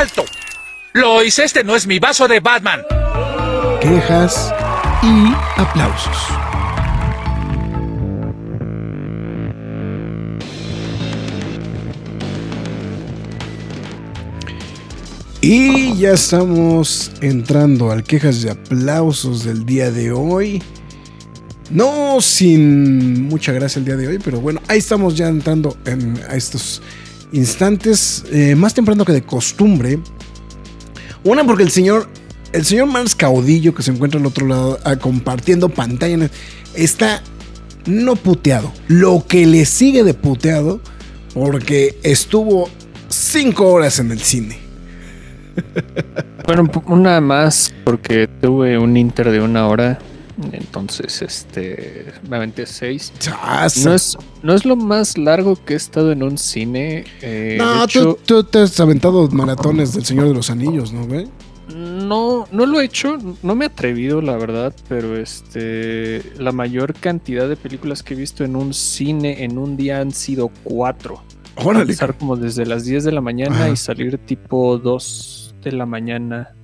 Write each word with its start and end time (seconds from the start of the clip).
¡Alto! 0.00 0.24
Lois, 0.94 1.38
este 1.38 1.62
no 1.62 1.76
es 1.76 1.86
mi 1.86 1.98
vaso 1.98 2.26
de 2.26 2.40
Batman. 2.40 2.80
Quejas 3.82 4.50
y 5.02 5.60
aplausos. 5.60 6.16
Y 15.42 15.94
ya 15.98 16.12
estamos 16.12 17.12
entrando 17.20 17.90
al 17.90 18.02
quejas 18.02 18.42
y 18.42 18.48
aplausos 18.48 19.44
del 19.44 19.66
día 19.66 19.90
de 19.90 20.12
hoy. 20.12 20.62
No 21.68 22.22
sin 22.22 23.28
mucha 23.28 23.52
gracia 23.52 23.80
el 23.80 23.84
día 23.84 23.96
de 23.96 24.08
hoy, 24.08 24.18
pero 24.18 24.40
bueno, 24.40 24.62
ahí 24.66 24.78
estamos 24.78 25.14
ya 25.14 25.28
entrando 25.28 25.76
en, 25.84 26.18
a 26.26 26.36
estos 26.36 26.80
instantes, 27.32 28.24
eh, 28.30 28.54
más 28.54 28.74
temprano 28.74 29.04
que 29.04 29.12
de 29.12 29.22
costumbre. 29.22 29.98
Una 31.24 31.44
porque 31.44 31.62
el 31.62 31.70
señor, 31.70 32.08
el 32.52 32.64
señor 32.64 32.86
Mars 32.86 33.14
Caudillo 33.14 33.74
que 33.74 33.82
se 33.82 33.90
encuentra 33.90 34.18
al 34.20 34.26
otro 34.26 34.46
lado 34.46 34.78
ah, 34.84 34.96
compartiendo 34.96 35.68
pantalla, 35.68 36.30
está 36.74 37.22
no 37.86 38.16
puteado, 38.16 38.72
lo 38.88 39.24
que 39.26 39.46
le 39.46 39.64
sigue 39.64 40.04
de 40.04 40.14
puteado 40.14 40.80
porque 41.34 41.98
estuvo 42.02 42.68
cinco 43.08 43.68
horas 43.68 43.98
en 43.98 44.10
el 44.10 44.20
cine. 44.20 44.58
Bueno, 46.46 46.68
una 46.86 47.20
más 47.20 47.72
porque 47.84 48.28
tuve 48.40 48.78
un 48.78 48.96
inter 48.96 49.30
de 49.30 49.40
una 49.40 49.68
hora 49.68 49.98
entonces, 50.52 51.22
este, 51.22 52.12
me 52.28 52.36
aventé 52.36 52.66
seis. 52.66 53.12
No 53.84 53.94
es, 53.94 54.18
no 54.42 54.54
es 54.54 54.64
lo 54.64 54.76
más 54.76 55.18
largo 55.18 55.56
que 55.64 55.74
he 55.74 55.76
estado 55.76 56.12
en 56.12 56.22
un 56.22 56.38
cine. 56.38 57.04
Eh, 57.22 57.56
no, 57.58 57.86
tú, 57.88 58.44
te 58.44 58.60
has 58.60 58.78
aventado 58.80 59.28
maratones 59.28 59.94
del 59.94 60.04
Señor 60.04 60.28
de 60.28 60.34
los 60.34 60.50
Anillos, 60.50 60.92
¿no, 60.92 61.06
güey? 61.06 61.28
No, 61.74 62.48
no 62.50 62.66
lo 62.66 62.80
he 62.80 62.84
hecho, 62.84 63.16
no 63.42 63.54
me 63.54 63.64
he 63.64 63.68
atrevido, 63.68 64.20
la 64.20 64.36
verdad, 64.36 64.74
pero 64.88 65.16
este, 65.16 66.22
la 66.36 66.50
mayor 66.50 66.94
cantidad 66.94 67.48
de 67.48 67.56
películas 67.56 68.02
que 68.02 68.14
he 68.14 68.16
visto 68.16 68.44
en 68.44 68.56
un 68.56 68.74
cine 68.74 69.44
en 69.44 69.56
un 69.56 69.76
día 69.76 70.00
han 70.00 70.10
sido 70.10 70.50
cuatro. 70.64 71.22
Órale. 71.56 71.82
Empezar 71.82 72.16
como 72.16 72.36
desde 72.36 72.66
las 72.66 72.84
10 72.84 73.04
de 73.04 73.12
la 73.12 73.20
mañana 73.20 73.68
y 73.68 73.76
salir 73.76 74.18
tipo 74.18 74.78
2 74.78 75.54
de 75.62 75.72
la 75.72 75.86
mañana 75.86 76.54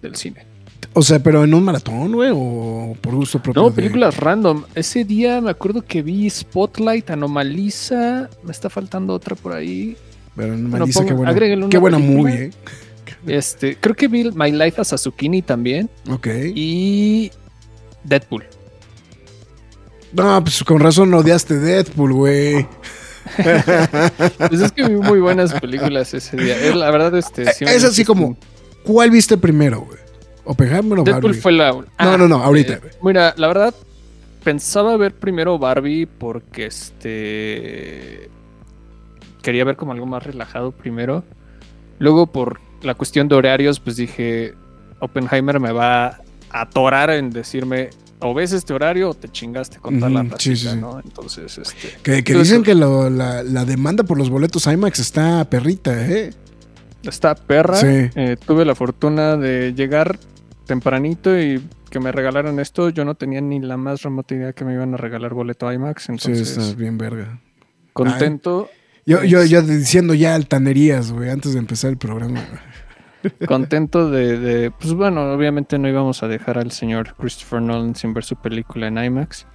del 0.00 0.16
cine. 0.16 0.51
O 0.94 1.02
sea, 1.02 1.22
pero 1.22 1.42
en 1.44 1.54
un 1.54 1.64
maratón, 1.64 2.12
güey, 2.12 2.30
o 2.34 2.94
por 3.00 3.14
gusto 3.14 3.42
propio. 3.42 3.62
No, 3.62 3.72
películas 3.72 4.16
random. 4.18 4.64
Ese 4.74 5.04
día 5.04 5.40
me 5.40 5.50
acuerdo 5.50 5.82
que 5.82 6.02
vi 6.02 6.28
Spotlight, 6.28 7.10
Anomaliza. 7.10 8.28
Me 8.42 8.52
está 8.52 8.68
faltando 8.68 9.14
otra 9.14 9.34
por 9.34 9.54
ahí. 9.54 9.96
Pero 10.36 10.52
Anomaliza, 10.52 11.04
qué 11.04 11.14
buena, 11.14 11.68
qué 11.68 11.78
buena 11.78 11.98
movie, 11.98 12.44
eh. 12.44 12.50
Este, 13.26 13.76
creo 13.76 13.94
que 13.94 14.08
vi 14.08 14.30
My 14.32 14.50
Life 14.50 14.80
as 14.80 14.92
a 14.92 14.98
Zucchini 14.98 15.42
también. 15.42 15.88
Ok. 16.10 16.26
Y 16.54 17.30
Deadpool. 18.04 18.44
No, 20.12 20.42
pues 20.42 20.62
con 20.64 20.80
razón 20.80 21.14
odiaste 21.14 21.58
Deadpool, 21.58 22.12
güey. 22.12 22.68
pues 23.36 24.60
es 24.60 24.72
que 24.72 24.88
vi 24.88 24.96
muy 24.96 25.20
buenas 25.20 25.54
películas 25.54 26.12
ese 26.12 26.36
día. 26.36 26.56
La 26.74 26.90
verdad, 26.90 27.16
este. 27.16 27.42
es 27.42 27.84
así 27.84 28.04
como, 28.04 28.36
¿cuál 28.84 29.10
viste 29.10 29.38
primero, 29.38 29.80
güey? 29.82 30.01
¿Oppenheimer 30.44 30.98
o 30.98 31.04
Deadpool 31.04 31.34
fue 31.34 31.52
la. 31.52 31.72
no, 31.72 32.18
no, 32.18 32.28
no, 32.28 32.42
ahorita. 32.42 32.74
Eh, 32.74 32.80
mira, 33.02 33.34
la 33.36 33.48
verdad, 33.48 33.74
pensaba 34.42 34.96
ver 34.96 35.14
primero 35.14 35.58
Barbie 35.58 36.06
porque 36.06 36.66
este. 36.66 38.30
Quería 39.42 39.64
ver 39.64 39.76
como 39.76 39.92
algo 39.92 40.06
más 40.06 40.24
relajado 40.24 40.72
primero. 40.72 41.24
Luego, 41.98 42.26
por 42.26 42.60
la 42.82 42.94
cuestión 42.94 43.28
de 43.28 43.34
horarios, 43.34 43.80
pues 43.80 43.96
dije. 43.96 44.54
Oppenheimer 45.00 45.58
me 45.58 45.72
va 45.72 46.06
a 46.06 46.20
atorar 46.52 47.10
en 47.10 47.30
decirme 47.30 47.90
o 48.20 48.34
ves 48.34 48.52
este 48.52 48.72
horario 48.72 49.10
o 49.10 49.14
te 49.14 49.28
chingaste 49.28 49.78
con 49.78 49.98
tal 49.98 50.14
la 50.14 50.26
sí, 50.38 50.54
sí, 50.54 50.68
¿no? 50.80 51.00
Entonces, 51.00 51.58
este. 51.58 52.22
Que, 52.22 52.22
dicen 52.22 52.62
que 52.62 52.74
la, 52.74 53.64
demanda 53.64 54.04
por 54.04 54.16
los 54.16 54.30
boletos 54.30 54.66
IMAX 54.66 55.00
está 55.00 55.44
perrita, 55.44 56.06
¿eh? 56.06 56.32
Está 57.02 57.34
perra. 57.34 57.80
Eh, 57.82 58.36
tuve 58.46 58.64
la 58.64 58.76
fortuna 58.76 59.36
de 59.36 59.74
llegar 59.74 60.18
tempranito 60.66 61.38
y 61.38 61.62
que 61.90 62.00
me 62.00 62.12
regalaran 62.12 62.58
esto, 62.58 62.88
yo 62.88 63.04
no 63.04 63.14
tenía 63.14 63.40
ni 63.40 63.60
la 63.60 63.76
más 63.76 64.02
remota 64.02 64.34
idea 64.34 64.52
que 64.52 64.64
me 64.64 64.74
iban 64.74 64.94
a 64.94 64.96
regalar 64.96 65.34
boleto 65.34 65.70
IMAX. 65.72 66.08
Entonces, 66.08 66.48
sí, 66.48 66.60
está 66.60 66.74
bien 66.74 66.98
verga. 66.98 67.40
Contento. 67.92 68.70
yo, 69.04 69.22
yo, 69.24 69.44
yo 69.44 69.62
diciendo 69.62 70.14
ya 70.14 70.34
altanerías, 70.34 71.12
güey, 71.12 71.30
antes 71.30 71.52
de 71.52 71.58
empezar 71.58 71.90
el 71.90 71.98
programa. 71.98 72.40
Contento 73.46 74.10
de, 74.10 74.72
Pues 74.80 74.94
bueno, 74.94 75.32
obviamente 75.32 75.78
no 75.78 75.88
íbamos 75.88 76.22
a 76.22 76.28
dejar 76.28 76.58
al 76.58 76.72
señor 76.72 77.14
Christopher 77.16 77.62
Nolan 77.62 77.94
sin 77.94 78.14
ver 78.14 78.24
su 78.24 78.36
película 78.36 78.88
en 78.88 78.98
IMAX. 78.98 79.46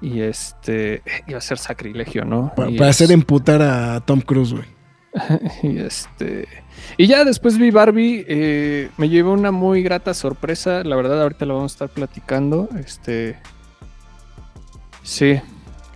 Y 0.00 0.20
este. 0.20 1.02
Iba 1.26 1.38
a 1.38 1.42
ser 1.42 1.58
sacrilegio, 1.58 2.24
¿no? 2.24 2.52
Para, 2.54 2.88
hacer 2.88 3.12
emputar 3.12 3.60
a 3.62 4.00
Tom 4.00 4.20
Cruise, 4.20 4.52
güey. 4.52 4.66
y 5.62 5.78
este. 5.78 6.48
Y 6.96 7.06
ya 7.06 7.24
después 7.24 7.58
vi 7.58 7.70
Barbie, 7.70 8.24
eh, 8.28 8.90
me 8.96 9.08
llevó 9.08 9.32
una 9.32 9.50
muy 9.50 9.82
grata 9.82 10.14
sorpresa. 10.14 10.84
La 10.84 10.96
verdad, 10.96 11.22
ahorita 11.22 11.46
lo 11.46 11.56
vamos 11.56 11.72
a 11.72 11.74
estar 11.74 11.88
platicando. 11.88 12.68
Este. 12.78 13.36
Sí. 15.02 15.40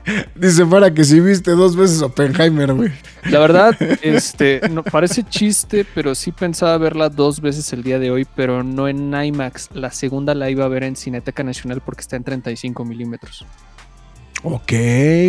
Dice 0.35 0.67
para 0.67 0.93
que 0.93 1.05
si 1.05 1.21
viste 1.21 1.53
dos 1.53 1.77
veces 1.77 2.03
Oppenheimer, 2.03 2.75
güey. 2.75 2.93
La 3.31 3.39
verdad, 3.39 3.75
este, 4.03 4.61
no, 4.71 4.83
parece 4.83 5.23
chiste, 5.25 5.87
pero 5.95 6.15
sí 6.15 6.31
pensaba 6.31 6.77
verla 6.77 7.09
dos 7.09 7.41
veces 7.41 7.73
el 7.73 7.83
día 7.83 7.99
de 7.99 8.11
hoy, 8.11 8.27
pero 8.37 8.63
no 8.63 8.87
en 8.87 9.15
IMAX. 9.15 9.71
La 9.73 9.91
segunda 9.91 10.35
la 10.35 10.51
iba 10.51 10.65
a 10.65 10.69
ver 10.69 10.85
en 10.85 10.97
Cineteca 10.97 11.43
Nacional 11.43 11.81
porque 11.81 12.03
está 12.03 12.17
en 12.17 12.25
35 12.25 12.85
milímetros. 12.85 13.47
Ok, 14.47 14.73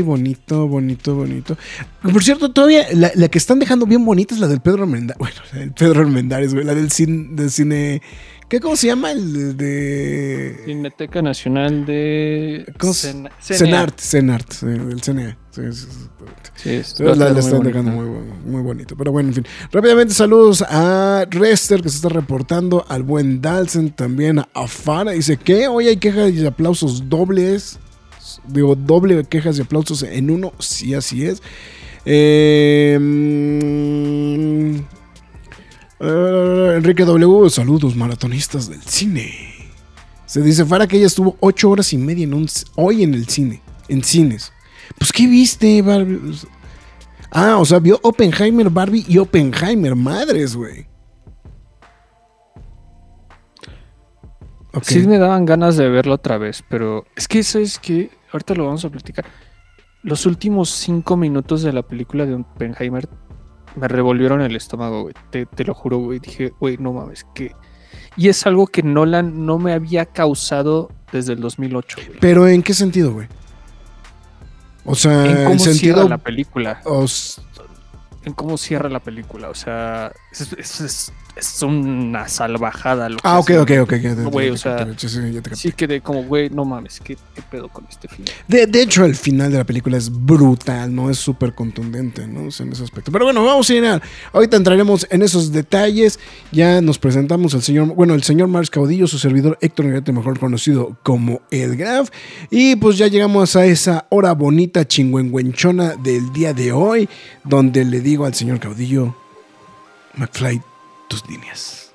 bonito, 0.03 0.67
bonito, 0.67 1.15
bonito. 1.15 1.57
Por 2.01 2.21
cierto, 2.21 2.51
todavía 2.51 2.85
la, 2.91 3.29
que 3.29 3.37
están 3.37 3.59
dejando 3.59 3.85
bien 3.85 4.03
bonita 4.03 4.35
es 4.35 4.41
la 4.41 4.47
del 4.47 4.59
Pedro 4.59 4.83
Almendares. 4.83 5.17
Bueno, 5.17 5.37
el 5.53 5.71
Pedro 5.71 6.01
Almendares, 6.01 6.53
güey. 6.53 6.65
La 6.65 6.75
del 6.75 6.91
cine, 6.91 7.29
del 7.31 7.49
cine. 7.49 8.01
¿Qué 8.49 8.59
cómo 8.59 8.75
se 8.75 8.87
llama? 8.87 9.13
El 9.13 9.55
de. 9.55 10.63
Cineteca 10.65 11.21
Nacional 11.21 11.85
de. 11.85 12.65
¿Cómo 12.77 12.93
se 12.93 13.13
Cenart, 13.39 14.01
Cenart, 14.01 14.63
el 14.63 15.01
CNE. 15.01 15.37
Sí, 15.51 15.61
sí, 15.71 16.83
sí. 16.83 17.03
la, 17.03 17.29
están 17.39 17.63
dejando 17.63 17.91
muy, 17.91 18.09
muy 18.45 18.61
bonito. 18.61 18.97
Pero 18.97 19.13
bueno, 19.13 19.29
en 19.29 19.35
fin. 19.35 19.47
Rápidamente, 19.71 20.13
saludos 20.13 20.61
a 20.61 21.25
Rester 21.29 21.81
que 21.81 21.87
se 21.87 21.95
está 21.95 22.09
reportando. 22.09 22.85
Al 22.89 23.03
buen 23.03 23.39
Dalsen 23.39 23.91
también. 23.91 24.39
A 24.39 24.67
Fara. 24.67 25.11
Dice 25.11 25.37
que 25.37 25.69
hoy 25.69 25.87
hay 25.87 25.95
quejas 25.95 26.33
y 26.33 26.45
aplausos 26.45 27.07
dobles 27.07 27.79
digo, 28.47 28.75
doble 28.75 29.23
quejas 29.25 29.57
y 29.57 29.61
aplausos 29.61 30.03
en 30.03 30.29
uno, 30.29 30.53
sí, 30.59 30.93
así 30.93 31.25
es. 31.25 31.41
Eh, 32.05 32.95
Enrique 35.99 37.05
W, 37.05 37.49
saludos 37.49 37.95
maratonistas 37.95 38.69
del 38.69 38.81
cine. 38.81 39.31
Se 40.25 40.41
dice 40.41 40.65
Fara 40.65 40.87
que 40.87 40.97
ella 40.97 41.07
estuvo 41.07 41.37
ocho 41.39 41.69
horas 41.69 41.93
y 41.93 41.97
media 41.97 42.27
hoy 42.75 43.03
en 43.03 43.13
el 43.13 43.27
cine, 43.27 43.61
en 43.87 44.03
cines. 44.03 44.51
Pues, 44.97 45.11
¿qué 45.11 45.27
viste, 45.27 45.81
Barbie? 45.81 46.19
Ah, 47.31 47.57
o 47.57 47.65
sea, 47.65 47.79
vio 47.79 47.99
Oppenheimer, 48.03 48.69
Barbie 48.69 49.05
y 49.07 49.17
Oppenheimer, 49.17 49.95
madres, 49.95 50.55
güey. 50.55 50.87
Sí 54.81 54.99
me 55.07 55.17
daban 55.17 55.45
ganas 55.45 55.77
de 55.77 55.89
verlo 55.89 56.15
otra 56.15 56.37
vez, 56.37 56.63
pero 56.69 57.05
es 57.15 57.27
que 57.27 57.39
eso 57.39 57.59
es 57.59 57.79
que 57.79 58.09
ahorita 58.35 58.53
lo 58.55 58.65
vamos 58.65 58.85
a 58.85 58.89
platicar. 58.89 59.25
Los 60.03 60.25
últimos 60.25 60.69
cinco 60.69 61.17
minutos 61.17 61.63
de 61.63 61.73
la 61.73 61.81
película 61.81 62.25
de 62.25 62.35
Oppenheimer 62.35 63.07
me 63.75 63.87
revolvieron 63.87 64.41
el 64.41 64.55
estómago, 64.55 65.03
güey. 65.03 65.15
Te, 65.31 65.63
lo 65.63 65.73
juro, 65.73 65.97
güey. 65.97 66.19
Dije, 66.19 66.53
güey, 66.59 66.77
no 66.77 66.93
mames, 66.93 67.25
que. 67.33 67.53
Y 68.17 68.29
es 68.29 68.45
algo 68.45 68.67
que 68.67 68.83
Nolan 68.83 69.45
no 69.45 69.57
me 69.57 69.73
había 69.73 70.05
causado 70.05 70.89
desde 71.11 71.33
el 71.33 71.41
2008. 71.41 71.97
Pero 72.21 72.47
¿en 72.47 72.63
qué 72.63 72.73
sentido, 72.73 73.11
güey? 73.13 73.27
O 74.85 74.95
sea, 74.95 75.25
en 75.25 75.45
cómo 75.45 75.59
sentido 75.59 76.07
la 76.07 76.17
película. 76.17 76.81
en 78.23 78.33
cómo 78.33 78.57
cierra 78.57 78.89
la 78.89 78.99
película. 78.99 79.49
O 79.49 79.55
sea, 79.55 80.11
es, 80.41 80.53
es- 80.53 80.81
es- 80.81 81.11
es 81.35 81.61
una 81.63 82.29
salvajada. 82.29 83.09
Lo 83.09 83.17
que 83.17 83.21
Ah, 83.25 83.39
ok, 83.39 83.51
ok, 83.59 83.71
ok. 83.81 83.93
Güey, 84.31 84.51
o 84.51 84.55
sea, 84.57 84.87
sí, 84.95 85.09
sí, 85.09 85.19
ya 85.33 85.41
te. 85.41 85.53
Sí, 85.53 85.73
quedé 85.73 85.99
como, 85.99 86.23
güey, 86.23 86.49
no 86.49 86.63
mames, 86.63 87.01
¿qué, 87.03 87.17
qué 87.35 87.41
pedo 87.51 87.67
con 87.67 87.85
este 87.89 88.07
film? 88.07 88.23
De, 88.47 88.65
de 88.67 88.81
hecho, 88.81 89.03
el 89.03 89.17
final 89.17 89.51
de 89.51 89.57
la 89.57 89.65
película 89.65 89.97
es 89.97 90.09
brutal, 90.09 90.95
¿no? 90.95 91.09
Es 91.09 91.17
súper 91.17 91.53
contundente, 91.53 92.25
¿no? 92.25 92.45
O 92.47 92.51
sea, 92.51 92.65
en 92.65 92.71
ese 92.71 92.85
aspecto. 92.85 93.11
Pero 93.11 93.25
bueno, 93.25 93.43
vamos 93.43 93.69
a 93.69 93.73
ir 93.73 93.85
a... 93.85 94.01
Ahorita 94.31 94.55
entraremos 94.55 95.05
en 95.09 95.23
esos 95.23 95.51
detalles. 95.51 96.19
Ya 96.53 96.79
nos 96.79 96.99
presentamos 96.99 97.53
al 97.53 97.63
señor... 97.63 97.93
Bueno, 97.95 98.13
el 98.13 98.23
señor 98.23 98.47
Mars 98.47 98.69
Caudillo, 98.69 99.05
su 99.05 99.19
servidor 99.19 99.57
Héctor 99.59 99.87
Negrete, 99.87 100.13
mejor 100.13 100.39
conocido 100.39 100.95
como 101.03 101.41
El 101.51 101.75
Graf. 101.75 102.11
Y 102.49 102.77
pues 102.77 102.97
ya 102.97 103.07
llegamos 103.07 103.57
a 103.57 103.65
esa 103.65 104.05
hora 104.09 104.31
bonita, 104.33 104.87
chingüengüenchona 104.87 105.95
del 105.97 106.31
día 106.31 106.53
de 106.53 106.71
hoy, 106.71 107.09
donde 107.43 107.83
le 107.83 107.99
digo 107.99 108.25
al 108.25 108.33
señor 108.35 108.61
Caudillo, 108.61 109.17
McFly, 110.17 110.61
tus 111.07 111.27
líneas. 111.29 111.85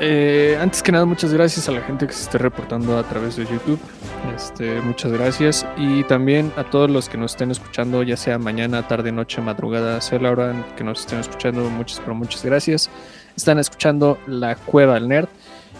Eh, 0.00 0.58
antes 0.60 0.82
que 0.82 0.90
nada, 0.90 1.04
muchas 1.04 1.32
gracias 1.32 1.68
a 1.68 1.72
la 1.72 1.80
gente 1.82 2.06
que 2.06 2.12
se 2.12 2.22
esté 2.22 2.38
reportando 2.38 2.98
a 2.98 3.04
través 3.04 3.36
de 3.36 3.44
YouTube. 3.44 3.78
Este, 4.34 4.80
muchas 4.80 5.12
gracias. 5.12 5.66
Y 5.76 6.02
también 6.04 6.52
a 6.56 6.64
todos 6.64 6.90
los 6.90 7.08
que 7.08 7.16
nos 7.16 7.32
estén 7.32 7.50
escuchando, 7.50 8.02
ya 8.02 8.16
sea 8.16 8.38
mañana, 8.38 8.88
tarde, 8.88 9.12
noche, 9.12 9.40
madrugada, 9.40 10.00
sea 10.00 10.18
la 10.18 10.32
hora 10.32 10.66
que 10.76 10.82
nos 10.82 11.00
estén 11.00 11.20
escuchando. 11.20 11.68
Muchas, 11.70 12.00
pero 12.00 12.14
muchas 12.14 12.44
gracias. 12.44 12.90
Están 13.36 13.58
escuchando 13.58 14.18
La 14.26 14.56
Cueva 14.56 14.94
del 14.94 15.08
Nerd. 15.08 15.28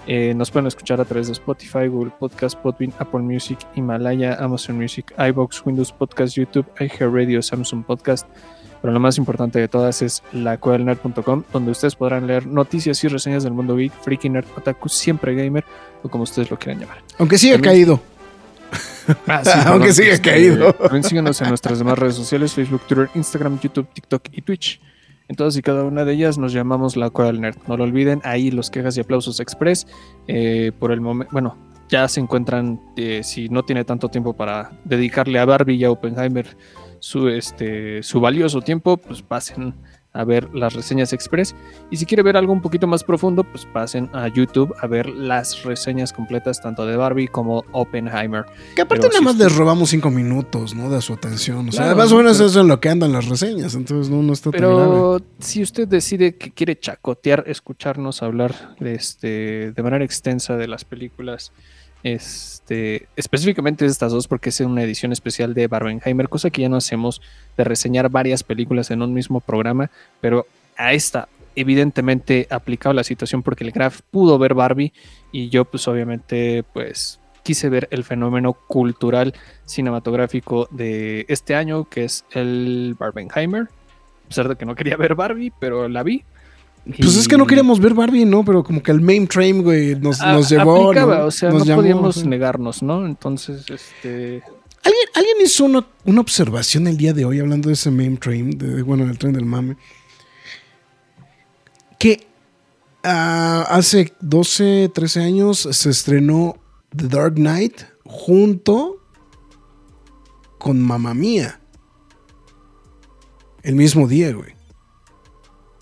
Eh, 0.07 0.35
nos 0.35 0.51
pueden 0.51 0.67
escuchar 0.67 1.01
a 1.01 1.05
través 1.05 1.29
de 1.29 1.33
Spotify, 1.33 1.89
Google 1.89 2.13
Podcast, 2.19 2.59
Podbean, 2.59 2.93
Apple 2.99 3.21
Music, 3.21 3.59
Himalaya, 3.75 4.35
Amazon 4.35 4.77
Music, 4.77 5.13
iBox, 5.17 5.65
Windows 5.65 5.91
Podcast, 5.91 6.37
YouTube, 6.37 6.67
iHeartRadio, 6.79 7.43
Samsung 7.43 7.85
Podcast. 7.85 8.29
Pero 8.85 8.93
lo 8.93 9.01
más 9.01 9.17
importante 9.17 9.59
de 9.59 9.67
todas 9.67 10.03
es 10.03 10.23
lacuevalnerd.com, 10.33 11.45
donde 11.51 11.71
ustedes 11.71 11.95
podrán 11.97 12.27
leer 12.27 12.47
noticias 12.47 13.03
y 13.03 13.09
reseñas 13.09 13.43
del 13.43 13.55
mundo 13.55 13.77
geek, 13.77 13.93
freaky 14.03 14.29
nerd, 14.29 14.45
otaku, 14.59 14.91
siempre 14.91 15.35
gamer, 15.35 15.65
o 16.03 16.11
como 16.11 16.25
ustedes 16.25 16.51
lo 16.51 16.59
quieran 16.59 16.83
llamar. 16.83 16.99
Aunque 17.19 17.39
siga 17.39 17.55
También- 17.55 17.73
caído. 17.73 18.01
Ah, 19.27 19.43
sí, 19.43 19.51
Aunque 19.67 19.89
perdón, 19.89 19.93
siga 19.95 20.19
caído. 20.21 20.73
También 20.75 21.03
síganos 21.05 21.41
en 21.41 21.49
nuestras 21.49 21.79
demás 21.79 21.99
redes 21.99 22.15
sociales, 22.15 22.53
Facebook, 22.53 22.83
Twitter, 22.87 23.09
Instagram, 23.15 23.59
YouTube, 23.59 23.87
TikTok 23.95 24.23
y 24.33 24.43
Twitch. 24.43 24.81
En 25.29 25.37
todas 25.37 25.57
y 25.57 25.63
cada 25.63 25.85
una 25.85 26.05
de 26.05 26.13
ellas 26.13 26.37
nos 26.37 26.53
llamamos 26.53 26.95
La 26.97 27.09
Cueva 27.09 27.33
del 27.33 27.41
Nerd. 27.41 27.57
No 27.67 27.79
lo 27.79 27.85
olviden, 27.85 28.21
ahí 28.25 28.51
los 28.51 28.69
quejas 28.71 28.99
y 28.99 29.01
aplausos 29.01 29.41
express. 29.41 29.87
eh, 30.29 30.73
por 30.79 30.93
el 30.93 31.01
momento, 31.01 31.33
bueno, 31.33 31.57
ya 31.89 32.07
se 32.09 32.21
encuentran, 32.21 32.81
eh, 32.97 33.23
si 33.25 33.49
no 33.49 33.63
tiene 33.63 33.85
tanto 33.85 34.09
tiempo 34.11 34.35
para 34.35 34.73
dedicarle 34.85 35.39
a 35.39 35.47
Barbie 35.47 35.77
y 35.77 35.85
a 35.85 35.91
Oppenheimer 35.91 36.47
su, 37.05 37.29
este, 37.29 38.03
su 38.03 38.19
valioso 38.19 38.63
tiempo, 38.63 38.97
pues 38.97 39.21
pasen 39.21 39.75
a 40.15 40.25
ver 40.25 40.49
las 40.55 40.73
reseñas 40.73 41.13
express. 41.13 41.55
Y 41.91 41.99
si 41.99 42.07
quiere 42.07 42.23
ver 42.23 42.35
algo 42.39 42.51
un 42.55 42.63
poquito 42.63 42.87
más 42.87 43.05
profundo, 43.05 43.45
pues 43.45 43.67
pasen 43.67 44.09
a 44.15 44.29
YouTube 44.29 44.73
a 44.81 44.87
ver 44.87 45.11
las 45.11 45.65
reseñas 45.65 46.15
completas 46.15 46.63
tanto 46.63 46.87
de 46.87 46.97
Barbie 46.97 47.29
como 47.29 47.63
Oppenheimer. 47.73 48.47
Que 48.75 48.81
aparte 48.83 49.03
Pero 49.09 49.13
nada 49.13 49.21
más 49.21 49.37
les 49.37 49.55
robamos 49.55 49.91
cinco 49.91 50.11
minutos, 50.11 50.75
¿no? 50.75 50.89
De 50.89 51.03
su 51.03 51.13
atención. 51.13 51.69
O 51.69 51.73
sea, 51.73 51.83
Claro, 51.83 51.97
más 51.99 52.11
o 52.13 52.17
menos 52.17 52.39
pero- 52.39 52.47
eso 52.49 52.59
es 52.59 52.63
en 52.63 52.69
lo 52.69 52.81
que 52.81 52.89
andan 52.89 53.13
las 53.13 53.29
reseñas. 53.29 53.75
Entonces 53.75 54.09
no, 54.11 54.23
no 54.23 54.33
está 54.33 54.51
tan 54.51 54.61
grave. 54.63 54.77
Pero 54.77 55.21
si 55.41 55.63
usted 55.63 55.87
decide 55.87 56.37
que 56.37 56.53
quiere 56.53 56.79
chacotear, 56.79 57.45
escucharnos 57.49 58.23
hablar 58.23 58.77
de, 58.81 58.95
este, 58.95 59.73
de 59.73 59.83
manera 59.83 60.05
extensa 60.07 60.57
de 60.57 60.69
las 60.69 60.87
películas, 60.87 61.53
este, 62.65 63.09
específicamente 63.15 63.85
estas 63.85 64.11
dos, 64.11 64.27
porque 64.27 64.49
es 64.49 64.59
una 64.61 64.83
edición 64.83 65.13
especial 65.13 65.53
de 65.53 65.67
Barbenheimer, 65.67 66.31
cosa 66.31 66.49
que 66.49 66.63
ya 66.63 66.71
no 66.71 66.77
hacemos 66.77 67.21
de 67.59 67.65
reseñar 67.65 68.09
varias 68.09 68.43
películas 68.43 68.91
en 68.91 69.03
un 69.03 69.13
mismo 69.13 69.41
programa, 69.41 69.91
pero 70.23 70.47
a 70.79 70.95
esta 70.95 71.29
evidentemente 71.57 72.47
aplicado 72.49 72.95
la 72.95 73.05
situación 73.05 73.43
porque 73.43 73.65
el 73.65 73.71
Graf 73.71 74.01
pudo 74.11 74.39
ver 74.39 74.55
Barbie 74.55 74.95
y 75.31 75.51
yo 75.51 75.67
pues 75.67 75.87
obviamente 75.87 76.65
pues 76.73 77.21
quise 77.43 77.69
ver 77.69 77.87
el 77.93 78.03
fenómeno 78.03 78.55
cultural 78.55 79.35
cinematográfico 79.67 80.67
de 80.73 81.27
este 81.29 81.55
año 81.55 81.85
que 81.85 82.05
es 82.05 82.25
el 82.33 82.97
Barbenheimer 82.99 83.69
a 84.25 84.29
pesar 84.29 84.49
de 84.49 84.57
que 84.57 84.65
no 84.65 84.75
quería 84.75 84.97
ver 84.97 85.15
Barbie, 85.15 85.53
pero 85.61 85.87
la 85.89 86.03
vi. 86.03 86.25
Pues 86.85 87.17
es 87.17 87.27
que 87.29 87.39
no 87.39 87.47
queríamos 87.47 87.81
ver 87.81 87.95
Barbie, 87.95 88.27
¿no? 88.27 88.45
Pero 88.45 88.63
como 88.63 88.83
que 88.83 88.93
el 88.93 89.01
mainstream, 89.01 89.63
güey, 89.63 89.95
nos, 89.95 90.21
A- 90.21 90.35
nos 90.35 90.51
llevó. 90.51 90.89
aplicaba, 90.91 91.19
¿no? 91.21 91.25
o 91.27 91.31
sea, 91.31 91.49
Nos 91.51 91.61
no 91.61 91.65
llamó, 91.65 91.81
podíamos 91.81 92.15
sí. 92.17 92.27
negarnos, 92.29 92.83
¿no? 92.83 93.07
Entonces, 93.07 93.65
este... 93.71 94.43
¿Alguien, 94.83 95.09
alguien 95.15 95.37
hizo 95.43 95.65
una, 95.65 95.87
una 96.05 96.21
observación 96.21 96.87
el 96.87 96.99
día 96.99 97.15
de 97.15 97.25
hoy 97.25 97.41
hablando 97.41 97.69
de 97.69 97.73
ese 97.75 97.91
mainstream, 97.91 98.51
de, 98.51 98.83
bueno, 98.83 99.07
del 99.07 99.17
tren 99.17 99.33
del 99.33 99.47
mame. 99.47 99.79
Que 101.99 102.27
ah, 103.03 103.65
hace 103.71 104.13
12, 104.21 104.91
13 104.95 105.21
años 105.23 105.67
se 105.71 105.89
estrenó 105.89 106.57
The 106.95 107.09
Dark 107.09 107.37
Knight 107.37 107.81
junto 108.05 108.99
con 110.59 110.83
Mamma 110.83 111.15
Mía. 111.15 111.61
El 113.63 113.77
mismo 113.77 114.07
día, 114.07 114.33
güey. 114.35 114.54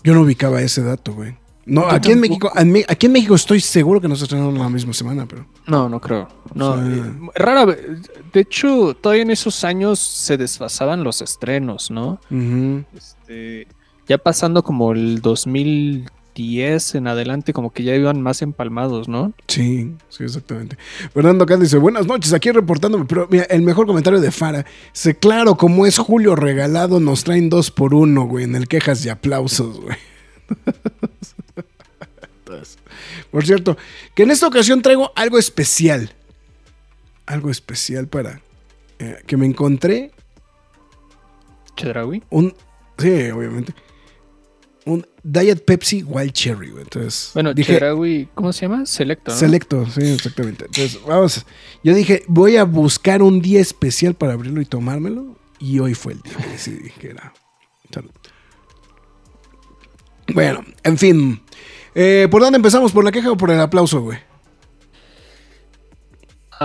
Yo 0.03 0.13
no 0.13 0.21
ubicaba 0.21 0.61
ese 0.61 0.83
dato, 0.83 1.13
güey. 1.13 1.35
No, 1.65 1.87
aquí 1.87 2.11
en. 2.11 2.19
México, 2.19 2.51
aquí 2.89 3.05
en 3.05 3.11
México 3.13 3.35
estoy 3.35 3.61
seguro 3.61 4.01
que 4.01 4.09
no 4.09 4.17
se 4.17 4.23
estrenaron 4.25 4.57
la 4.57 4.67
misma 4.69 4.91
semana, 4.93 5.25
pero. 5.25 5.45
No, 5.65 5.87
no 5.87 6.01
creo. 6.01 6.27
No, 6.53 6.71
O 6.71 6.75
sea- 6.75 6.85
eh, 6.87 7.13
rara 7.35 7.63
vez. 7.65 7.77
De 8.33 8.41
hecho, 8.41 8.93
todavía 8.95 9.23
en 9.23 9.31
esos 9.31 9.63
años 9.63 9.97
se 9.99 10.35
desfasaban 10.35 11.03
los 11.05 11.21
estrenos, 11.21 11.89
¿no? 11.89 12.19
Ujú. 12.29 12.83
Este, 12.93 13.67
ya 14.07 14.17
pasando 14.17 14.61
como 14.61 14.91
el 14.91 15.21
2010 16.33 16.95
en 16.95 17.07
adelante, 17.07 17.53
como 17.53 17.71
que 17.71 17.83
ya 17.83 17.95
iban 17.95 18.21
más 18.21 18.41
empalmados, 18.41 19.07
¿no? 19.07 19.33
Sí, 19.47 19.93
sí, 20.09 20.23
exactamente. 20.23 20.77
Fernando 21.13 21.45
Cán 21.45 21.59
dice, 21.59 21.77
buenas 21.77 22.07
noches, 22.07 22.33
aquí 22.33 22.51
reportándome, 22.51 23.05
pero 23.05 23.27
mira, 23.29 23.43
el 23.45 23.61
mejor 23.61 23.85
comentario 23.85 24.19
de 24.19 24.31
Fara, 24.31 24.65
dice, 24.93 25.15
claro, 25.15 25.55
como 25.55 25.85
es 25.85 25.97
Julio 25.97 26.35
regalado, 26.35 26.99
nos 26.99 27.23
traen 27.23 27.49
dos 27.49 27.71
por 27.71 27.93
uno, 27.93 28.23
güey, 28.23 28.45
en 28.45 28.55
el 28.55 28.67
quejas 28.67 29.05
y 29.05 29.09
aplausos, 29.09 29.79
güey. 29.79 29.97
Por 33.31 33.45
cierto, 33.47 33.77
que 34.13 34.23
en 34.23 34.29
esta 34.31 34.45
ocasión 34.45 34.83
traigo 34.83 35.11
algo 35.15 35.39
especial. 35.39 36.13
Algo 37.25 37.49
especial 37.49 38.07
para... 38.07 38.41
eh, 38.99 39.23
que 39.25 39.37
me 39.37 39.47
encontré 39.47 40.11
Chedraui. 41.75 42.21
un... 42.29 42.53
Sí, 42.99 43.31
obviamente. 43.31 43.73
Un 44.85 45.05
Diet 45.23 45.63
Pepsi 45.63 46.03
Wild 46.03 46.33
Cherry, 46.33 46.71
güey. 46.71 46.83
Entonces, 46.83 47.31
Bueno, 47.33 47.53
dije, 47.53 47.73
Chedraui, 47.73 48.27
¿cómo 48.35 48.51
se 48.51 48.67
llama? 48.67 48.85
Selecto, 48.85 49.31
¿no? 49.31 49.37
Selecto, 49.37 49.85
sí, 49.89 50.01
exactamente. 50.01 50.65
Entonces, 50.65 50.99
vamos. 51.07 51.45
Yo 51.83 51.93
dije, 51.93 52.23
voy 52.27 52.57
a 52.57 52.65
buscar 52.65 53.21
un 53.21 53.41
día 53.41 53.61
especial 53.61 54.13
para 54.13 54.33
abrirlo 54.33 54.61
y 54.61 54.65
tomármelo. 54.65 55.37
Y 55.59 55.79
hoy 55.79 55.93
fue 55.93 56.13
el 56.13 56.21
día 56.21 56.35
que 56.35 56.47
decidí 56.49 56.89
que 56.99 57.11
era. 57.11 57.33
Salud. 57.93 58.11
Bueno, 60.33 60.63
en 60.83 60.97
fin. 60.97 61.41
Eh, 61.95 62.27
¿Por 62.29 62.41
dónde 62.41 62.57
empezamos? 62.57 62.91
¿Por 62.91 63.03
la 63.03 63.11
queja 63.11 63.31
o 63.31 63.37
por 63.37 63.51
el 63.51 63.59
aplauso, 63.59 64.01
güey? 64.01 64.17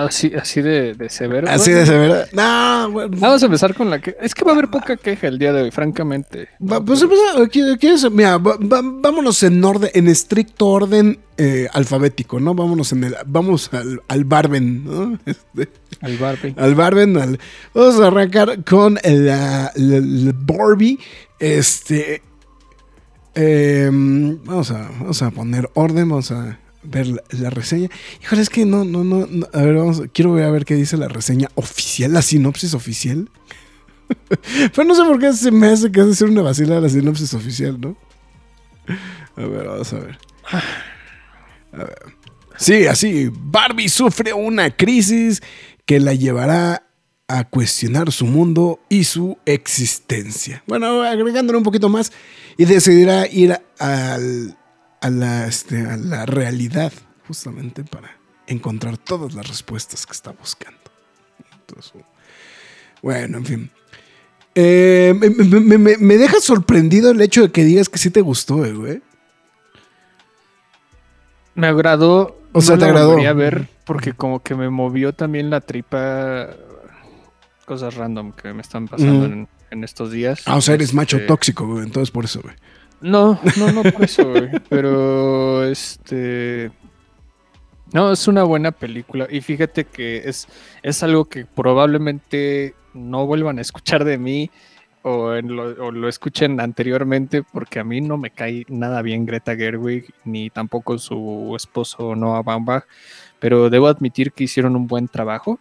Así, 0.07 0.33
así 0.35 0.61
de, 0.63 0.95
de 0.95 1.09
severo. 1.09 1.49
Así 1.49 1.71
Bueno, 1.71 1.79
de 1.81 1.87
severa. 1.87 2.25
No, 2.33 2.91
bueno. 2.91 3.17
Vamos 3.19 3.43
a 3.43 3.47
empezar 3.47 3.75
con 3.75 3.91
la 3.91 4.01
que. 4.01 4.17
Es 4.21 4.35
que 4.35 4.45
va 4.45 4.53
a 4.53 4.55
haber 4.55 4.69
poca 4.69 4.97
queja 4.97 5.27
el 5.29 5.39
día 5.39 5.53
de 5.53 5.63
hoy, 5.63 5.71
francamente. 5.71 6.49
Va- 6.61 6.85
pues 6.85 7.03
empezamos, 7.03 7.49
¿qui- 7.49 7.79
¿quieres? 7.79 8.11
Mira, 8.11 8.39
va- 8.39 8.57
va- 8.57 8.83
vámonos 8.83 9.43
en 9.43 9.63
orden, 9.65 9.91
en 9.95 10.09
estricto 10.09 10.67
orden 10.67 11.19
eh, 11.37 11.69
alfabético, 11.73 12.41
¿no? 12.41 12.55
Vámonos 12.55 12.93
en 12.93 13.05
el, 13.05 13.17
vamos 13.27 13.73
al, 13.73 14.01
al 14.09 14.25
Barben, 14.25 14.85
¿no? 14.85 15.19
Este, 15.27 15.69
Al 16.01 16.17
Barbie. 16.19 16.55
al 16.57 16.75
Barben. 16.75 17.17
al- 17.17 17.39
vamos 17.75 18.01
a 18.01 18.07
arrancar 18.09 18.65
con 18.65 18.95
la, 19.05 19.73
la- 19.75 20.01
la 20.01 20.33
Barbie. 20.35 20.99
Este. 21.39 22.23
em, 23.35 24.43
vamos, 24.45 24.71
a, 24.71 24.89
vamos 25.01 25.23
a 25.23 25.31
poner 25.31 25.71
orden, 25.75 26.09
vamos 26.09 26.31
a 26.33 26.59
ver 26.83 27.07
la, 27.07 27.51
reseña. 27.51 27.89
Híjole, 28.23 28.43
es 28.43 28.51
que 28.51 28.65
no, 28.65 28.85
no, 28.85 29.05
no, 29.05 29.27
A 29.53 29.63
ver, 29.63 29.75
vamos, 29.75 30.03
quiero 30.13 30.33
ver 30.33 30.45
a 30.45 30.51
ver 30.51 30.65
qué 30.65 30.75
dice 30.75 30.97
la 30.97 31.09
reseña 31.09 31.49
oficial, 31.55 32.13
la 32.13 32.23
sinopsis 32.23 32.75
oficial. 32.75 33.29
Pero 34.75 34.85
no 34.85 34.95
sé 34.95 35.03
por 35.05 35.19
qué 35.19 35.33
se 35.33 35.51
me 35.51 35.67
hace 35.69 35.91
que 35.93 36.01
hace 36.01 36.15
ser 36.15 36.29
una 36.29 36.43
vacila 36.43 36.81
la 36.81 36.89
sinopsis 36.89 37.35
oficial, 37.35 37.81
¿no? 37.81 37.97
A 39.37 39.47
ver, 39.47 39.67
vamos 39.67 39.93
a 39.93 39.99
ver. 39.99 40.19
A 41.73 41.79
ver. 41.85 41.99
Sí, 42.57 42.87
así. 42.87 43.31
Barbie 43.33 43.89
sufre 43.89 44.33
una 44.33 44.71
crisis 44.75 45.43
que 45.85 46.01
la 46.01 46.15
llevará 46.15 46.85
a 47.29 47.45
cuestionar 47.45 48.11
su 48.11 48.25
mundo 48.27 48.81
y 48.89 49.05
su 49.05 49.37
existencia. 49.45 50.63
Bueno, 50.67 51.03
agregándole 51.03 51.59
un 51.59 51.65
poquito 51.65 51.89
más 51.91 52.11
y 52.57 52.65
decidirá 52.65 53.27
ir 53.27 53.61
al- 53.79 54.57
a, 55.01 55.11
la, 55.11 55.47
este, 55.47 55.87
a 55.87 55.97
la 55.97 56.27
realidad 56.27 56.93
justamente 57.27 57.85
para 57.85 58.11
encontrar 58.47 58.97
todas 58.99 59.35
las 59.35 59.47
respuestas 59.49 60.07
que 60.07 60.13
está 60.13 60.31
buscando. 60.33 60.79
Entonces, 61.61 62.03
bueno, 63.03 63.39
en 63.39 63.45
fin. 63.45 63.71
Eh, 64.55 65.15
me, 65.19 65.29
me- 65.31 65.79
me- 65.79 65.97
me 65.99 66.17
deja 66.17 66.41
sorprendido 66.41 67.11
el 67.11 67.21
hecho 67.21 67.43
de 67.43 67.53
que 67.53 67.65
digas 67.65 67.89
que 67.89 67.99
sí 67.99 68.11
te 68.11 68.21
gustó, 68.23 68.65
eh, 68.65 68.73
güey. 68.73 69.03
Me 71.55 71.67
agradó. 71.67 72.39
O 72.53 72.61
sea, 72.61 72.77
no 72.77 72.81
te 72.81 72.85
agradó. 72.87 73.09
volvería 73.11 73.31
a 73.31 73.35
ver 73.35 73.69
porque 73.85 74.13
como 74.15 74.43
que 74.43 74.55
me 74.55 74.71
movió 74.71 75.13
también 75.13 75.51
la 75.51 75.61
tripa. 75.61 76.49
Cosas 77.67 77.95
random 77.97 78.33
que 78.33 78.53
me 78.55 78.63
están 78.63 78.89
pasando 78.89 79.27
en, 79.27 79.49
en 79.71 79.85
estos 79.85 80.11
días. 80.11 80.41
Ah, 80.47 80.57
o 80.57 80.61
sea, 80.63 80.75
eres 80.75 80.95
macho 80.95 81.17
Este, 81.19 81.29
tóxico, 81.29 81.67
güey. 81.67 81.85
Entonces 81.85 82.11
por 82.11 82.25
eso, 82.25 82.41
güey. 82.43 82.55
No, 83.01 83.39
no, 83.57 83.73
no 83.73 83.83
por 83.83 84.05
eso. 84.05 84.33
Pero 84.69 85.65
este. 85.65 86.71
No, 87.93 88.13
es 88.13 88.29
una 88.29 88.43
buena 88.43 88.73
película. 88.73 89.27
Y 89.31 89.41
fíjate 89.41 89.85
que 89.85 90.29
es, 90.29 90.47
es 90.83 91.03
algo 91.03 91.25
que 91.25 91.47
probablemente 91.47 92.75
no 92.93 93.27
vuelvan 93.27 93.59
a 93.59 93.63
escuchar 93.63 94.05
de 94.05 94.19
mí 94.19 94.51
o, 95.03 95.33
lo, 95.33 95.87
o 95.87 95.91
lo 95.91 96.09
escuchen 96.09 96.61
anteriormente, 96.61 97.43
porque 97.43 97.79
a 97.79 97.85
mí 97.85 98.01
no 98.01 98.19
me 98.19 98.31
cae 98.31 98.67
nada 98.69 99.01
bien 99.01 99.25
Greta 99.25 99.57
Gerwig, 99.57 100.13
ni 100.25 100.51
tampoco 100.51 100.99
su 100.99 101.55
esposo 101.57 102.15
Noah 102.15 102.43
Baumbach. 102.43 102.85
Pero 103.39 103.71
debo 103.71 103.87
admitir 103.87 104.33
que 104.33 104.45
hicieron 104.45 104.77
un 104.77 104.87
buen 104.87 105.09
trabajo. 105.09 105.59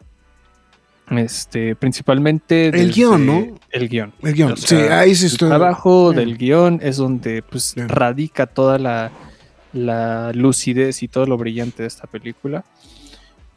Este, 1.09 1.75
principalmente. 1.75 2.67
El 2.67 2.91
guion, 2.91 3.25
¿no? 3.25 3.47
El 3.71 3.87
guion. 3.87 4.13
El 4.21 4.33
guion. 4.33 4.51
O 4.53 4.57
sea, 4.57 4.67
sí, 4.79 4.85
ahí 4.91 5.15
sí 5.15 5.25
el 5.25 5.31
estoy. 5.31 5.49
trabajo 5.49 6.11
Sí. 6.11 6.17
del 6.17 6.37
guion 6.37 6.79
es 6.83 6.97
donde 6.97 7.41
pues 7.43 7.63
Sí. 7.75 7.81
radica 7.81 8.45
toda 8.47 8.77
la, 8.77 9.11
la 9.73 10.31
lucidez 10.33 11.01
y 11.03 11.07
todo 11.07 11.25
lo 11.25 11.37
brillante 11.37 11.83
de 11.83 11.87
esta 11.87 12.07
película. 12.07 12.65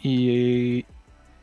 Y, 0.02 0.84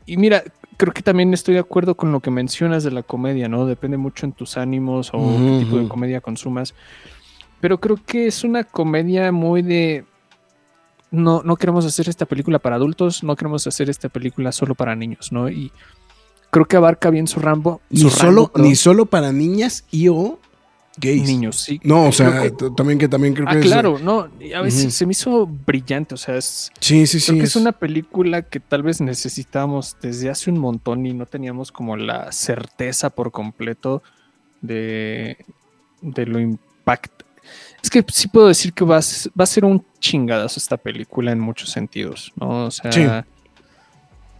y 0.06 0.16
mira, 0.16 0.42
creo 0.76 0.92
que 0.92 1.02
también 1.02 1.32
estoy 1.34 1.54
de 1.54 1.60
acuerdo 1.60 1.94
con 1.94 2.10
lo 2.10 2.20
que 2.20 2.30
mencionas 2.30 2.84
de 2.84 2.90
la 2.90 3.02
comedia, 3.02 3.48
¿no? 3.48 3.66
Depende 3.66 3.96
mucho 3.98 4.26
en 4.26 4.32
tus 4.32 4.56
ánimos 4.56 5.10
o 5.12 5.18
qué 5.18 5.58
tipo 5.64 5.78
de 5.78 5.88
comedia 5.88 6.20
consumas. 6.20 6.74
Pero 7.60 7.78
creo 7.80 7.98
que 8.04 8.26
es 8.28 8.44
una 8.44 8.64
comedia 8.64 9.30
muy 9.32 9.62
de... 9.62 10.04
No, 11.10 11.42
no 11.42 11.56
queremos 11.56 11.86
hacer 11.86 12.08
esta 12.08 12.26
película 12.26 12.58
para 12.58 12.76
adultos, 12.76 13.22
no 13.24 13.34
queremos 13.34 13.66
hacer 13.66 13.88
esta 13.88 14.08
película 14.10 14.52
solo 14.52 14.74
para 14.74 14.94
niños, 14.94 15.32
¿no? 15.32 15.48
Y 15.48 15.72
creo 16.50 16.64
que 16.66 16.76
abarca 16.76 17.10
bien 17.10 17.26
su 17.26 17.40
rambo. 17.40 17.80
Ni 17.90 18.00
su 18.00 18.10
solo, 18.10 18.50
rango, 18.54 18.68
ni 18.68 18.74
solo 18.74 19.06
para 19.06 19.32
niñas 19.32 19.84
y 19.90 20.08
o 20.08 20.38
gays. 21.00 21.22
niños, 21.24 21.60
sí. 21.60 21.80
No, 21.84 22.06
o 22.08 22.12
sea, 22.12 22.42
que- 22.42 22.50
también 22.76 22.98
que 22.98 23.06
también 23.08 23.32
creo 23.34 23.46
Ah, 23.48 23.52
que 23.52 23.60
es- 23.60 23.66
claro, 23.66 23.98
no, 24.00 24.28
a 24.56 24.60
veces 24.62 24.92
se 24.94 25.06
me 25.06 25.12
hizo 25.12 25.46
brillante, 25.46 26.14
o 26.14 26.18
sea, 26.18 26.36
es, 26.36 26.72
Sí, 26.80 27.06
sí, 27.06 27.20
sí. 27.20 27.26
creo 27.32 27.38
que 27.42 27.46
es 27.46 27.56
una 27.56 27.72
película 27.72 28.42
que 28.42 28.58
tal 28.60 28.82
vez 28.82 29.00
necesitábamos 29.00 29.96
desde 30.02 30.28
hace 30.30 30.50
un 30.50 30.58
montón 30.58 31.06
y 31.06 31.12
no 31.12 31.26
teníamos 31.26 31.70
como 31.70 31.96
la 31.96 32.32
certeza 32.32 33.10
por 33.10 33.30
completo 33.30 34.02
de, 34.60 35.36
de 36.02 36.26
lo 36.26 36.40
impact. 36.40 37.22
Es 37.80 37.90
que 37.90 38.04
sí 38.12 38.26
puedo 38.26 38.48
decir 38.48 38.72
que 38.72 38.84
va 38.84 38.96
a, 38.98 39.00
va 39.38 39.44
a 39.44 39.46
ser 39.46 39.64
un 39.64 39.84
chingadazo 40.00 40.58
esta 40.58 40.76
película 40.76 41.30
en 41.30 41.38
muchos 41.38 41.70
sentidos, 41.70 42.32
¿no? 42.34 42.64
O 42.66 42.70
sea, 42.72 42.90
Sí. 42.90 43.06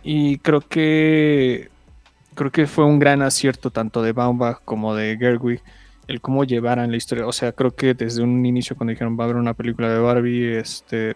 y 0.02 0.38
creo 0.38 0.60
que 0.60 1.70
creo 2.38 2.52
que 2.52 2.68
fue 2.68 2.85
un 2.85 3.00
gran 3.00 3.21
acierto 3.21 3.71
tanto 3.71 4.00
de 4.00 4.12
Baumbach 4.12 4.61
como 4.64 4.95
de 4.95 5.16
Gerwig 5.18 5.61
el 6.07 6.21
cómo 6.21 6.45
llevaran 6.45 6.90
la 6.92 6.97
historia. 6.97 7.26
O 7.26 7.33
sea, 7.33 7.50
creo 7.50 7.75
que 7.75 7.95
desde 7.95 8.23
un 8.23 8.47
inicio 8.47 8.76
cuando 8.76 8.92
dijeron 8.92 9.18
va 9.18 9.25
a 9.25 9.26
haber 9.26 9.37
una 9.37 9.54
película 9.54 9.90
de 9.90 9.99
Barbie, 9.99 10.57
este, 10.57 11.14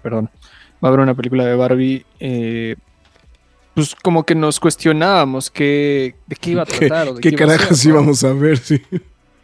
perdón, 0.00 0.30
va 0.82 0.86
a 0.86 0.86
haber 0.88 1.00
una 1.00 1.14
película 1.14 1.44
de 1.44 1.56
Barbie, 1.56 2.06
eh, 2.20 2.76
pues 3.74 3.96
como 3.96 4.22
que 4.22 4.36
nos 4.36 4.60
cuestionábamos 4.60 5.50
qué, 5.50 6.14
de 6.28 6.36
qué 6.36 6.52
iba 6.52 6.62
a 6.62 6.66
¿Qué, 6.66 6.86
tratar. 6.86 7.08
o 7.08 7.14
de 7.14 7.20
qué 7.20 7.30
ser, 7.30 7.38
carajos 7.38 7.84
¿no? 7.84 7.90
íbamos 7.90 8.22
a 8.22 8.32
ver? 8.32 8.58
Sí. 8.58 8.80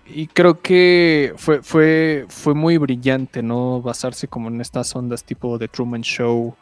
Y 0.06 0.28
creo 0.28 0.62
que 0.62 1.34
fue, 1.36 1.62
fue, 1.62 2.26
fue 2.28 2.54
muy 2.54 2.78
brillante, 2.78 3.42
¿no? 3.42 3.82
Basarse 3.82 4.28
como 4.28 4.48
en 4.48 4.60
estas 4.60 4.94
ondas 4.94 5.24
tipo 5.24 5.58
de 5.58 5.66
Truman 5.66 6.02
Show 6.02 6.54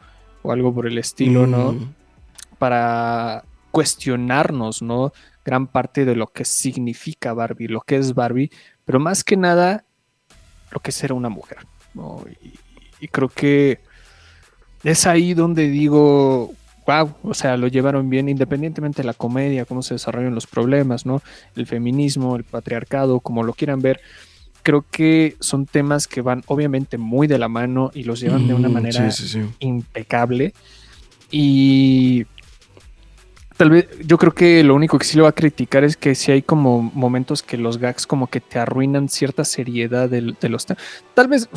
o 0.42 0.52
algo 0.52 0.75
por 0.75 0.87
el 0.87 0.97
estilo, 0.97 1.47
¿no? 1.47 1.73
Mm. 1.73 1.95
Para 2.59 3.45
cuestionarnos, 3.76 4.80
¿no? 4.80 5.12
Gran 5.45 5.66
parte 5.66 6.06
de 6.06 6.16
lo 6.16 6.28
que 6.28 6.47
significa 6.47 7.35
Barbie, 7.35 7.68
lo 7.68 7.83
que 7.83 7.97
es 7.97 8.14
Barbie, 8.14 8.50
pero 8.87 8.99
más 8.99 9.23
que 9.23 9.37
nada 9.37 9.85
lo 10.71 10.80
que 10.80 10.90
es 10.92 10.97
ser 10.97 11.12
una 11.12 11.28
mujer, 11.28 11.59
¿no? 11.92 12.25
Y, 12.42 13.04
y 13.04 13.09
creo 13.09 13.28
que 13.28 13.80
es 14.83 15.06
ahí 15.06 15.35
donde 15.35 15.68
digo, 15.68 16.54
wow, 16.87 17.14
o 17.23 17.35
sea, 17.35 17.59
lo 17.59 17.66
llevaron 17.68 18.09
bien 18.09 18.30
independientemente 18.30 19.02
de 19.02 19.06
la 19.09 19.12
comedia, 19.12 19.66
cómo 19.66 19.83
se 19.83 19.92
desarrollan 19.92 20.35
los 20.35 20.47
problemas, 20.47 21.04
¿no? 21.04 21.21
El 21.54 21.66
feminismo, 21.66 22.35
el 22.37 22.45
patriarcado, 22.45 23.21
como 23.21 23.42
lo 23.42 23.52
quieran 23.52 23.83
ver. 23.83 24.00
Creo 24.62 24.87
que 24.90 25.37
son 25.40 25.66
temas 25.66 26.06
que 26.09 26.23
van 26.23 26.42
obviamente 26.47 26.97
muy 26.97 27.26
de 27.26 27.38
la 27.38 27.49
mano 27.49 27.90
y 27.92 28.04
los 28.04 28.21
llevan 28.21 28.49
de 28.49 28.54
una 28.54 28.71
Mm, 28.71 28.73
manera 28.73 29.11
Sí, 29.11 29.28
sí, 29.28 29.42
sí. 29.42 29.50
impecable. 29.61 30.54
Y 31.30 32.25
tal 33.56 33.70
vez 33.70 33.88
yo 34.06 34.18
creo 34.18 34.32
que 34.32 34.62
lo 34.62 34.75
único 34.75 34.98
que 34.98 35.04
sí 35.04 35.16
le 35.16 35.22
va 35.22 35.30
a 35.30 35.32
criticar 35.32 35.82
es 35.84 35.96
que 35.96 36.14
si 36.14 36.32
hay 36.32 36.42
como 36.42 36.82
momentos 36.82 37.42
que 37.42 37.56
los 37.56 37.78
gags 37.78 38.06
como 38.06 38.26
que 38.28 38.40
te 38.40 38.58
arruinan 38.58 39.08
cierta 39.08 39.44
seriedad 39.44 40.08
del- 40.08 40.36
de, 40.40 40.48
los 40.48 40.66
temas. 40.66 40.82
Tal 41.14 41.28
vez 41.28 41.48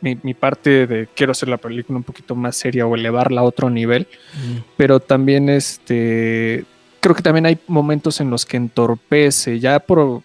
mi, 0.00 0.18
mi 0.22 0.34
parte 0.34 0.86
de 0.86 1.08
quiero 1.14 1.32
hacer 1.32 1.48
la 1.48 1.56
película 1.56 1.96
un 1.96 2.02
poquito 2.04 2.34
más 2.34 2.56
seria 2.56 2.86
o 2.86 2.94
elevarla 2.94 3.40
a 3.40 3.44
otro 3.44 3.70
nivel, 3.70 4.06
Mm. 4.34 4.58
pero 4.76 5.00
también 5.00 5.48
este 5.48 6.64
creo 7.00 7.14
que 7.14 7.22
también 7.22 7.46
hay 7.46 7.58
momentos 7.68 8.20
en 8.20 8.30
los 8.30 8.44
que 8.44 8.56
entorpece 8.56 9.58
ya 9.60 9.78
por 9.80 10.22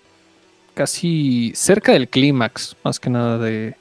casi 0.74 1.52
cerca 1.56 1.92
del 1.94 2.08
clímax, 2.08 2.76
más 2.84 3.00
que 3.00 3.10
nada 3.10 3.38
de 3.38 3.76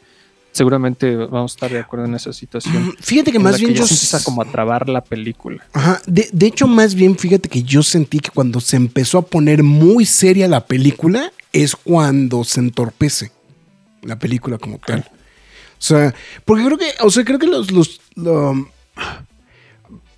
seguramente 0.53 1.15
vamos 1.17 1.53
a 1.53 1.55
estar 1.55 1.71
de 1.71 1.79
acuerdo 1.79 2.07
en 2.07 2.15
esa 2.15 2.33
situación. 2.33 2.95
Fíjate 3.01 3.33
que 3.33 3.39
más 3.39 3.59
bien 3.61 3.73
ya 3.75 3.81
yo. 3.81 3.87
se 3.87 3.95
empieza 3.95 4.23
como 4.25 4.43
a 4.43 4.45
trabar 4.47 4.89
la 4.89 5.03
película. 5.03 5.65
Ajá, 5.73 6.01
de, 6.07 6.29
de 6.33 6.47
hecho, 6.47 6.67
más 6.67 6.95
bien, 6.95 7.17
fíjate 7.17 7.49
que 7.49 7.63
yo 7.63 7.83
sentí 7.83 8.19
que 8.21 8.31
cuando 8.31 8.61
se 8.61 8.77
empezó 8.77 9.19
a 9.19 9.23
poner 9.23 9.63
muy 9.63 10.05
seria 10.07 10.49
la 10.49 10.67
película 10.67 11.33
es 11.53 11.77
cuando 11.77 12.45
se 12.45 12.61
entorpece 12.61 13.31
la 14.03 14.19
película 14.19 14.59
como 14.59 14.79
tal. 14.79 15.01
O 15.11 15.83
sea, 15.83 16.15
porque 16.45 16.65
creo 16.65 16.79
que, 16.79 16.91
o 17.01 17.11
sea, 17.11 17.25
creo 17.25 17.39
que 17.39 17.47
los, 17.47 17.71
los 17.71 18.01
lo, 18.17 18.53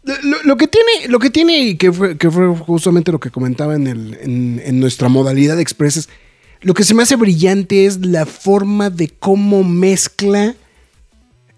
lo- 0.05 0.43
lo 0.45 0.57
que 0.57 0.67
tiene, 0.67 1.09
lo 1.09 1.19
que 1.19 1.31
tiene 1.31 1.59
y 1.59 1.77
que 1.77 1.93
fue, 1.93 2.17
que 2.19 2.31
fue 2.31 2.49
justamente 2.57 3.13
lo 3.13 3.21
que 3.21 3.31
comentaba 3.31 3.75
en, 3.77 3.87
el, 3.87 4.19
en, 4.21 4.61
en 4.65 4.81
nuestra 4.81 5.09
modalidad 5.09 5.57
de 5.57 5.63
expreses, 5.63 6.09
lo 6.63 6.75
que 6.75 6.85
se 6.85 6.95
me 6.95 7.03
hace 7.03 7.17
brillante 7.17 7.87
es 7.87 8.05
la 8.05 8.25
forma 8.25 8.89
de 8.89 9.09
cómo 9.09 9.65
mezcla 9.65 10.55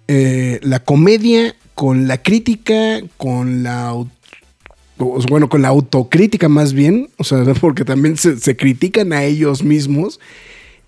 eh, 0.08 0.60
la 0.62 0.80
comedia 0.80 1.54
con 1.74 2.08
la 2.08 2.22
crítica, 2.22 3.00
con 3.16 3.62
la 3.62 3.94
bueno, 4.96 5.48
con 5.48 5.60
la 5.60 5.68
autocrítica 5.68 6.48
más 6.48 6.72
bien, 6.72 7.10
o 7.16 7.24
sea, 7.24 7.44
porque 7.60 7.84
también 7.84 8.16
se, 8.16 8.56
critican 8.56 9.12
a 9.12 9.24
ellos 9.24 9.62
mismos 9.62 10.20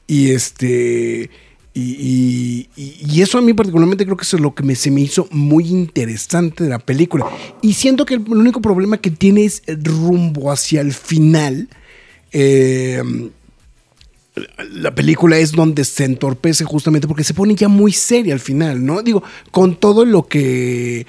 y 0.06 0.30
este 0.30 1.30
y, 1.74 2.68
y- 2.74 3.20
eso 3.20 3.36
a 3.36 3.42
mí 3.42 3.52
particularmente 3.52 4.06
creo 4.06 4.16
que 4.16 4.24
es 4.24 4.32
lo 4.34 4.54
que 4.54 4.74
se 4.76 4.90
me 4.90 5.02
hizo 5.02 5.28
muy 5.30 5.66
interesante 5.68 6.64
de 6.64 6.70
la 6.70 6.78
película. 6.78 7.26
Y 7.60 7.74
siento 7.74 8.06
que 8.06 8.14
el, 8.14 8.20
único 8.20 8.62
problema 8.62 8.96
que 8.96 9.10
tiene 9.10 9.44
es 9.44 9.62
el 9.66 9.84
rumbo 9.84 10.50
hacia 10.50 10.80
el 10.80 10.94
final 10.94 11.68
eh, 12.32 13.02
la 14.72 14.94
película 14.94 15.38
es 15.38 15.52
donde 15.52 15.84
se 15.84 16.04
entorpece 16.04 16.64
justamente 16.64 17.08
porque 17.08 17.24
se 17.24 17.34
pone 17.34 17.54
ya 17.54 17.68
muy 17.68 17.92
seria 17.92 18.34
al 18.34 18.40
final, 18.40 18.84
¿no? 18.84 19.02
Digo, 19.02 19.22
con 19.50 19.76
todo 19.76 20.04
lo 20.04 20.26
que 20.28 21.06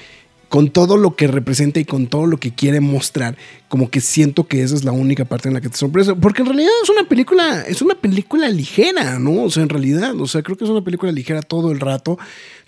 con 0.50 0.70
todo 0.70 0.96
lo 0.96 1.16
que 1.18 1.28
representa 1.28 1.82
y 1.82 1.86
con 1.86 2.08
todo 2.08 2.26
lo 2.26 2.38
que 2.38 2.54
quiere 2.54 2.80
mostrar, 2.80 3.38
como 3.68 3.90
que 3.90 4.00
siento 4.00 4.48
que 4.48 4.64
esa 4.64 4.76
es 4.76 4.86
la 4.86 4.94
única 4.94 5.26
parte 5.26 5.50
en 5.50 5.54
la 5.54 5.60
que 5.60 5.68
te 5.68 5.76
sorprende, 5.76 6.16
porque 6.16 6.42
en 6.42 6.48
realidad 6.48 6.72
es 6.82 6.90
una 6.90 7.04
película, 7.04 7.64
es 7.68 7.82
una 7.82 7.96
película 7.96 8.48
ligera, 8.48 9.20
¿no? 9.20 9.44
O 9.44 9.50
sea, 9.50 9.64
en 9.64 9.70
realidad, 9.70 10.20
o 10.20 10.26
sea, 10.26 10.42
creo 10.44 10.58
que 10.58 10.64
es 10.64 10.70
una 10.70 10.84
película 10.84 11.12
ligera 11.12 11.42
todo 11.42 11.72
el 11.72 11.82
rato, 11.82 12.18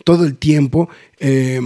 todo 0.03 0.25
el 0.25 0.35
tiempo. 0.35 0.89
Eh, 1.19 1.61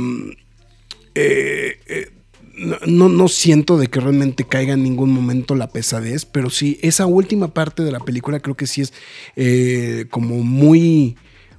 eh, 1.15 1.79
eh, 1.88 2.09
no, 2.55 3.10
no, 3.10 3.27
siento 3.27 3.77
de 3.77 3.88
que 3.88 4.00
realmente 4.00 4.43
caiga 4.45 4.74
en 4.74 4.83
ningún 4.83 5.12
momento 5.12 5.55
la 5.55 5.69
pesadez, 5.69 6.25
pero 6.25 6.50
sí, 6.50 6.77
esa 6.81 7.05
última 7.07 7.53
parte 7.53 7.83
de 7.83 7.91
la 7.91 8.00
película 8.00 8.39
creo 8.39 8.55
que 8.55 8.67
sí 8.67 8.81
es 8.81 8.93
eh, 9.36 10.05
como 10.12 10.43
muy, 10.43 11.15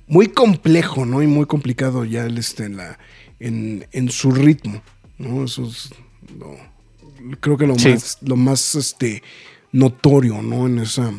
muy 0.07 0.29
complejo, 0.29 1.05
¿no? 1.05 1.23
Y 1.23 1.27
muy 1.27 1.47
complicado 1.47 2.05
ya 2.05 2.25
el, 2.27 2.39
este, 2.39 2.65
en, 2.67 2.77
la, 2.77 2.99
en, 3.41 3.87
en 3.93 4.09
su 4.11 4.31
ritmo, 4.31 4.83
¿no? 5.19 5.45
Eso 5.45 5.67
es 5.67 5.91
lo- 6.39 6.57
creo 7.41 7.57
que 7.57 7.67
lo 7.67 7.79
Sí. 7.79 7.89
más, 7.89 8.19
lo 8.23 8.37
más 8.37 8.75
este, 8.75 9.23
notorio, 9.73 10.43
¿no? 10.43 10.67
En 10.67 10.79
esa, 10.79 11.13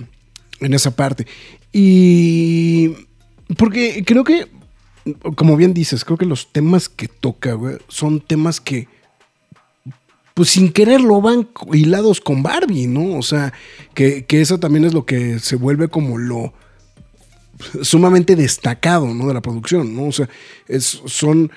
en 0.62 0.74
esa 0.74 0.96
parte. 0.96 1.26
Y 1.74 2.92
porque 3.58 4.04
creo 4.06 4.24
que, 4.24 4.48
como 5.36 5.58
bien 5.58 5.74
dices, 5.74 6.06
creo 6.06 6.18
que 6.18 6.26
los 6.26 6.52
temas 6.54 6.88
que 6.88 7.08
toca, 7.08 7.54
güey, 7.54 7.78
son 7.90 8.22
temas 8.22 8.62
que 8.62 8.88
pues 10.36 10.50
sin 10.50 10.72
quererlo 10.72 11.22
van 11.22 11.50
hilados 11.74 12.22
con 12.22 12.44
Barbie, 12.44 12.88
¿no? 12.88 13.18
O 13.18 13.24
sea, 13.24 13.54
que, 13.96 14.26
que 14.26 14.42
eso 14.42 14.60
también 14.60 14.86
es 14.86 14.94
lo 14.94 15.06
que 15.06 15.40
se 15.40 15.56
vuelve 15.56 15.88
como 15.88 16.18
lo 16.18 16.54
sumamente 17.82 18.36
destacado, 18.36 19.14
¿no? 19.14 19.28
De 19.28 19.34
la 19.34 19.42
producción, 19.42 19.96
¿no? 19.96 20.08
O 20.08 20.12
sea, 20.12 20.30
es, 20.68 21.02
son 21.06 21.52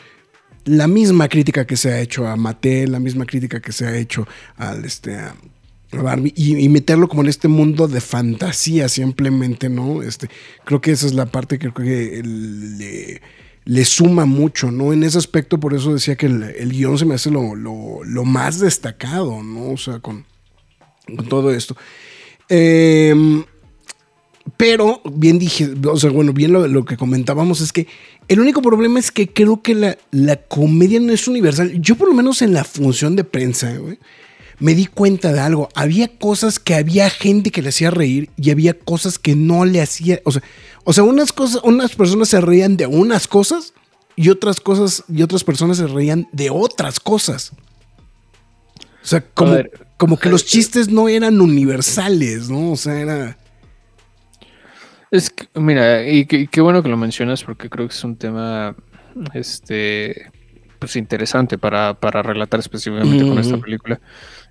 la 0.64 0.86
misma 0.86 1.28
crítica 1.28 1.66
que 1.66 1.76
se 1.76 1.92
ha 1.92 2.00
hecho 2.00 2.26
a 2.26 2.36
Mattel, 2.36 2.92
la 2.92 3.00
misma 3.00 3.26
crítica 3.26 3.60
que 3.60 3.72
se 3.72 3.84
ha 3.86 3.96
hecho 3.96 4.28
al, 4.56 4.84
este, 4.84 5.16
a, 5.16 5.34
Barbie 5.90 6.34
y, 6.36 6.68
meterlo 6.68 7.08
como 7.08 7.22
en 7.22 7.28
este 7.28 7.48
mundo 7.48 7.88
de 7.88 8.00
fantasía 8.00 8.88
simplemente, 8.88 9.70
¿no? 9.70 10.02
Este, 10.02 10.28
creo 10.64 10.80
que 10.80 10.92
esa 10.92 11.06
es 11.06 11.14
la 11.14 11.26
parte 11.26 11.58
que 11.58 11.72
creo 11.72 11.86
que 11.86 12.22
le, 12.22 13.22
le 13.68 13.84
suma 13.84 14.24
mucho, 14.24 14.70
¿no? 14.70 14.94
En 14.94 15.02
ese 15.02 15.18
aspecto, 15.18 15.60
por 15.60 15.74
eso 15.74 15.92
decía 15.92 16.16
que 16.16 16.24
el, 16.24 16.42
el 16.42 16.70
guion 16.70 16.96
se 16.96 17.04
me 17.04 17.16
hace 17.16 17.30
lo, 17.30 17.54
lo, 17.54 18.02
lo, 18.02 18.24
más 18.24 18.60
destacado, 18.60 19.42
¿no? 19.42 19.72
O 19.72 19.76
sea, 19.76 19.98
con, 19.98 20.24
con 21.14 21.28
todo 21.28 21.52
esto. 21.52 21.76
Eh, 22.48 23.44
pero, 24.56 25.02
bien 25.04 25.38
dije, 25.38 25.68
o 25.84 25.98
sea, 25.98 26.08
bueno, 26.08 26.32
bien 26.32 26.50
lo, 26.54 26.84
que 26.86 26.96
comentábamos 26.96 27.60
es 27.60 27.70
que 27.70 27.86
el 28.28 28.40
único 28.40 28.62
problema 28.62 28.98
es 28.98 29.12
que 29.12 29.28
creo 29.28 29.60
que 29.60 29.74
la, 29.74 29.98
la 30.12 30.36
comedia 30.36 30.98
no 30.98 31.12
es 31.12 31.28
universal. 31.28 31.78
Yo, 31.78 31.96
por 31.96 32.08
lo 32.08 32.14
menos 32.14 32.40
en 32.40 32.54
la 32.54 32.64
función 32.64 33.16
de 33.16 33.24
prensa, 33.24 33.70
me 34.60 34.74
di 34.74 34.86
cuenta 34.86 35.30
de 35.30 35.40
algo. 35.40 35.68
Había 35.74 36.08
cosas 36.08 36.58
que 36.58 36.74
había 36.74 37.10
gente 37.10 37.50
que 37.50 37.60
le 37.60 37.68
hacía 37.68 37.90
reír 37.90 38.30
y 38.38 38.50
había 38.50 38.78
cosas 38.78 39.18
que 39.18 39.36
no 39.36 39.66
le 39.66 39.82
hacía. 39.82 40.20
O 40.24 40.32
sea, 40.32 40.42
o 40.88 40.92
sea 40.94 41.04
unas 41.04 41.34
cosas, 41.34 41.60
unas 41.64 41.94
personas 41.94 42.30
se 42.30 42.40
reían 42.40 42.78
de 42.78 42.86
unas 42.86 43.28
cosas 43.28 43.74
y 44.16 44.30
otras 44.30 44.58
cosas, 44.58 45.04
y 45.06 45.20
otras 45.20 45.44
personas 45.44 45.76
se 45.76 45.86
reían 45.86 46.28
de 46.32 46.48
otras 46.48 46.98
cosas. 46.98 47.52
O 49.02 49.06
sea, 49.06 49.20
como, 49.20 49.58
como 49.98 50.18
que 50.18 50.30
los 50.30 50.46
chistes 50.46 50.88
no 50.88 51.10
eran 51.10 51.42
universales, 51.42 52.48
¿no? 52.48 52.72
O 52.72 52.76
sea, 52.76 52.98
era. 52.98 53.36
Es 55.10 55.28
que, 55.28 55.46
mira, 55.60 56.08
y 56.08 56.24
qué 56.24 56.60
bueno 56.62 56.82
que 56.82 56.88
lo 56.88 56.96
mencionas 56.96 57.44
porque 57.44 57.68
creo 57.68 57.86
que 57.86 57.94
es 57.94 58.04
un 58.04 58.16
tema 58.16 58.74
este 59.34 60.32
pues 60.78 60.96
interesante 60.96 61.58
para, 61.58 61.92
relatar 62.22 62.60
específicamente 62.60 63.28
con 63.28 63.38
esta 63.38 63.58
película. 63.58 64.00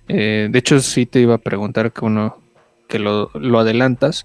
Eh, 0.06 0.46
de 0.48 0.58
hecho, 0.60 0.78
sí 0.78 1.04
te 1.04 1.18
iba 1.18 1.34
a 1.34 1.38
preguntar 1.38 1.92
que 1.92 2.04
uno 2.04 2.38
que 2.86 3.00
lo, 3.00 3.30
adelantas. 3.58 4.24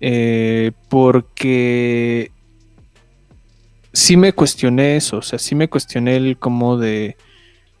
Eh, 0.00 0.72
porque 0.88 2.30
sí 3.92 4.16
me 4.16 4.32
cuestioné 4.32 4.96
eso. 4.96 5.18
O 5.18 5.22
sea, 5.22 5.38
sí 5.38 5.54
me 5.54 5.68
cuestioné 5.68 6.16
el 6.16 6.38
como 6.38 6.76
de. 6.76 7.16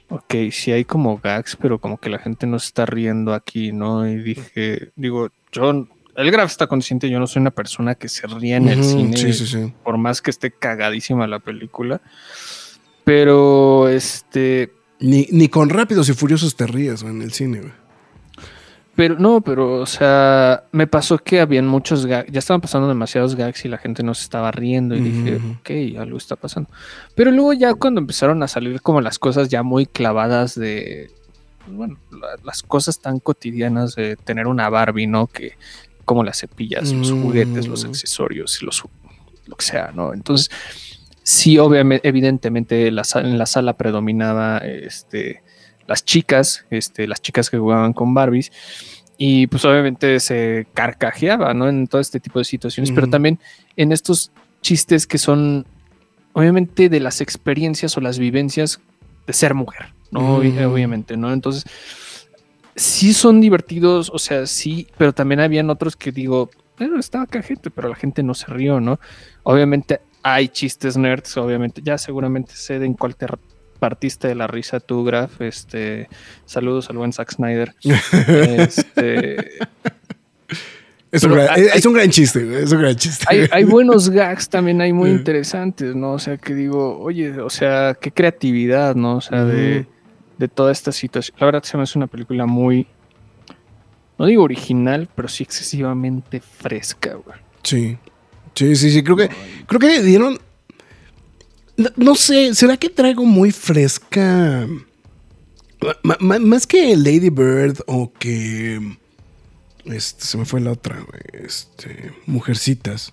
Ok, 0.08 0.34
sí 0.50 0.72
hay 0.72 0.84
como 0.84 1.18
gags, 1.18 1.56
pero 1.56 1.80
como 1.80 1.98
que 1.98 2.10
la 2.10 2.18
gente 2.18 2.46
no 2.46 2.58
se 2.58 2.66
está 2.66 2.84
riendo 2.84 3.32
aquí, 3.32 3.72
¿no? 3.72 4.08
Y 4.08 4.16
dije, 4.16 4.90
digo, 4.96 5.28
yo 5.52 5.86
el 6.16 6.30
Graf 6.30 6.50
está 6.50 6.66
consciente, 6.66 7.08
yo 7.08 7.20
no 7.20 7.26
soy 7.26 7.40
una 7.40 7.50
persona 7.50 7.94
que 7.94 8.08
se 8.08 8.26
ríe 8.26 8.56
en 8.56 8.68
el 8.68 8.84
cine, 8.84 9.74
por 9.84 9.96
más 9.96 10.20
que 10.20 10.30
esté 10.30 10.50
cagadísima 10.50 11.26
la 11.26 11.38
película. 11.38 12.00
Pero, 13.04 13.88
este... 13.88 14.72
Ni, 14.98 15.48
con 15.48 15.70
Rápidos 15.70 16.08
y 16.10 16.12
Furiosos 16.12 16.56
te 16.56 16.66
ríes 16.66 17.02
en 17.02 17.22
el 17.22 17.32
cine, 17.32 17.60
güey. 17.60 17.72
Pero 19.00 19.18
no, 19.18 19.40
pero, 19.40 19.80
o 19.80 19.86
sea, 19.86 20.64
me 20.72 20.86
pasó 20.86 21.16
que 21.16 21.40
habían 21.40 21.66
muchos 21.66 22.04
gags, 22.04 22.30
ya 22.30 22.38
estaban 22.38 22.60
pasando 22.60 22.86
demasiados 22.86 23.34
gags 23.34 23.64
y 23.64 23.68
la 23.68 23.78
gente 23.78 24.02
no 24.02 24.12
se 24.12 24.24
estaba 24.24 24.50
riendo 24.50 24.94
y 24.94 25.00
dije, 25.00 25.40
ok, 25.58 25.98
algo 25.98 26.18
está 26.18 26.36
pasando. 26.36 26.68
Pero 27.14 27.30
luego 27.30 27.54
ya 27.54 27.72
cuando 27.72 28.02
empezaron 28.02 28.42
a 28.42 28.46
salir 28.46 28.82
como 28.82 29.00
las 29.00 29.18
cosas 29.18 29.48
ya 29.48 29.62
muy 29.62 29.86
clavadas 29.86 30.54
de, 30.54 31.10
pues, 31.64 31.74
bueno, 31.78 31.98
las 32.44 32.62
cosas 32.62 33.00
tan 33.00 33.20
cotidianas 33.20 33.94
de 33.94 34.16
tener 34.16 34.46
una 34.46 34.68
Barbie, 34.68 35.06
¿no? 35.06 35.28
Que 35.28 35.54
como 36.04 36.22
las 36.22 36.38
cepillas, 36.38 36.92
los 36.92 37.10
juguetes, 37.10 37.68
los 37.68 37.86
mm. 37.86 37.88
accesorios, 37.88 38.62
los, 38.62 38.84
lo 39.46 39.56
que 39.56 39.64
sea, 39.64 39.92
¿no? 39.94 40.12
Entonces, 40.12 40.50
sí, 41.22 41.56
obviamente, 41.56 42.06
evidentemente 42.06 42.88
en 42.88 43.38
la 43.38 43.46
sala 43.46 43.78
predominaba 43.78 44.58
este, 44.58 45.42
las 45.90 46.04
chicas, 46.04 46.64
este, 46.70 47.08
las 47.08 47.20
chicas 47.20 47.50
que 47.50 47.58
jugaban 47.58 47.92
con 47.92 48.14
Barbies, 48.14 48.52
y 49.18 49.48
pues 49.48 49.64
obviamente 49.64 50.20
se 50.20 50.68
carcajeaba, 50.72 51.52
¿no? 51.52 51.68
En 51.68 51.88
todo 51.88 52.00
este 52.00 52.20
tipo 52.20 52.38
de 52.38 52.44
situaciones, 52.44 52.92
pero 52.92 53.08
también 53.08 53.40
en 53.76 53.90
estos 53.90 54.30
chistes 54.62 55.04
que 55.08 55.18
son, 55.18 55.66
obviamente, 56.32 56.88
de 56.88 57.00
las 57.00 57.20
experiencias 57.20 57.96
o 57.96 58.00
las 58.00 58.20
vivencias 58.20 58.80
de 59.26 59.32
ser 59.32 59.52
mujer, 59.54 59.92
¿no? 60.12 60.36
Obviamente, 60.36 61.16
¿no? 61.16 61.32
Entonces, 61.32 61.64
sí 62.76 63.12
son 63.12 63.40
divertidos, 63.40 64.10
o 64.14 64.18
sea, 64.20 64.46
sí, 64.46 64.86
pero 64.96 65.12
también 65.12 65.40
habían 65.40 65.70
otros 65.70 65.96
que 65.96 66.12
digo, 66.12 66.50
pero 66.78 67.00
estaba 67.00 67.26
cajete, 67.26 67.70
pero 67.70 67.88
la 67.88 67.96
gente 67.96 68.22
no 68.22 68.34
se 68.34 68.46
rió, 68.46 68.80
¿no? 68.80 69.00
Obviamente 69.42 70.00
hay 70.22 70.48
chistes 70.48 70.96
nerds, 70.96 71.36
obviamente, 71.36 71.82
ya 71.84 71.98
seguramente 71.98 72.54
sé 72.54 72.78
de 72.78 72.86
en 72.86 72.94
cuál 72.94 73.16
te 73.16 73.26
partiste 73.80 74.28
de 74.28 74.36
la 74.36 74.46
risa 74.46 74.78
tú, 74.78 75.02
Graf, 75.02 75.40
este, 75.40 76.08
saludos 76.44 76.88
al 76.90 76.98
buen 76.98 77.12
Zack 77.12 77.32
Snyder. 77.32 77.74
este, 77.82 79.50
es, 81.10 81.24
un 81.24 81.32
gran, 81.94 82.10
chiste, 82.10 82.62
es 82.62 82.70
un 82.70 82.78
gran 82.78 82.94
chiste. 82.94 83.26
Hay, 83.50 83.64
buenos 83.64 84.10
gags 84.10 84.48
también, 84.48 84.80
hay 84.80 84.92
muy 84.92 85.10
interesantes, 85.10 85.96
¿no? 85.96 86.12
O 86.12 86.18
sea, 86.20 86.36
que 86.36 86.54
digo, 86.54 87.00
oye, 87.00 87.40
o 87.40 87.50
sea, 87.50 87.96
qué 88.00 88.12
creatividad, 88.12 88.94
¿no? 88.94 89.16
O 89.16 89.20
sea, 89.20 89.44
de 89.44 89.86
de 90.40 90.48
toda 90.48 90.72
esta 90.72 90.90
situación. 90.90 91.36
La 91.38 91.44
verdad 91.44 91.62
se 91.62 91.76
me 91.76 91.82
hace 91.82 91.98
una 91.98 92.06
película 92.06 92.46
muy, 92.46 92.86
no 94.18 94.24
digo 94.24 94.42
original, 94.42 95.06
pero 95.14 95.28
sí 95.28 95.44
excesivamente 95.44 96.40
fresca, 96.40 97.12
güey. 97.14 97.38
Sí, 97.62 97.98
sí, 98.54 98.74
sí, 98.74 98.90
sí, 98.90 99.02
creo 99.04 99.16
que, 99.16 99.28
creo 99.66 99.78
que 99.78 100.00
dieron, 100.00 100.38
no, 101.96 102.14
sé, 102.14 102.54
¿será 102.54 102.76
que 102.76 102.88
traigo 102.88 103.24
muy 103.24 103.52
fresca? 103.52 104.66
más 106.02 106.66
que 106.66 106.94
Lady 106.94 107.30
Bird 107.30 107.78
o 107.86 108.12
que, 108.12 108.96
este, 109.86 110.24
se 110.24 110.36
me 110.36 110.44
fue 110.44 110.60
la 110.60 110.72
otra, 110.72 111.04
este, 111.32 112.12
Mujercitas. 112.26 113.12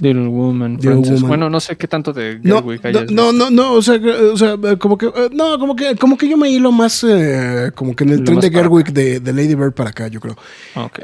Little 0.00 0.26
Woman, 0.26 0.78
Bueno, 1.20 1.48
no 1.48 1.60
sé 1.60 1.76
qué 1.76 1.86
tanto 1.86 2.12
de 2.12 2.40
Gerwig 2.42 2.80
no, 2.92 3.04
no, 3.10 3.32
no, 3.32 3.50
no, 3.50 3.72
o 3.74 3.82
sea, 3.82 4.00
o 4.32 4.36
sea, 4.36 4.56
como 4.76 4.98
que, 4.98 5.06
eh, 5.06 5.30
no, 5.32 5.56
como 5.58 5.76
que, 5.76 5.94
como 5.94 6.18
que 6.18 6.28
yo 6.28 6.36
me 6.36 6.50
hilo 6.50 6.72
más, 6.72 7.04
eh, 7.04 7.70
como 7.76 7.94
que 7.94 8.02
en 8.02 8.10
el 8.10 8.24
tren 8.24 8.40
de 8.40 8.50
Gerwig 8.50 8.92
de, 8.92 9.20
de, 9.20 9.32
Lady 9.32 9.54
Bird 9.54 9.72
para 9.72 9.90
acá, 9.90 10.08
yo 10.08 10.18
creo. 10.18 10.36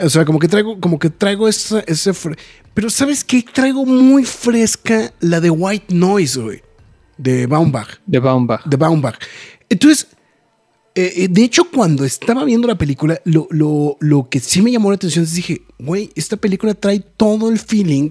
O 0.02 0.08
sea, 0.08 0.24
como 0.24 0.40
que 0.40 0.48
traigo, 0.48 0.80
como 0.80 0.98
que 0.98 1.08
traigo 1.08 1.46
esa, 1.46 1.80
ese, 1.86 2.12
pero 2.74 2.90
¿sabes 2.90 3.22
qué? 3.22 3.44
Traigo 3.44 3.86
muy 3.86 4.24
fresca 4.24 5.12
la 5.20 5.40
de 5.40 5.50
White 5.50 5.94
Noise, 5.94 6.40
güey, 6.40 6.62
de 7.20 7.46
Baumbach. 7.46 7.98
De 8.06 8.18
Baumbach. 8.18 8.64
De 8.64 8.76
Baumbach. 8.76 9.16
Entonces, 9.68 10.08
eh, 10.94 11.28
de 11.30 11.44
hecho, 11.44 11.70
cuando 11.70 12.04
estaba 12.04 12.44
viendo 12.44 12.66
la 12.66 12.76
película, 12.76 13.20
lo, 13.24 13.46
lo, 13.50 13.96
lo 14.00 14.28
que 14.28 14.40
sí 14.40 14.62
me 14.62 14.72
llamó 14.72 14.90
la 14.90 14.96
atención 14.96 15.24
es 15.24 15.34
dije, 15.34 15.62
güey, 15.78 16.10
esta 16.14 16.36
película 16.36 16.74
trae 16.74 17.00
todo 17.00 17.50
el 17.50 17.58
feeling 17.58 18.08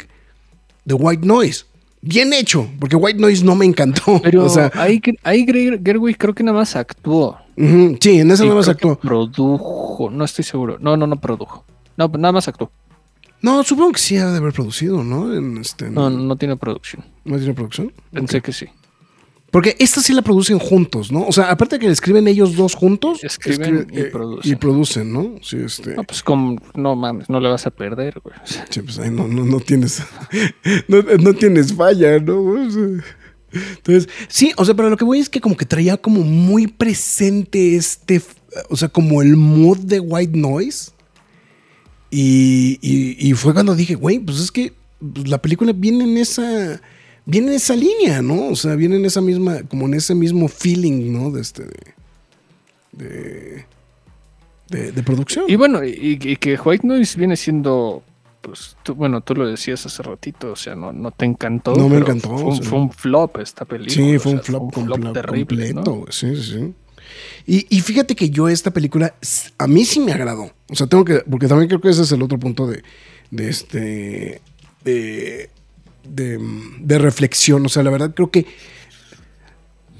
de 0.86 0.94
White 0.94 1.26
Noise. 1.26 1.66
Bien 2.02 2.32
hecho, 2.34 2.70
porque 2.80 2.96
White 2.96 3.20
Noise 3.20 3.44
no 3.44 3.56
me 3.56 3.66
encantó. 3.66 4.22
Pero 4.24 4.48
ahí, 4.76 5.02
Gerwig 5.84 6.18
creo 6.18 6.34
que 6.34 6.44
nada 6.44 6.58
más 6.58 6.76
actuó. 6.76 7.38
Sí, 7.58 8.20
en 8.20 8.32
esa 8.32 8.44
nada 8.44 8.56
más 8.56 8.70
actuó. 8.70 8.98
Produjo, 8.98 10.10
no 10.12 10.24
estoy 10.24 10.46
seguro. 10.46 10.78
No, 10.80 10.96
no, 10.96 11.08
no 11.08 11.20
produjo. 11.20 11.66
No, 11.98 12.08
nada 12.08 12.32
más 12.32 12.48
actuó. 12.48 12.72
No, 13.42 13.64
supongo 13.64 13.94
que 13.94 14.00
sí 14.00 14.18
ha 14.18 14.30
de 14.32 14.38
haber 14.38 14.54
producido, 14.54 15.04
¿no? 15.04 15.60
Este, 15.60 15.90
no, 15.90 16.10
no 16.10 16.36
tiene 16.38 16.56
producción. 16.56 17.04
¿No 17.26 17.38
tiene 17.38 17.54
producción? 17.54 17.92
Pensé 18.12 18.42
que 18.42 18.54
sí. 18.54 18.68
Porque 19.52 19.76
esta 19.80 20.02
sí 20.02 20.14
la 20.14 20.22
producen 20.22 20.60
juntos, 20.60 21.12
¿no? 21.12 21.26
O 21.26 21.32
sea, 21.32 21.50
aparte 21.50 21.78
de 21.78 21.86
que 21.86 21.92
escriben 21.92 22.28
ellos 22.28 22.56
dos 22.56 22.76
juntos, 22.76 23.24
escriben, 23.24 23.88
y, 23.92 24.00
eh, 24.00 24.06
producen. 24.06 24.52
y, 24.52 24.56
producen. 24.56 25.14
¿no? 25.14 25.36
Sí, 25.42 25.58
este. 25.58 25.96
No, 25.96 26.04
pues 26.04 26.22
como, 26.22 26.62
no 26.76 26.96
mames, 26.96 27.30
no 27.30 27.40
le 27.40 27.50
vas 27.50 27.66
a 27.66 27.72
perder, 27.72 28.20
güey. 28.24 28.36
Sí, 28.70 28.82
pues 28.82 29.00
ahí 29.00 29.10
no, 29.10 29.28
no, 29.28 29.46
no 29.46 29.60
tienes, 29.60 30.04
no, 30.88 31.02
no, 31.02 31.34
tienes 31.34 31.74
falla, 31.74 32.20
¿no? 32.20 32.56
entonces, 33.52 34.08
sí, 34.28 34.52
o 34.58 34.66
sea, 34.66 34.76
pero 34.76 34.90
lo 34.90 34.98
que 34.98 35.06
voy 35.06 35.20
es 35.20 35.30
que 35.30 35.42
como 35.42 35.58
que 35.58 35.66
traía 35.66 35.98
como 35.98 36.22
muy 36.22 36.68
presente 36.68 37.76
este, 37.76 38.22
o 38.70 38.76
sea, 38.76 38.90
como 38.90 39.22
el 39.22 39.36
mood 39.36 39.80
de 39.80 40.00
White 40.00 40.38
Noise. 40.38 40.92
Y, 42.12 42.80
y, 42.82 43.30
y 43.30 43.34
fue 43.34 43.54
cuando 43.54 43.76
dije, 43.76 43.96
güey, 43.96 44.20
pues 44.20 44.40
es 44.40 44.52
que 44.52 44.74
pues, 45.00 45.28
la 45.28 45.40
película 45.40 45.74
viene 45.74 46.04
en 46.04 46.18
esa 46.18 46.82
viene 47.30 47.48
en 47.48 47.54
esa 47.54 47.76
línea, 47.76 48.22
¿no? 48.22 48.48
O 48.48 48.56
sea, 48.56 48.76
viene 48.76 48.96
en 48.96 49.06
esa 49.06 49.22
misma, 49.22 49.64
como 49.64 49.86
en 49.86 49.94
ese 49.94 50.16
mismo 50.16 50.48
feeling, 50.48 51.14
¿no? 51.14 51.32
De 51.32 51.42
este, 51.42 51.66
de, 52.92 53.66
de, 54.70 55.04
producción. 55.04 55.46
Y 55.48 55.56
bueno, 55.56 55.84
y, 55.84 56.18
que 56.18 56.56
White 56.56 56.86
Noise 56.86 57.18
viene 57.18 57.38
siendo, 57.38 58.04
pues, 58.42 58.76
bueno, 58.96 59.22
tú 59.22 59.36
lo 59.36 59.48
decías 59.48 59.86
hace 59.86 60.04
ratito, 60.04 60.52
o 60.52 60.56
sea, 60.56 60.76
no, 60.76 60.92
no 60.92 61.12
te 61.12 61.26
encantó. 61.26 61.76
No 61.76 61.88
me 61.88 61.98
encantó. 61.98 62.36
Fue 62.62 62.80
un, 62.80 62.92
flop 62.92 63.38
esta 63.38 63.66
película. 63.66 63.94
Sí, 63.94 64.20
fue 64.20 64.34
un, 64.34 64.42
flop, 64.42 64.78
un 64.78 64.86
flop, 64.86 65.14
terrible, 65.14 65.74
completo, 65.74 66.06
sí, 66.10 66.36
sí, 66.36 66.44
sí. 66.44 66.74
Y, 67.46 67.78
y 67.78 67.82
fíjate 67.82 68.16
que 68.16 68.30
yo 68.30 68.50
esta 68.50 68.72
película, 68.72 69.16
a 69.58 69.68
mí 69.68 69.86
sí 69.86 70.00
me 70.00 70.12
agradó. 70.12 70.52
O 70.70 70.76
sea, 70.76 70.88
tengo 70.88 71.06
que, 71.06 71.24
porque 71.30 71.48
también 71.48 71.68
creo 71.68 71.82
que 71.82 71.90
ese 71.90 72.04
es 72.04 72.12
el 72.12 72.22
otro 72.22 72.38
punto 72.38 72.68
de, 72.68 72.84
de 73.32 73.50
este, 73.50 74.42
de, 74.84 75.50
de, 76.10 76.40
de 76.80 76.98
reflexión. 76.98 77.66
O 77.66 77.70
sea, 77.70 77.84
la 77.84 77.90
verdad 77.92 78.14
creo 78.16 78.32
que 78.32 78.46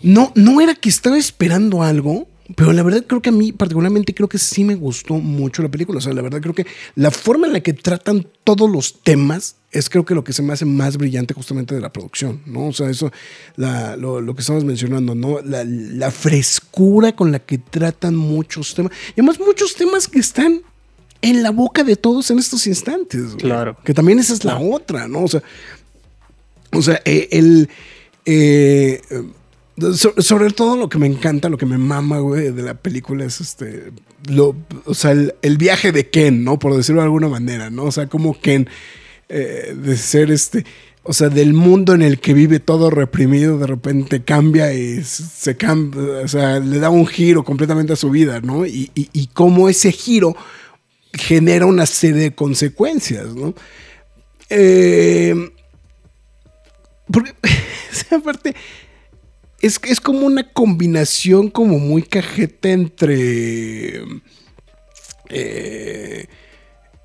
no, 0.02 0.32
no 0.36 0.62
era 0.62 0.76
que 0.76 0.90
estaba 0.90 1.18
esperando 1.18 1.84
algo, 1.84 2.28
pero 2.56 2.72
la 2.74 2.82
verdad 2.84 3.04
creo 3.06 3.22
que 3.22 3.30
a 3.30 3.34
mí 3.34 3.52
particularmente 3.52 4.14
creo 4.16 4.30
que 4.30 4.38
sí 4.40 4.64
me 4.64 4.76
gustó 4.76 5.16
mucho 5.16 5.62
la 5.62 5.70
película. 5.70 6.00
O 6.00 6.02
sea, 6.02 6.14
la 6.14 6.22
verdad 6.22 6.42
creo 6.42 6.56
que 6.56 6.66
la 6.96 7.12
forma 7.12 7.48
en 7.48 7.54
la 7.54 7.60
que 7.62 7.74
tratan 7.74 8.26
todos 8.44 8.70
los 8.72 9.02
temas 9.04 9.58
es 9.72 9.88
creo 9.90 10.04
que 10.06 10.16
lo 10.16 10.24
que 10.24 10.34
se 10.34 10.42
me 10.42 10.54
hace 10.54 10.66
más 10.66 10.98
brillante 10.98 11.34
justamente 11.36 11.76
de 11.76 11.82
la 11.82 11.94
producción, 11.94 12.42
¿no? 12.48 12.68
O 12.70 12.74
sea, 12.74 12.90
eso, 12.90 13.12
la- 13.56 13.96
lo, 13.98 14.20
lo 14.22 14.34
que 14.34 14.42
estamos 14.42 14.64
mencionando, 14.64 15.14
¿no? 15.14 15.42
La, 15.42 15.64
la 15.64 16.10
frescura 16.12 17.16
con 17.16 17.32
la 17.32 17.40
que 17.40 17.58
tratan 17.60 18.16
muchos 18.16 18.74
temas. 18.74 18.94
Y 19.10 19.20
además 19.22 19.40
muchos 19.40 19.76
temas 19.76 20.08
que 20.08 20.18
están 20.20 20.62
en 21.22 21.44
la 21.44 21.52
boca 21.52 21.84
de 21.84 21.98
todos 21.98 22.32
en 22.32 22.40
estos 22.40 22.66
instantes. 22.66 23.26
güey. 23.26 23.38
Claro. 23.38 23.78
Que 23.84 23.94
también 23.94 24.18
esa 24.18 24.34
es 24.34 24.44
la 24.46 24.58
otra, 24.58 25.08
¿no? 25.08 25.24
O 25.24 25.28
sea, 25.28 25.44
o 26.72 26.82
sea, 26.82 27.02
eh, 27.06 27.28
el. 27.32 27.70
eh, 28.26 29.02
so- 29.96 30.14
sobre 30.22 30.52
todo 30.52 30.78
lo 30.78 30.90
que 30.90 30.98
me 30.98 31.08
encanta, 31.08 31.50
lo 31.50 31.58
que 31.58 31.66
me 31.66 31.78
mama, 31.78 32.20
güey, 32.20 32.52
de 32.52 32.62
la 32.64 32.74
película 32.76 33.26
es 33.26 33.42
este. 33.42 33.92
Lo, 34.30 34.56
o 34.86 34.94
sea, 34.94 35.12
el, 35.12 35.58
viaje 35.58 35.92
de 35.92 36.10
Ken, 36.10 36.44
¿no? 36.44 36.60
Por 36.60 36.76
decirlo 36.76 37.02
de 37.02 37.06
alguna 37.06 37.30
manera, 37.30 37.70
¿no? 37.70 37.86
O 37.86 37.92
sea, 37.92 38.08
como 38.08 38.40
Ken, 38.40 38.68
eh, 39.30 39.76
de 39.82 39.98
ser 39.98 40.32
este. 40.32 40.66
O 41.04 41.14
sea, 41.14 41.30
del 41.30 41.54
mundo 41.54 41.94
en 41.94 42.02
el 42.02 42.20
que 42.20 42.34
vive 42.34 42.60
todo 42.60 42.90
reprimido, 42.92 43.58
de 43.58 43.66
repente 43.66 44.22
cambia 44.24 44.74
y 44.74 45.02
se 45.04 45.56
cambia, 45.56 46.02
o 46.24 46.28
sea, 46.28 46.60
le 46.60 46.78
da 46.78 46.90
un 46.90 47.08
giro 47.08 47.44
completamente 47.44 47.94
a 47.94 47.96
su 47.96 48.10
vida, 48.12 48.42
¿no? 48.42 48.66
Y, 48.66 48.92
y, 48.94 49.10
y 49.14 49.28
cómo 49.28 49.70
ese 49.70 49.92
giro 49.92 50.36
genera 51.14 51.66
una 51.66 51.86
serie 51.86 52.22
de 52.24 52.36
consecuencias, 52.36 53.34
¿no? 53.34 53.56
Eh, 54.50 55.34
porque, 57.12 57.34
esa 57.92 58.20
parte 58.20 58.56
es, 59.62 59.80
es 59.84 60.00
como 60.00 60.26
una 60.26 60.44
combinación 60.44 61.50
como 61.50 61.80
muy 61.80 62.04
cajeta 62.04 62.70
entre... 62.70 64.02
eh, 65.30 66.28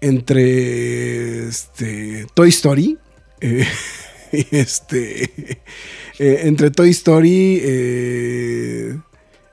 entre 0.01 1.49
este, 1.49 2.27
Toy 2.35 2.51
Story. 2.51 2.99
eh, 3.41 3.67
este... 4.33 5.25
eh, 6.19 6.41
entre 6.43 6.71
Toy 6.71 6.91
Story... 6.91 7.61
eh, 7.63 8.99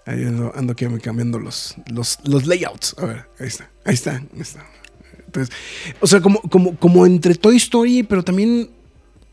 ahí 0.06 0.24
ando, 0.24 0.52
ando 0.56 0.76
cambiando 1.02 1.40
los, 1.40 1.76
los, 1.92 2.20
los 2.26 2.46
layouts. 2.46 2.96
A 2.98 3.06
ver, 3.06 3.26
ahí 3.40 3.48
está. 3.48 3.72
Ahí 3.86 3.94
está. 3.94 4.16
Ahí 4.18 4.42
está. 4.42 4.66
Entonces, 5.26 5.56
o 6.02 6.08
sea, 6.08 6.20
como, 6.20 6.42
como, 6.42 6.76
como 6.78 7.06
entre 7.06 7.36
Toy 7.36 7.56
Story, 7.56 8.04
pero 8.04 8.22
también 8.24 8.70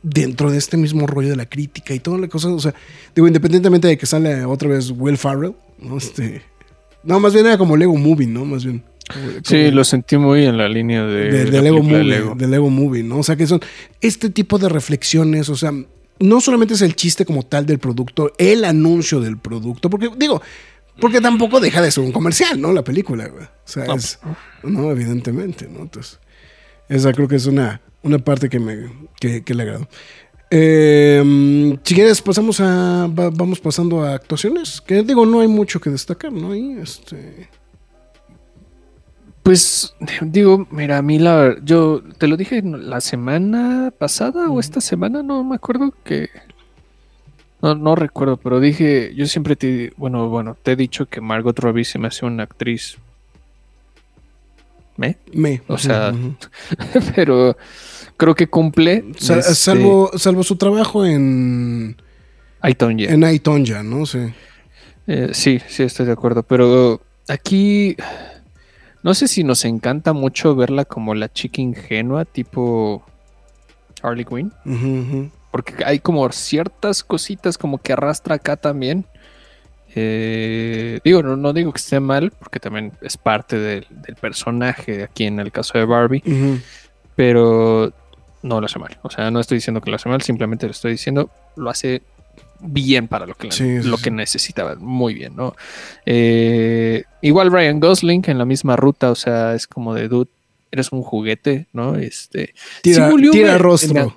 dentro 0.02 0.50
de 0.50 0.58
este 0.58 0.76
mismo 0.76 1.06
rollo 1.06 1.28
de 1.30 1.36
la 1.36 1.46
crítica 1.46 1.94
y 1.94 1.98
toda 2.00 2.18
la 2.18 2.28
cosa. 2.28 2.48
O 2.48 2.60
sea, 2.60 2.74
digo, 3.14 3.26
independientemente 3.26 3.88
de 3.88 3.98
que 3.98 4.06
sale 4.06 4.44
otra 4.44 4.68
vez 4.68 4.90
Will 4.96 5.18
Farrell, 5.18 5.54
¿no? 5.78 5.98
Este, 5.98 6.42
no, 7.04 7.20
más 7.20 7.32
bien 7.34 7.46
era 7.46 7.58
como 7.58 7.76
Lego 7.76 7.96
Movie, 7.96 8.26
¿no? 8.26 8.44
Más 8.44 8.64
bien. 8.64 8.82
Como- 9.12 9.30
Sí, 9.44 9.56
como- 9.64 9.70
lo 9.76 9.84
sentí 9.84 10.16
muy 10.18 10.44
en 10.44 10.58
la 10.58 10.68
línea 10.68 11.04
de, 11.04 11.30
de, 11.30 11.44
de 11.46 11.52
la 11.52 11.62
Lego 11.62 11.76
de 11.76 11.82
Movie, 11.82 12.04
Lego. 12.04 12.34
de 12.34 12.46
Lego 12.46 12.70
Movie, 12.70 13.02
¿no? 13.02 13.18
O 13.18 13.22
sea, 13.22 13.36
que 13.36 13.46
son 13.46 13.60
este 14.00 14.30
tipo 14.30 14.58
de 14.58 14.68
reflexiones, 14.68 15.48
o 15.48 15.56
sea, 15.56 15.72
no 16.20 16.40
solamente 16.40 16.74
es 16.74 16.82
el 16.82 16.94
chiste 16.96 17.24
como 17.24 17.44
tal 17.44 17.64
del 17.66 17.78
producto, 17.78 18.32
el 18.38 18.64
anuncio 18.64 19.20
del 19.20 19.38
producto, 19.38 19.88
porque 19.88 20.10
digo, 20.16 20.42
porque 21.00 21.20
tampoco 21.20 21.60
deja 21.60 21.80
de 21.80 21.90
ser 21.92 22.04
un 22.04 22.12
comercial, 22.12 22.60
¿no? 22.60 22.72
La 22.72 22.82
película, 22.82 23.28
güey. 23.28 23.44
O 23.44 23.48
sea, 23.64 23.84
No. 23.86 23.94
es, 23.94 24.18
no, 24.64 24.90
evidentemente, 24.90 25.68
¿no? 25.72 25.80
Entonces, 25.82 26.18
esa 26.88 27.12
creo 27.12 27.28
que 27.28 27.36
es 27.36 27.46
una, 27.46 27.80
una 28.02 28.18
parte 28.18 28.48
que 28.48 28.58
me, 28.58 28.90
que, 29.20 29.42
que 29.42 29.54
le 29.54 29.62
agrado. 29.62 29.88
Eh, 30.50 31.76
si 31.82 31.94
quieres, 31.94 32.22
pasamos 32.22 32.60
a, 32.60 33.06
va- 33.08 33.30
vamos 33.30 33.60
pasando 33.60 34.02
a 34.02 34.14
actuaciones, 34.14 34.80
que 34.80 35.02
digo, 35.02 35.26
no 35.26 35.40
hay 35.40 35.48
mucho 35.48 35.80
que 35.80 35.90
destacar, 35.90 36.32
¿no? 36.32 36.52
Ahí, 36.52 36.76
este... 36.82 37.48
Pues 39.42 39.94
digo, 40.20 40.66
mira, 40.70 40.98
a 40.98 41.02
mí 41.02 41.18
la 41.18 41.56
yo 41.64 42.02
te 42.18 42.26
lo 42.28 42.36
dije 42.36 42.60
la 42.62 43.00
semana 43.00 43.90
pasada 43.96 44.50
o 44.50 44.60
esta 44.60 44.82
semana, 44.82 45.22
no 45.22 45.42
me 45.42 45.54
acuerdo 45.56 45.94
que 46.04 46.28
no, 47.62 47.74
no 47.74 47.94
recuerdo, 47.94 48.36
pero 48.36 48.60
dije, 48.60 49.14
yo 49.14 49.26
siempre 49.26 49.56
te 49.56 49.94
bueno, 49.96 50.28
bueno, 50.28 50.54
te 50.62 50.72
he 50.72 50.76
dicho 50.76 51.06
que 51.06 51.22
Margot 51.22 51.58
Robbie 51.58 51.84
se 51.84 51.98
me 51.98 52.08
hace 52.08 52.26
una 52.26 52.42
actriz 52.42 52.98
¿me? 54.98 55.16
Me. 55.32 55.62
O 55.68 55.78
sea, 55.78 56.12
pero 57.14 57.56
creo 58.18 58.34
que 58.34 58.48
cumple 58.48 59.04
este, 59.16 59.42
salvo, 59.54 60.10
salvo 60.16 60.42
su 60.42 60.56
trabajo 60.56 61.06
en, 61.06 61.96
I, 62.62 62.74
Tonya. 62.74 63.10
en 63.10 63.24
Aitonja, 63.24 63.82
¿no? 63.82 64.04
Sí. 64.04 64.18
Eh, 65.06 65.30
sí, 65.32 65.60
sí, 65.68 65.84
estoy 65.84 66.04
de 66.04 66.12
acuerdo. 66.12 66.42
Pero 66.42 67.00
aquí 67.28 67.96
no 69.02 69.14
sé 69.14 69.28
si 69.28 69.44
nos 69.44 69.64
encanta 69.64 70.12
mucho 70.12 70.54
verla 70.56 70.84
como 70.84 71.14
la 71.14 71.32
chica 71.32 71.62
ingenua, 71.62 72.24
tipo 72.24 73.04
Harley 74.02 74.24
Quinn. 74.24 74.52
Porque 75.52 75.82
hay 75.84 76.00
como 76.00 76.30
ciertas 76.32 77.04
cositas 77.04 77.56
como 77.56 77.78
que 77.78 77.92
arrastra 77.92 78.34
acá 78.34 78.56
también. 78.56 79.06
Eh, 79.94 81.00
digo, 81.04 81.22
no, 81.22 81.36
no 81.36 81.52
digo 81.52 81.72
que 81.72 81.78
esté 81.78 81.98
mal, 82.00 82.30
porque 82.38 82.60
también 82.60 82.92
es 83.00 83.16
parte 83.16 83.58
del, 83.58 83.86
del 83.90 84.14
personaje 84.16 85.02
aquí 85.02 85.24
en 85.24 85.40
el 85.40 85.50
caso 85.50 85.78
de 85.78 85.84
Barbie, 85.84 86.22
pero 87.16 87.92
no 88.42 88.60
lo 88.60 88.66
hace 88.66 88.78
mal. 88.78 88.98
O 89.02 89.10
sea, 89.10 89.30
no 89.30 89.40
estoy 89.40 89.58
diciendo 89.58 89.80
que 89.80 89.90
lo 89.90 89.96
hace 89.96 90.08
mal, 90.08 90.22
simplemente 90.22 90.66
lo 90.66 90.72
estoy 90.72 90.92
diciendo, 90.92 91.30
lo 91.56 91.70
hace 91.70 92.02
bien 92.60 93.08
para 93.08 93.26
lo 93.26 93.34
que, 93.34 93.50
Sí, 93.50 93.80
sí, 93.82 93.88
lo 93.88 93.96
sí. 93.96 94.04
que 94.04 94.10
necesitaba. 94.10 94.74
Muy 94.76 95.14
bien, 95.14 95.34
¿no? 95.36 95.54
Eh, 96.06 97.04
igual 97.22 97.50
Ryan 97.52 97.80
Gosling 97.80 98.24
en 98.26 98.38
la 98.38 98.44
misma 98.44 98.76
ruta, 98.76 99.10
o 99.10 99.14
sea, 99.14 99.54
es 99.54 99.66
como 99.66 99.94
de 99.94 100.08
dude. 100.08 100.30
Eres 100.70 100.92
un 100.92 101.02
juguete, 101.02 101.66
¿no? 101.72 101.96
Este. 101.96 102.54
Tira, 102.82 103.10
tira 103.32 103.56
rostro. 103.56 104.14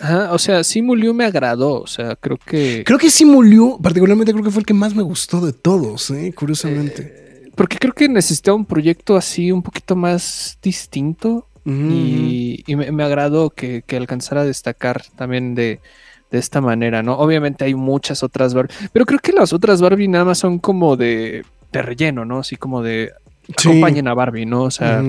Ajá, 0.00 0.32
o 0.32 0.38
sea, 0.38 0.64
Simu 0.64 0.94
Liu 0.94 1.12
me 1.14 1.24
agradó. 1.24 1.80
O 1.82 1.86
sea, 1.86 2.16
creo 2.16 2.38
que. 2.38 2.82
Creo 2.84 2.98
que 2.98 3.10
Simu 3.10 3.42
Liu, 3.42 3.78
particularmente 3.82 4.32
creo 4.32 4.44
que 4.44 4.50
fue 4.50 4.60
el 4.60 4.66
que 4.66 4.74
más 4.74 4.94
me 4.94 5.02
gustó 5.02 5.44
de 5.44 5.52
todos, 5.52 6.10
¿eh? 6.10 6.32
curiosamente. 6.34 7.50
Porque 7.54 7.76
creo 7.78 7.92
que 7.92 8.08
necesitaba 8.08 8.56
un 8.56 8.64
proyecto 8.64 9.16
así 9.16 9.52
un 9.52 9.62
poquito 9.62 9.94
más 9.96 10.58
distinto. 10.62 11.46
Y, 11.66 12.64
y 12.66 12.74
me, 12.74 12.90
me 12.90 13.04
agradó 13.04 13.50
que, 13.50 13.82
que 13.86 13.96
alcanzara 13.96 14.40
a 14.40 14.44
destacar 14.44 15.04
también 15.14 15.54
de, 15.54 15.78
de 16.32 16.38
esta 16.38 16.60
manera, 16.60 17.02
¿no? 17.02 17.14
Obviamente 17.18 17.64
hay 17.64 17.74
muchas 17.74 18.22
otras 18.24 18.54
Barbie, 18.54 18.74
pero 18.92 19.06
creo 19.06 19.20
que 19.20 19.30
las 19.32 19.52
otras 19.52 19.80
Barbie 19.80 20.08
nada 20.08 20.24
más 20.24 20.38
son 20.38 20.58
como 20.58 20.96
de, 20.96 21.44
de 21.70 21.82
relleno, 21.82 22.24
¿no? 22.24 22.38
Así 22.40 22.56
como 22.56 22.82
de 22.82 23.12
Sí. 23.56 23.68
acompañen 23.68 24.08
a 24.08 24.14
Barbie, 24.14 24.46
¿no? 24.46 24.62
O 24.64 24.70
sea, 24.70 25.02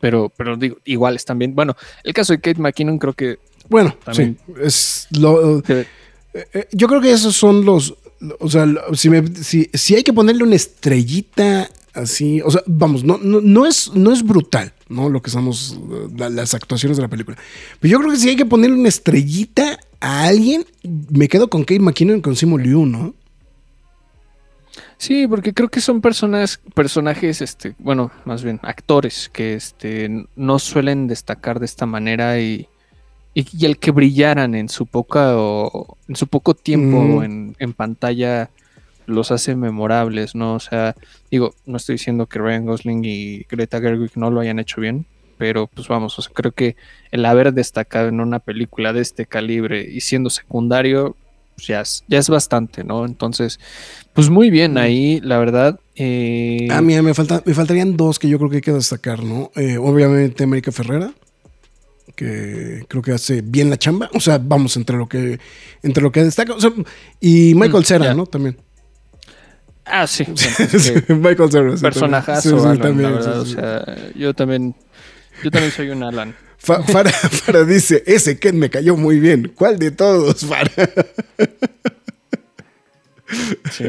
pero, 0.00 0.30
pero 0.36 0.56
digo, 0.56 0.76
iguales 0.84 1.24
también. 1.24 1.54
Bueno, 1.54 1.74
el 2.04 2.12
caso 2.12 2.32
de 2.32 2.40
Kate 2.40 2.60
McKinnon 2.60 2.98
creo 2.98 3.14
que 3.14 3.38
Bueno, 3.70 3.96
También. 4.04 4.36
sí. 4.46 4.52
Es 4.62 5.06
lo, 5.18 5.60
eh, 5.60 5.86
eh, 6.34 6.68
yo 6.72 6.86
creo 6.88 7.00
que 7.00 7.10
esos 7.12 7.34
son 7.34 7.64
los. 7.64 7.94
O 8.38 8.50
sea, 8.50 8.66
si, 8.92 9.08
me- 9.08 9.26
si, 9.42 9.70
si 9.72 9.94
hay 9.94 10.02
que 10.02 10.12
ponerle 10.12 10.42
una 10.44 10.56
estrellita 10.56 11.70
así. 11.94 12.42
O 12.42 12.50
sea, 12.50 12.62
vamos, 12.66 13.02
no, 13.04 13.16
no, 13.18 13.40
no 13.40 13.64
es, 13.66 13.90
no 13.94 14.12
es 14.12 14.22
brutal, 14.22 14.74
¿no? 14.88 15.08
Lo 15.08 15.22
que 15.22 15.30
la- 16.16 16.28
las 16.28 16.52
actuaciones 16.54 16.98
de 16.98 17.02
la 17.02 17.08
película. 17.08 17.38
Pero 17.80 17.92
yo 17.92 17.98
creo 18.00 18.10
que 18.10 18.18
si 18.18 18.28
hay 18.28 18.36
que 18.36 18.44
ponerle 18.44 18.76
una 18.76 18.88
estrellita 18.90 19.78
a 20.00 20.24
alguien, 20.24 20.66
me 21.10 21.28
quedo 21.28 21.48
con 21.48 21.62
Kate 21.62 21.80
McKinnon 21.80 22.18
y 22.18 22.22
con 22.22 22.36
Simu 22.36 22.58
Liu, 22.58 22.84
¿no? 22.86 23.14
Sí, 24.98 25.26
porque 25.26 25.54
creo 25.54 25.68
que 25.70 25.80
son 25.80 26.00
personas, 26.02 26.60
personajes, 26.74 27.40
este, 27.40 27.74
bueno, 27.78 28.12
más 28.26 28.42
bien 28.44 28.60
actores 28.62 29.30
que 29.32 29.54
este, 29.54 30.26
no 30.36 30.58
suelen 30.58 31.06
destacar 31.06 31.58
de 31.58 31.64
esta 31.66 31.86
manera 31.86 32.38
y, 32.38 32.68
y, 33.34 33.46
y 33.56 33.66
el 33.66 33.78
que 33.78 33.90
brillaran 33.90 34.54
en 34.54 34.68
su 34.68 34.86
poca 34.86 35.36
o 35.36 35.96
en 36.08 36.16
su 36.16 36.26
poco 36.26 36.54
tiempo 36.54 37.20
Mm. 37.20 37.22
en, 37.24 37.56
en 37.58 37.72
pantalla 37.72 38.50
los 39.06 39.30
hace 39.32 39.56
memorables, 39.56 40.34
¿no? 40.34 40.54
O 40.54 40.60
sea, 40.60 40.94
digo, 41.30 41.54
no 41.66 41.76
estoy 41.78 41.94
diciendo 41.94 42.26
que 42.26 42.38
Ryan 42.38 42.66
Gosling 42.66 43.04
y 43.04 43.42
Greta 43.50 43.80
Gerwig 43.80 44.12
no 44.16 44.30
lo 44.30 44.40
hayan 44.40 44.58
hecho 44.60 44.80
bien, 44.80 45.04
pero 45.36 45.66
pues 45.66 45.88
vamos, 45.88 46.16
o 46.18 46.22
sea, 46.22 46.32
creo 46.32 46.52
que 46.52 46.76
el 47.10 47.24
haber 47.24 47.52
destacado 47.52 48.08
en 48.08 48.20
una 48.20 48.38
película 48.38 48.92
de 48.92 49.00
este 49.00 49.26
calibre 49.26 49.82
y 49.90 50.00
siendo 50.02 50.30
secundario, 50.30 51.16
pues 51.56 51.66
ya 51.66 51.80
es, 51.80 52.04
ya 52.06 52.18
es 52.18 52.28
bastante, 52.28 52.84
¿no? 52.84 53.04
Entonces, 53.04 53.58
pues 54.12 54.30
muy 54.30 54.48
bien 54.48 54.78
ahí, 54.78 55.20
la 55.22 55.38
verdad. 55.38 55.80
eh, 55.96 56.68
A 56.70 56.80
mí 56.80 57.00
me, 57.02 57.12
falta, 57.14 57.42
me 57.44 57.54
faltarían 57.54 57.96
dos 57.96 58.18
que 58.20 58.28
yo 58.28 58.38
creo 58.38 58.50
que 58.50 58.56
hay 58.56 58.62
que 58.62 58.72
destacar, 58.72 59.24
¿no? 59.24 59.50
Eh, 59.56 59.76
obviamente 59.76 60.44
América 60.44 60.70
Ferrera, 60.70 61.12
que 62.14 62.84
creo 62.88 63.02
que 63.02 63.12
hace 63.12 63.40
bien 63.42 63.70
la 63.70 63.78
chamba. 63.78 64.10
O 64.14 64.20
sea, 64.20 64.38
vamos, 64.42 64.76
entre 64.76 64.96
lo 64.96 65.08
que, 65.08 65.38
entre 65.82 66.02
lo 66.02 66.10
que 66.12 66.24
destaca. 66.24 66.54
o 66.54 66.60
sea, 66.60 66.70
y 67.20 67.54
Michael 67.54 67.82
Mm, 67.82 67.86
Cera. 67.86 68.14
¿no? 68.14 68.26
También. 68.26 68.56
Ah, 69.84 70.06
sí. 70.06 70.24
bueno, 70.24 71.20
Michael 71.28 71.50
Cera. 71.50 71.76
sí, 71.76 71.82
personajazo, 71.82 72.50
también. 72.50 72.60
Sí, 72.60 72.62
sí, 72.62 72.66
Alan, 72.66 72.80
también, 72.80 73.10
la 73.12 73.16
verdad. 73.18 73.44
sí, 73.44 73.50
sí. 73.50 73.56
O 73.56 73.60
sea, 73.60 74.12
yo 74.14 74.34
también, 74.34 74.74
yo 75.42 75.50
también 75.50 75.72
soy 75.72 75.88
un 75.90 76.02
Alan. 76.02 76.34
Fa- 76.58 76.82
Fara, 76.82 77.10
Fara 77.12 77.64
dice, 77.64 78.02
ese 78.06 78.38
Ken 78.38 78.58
me 78.58 78.68
cayó 78.70 78.96
muy 78.96 79.18
bien. 79.18 79.52
¿Cuál 79.54 79.78
de 79.78 79.90
todos, 79.90 80.44
Fara? 80.44 80.70
Sí. 83.70 83.84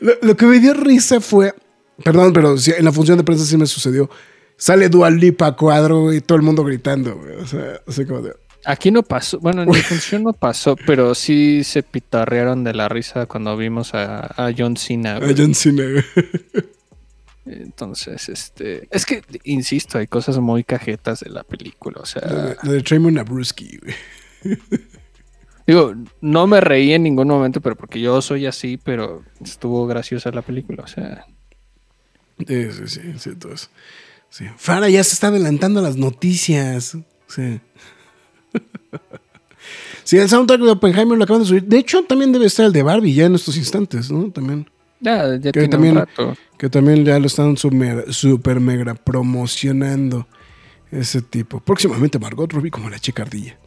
Lo, 0.00 0.12
lo 0.22 0.36
que 0.36 0.46
me 0.46 0.58
dio 0.60 0.74
risa 0.74 1.20
fue, 1.20 1.54
perdón, 2.04 2.32
pero 2.32 2.54
en 2.56 2.84
la 2.84 2.92
función 2.92 3.18
de 3.18 3.24
prensa 3.24 3.44
sí 3.44 3.56
me 3.56 3.66
sucedió. 3.66 4.10
Sale 4.56 4.88
Dual 4.88 5.18
Lipa 5.18 5.54
cuadro 5.56 6.12
y 6.12 6.20
todo 6.20 6.36
el 6.36 6.42
mundo 6.42 6.64
gritando, 6.64 7.16
güey. 7.16 7.36
O 7.36 7.46
sea, 7.46 7.80
así 7.86 8.04
como 8.04 8.22
de... 8.22 8.34
Aquí 8.64 8.90
no 8.90 9.02
pasó, 9.04 9.38
bueno, 9.38 9.62
en 9.62 9.68
mi 9.68 9.76
función 9.76 10.24
no 10.24 10.32
pasó, 10.32 10.76
pero 10.86 11.14
sí 11.14 11.62
se 11.62 11.84
pitarrearon 11.84 12.64
de 12.64 12.74
la 12.74 12.88
risa 12.88 13.26
cuando 13.26 13.56
vimos 13.56 13.94
a, 13.94 14.26
a 14.26 14.52
John 14.56 14.76
Cena. 14.76 15.18
A. 15.18 15.34
John 15.36 15.54
Cena, 15.54 15.84
güey. 15.84 16.04
Entonces, 17.46 18.28
este, 18.28 18.88
es 18.90 19.06
que, 19.06 19.22
insisto, 19.44 19.98
hay 19.98 20.08
cosas 20.08 20.38
muy 20.38 20.64
cajetas 20.64 21.20
de 21.20 21.30
la 21.30 21.44
película. 21.44 22.00
O 22.00 22.06
sea, 22.06 22.22
de, 22.22 22.56
lo 22.60 22.72
de 22.72 22.82
Tremor 22.82 23.16
Abruzzi, 23.16 23.78
güey. 23.78 24.58
digo, 25.64 25.94
no 26.20 26.48
me 26.48 26.60
reí 26.60 26.92
en 26.92 27.04
ningún 27.04 27.28
momento, 27.28 27.60
pero 27.60 27.76
porque 27.76 28.00
yo 28.00 28.20
soy 28.20 28.46
así, 28.46 28.80
pero 28.82 29.22
estuvo 29.44 29.86
graciosa 29.86 30.32
la 30.32 30.42
película. 30.42 30.82
O 30.82 30.88
sea, 30.88 31.24
Sí, 32.38 32.70
sí, 32.70 32.86
sí, 32.86 33.00
sí, 33.18 33.30
entonces, 33.30 33.70
sí. 34.30 34.46
Fara 34.56 34.88
ya 34.88 35.02
se 35.04 35.14
está 35.14 35.28
adelantando 35.28 35.80
a 35.80 35.82
las 35.82 35.96
noticias. 35.96 36.96
Sí. 37.28 37.60
Sí, 40.04 40.18
el 40.18 40.28
soundtrack 40.28 40.60
de 40.60 40.70
Oppenheimer 40.70 41.18
lo 41.18 41.24
acaban 41.24 41.42
de 41.42 41.48
subir. 41.48 41.64
De 41.64 41.78
hecho, 41.78 42.04
también 42.04 42.30
debe 42.32 42.46
estar 42.46 42.64
el 42.66 42.72
de 42.72 42.82
Barbie 42.84 43.12
ya 43.14 43.26
en 43.26 43.34
estos 43.34 43.56
instantes, 43.56 44.10
¿no? 44.10 44.30
También. 44.30 44.70
ya, 45.00 45.34
ya 45.36 45.40
Que 45.40 45.52
tiene 45.52 45.68
también- 45.68 45.96
un 45.98 46.06
rato. 46.06 46.36
Que 46.56 46.68
también 46.70 47.04
ya 47.04 47.18
lo 47.18 47.26
están 47.26 47.56
super, 47.56 48.12
super 48.14 48.60
mega 48.60 48.94
promocionando. 48.94 50.26
Ese 50.92 51.20
tipo. 51.20 51.58
Próximamente 51.58 52.20
Margot 52.20 52.50
Robbie 52.52 52.70
como 52.70 52.88
la 52.88 53.00
chica 53.00 53.22
ardilla. 53.24 53.58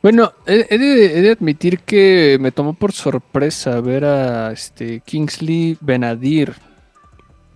Bueno, 0.00 0.32
he, 0.46 0.64
he 0.70 0.78
de, 0.78 1.18
he 1.18 1.20
de 1.22 1.30
admitir 1.32 1.80
que 1.80 2.38
me 2.40 2.52
tomó 2.52 2.72
por 2.74 2.92
sorpresa 2.92 3.80
ver 3.80 4.04
a 4.04 4.52
este 4.52 5.00
Kingsley 5.00 5.76
Benadir. 5.80 6.54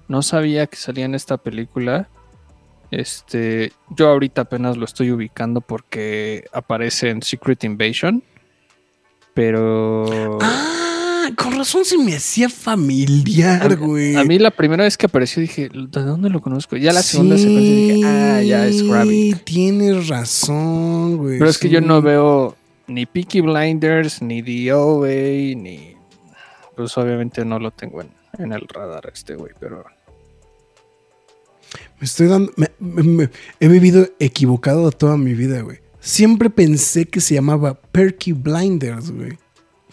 No 0.09 0.23
sabía 0.23 0.67
que 0.67 0.77
salía 0.77 1.05
en 1.05 1.15
esta 1.15 1.37
película. 1.39 2.09
Este, 2.91 3.73
yo 3.97 4.09
ahorita 4.09 4.43
apenas 4.43 4.77
lo 4.77 4.85
estoy 4.85 5.11
ubicando 5.13 5.61
porque 5.61 6.45
aparece 6.53 7.11
en 7.11 7.23
Secret 7.23 7.63
Invasion. 7.65 8.23
Pero 9.35 10.39
Ah, 10.43 11.29
con 11.37 11.57
razón 11.57 11.85
se 11.85 11.97
me 11.99 12.17
hacía 12.17 12.49
familiar, 12.49 13.77
güey. 13.77 14.17
a 14.17 14.25
mí 14.25 14.39
la 14.39 14.51
primera 14.51 14.85
vez 14.85 14.97
que 14.97 15.07
apareció 15.07 15.41
dije, 15.41 15.69
¿de 15.69 16.03
dónde 16.03 16.31
lo 16.31 16.41
conozco? 16.41 16.77
Ya 16.77 16.93
la 16.93 17.03
segunda 17.03 17.39
secuencia 17.39 17.73
dije, 17.75 18.03
ah, 18.07 18.43
ya 18.43 18.67
es. 18.67 18.79
Sí, 18.79 19.37
Tienes 19.45 20.09
razón, 20.09 21.17
güey. 21.19 21.39
Pero 21.39 21.51
es 21.51 21.59
que 21.59 21.69
yo 21.69 21.81
no 21.81 22.03
veo 22.03 22.57
ni 22.89 23.07
Peaky 23.07 23.41
Blinders, 23.43 24.21
ni 24.21 24.43
The 24.43 24.73
OA, 24.73 25.09
ni. 25.57 25.95
Pues 26.77 26.97
obviamente 26.99 27.45
no 27.45 27.59
lo 27.61 27.71
tengo 27.71 28.01
en, 28.01 28.11
en 28.39 28.53
el 28.53 28.67
radar 28.67 29.09
este 29.13 29.37
güey, 29.37 29.53
pero. 29.61 29.85
Me 32.01 32.07
estoy 32.07 32.27
dando. 32.29 32.53
me- 32.57 32.71
me- 32.81 33.03
me- 33.03 33.31
he 33.61 33.69
vivido 33.69 34.09
equivocado 34.19 34.91
toda 34.91 35.17
mi 35.17 35.35
vida, 35.35 35.61
güey. 35.61 35.79
Siempre 36.01 36.49
pensé 36.51 37.05
que 37.07 37.21
se 37.21 37.35
llamaba 37.35 37.75
Perky 37.75 38.33
Blinders, 38.33 39.11
güey. 39.11 39.39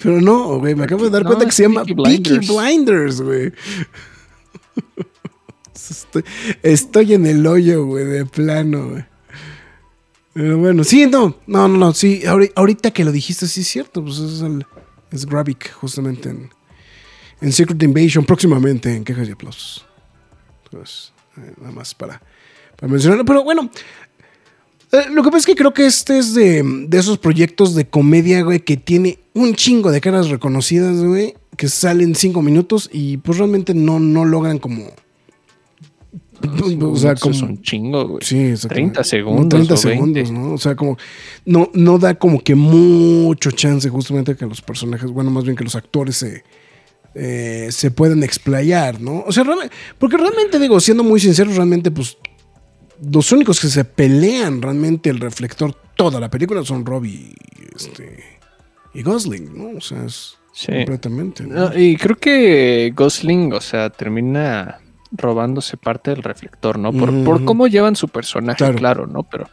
Pero 0.02 0.22
no, 0.22 0.60
güey. 0.60 0.74
Me 0.76 0.86
acabo 0.86 1.04
de 1.04 1.10
dar 1.10 1.24
No, 1.24 1.28
cuenta 1.30 1.46
que 1.46 1.52
se 1.52 1.64
llama 1.64 1.84
Peaky 1.84 2.40
Blinders. 2.48 3.22
Güey. 3.22 3.52
Estoy, 5.90 6.24
estoy 6.64 7.14
en 7.14 7.26
el 7.26 7.46
hoyo, 7.48 7.86
güey, 7.86 8.04
de 8.06 8.26
plano, 8.26 8.90
güey. 8.90 9.06
Pero 10.34 10.58
bueno, 10.58 10.84
sí, 10.84 11.06
no, 11.08 11.38
no, 11.48 11.68
no, 11.68 11.78
no, 11.78 11.94
sí, 11.94 12.22
ahori- 12.26 12.52
ahorita 12.56 12.92
que 12.92 13.06
lo 13.06 13.12
dijiste, 13.12 13.48
sí 13.48 13.62
es 13.62 13.68
cierto, 13.68 14.04
pues 14.04 14.18
es 14.20 14.42
el, 14.42 14.66
es 15.12 15.26
Gravik, 15.26 15.72
justamente 15.72 16.30
en, 16.30 16.50
en 17.42 17.52
Secret 17.54 17.82
Invasion, 17.82 18.26
próximamente 18.26 18.94
en 18.94 19.04
Quejas 19.04 19.30
y 19.30 19.32
Aplausos. 19.32 19.86
Entonces, 20.66 21.14
nada 21.58 21.72
más 21.72 21.96
para, 21.96 22.22
para 22.76 22.92
mencionarlo, 22.92 23.26
pero 23.26 23.44
bueno, 23.44 23.70
eh, 24.92 25.10
lo 25.12 25.22
que 25.22 25.30
pasa 25.30 25.40
es 25.40 25.46
que 25.46 25.56
creo 25.56 25.74
que 25.74 25.86
este 25.86 26.18
es 26.18 26.34
de, 26.34 26.64
de 26.64 26.98
esos 26.98 27.18
proyectos 27.18 27.76
de 27.76 27.88
comedia, 27.88 28.42
güey, 28.42 28.62
que 28.62 28.78
tiene 28.78 29.20
un 29.34 29.54
chingo 29.54 29.92
de 29.92 30.00
caras 30.00 30.30
reconocidas, 30.30 31.04
güey, 31.04 31.36
que 31.58 31.68
salen 31.68 32.16
cinco 32.16 32.42
minutos 32.42 32.90
y 32.94 33.18
pues 33.18 33.38
realmente 33.38 33.74
no, 33.74 34.00
no 34.00 34.24
logran 34.24 34.60
como... 34.60 34.84
O 36.40 36.96
sea, 36.96 37.14
Eso 37.14 37.22
como... 37.22 37.36
es 37.36 37.42
un 37.42 37.62
chingo, 37.64 38.08
güey. 38.08 38.20
Sí, 38.22 38.38
exactamente. 38.38 38.94
30 38.94 39.04
segundos 39.04 39.40
Como 39.40 39.50
30 39.50 39.74
o 39.74 39.78
segundos, 39.78 40.14
20. 40.14 40.32
¿no? 40.32 40.54
O 40.54 40.58
sea, 40.60 40.76
como 40.76 40.98
no, 41.46 41.70
no 41.74 41.98
da 41.98 42.14
como 42.14 42.42
que 42.42 42.54
mucho 42.54 43.50
chance 43.52 43.90
justamente 43.90 44.36
que 44.36 44.46
los 44.46 44.62
personajes, 44.62 45.10
bueno, 45.10 45.32
más 45.32 45.44
bien 45.44 45.58
que 45.58 45.64
los 45.64 45.76
actores 45.76 46.18
se, 46.18 46.44
eh, 47.20 47.68
se 47.72 47.90
puedan 47.92 48.22
explayar, 48.24 49.02
¿no? 49.02 49.24
O 49.26 49.32
sea, 49.32 49.44
realmente, 49.44 49.74
porque 49.98 50.18
realmente 50.18 50.60
digo, 50.60 50.80
siendo 50.80 51.04
muy 51.04 51.20
sincero, 51.20 51.50
realmente 51.52 51.90
pues 51.90 52.18
los 53.12 53.32
únicos 53.32 53.60
que 53.60 53.68
se 53.68 53.86
pelean 53.86 54.62
realmente 54.62 55.10
el 55.10 55.20
reflector 55.20 55.74
toda 55.96 56.20
la 56.20 56.30
película 56.30 56.64
son 56.64 56.86
Robbie 56.86 57.12
y, 57.12 57.36
este, 57.76 58.24
y 58.94 59.02
Gosling, 59.02 59.58
¿no? 59.58 59.78
O 59.78 59.82
sea, 59.82 60.04
es 60.06 60.38
Sí. 60.54 60.72
completamente. 60.72 61.44
¿no? 61.44 61.70
No, 61.70 61.78
y 61.80 61.96
creo 61.98 62.16
que 62.18 62.92
Gosling, 62.96 63.54
o 63.54 63.62
sea, 63.62 63.90
termina 63.92 64.80
robándose 65.12 65.78
parte 65.78 66.12
del 66.12 66.24
reflector, 66.24 66.80
¿no? 66.80 66.92
Por, 66.92 67.46
cómo 67.46 67.68
llevan 67.68 67.96
su 67.96 68.08
personaje, 68.10 68.58
Claro. 68.58 68.76
claro, 68.78 69.08
¿no? 69.08 69.24
Pero, 69.24 69.48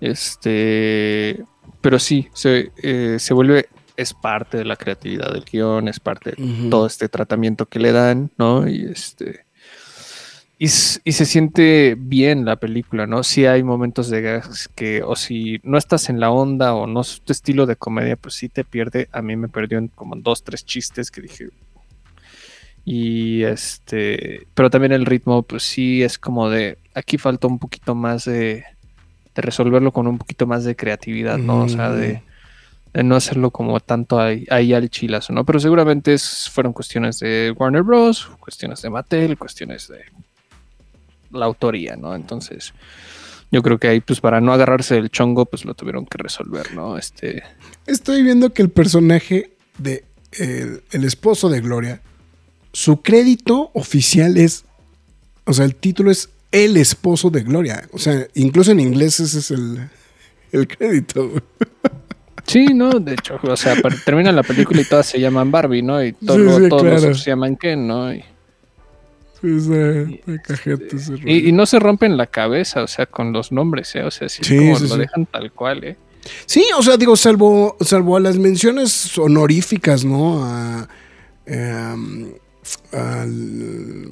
este, 0.00 1.42
pero 1.80 1.98
sí, 1.98 2.28
se, 2.34 2.72
eh, 2.82 3.16
se 3.18 3.34
vuelve, 3.34 3.68
es 3.96 4.14
parte 4.14 4.58
de 4.58 4.64
la 4.64 4.76
creatividad 4.76 5.32
del 5.32 5.44
guion, 5.44 5.88
es 5.88 6.00
parte 6.00 6.32
de 6.36 6.68
todo 6.70 6.86
este 6.86 7.08
tratamiento 7.08 7.66
que 7.66 7.78
le 7.78 7.92
dan, 7.92 8.30
¿no? 8.36 8.68
Y 8.68 8.84
este, 8.86 9.44
y, 10.56 10.68
se 10.68 11.26
siente 11.26 11.96
bien 11.98 12.44
la 12.44 12.56
película, 12.56 13.06
¿no? 13.06 13.22
Sí 13.24 13.44
hay 13.44 13.62
momentos 13.62 14.08
de 14.08 14.22
gags 14.22 14.68
que, 14.74 15.02
o 15.02 15.16
si 15.16 15.60
no 15.64 15.76
estás 15.76 16.08
en 16.08 16.20
la 16.20 16.30
onda 16.30 16.74
o 16.74 16.86
no 16.86 17.00
es 17.00 17.20
tu 17.22 17.32
estilo 17.32 17.66
de 17.66 17.76
comedia, 17.76 18.16
pues 18.16 18.34
sí 18.34 18.48
te 18.48 18.64
pierde. 18.64 19.08
A 19.12 19.20
mí 19.20 19.36
me 19.36 19.48
perdió 19.48 19.78
en 19.78 19.88
como 19.88 20.14
dos, 20.16 20.44
tres 20.44 20.64
chistes 20.64 21.10
que 21.10 21.20
dije. 21.20 21.48
Y 22.84 23.42
este, 23.42 24.46
pero 24.54 24.70
también 24.70 24.92
el 24.92 25.06
ritmo, 25.06 25.42
pues 25.42 25.64
sí 25.64 26.02
es 26.02 26.18
como 26.18 26.48
de, 26.48 26.78
aquí 26.94 27.18
falta 27.18 27.46
un 27.46 27.58
poquito 27.58 27.94
más 27.94 28.24
de, 28.24 28.64
de 29.34 29.42
resolverlo 29.42 29.92
con 29.92 30.06
un 30.06 30.18
poquito 30.18 30.46
más 30.46 30.64
de 30.64 30.76
creatividad, 30.76 31.38
¿no? 31.38 31.62
O 31.64 31.68
sea, 31.68 31.90
de, 31.90 32.22
no 33.02 33.16
hacerlo 33.16 33.50
como 33.50 33.80
tanto 33.80 34.20
ahí, 34.20 34.46
ahí 34.50 34.72
al 34.72 34.88
chilazo, 34.88 35.32
¿no? 35.32 35.44
Pero 35.44 35.58
seguramente 35.58 36.14
es- 36.14 36.48
fueron 36.52 36.72
cuestiones 36.72 37.18
de 37.18 37.52
Warner 37.58 37.82
Bros., 37.82 38.30
cuestiones 38.38 38.82
de 38.82 38.90
Mattel, 38.90 39.36
cuestiones 39.36 39.88
de 39.88 40.00
la 41.32 41.46
autoría, 41.46 41.96
¿no? 41.96 42.14
Entonces, 42.14 42.72
yo 43.50 43.62
creo 43.62 43.78
que 43.78 43.88
ahí, 43.88 44.00
pues 44.00 44.20
para 44.20 44.40
no 44.40 44.52
agarrarse 44.52 44.94
del 44.94 45.10
chongo, 45.10 45.46
pues 45.46 45.64
lo 45.64 45.74
tuvieron 45.74 46.06
que 46.06 46.18
resolver, 46.18 46.72
¿no? 46.74 46.96
Este, 46.96 47.42
Estoy 47.86 48.22
viendo 48.22 48.52
que 48.52 48.62
el 48.62 48.70
personaje 48.70 49.56
de 49.78 50.04
el, 50.38 50.82
el 50.92 51.04
esposo 51.04 51.48
de 51.48 51.60
Gloria, 51.60 52.00
su 52.72 53.02
crédito 53.02 53.70
oficial 53.74 54.36
es, 54.36 54.64
o 55.44 55.52
sea, 55.52 55.64
el 55.64 55.74
título 55.76 56.10
es 56.10 56.30
el 56.52 56.76
esposo 56.76 57.30
de 57.30 57.42
Gloria. 57.42 57.88
O 57.92 57.98
sea, 57.98 58.26
incluso 58.34 58.70
en 58.72 58.80
inglés 58.80 59.18
ese 59.20 59.38
es 59.40 59.50
el, 59.50 59.88
el 60.52 60.68
crédito. 60.68 61.30
Sí, 62.46 62.66
no, 62.74 62.90
de 63.00 63.14
hecho, 63.14 63.38
o 63.42 63.56
sea, 63.56 63.74
termina 64.04 64.30
la 64.32 64.42
película 64.42 64.80
y 64.80 64.84
todas 64.84 65.06
se 65.06 65.18
llaman 65.18 65.50
Barbie, 65.50 65.82
¿no? 65.82 66.04
Y 66.04 66.12
to- 66.12 66.34
Sí, 66.34 66.38
luego 66.40 66.58
sí, 66.60 66.68
todos 66.68 66.82
claro. 66.82 67.14
se 67.14 67.30
llaman 67.30 67.56
Ken, 67.56 67.86
¿no? 67.86 68.12
Y, 68.12 68.22
Es 69.42 69.66
de, 69.68 70.04
de 70.26 70.40
cajete 70.42 70.96
ese 70.96 71.12
rollo. 71.12 71.24
y- 71.26 71.48
y 71.48 71.52
no 71.52 71.66
se 71.66 71.78
rompen 71.78 72.16
la 72.16 72.26
cabeza, 72.26 72.82
o 72.82 72.86
sea, 72.86 73.06
con 73.06 73.32
los 73.32 73.50
nombres, 73.52 73.94
¿eh? 73.94 74.02
O 74.04 74.10
sea, 74.10 74.28
sí, 74.28 74.42
Sí, 74.44 74.56
como 74.56 74.76
sí, 74.76 74.82
lo 74.88 74.94
sí. 74.94 75.00
dejan 75.00 75.26
tal 75.26 75.52
cual, 75.52 75.84
¿eh? 75.84 75.96
Sí, 76.46 76.64
o 76.78 76.82
sea, 76.82 76.96
digo, 76.96 77.16
salvo, 77.16 77.76
salvo 77.80 78.16
a 78.16 78.20
las 78.20 78.38
menciones 78.38 79.16
honoríficas, 79.18 80.04
¿no? 80.04 80.42
A, 80.44 80.88
em, 81.46 82.32
al- 82.92 84.08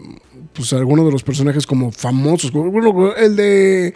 pues 0.52 0.72
a 0.72 0.76
algunos 0.76 1.06
de 1.06 1.12
los 1.12 1.22
personajes 1.22 1.66
como 1.66 1.90
famosos. 1.92 2.50
Bueno, 2.52 3.14
el 3.16 3.36
de. 3.36 3.94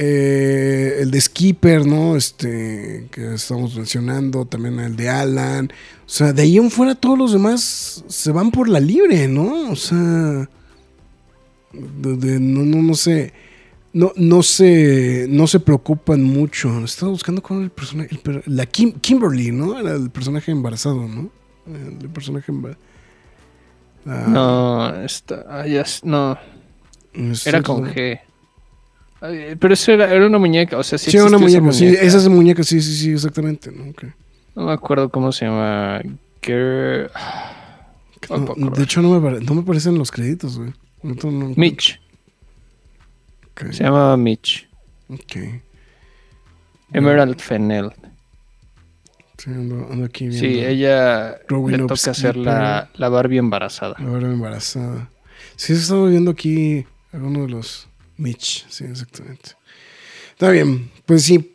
Eh, 0.00 0.98
el 1.00 1.10
de 1.10 1.20
Skipper, 1.20 1.84
¿no? 1.84 2.14
Este. 2.16 3.08
Que 3.10 3.34
estamos 3.34 3.74
mencionando. 3.76 4.44
También 4.46 4.78
el 4.78 4.94
de 4.96 5.08
Alan. 5.08 5.66
O 6.06 6.08
sea, 6.08 6.32
de 6.32 6.42
ahí 6.42 6.56
en 6.56 6.70
fuera 6.70 6.94
todos 6.94 7.18
los 7.18 7.32
demás 7.32 8.04
se 8.06 8.30
van 8.32 8.50
por 8.52 8.68
la 8.68 8.78
libre, 8.80 9.26
¿no? 9.28 9.70
O 9.70 9.76
sea. 9.76 10.48
de- 11.72 12.16
de- 12.16 12.40
no, 12.40 12.62
no, 12.62 12.82
no 12.82 12.94
sé. 12.94 13.32
No, 13.92 14.12
no 14.16 14.42
se, 14.42 15.26
no 15.28 15.46
se 15.46 15.60
preocupan 15.60 16.22
mucho. 16.22 16.84
Estaba 16.84 17.10
buscando 17.10 17.42
con 17.42 17.62
el 17.62 17.70
personaje, 17.70 18.10
el 18.24 18.42
la 18.46 18.66
Kim- 18.66 18.92
Kimberly, 19.00 19.50
¿no? 19.50 19.78
Era 19.78 19.92
el 19.94 20.10
personaje 20.10 20.52
embarazado, 20.52 21.08
¿no? 21.08 21.30
El 21.66 22.08
personaje 22.10 22.52
ba- 22.52 22.76
la- 24.04 24.26
No, 24.28 25.02
esta, 25.02 25.44
ah, 25.48 25.64
no, 26.04 26.38
este- 27.32 27.48
era 27.48 27.62
con 27.62 27.84
G. 27.86 28.20
Pero 29.20 29.74
eso 29.74 29.92
era, 29.92 30.12
era 30.12 30.26
una 30.26 30.38
muñeca, 30.38 30.78
o 30.78 30.82
sea, 30.82 30.98
sí, 30.98 31.10
Sí, 31.10 31.18
una 31.18 31.26
esa 31.26 31.38
muñeca, 31.38 31.72
sí, 31.72 31.86
esa 31.86 32.18
es 32.18 32.28
muñeca, 32.28 32.62
sí, 32.62 32.80
sí, 32.80 32.94
sí, 32.94 33.12
exactamente. 33.12 33.72
¿no? 33.72 33.92
Me 34.64 34.72
acuerdo 34.72 35.08
cómo 35.08 35.32
se 35.32 35.46
llama. 35.46 36.00
No, 38.30 38.54
No 38.56 38.70
de 38.70 38.82
hecho, 38.82 39.02
no 39.02 39.18
me, 39.20 39.40
no 39.40 39.54
me 39.54 39.60
aparecen 39.62 39.98
los 39.98 40.10
créditos, 40.10 40.58
güey. 40.58 40.72
Mitch. 41.56 42.00
Se 43.72 43.84
llama 43.84 44.16
Mitch. 44.16 44.68
ok. 45.08 45.62
Emerald 46.92 47.38
Fennell. 47.40 47.90
Sí, 49.36 49.50
ando, 49.50 49.86
ando 49.90 50.04
aquí 50.04 50.28
viendo. 50.28 50.48
Sí, 50.48 50.64
ella 50.64 51.38
Growing 51.48 51.76
le 51.76 51.86
toca 51.86 52.10
hacer 52.10 52.36
la, 52.36 52.90
la 52.94 53.08
Barbie 53.08 53.38
embarazada. 53.38 53.94
Ahora 53.98 54.26
embarazada. 54.26 55.10
Sí, 55.56 55.74
estaba 55.74 56.08
viendo 56.08 56.30
aquí 56.30 56.86
alguno 57.12 57.42
de 57.42 57.48
los 57.48 57.87
Mitch. 58.18 58.66
Sí, 58.68 58.84
exactamente. 58.84 59.50
Está 60.30 60.50
bien, 60.50 60.90
pues 61.06 61.22
sí. 61.24 61.54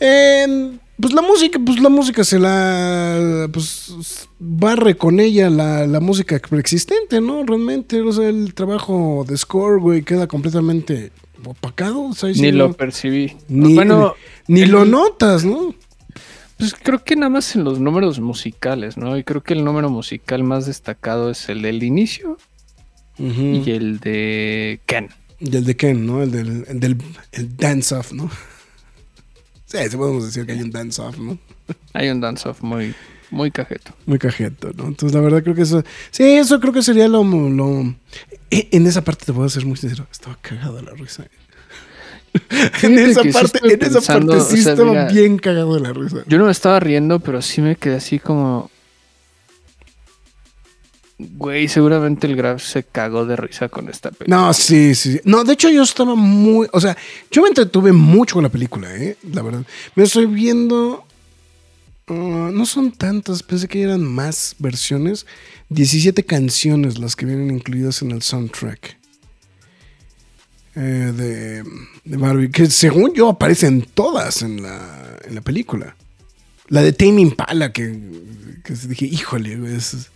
Eh, 0.00 0.72
pues 1.00 1.12
la 1.12 1.22
música, 1.22 1.58
pues 1.64 1.78
la 1.80 1.88
música 1.88 2.24
se 2.24 2.38
la. 2.38 3.48
Pues 3.52 3.92
barre 4.38 4.96
con 4.96 5.20
ella 5.20 5.48
la, 5.50 5.86
la 5.86 6.00
música 6.00 6.38
preexistente, 6.40 7.20
¿no? 7.20 7.44
Realmente, 7.44 8.00
o 8.00 8.12
sea, 8.12 8.28
el 8.28 8.52
trabajo 8.54 9.24
de 9.28 9.36
score, 9.36 9.80
güey, 9.80 10.02
queda 10.02 10.26
completamente 10.26 11.12
opacado. 11.44 12.02
o 12.02 12.14
sea, 12.14 12.30
Ni 12.30 12.50
lo 12.52 12.68
no- 12.68 12.74
percibí. 12.74 13.36
Ni, 13.48 13.74
bueno, 13.74 14.14
ni 14.48 14.62
el- 14.62 14.70
lo 14.70 14.84
notas, 14.84 15.44
¿no? 15.44 15.74
pues 16.56 16.74
creo 16.74 17.04
que 17.04 17.14
nada 17.14 17.30
más 17.30 17.54
en 17.54 17.62
los 17.62 17.78
números 17.78 18.18
musicales, 18.18 18.96
¿no? 18.96 19.16
Y 19.16 19.22
creo 19.22 19.44
que 19.44 19.54
el 19.54 19.64
número 19.64 19.90
musical 19.90 20.42
más 20.42 20.66
destacado 20.66 21.30
es 21.30 21.48
el 21.48 21.62
del 21.62 21.84
inicio 21.84 22.36
y 23.16 23.70
el 23.70 24.00
de 24.00 24.80
Ken. 24.86 25.08
Y 25.40 25.56
el 25.56 25.64
de 25.64 25.76
Ken, 25.76 26.06
¿no? 26.06 26.22
El 26.22 26.30
del, 26.30 26.64
el 26.68 26.80
del 26.80 26.96
el 27.32 27.56
dance-off, 27.56 28.12
¿no? 28.12 28.30
Sí, 29.66 29.78
sí 29.88 29.96
podemos 29.96 30.24
decir 30.24 30.46
que 30.46 30.52
hay 30.52 30.62
un 30.62 30.70
dance-off, 30.70 31.18
¿no? 31.18 31.38
Hay 31.92 32.08
un 32.08 32.20
dance-off 32.20 32.62
muy, 32.62 32.94
muy 33.30 33.50
cajeto. 33.50 33.92
Muy 34.06 34.18
cajeto, 34.18 34.72
¿no? 34.74 34.88
Entonces, 34.88 35.14
la 35.14 35.20
verdad 35.20 35.42
creo 35.42 35.54
que 35.54 35.62
eso... 35.62 35.84
Sí, 36.10 36.24
eso 36.24 36.58
creo 36.60 36.72
que 36.72 36.82
sería 36.82 37.08
lo... 37.08 37.22
lo 37.22 37.94
eh, 38.50 38.68
en 38.72 38.86
esa 38.86 39.02
parte 39.04 39.26
te 39.26 39.32
puedo 39.32 39.48
ser 39.48 39.66
muy 39.66 39.76
sincero. 39.76 40.06
Estaba 40.10 40.38
cagado 40.40 40.80
la 40.80 40.92
risa. 40.92 41.26
en 42.82 42.98
esa 42.98 43.22
parte, 43.24 43.58
en 43.62 43.82
esa 43.82 44.00
parte 44.00 44.40
sí 44.40 44.60
o 44.60 44.62
sea, 44.62 44.72
estaba 44.72 44.90
mira, 44.90 45.08
bien 45.08 45.38
cagado 45.38 45.74
de 45.74 45.80
la 45.80 45.92
risa. 45.92 46.18
Yo 46.26 46.38
no 46.38 46.46
me 46.46 46.52
estaba 46.52 46.80
riendo, 46.80 47.20
pero 47.20 47.42
sí 47.42 47.60
me 47.60 47.76
quedé 47.76 47.96
así 47.96 48.18
como. 48.18 48.70
Güey, 51.20 51.66
seguramente 51.66 52.28
el 52.28 52.36
Graf 52.36 52.62
se 52.62 52.84
cagó 52.84 53.26
de 53.26 53.34
risa 53.34 53.68
con 53.68 53.88
esta 53.88 54.10
película. 54.12 54.36
No, 54.36 54.54
sí, 54.54 54.94
sí. 54.94 55.20
No, 55.24 55.42
de 55.42 55.54
hecho 55.54 55.68
yo 55.68 55.82
estaba 55.82 56.14
muy... 56.14 56.68
O 56.72 56.80
sea, 56.80 56.96
yo 57.30 57.42
me 57.42 57.48
entretuve 57.48 57.90
mucho 57.92 58.34
con 58.34 58.44
la 58.44 58.48
película, 58.50 58.94
¿eh? 58.94 59.16
La 59.32 59.42
verdad. 59.42 59.64
Me 59.96 60.04
estoy 60.04 60.26
viendo... 60.26 61.04
ah, 62.06 62.50
no 62.52 62.64
son 62.66 62.92
tantas, 62.92 63.42
pensé 63.42 63.66
que 63.66 63.82
eran 63.82 64.04
más 64.04 64.54
versiones. 64.60 65.26
17 65.70 66.24
canciones 66.24 66.98
las 66.98 67.16
que 67.16 67.26
vienen 67.26 67.50
incluidas 67.50 68.00
en 68.02 68.12
el 68.12 68.22
soundtrack. 68.22 68.96
eh, 70.76 71.12
de, 71.16 71.62
de 72.04 72.16
Barbie, 72.16 72.50
que 72.50 72.66
según 72.70 73.12
yo 73.14 73.28
aparecen 73.28 73.82
todas 73.82 74.42
en 74.42 74.62
la, 74.62 75.18
en 75.26 75.34
la 75.34 75.40
película. 75.40 75.96
La 76.68 76.82
de 76.82 76.92
Tame 76.92 77.22
Impala, 77.22 77.72
que, 77.72 77.98
que 78.62 78.72
dije, 78.74 79.06
híjole, 79.06 79.74
es- 79.76 80.10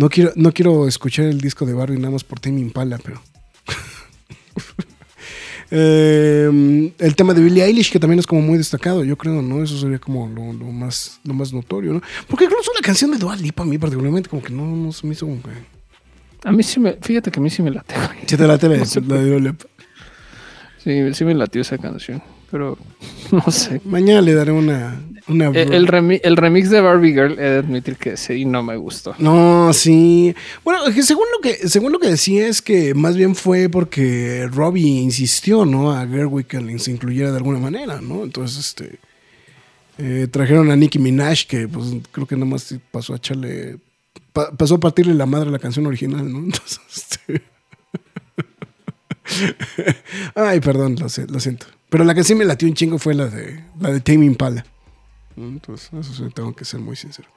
no, 0.00 0.08
quiero, 0.08 0.32
no 0.34 0.50
quiero 0.52 0.88
escuchar 0.88 1.26
el 1.26 1.42
disco 1.42 1.66
de 1.66 1.74
Barbie 1.74 1.98
nada 1.98 2.10
más 2.10 2.24
por 2.24 2.40
Tame 2.40 2.60
Impala, 2.60 2.98
pero... 3.04 3.22
Eh, 5.72 6.92
el 6.98 7.14
tema 7.14 7.32
de 7.32 7.40
Billie 7.40 7.62
Eilish, 7.62 7.92
que 7.92 8.00
también 8.00 8.18
es 8.18 8.26
como 8.26 8.42
muy 8.42 8.58
destacado, 8.58 9.04
yo 9.04 9.16
creo, 9.16 9.40
¿no? 9.40 9.62
Eso 9.62 9.78
sería 9.78 10.00
como 10.00 10.26
lo, 10.26 10.52
lo 10.52 10.64
más, 10.64 11.20
lo 11.22 11.32
más 11.32 11.52
notorio, 11.52 11.92
¿no? 11.92 12.02
Porque 12.26 12.46
incluso 12.46 12.72
la 12.74 12.80
canción 12.84 13.12
de 13.12 13.18
Dua 13.18 13.36
Lipa 13.36 13.62
a 13.62 13.66
mí 13.66 13.78
particularmente 13.78 14.28
como 14.28 14.42
que 14.42 14.52
no, 14.52 14.66
no 14.66 14.90
se 14.90 15.06
me 15.06 15.12
hizo 15.12 15.26
como 15.26 15.40
que... 15.40 15.50
A 16.42 16.50
mí 16.50 16.64
sí 16.64 16.80
me. 16.80 16.94
Fíjate 16.94 17.30
que 17.30 17.38
a 17.38 17.42
mí 17.44 17.50
sí 17.50 17.62
me 17.62 17.70
late. 17.70 17.94
Sí 18.26 18.36
te 18.36 18.48
late 18.48 18.68
la 18.68 18.78
de 18.84 19.30
Dua 19.30 19.38
Lipa. 19.38 19.66
Sí, 20.82 21.14
sí 21.14 21.24
me 21.24 21.34
latió 21.34 21.62
esa 21.62 21.78
canción. 21.78 22.20
Pero 22.50 22.76
no 23.32 23.50
sé. 23.50 23.80
Mañana 23.84 24.20
le 24.22 24.34
daré 24.34 24.50
una... 24.52 25.00
una 25.28 25.46
El, 25.48 25.72
el 25.72 25.86
remi- 25.86 26.20
el 26.24 26.36
remix 26.36 26.68
de 26.70 26.80
Barbie 26.80 27.12
Girl, 27.12 27.32
he 27.38 27.42
de 27.42 27.58
admitir 27.58 27.96
que 27.96 28.16
sí, 28.16 28.44
no 28.44 28.62
me 28.62 28.76
gustó. 28.76 29.14
No, 29.18 29.72
sí. 29.72 30.34
Bueno, 30.64 30.80
que 30.92 31.02
según 31.02 31.26
lo 31.32 31.40
que, 31.40 31.68
según 31.68 31.92
lo 31.92 31.98
que 32.00 32.08
decía 32.08 32.48
es 32.48 32.60
que 32.60 32.92
más 32.94 33.16
bien 33.16 33.34
fue 33.36 33.68
porque 33.68 34.48
Robbie 34.52 35.00
insistió, 35.00 35.64
¿no? 35.64 35.92
A 35.92 36.06
Gerwig 36.06 36.46
que 36.46 36.78
se 36.80 36.90
incluyera 36.90 37.30
de 37.30 37.36
alguna 37.36 37.58
manera, 37.60 38.00
¿no? 38.00 38.24
Entonces, 38.24 38.58
este. 38.58 38.98
eh, 39.98 40.26
trajeron 40.30 40.70
a 40.70 40.76
Nicki 40.76 40.98
Minaj, 40.98 41.46
que 41.46 41.68
pues 41.68 41.86
creo 42.10 42.26
que 42.26 42.34
nada 42.34 42.46
más 42.46 42.74
pasó 42.90 43.12
a 43.12 43.16
echarle. 43.16 43.76
pa- 44.32 44.50
pasó 44.50 44.74
a 44.76 44.80
partirle 44.80 45.14
la 45.14 45.26
madre 45.26 45.50
a 45.50 45.52
la 45.52 45.58
canción 45.60 45.86
original, 45.86 46.30
¿no? 46.32 46.38
Entonces, 46.44 46.80
este. 46.92 47.42
Ay, 50.34 50.60
perdón, 50.60 50.96
lo, 50.98 51.08
siento. 51.08 51.66
Pero 51.88 52.04
la 52.04 52.14
que 52.14 52.24
sí 52.24 52.34
me 52.34 52.44
latió 52.44 52.68
un 52.68 52.74
chingo 52.74 52.98
fue 52.98 53.14
la 53.14 53.26
de 53.26 53.64
la 53.80 53.90
de 53.90 54.00
Tame 54.00 54.24
Impala. 54.26 54.64
Entonces, 55.36 55.90
eso 55.98 56.12
sí, 56.12 56.24
tengo 56.34 56.54
que 56.54 56.64
ser 56.64 56.80
muy 56.80 56.96
sincero. 56.96 57.28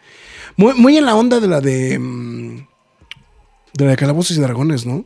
Muy, 0.58 0.74
muy 0.74 0.98
en 0.98 1.06
la 1.06 1.16
onda 1.16 1.40
de 1.40 1.48
la 1.48 1.62
de. 1.62 1.98
mm, 2.00 2.58
De 3.78 3.86
la 3.86 3.92
de 3.92 3.98
Calabozos 3.98 4.38
y 4.38 4.42
Dragones, 4.42 4.86
¿no? 4.86 4.96
Un 4.96 5.06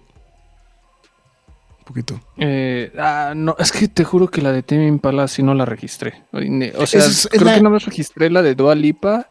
poquito. 1.86 2.20
Eh, 2.38 2.92
ah, 2.98 3.34
no, 3.36 3.56
es 3.60 3.72
que 3.72 3.88
te 3.88 4.04
juro 4.04 4.28
que 4.30 4.42
la 4.42 4.52
de 4.52 4.62
Tame 4.64 4.88
Impala 4.88 5.28
sí 5.28 5.42
no 5.44 5.54
la 5.54 5.64
registré. 5.66 6.24
O 6.34 6.86
sea, 6.86 7.00
es- 7.02 7.08
es 7.26 7.28
creo 7.32 7.46
la- 7.46 7.56
que 7.56 7.62
no 7.62 7.70
me 7.70 7.80
registré 7.80 8.30
la 8.30 8.42
de 8.42 8.56
Dua 8.56 8.76
Lipa, 8.76 9.30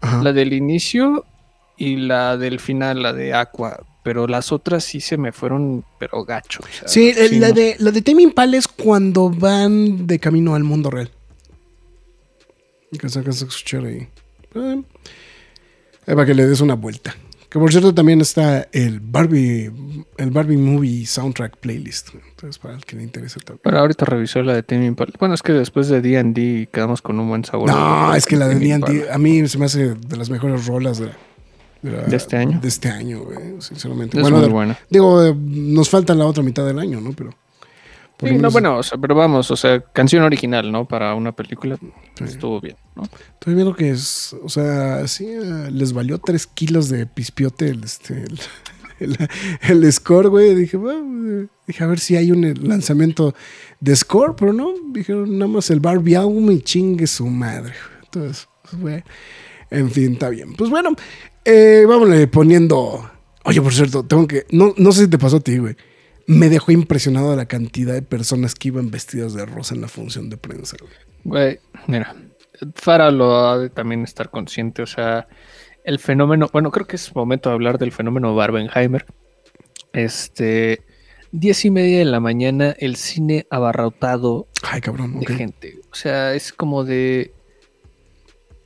Ajá. 0.00 0.22
la 0.22 0.32
del 0.32 0.52
inicio 0.52 1.24
y 1.76 1.96
la 1.96 2.36
del 2.36 2.60
final, 2.60 3.02
la 3.02 3.12
de 3.12 3.34
Aqua. 3.34 3.80
Pero 4.06 4.28
las 4.28 4.52
otras 4.52 4.84
sí 4.84 5.00
se 5.00 5.16
me 5.16 5.32
fueron, 5.32 5.84
pero 5.98 6.24
gacho. 6.24 6.60
o 6.62 6.66
sea, 6.72 6.86
Sí, 6.86 7.12
la, 7.12 7.48
no. 7.48 7.54
de, 7.54 7.74
la 7.80 7.90
de 7.90 8.02
Tame 8.02 8.22
Impala 8.22 8.56
es 8.56 8.68
cuando 8.68 9.30
van 9.30 10.06
de 10.06 10.20
camino 10.20 10.54
al 10.54 10.62
mundo 10.62 10.92
real. 10.92 11.10
Que 12.92 13.04
alcanza 13.04 13.18
a 13.28 13.48
escuchar 13.48 13.84
ahí. 13.84 14.06
Eh, 14.54 14.82
ahí 16.06 16.14
para 16.14 16.24
que 16.24 16.34
le 16.34 16.46
des 16.46 16.60
una 16.60 16.74
vuelta. 16.74 17.16
Que 17.48 17.58
por 17.58 17.72
cierto 17.72 17.92
también 17.92 18.20
está 18.20 18.68
el 18.70 19.00
Barbie, 19.00 19.72
el 20.18 20.30
Barbie 20.30 20.56
Movie 20.56 21.04
Soundtrack 21.04 21.56
Playlist. 21.56 22.10
Entonces, 22.14 22.58
para 22.60 22.76
el 22.76 22.84
que 22.84 22.94
le 22.94 23.02
interese 23.02 23.40
también. 23.40 23.62
Bueno, 23.64 23.80
ahorita 23.80 24.04
revisó 24.04 24.40
la 24.44 24.54
de 24.54 24.62
Tame 24.62 24.86
Impala. 24.86 25.10
Bueno, 25.18 25.34
es 25.34 25.42
que 25.42 25.52
después 25.52 25.88
de 25.88 26.00
D&D 26.00 26.68
quedamos 26.72 27.02
con 27.02 27.18
un 27.18 27.28
buen 27.28 27.44
sabor. 27.44 27.68
No, 27.68 28.14
es 28.14 28.24
que 28.24 28.36
la 28.36 28.46
de 28.46 28.54
D&D 28.54 28.68
Impala. 28.68 29.14
a 29.14 29.18
mí 29.18 29.48
se 29.48 29.58
me 29.58 29.64
hace 29.64 29.94
de 29.96 30.16
las 30.16 30.30
mejores 30.30 30.64
rolas 30.66 30.98
de, 30.98 31.08
de 31.82 31.92
la- 31.92 32.02
¿De 32.04 32.16
este 32.16 32.36
año? 32.36 32.58
De 32.60 32.68
este 32.68 32.88
año, 32.88 33.20
güey, 33.24 33.60
sinceramente. 33.60 34.16
Es 34.16 34.22
bueno, 34.22 34.38
muy 34.38 34.46
de- 34.46 34.52
buena. 34.52 34.78
digo, 34.90 35.24
eh, 35.24 35.34
nos 35.36 35.88
falta 35.88 36.14
la 36.14 36.26
otra 36.26 36.42
mitad 36.42 36.66
del 36.66 36.78
año, 36.78 37.00
¿no? 37.00 37.12
Pero. 37.12 37.30
Sí, 38.18 38.32
no, 38.32 38.50
bueno, 38.50 38.78
o 38.78 38.82
sea, 38.82 38.96
pero 38.96 39.14
vamos, 39.14 39.50
o 39.50 39.56
sea, 39.56 39.78
canción 39.92 40.22
original, 40.22 40.72
¿no? 40.72 40.86
Para 40.88 41.14
una 41.14 41.32
película 41.32 41.76
estuvo 42.24 42.62
bien, 42.62 42.76
¿no? 42.94 43.02
Estoy 43.34 43.54
viendo 43.54 43.74
que 43.76 43.90
es, 43.90 44.34
o 44.42 44.48
sea, 44.48 45.06
sí, 45.06 45.26
eh, 45.26 45.68
les 45.70 45.92
valió 45.92 46.16
3 46.18 46.46
kilos 46.46 46.88
de 46.88 47.04
pispiote 47.04 47.68
el, 47.68 47.84
este, 47.84 48.22
el, 48.24 48.38
el- 49.00 49.28
el 49.84 49.92
score, 49.92 50.28
güey. 50.30 50.54
Dije, 50.54 50.78
bueno, 50.78 51.46
dije, 51.66 51.84
a 51.84 51.86
ver 51.86 51.98
si 52.00 52.16
hay 52.16 52.32
un 52.32 52.44
eh, 52.44 52.54
lanzamiento 52.54 53.34
de 53.80 53.94
score, 53.94 54.34
pero 54.34 54.54
no, 54.54 54.72
dijeron 54.92 55.36
nada 55.38 55.50
más 55.52 55.68
el 55.68 55.80
Barbie 55.80 56.16
album 56.16 56.50
y 56.52 56.62
chingue 56.62 57.06
su 57.06 57.26
madre. 57.26 57.74
Entonces, 58.04 58.48
pues, 58.62 58.80
güey, 58.80 59.04
en 59.70 59.90
fin, 59.90 60.14
está 60.14 60.30
bien. 60.30 60.54
Pues 60.54 60.70
bueno, 60.70 60.96
eh, 61.46 61.84
vámonos 61.86 62.26
poniendo. 62.26 63.10
Oye, 63.44 63.62
por 63.62 63.72
cierto, 63.72 64.04
tengo 64.04 64.26
que. 64.26 64.44
No, 64.50 64.74
no 64.76 64.92
sé 64.92 65.04
si 65.04 65.10
te 65.10 65.18
pasó 65.18 65.36
a 65.36 65.40
ti, 65.40 65.58
güey. 65.58 65.76
Me 66.26 66.48
dejó 66.48 66.72
impresionado 66.72 67.34
la 67.36 67.46
cantidad 67.46 67.94
de 67.94 68.02
personas 68.02 68.54
que 68.56 68.68
iban 68.68 68.90
vestidas 68.90 69.32
de 69.34 69.46
rosa 69.46 69.74
en 69.74 69.80
la 69.80 69.88
función 69.88 70.28
de 70.28 70.36
prensa, 70.36 70.76
güey. 70.80 70.92
Güey, 71.24 71.60
mira, 71.86 72.16
Farah 72.74 73.10
lo 73.10 73.36
ha 73.36 73.58
de 73.58 73.70
también 73.70 74.02
estar 74.02 74.30
consciente, 74.30 74.82
o 74.82 74.86
sea, 74.86 75.28
el 75.84 76.00
fenómeno, 76.00 76.48
bueno, 76.52 76.72
creo 76.72 76.86
que 76.86 76.96
es 76.96 77.14
momento 77.14 77.48
de 77.48 77.54
hablar 77.54 77.78
del 77.78 77.92
fenómeno 77.92 78.34
Barbenheimer. 78.34 79.06
Este, 79.92 80.84
diez 81.30 81.64
y 81.64 81.70
media 81.70 81.98
de 81.98 82.04
la 82.04 82.20
mañana, 82.20 82.74
el 82.78 82.96
cine 82.96 83.46
abarrotado 83.50 84.48
Ay, 84.62 84.80
cabrón. 84.80 85.20
de 85.20 85.26
gente. 85.26 85.78
O 85.92 85.94
sea, 85.94 86.34
es 86.34 86.52
como 86.52 86.82
de, 86.82 87.34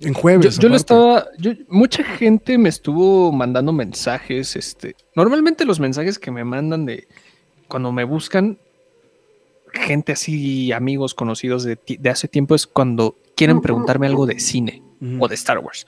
En 0.01 0.14
jueves. 0.14 0.59
yo 0.59 0.68
lo 0.68 0.76
estaba. 0.76 1.26
yo- 1.38 1.53
mucha 1.68 2.03
gente 2.05 2.57
me 2.59 2.68
estuvo 2.68 3.32
mandando 3.32 3.72
mensajes. 3.72 4.57
Este. 4.57 4.96
Normalmente 5.14 5.64
los 5.64 5.80
mensajes 5.80 6.18
que 6.18 6.30
me 6.30 6.44
mandan 6.44 6.86
de 6.86 7.07
cuando 7.68 7.92
me 7.92 8.05
buscan 8.05 8.59
gente 9.72 10.12
así, 10.12 10.72
amigos 10.72 11.14
conocidos 11.14 11.64
de, 11.64 11.78
hace 12.11 12.28
tiempo, 12.28 12.55
es 12.55 12.66
cuando 12.66 13.16
quieren 13.36 13.61
preguntarme 13.61 14.07
algo 14.07 14.26
de 14.26 14.40
cine 14.40 14.82
o 15.18 15.28
de 15.28 15.34
Star 15.34 15.59
Wars. 15.59 15.86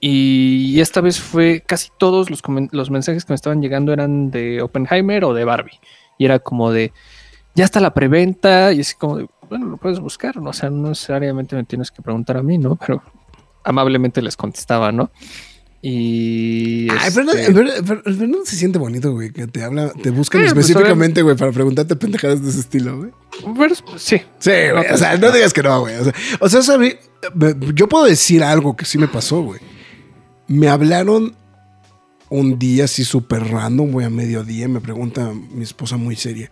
Y 0.00 0.80
esta 0.80 1.00
vez 1.02 1.20
fue 1.20 1.62
casi 1.66 1.90
todos 1.98 2.30
los, 2.30 2.42
los 2.72 2.90
mensajes 2.90 3.24
que 3.24 3.32
me 3.32 3.34
estaban 3.34 3.60
llegando 3.60 3.92
eran 3.92 4.30
de 4.30 4.62
Oppenheimer 4.62 5.24
o 5.24 5.34
de 5.34 5.44
Barbie. 5.44 5.78
Y 6.18 6.24
era 6.24 6.38
como 6.38 6.72
de, 6.72 6.92
ya 7.54 7.64
está 7.64 7.80
la 7.80 7.92
preventa. 7.92 8.72
Y 8.72 8.80
así 8.80 8.94
como 8.94 9.18
de, 9.18 9.26
bueno, 9.50 9.66
lo 9.66 9.76
puedes 9.76 10.00
buscar. 10.00 10.36
¿no? 10.38 10.48
O 10.50 10.52
sea, 10.54 10.70
no 10.70 10.88
necesariamente 10.88 11.54
me 11.56 11.64
tienes 11.64 11.90
que 11.90 12.00
preguntar 12.00 12.38
a 12.38 12.42
mí, 12.42 12.56
¿no? 12.56 12.76
Pero 12.76 13.02
amablemente 13.64 14.22
les 14.22 14.36
contestaba, 14.36 14.90
¿no? 14.92 15.10
Y. 15.82 16.88
Ay, 16.90 17.10
pero, 17.14 17.24
no, 17.24 17.32
este, 17.32 17.52
pero- 17.54 17.70
pero- 17.86 18.02
pero 18.04 18.26
no 18.26 18.44
se 18.44 18.54
siente 18.56 18.78
bonito, 18.78 19.12
güey, 19.12 19.30
que 19.32 19.46
te 19.46 19.62
habla, 19.64 19.90
te 19.92 20.10
buscan 20.10 20.42
Eh, 20.42 20.44
pues, 20.52 20.66
específicamente, 20.68 21.22
güey, 21.22 21.36
para 21.36 21.52
preguntarte 21.52 21.96
pendejadas 21.96 22.42
de 22.42 22.50
ese 22.50 22.60
estilo, 22.60 22.98
güey. 22.98 23.10
sí, 23.96 24.20
Sí, 24.38 24.50
güey, 24.72 24.86
o 24.92 24.96
sea, 24.98 25.16
no 25.16 25.32
digas 25.32 25.52
que 25.54 25.62
no, 25.62 25.80
güey. 25.80 25.94
O 26.40 26.48
sea, 26.48 26.60
o 26.60 26.62
sea, 26.62 26.76
yo 27.74 27.88
puedo 27.88 28.04
decir 28.04 28.42
algo 28.44 28.76
que 28.76 28.84
sí 28.84 28.98
me 28.98 29.08
pasó, 29.08 29.40
güey. 29.42 29.60
Me 30.48 30.68
hablaron 30.68 31.34
un 32.28 32.58
día 32.58 32.84
así 32.84 33.04
súper 33.04 33.44
random, 33.50 33.90
güey, 33.90 34.06
a 34.06 34.10
mediodía, 34.10 34.68
me 34.68 34.80
pregunta 34.80 35.32
mi 35.50 35.62
esposa 35.62 35.96
muy 35.96 36.14
seria. 36.14 36.50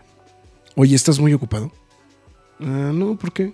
Oye, 0.74 0.94
¿estás 0.96 1.18
muy 1.20 1.34
ocupado? 1.34 1.70
"Ah, 2.60 2.92
no, 2.94 3.16
¿por 3.16 3.32
qué? 3.32 3.52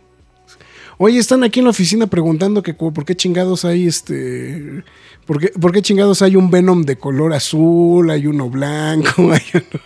Oye, 0.98 1.18
están 1.18 1.42
aquí 1.42 1.60
en 1.60 1.64
la 1.64 1.70
oficina 1.70 2.06
preguntando 2.06 2.62
que 2.62 2.74
por 2.74 3.04
qué 3.04 3.16
chingados 3.16 3.64
hay 3.64 3.86
este. 3.86 4.84
¿Por 5.26 5.40
qué, 5.40 5.48
por 5.48 5.72
qué 5.72 5.82
chingados 5.82 6.22
hay 6.22 6.36
un 6.36 6.50
Venom 6.50 6.82
de 6.82 6.96
color 6.96 7.32
azul? 7.32 8.10
Hay 8.10 8.26
uno 8.26 8.48
blanco, 8.48 9.10
hay 9.32 9.42
uno. 9.54 9.82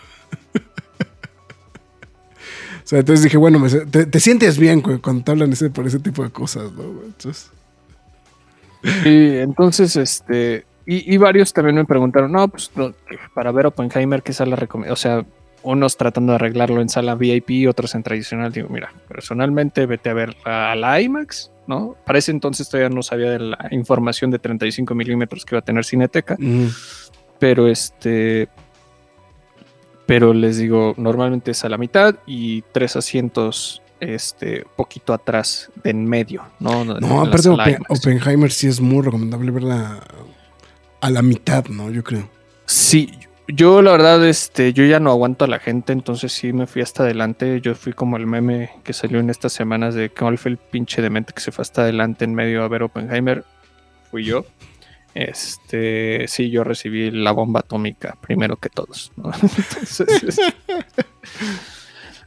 o 2.77 2.85
sea, 2.85 2.99
entonces 3.01 3.25
dije, 3.25 3.37
bueno, 3.37 3.65
te, 3.91 4.07
te 4.07 4.21
sientes 4.21 4.59
bien 4.59 4.83
cuando 4.83 5.25
te 5.25 5.31
hablan 5.31 5.53
ese, 5.53 5.71
por 5.71 5.87
ese 5.87 5.99
tipo 5.99 6.23
de 6.23 6.31
cosas, 6.31 6.73
¿no? 6.73 6.85
Entonces, 7.05 7.51
Y 9.05 9.39
entonces, 9.39 9.97
este, 9.97 10.67
y, 10.91 11.17
varios 11.19 11.53
también 11.53 11.77
me 11.77 11.85
preguntaron, 11.85 12.33
no, 12.33 12.49
pues 12.49 12.71
para 13.35 13.53
ver 13.53 13.67
Oppenheimer, 13.67 14.23
¿qué 14.23 14.33
sala 14.33 14.57
recomiendo? 14.57 14.95
O 14.95 14.97
sea, 14.97 15.25
unos 15.63 15.97
tratando 15.97 16.33
de 16.33 16.37
arreglarlo 16.37 16.81
en 16.81 16.89
sala 16.89 17.15
VIP, 17.15 17.69
otros 17.69 17.95
en 17.95 18.03
tradicional. 18.03 18.53
Digo, 18.53 18.69
mira, 18.69 18.93
personalmente 19.09 19.87
vete 19.87 20.11
a 20.11 20.15
ver 20.15 20.37
a 20.45 20.75
la 20.75 21.01
IMAX, 21.01 21.51
¿no? 21.67 21.97
Para 22.05 22.19
ese 22.19 22.31
entonces 22.31 22.69
todavía 22.69 22.95
no 22.95 23.03
sabía 23.03 23.31
de 23.31 23.39
la 23.41 23.69
información 23.71 24.31
de 24.31 24.39
35 24.39 24.95
milímetros 24.95 25.45
que 25.45 25.55
iba 25.55 25.61
a 25.61 25.65
tener 25.65 25.85
Cineteca, 25.85 26.37
mm, 26.39 26.67
pero 27.39 27.69
este, 27.69 28.49
pero 30.07 30.33
les 30.33 30.57
digo, 30.57 30.95
normalmente 30.97 31.51
es 31.51 31.65
a 31.65 31.69
la 31.69 31.77
mitad 31.77 32.15
y 32.27 32.63
tres 32.73 32.97
asientos, 32.97 33.83
este, 34.01 34.65
poquito 34.77 35.13
atrás, 35.13 35.71
de 35.83 35.91
en 35.91 36.07
medio, 36.07 36.45
¿no? 36.61 36.85
No, 36.85 37.21
aparte, 37.21 37.51
Oppen-. 37.51 37.85
Oppenheimer 37.89 38.51
sí 38.51 38.69
es 38.69 38.81
muy 38.81 39.03
recomendable 39.03 39.51
verla 39.51 40.01
a 41.01 41.11
la 41.11 41.23
mitad, 41.23 41.67
¿no? 41.67 41.91
Yo 41.91 42.03
creo. 42.03 42.29
Sí, 42.65 43.11
yo 43.49 43.81
la 43.83 43.93
verdad, 43.93 44.27
este, 44.27 44.73
yo 44.73 44.85
ya 44.85 45.01
no 45.01 45.11
aguanto 45.11 45.45
a 45.45 45.49
la 45.49 45.59
gente, 45.59 45.93
entonces 45.93 46.33
sí 46.33 46.53
me 46.53 46.67
fui 46.67 46.83
hasta 46.83 47.03
adelante. 47.03 47.61
Yo 47.61 47.75
fui 47.75 47.93
como 47.93 48.17
el 48.17 48.27
meme 48.27 48.71
que 48.85 48.93
salió 48.93 49.21
en 49.21 49.31
estas 49.31 49.53
semanas 49.53 49.95
de 49.95 50.11
cuál 50.11 50.39
fue 50.39 50.51
el 50.53 50.57
pinche 50.59 51.01
demente 51.03 51.33
que 51.33 51.41
se 51.41 51.51
fue 51.53 51.63
hasta 51.63 51.83
adelante 51.83 52.25
en 52.25 52.35
medio 52.35 52.63
a 52.63 52.69
ver 52.69 52.83
Oppenheimer. 52.83 53.45
Fui 54.11 54.25
yo. 54.25 54.45
Este, 55.15 56.27
sí, 56.29 56.51
yo 56.51 56.63
recibí 56.63 57.11
la 57.11 57.33
bomba 57.33 57.61
atómica 57.61 58.17
primero 58.21 58.57
que 58.57 58.69
todos. 58.69 59.11
Entonces, 59.17 60.23
es- 60.23 60.41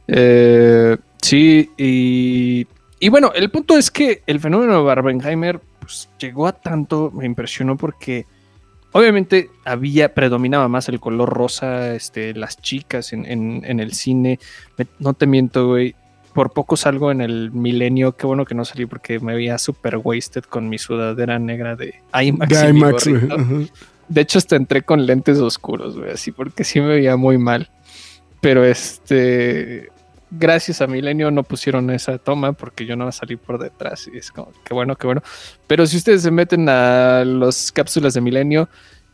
eh, 0.08 0.96
sí, 1.20 1.70
y, 1.76 2.66
y 2.98 3.08
bueno, 3.08 3.32
el 3.34 3.50
punto 3.50 3.76
es 3.76 3.90
que 3.90 4.22
el 4.26 4.40
fenómeno 4.40 4.74
de 4.78 4.82
Barbenheimer 4.82 5.60
pues, 5.80 6.08
llegó 6.18 6.46
a 6.46 6.52
tanto, 6.52 7.10
me 7.12 7.24
impresionó 7.26 7.76
porque 7.76 8.26
Obviamente 8.92 9.50
había, 9.64 10.12
predominaba 10.14 10.68
más 10.68 10.88
el 10.88 11.00
color 11.00 11.28
rosa, 11.30 11.94
este, 11.94 12.34
las 12.34 12.58
chicas 12.60 13.12
en, 13.12 13.24
en- 13.26 13.62
en 13.64 13.80
el 13.80 13.92
cine. 13.94 14.38
Me- 14.76 14.86
no 14.98 15.14
te 15.14 15.26
miento, 15.26 15.66
güey. 15.68 15.94
Por 16.34 16.50
poco 16.52 16.76
salgo 16.76 17.10
en 17.10 17.20
el 17.20 17.50
milenio. 17.52 18.12
Qué 18.16 18.26
bueno 18.26 18.44
que 18.46 18.54
no 18.54 18.64
salí 18.64 18.86
porque 18.86 19.20
me 19.20 19.34
veía 19.34 19.58
super 19.58 19.96
wasted 19.98 20.44
con 20.44 20.68
mi 20.68 20.78
sudadera 20.78 21.38
negra 21.38 21.76
de 21.76 21.94
IMAX. 22.22 22.60
De 22.62 22.72
mi 22.72 22.78
IMAX, 22.80 23.06
ajá. 23.08 23.46
De 24.08 24.20
hecho, 24.20 24.38
hasta 24.38 24.56
entré 24.56 24.82
con 24.82 25.06
lentes 25.06 25.38
oscuros, 25.38 25.96
güey, 25.98 26.10
así 26.10 26.32
porque 26.32 26.64
sí 26.64 26.80
me 26.80 26.86
veía 26.88 27.16
muy 27.16 27.38
mal. 27.38 27.70
Pero 28.40 28.64
este, 28.64 29.88
gracias 30.38 30.80
a 30.80 30.86
Milenio 30.86 31.30
no 31.30 31.42
pusieron 31.42 31.90
esa 31.90 32.18
toma 32.18 32.52
porque 32.52 32.86
yo 32.86 32.96
no 32.96 33.10
salí 33.12 33.36
por 33.36 33.58
detrás 33.58 34.08
y 34.12 34.16
es 34.16 34.30
como, 34.32 34.52
qué 34.64 34.74
bueno, 34.74 34.96
qué 34.96 35.06
bueno. 35.06 35.22
Pero 35.66 35.86
si 35.86 35.96
ustedes 35.98 36.22
se 36.22 36.30
meten 36.30 36.68
a 36.68 37.24
las 37.24 37.70
cápsulas 37.70 38.14
de 38.14 38.20
Milenio, 38.20 38.68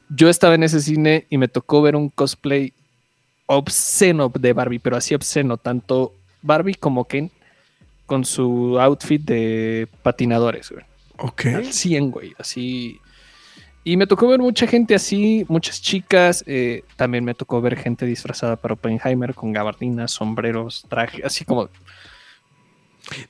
yo 0.09 0.29
estaba 0.29 0.55
en 0.55 0.63
ese 0.63 0.81
cine 0.81 1.27
y 1.29 1.39
me 1.39 1.49
tocó 1.49 1.83
ver 1.83 1.97
un 1.97 2.09
cosplay 2.09 2.73
obsceno 3.47 4.31
de 4.39 4.53
Barbie, 4.53 4.79
pero 4.79 4.97
así 4.97 5.15
obsceno, 5.15 5.57
tanto 5.57 6.15
Barbie 6.43 6.75
como 6.75 7.05
Ken 7.07 7.31
con 8.07 8.25
su 8.25 8.79
outfit 8.81 9.23
de 9.23 9.89
patinadores, 10.03 10.71
güey 10.71 10.85
Ok. 11.19 11.47
al 11.47 11.73
100, 11.73 12.11
güey, 12.11 12.33
así. 12.39 12.99
Y 13.85 13.97
me 13.97 14.07
tocó 14.07 14.29
ver 14.29 14.39
mucha 14.41 14.67
gente 14.67 14.95
así, 14.95 15.47
muchas 15.49 15.81
chicas. 15.81 16.45
eh, 16.47 16.83
también 16.97 17.25
me 17.25 17.35
tocó 17.35 17.61
ver 17.61 17.77
gente 17.77 18.05
disfrazada 18.05 18.57
para 18.57 18.75
Oppenheimer 18.75 19.35
con 19.35 19.53
gabardinas, 19.53 20.11
sombreros, 20.11 20.85
traje, 20.89 21.23
así 21.25 21.45
como. 21.45 21.69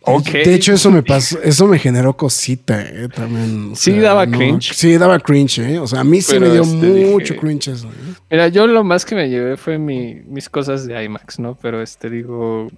Ok. 0.01 0.31
De 0.33 0.55
hecho, 0.55 0.73
eso 0.73 0.91
me 0.91 1.05
pasó, 1.05 1.41
eso 1.41 1.69
me 1.69 1.79
generó 1.79 2.17
cosita, 2.17 2.83
eh, 2.83 3.09
también. 3.15 3.77
Sí 3.77 3.93
sea, 3.93 4.03
daba 4.03 4.27
cringe. 4.27 4.73
Sí, 4.75 4.97
daba 4.99 5.21
cringe, 5.21 5.59
eh. 5.61 5.79
O 5.79 5.87
sea, 5.87 6.01
a 6.01 6.05
mí 6.05 6.21
sí 6.21 6.33
Pero, 6.33 6.47
me 6.47 6.53
dio 6.53 6.63
este, 6.63 7.07
mucho 7.07 7.35
dije- 7.35 7.41
cringe 7.41 7.69
eso. 7.69 7.89
eh. 7.89 8.15
Mira, 8.29 8.49
yo 8.49 8.67
lo 8.67 8.83
más 8.83 9.05
que 9.05 9.15
me 9.15 9.29
llevé 9.29 9.57
fue 9.57 9.79
mi, 9.79 10.17
mis 10.27 10.49
cosas 10.49 10.85
de 10.87 11.05
IMAX, 11.05 11.39
¿no? 11.39 11.55
Pero 11.63 11.81
este, 11.81 12.11
digo, 12.11 12.69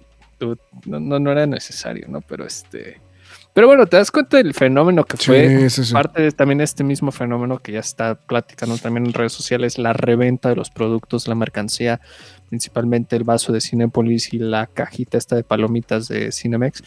no, 0.85 0.99
no, 0.99 1.19
no 1.19 1.31
era 1.31 1.47
necesario, 1.47 2.05
¿no? 2.07 2.21
Pero 2.21 2.45
este. 2.45 3.01
Pero 3.53 3.67
bueno, 3.67 3.85
te 3.85 3.97
das 3.97 4.11
cuenta 4.11 4.37
del 4.37 4.53
fenómeno 4.53 5.03
que 5.03 5.17
fue. 5.17 5.69
Sí, 5.69 5.69
sí, 5.69 5.85
sí. 5.85 5.93
Parte 5.93 6.21
de 6.21 6.31
también 6.31 6.61
este 6.61 6.85
mismo 6.85 7.11
fenómeno 7.11 7.59
que 7.59 7.73
ya 7.73 7.79
está 7.79 8.15
platicando 8.15 8.77
también 8.77 9.07
en 9.07 9.13
redes 9.13 9.33
sociales, 9.33 9.77
la 9.77 9.91
reventa 9.91 10.49
de 10.49 10.55
los 10.55 10.69
productos, 10.69 11.27
la 11.27 11.35
mercancía, 11.35 11.99
principalmente 12.47 13.17
el 13.17 13.25
vaso 13.25 13.51
de 13.51 13.59
Cinepolis 13.59 14.33
y 14.33 14.39
la 14.39 14.67
cajita 14.67 15.17
esta 15.17 15.35
de 15.35 15.43
palomitas 15.43 16.07
de 16.07 16.31
Cinemex. 16.31 16.81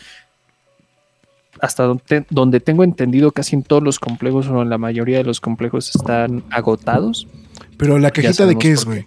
Hasta 1.61 1.85
donde, 1.85 2.25
donde 2.31 2.61
tengo 2.61 2.83
entendido, 2.83 3.31
casi 3.31 3.57
en 3.57 3.63
todos 3.63 3.83
los 3.83 3.99
complejos 3.99 4.49
o 4.49 4.63
en 4.63 4.71
la 4.71 4.79
mayoría 4.79 5.19
de 5.19 5.25
los 5.25 5.41
complejos 5.41 5.95
están 5.95 6.43
agotados. 6.51 7.29
Pero 7.77 7.99
la 7.99 8.11
cajita 8.11 8.47
de 8.47 8.57
qué 8.57 8.73
es, 8.73 8.85
güey. 8.87 9.07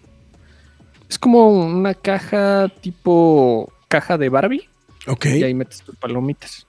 Es 1.09 1.17
como 1.17 1.49
una 1.49 1.93
caja 1.95 2.69
tipo 2.81 3.71
caja 3.87 4.17
de 4.17 4.29
Barbie 4.29 4.69
Ok. 5.07 5.25
y 5.25 5.43
ahí 5.43 5.53
metes 5.53 5.81
tus 5.81 5.95
palomitas. 5.95 6.66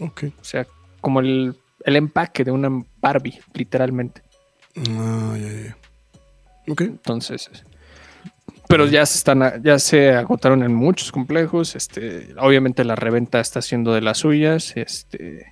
Ok. 0.00 0.24
O 0.40 0.44
sea, 0.44 0.66
como 1.00 1.20
el, 1.20 1.56
el 1.84 1.96
empaque 1.96 2.44
de 2.44 2.50
una 2.50 2.70
Barbie, 3.00 3.40
literalmente. 3.52 4.22
Ah, 4.90 5.36
ya, 5.38 5.52
ya. 5.52 5.76
Ok. 6.68 6.80
Entonces, 6.82 7.50
pero 8.68 8.86
ya 8.86 9.04
se 9.06 9.18
están, 9.18 9.62
ya 9.62 9.78
se 9.78 10.12
agotaron 10.12 10.62
en 10.62 10.74
muchos 10.74 11.12
complejos. 11.12 11.76
Este, 11.76 12.34
obviamente 12.38 12.84
la 12.84 12.96
reventa 12.96 13.40
está 13.40 13.58
haciendo 13.60 13.92
de 13.92 14.00
las 14.00 14.18
suyas. 14.18 14.72
Este, 14.76 15.46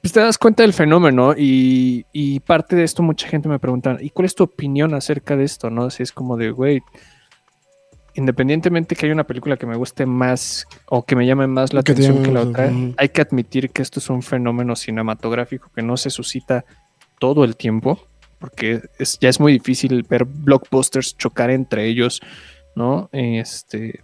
pues 0.00 0.12
te 0.12 0.20
das 0.20 0.36
cuenta 0.36 0.62
del 0.62 0.74
fenómeno 0.74 1.34
y, 1.34 2.04
y 2.12 2.40
parte 2.40 2.76
de 2.76 2.84
esto 2.84 3.02
mucha 3.02 3.26
gente 3.26 3.48
me 3.48 3.58
pregunta, 3.58 3.96
¿y 4.00 4.10
cuál 4.10 4.26
es 4.26 4.34
tu 4.34 4.44
opinión 4.44 4.92
acerca 4.92 5.34
de 5.34 5.44
esto? 5.44 5.70
No, 5.70 5.88
si 5.88 6.02
es 6.02 6.12
como 6.12 6.36
de, 6.36 6.50
güey, 6.50 6.82
independientemente 8.14 8.94
que 8.96 9.06
haya 9.06 9.12
una 9.14 9.24
película 9.26 9.56
que 9.56 9.66
me 9.66 9.76
guste 9.76 10.06
más 10.06 10.66
o 10.86 11.04
que 11.04 11.16
me 11.16 11.26
llame 11.26 11.46
más 11.46 11.72
la 11.72 11.82
Que 11.82 11.92
atención 11.92 12.22
que 12.22 12.30
la 12.30 12.42
otra, 12.42 12.72
hay 12.96 13.08
que 13.08 13.20
admitir 13.20 13.70
que 13.70 13.82
esto 13.82 13.98
es 14.00 14.08
un 14.10 14.22
fenómeno 14.22 14.76
cinematográfico 14.76 15.70
que 15.74 15.82
no 15.82 15.96
se 15.96 16.10
suscita 16.10 16.64
todo 17.18 17.44
el 17.44 17.56
tiempo, 17.56 18.06
porque 18.38 18.82
es, 18.98 19.18
ya 19.20 19.28
es 19.28 19.40
muy 19.40 19.52
difícil 19.52 20.02
ver 20.08 20.24
blockbusters 20.24 21.16
chocar 21.16 21.50
entre 21.50 21.86
ellos, 21.86 22.20
¿no? 22.76 23.08
Este, 23.12 24.00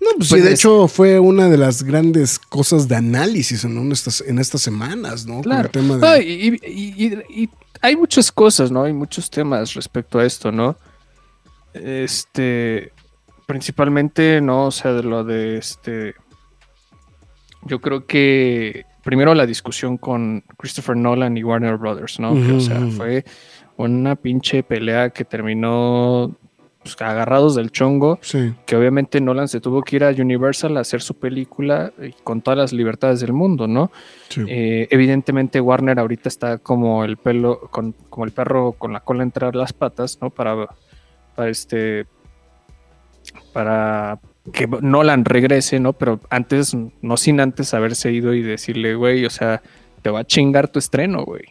No, 0.00 0.08
pues 0.16 0.28
sí, 0.28 0.34
Pues 0.34 0.44
de 0.44 0.52
es- 0.52 0.60
hecho 0.60 0.88
fue 0.88 1.18
una 1.18 1.48
de 1.48 1.56
las 1.56 1.82
grandes 1.82 2.38
cosas 2.38 2.88
de 2.88 2.96
análisis 2.96 3.64
en, 3.64 3.92
estas, 3.92 4.20
en 4.20 4.38
estas 4.38 4.60
semanas, 4.62 5.26
¿no? 5.26 5.40
Claro. 5.42 5.64
el 5.66 5.70
tema 5.70 5.96
de... 5.96 6.00
No, 6.00 6.16
y, 6.16 6.58
y- 6.64 7.04
y- 7.04 7.42
y 7.44 7.50
hay 7.82 7.96
muchas 7.96 8.30
cosas, 8.32 8.70
¿no? 8.70 8.82
Hay 8.84 8.92
muchos 8.92 9.30
temas 9.30 9.74
respecto 9.74 10.18
a 10.18 10.26
esto, 10.26 10.50
¿no? 10.52 10.76
Este, 11.72 12.92
principalmente, 13.50 14.40
¿no? 14.40 14.66
O 14.66 14.70
sea, 14.70 14.92
de 14.92 15.02
lo 15.02 15.24
de 15.24 15.58
este. 15.58 16.14
Yo 17.62 17.80
creo 17.80 18.06
que 18.06 18.86
primero 19.02 19.34
la 19.34 19.44
discusión 19.44 19.98
con 19.98 20.44
Christopher 20.56 20.96
Nolan 20.96 21.36
y 21.36 21.42
Warner 21.42 21.76
Brothers, 21.76 22.20
¿no? 22.20 22.32
Que, 22.34 22.52
o 22.52 22.60
sea, 22.60 22.80
fue 22.96 23.24
una 23.76 24.14
pinche 24.14 24.62
pelea 24.62 25.10
que 25.10 25.24
terminó 25.24 26.34
pues, 26.82 26.96
agarrados 27.00 27.54
del 27.56 27.70
chongo, 27.72 28.18
Sí. 28.22 28.54
que 28.66 28.76
obviamente 28.76 29.20
Nolan 29.20 29.48
se 29.48 29.60
tuvo 29.60 29.82
que 29.82 29.96
ir 29.96 30.04
a 30.04 30.10
Universal 30.10 30.76
a 30.76 30.80
hacer 30.80 31.02
su 31.02 31.14
película 31.14 31.92
y 32.00 32.12
con 32.22 32.40
todas 32.42 32.56
las 32.56 32.72
libertades 32.72 33.20
del 33.20 33.32
mundo, 33.32 33.66
¿no? 33.66 33.90
sí. 34.28 34.42
Eh, 34.48 34.86
evidentemente 34.90 35.60
Warner 35.60 35.98
ahorita 35.98 36.28
está 36.28 36.58
como 36.58 37.04
el 37.04 37.16
pelo, 37.16 37.60
con, 37.70 37.92
como 38.08 38.24
el 38.24 38.32
perro 38.32 38.72
con 38.72 38.92
la 38.92 39.00
cola 39.00 39.22
entre 39.24 39.50
las 39.52 39.72
patas, 39.72 40.18
¿no? 40.22 40.30
Para, 40.30 40.68
para 41.34 41.48
este, 41.50 42.06
para 43.52 44.18
que 44.52 44.66
Nolan 44.66 45.24
regrese, 45.24 45.78
¿no? 45.80 45.92
Pero 45.92 46.20
antes, 46.30 46.74
no 47.02 47.16
sin 47.16 47.40
antes 47.40 47.74
haberse 47.74 48.12
ido 48.12 48.32
y 48.34 48.42
decirle, 48.42 48.94
güey, 48.94 49.24
o 49.26 49.30
sea, 49.30 49.62
te 50.02 50.08
va 50.08 50.20
a 50.20 50.24
chingar 50.26 50.68
tu 50.68 50.78
estreno, 50.78 51.24
güey. 51.24 51.42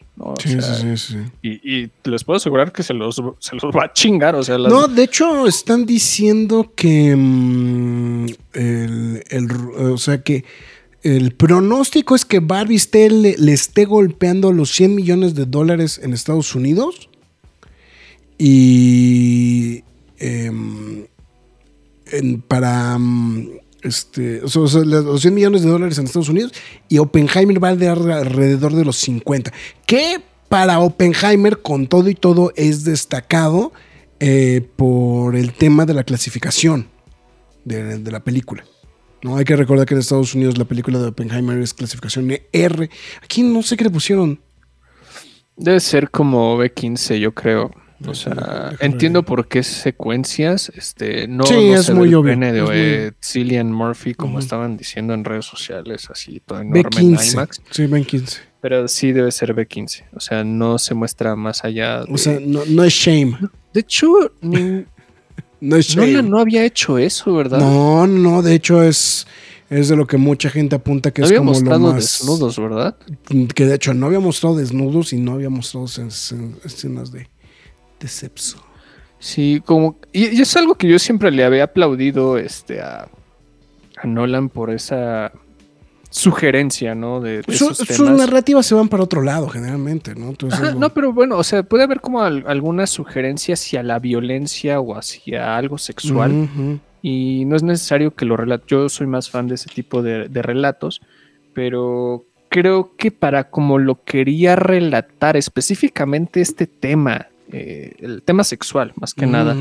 Sí, 0.42 0.60
sea, 0.60 0.74
sí, 0.74 0.96
sí, 0.96 1.12
sí. 1.12 1.18
Y, 1.40 1.82
y 1.84 1.90
les 2.04 2.24
puedo 2.24 2.38
asegurar 2.38 2.72
que 2.72 2.82
se 2.82 2.92
los, 2.94 3.22
se 3.38 3.54
los 3.54 3.64
va 3.74 3.84
a 3.84 3.92
chingar, 3.92 4.34
o 4.34 4.42
sea, 4.42 4.58
las- 4.58 4.72
No, 4.72 4.88
de 4.88 5.04
hecho 5.04 5.46
están 5.46 5.86
diciendo 5.86 6.72
que 6.74 7.14
mm, 7.16 8.26
el, 8.54 9.22
el- 9.30 9.50
o 9.92 9.96
sea 9.98 10.20
que 10.22 10.44
el 11.02 11.32
pronóstico 11.34 12.14
es 12.16 12.24
que 12.24 12.40
Barbie 12.40 12.74
esté- 12.76 13.08
le, 13.08 13.36
le 13.38 13.52
esté 13.52 13.84
golpeando 13.84 14.52
los 14.52 14.70
100 14.72 14.94
millones 14.96 15.34
de 15.36 15.46
dólares 15.46 16.00
en 16.02 16.12
Estados 16.12 16.54
Unidos 16.54 17.08
y 18.36 19.82
em, 20.18 21.06
para 22.48 22.98
mm, 22.98 23.48
este, 23.82 24.42
o 24.42 24.48
sea, 24.48 24.82
los 24.82 25.20
100 25.20 25.34
millones 25.34 25.62
de 25.62 25.70
dólares 25.70 25.98
en 25.98 26.04
Estados 26.04 26.28
Unidos 26.28 26.52
y 26.88 26.98
Oppenheimer 26.98 27.62
va 27.62 27.68
a 27.68 27.76
dar 27.76 27.98
alrededor 27.98 28.74
de 28.74 28.84
los 28.84 28.96
50. 28.96 29.52
Que 29.86 30.20
para 30.48 30.80
Oppenheimer, 30.80 31.62
con 31.62 31.86
todo 31.86 32.08
y 32.08 32.14
todo, 32.14 32.52
es 32.56 32.84
destacado 32.84 33.72
eh, 34.18 34.68
por 34.76 35.36
el 35.36 35.52
tema 35.52 35.86
de 35.86 35.94
la 35.94 36.04
clasificación 36.04 36.88
de, 37.64 37.98
de 37.98 38.10
la 38.10 38.20
película. 38.20 38.64
¿no? 39.22 39.36
Hay 39.36 39.44
que 39.44 39.56
recordar 39.56 39.86
que 39.86 39.94
en 39.94 40.00
Estados 40.00 40.34
Unidos 40.34 40.58
la 40.58 40.64
película 40.64 40.98
de 40.98 41.08
Oppenheimer 41.08 41.58
es 41.58 41.72
clasificación 41.72 42.32
R. 42.52 42.90
Aquí 43.22 43.42
no 43.42 43.62
sé 43.62 43.76
qué 43.76 43.84
le 43.84 43.90
pusieron. 43.90 44.40
Debe 45.56 45.80
ser 45.80 46.10
como 46.10 46.58
B15, 46.58 47.18
yo 47.18 47.32
creo. 47.34 47.70
O 48.06 48.14
sea, 48.14 48.72
entiendo 48.80 49.22
por 49.24 49.46
qué 49.48 49.62
secuencias. 49.62 50.72
Este, 50.74 51.28
no, 51.28 51.44
Sí, 51.44 51.54
no 51.54 51.60
es 51.76 51.86
se 51.86 51.94
muy 51.94 52.08
el 52.08 52.14
obvio, 52.14 52.30
pene 52.32 52.52
de 52.52 53.12
Cillian 53.22 53.70
Murphy, 53.72 54.14
como 54.14 54.38
estaban 54.38 54.76
diciendo 54.76 55.12
en 55.14 55.24
redes 55.24 55.44
sociales, 55.44 56.08
así 56.10 56.40
todo 56.44 56.60
enorme 56.60 56.80
en 56.80 57.16
B15. 57.16 57.32
IMAX. 57.32 57.62
Sí, 57.70 57.82
B15. 57.84 58.38
Pero 58.62 58.88
sí 58.88 59.12
debe 59.12 59.30
ser 59.32 59.54
B15. 59.54 60.04
O 60.14 60.20
sea, 60.20 60.44
no 60.44 60.78
se 60.78 60.94
muestra 60.94 61.36
más 61.36 61.64
allá. 61.64 62.04
De, 62.04 62.12
O 62.12 62.18
sea, 62.18 62.38
no, 62.40 62.60
no 62.68 62.84
es 62.84 62.92
shame. 62.92 63.36
de 63.74 63.80
hecho, 63.80 64.08
ni, 64.40 64.84
No 65.60 65.76
es 65.76 65.88
shame. 65.88 66.12
Nolan 66.12 66.30
no 66.30 66.38
había 66.38 66.64
hecho 66.64 66.96
eso, 66.96 67.34
¿verdad? 67.34 67.58
No, 67.58 68.06
no, 68.06 68.40
de 68.40 68.54
hecho 68.54 68.82
es, 68.82 69.26
es 69.68 69.88
de 69.90 69.96
lo 69.96 70.06
que 70.06 70.16
mucha 70.16 70.48
gente 70.48 70.74
apunta 70.76 71.10
que 71.10 71.20
No 71.20 71.26
es 71.26 71.32
como 71.34 71.50
lo 71.52 71.58
mostrado 71.58 71.92
más... 71.92 71.96
desnudos, 71.96 72.58
¿verdad? 72.58 72.96
Que 73.54 73.66
de 73.66 73.74
hecho 73.74 73.92
no 73.92 74.06
había 74.06 74.20
mostrado 74.20 74.56
desnudos 74.56 75.12
y 75.12 75.18
no 75.18 75.32
había 75.32 75.50
mostrado 75.50 75.84
escen- 75.86 76.54
escenas 76.64 77.12
de, 77.12 77.28
de 78.00 78.08
sexo. 78.08 78.62
Sí, 79.18 79.62
como. 79.64 79.96
Y, 80.12 80.36
y 80.36 80.40
es 80.40 80.56
algo 80.56 80.74
que 80.74 80.88
yo 80.88 80.98
siempre 80.98 81.30
le 81.30 81.44
había 81.44 81.64
aplaudido 81.64 82.38
este, 82.38 82.80
a, 82.80 83.06
a 84.02 84.06
Nolan 84.06 84.48
por 84.48 84.70
esa 84.70 85.30
sugerencia, 86.08 86.94
¿no? 86.94 87.20
De, 87.20 87.42
de 87.42 87.54
Su- 87.56 87.70
esos 87.70 87.86
sus 87.88 88.10
narrativas 88.10 88.66
se 88.66 88.74
van 88.74 88.88
para 88.88 89.04
otro 89.04 89.22
lado 89.22 89.48
generalmente, 89.48 90.14
¿no? 90.14 90.30
Entonces, 90.30 90.58
Ajá, 90.58 90.70
bueno, 90.72 90.80
no, 90.80 90.90
pero 90.94 91.12
bueno, 91.12 91.36
o 91.36 91.44
sea, 91.44 91.62
puede 91.62 91.84
haber 91.84 92.00
como 92.00 92.22
al- 92.22 92.44
alguna 92.48 92.86
sugerencia 92.86 93.54
hacia 93.54 93.82
la 93.82 93.98
violencia 94.00 94.80
o 94.80 94.96
hacia 94.96 95.56
algo 95.56 95.78
sexual. 95.78 96.80
Y 97.02 97.44
no 97.46 97.56
es 97.56 97.62
necesario 97.62 98.14
que 98.14 98.26
lo 98.26 98.36
relate. 98.36 98.64
Yo 98.68 98.88
soy 98.90 99.06
más 99.06 99.30
fan 99.30 99.46
de 99.48 99.54
ese 99.54 99.70
tipo 99.70 100.02
de, 100.02 100.28
de 100.28 100.42
relatos, 100.42 101.00
pero 101.54 102.26
creo 102.50 102.94
que 102.96 103.10
para 103.10 103.48
como 103.50 103.78
lo 103.78 104.02
quería 104.04 104.56
relatar 104.56 105.36
específicamente 105.36 106.40
este 106.42 106.66
tema, 106.66 107.28
eh, 107.52 107.92
el 107.98 108.22
tema 108.22 108.44
sexual, 108.44 108.92
más 108.96 109.14
que 109.14 109.26
nada, 109.26 109.52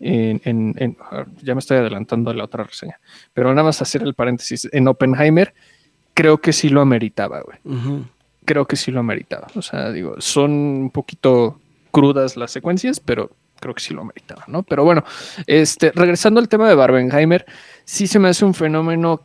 en, 0.00 0.40
en- 0.44 0.74
en- 0.78 0.96
ah, 1.10 1.24
ya 1.42 1.54
me 1.54 1.58
estoy 1.60 1.78
adelantando 1.78 2.30
a 2.30 2.34
la 2.34 2.44
otra 2.44 2.64
reseña, 2.64 2.98
pero 3.34 3.50
nada 3.50 3.64
más 3.64 3.82
hacer 3.82 4.02
el 4.02 4.14
paréntesis, 4.14 4.68
en 4.72 4.88
Oppenheimer 4.88 5.54
creo 6.14 6.38
que 6.38 6.52
sí 6.52 6.68
lo 6.68 6.80
ameritaba, 6.80 7.40
güey. 7.42 7.58
Creo 8.44 8.66
que 8.66 8.76
sí 8.76 8.90
lo 8.90 9.00
ameritaba. 9.00 9.46
O 9.54 9.62
sea, 9.62 9.92
digo, 9.92 10.16
son 10.20 10.50
un 10.50 10.90
poquito 10.90 11.60
crudas 11.90 12.36
las 12.36 12.50
secuencias, 12.50 12.98
pero 12.98 13.30
creo 13.60 13.74
que 13.74 13.82
sí 13.82 13.92
lo 13.94 14.00
ameritaba, 14.02 14.44
¿no? 14.48 14.62
Pero 14.62 14.84
bueno, 14.84 15.04
este, 15.46 15.92
regresando 15.92 16.40
al 16.40 16.48
tema 16.48 16.68
de 16.68 16.74
Barbenheimer, 16.74 17.44
sí 17.84 18.06
se 18.06 18.18
me 18.18 18.28
hace 18.28 18.44
un 18.44 18.54
fenómeno 18.54 19.20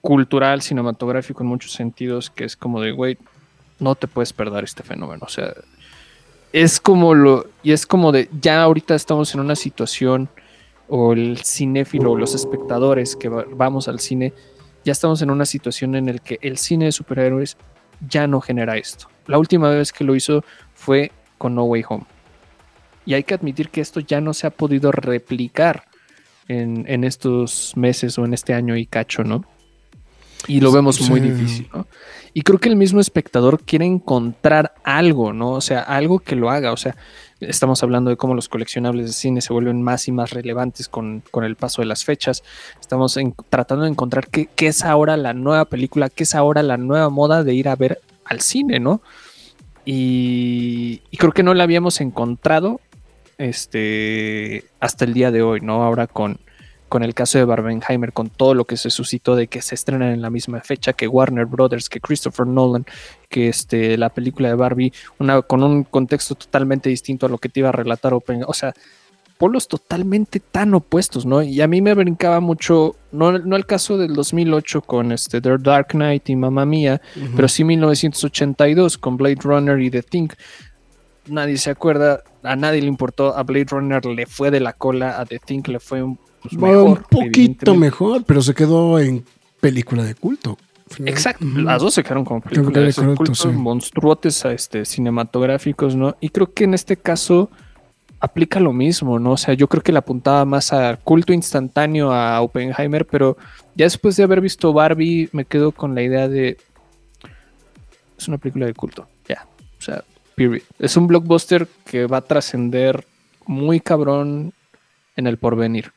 cultural, 0.00 0.62
cinematográfico 0.62 1.42
en 1.42 1.48
muchos 1.48 1.72
sentidos, 1.72 2.30
que 2.30 2.44
es 2.44 2.56
como 2.56 2.80
de, 2.80 2.92
güey, 2.92 3.18
no 3.80 3.94
te 3.94 4.06
puedes 4.06 4.32
perder 4.32 4.64
este 4.64 4.82
fenómeno. 4.82 5.24
O 5.26 5.28
sea, 5.28 5.52
es 6.52 6.80
como 6.80 7.14
lo, 7.14 7.46
y 7.62 7.72
es 7.72 7.86
como 7.86 8.12
de, 8.12 8.28
ya 8.40 8.62
ahorita 8.62 8.94
estamos 8.94 9.34
en 9.34 9.40
una 9.40 9.56
situación, 9.56 10.28
o 10.88 11.12
el 11.12 11.38
cinéfilo, 11.44 12.12
o 12.12 12.16
los 12.16 12.34
espectadores 12.34 13.14
que 13.16 13.28
va- 13.28 13.44
vamos 13.50 13.88
al 13.88 14.00
cine, 14.00 14.32
ya 14.84 14.92
estamos 14.92 15.20
en 15.20 15.30
una 15.30 15.44
situación 15.44 15.94
en 15.96 16.06
la 16.06 16.18
que 16.18 16.38
el 16.40 16.56
cine 16.56 16.86
de 16.86 16.92
superhéroes 16.92 17.56
ya 18.08 18.26
no 18.26 18.40
genera 18.40 18.76
esto. 18.76 19.08
La 19.26 19.38
última 19.38 19.68
vez 19.68 19.92
que 19.92 20.04
lo 20.04 20.14
hizo 20.16 20.44
fue 20.74 21.12
con 21.36 21.54
No 21.54 21.64
Way 21.64 21.84
Home. 21.88 22.04
Y 23.04 23.14
hay 23.14 23.22
que 23.24 23.34
admitir 23.34 23.68
que 23.68 23.80
esto 23.80 24.00
ya 24.00 24.20
no 24.20 24.32
se 24.32 24.46
ha 24.46 24.50
podido 24.50 24.92
replicar 24.92 25.84
en, 26.46 26.84
en 26.88 27.04
estos 27.04 27.72
meses 27.76 28.18
o 28.18 28.24
en 28.24 28.32
este 28.32 28.54
año 28.54 28.76
y 28.76 28.86
cacho, 28.86 29.24
¿no? 29.24 29.44
Y 30.46 30.60
lo 30.60 30.70
vemos 30.72 31.00
muy 31.10 31.20
difícil, 31.20 31.68
¿no? 31.74 31.86
Y 32.32 32.42
creo 32.42 32.58
que 32.58 32.68
el 32.68 32.76
mismo 32.76 33.00
espectador 33.00 33.60
quiere 33.64 33.84
encontrar 33.86 34.74
algo, 34.84 35.32
¿no? 35.32 35.52
O 35.52 35.60
sea, 35.60 35.80
algo 35.80 36.20
que 36.20 36.36
lo 36.36 36.50
haga. 36.50 36.72
O 36.72 36.76
sea, 36.76 36.94
estamos 37.40 37.82
hablando 37.82 38.10
de 38.10 38.16
cómo 38.16 38.34
los 38.34 38.48
coleccionables 38.48 39.06
de 39.06 39.12
cine 39.12 39.40
se 39.40 39.52
vuelven 39.52 39.82
más 39.82 40.06
y 40.06 40.12
más 40.12 40.30
relevantes 40.30 40.88
con, 40.88 41.22
con 41.32 41.42
el 41.44 41.56
paso 41.56 41.82
de 41.82 41.86
las 41.86 42.04
fechas. 42.04 42.44
Estamos 42.80 43.16
en- 43.16 43.34
tratando 43.50 43.84
de 43.84 43.90
encontrar 43.90 44.28
qué, 44.28 44.48
qué 44.54 44.68
es 44.68 44.84
ahora 44.84 45.16
la 45.16 45.34
nueva 45.34 45.64
película, 45.64 46.08
qué 46.10 46.22
es 46.22 46.34
ahora 46.36 46.62
la 46.62 46.76
nueva 46.76 47.08
moda 47.10 47.42
de 47.42 47.54
ir 47.54 47.68
a 47.68 47.74
ver 47.76 48.00
al 48.24 48.40
cine, 48.40 48.78
¿no? 48.78 49.00
Y, 49.84 51.02
y 51.10 51.16
creo 51.16 51.32
que 51.32 51.42
no 51.42 51.54
la 51.54 51.64
habíamos 51.64 52.00
encontrado 52.00 52.80
este, 53.38 54.64
hasta 54.80 55.04
el 55.04 55.14
día 55.14 55.30
de 55.30 55.42
hoy, 55.42 55.60
¿no? 55.60 55.82
Ahora 55.82 56.06
con, 56.06 56.38
con 56.88 57.02
el 57.02 57.14
caso 57.14 57.38
de 57.38 57.44
Barbenheimer, 57.44 58.12
con 58.12 58.28
todo 58.30 58.54
lo 58.54 58.64
que 58.64 58.76
se 58.76 58.90
suscitó 58.90 59.36
de 59.36 59.46
que 59.46 59.62
se 59.62 59.74
estrenan 59.74 60.12
en 60.12 60.22
la 60.22 60.30
misma 60.30 60.60
fecha 60.60 60.92
que 60.92 61.06
Warner 61.06 61.46
Brothers, 61.46 61.88
que 61.88 62.00
Christopher 62.00 62.46
Nolan, 62.46 62.86
que 63.28 63.48
este, 63.48 63.96
la 63.96 64.08
película 64.08 64.48
de 64.48 64.54
Barbie, 64.54 64.92
una, 65.18 65.42
con 65.42 65.62
un 65.62 65.84
contexto 65.84 66.34
totalmente 66.34 66.88
distinto 66.88 67.26
a 67.26 67.28
lo 67.28 67.38
que 67.38 67.48
te 67.48 67.60
iba 67.60 67.68
a 67.68 67.72
relatar 67.72 68.14
Open. 68.14 68.44
O 68.46 68.54
sea, 68.54 68.74
polos 69.38 69.68
totalmente 69.68 70.40
tan 70.40 70.74
opuestos, 70.74 71.24
¿no? 71.24 71.42
Y 71.42 71.60
a 71.60 71.68
mí 71.68 71.80
me 71.80 71.94
brincaba 71.94 72.40
mucho, 72.40 72.96
no, 73.12 73.38
no 73.38 73.56
el 73.56 73.66
caso 73.66 73.96
del 73.96 74.14
2008 74.14 74.82
con 74.82 75.12
este 75.12 75.40
The 75.40 75.58
Dark 75.58 75.88
Knight 75.92 76.28
y 76.28 76.36
Mamma 76.36 76.66
Mía, 76.66 77.00
pero 77.36 77.48
sí 77.48 77.64
1982 77.64 78.98
con 78.98 79.16
Blade 79.16 79.38
Runner 79.42 79.80
y 79.80 79.90
The 79.90 80.02
Thing. 80.02 80.28
Nadie 81.28 81.56
se 81.56 81.70
acuerda, 81.70 82.22
a 82.42 82.56
nadie 82.56 82.80
le 82.82 82.88
importó, 82.88 83.36
a 83.36 83.42
Blade 83.44 83.66
Runner 83.70 84.04
le 84.04 84.26
fue 84.26 84.50
de 84.50 84.60
la 84.60 84.72
cola, 84.72 85.20
a 85.20 85.24
The 85.24 85.38
Thing 85.38 85.62
le 85.68 85.78
fue 85.78 86.02
un, 86.02 86.18
pues, 86.56 86.72
mejor. 86.72 86.88
un 86.88 87.04
poquito 87.10 87.74
mejor, 87.74 88.24
pero 88.24 88.42
se 88.42 88.54
quedó 88.54 88.98
en 88.98 89.24
película 89.60 90.04
de 90.04 90.14
culto. 90.14 90.58
Exacto, 91.04 91.44
las 91.44 91.82
dos 91.82 91.94
se 91.94 92.02
quedaron 92.02 92.24
como 92.24 92.40
Película 92.40 92.72
películas 92.72 92.96
de 92.96 93.02
culto, 93.02 93.32
culto, 93.32 93.34
sí. 93.34 93.48
monstruotes 93.48 94.44
a 94.44 94.52
este, 94.52 94.84
cinematográficos, 94.84 95.94
¿no? 95.94 96.16
Y 96.20 96.30
creo 96.30 96.52
que 96.52 96.64
en 96.64 96.74
este 96.74 96.96
caso 96.96 97.50
aplica 98.20 98.58
lo 98.60 98.72
mismo, 98.72 99.18
¿no? 99.18 99.32
O 99.32 99.36
sea, 99.36 99.54
yo 99.54 99.68
creo 99.68 99.82
que 99.82 99.92
le 99.92 99.98
apuntaba 99.98 100.44
más 100.44 100.72
a 100.72 100.96
culto 100.96 101.32
instantáneo 101.32 102.12
a 102.12 102.40
Oppenheimer, 102.40 103.06
pero 103.06 103.36
ya 103.74 103.84
después 103.84 104.16
de 104.16 104.24
haber 104.24 104.40
visto 104.40 104.72
Barbie, 104.72 105.28
me 105.32 105.44
quedo 105.44 105.72
con 105.72 105.94
la 105.94 106.02
idea 106.02 106.28
de. 106.28 106.56
Es 108.16 108.26
una 108.26 108.38
película 108.38 108.66
de 108.66 108.74
culto, 108.74 109.06
ya. 109.28 109.46
O 109.78 109.82
sea, 109.82 110.02
period. 110.34 110.62
Es 110.78 110.96
un 110.96 111.06
blockbuster 111.06 111.68
que 111.84 112.06
va 112.06 112.18
a 112.18 112.22
trascender 112.22 113.04
muy 113.46 113.80
cabrón 113.80 114.52
en 115.16 115.26
el 115.26 115.36
porvenir. 115.38 115.92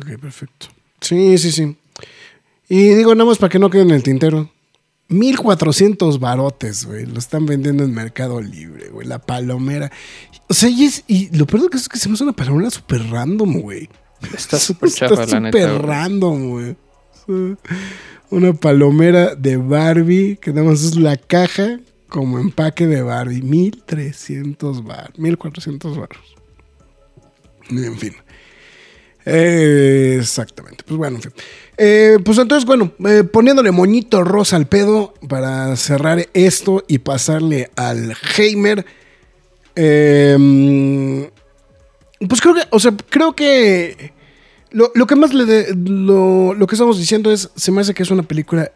Ok, 0.00 0.18
perfecto. 0.20 0.66
Sí, 1.00 1.36
sí, 1.38 1.52
sí. 1.52 1.76
Y 2.68 2.88
digo, 2.94 3.14
nada 3.14 3.28
más 3.28 3.38
para 3.38 3.50
que 3.50 3.58
no 3.58 3.70
quede 3.70 3.82
en 3.82 3.90
el 3.90 4.02
tintero. 4.02 4.50
1400 5.08 6.18
barotes, 6.18 6.86
güey. 6.86 7.04
Lo 7.06 7.18
están 7.18 7.44
vendiendo 7.46 7.84
en 7.84 7.92
Mercado 7.92 8.40
Libre, 8.40 8.88
güey. 8.88 9.06
La 9.06 9.18
palomera. 9.18 9.92
O 10.48 10.54
sea, 10.54 10.68
y, 10.70 10.84
es- 10.84 11.04
y 11.06 11.34
lo 11.36 11.46
peor 11.46 11.64
de 11.64 11.68
que 11.68 11.76
es 11.76 11.88
que 11.88 11.98
se 11.98 12.08
me 12.08 12.14
hace 12.14 12.24
una 12.24 12.32
palomera 12.32 12.70
súper 12.70 13.02
random, 13.10 13.60
güey. 13.60 13.88
Está 14.34 14.58
súper 14.58 14.90
chafa, 14.90 15.14
random, 15.78 16.48
güey. 16.50 16.76
Una 18.30 18.52
palomera 18.54 19.34
de 19.34 19.56
Barbie, 19.58 20.36
que 20.40 20.52
nada 20.52 20.68
más 20.68 20.82
es 20.82 20.96
la 20.96 21.16
caja 21.16 21.78
como 22.08 22.38
empaque 22.38 22.86
de 22.86 23.02
Barbie. 23.02 23.42
1300 23.42 24.84
bar, 24.84 25.12
1400 25.18 25.96
baros. 25.98 26.18
En 27.70 27.96
fin. 27.98 28.14
Exactamente. 29.26 30.84
Pues 30.86 30.96
bueno, 30.98 31.16
en 31.16 31.22
fin. 31.22 31.32
Eh, 31.76 32.18
pues 32.24 32.38
entonces, 32.38 32.66
bueno, 32.66 32.92
eh, 33.06 33.24
poniéndole 33.24 33.70
moñito 33.70 34.22
rosa 34.22 34.56
al 34.56 34.66
pedo 34.66 35.14
para 35.28 35.74
cerrar 35.76 36.28
esto 36.34 36.84
y 36.88 36.98
pasarle 36.98 37.70
al 37.76 38.14
Heimer. 38.36 38.84
Eh, 39.76 41.30
pues 42.28 42.40
creo 42.40 42.54
que, 42.54 42.62
o 42.70 42.78
sea, 42.78 42.94
creo 43.10 43.34
que 43.34 44.12
lo, 44.70 44.90
lo 44.94 45.06
que 45.06 45.16
más 45.16 45.34
le 45.34 45.44
de- 45.46 45.74
lo, 45.74 46.54
lo 46.54 46.66
que 46.66 46.74
estamos 46.74 46.98
diciendo 46.98 47.32
es, 47.32 47.50
se 47.56 47.72
me 47.72 47.80
hace 47.80 47.94
que 47.94 48.02
es 48.02 48.10
una 48.10 48.22
película 48.22 48.70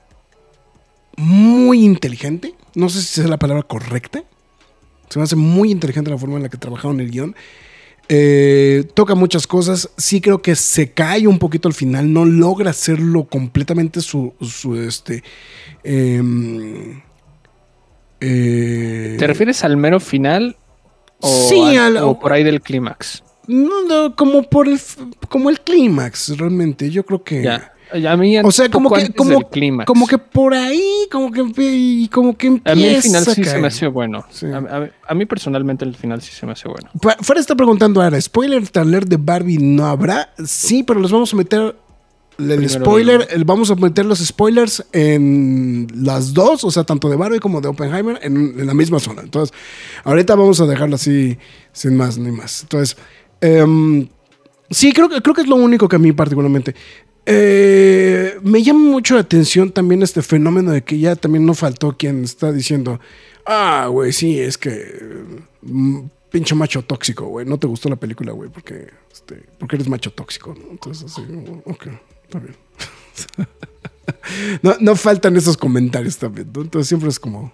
muy 1.16 1.84
inteligente. 1.84 2.54
No 2.74 2.88
sé 2.88 3.02
si 3.02 3.20
es 3.20 3.28
la 3.28 3.38
palabra 3.38 3.62
correcta. 3.62 4.22
Se 5.08 5.18
me 5.18 5.22
hace 5.24 5.36
muy 5.36 5.70
inteligente 5.70 6.10
la 6.10 6.18
forma 6.18 6.36
en 6.36 6.42
la 6.44 6.48
que 6.48 6.58
trabajaron 6.58 7.00
el 7.00 7.10
guion. 7.10 7.34
Eh, 8.08 8.84
toca 8.94 9.14
muchas 9.14 9.46
cosas. 9.46 9.90
Sí 9.98 10.20
creo 10.20 10.40
que 10.40 10.54
se 10.56 10.92
cae 10.92 11.26
un 11.26 11.38
poquito 11.38 11.68
al 11.68 11.74
final. 11.74 12.12
No 12.12 12.24
logra 12.24 12.70
hacerlo 12.70 13.24
completamente 13.24 14.00
su, 14.00 14.34
su 14.40 14.76
este... 14.80 15.22
em, 15.84 17.02
eh, 18.20 19.16
¿Te 19.18 19.26
refieres 19.26 19.62
al 19.64 19.76
mero 19.76 20.00
final? 20.00 20.56
O, 21.20 21.48
Sí, 21.48 21.76
al- 21.76 21.96
al- 21.96 22.04
o 22.04 22.18
por 22.18 22.32
ahí 22.32 22.42
del 22.44 22.60
clímax. 22.60 23.22
No, 23.46 23.84
no, 23.86 24.14
como 24.14 24.42
por 24.42 24.68
el, 24.68 24.78
como 25.28 25.48
el 25.50 25.60
clímax, 25.60 26.36
realmente. 26.36 26.90
Yo 26.90 27.04
creo 27.04 27.22
que. 27.24 27.42
Ya. 27.42 27.72
A 27.92 28.16
mí 28.16 28.38
O 28.38 28.50
sea, 28.52 28.68
como 28.68 28.90
que, 28.90 29.12
como, 29.12 29.40
como 29.86 30.06
que 30.06 30.18
por 30.18 30.54
ahí, 30.54 30.82
como 31.10 31.30
que, 31.32 31.42
y 31.62 32.08
como 32.08 32.36
que 32.36 32.46
empieza 32.48 32.72
A 32.72 32.76
mí 32.76 32.84
el 32.84 33.02
final 33.02 33.24
sí 33.24 33.44
se 33.44 33.58
me 33.58 33.66
hace 33.68 33.86
bueno. 33.86 34.24
Sí. 34.30 34.46
A, 34.46 34.58
a- 34.58 34.90
a 35.08 35.14
mí 35.14 35.24
personalmente 35.26 35.84
el 35.84 35.94
final 35.96 36.20
sí 36.22 36.32
se 36.32 36.44
me 36.46 36.52
hace 36.52 36.68
bueno. 36.68 36.90
Fu- 37.00 37.10
Fuera 37.24 37.40
está 37.40 37.54
preguntando 37.54 38.02
ahora, 38.02 38.20
¿spoiler 38.20 38.68
taller 38.68 39.06
de 39.06 39.16
Barbie 39.16 39.58
no 39.58 39.86
habrá? 39.86 40.32
Sí, 40.44 40.82
pero 40.82 41.00
los 41.00 41.10
vamos 41.12 41.32
a 41.32 41.36
meter. 41.36 41.76
El 42.38 42.46
Primero 42.56 42.68
spoiler, 42.84 43.28
el- 43.32 43.44
vamos 43.44 43.68
a 43.70 43.74
meter 43.74 44.06
los 44.06 44.20
spoilers 44.20 44.84
en 44.92 45.88
las 45.92 46.32
dos, 46.34 46.62
o 46.62 46.70
sea, 46.70 46.84
tanto 46.84 47.08
de 47.08 47.16
Barbie 47.16 47.40
como 47.40 47.60
de 47.60 47.66
Oppenheimer, 47.66 48.18
en, 48.22 48.54
en 48.60 48.66
la 48.66 48.74
misma 48.74 49.00
zona. 49.00 49.22
Entonces, 49.22 49.52
ahorita 50.04 50.36
vamos 50.36 50.60
a 50.60 50.66
dejarlo 50.66 50.94
así, 50.94 51.36
sin 51.72 51.96
más 51.96 52.16
ni 52.16 52.30
más. 52.30 52.62
Entonces, 52.62 52.96
em, 53.40 54.06
sí, 54.70 54.92
creo 54.92 55.08
creo 55.08 55.34
que 55.34 55.40
es 55.40 55.48
lo 55.48 55.56
único 55.56 55.88
que 55.88 55.96
a 55.96 55.98
mí 55.98 56.12
particularmente. 56.12 56.76
Eh, 57.30 58.38
me 58.42 58.62
llama 58.62 58.80
mucho 58.80 59.14
la 59.14 59.20
atención 59.20 59.70
también 59.70 60.02
este 60.02 60.22
fenómeno 60.22 60.70
de 60.72 60.82
que 60.82 60.98
ya 60.98 61.14
también 61.14 61.44
no 61.44 61.52
faltó 61.52 61.94
quien 61.94 62.24
está 62.24 62.52
diciendo, 62.52 63.00
ah, 63.44 63.86
güey, 63.90 64.12
sí, 64.14 64.40
es 64.40 64.56
que 64.56 65.24
mm, 65.60 66.00
pinche 66.30 66.54
macho 66.54 66.80
tóxico, 66.82 67.26
güey, 67.26 67.44
no 67.44 67.58
te 67.58 67.66
gustó 67.66 67.90
la 67.90 67.96
película, 67.96 68.32
güey, 68.32 68.48
porque, 68.48 68.88
este, 69.12 69.42
porque 69.58 69.76
eres 69.76 69.88
macho 69.88 70.10
tóxico, 70.10 70.54
¿no? 70.58 70.70
Entonces, 70.70 71.12
así, 71.12 71.22
ok, 71.66 71.86
está 72.24 72.38
bien. 72.38 72.56
no, 74.62 74.76
no 74.80 74.96
faltan 74.96 75.36
esos 75.36 75.58
comentarios 75.58 76.16
también, 76.16 76.50
¿no? 76.54 76.62
Entonces 76.62 76.88
siempre 76.88 77.10
es 77.10 77.20
como... 77.20 77.52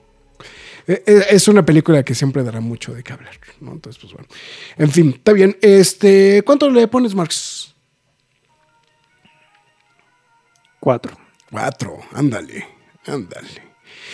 eh, 0.87 1.03
eh, 1.05 1.25
Es 1.31 1.49
una 1.49 1.65
película 1.65 2.05
que 2.05 2.15
siempre 2.15 2.45
dará 2.45 2.61
mucho 2.61 2.95
de 2.95 3.03
qué 3.03 3.13
hablar, 3.13 3.35
¿no? 3.61 3.73
Entonces, 3.73 4.01
pues 4.01 4.13
bueno. 4.13 4.29
En 4.77 4.91
fin, 4.93 5.15
está 5.17 5.33
bien. 5.33 5.57
Este, 5.61 6.43
¿cuánto 6.45 6.71
le 6.71 6.87
pones, 6.87 7.13
Marx? 7.15 7.74
Cuatro. 10.85 11.17
Cuatro, 11.51 11.97
ándale, 12.13 12.67
ándale. 13.07 13.49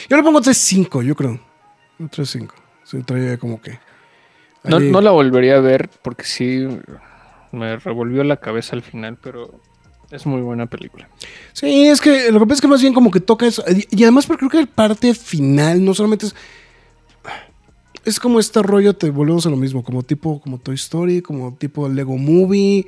Yo 0.08 0.16
le 0.16 0.22
pongo 0.22 0.40
3-5, 0.40 1.02
yo 1.02 1.16
creo. 1.16 1.40
3-5. 1.98 2.48
Se 2.84 3.02
traía 3.02 3.38
como 3.38 3.60
que. 3.60 3.80
No, 4.62 4.76
ahí- 4.76 4.88
no 4.92 5.00
la 5.00 5.10
volvería 5.10 5.56
a 5.56 5.60
ver 5.60 5.90
porque 6.02 6.22
sí 6.24 6.68
me 7.50 7.76
revolvió 7.78 8.22
la 8.22 8.36
cabeza 8.36 8.76
al 8.76 8.82
final, 8.82 9.18
pero 9.20 9.58
es 10.12 10.26
muy 10.26 10.42
buena 10.42 10.66
película. 10.66 11.08
Sí, 11.54 11.88
es 11.88 12.00
que 12.00 12.30
lo 12.30 12.38
que 12.38 12.46
pasa 12.46 12.54
es 12.54 12.60
que 12.60 12.68
más 12.68 12.80
bien 12.82 12.94
como 12.94 13.10
que 13.10 13.18
toca 13.20 13.46
eso. 13.48 13.64
Y 13.68 13.88
y 13.90 14.02
además, 14.04 14.26
porque 14.26 14.40
creo 14.46 14.50
que 14.50 14.58
el 14.60 14.68
parte 14.68 15.12
final 15.14 15.84
no 15.84 15.92
solamente 15.92 16.26
es. 16.26 16.36
Es 18.04 18.18
como 18.20 18.38
este 18.40 18.62
rollo, 18.62 18.94
te 18.94 19.10
volvemos 19.10 19.44
a 19.46 19.50
lo 19.50 19.56
mismo, 19.56 19.82
como 19.84 20.02
tipo 20.02 20.40
como 20.40 20.58
Toy 20.58 20.76
Story, 20.76 21.20
como 21.20 21.54
tipo 21.56 21.88
Lego 21.88 22.16
Movie. 22.16 22.86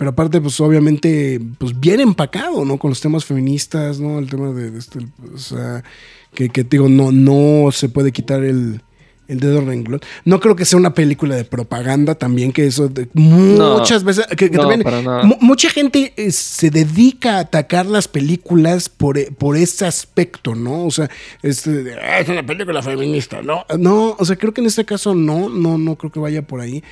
Pero 0.00 0.12
aparte, 0.12 0.40
pues 0.40 0.58
obviamente, 0.62 1.38
pues 1.58 1.78
bien 1.78 2.00
empacado, 2.00 2.64
¿no? 2.64 2.78
Con 2.78 2.88
los 2.88 3.00
temas 3.02 3.26
feministas, 3.26 4.00
¿no? 4.00 4.18
El 4.18 4.30
tema 4.30 4.50
de, 4.50 4.70
de 4.70 4.78
este, 4.78 5.00
o 5.34 5.36
sea, 5.36 5.84
que, 6.32 6.48
que 6.48 6.64
te 6.64 6.78
digo, 6.78 6.88
no, 6.88 7.12
no 7.12 7.70
se 7.70 7.90
puede 7.90 8.10
quitar 8.10 8.42
el, 8.42 8.80
el 9.28 9.40
dedo 9.40 9.60
renglón. 9.60 10.00
No 10.24 10.40
creo 10.40 10.56
que 10.56 10.64
sea 10.64 10.78
una 10.78 10.94
película 10.94 11.34
de 11.36 11.44
propaganda 11.44 12.14
también, 12.14 12.50
que 12.50 12.64
eso 12.66 12.88
de- 12.88 13.10
muchas 13.12 14.02
veces, 14.02 14.26
que, 14.28 14.48
que 14.48 14.56
no, 14.56 14.62
también 14.62 14.82
para 14.84 15.02
nada. 15.02 15.22
mu- 15.24 15.36
mucha 15.42 15.68
gente 15.68 16.14
eh, 16.16 16.30
se 16.32 16.70
dedica 16.70 17.36
a 17.36 17.40
atacar 17.40 17.84
las 17.84 18.08
películas 18.08 18.88
por, 18.88 19.18
e- 19.18 19.30
por 19.30 19.58
ese 19.58 19.84
aspecto, 19.84 20.54
¿no? 20.54 20.86
O 20.86 20.90
sea, 20.90 21.10
este, 21.42 21.82
de, 21.82 21.94
"Ah, 22.00 22.20
es 22.20 22.28
una 22.30 22.46
película 22.46 22.80
feminista, 22.82 23.42
¿no? 23.42 23.66
No, 23.78 24.16
o 24.18 24.24
sea, 24.24 24.36
creo 24.36 24.54
que 24.54 24.62
en 24.62 24.66
este 24.68 24.86
caso 24.86 25.14
no, 25.14 25.50
no, 25.50 25.76
no 25.76 25.96
creo 25.96 26.10
que 26.10 26.20
vaya 26.20 26.40
por 26.40 26.62
ahí 26.62 26.82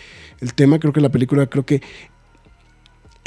el 0.43 0.53
tema. 0.53 0.79
Creo 0.79 0.93
que 0.93 1.01
la 1.01 1.09
película, 1.09 1.47
creo 1.47 1.65
que 1.65 1.81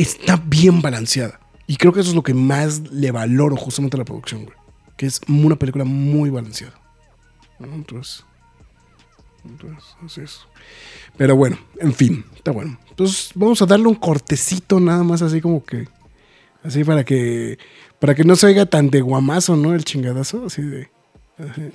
está 0.01 0.41
bien 0.45 0.81
balanceada. 0.81 1.39
Y 1.67 1.77
creo 1.77 1.93
que 1.93 2.01
eso 2.01 2.09
es 2.09 2.15
lo 2.15 2.23
que 2.23 2.33
más 2.33 2.91
le 2.91 3.11
valoro 3.11 3.55
justamente 3.55 3.97
a 3.97 3.99
la 3.99 4.05
producción, 4.05 4.45
güey. 4.45 4.57
Que 4.97 5.05
es 5.05 5.21
una 5.27 5.55
película 5.55 5.85
muy 5.85 6.29
balanceada. 6.29 6.79
Entonces, 7.59 8.25
entonces, 9.43 9.95
así 10.05 10.21
es. 10.21 10.41
Pero 11.17 11.35
bueno, 11.35 11.57
en 11.79 11.93
fin, 11.93 12.25
está 12.35 12.51
bueno. 12.51 12.77
Entonces, 12.89 13.31
vamos 13.35 13.61
a 13.61 13.65
darle 13.65 13.87
un 13.87 13.95
cortecito 13.95 14.79
nada 14.79 15.03
más 15.03 15.21
así 15.21 15.41
como 15.41 15.63
que. 15.63 15.87
Así 16.63 16.83
para 16.83 17.03
que. 17.03 17.57
Para 17.99 18.15
que 18.15 18.23
no 18.23 18.35
se 18.35 18.47
oiga 18.47 18.65
tan 18.65 18.89
de 18.89 19.01
guamazo, 19.01 19.55
¿no? 19.55 19.73
El 19.73 19.83
chingadazo. 19.83 20.45
Así 20.45 20.61
de. 20.61 20.89
así, 21.37 21.71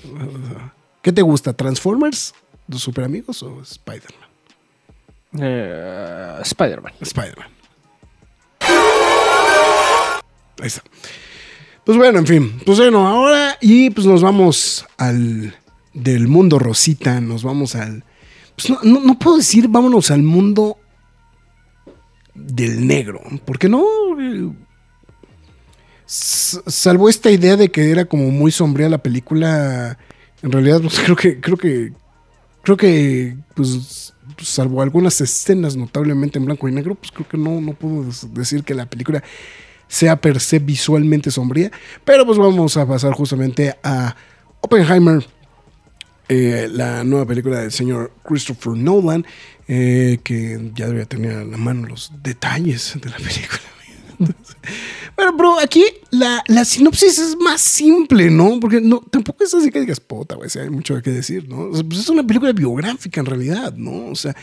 ¿Qué 1.03 1.13
te 1.13 1.23
gusta? 1.23 1.53
¿Transformers? 1.53 2.35
¿Los 2.69 2.83
super 2.83 3.05
amigos 3.05 3.43
o 3.43 3.61
Spider-Man? 3.63 4.29
Eh, 5.41 6.39
Spider-Man. 6.43 6.93
Spider-Man. 7.01 7.49
Ahí 10.61 10.67
está. 10.67 10.83
Pues 11.87 11.97
bueno, 11.97 12.19
en 12.19 12.27
fin. 12.27 12.61
Pues 12.67 12.79
bueno, 12.79 13.07
ahora 13.07 13.59
y 13.61 13.91
pues 13.91 14.09
nos 14.09 14.21
vamos 14.21 14.85
al 14.99 15.57
del 15.95 16.27
mundo 16.27 16.59
rosita. 16.59 17.21
Nos 17.21 17.45
vamos 17.45 17.77
al. 17.77 18.03
Pues 18.57 18.73
no, 18.83 19.19
puedo 19.21 19.37
decir 19.37 19.69
vámonos 19.69 20.11
al 20.11 20.25
mundo 20.25 20.79
del 22.35 22.89
negro. 22.89 23.21
Porque 23.45 23.69
no. 23.69 23.85
Salvo 26.07 27.09
esta 27.09 27.31
idea 27.31 27.57
de 27.57 27.71
que 27.71 27.91
era 27.91 28.05
como 28.05 28.33
muy 28.33 28.51
sombría 28.51 28.89
la 28.89 28.99
película. 28.99 29.97
En 30.43 30.51
realidad, 30.51 30.81
pues 30.81 30.99
creo 31.05 31.15
que. 31.15 31.41
Creo 31.41 31.57
que. 31.57 31.93
Creo 32.63 32.77
que. 32.77 33.37
Pues. 33.55 34.13
Salvo 34.43 34.83
algunas 34.83 35.21
escenas 35.21 35.77
notablemente 35.77 36.39
en 36.39 36.45
blanco 36.45 36.69
y 36.69 36.73
negro, 36.73 36.95
pues 36.95 37.11
creo 37.11 37.27
que 37.27 37.39
no, 37.39 37.59
no 37.61 37.73
puedo 37.73 38.05
decir 38.33 38.65
que 38.65 38.75
la 38.75 38.85
película 38.85 39.23
sea 39.89 40.21
per 40.21 40.41
se 40.41 40.59
visualmente 40.59 41.31
sombría. 41.31 41.71
Pero 42.05 42.27
pues 42.27 42.39
vamos 42.39 42.77
a 42.77 42.87
pasar 42.87 43.13
justamente 43.13 43.77
a 43.83 44.15
Oppenheimer, 44.61 45.27
eh, 46.29 46.69
la 46.73 47.05
nueva 47.05 47.27
película 47.27 47.61
del 47.61 47.73
señor 47.73 48.13
Christopher 48.25 48.73
Nolan, 48.73 49.25
eh, 49.69 50.19
que 50.25 50.73
ya 50.75 50.87
debería 50.87 51.07
tener 51.07 51.37
a 51.37 51.45
la 51.45 51.57
mano 51.57 51.87
los 51.89 52.13
detalles 52.23 52.99
de 53.01 53.11
la 53.11 53.17
película. 53.17 53.61
Bueno, 55.17 55.33
bro, 55.33 55.59
aquí 55.59 55.83
la, 56.11 56.45
la 56.47 56.67
sinopsis 56.67 57.19
es 57.19 57.37
más 57.39 57.63
simple, 57.63 58.31
¿no? 58.31 58.61
Porque 58.61 58.83
no, 58.83 59.01
tampoco 59.11 59.45
es 59.45 59.55
así 59.55 59.71
que 59.71 59.81
digas, 59.81 59.99
puta, 59.99 60.35
güey, 60.35 60.51
si 60.51 60.59
hay 60.59 60.69
mucho 60.69 61.01
que 61.01 61.11
decir, 61.11 61.49
¿no? 61.49 61.71
Pues 61.71 62.01
es 62.01 62.09
una 62.11 62.27
película 62.27 62.53
biográfica 62.53 63.21
en 63.21 63.27
realidad, 63.27 63.73
¿no? 63.75 64.09
O 64.09 64.15
sea, 64.15 64.37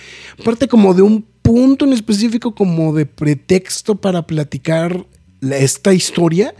parte 0.44 0.68
como 0.68 0.96
de 0.96 1.04
un 1.04 1.22
punto 1.44 1.86
en 1.86 1.94
específico, 1.94 2.56
como 2.56 2.92
de 2.94 3.06
pretexto 3.06 4.02
para 4.02 4.26
platicar 4.26 5.06
esta 5.52 5.94
historia, 5.94 6.54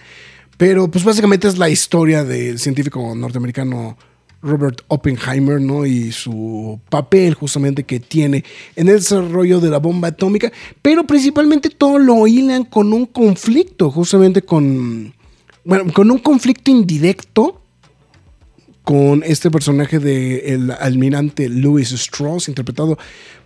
pero 0.58 0.90
pues 0.90 1.04
básicamente 1.04 1.48
es 1.48 1.58
la 1.58 1.70
historia 1.70 2.24
del 2.24 2.60
científico 2.60 3.14
norteamericano 3.16 3.98
Robert 4.44 4.82
Oppenheimer, 4.90 5.60
¿no? 5.60 5.86
Y 5.86 6.12
su 6.12 6.80
papel 6.90 7.34
justamente 7.34 7.84
que 7.84 8.00
tiene 8.00 8.44
en 8.76 8.90
el 8.90 8.96
desarrollo 8.96 9.60
de 9.60 9.70
la 9.70 9.80
bomba 9.80 10.10
atómica, 10.10 10.52
pero 10.82 11.06
principalmente 11.06 11.70
todo 11.70 11.98
lo 11.98 12.28
hilan 12.28 12.66
con 12.66 12.94
un 12.94 13.06
conflicto, 13.06 13.90
justamente 13.90 14.42
con, 14.42 15.14
bueno, 15.64 15.92
con 15.94 16.12
un 16.12 16.20
conflicto 16.20 16.70
indirecto 16.70 17.62
con 18.84 19.24
este 19.26 19.50
personaje 19.50 19.98
de 20.00 20.54
el 20.54 20.72
almirante 20.72 21.48
Louis 21.48 21.90
Strauss, 21.94 22.50
interpretado 22.50 22.98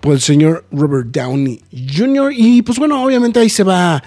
por 0.02 0.14
el 0.14 0.22
señor 0.22 0.66
Robert 0.72 1.10
Downey 1.12 1.62
Jr. 1.72 2.34
Y 2.36 2.64
pues 2.64 2.80
bueno, 2.80 3.04
obviamente 3.04 3.40
ahí 3.40 3.50
se 3.50 3.64
va 3.64 4.04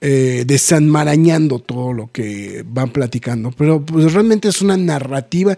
eh, 0.00 0.44
desanmarañando 0.46 1.58
todo 1.58 1.92
lo 1.92 2.12
que 2.12 2.64
van 2.64 2.90
platicando, 2.90 3.50
pero 3.50 3.84
pues 3.84 4.12
realmente 4.12 4.48
es 4.48 4.62
una 4.62 4.76
narrativa, 4.76 5.56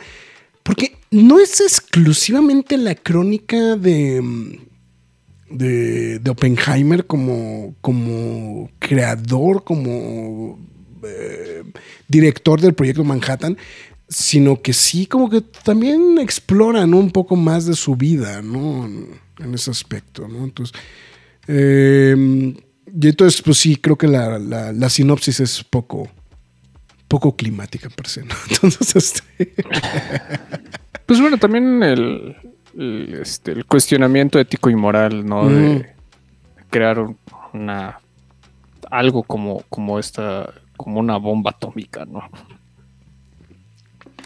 porque 0.63 0.97
no 1.11 1.39
es 1.39 1.61
exclusivamente 1.61 2.79
la 2.79 2.95
crónica 2.95 3.77
de, 3.77 4.59
de, 5.51 6.19
de 6.21 6.31
Oppenheimer 6.31 7.07
como, 7.07 7.75
como 7.83 8.71
creador, 8.79 9.63
como 9.63 10.59
eh, 11.03 11.63
director 12.09 12.63
del 12.63 12.73
proyecto 12.73 13.05
Manhattan, 13.05 13.59
sino 14.09 14.63
que 14.63 14.73
sí 14.73 15.07
como 15.07 15.29
que 15.29 15.43
también 15.43 16.19
exploran 16.19 16.95
un 16.95 17.11
poco 17.11 17.37
más 17.37 17.67
de 17.67 17.75
su 17.75 17.95
vida, 17.95 18.41
¿no? 18.41 18.87
En, 18.87 19.55
ese 19.55 19.71
aspecto, 19.71 20.29
¿no? 20.29 20.45
Entonces, 20.45 20.79
eh, 21.47 22.55
y 22.99 23.09
entonces, 23.09 23.43
pues 23.43 23.59
sí, 23.59 23.77
creo 23.77 23.97
que 23.97 24.09
la, 24.09 24.39
la, 24.39 24.73
la 24.73 24.89
sinopsis 24.89 25.41
es 25.41 25.65
poco, 25.65 26.09
poco 27.09 27.37
climática 27.37 27.89
per 27.91 28.07
se, 28.09 28.25
¿no? 28.25 28.35
Entonces, 28.51 28.95
este... 28.97 29.55
Pues 31.07 31.21
bueno, 31.21 31.39
también 31.39 31.83
el, 31.83 32.37
el, 32.79 33.19
este, 33.21 33.51
el 33.51 33.65
cuestionamiento 33.67 34.39
ético 34.39 34.71
y 34.71 34.77
moral, 34.77 35.27
¿no? 35.27 35.43
Mm. 35.43 35.49
De 35.49 35.95
crear 36.71 37.01
un- 37.01 37.19
una 37.53 37.99
algo 38.93 39.25
como, 39.25 39.65
como 39.69 39.99
esta, 39.99 40.53
como 40.77 41.01
una 41.01 41.17
bomba 41.17 41.51
atómica, 41.51 42.05
¿no? 42.05 42.23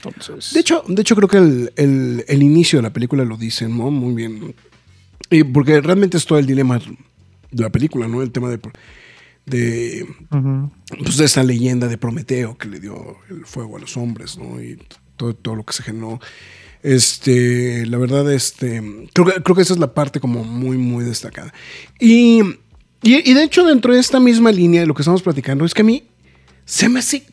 Entonces. 0.05 0.53
De 0.53 0.61
hecho, 0.61 0.85
de 0.87 1.01
hecho 1.01 1.17
creo 1.17 1.29
que 1.29 1.39
el, 1.39 1.73
el- 1.77 2.25
el 2.29 2.43
inicio 2.43 2.79
de 2.79 2.83
la 2.83 2.93
película 2.93 3.25
lo 3.25 3.37
dicen, 3.39 3.77
¿no? 3.79 3.91
Muy 3.91 4.15
bien. 4.15 4.55
Y 5.31 5.43
porque 5.45 5.81
realmente 5.81 6.19
es 6.19 6.27
todo 6.27 6.39
el 6.39 6.47
dilema 6.47 6.79
de 7.55 7.63
la 7.63 7.71
película, 7.71 8.09
¿no? 8.09 8.23
El 8.23 8.31
tema 8.33 8.49
de, 8.51 8.59
de, 9.47 10.07
pues, 11.03 11.17
de 11.17 11.25
esa 11.25 11.43
leyenda 11.43 11.89
de 11.89 11.99
Prometeo 11.99 12.57
que 12.59 12.69
le 12.69 12.81
dio 12.81 13.17
el 13.31 13.47
fuego 13.47 13.77
a 13.77 13.81
los 13.81 13.97
hombres, 13.97 14.37
¿no? 14.39 14.63
Y 14.63 14.79
todo, 15.17 15.35
todo 15.35 15.55
lo 15.57 15.65
que 15.65 15.73
se 15.73 15.83
generó. 15.83 16.21
Este, 16.83 17.87
la 17.87 17.97
verdad, 17.99 18.31
este, 18.33 18.83
creo 19.15 19.27
que, 19.27 19.43
creo 19.43 19.57
que 19.57 19.63
esa 19.63 19.73
es 19.75 19.81
la 19.81 19.95
parte 19.95 20.21
como 20.21 20.45
muy, 20.45 20.77
muy 20.77 21.05
destacada. 21.05 21.53
Y, 21.99 22.43
y, 23.03 23.31
y 23.31 23.35
de 23.35 23.43
hecho, 23.43 23.65
dentro 23.65 23.95
de 23.95 24.01
esta 24.01 24.21
misma 24.21 24.53
línea 24.53 24.83
de 24.83 24.87
lo 24.87 24.95
que 24.95 25.03
estamos 25.03 25.23
platicando, 25.23 25.65
es 25.65 25.73
que 25.73 25.83
a 25.83 25.87
mí 25.87 26.05
se 26.67 26.89
me 26.89 26.99
hace 26.99 27.27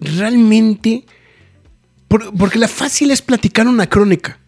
realmente... 0.00 1.04
por- 2.06 2.32
porque 2.36 2.58
la 2.58 2.68
fácil 2.68 3.10
es 3.10 3.20
platicar 3.22 3.66
una 3.66 3.88
crónica, 3.88 4.38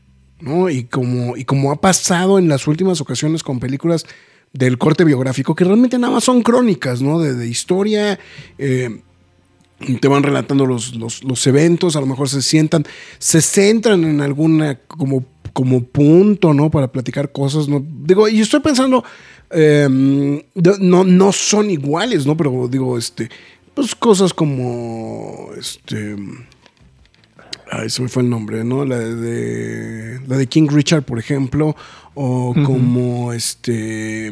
¿no? 0.40 0.70
Y 0.70 0.84
como, 0.84 1.36
y 1.36 1.44
como 1.44 1.72
ha 1.72 1.80
pasado 1.80 2.38
en 2.38 2.48
las 2.48 2.66
últimas 2.66 3.00
ocasiones 3.00 3.42
con 3.42 3.60
películas 3.60 4.06
del 4.52 4.78
corte 4.78 5.04
biográfico, 5.04 5.54
que 5.54 5.64
realmente 5.64 5.98
nada 5.98 6.14
más 6.14 6.24
son 6.24 6.42
crónicas, 6.42 7.02
¿no? 7.02 7.20
De, 7.20 7.46
historia, 7.46 8.18
eh, 8.58 9.00
te 10.00 10.08
van 10.08 10.22
relatando 10.22 10.66
los, 10.66 10.94
los, 10.94 11.22
los 11.24 11.46
eventos, 11.46 11.96
a 11.96 12.00
lo 12.00 12.06
mejor 12.06 12.28
se 12.28 12.42
sientan, 12.42 12.84
se 13.18 13.40
centran 13.40 14.04
en 14.04 14.20
alguna 14.20 14.80
como, 14.86 15.24
como 15.52 15.84
punto, 15.84 16.52
¿no? 16.52 16.70
Para 16.70 16.90
platicar 16.90 17.30
cosas, 17.32 17.68
¿no? 17.68 17.84
Digo, 17.84 18.28
y 18.28 18.40
estoy 18.40 18.60
pensando, 18.60 19.04
eh, 19.50 19.88
no, 20.80 21.04
no 21.04 21.32
son 21.32 21.70
iguales, 21.70 22.26
¿no? 22.26 22.36
Pero 22.36 22.68
digo, 22.68 22.98
este, 22.98 23.30
pues 23.74 23.94
cosas 23.94 24.34
como, 24.34 25.50
este, 25.58 26.16
Ay, 27.70 27.88
se 27.88 28.02
me 28.02 28.08
fue 28.08 28.22
el 28.22 28.30
nombre, 28.30 28.64
¿no? 28.64 28.84
La 28.84 28.98
de, 28.98 30.20
la 30.26 30.36
de 30.36 30.46
King 30.46 30.68
Richard, 30.70 31.04
por 31.04 31.18
ejemplo, 31.18 31.76
o 32.14 32.54
como 32.64 33.32
este, 33.32 34.28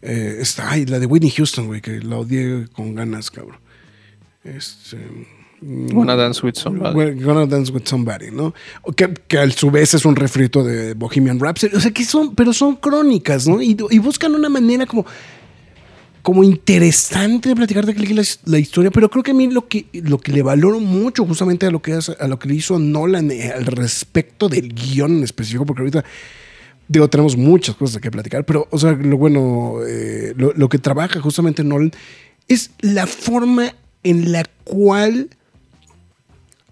eh, 0.00 0.38
esta, 0.40 0.70
ay, 0.70 0.86
la 0.86 1.00
de 1.00 1.06
Whitney 1.06 1.30
Houston, 1.30 1.66
güey, 1.66 1.80
que 1.80 2.00
la 2.00 2.18
odié 2.18 2.68
con 2.72 2.94
ganas, 2.94 3.32
cabrón. 3.32 3.58
Este, 4.44 4.96
mm, 5.60 5.96
Wanna 5.96 6.14
Dance 6.14 6.40
with 6.46 6.54
Somebody. 6.54 6.96
We're 6.96 7.14
Gonna 7.20 7.46
Dance 7.46 7.72
with 7.72 7.82
Somebody, 7.84 8.30
¿no? 8.30 8.54
Que, 8.96 9.12
que 9.26 9.38
a 9.38 9.50
su 9.50 9.72
vez 9.72 9.94
es 9.94 10.04
un 10.04 10.14
refrito 10.14 10.62
de 10.62 10.94
Bohemian 10.94 11.40
Rhapsody. 11.40 11.74
O 11.74 11.80
sea, 11.80 11.90
que 11.90 12.04
son, 12.04 12.36
pero 12.36 12.52
son 12.52 12.76
crónicas, 12.76 13.48
¿no? 13.48 13.60
Y, 13.60 13.76
y 13.90 13.98
buscan 13.98 14.36
una 14.36 14.48
manera 14.48 14.86
como, 14.86 15.04
como 16.28 16.44
interesante 16.44 17.48
de 17.48 17.56
platicar 17.56 17.86
de 17.86 17.94
la, 17.94 18.22
la 18.44 18.58
historia, 18.58 18.90
pero 18.90 19.08
creo 19.08 19.22
que 19.22 19.30
a 19.30 19.34
mí 19.34 19.46
lo 19.46 19.66
que, 19.66 19.86
lo 19.94 20.18
que 20.18 20.30
le 20.30 20.42
valoro 20.42 20.78
mucho 20.78 21.24
justamente 21.24 21.64
a 21.64 21.70
lo 21.70 21.80
que, 21.80 21.94
a 21.94 22.28
lo 22.28 22.38
que 22.38 22.52
hizo 22.52 22.78
Nolan 22.78 23.30
eh, 23.30 23.50
al 23.50 23.64
respecto 23.64 24.50
del 24.50 24.74
guion 24.74 25.16
en 25.16 25.24
específico, 25.24 25.64
porque 25.64 25.80
ahorita 25.80 26.04
digo, 26.86 27.08
tenemos 27.08 27.34
muchas 27.34 27.76
cosas 27.76 28.02
que 28.02 28.10
platicar, 28.10 28.44
pero, 28.44 28.68
o 28.70 28.78
sea, 28.78 28.92
lo 28.92 29.16
bueno, 29.16 29.76
eh, 29.88 30.34
lo, 30.36 30.52
lo 30.52 30.68
que 30.68 30.76
trabaja 30.76 31.18
justamente 31.18 31.64
Nolan 31.64 31.92
es 32.46 32.72
la 32.80 33.06
forma 33.06 33.74
en 34.02 34.30
la 34.30 34.44
cual 34.64 35.30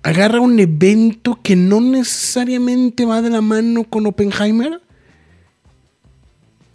agarra 0.03 0.39
un 0.39 0.61
evento 0.61 1.41
que 1.43 1.57
no 1.57 1.81
necesariamente 1.81 3.07
va 3.07 3.23
de 3.23 3.31
la 3.31 3.41
mano 3.41 3.85
con 3.85 4.07
Oppenheimer 4.07 4.83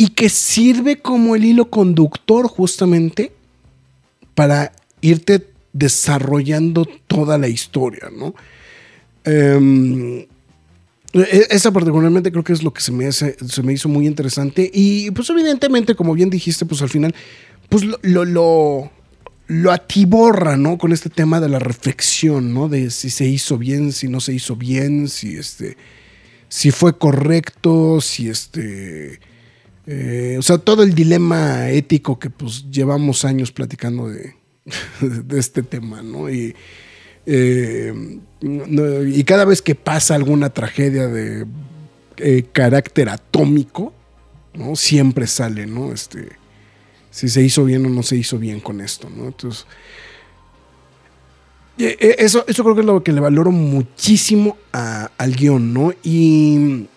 y 0.02 0.08
que 0.08 0.30
sirve 0.30 0.97
como 0.97 1.36
el 1.36 1.45
hilo 1.45 1.70
conductor 1.70 2.47
justamente 2.47 3.32
para 4.34 4.72
irte 4.99 5.45
desarrollando 5.74 6.88
toda 7.06 7.38
la 7.38 7.47
historia, 7.47 8.10
¿no? 8.12 8.34
Em, 9.24 10.22
e- 11.14 11.47
esa 11.52 11.70
particularmente 11.72 12.32
creo 12.32 12.43
que 12.43 12.54
es 12.54 12.64
lo 12.64 12.74
que 12.74 12.82
se 12.82 12.91
me, 12.91 13.12
se 13.12 13.62
me 13.62 13.74
hizo 13.74 13.89
muy 13.89 14.08
interesante 14.08 14.72
y 14.74 15.12
pues 15.12 15.30
evidentemente, 15.30 15.93
como 15.93 16.16
bien 16.16 16.32
dijiste, 16.32 16.66
pues 16.66 16.82
al 16.82 16.89
final, 16.89 17.14
pues 17.70 17.84
lo, 17.84 17.99
lo, 18.02 18.26
lo, 18.26 18.91
lo 19.45 19.72
atiborra, 19.72 20.58
¿no? 20.58 20.80
Con 20.80 20.93
este 20.93 21.12
tema 21.12 21.39
de 21.39 21.49
la 21.49 21.60
reflexión, 21.60 22.56
¿no? 22.56 22.70
De 22.70 22.89
si 22.89 23.12
se 23.12 23.28
hizo 23.28 23.60
bien, 23.60 23.91
si 23.91 24.08
no 24.08 24.20
se 24.20 24.34
hizo 24.34 24.56
bien, 24.56 25.08
si 25.10 25.36
este, 25.36 25.78
si 26.49 26.72
fue 26.72 26.97
correcto, 26.97 28.02
si 28.02 28.30
este, 28.30 29.20
eh, 29.88 30.36
o 30.38 30.42
sea, 30.42 30.58
todo 30.58 30.84
el 30.84 30.94
dilema 30.94 31.70
ético 31.70 32.20
que 32.20 32.30
pues 32.30 32.70
llevamos 32.70 33.26
años 33.26 33.52
platicando 33.52 34.10
de, 34.10 34.36
este 35.38 35.64
tema, 35.64 36.02
¿no? 36.02 36.30
Y, 36.30 36.56
eh, 37.26 37.94
y 38.42 39.24
cada 39.24 39.46
vez 39.46 39.62
que 39.62 39.76
pasa 39.76 40.16
alguna 40.16 40.50
tragedia 40.50 41.08
de 41.08 41.46
eh, 42.18 42.46
carácter 42.52 43.10
atómico, 43.10 43.94
¿no? 44.54 44.76
Siempre 44.76 45.28
sale, 45.28 45.66
¿no? 45.66 45.94
Este, 45.94 46.30
si 47.10 47.30
se 47.30 47.42
hizo 47.42 47.66
bien 47.66 47.86
o 47.86 47.90
no 47.90 48.04
se 48.04 48.18
hizo 48.18 48.38
bien 48.38 48.60
con 48.60 48.82
esto, 48.82 49.10
¿no? 49.10 49.28
Entonces, 49.28 49.66
eh, 51.78 52.16
eso, 52.20 52.46
eso 52.48 52.64
creo 52.64 52.76
que 52.76 52.82
es 52.82 52.88
lo 52.88 53.04
que 53.04 53.12
le 53.12 53.22
valoro 53.22 53.52
muchísimo 53.52 54.58
al 54.72 55.36
guion, 55.36 55.74
¿no? 55.74 55.94
Y 56.04 56.88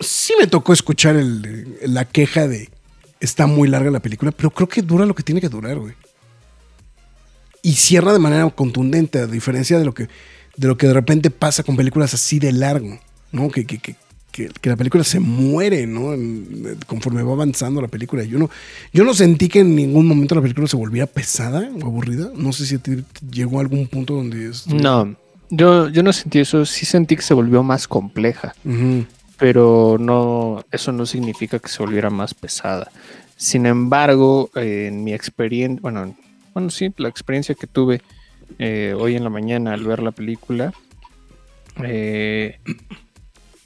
sí 0.00 0.32
me 0.40 0.46
tocó 0.46 0.72
escuchar 0.72 1.16
el- 1.16 1.76
la 1.82 2.04
queja 2.04 2.46
de 2.48 2.68
está 3.20 3.46
muy 3.46 3.68
larga 3.68 3.90
la 3.90 4.00
película, 4.00 4.30
pero 4.32 4.50
creo 4.50 4.68
que 4.68 4.82
dura 4.82 5.06
lo 5.06 5.14
que 5.14 5.22
tiene 5.22 5.40
que 5.40 5.48
durar, 5.48 5.78
güey. 5.78 5.94
Y 7.62 7.72
cierra 7.74 8.12
de 8.12 8.18
manera 8.18 8.48
contundente, 8.50 9.18
a 9.18 9.26
diferencia 9.26 9.78
de 9.78 9.84
lo 9.84 9.92
que 9.94 10.08
de, 10.56 10.68
lo 10.68 10.76
que 10.78 10.86
de 10.86 10.94
repente 10.94 11.30
pasa 11.30 11.62
con 11.62 11.76
películas 11.76 12.14
así 12.14 12.38
de 12.38 12.50
largo, 12.52 12.98
¿no? 13.32 13.50
Que, 13.50 13.66
que, 13.66 13.76
que, 13.78 13.94
que- 14.32 14.48
que 14.48 14.70
la 14.70 14.76
película 14.76 15.04
se 15.04 15.20
muere, 15.20 15.86
¿no? 15.86 16.14
En- 16.14 16.78
conforme 16.86 17.22
va 17.22 17.32
avanzando 17.32 17.82
la 17.82 17.88
película. 17.88 18.22
Yo 18.24 18.38
no, 18.38 18.48
yo 18.92 19.04
no 19.04 19.12
sentí 19.12 19.48
que 19.48 19.60
en 19.60 19.74
ningún 19.76 20.06
momento 20.06 20.34
la 20.34 20.40
película 20.42 20.66
se 20.66 20.76
volviera 20.76 21.06
pesada 21.06 21.68
o 21.82 21.86
aburrida. 21.86 22.30
No 22.36 22.52
sé 22.52 22.64
si 22.66 22.78
llegó 23.30 23.58
a 23.58 23.62
algún 23.62 23.86
punto 23.88 24.14
donde... 24.14 24.48
estuvo- 24.48 24.78
No, 24.78 25.14
yo, 25.50 25.88
yo 25.90 26.02
no 26.02 26.12
sentí 26.14 26.38
eso. 26.38 26.64
Sí 26.64 26.86
sentí 26.86 27.16
que 27.16 27.22
se 27.22 27.34
volvió 27.34 27.62
más 27.62 27.86
compleja. 27.88 28.54
Pero 29.38 29.96
no, 29.98 30.64
eso 30.70 30.92
no 30.92 31.06
significa 31.06 31.58
que 31.58 31.68
se 31.68 31.82
volviera 31.82 32.10
más 32.10 32.34
pesada. 32.34 32.90
Sin 33.36 33.66
embargo, 33.66 34.50
eh, 34.54 34.86
en 34.88 35.04
mi 35.04 35.12
experiencia, 35.12 35.80
bueno, 35.82 36.16
bueno, 36.54 36.70
sí, 36.70 36.92
la 36.96 37.08
experiencia 37.08 37.54
que 37.54 37.66
tuve 37.66 38.00
eh, 38.58 38.94
hoy 38.98 39.16
en 39.16 39.24
la 39.24 39.30
mañana 39.30 39.74
al 39.74 39.84
ver 39.84 40.02
la 40.02 40.12
película, 40.12 40.72
eh, 41.84 42.58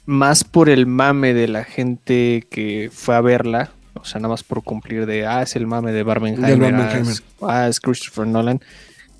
más 0.05 0.43
por 0.43 0.69
el 0.69 0.87
mame 0.87 1.33
de 1.33 1.47
la 1.47 1.63
gente 1.63 2.45
que 2.49 2.89
fue 2.91 3.15
a 3.15 3.21
verla, 3.21 3.71
o 3.93 4.03
sea, 4.03 4.19
nada 4.19 4.33
más 4.33 4.43
por 4.43 4.63
cumplir 4.63 5.05
de, 5.05 5.25
ah, 5.25 5.41
es 5.43 5.55
el 5.55 5.67
mame 5.67 5.91
de 5.91 6.03
Barbenheimer, 6.03 6.73
ah, 6.81 6.87
es- 7.11 7.23
ah, 7.41 7.67
es 7.67 7.79
Christopher 7.79 8.27
Nolan. 8.27 8.59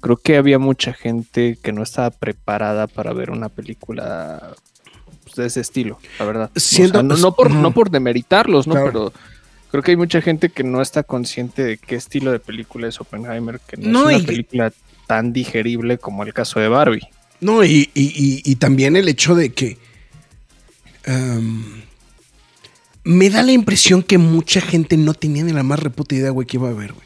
Creo 0.01 0.17
que 0.17 0.35
había 0.37 0.57
mucha 0.57 0.93
gente 0.93 1.57
que 1.61 1.71
no 1.71 1.83
estaba 1.83 2.09
preparada 2.09 2.87
para 2.87 3.13
ver 3.13 3.29
una 3.29 3.49
película 3.49 4.55
de 5.41 5.47
ese 5.47 5.59
estilo, 5.61 5.99
la 6.19 6.25
verdad. 6.25 6.51
O 6.55 6.59
sea, 6.59 6.87
no, 6.87 7.03
no 7.17 7.35
por, 7.35 7.51
no 7.51 7.71
por 7.73 7.89
demeritarlos, 7.89 8.67
¿no? 8.67 8.73
Claro. 8.73 8.87
Pero 8.91 9.13
creo 9.71 9.83
que 9.83 9.91
hay 9.91 9.97
mucha 9.97 10.21
gente 10.21 10.49
que 10.49 10.63
no 10.63 10.81
está 10.81 11.03
consciente 11.03 11.63
de 11.63 11.77
qué 11.77 11.95
estilo 11.95 12.31
de 12.31 12.39
película 12.39 12.87
es 12.87 12.99
Oppenheimer, 13.01 13.59
que 13.59 13.77
no, 13.77 14.03
No, 14.03 14.09
es 14.09 14.17
y- 14.17 14.19
una 14.19 14.25
película 14.27 14.73
tan 15.07 15.33
digerible 15.33 15.97
como 15.97 16.23
el 16.23 16.33
caso 16.33 16.59
de 16.59 16.67
Barbie. 16.69 17.07
No, 17.41 17.63
y, 17.63 17.89
y- 17.93 18.13
y- 18.15 18.41
y 18.45 18.55
también 18.55 18.95
el 18.95 19.07
hecho 19.09 19.33
de 19.35 19.51
que 19.51 19.77
em, 21.03 21.81
me 23.03 23.29
da 23.29 23.41
la 23.43 23.51
impresión 23.51 24.03
que 24.03 24.17
mucha 24.17 24.61
gente 24.61 24.95
no 24.97 25.13
tenía 25.13 25.43
ni 25.43 25.51
la 25.51 25.63
más 25.63 25.79
reputa 25.79 26.15
idea, 26.15 26.29
güey, 26.29 26.45
que 26.45 26.57
iba 26.57 26.69
a 26.69 26.73
ver, 26.73 26.93
güey. 26.93 27.05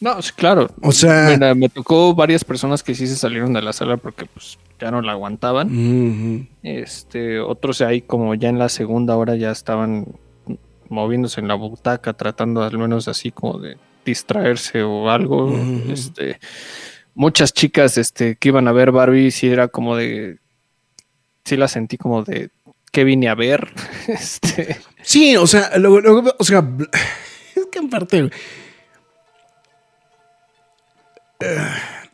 No, 0.00 0.20
sí, 0.20 0.30
claro. 0.36 0.68
O 0.82 0.92
sea- 0.92 1.30
Mira, 1.30 1.54
me 1.54 1.70
tocó 1.70 2.14
varias 2.14 2.44
personas 2.44 2.82
que 2.82 2.94
sí 2.94 3.06
se 3.06 3.16
salieron 3.16 3.54
de 3.54 3.62
la 3.62 3.72
sala 3.72 3.96
porque 3.96 4.26
pues 4.26 4.58
ya 4.78 4.90
no 4.90 5.00
la 5.02 5.12
aguantaban. 5.12 6.48
Este, 6.62 7.40
otros 7.40 7.80
ahí 7.80 8.02
como 8.02 8.34
ya 8.34 8.48
en 8.48 8.58
la 8.58 8.68
segunda 8.68 9.16
hora 9.16 9.36
ya 9.36 9.50
estaban 9.50 10.06
moviéndose 10.88 11.40
en 11.40 11.48
la 11.48 11.54
butaca, 11.54 12.12
tratando 12.12 12.62
al 12.62 12.78
menos 12.78 13.08
así 13.08 13.30
como 13.32 13.58
de 13.58 13.76
distraerse 14.04 14.82
o 14.82 15.10
algo. 15.10 15.52
Este, 15.90 16.38
muchas 17.14 17.52
chicas 17.52 17.98
este, 17.98 18.36
que 18.36 18.48
iban 18.48 18.68
a 18.68 18.72
ver 18.72 18.92
Barbie, 18.92 19.30
sí 19.30 19.48
era 19.48 19.68
como 19.68 19.96
de, 19.96 20.38
sí 21.44 21.56
la 21.56 21.66
sentí 21.68 21.96
como 21.96 22.22
de, 22.22 22.50
¿qué 22.92 23.04
vine 23.04 23.28
a 23.28 23.34
ver? 23.34 23.68
Este, 24.08 24.76
Sí, 25.02 25.36
o 25.36 25.46
sea, 25.46 25.76
lo- 25.78 26.00
lo- 26.00 26.34
o 26.38 26.44
sea, 26.44 26.64
es 27.54 27.66
que 27.72 27.78
en 27.78 27.88
parte 27.90 28.30
eh, 31.40 31.58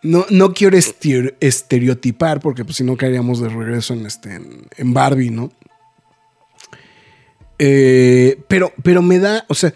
no, 0.03 0.26
no 0.30 0.53
quiero 0.53 0.76
estere- 0.76 1.36
estereotipar 1.40 2.40
porque 2.40 2.64
pues 2.64 2.76
si 2.76 2.84
no 2.84 2.96
caeríamos 2.96 3.40
de 3.40 3.48
regreso 3.48 3.94
en 3.94 4.07
este 4.07 4.34
en, 4.76 4.94
Barbie, 4.94 5.30
¿no? 5.30 5.50
Eh, 7.59 8.42
pero, 8.48 8.72
pero 8.82 9.03
me 9.03 9.18
da, 9.20 9.44
o 9.48 9.55
sea, 9.55 9.72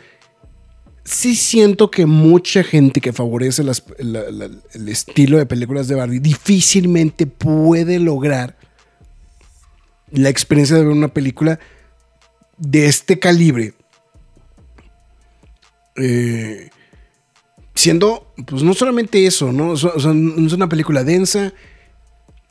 sí 1.04 1.36
siento 1.36 1.90
que 1.90 2.04
mucha 2.06 2.64
gente 2.64 3.00
que 3.00 3.12
favorece 3.12 3.62
el 3.62 4.88
estilo 4.88 5.38
de 5.38 5.46
películas 5.46 5.86
de 5.86 5.94
Barbie 5.94 6.18
difícilmente 6.18 7.26
puede 7.28 8.00
lograr 8.00 8.56
la 10.10 10.28
experiencia 10.28 10.76
de 10.76 10.82
ver 10.84 10.92
una 10.92 11.08
película 11.14 11.60
de 12.58 12.86
este 12.86 13.18
calibre. 13.20 13.74
eh, 15.96 16.70
siendo, 17.74 18.25
pues 18.44 18.62
no 18.62 18.74
solamente 18.74 19.24
eso, 19.26 19.52
¿no? 19.52 19.70
O 19.70 19.76
sea, 19.76 19.90
es 19.96 20.04
una 20.52 20.68
película 20.68 21.04
densa. 21.04 21.52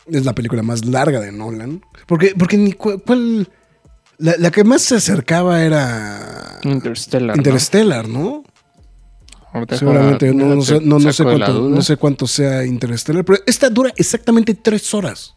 Es 0.07 0.23
la 0.23 0.33
película 0.33 0.61
más 0.61 0.85
larga 0.85 1.19
de 1.19 1.31
Nolan. 1.31 1.81
Porque, 2.07 2.33
porque 2.37 2.57
ni 2.57 2.73
cu- 2.73 3.01
cuál. 3.05 3.49
La, 4.17 4.35
la 4.37 4.49
que 4.51 4.63
más 4.63 4.81
se 4.81 4.95
acercaba 4.95 5.61
era 5.63 6.59
Interstellar. 6.63 7.35
¿no? 7.35 7.41
Interstellar, 7.41 8.07
¿no? 8.07 8.43
Ahorita 9.51 9.77
Seguramente, 9.77 10.33
no, 10.33 10.55
no 10.55 10.61
sé, 10.61 10.79
no, 10.81 10.97
cuánto, 11.23 11.69
no 11.69 11.81
sé 11.81 11.97
cuánto 11.97 12.27
sea 12.27 12.65
Interstellar, 12.65 13.23
pero 13.23 13.39
esta 13.45 13.69
dura 13.69 13.91
exactamente 13.95 14.53
tres 14.53 14.93
horas. 14.93 15.33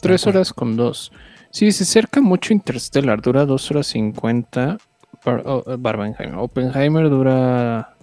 Tres 0.00 0.26
horas 0.26 0.52
con 0.52 0.76
dos. 0.76 1.12
Sí, 1.50 1.70
se 1.72 1.84
acerca 1.84 2.20
mucho 2.20 2.52
Interstellar, 2.52 3.22
dura 3.22 3.46
dos 3.46 3.70
horas 3.70 3.86
cincuenta. 3.86 4.78
Oh, 5.24 5.64
Barbenheimer. 5.78 6.34
Oppenheimer 6.36 7.08
dura. 7.08 7.93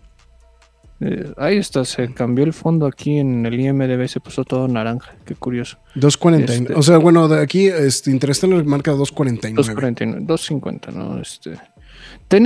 Eh, 1.02 1.34
ahí 1.38 1.58
está, 1.58 1.84
se 1.84 2.14
cambió 2.14 2.46
el 2.46 2.54
fondo 2.54 2.86
aquí 2.86 3.18
en 3.18 3.46
el 3.46 3.60
IMDB, 3.60 4.08
se 4.08 4.20
puso 4.20 4.44
todo 4.46 4.68
naranja. 4.68 5.16
Qué 5.26 5.36
curioso. 5.36 5.78
2.49. 5.96 6.50
Este- 6.50 6.74
O 6.76 6.82
sea, 6.84 6.98
bueno, 6.98 7.28
de 7.28 7.42
aquí 7.42 7.68
este, 7.68 8.12
Interstellar 8.12 8.64
marca 8.66 8.94
2.49. 8.94 9.56
2.49, 9.56 10.26
2.50, 10.28 10.94
¿no? 10.94 11.20
Este. 11.20 11.58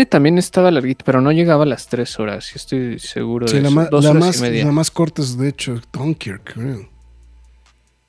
También 0.09 0.37
estaba 0.39 0.71
larguito, 0.71 1.05
pero 1.05 1.21
no 1.21 1.31
llegaba 1.31 1.63
a 1.63 1.67
las 1.67 1.87
tres 1.87 2.19
horas. 2.19 2.45
Sí 2.45 2.53
estoy 2.55 2.97
seguro 2.99 3.47
Sí, 3.47 3.57
de 3.57 3.61
la, 3.61 3.67
eso. 3.67 3.75
más, 3.75 3.89
Dos 3.91 4.03
la, 4.03 4.09
horas 4.11 4.23
más, 4.25 4.37
y 4.37 4.41
media. 4.41 4.65
la 4.65 4.71
más 4.71 4.89
corta 4.89 5.21
es 5.21 5.37
de 5.37 5.49
hecho 5.49 5.79
Dunkirk, 5.93 6.53
creo. 6.55 6.89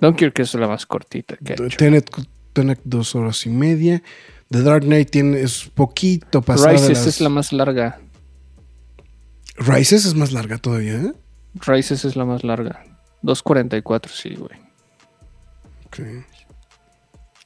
Dunkirk 0.01 0.39
es 0.41 0.55
la 0.55 0.69
más 0.69 0.87
cortita 0.87 1.37
que 1.37 1.53
ha 1.53 1.57
hecho. 1.67 1.77
Tenet, 1.77 2.11
Tenet 2.53 2.81
dos 2.85 3.15
horas 3.15 3.45
y 3.47 3.51
media. 3.51 4.03
The 4.51 4.63
Dark 4.63 4.85
Knight 4.85 5.11
tiene, 5.11 5.41
es 5.41 5.71
poquito 5.75 6.41
pasada. 6.41 6.73
Rises 6.73 6.89
las- 6.91 7.07
es 7.07 7.21
la 7.21 7.29
más 7.29 7.53
larga. 7.53 7.99
Rises 9.59 10.05
es 10.05 10.15
más 10.15 10.33
larga 10.33 10.59
todavía, 10.59 10.95
¿eh? 10.95 11.13
Rises 11.55 12.05
es 12.05 12.17
la 12.17 12.25
más 12.25 12.45
larga. 12.45 12.85
2.44, 13.23 14.09
sí, 14.09 14.35
güey. 14.35 14.59
Ok. 15.87 16.25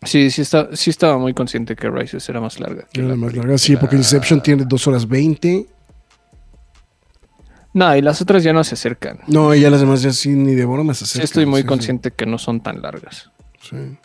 Sí, 0.04 0.30
sí, 0.30 0.42
está, 0.42 0.74
sí 0.74 0.90
estaba 0.90 1.18
muy 1.18 1.34
consciente 1.34 1.76
que 1.76 1.90
Rises 1.90 2.28
era 2.28 2.40
más 2.40 2.58
larga. 2.58 2.86
Era 2.92 3.08
la 3.08 3.16
más 3.16 3.34
larga, 3.36 3.58
sí, 3.58 3.76
porque 3.76 3.96
Inception 3.96 4.42
tiene 4.42 4.64
dos 4.66 4.86
horas 4.86 5.06
20. 5.06 5.66
No, 7.72 7.94
y 7.94 8.02
las 8.02 8.20
otras 8.20 8.42
ya 8.42 8.52
no 8.52 8.64
se 8.64 8.74
acercan. 8.74 9.20
No, 9.28 9.54
y 9.54 9.60
ya 9.60 9.70
las 9.70 9.80
demás 9.80 10.02
ya 10.02 10.12
sí 10.12 10.30
ni 10.30 10.54
de 10.54 10.64
broma 10.64 10.92
se 10.94 11.04
Sí, 11.04 11.10
acercan. 11.10 11.24
estoy 11.24 11.46
muy 11.46 11.60
sí, 11.62 11.66
consciente 11.68 12.10
que 12.10 12.26
no 12.26 12.38
son 12.38 12.60
tan 12.62 12.82
largas. 12.82 13.30
Sí. 13.62 13.76
Entonces- 13.76 13.98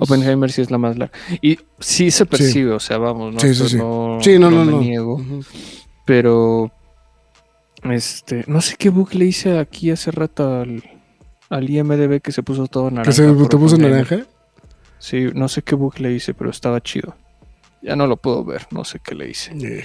Oppenheimer 0.00 0.52
sí 0.52 0.60
es 0.60 0.70
la 0.70 0.76
más 0.76 0.98
larga. 0.98 1.16
Y 1.40 1.58
sí 1.78 2.10
se 2.10 2.26
percibe, 2.26 2.72
o 2.72 2.80
sea, 2.80 2.98
vamos, 2.98 3.32
¿no? 3.32 3.40
Sí, 3.40 3.54
sí, 3.54 3.68
sí. 3.70 3.76
no, 3.78 4.18
Sí, 4.20 4.38
no, 4.38 4.50
no, 4.50 4.64
me 4.64 4.74
niego. 4.84 5.14
Ujú. 5.14 5.42
Pero, 6.10 6.72
este, 7.84 8.42
no 8.48 8.60
sé 8.60 8.74
qué 8.76 8.88
bug 8.88 9.14
le 9.14 9.26
hice 9.26 9.60
aquí 9.60 9.92
hace 9.92 10.10
rato 10.10 10.60
al, 10.60 10.82
al 11.48 11.70
IMDB 11.70 12.20
que 12.20 12.32
se 12.32 12.42
puso 12.42 12.66
todo 12.66 12.90
naranja. 12.90 13.10
¿Que 13.10 13.12
se 13.12 13.46
te 13.48 13.56
puso 13.56 13.76
naranja? 13.76 14.26
Sí, 14.98 15.28
no 15.32 15.46
sé 15.46 15.62
qué 15.62 15.76
bug 15.76 16.00
le 16.00 16.12
hice, 16.12 16.34
pero 16.34 16.50
estaba 16.50 16.80
chido. 16.80 17.14
Ya 17.80 17.94
no 17.94 18.08
lo 18.08 18.16
puedo 18.16 18.44
ver, 18.44 18.66
no 18.72 18.84
sé 18.84 18.98
qué 18.98 19.14
le 19.14 19.30
hice. 19.30 19.52
Eh, 19.62 19.84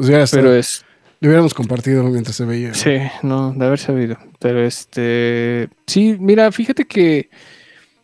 ya 0.00 0.24
está. 0.24 0.38
Pero 0.38 0.52
es, 0.52 0.84
Lo 1.20 1.28
hubiéramos 1.28 1.54
compartido 1.54 2.02
mientras 2.02 2.34
se 2.34 2.44
veía. 2.44 2.74
Sí, 2.74 2.98
no, 3.22 3.52
de 3.52 3.66
haber 3.66 3.78
sabido. 3.78 4.18
Pero 4.40 4.66
este. 4.66 5.68
Sí, 5.86 6.16
mira, 6.18 6.50
fíjate 6.50 6.86
que. 6.86 7.30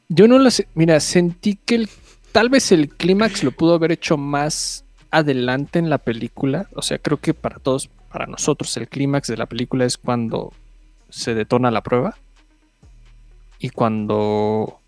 Yo 0.09 0.29
no 0.29 0.39
lo 0.39 0.49
sé. 0.49 0.69
Mira, 0.77 1.01
sentí 1.01 1.57
que 1.57 1.75
el, 1.75 1.89
tal 2.31 2.51
vez 2.51 2.71
el 2.71 2.89
clímax 2.89 3.43
lo 3.43 3.51
pudo 3.51 3.75
haber 3.75 3.91
hecho 3.91 4.17
más 4.17 4.82
adelante 5.13 5.79
en 5.79 5.91
la 5.91 5.99
película. 5.99 6.67
O 6.75 6.83
sea, 6.83 6.99
creo 6.99 7.19
que 7.19 7.35
para 7.35 7.61
todos, 7.61 7.89
para 8.11 8.27
nosotros, 8.27 8.77
el 8.77 8.89
clímax 8.89 9.29
de 9.29 9.37
la 9.37 9.47
película 9.47 9.85
es 9.85 9.97
cuando 9.97 10.53
se 11.09 11.35
detona 11.35 11.71
la 11.71 11.83
prueba. 11.83 12.17
Y 13.61 13.69
cuando. 13.69 14.81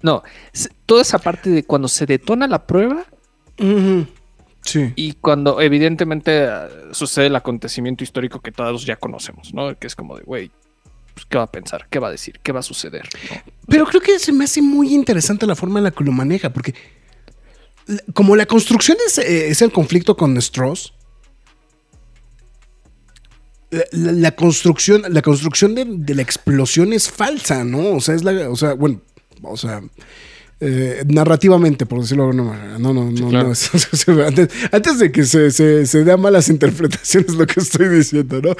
No, 0.00 0.22
toda 0.86 1.02
esa 1.02 1.18
parte 1.18 1.50
de 1.50 1.64
cuando 1.64 1.88
se 1.88 2.06
detona 2.06 2.46
la 2.46 2.66
prueba. 2.66 3.04
Sí. 4.62 4.92
y 4.96 5.14
cuando 5.14 5.60
evidentemente 5.60 6.44
eh, 6.44 6.68
sucede 6.92 7.26
el 7.26 7.36
acontecimiento 7.36 8.04
histórico 8.04 8.40
que 8.40 8.52
todos 8.52 8.84
ya 8.84 8.96
conocemos, 8.96 9.52
¿no? 9.52 9.76
Que 9.76 9.86
es 9.86 9.96
como 9.96 10.16
de, 10.16 10.24
güey, 10.24 10.50
pues, 11.14 11.26
¿qué 11.26 11.38
va 11.38 11.44
a 11.44 11.50
pensar? 11.50 11.88
¿Qué 11.90 11.98
va 11.98 12.08
a 12.08 12.10
decir? 12.12 12.38
¿Qué 12.42 12.52
va 12.52 12.60
a 12.60 12.62
suceder? 12.62 13.08
¿no? 13.30 13.42
Pero 13.66 13.86
creo 13.86 14.00
que 14.00 14.20
se 14.20 14.30
me 14.30 14.44
hace 14.44 14.62
muy 14.62 14.94
interesante 14.94 15.46
la 15.46 15.56
forma 15.56 15.80
en 15.80 15.84
la 15.84 15.90
que 15.90 16.04
lo 16.04 16.12
maneja, 16.12 16.50
porque 16.50 16.74
como 18.14 18.36
la 18.36 18.46
construcción 18.46 18.96
es, 19.06 19.18
eh, 19.18 19.48
es 19.48 19.62
el 19.62 19.72
conflicto 19.72 20.16
con 20.16 20.36
Strauss, 20.38 20.92
la, 23.70 23.84
la- 23.92 24.12
la 24.12 24.30
construcción, 24.34 25.02
la 25.08 25.22
construcción 25.22 25.74
de, 25.74 25.84
de 25.86 26.14
la 26.14 26.22
explosión 26.22 26.92
es 26.92 27.10
falsa, 27.10 27.64
¿no? 27.64 27.90
O 27.96 28.00
sea, 28.00 28.14
es 28.14 28.24
la, 28.24 28.48
o 28.50 28.56
sea, 28.56 28.72
bueno, 28.74 29.00
o 29.42 29.56
sea, 29.56 29.82
eh, 30.60 31.04
narrativamente, 31.06 31.86
por 31.86 32.00
decirlo 32.00 32.24
de 32.24 32.30
alguna 32.30 32.50
manera. 32.50 32.78
No, 32.78 32.92
no, 32.94 33.10
no, 33.10 33.28
claro. 33.28 33.46
no. 33.48 33.52
es- 33.52 33.70
o 33.92 33.96
sea, 33.96 34.26
antes, 34.26 34.48
antes 34.72 34.98
de 34.98 35.12
que 35.12 35.24
se, 35.24 35.50
se, 35.50 35.86
se 35.86 36.04
dé 36.04 36.12
a 36.12 36.16
malas 36.16 36.48
interpretaciones 36.48 37.34
lo 37.34 37.46
que 37.46 37.60
estoy 37.60 37.88
diciendo, 37.88 38.40
¿no? 38.42 38.50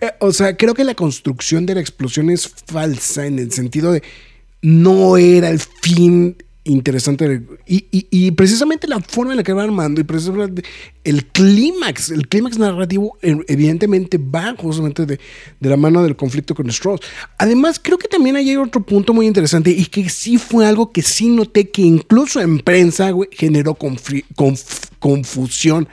Eh, 0.00 0.12
o 0.20 0.32
sea, 0.32 0.56
creo 0.56 0.74
que 0.74 0.84
la 0.84 0.94
construcción 0.94 1.64
de 1.64 1.74
la 1.76 1.80
explosión 1.80 2.28
es 2.30 2.48
falsa 2.66 3.24
en 3.26 3.38
el 3.38 3.52
sentido 3.52 3.92
de 3.92 4.02
no 4.62 5.16
era 5.16 5.48
el 5.48 5.60
fin 5.60 6.36
interesante 6.70 7.42
y, 7.66 7.86
y- 8.10 8.30
precisamente 8.32 8.86
la 8.88 9.00
forma 9.00 9.32
en 9.32 9.38
la 9.38 9.42
que 9.42 9.52
va 9.52 9.62
armando 9.62 10.00
y 10.00 10.04
precisamente 10.04 10.62
el 11.04 11.24
clímax, 11.26 12.10
el 12.10 12.28
clímax 12.28 12.58
narrativo 12.58 13.16
eh, 13.22 13.36
evidentemente 13.48 14.18
va 14.18 14.54
justamente 14.58 15.06
de, 15.06 15.18
de 15.60 15.68
la 15.68 15.76
mano 15.76 16.02
del 16.02 16.16
conflicto 16.16 16.54
con 16.54 16.68
Strauss. 16.70 17.00
Además, 17.38 17.80
creo 17.82 17.98
que 17.98 18.08
también 18.08 18.36
hay 18.36 18.56
otro 18.56 18.82
punto 18.82 19.14
muy 19.14 19.26
interesante 19.26 19.70
y 19.70 19.86
que 19.86 20.08
sí 20.08 20.38
fue 20.38 20.66
algo 20.66 20.92
que 20.92 21.02
sí 21.02 21.28
noté 21.28 21.70
que 21.70 21.82
incluso 21.82 22.40
en 22.40 22.58
prensa 22.58 23.10
güey, 23.10 23.28
generó 23.32 23.74
conf- 23.76 24.24
confusión. 24.98 25.88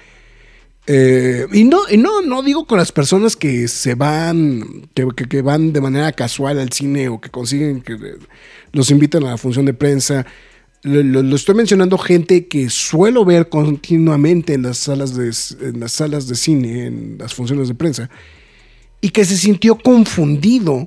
Eh, 0.86 1.48
y 1.54 1.64
no, 1.64 1.80
y 1.90 1.96
no, 1.96 2.22
no 2.22 2.44
digo 2.44 2.66
con 2.68 2.78
las 2.78 2.92
personas 2.92 3.38
que 3.38 3.70
se 3.70 3.96
van, 3.96 4.90
que, 4.94 5.08
que- 5.16 5.30
que 5.30 5.42
van 5.42 5.72
de 5.72 5.80
manera 5.80 6.12
casual 6.12 6.60
al 6.60 6.74
cine 6.74 7.08
o 7.08 7.22
que 7.22 7.30
consiguen 7.30 7.82
que 7.82 7.94
eh, 7.94 8.18
los 8.74 8.92
invitan 8.92 9.24
a 9.24 9.32
la 9.32 9.38
función 9.38 9.66
de 9.66 9.74
prensa. 9.74 10.26
Lo, 10.84 11.36
estoy 11.36 11.56
mencionando 11.56 11.98
gente 11.98 12.48
que 12.48 12.70
suelo 12.70 13.24
ver 13.24 13.48
continuamente 13.48 14.54
en 14.54 14.64
las 14.64 14.78
salas 14.80 15.16
de, 15.16 15.32
en 15.70 15.80
las 15.80 15.94
salas 15.94 16.28
de 16.28 16.36
cine, 16.36 16.86
en 16.88 17.18
las 17.18 17.34
funciones 17.34 17.70
de 17.70 17.74
prensa, 17.76 18.10
y 19.00 19.10
que 19.10 19.24
se 19.24 19.38
sintió 19.38 19.78
confundido 19.78 20.86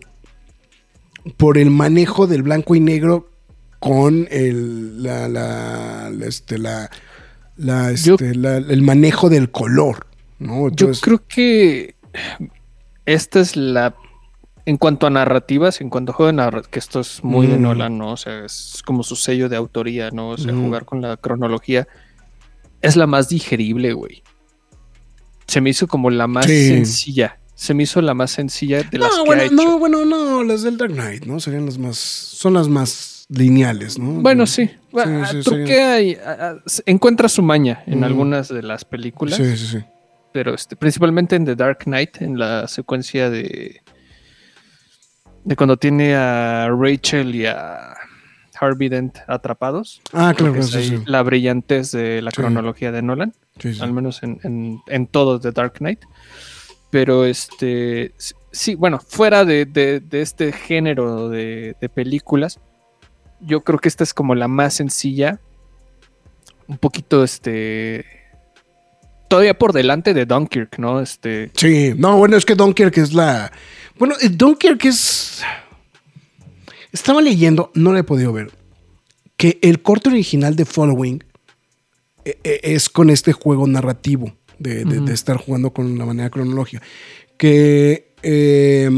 por 1.39 1.57
el 1.59 1.71
manejo 1.71 2.27
del 2.27 2.43
blanco 2.43 2.75
y 2.75 2.81
negro 2.81 3.31
con 3.79 4.29
el, 4.31 5.03
la, 5.03 5.29
la, 5.29 6.13
este, 6.27 6.59
la, 6.59 6.91
la, 7.57 7.93
Yo- 7.93 8.15
este, 8.15 8.35
la- 8.35 8.59
el 8.59 8.83
manejo 8.83 9.31
del 9.31 9.51
color. 9.51 10.07
¿no? 10.39 10.69
Yo 10.75 10.91
creo 11.01 11.23
que 11.27 11.95
esta 13.07 13.41
es 13.41 13.57
la. 13.57 13.97
En 14.67 14.77
cuanto 14.77 15.07
a 15.07 15.11
narrativas, 15.11 15.81
en 15.81 15.89
cuanto 15.91 16.13
a 16.13 16.15
juego 16.15 16.27
de 16.29 16.33
narrativa, 16.37 16.71
que 16.71 16.79
esto 16.81 17.01
es 17.01 17.23
muy 17.25 17.47
de 17.47 17.57
Mm. 17.57 17.63
Nolan, 17.63 17.99
¿no? 17.99 18.13
O 18.13 18.17
sea, 18.17 18.45
es 18.45 18.83
como 18.85 19.03
su 19.05 19.15
sello 19.17 19.49
de 19.49 19.57
autoría, 19.57 20.11
¿no? 20.11 20.31
O 20.31 20.37
sea, 20.39 20.53
jugar 20.53 20.85
con 20.85 21.01
la 21.01 21.17
cronología 21.17 21.87
es 22.83 22.97
la 22.97 23.07
más 23.07 23.29
digerible, 23.29 23.93
güey. 23.93 24.23
Se 25.47 25.61
me 25.61 25.71
hizo 25.71 25.87
como 25.87 26.11
la 26.11 26.27
más 26.27 26.47
Sí. 26.47 26.69
sencilla. 26.69 27.39
se 27.59 27.73
me 27.73 27.85
hizo 27.85 28.03
la 28.03 28.13
más 28.13 28.33
sencilla 28.33 28.83
de 28.83 28.99
las 28.99 29.11
No, 29.17 29.23
que 29.23 29.27
bueno, 29.29 29.41
ha 29.43 29.45
hecho. 29.47 29.55
no, 29.55 29.79
bueno, 29.79 30.05
no, 30.05 30.45
las 30.45 30.61
del 30.63 30.77
Dark 30.77 30.93
Knight, 30.93 31.25
¿no? 31.25 31.41
Serían 31.41 31.65
las 31.65 31.79
más, 31.79 31.97
son 31.97 32.53
las 32.53 32.69
más 32.69 33.25
lineales, 33.31 33.99
¿no? 33.99 34.21
Bueno, 34.21 34.45
sí. 34.47 34.67
Sí, 34.67 34.75
Ah, 34.95 35.27
sí, 35.33 35.41
truquea 35.41 36.03
y, 36.03 36.15
ah, 36.17 36.37
ah, 36.39 36.55
se- 36.67 36.83
encuentra 36.85 37.31
su 37.31 37.43
maña 37.43 37.83
en 37.87 38.01
Mm. 38.01 38.05
algunas 38.05 38.49
de 38.49 38.63
las 38.63 38.85
películas, 38.85 39.39
Sí, 39.39 39.57
sí, 39.57 39.67
sí. 39.69 39.79
pero 40.35 40.53
este, 40.55 40.77
principalmente 40.77 41.35
en 41.35 41.47
The 41.47 41.57
Dark 41.57 41.79
Knight, 41.85 42.21
en 42.21 42.39
la 42.39 42.69
secuencia 42.69 43.31
de, 43.31 43.81
de 45.47 45.57
cuando 45.57 45.77
tiene 45.77 46.15
a 46.15 46.69
Rachel 46.69 47.35
y 47.35 47.47
a 47.47 47.95
Harvey 48.61 48.89
Dent 48.89 49.19
atrapados. 49.29 50.01
Ah, 50.13 50.35
claro, 50.37 50.53
que 50.55 50.59
es 50.61 50.71
sí. 50.71 50.99
La 51.07 51.23
brillantez 51.23 51.93
de 51.93 52.21
la 52.21 52.31
Sí. 52.33 52.37
cronología 52.39 52.91
de 52.93 53.01
Nolan. 53.03 53.33
Sí, 53.61 53.73
sí. 53.75 53.81
al 53.81 53.93
menos 53.93 54.23
en, 54.23 54.39
en, 54.43 54.81
en 54.89 55.07
todo 55.07 55.41
The 55.41 55.53
Dark 55.53 55.75
Knight. 55.79 56.01
Pero 56.91 57.25
este, 57.25 58.13
sí, 58.53 58.75
bueno, 58.75 58.99
fuera 58.99 59.45
de, 59.45 59.65
de- 59.67 60.01
de 60.01 60.21
este 60.23 60.53
género 60.53 61.29
de, 61.29 61.77
de 61.81 61.89
películas, 61.89 62.59
yo 63.41 63.63
creo 63.63 63.79
que 63.79 63.89
esta 63.89 64.03
es 64.05 64.13
como 64.15 64.35
la 64.35 64.49
más 64.49 64.75
sencilla, 64.75 65.39
un 66.67 66.79
poquito, 66.79 67.23
este, 67.23 68.05
todavía 69.29 69.57
por 69.59 69.73
delante 69.73 70.15
de 70.15 70.27
Dunkirk, 70.27 70.79
¿no? 70.79 71.01
Este, 71.01 71.51
Sí, 71.55 71.93
no, 71.97 72.17
bueno, 72.17 72.37
es 72.37 72.45
que 72.45 72.55
Dunkirk 72.55 72.97
es 72.99 73.13
la. 73.13 73.53
Bueno, 73.99 74.15
eh, 74.21 74.29
Dunkirk 74.29 74.85
es. 74.85 75.43
Estaba 76.93 77.21
leyendo, 77.21 77.71
no 77.75 77.93
lo 77.93 77.99
he 77.99 78.05
podido 78.05 78.33
ver, 78.33 78.51
que 79.37 79.59
el 79.63 79.83
corte 79.83 80.09
original 80.09 80.57
de 80.57 80.65
Following 80.65 81.23
eh, 82.25 82.39
eh, 82.43 82.61
es 82.63 82.89
con 82.89 83.11
este 83.11 83.33
juego 83.33 83.67
narrativo 83.67 84.35
de, 84.59 84.85
de- 84.85 84.97
Ujú. 84.99 85.05
de 85.07 85.13
estar 85.15 85.37
jugando 85.37 85.73
con 85.73 85.99
la 85.99 86.07
manera 86.07 86.31
cronológica. 86.31 86.83
Que 87.37 88.15
eh, 88.23 88.91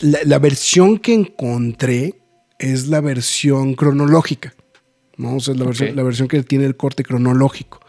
la, 0.00 0.18
la 0.24 0.38
versión 0.38 0.98
que 0.98 1.14
encontré 1.14 2.20
es 2.58 2.88
la 2.88 3.00
versión 3.00 3.74
cronológica. 3.74 4.54
¿no? 5.16 5.36
O 5.36 5.40
sea, 5.40 5.54
es 5.54 5.60
la, 5.60 5.66
versión, 5.66 5.90
Ok. 5.90 5.96
la 5.96 6.02
versión 6.02 6.28
que 6.28 6.42
tiene 6.42 6.64
el 6.64 6.76
corte 6.76 7.04
cronológico. 7.04 7.79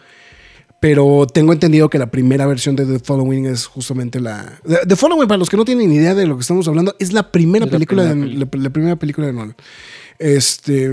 Pero 0.81 1.27
tengo 1.31 1.53
entendido 1.53 1.89
que 1.89 1.99
la 1.99 2.09
primera 2.11 2.45
versión 2.47 2.75
de 2.75 2.85
The 2.85 2.99
Following 2.99 3.45
es 3.45 3.67
justamente 3.67 4.19
la. 4.19 4.59
The, 4.87 4.95
Following, 4.95 5.27
para 5.27 5.37
los 5.37 5.47
que 5.49 5.55
no 5.55 5.63
tienen 5.63 5.89
ni 5.89 5.95
idea 5.97 6.15
de 6.15 6.25
lo 6.25 6.35
que 6.35 6.41
estamos 6.41 6.67
hablando, 6.67 6.95
es 6.99 7.13
la 7.13 7.31
primera 7.31 7.65
Es 7.65 7.71
la 7.71 7.75
película 7.77 8.03
primera 8.09 8.27
de 8.29 8.35
la, 8.57 8.63
la 8.63 8.69
primera 8.71 8.95
película 8.95 9.27
de 9.27 9.33
Nolan. 9.33 9.55
Este. 10.17 10.91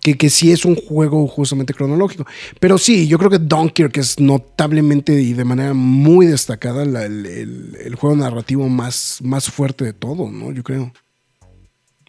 Que, 0.00 0.16
que 0.18 0.28
sí 0.30 0.50
es 0.50 0.64
un 0.64 0.74
juego 0.74 1.28
justamente 1.28 1.72
cronológico. 1.72 2.26
Pero 2.58 2.76
sí, 2.76 3.06
yo 3.06 3.18
creo 3.18 3.30
que 3.30 3.38
Dunkirk 3.38 3.96
es 3.98 4.18
notablemente 4.18 5.12
y 5.22 5.32
de 5.32 5.44
manera 5.44 5.72
muy 5.74 6.26
destacada 6.26 6.84
la- 6.84 7.04
el, 7.04 7.24
el- 7.26 7.76
el 7.84 7.94
juego 7.94 8.16
narrativo 8.16 8.68
más, 8.68 9.18
más 9.22 9.48
fuerte 9.48 9.84
de 9.84 9.92
todo, 9.92 10.28
¿no? 10.28 10.50
Yo 10.50 10.64
creo. 10.64 10.92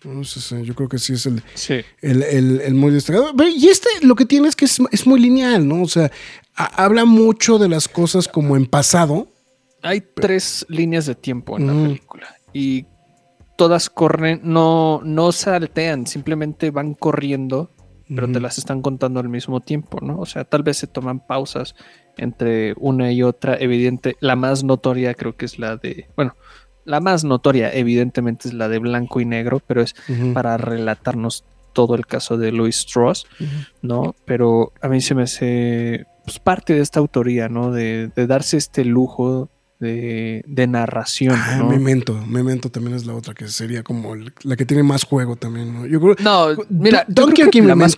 Entonces, 0.10 0.66
yo 0.66 0.74
creo 0.76 0.90
que 0.90 0.98
sí 1.00 1.14
es 1.14 1.26
el, 1.26 1.42
sí. 1.54 1.76
el, 2.02 2.24
el- 2.24 2.62
el 2.62 2.74
muy 2.74 2.92
destacado. 2.92 3.34
Pero, 3.36 3.50
Y 3.50 3.68
este 3.68 3.90
lo 4.02 4.16
que 4.16 4.26
tiene 4.26 4.48
es 4.48 4.56
que 4.56 4.66
es, 4.66 4.80
es 4.92 5.06
muy 5.08 5.20
lineal, 5.20 5.68
¿no? 5.68 5.82
O 5.84 5.88
sea, 5.88 6.12
ha- 6.56 6.84
habla 6.86 7.06
mucho 7.06 7.58
de 7.60 7.70
las 7.70 7.88
cosas 7.88 8.28
como 8.28 8.56
en 8.58 8.66
pasado. 8.66 9.28
Hay 9.84 10.02
tres 10.02 10.66
líneas 10.70 11.06
de 11.06 11.16
tiempo 11.16 11.58
en 11.58 11.68
la 11.68 11.74
película 11.88 12.36
y 12.54 12.86
todas 13.58 13.90
corren, 13.90 14.42
no, 14.44 15.02
no 15.04 15.32
saltean, 15.32 16.08
simplemente 16.08 16.72
van 16.72 16.94
corriendo, 16.94 17.72
pero 18.08 18.32
te 18.32 18.40
las 18.40 18.58
están 18.58 18.82
contando 18.82 19.20
al 19.20 19.30
mismo 19.30 19.60
tiempo, 19.62 20.00
¿no? 20.02 20.20
O 20.20 20.26
sea, 20.26 20.46
tal 20.46 20.64
vez 20.64 20.78
se 20.78 20.88
toman 20.88 21.20
pausas 21.26 21.76
entre 22.18 22.74
una 22.78 23.12
y 23.12 23.22
otra. 23.22 23.56
Evidente, 23.60 24.16
la 24.20 24.36
más 24.36 24.64
notoria 24.64 25.14
creo 25.14 25.36
que 25.36 25.46
es 25.46 25.60
la 25.60 25.76
de, 25.78 26.08
bueno, 26.16 26.36
la 26.88 27.00
más 27.02 27.24
notoria 27.24 27.72
evidentemente 27.74 28.48
es 28.48 28.54
la 28.54 28.68
de 28.70 28.80
blanco 28.80 29.20
y 29.22 29.26
negro, 29.26 29.62
pero 29.68 29.82
es 29.82 29.94
para 30.34 30.58
relatarnos 30.58 31.44
todo 31.74 31.94
el 31.96 32.08
caso 32.08 32.38
de 32.38 32.52
Louis 32.52 32.78
Strauss. 32.78 33.28
¿no? 33.82 34.16
Pero 34.26 34.72
a 34.82 34.88
mí 34.88 35.02
se 35.02 35.14
me 35.14 35.24
hace 35.24 36.06
pues, 36.26 36.40
parte 36.40 36.74
de 36.74 36.82
esta 36.82 37.00
autoría, 37.00 37.50
¿no? 37.50 37.72
De, 37.72 38.10
de 38.16 38.26
darse 38.26 38.58
este 38.58 38.84
lujo 38.86 39.50
de, 39.80 40.44
de 40.48 40.66
narración, 40.66 41.36
Ah, 41.38 41.58
¿no? 41.60 41.70
Memento. 41.70 42.20
Memento 42.26 42.72
también 42.72 42.96
es 42.96 43.06
la 43.06 43.14
otra 43.14 43.36
que 43.36 43.48
sería 43.48 43.84
como 43.84 44.16
el- 44.16 44.34
la 44.42 44.56
que 44.56 44.66
tiene 44.66 44.82
más 44.82 45.04
juego 45.04 45.36
también, 45.36 45.72
¿no? 45.74 45.86
Yo 45.86 46.02
creo. 46.02 46.16
No, 46.24 46.48
mira, 46.70 47.06
yo 47.10 47.28
creo 47.28 47.52
que 47.52 47.62
la 47.62 47.76
más 47.76 47.96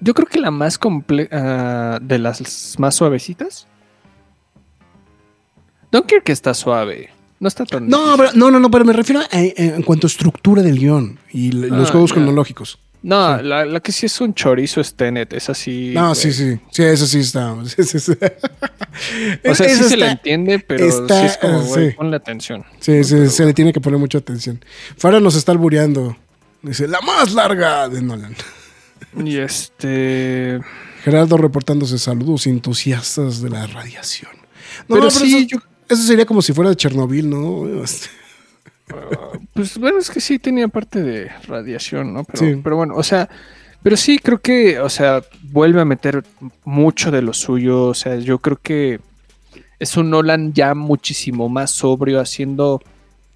yo 0.00 0.14
creo 0.14 0.26
que 0.28 0.38
la 0.38 0.50
más 0.50 0.76
comple 0.78 1.28
ah, 1.32 1.98
de 2.02 2.18
las 2.18 2.74
más 2.78 2.94
suavecitas. 2.94 3.66
Dunkirk 5.90 6.28
está 6.28 6.52
suave. 6.54 7.08
No 7.40 7.48
está 7.48 7.64
tan. 7.64 7.88
No, 7.88 8.14
pero, 8.16 8.30
no, 8.34 8.50
no, 8.50 8.58
no, 8.58 8.70
pero 8.70 8.84
me 8.84 8.92
refiero 8.92 9.20
a- 9.20 9.28
a- 9.30 9.38
en 9.40 9.82
cuanto 9.82 10.06
a 10.06 10.10
estructura 10.10 10.62
del 10.62 10.78
guion 10.78 11.18
y 11.32 11.50
l- 11.50 11.68
los 11.68 11.88
Ah, 11.88 11.92
juegos 11.92 12.12
cronológicos. 12.12 12.78
No, 13.00 13.40
la, 13.40 13.64
la 13.64 13.78
que 13.78 13.92
sí 13.92 14.06
es 14.06 14.20
un 14.20 14.34
chorizo 14.34 14.80
es 14.80 14.94
Tenet. 14.94 15.32
Es 15.32 15.48
así. 15.48 15.92
No, 15.94 16.06
güey. 16.08 16.14
sí, 16.16 16.32
sí. 16.32 16.58
Sí, 16.72 16.82
eso 16.82 17.06
sí 17.06 17.20
está. 17.20 17.54
sí, 17.64 17.84
sí, 17.84 18.00
sí. 18.00 18.12
O 19.48 19.54
sea, 19.54 19.68
sí 19.76 19.84
se 19.84 19.96
la 19.96 20.10
entiende, 20.10 20.58
pero 20.58 20.84
está, 20.84 21.20
sí 21.20 21.26
es 21.26 21.36
como, 21.36 21.60
ah, 21.60 21.64
güey, 21.64 21.90
sí. 21.90 21.94
ponle 21.96 22.16
atención. 22.16 22.64
Sí, 22.80 23.04
sí, 23.04 23.14
Pero 23.14 23.30
se 23.30 23.44
le 23.46 23.54
tiene 23.54 23.72
que 23.72 23.80
poner 23.80 24.00
mucha 24.00 24.18
atención. 24.18 24.64
Farah 24.96 25.20
nos 25.20 25.36
está 25.36 25.52
albureando. 25.52 26.16
Dice, 26.62 26.88
la 26.88 27.00
más 27.02 27.32
larga 27.34 27.88
de 27.88 28.02
Nolan. 28.02 28.34
Y 29.24 29.36
este. 29.38 30.60
Gerardo 31.04 31.36
reportándose 31.36 31.98
saludos 31.98 32.46
entusiastas 32.48 33.40
de 33.40 33.48
la 33.50 33.66
radiación. 33.68 34.32
No, 34.88 34.96
pero 34.96 35.02
no, 35.04 35.10
sí, 35.10 35.36
eso, 35.36 35.46
yo 35.46 35.58
eso 35.88 36.02
sería 36.02 36.26
como 36.26 36.42
si 36.42 36.52
fuera 36.52 36.70
de 36.70 36.76
Chernobyl, 36.76 37.28
¿no? 37.28 37.64
Pues 39.52 39.76
bueno, 39.78 39.98
es 39.98 40.10
que 40.10 40.20
sí 40.20 40.38
tenía 40.38 40.68
parte 40.68 41.02
de 41.02 41.28
radiación, 41.46 42.14
¿no? 42.14 42.24
Pero, 42.24 42.38
Sí. 42.38 42.60
pero 42.62 42.76
bueno, 42.76 42.94
o 42.96 43.02
sea, 43.02 43.28
pero 43.82 43.96
sí 43.96 44.18
creo 44.18 44.40
que, 44.40 44.78
o 44.80 44.88
sea, 44.88 45.22
vuelve 45.42 45.80
a 45.80 45.84
meter 45.84 46.24
mucho 46.64 47.10
de 47.10 47.20
lo 47.22 47.34
suyo. 47.34 47.84
O 47.86 47.94
sea, 47.94 48.16
yo 48.16 48.38
creo 48.38 48.58
que 48.62 49.00
es 49.78 49.96
un 49.96 50.10
Nolan 50.10 50.52
ya 50.54 50.74
muchísimo 50.74 51.48
más 51.48 51.70
sobrio, 51.70 52.20
haciendo 52.20 52.80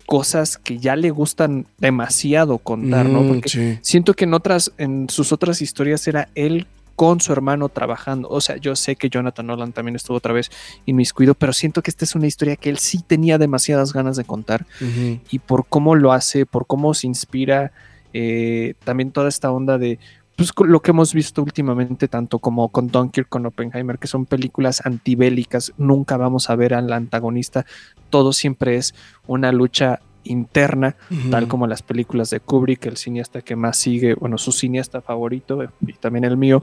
cosas 0.06 0.56
que 0.58 0.78
ya 0.78 0.96
le 0.96 1.10
gustan 1.10 1.66
demasiado 1.78 2.58
contar, 2.58 3.06
¿no? 3.06 3.22
Mm, 3.22 3.28
Porque 3.28 3.48
sí. 3.48 3.78
siento 3.82 4.14
que 4.14 4.24
en 4.24 4.34
otras, 4.34 4.72
en 4.78 5.08
sus 5.10 5.32
otras 5.32 5.60
historias 5.60 6.06
era 6.08 6.28
él 6.34 6.66
con 6.96 7.20
su 7.20 7.32
hermano 7.32 7.68
trabajando. 7.68 8.28
O 8.28 8.40
sea, 8.40 8.56
yo 8.56 8.76
sé 8.76 8.96
que 8.96 9.08
Jonathan 9.08 9.46
Nolan 9.46 9.72
también 9.72 9.96
estuvo 9.96 10.16
otra 10.16 10.32
vez 10.32 10.50
inmiscuido, 10.86 11.34
pero 11.34 11.52
siento 11.52 11.82
que 11.82 11.90
esta 11.90 12.04
es 12.04 12.14
una 12.14 12.26
historia 12.26 12.56
que 12.56 12.70
él 12.70 12.78
sí 12.78 13.02
tenía 13.06 13.38
demasiadas 13.38 13.92
ganas 13.92 14.16
de 14.16 14.24
contar. 14.24 14.66
Y 15.30 15.38
por 15.38 15.66
cómo 15.66 15.94
lo 15.94 16.12
hace, 16.12 16.46
por 16.46 16.66
cómo 16.66 16.94
se 16.94 17.06
inspira, 17.06 17.72
eh, 18.12 18.74
también 18.84 19.10
toda 19.10 19.28
esta 19.28 19.50
onda 19.50 19.78
de 19.78 19.98
pues, 20.36 20.52
lo 20.66 20.80
que 20.80 20.90
hemos 20.90 21.14
visto 21.14 21.42
últimamente, 21.42 22.08
tanto 22.08 22.38
como 22.38 22.68
con 22.68 22.88
Dunkirk, 22.88 23.28
con 23.28 23.46
Oppenheimer, 23.46 23.98
que 23.98 24.06
son 24.06 24.26
películas 24.26 24.84
antibélicas, 24.84 25.72
nunca 25.76 26.16
vamos 26.16 26.50
a 26.50 26.56
ver 26.56 26.74
al 26.74 26.92
antagonista, 26.92 27.66
todo 28.10 28.32
siempre 28.32 28.76
es 28.76 28.94
una 29.26 29.52
lucha 29.52 30.00
interna, 30.24 30.96
Ujú. 31.10 31.30
tal 31.30 31.48
como 31.48 31.66
las 31.66 31.82
películas 31.82 32.30
de 32.30 32.40
Kubrick, 32.40 32.86
el 32.86 32.96
cineasta 32.96 33.40
que 33.42 33.56
más 33.56 33.76
sigue, 33.76 34.14
bueno, 34.14 34.38
su 34.38 34.52
cineasta 34.52 35.00
favorito 35.00 35.62
eh, 35.62 35.68
y 35.86 35.92
también 35.94 36.24
el 36.24 36.36
mío. 36.36 36.62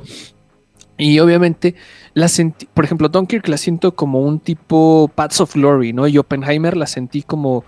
Y 0.97 1.19
obviamente, 1.19 1.75
la 2.13 2.27
sentí, 2.27 2.67
por 2.73 2.83
ejemplo, 2.83 3.07
Dunkirk 3.07 3.47
la 3.47 3.57
siento 3.57 3.95
como 3.95 4.21
un 4.21 4.39
tipo 4.39 5.09
Paths 5.15 5.39
of 5.41 5.53
Glory, 5.55 5.93
¿no? 5.93 6.07
Y 6.07 6.17
Oppenheimer 6.17 6.75
la 6.75 6.87
sentí 6.87 7.21
como 7.21 7.63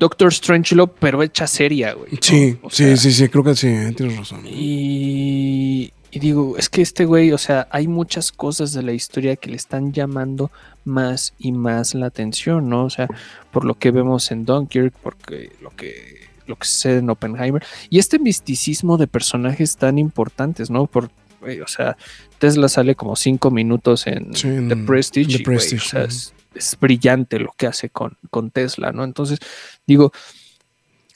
Doctor 0.00 0.32
Strangelove, 0.34 0.92
pero 0.98 1.22
hecha 1.22 1.46
seria, 1.46 1.92
güey. 1.94 2.10
¿no? 2.12 2.18
Sí, 2.20 2.58
O 2.60 2.70
sí, 2.70 2.84
sea, 2.84 2.96
sí, 2.96 3.12
sí, 3.12 3.28
creo 3.28 3.44
que 3.44 3.54
sí, 3.54 3.68
eh, 3.68 3.92
tienes 3.96 4.16
razón. 4.16 4.40
Y, 4.46 5.92
y 6.10 6.18
digo, 6.18 6.56
es 6.58 6.68
que 6.68 6.82
este 6.82 7.04
güey, 7.04 7.30
o 7.30 7.38
sea, 7.38 7.68
hay 7.70 7.86
muchas 7.86 8.32
cosas 8.32 8.72
de 8.72 8.82
la 8.82 8.92
historia 8.92 9.36
que 9.36 9.50
le 9.50 9.56
están 9.56 9.92
llamando 9.92 10.50
más 10.84 11.34
y 11.38 11.52
más 11.52 11.94
la 11.94 12.06
atención, 12.06 12.68
¿no? 12.68 12.84
O 12.84 12.90
sea, 12.90 13.08
por 13.50 13.64
lo 13.64 13.74
que 13.78 13.90
vemos 13.90 14.30
en 14.30 14.44
Dunkirk, 14.44 14.94
porque 15.02 15.52
lo 15.60 15.70
que 15.70 16.22
lo 16.46 16.56
que 16.56 16.66
sucede 16.66 16.98
en 16.98 17.08
Oppenheimer 17.08 17.64
y 17.88 17.98
este 18.00 18.18
misticismo 18.18 18.96
de 18.98 19.06
personajes 19.06 19.76
tan 19.76 19.96
importantes, 19.98 20.70
¿no? 20.70 20.86
Por, 20.86 21.04
o 21.40 21.68
sea, 21.68 21.96
Tesla 22.38 22.68
sale 22.68 22.96
como 22.96 23.14
cinco 23.14 23.50
minutos 23.52 24.06
en 24.08 24.34
Sí, 24.34 24.48
en 24.48 24.68
The 24.68 24.76
Prestige, 24.76 25.38
The 25.44 25.56
o 25.56 25.60
sea, 25.80 26.02
es, 26.04 26.34
es 26.54 26.76
brillante 26.80 27.38
lo 27.38 27.52
que 27.56 27.68
hace 27.68 27.90
con, 27.90 28.16
con 28.30 28.50
Tesla, 28.50 28.90
¿no? 28.90 29.04
Entonces, 29.04 29.38
digo, 29.86 30.12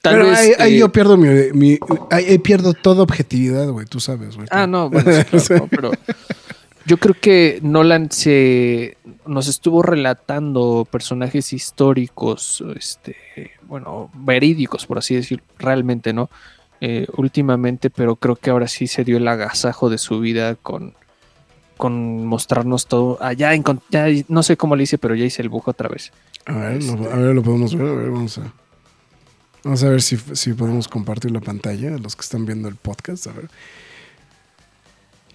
tal 0.00 0.14
Pero 0.14 0.26
vez... 0.28 0.38
ahí, 0.38 0.52
ahí 0.58 0.74
eh, 0.76 0.78
yo 0.78 0.92
pierdo 0.92 1.16
mi, 1.16 1.28
mi- 1.52 1.78
ahí, 2.10 2.24
ahí 2.26 2.38
pierdo 2.38 2.72
toda 2.72 3.02
objetividad, 3.02 3.68
güey, 3.70 3.86
tú 3.86 3.98
sabes, 3.98 4.36
güey. 4.36 4.46
Ah, 4.52 4.68
no, 4.68 4.88
bueno, 4.90 5.10
sí, 5.38 5.46
claro, 5.48 5.56
¿no? 5.64 5.68
pero 5.68 5.90
yo 6.86 6.98
creo 6.98 7.16
que 7.20 7.58
Nolan 7.62 8.10
se 8.12 8.96
nos 9.26 9.48
estuvo 9.48 9.82
relatando 9.82 10.86
personajes 10.88 11.52
históricos, 11.52 12.62
este, 12.76 13.16
bueno, 13.62 14.08
verídicos, 14.14 14.86
por 14.86 14.98
así 14.98 15.16
decir, 15.16 15.42
realmente, 15.58 16.12
¿no? 16.12 16.30
Eh, 16.80 17.06
últimamente, 17.16 17.90
pero 17.90 18.14
creo 18.16 18.36
que 18.36 18.50
ahora 18.50 18.68
sí 18.68 18.86
se 18.86 19.02
dio 19.02 19.16
el 19.16 19.26
agasajo 19.26 19.90
de 19.90 19.98
su 19.98 20.20
vida 20.20 20.54
con, 20.54 20.94
con 21.76 22.24
mostrarnos 22.24 22.86
todo. 22.86 23.18
Allá, 23.20 23.50
no 24.28 24.42
sé 24.44 24.56
cómo 24.56 24.76
le 24.76 24.84
hice, 24.84 24.96
pero 24.96 25.16
ya 25.16 25.24
hice 25.24 25.42
el 25.42 25.48
bujo 25.48 25.72
otra 25.72 25.88
vez. 25.88 26.12
A 26.44 26.52
ver, 26.52 26.84
lo, 26.84 27.10
a 27.10 27.16
ver, 27.16 27.34
lo 27.34 27.42
podemos 27.42 27.74
ver. 27.74 27.88
A 27.88 27.92
ver, 27.94 28.10
vamos 28.10 28.38
a. 28.38 28.52
Vamos 29.64 29.82
a 29.82 29.88
ver 29.88 30.02
si, 30.02 30.16
si 30.16 30.52
podemos 30.52 30.86
compartir 30.86 31.32
la 31.32 31.40
pantalla 31.40 31.96
a 31.96 31.98
los 31.98 32.14
que 32.14 32.22
están 32.22 32.46
viendo 32.46 32.68
el 32.68 32.76
podcast. 32.76 33.26
A 33.26 33.32
ver. 33.32 33.48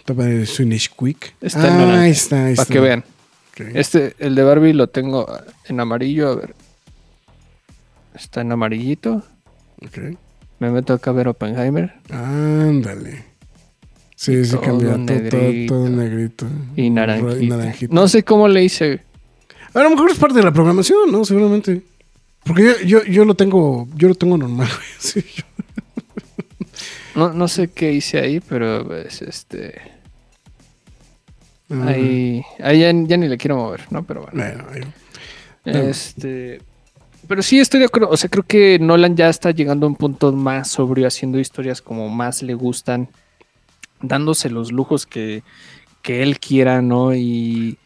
Toma 0.05 0.25
de 0.25 0.45
Swedish 0.45 0.89
Quick. 0.97 1.35
Está 1.41 1.67
en 1.67 1.73
ah, 1.73 1.77
naranja, 1.77 2.01
ahí 2.01 2.11
está, 2.11 2.45
ahí 2.45 2.55
Para 2.55 2.63
está. 2.63 2.73
que 2.73 2.79
vean. 2.79 3.03
Este, 3.75 4.15
el 4.19 4.33
de 4.35 4.43
Barbie 4.43 4.73
lo 4.73 4.87
tengo 4.87 5.27
en 5.67 5.79
amarillo. 5.79 6.29
A 6.29 6.35
ver. 6.35 6.55
Está 8.15 8.41
en 8.41 8.51
amarillito. 8.51 9.23
ok. 9.85 10.17
Me 10.59 10.69
meto 10.69 10.93
acá 10.93 11.09
a 11.11 11.13
ver 11.13 11.27
Oppenheimer. 11.27 11.93
Ándale. 12.09 13.25
Sí, 14.15 14.45
sí, 14.45 14.51
todo 14.51 14.61
cambia. 14.61 14.89
Todo, 14.93 15.05
todo, 15.05 15.09
negrito. 15.15 15.73
todo 15.73 15.89
negrito. 15.89 16.47
Y 16.75 16.89
naranjito. 16.89 17.39
Y 17.39 17.47
naranjito. 17.47 17.93
No 17.95 18.07
sé 18.07 18.23
cómo 18.23 18.47
le 18.47 18.63
hice. 18.63 19.01
A 19.73 19.81
lo 19.81 19.89
mejor 19.89 20.11
es 20.11 20.17
parte 20.19 20.37
de 20.37 20.43
la 20.43 20.51
programación, 20.53 21.11
¿no? 21.11 21.25
Seguramente. 21.25 21.81
Porque 22.43 22.63
yo, 22.63 23.01
yo, 23.01 23.03
yo 23.05 23.25
lo 23.25 23.35
tengo, 23.35 23.87
yo 23.95 24.07
lo 24.07 24.15
tengo 24.15 24.37
normal, 24.37 24.67
güey. 24.75 24.87
Sí, 24.99 25.23
yo- 25.35 25.43
No, 27.15 27.33
no 27.33 27.47
sé 27.47 27.67
qué 27.69 27.91
hice 27.91 28.19
ahí, 28.19 28.39
pero 28.39 28.85
pues, 28.85 29.21
este. 29.21 29.81
Ah, 31.69 31.87
Ahí, 31.87 32.43
ahí 32.61 32.79
ya, 32.79 32.91
ya 32.91 33.17
ni 33.17 33.27
le 33.27 33.37
quiero 33.37 33.57
mover, 33.57 33.81
¿no? 33.89 34.03
Pero 34.03 34.21
bueno. 34.23 34.43
Este. 35.65 36.61
Pero 37.27 37.41
sí 37.41 37.59
estoy 37.59 37.79
de 37.79 37.85
acuerdo. 37.85 38.09
O 38.09 38.17
sea, 38.17 38.29
creo 38.29 38.43
que 38.43 38.77
Nolan 38.79 39.15
ya 39.15 39.29
está 39.29 39.51
llegando 39.51 39.85
a 39.85 39.89
un 39.89 39.95
punto 39.95 40.31
más 40.31 40.69
sobrio, 40.69 41.07
haciendo 41.07 41.39
historias 41.39 41.81
como 41.81 42.09
más 42.09 42.41
le 42.41 42.53
gustan, 42.53 43.07
dándose 44.01 44.49
los 44.49 44.71
lujos 44.71 45.05
que, 45.05 45.43
que 46.01 46.23
él 46.23 46.39
quiera, 46.39 46.81
¿no? 46.81 47.13
Y. 47.13 47.77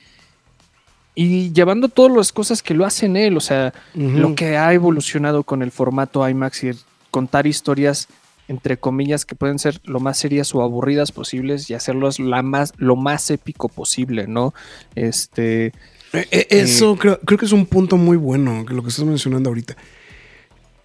Y 1.17 1.53
llevando 1.53 1.87
todas 1.87 2.15
las 2.15 2.33
cosas 2.33 2.61
que 2.61 2.73
lo 2.73 2.85
hacen 2.85 3.15
él. 3.15 3.37
O 3.37 3.39
sea, 3.39 3.73
lo 3.93 4.35
que 4.35 4.57
ha 4.57 4.73
evolucionado 4.73 5.43
con 5.43 5.61
el 5.61 5.71
formato 5.71 6.27
IMAX 6.27 6.63
y 6.65 6.67
el 6.69 6.77
contar 7.09 7.47
historias 7.47 8.09
entre 8.47 8.77
comillas 8.77 9.25
que 9.25 9.35
pueden 9.35 9.57
ser 9.59 9.81
lo 9.85 9.99
más 9.99 10.17
serias 10.17 10.53
o 10.53 10.61
aburridas 10.61 11.11
posibles 11.11 11.69
y 11.69 11.73
hacerlos 11.73 12.19
la 12.19 12.41
más 12.43 12.73
lo 12.77 12.95
más 12.95 13.29
épico 13.31 13.69
posible, 13.69 14.27
¿no? 14.27 14.53
Este 14.95 15.67
Eh, 16.13 16.27
eh, 16.31 16.47
Eso 16.49 16.95
creo, 16.95 17.19
creo 17.21 17.37
que 17.39 17.45
es 17.45 17.51
un 17.51 17.65
punto 17.65 17.97
muy 17.97 18.17
bueno, 18.17 18.65
que 18.65 18.73
lo 18.73 18.83
que 18.83 18.89
estás 18.89 19.05
mencionando 19.05 19.49
ahorita. 19.49 19.75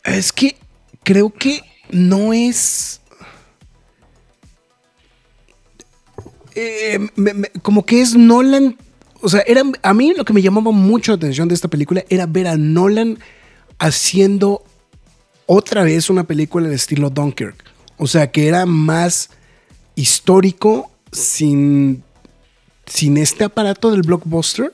Es 0.04 0.32
que 0.32 0.56
creo 1.04 1.30
que 1.30 1.60
no 1.90 2.32
es. 2.32 3.00
Eh, 6.54 6.98
me- 7.16 7.34
me- 7.34 7.50
como 7.62 7.84
que 7.84 8.00
es 8.00 8.14
Nolan. 8.16 8.76
O 9.22 9.28
sea, 9.28 9.42
era, 9.46 9.62
a 9.82 9.94
mí 9.94 10.14
lo 10.16 10.24
que 10.24 10.32
me 10.32 10.42
llamaba 10.42 10.70
mucho 10.72 11.12
la 11.12 11.16
atención 11.16 11.46
de 11.48 11.54
esta 11.54 11.68
película 11.68 12.04
era 12.08 12.26
ver 12.26 12.46
a 12.48 12.56
Nolan 12.56 13.18
haciendo 13.78 14.64
otra 15.52 15.82
vez 15.82 16.08
una 16.08 16.22
película 16.22 16.68
de 16.68 16.76
estilo 16.76 17.10
Dunkirk. 17.10 17.64
O 17.96 18.06
sea, 18.06 18.30
que 18.30 18.46
era 18.46 18.66
más 18.66 19.30
histórico 19.96 20.92
sin, 21.10 22.04
sin 22.86 23.16
este 23.16 23.42
aparato 23.42 23.90
del 23.90 24.02
blockbuster. 24.02 24.72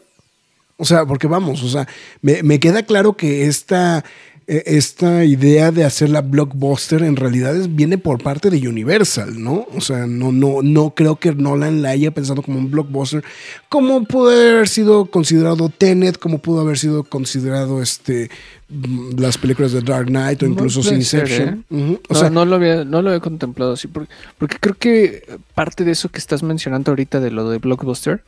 O 0.77 0.85
sea, 0.85 1.07
porque 1.07 1.29
vamos, 1.29 1.63
o 1.63 1.69
sea, 1.71 1.89
me, 2.21 2.43
me 2.43 2.61
queda 2.61 2.83
claro 2.83 3.17
que 3.17 3.47
esta, 3.47 4.05
esta 4.49 5.25
idea 5.25 5.73
de 5.73 5.85
hacer 5.85 6.09
la 6.11 6.21
blockbuster 6.21 7.03
en 7.03 7.17
realidad 7.17 7.57
es- 7.57 7.75
viene 7.75 7.99
por 7.99 8.23
parte 8.23 8.49
de 8.49 8.69
Universal, 8.69 9.43
¿no? 9.43 9.67
O 9.75 9.81
sea, 9.81 10.07
no, 10.07 10.31
no, 10.31 10.63
no 10.63 10.91
creo 10.95 11.17
que 11.17 11.35
Nolan 11.35 11.83
la 11.83 11.91
haya 11.91 12.13
pensado 12.13 12.43
como 12.43 12.59
un 12.59 12.71
blockbuster, 12.71 13.25
como 13.69 14.05
pudo 14.05 14.31
haber 14.31 14.69
sido 14.69 15.07
considerado 15.07 15.69
Tenet, 15.69 16.19
como 16.19 16.39
pudo 16.39 16.61
haber 16.61 16.79
sido 16.79 17.03
considerado 17.03 17.83
este 17.83 18.31
mm, 18.69 19.19
las 19.19 19.37
películas 19.37 19.73
de 19.73 19.81
Dark 19.81 20.07
Knight 20.07 20.43
o 20.43 20.47
incluso 20.47 20.81
puede 20.81 21.03
ser, 21.03 21.23
Inception. 21.23 21.65
O 21.71 22.15
no, 22.15 22.19
sea, 22.19 22.31
no 22.31 22.45
lo 22.45 22.55
había, 22.57 22.85
no 22.85 23.03
lo 23.03 23.09
había 23.11 23.21
contemplado 23.21 23.73
así, 23.73 23.89
porque, 23.89 24.13
porque 24.39 24.59
creo 24.61 24.77
que 24.79 25.25
parte 25.57 25.85
de 25.85 25.91
eso 25.91 26.09
que 26.09 26.19
estás 26.19 26.45
mencionando 26.45 26.93
ahorita 26.93 27.19
de 27.19 27.33
lo 27.33 27.51
de 27.51 27.59
Blockbuster 27.59 28.23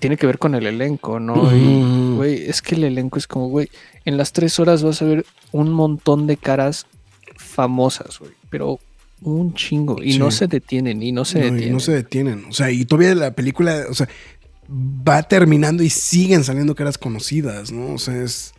tiene 0.00 0.16
que 0.16 0.26
ver 0.26 0.38
con 0.38 0.54
el 0.54 0.66
elenco, 0.66 1.20
¿no? 1.20 1.54
Y, 1.54 2.16
güey, 2.16 2.48
es 2.48 2.62
que 2.62 2.74
el 2.74 2.84
elenco 2.84 3.18
es 3.18 3.26
como, 3.26 3.48
güey, 3.48 3.68
en 4.04 4.16
las 4.16 4.32
tres 4.32 4.58
horas 4.58 4.82
vas 4.82 5.00
a 5.02 5.04
ver 5.04 5.26
un 5.52 5.70
montón 5.70 6.26
de 6.26 6.36
caras 6.36 6.86
famosas, 7.36 8.18
güey, 8.18 8.32
pero 8.48 8.80
un 9.22 9.54
chingo, 9.54 10.02
y 10.02 10.18
no 10.18 10.30
se 10.30 10.46
detienen, 10.46 11.02
y 11.02 11.12
no 11.12 11.24
se 11.24 11.38
no, 11.38 11.46
y 11.46 11.50
detienen. 11.50 11.72
no 11.74 11.80
se 11.80 11.92
detienen. 11.92 12.44
O 12.48 12.52
sea, 12.52 12.70
y 12.70 12.84
todavía 12.86 13.14
la 13.14 13.34
película, 13.34 13.84
o 13.88 13.94
sea, 13.94 14.08
va 14.68 15.22
terminando 15.22 15.82
y 15.82 15.90
siguen 15.90 16.42
saliendo 16.42 16.74
caras 16.74 16.96
conocidas, 16.96 17.70
¿no? 17.70 17.94
O 17.94 17.98
sea, 17.98 18.22
es, 18.22 18.54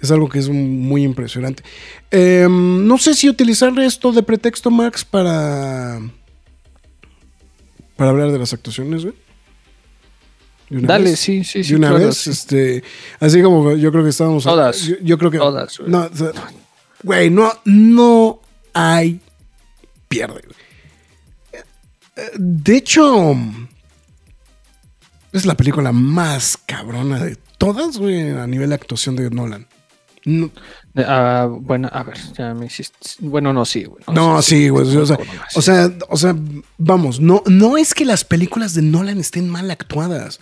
es 0.00 0.10
algo 0.12 0.28
que 0.28 0.38
es 0.38 0.48
muy 0.48 1.02
impresionante. 1.02 1.64
Em, 2.10 2.86
no 2.86 2.98
sé 2.98 3.14
si 3.14 3.28
utilizar 3.28 3.76
esto 3.80 4.12
de 4.12 4.22
pretexto, 4.22 4.70
Max, 4.70 5.04
para. 5.04 6.00
para 7.96 8.10
hablar 8.10 8.30
de 8.30 8.38
las 8.38 8.52
actuaciones, 8.52 9.02
güey. 9.02 9.14
¿De 10.70 10.78
una 10.78 10.88
Dale, 10.88 11.10
vez? 11.10 11.18
sí, 11.20 11.44
sí, 11.44 11.64
sí. 11.64 11.70
de 11.70 11.76
una 11.76 11.88
claro, 11.88 12.06
vez, 12.06 12.16
sí. 12.16 12.30
este, 12.30 12.82
así 13.20 13.42
como 13.42 13.74
yo 13.74 13.90
creo 13.90 14.04
que 14.04 14.10
estábamos. 14.10 14.44
Todas. 14.44 14.82
Yo, 14.82 14.96
yo 15.02 15.18
creo 15.18 15.30
que. 15.30 15.38
Todas, 15.38 15.78
güey. 15.78 15.90
No, 15.90 16.10
güey, 17.02 17.30
no, 17.30 17.52
no 17.64 18.40
hay 18.74 19.20
pierde, 20.08 20.42
De 22.36 22.76
hecho, 22.76 23.36
es 25.32 25.46
la 25.46 25.56
película 25.56 25.92
más 25.92 26.58
cabrona 26.66 27.22
de 27.22 27.36
todas, 27.58 27.98
güey, 27.98 28.30
a 28.30 28.46
nivel 28.46 28.70
de 28.70 28.74
actuación 28.74 29.16
de 29.16 29.30
Nolan. 29.30 29.66
No, 30.28 30.50
Ah, 31.06 31.48
bueno, 31.48 31.88
a 31.92 32.02
ver, 32.02 32.16
ya 32.36 32.54
me 32.54 32.66
hiciste. 32.66 32.96
Bueno, 33.20 33.52
no, 33.52 33.64
sí, 33.64 33.84
güey. 33.84 34.02
no, 34.12 34.40
sí, 34.42 34.68
güey. 34.68 34.96
o, 34.96 35.06
sea, 35.06 35.18
o 35.54 35.62
sea, 35.62 35.92
o 36.08 36.16
sea, 36.16 36.36
vamos, 36.76 37.20
no, 37.20 37.42
no 37.46 37.76
es 37.76 37.94
que 37.94 38.04
las 38.04 38.24
películas 38.24 38.74
de 38.74 38.82
Nolan 38.82 39.18
estén 39.18 39.48
mal 39.48 39.70
actuadas. 39.70 40.40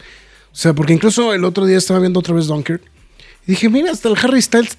O 0.53 0.57
sea, 0.59 0.73
porque 0.73 0.95
incluso 0.95 1.35
el 1.35 1.45
otro 1.45 1.67
día 1.67 1.77
estaba 1.77 2.01
viendo 2.01 2.21
otra 2.21 2.35
vez 2.35 2.47
Dunkirk 2.47 2.83
y 3.47 3.53
dije, 3.53 3.69
mira, 3.69 3.91
hasta 3.91 4.09
el 4.09 4.17
Harry 4.23 4.41
Styles, 4.41 4.79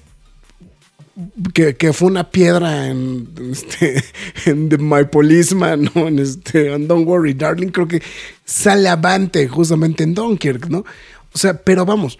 que, 1.54 1.76
que 1.76 1.92
fue 1.92 2.08
una 2.08 2.30
piedra 2.30 2.88
en, 2.88 3.28
este, 3.52 4.02
en 4.46 4.68
The 4.68 4.78
My 4.78 5.04
Policeman, 5.04 5.90
¿no? 5.94 6.08
En 6.08 6.18
este, 6.18 6.72
en 6.72 6.88
Don't 6.88 7.06
Worry, 7.06 7.34
Darling, 7.34 7.68
creo 7.68 7.86
que 7.86 8.02
sale 8.44 8.88
avante 8.88 9.46
justamente 9.46 10.02
en 10.02 10.14
Dunkirk, 10.14 10.68
¿no? 10.68 10.84
O 11.32 11.38
sea, 11.38 11.56
pero 11.56 11.84
vamos, 11.86 12.18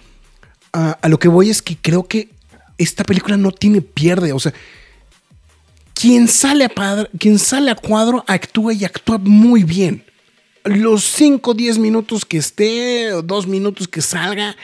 a, 0.73 0.93
a 0.93 1.09
lo 1.09 1.19
que 1.19 1.29
voy 1.29 1.51
es 1.51 1.61
que 1.61 1.77
creo 1.77 2.07
que 2.07 2.38
esta 2.79 3.05
película 3.05 3.37
no 3.37 3.51
tiene 3.53 3.83
pierde, 3.83 4.33
o 4.33 4.39
sea, 4.41 4.55
quien 5.95 6.29
sale 6.29 6.65
a, 6.65 6.69
padre- 6.69 7.11
quien 7.19 7.39
sale 7.39 7.71
a 7.71 7.75
cuadro 7.75 8.25
actúa 8.27 8.73
y 8.73 8.85
actúa 8.85 9.19
muy 9.19 9.65
bien. 9.65 10.05
Los 10.65 11.05
5 11.05 11.51
o 11.51 11.55
10 11.55 11.79
minutos 11.79 12.25
que 12.25 12.37
esté, 12.39 13.13
o 13.13 13.23
2 13.23 13.47
minutos 13.47 13.89
que 13.89 14.01
salga, 14.03 14.55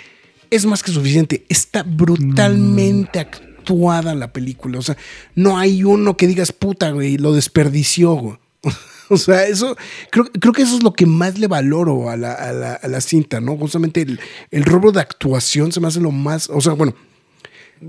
es 0.50 0.66
más 0.66 0.82
que 0.82 0.93
suficiente. 0.93 1.44
Está 1.48 1.82
brutalmente 1.82 3.18
actuada 3.18 4.14
la 4.14 4.32
película. 4.32 4.78
O 4.78 4.82
sea, 4.82 4.97
no 5.34 5.59
hay 5.59 5.82
uno 5.82 6.16
que 6.16 6.26
digas, 6.26 6.52
puta, 6.52 6.90
güey, 6.90 7.16
lo 7.16 7.32
desperdició. 7.32 8.14
güey". 8.14 8.36
O 9.10 9.18
sea, 9.18 9.47
eso, 9.47 9.76
creo, 10.10 10.24
creo 10.40 10.55
que 10.55 10.62
eso 10.62 10.76
es 10.78 10.82
lo 10.82 10.94
que 10.94 11.05
más 11.05 11.39
le 11.39 11.47
valoro 11.47 12.09
a 12.09 12.16
la, 12.16 12.32
a 12.32 12.52
la- 12.55 12.72
a 12.74 12.89
la 12.89 13.01
cinta, 13.02 13.39
¿no? 13.39 13.55
Justamente 13.59 14.01
el, 14.01 14.18
el 14.51 14.64
rubro 14.64 14.93
de 14.93 15.01
actuación 15.02 15.72
se 15.72 15.80
me 15.80 15.89
hace 15.89 16.01
lo 16.01 16.10
más, 16.10 16.48
o 16.48 16.59
sea, 16.62 16.72
bueno, 16.72 16.94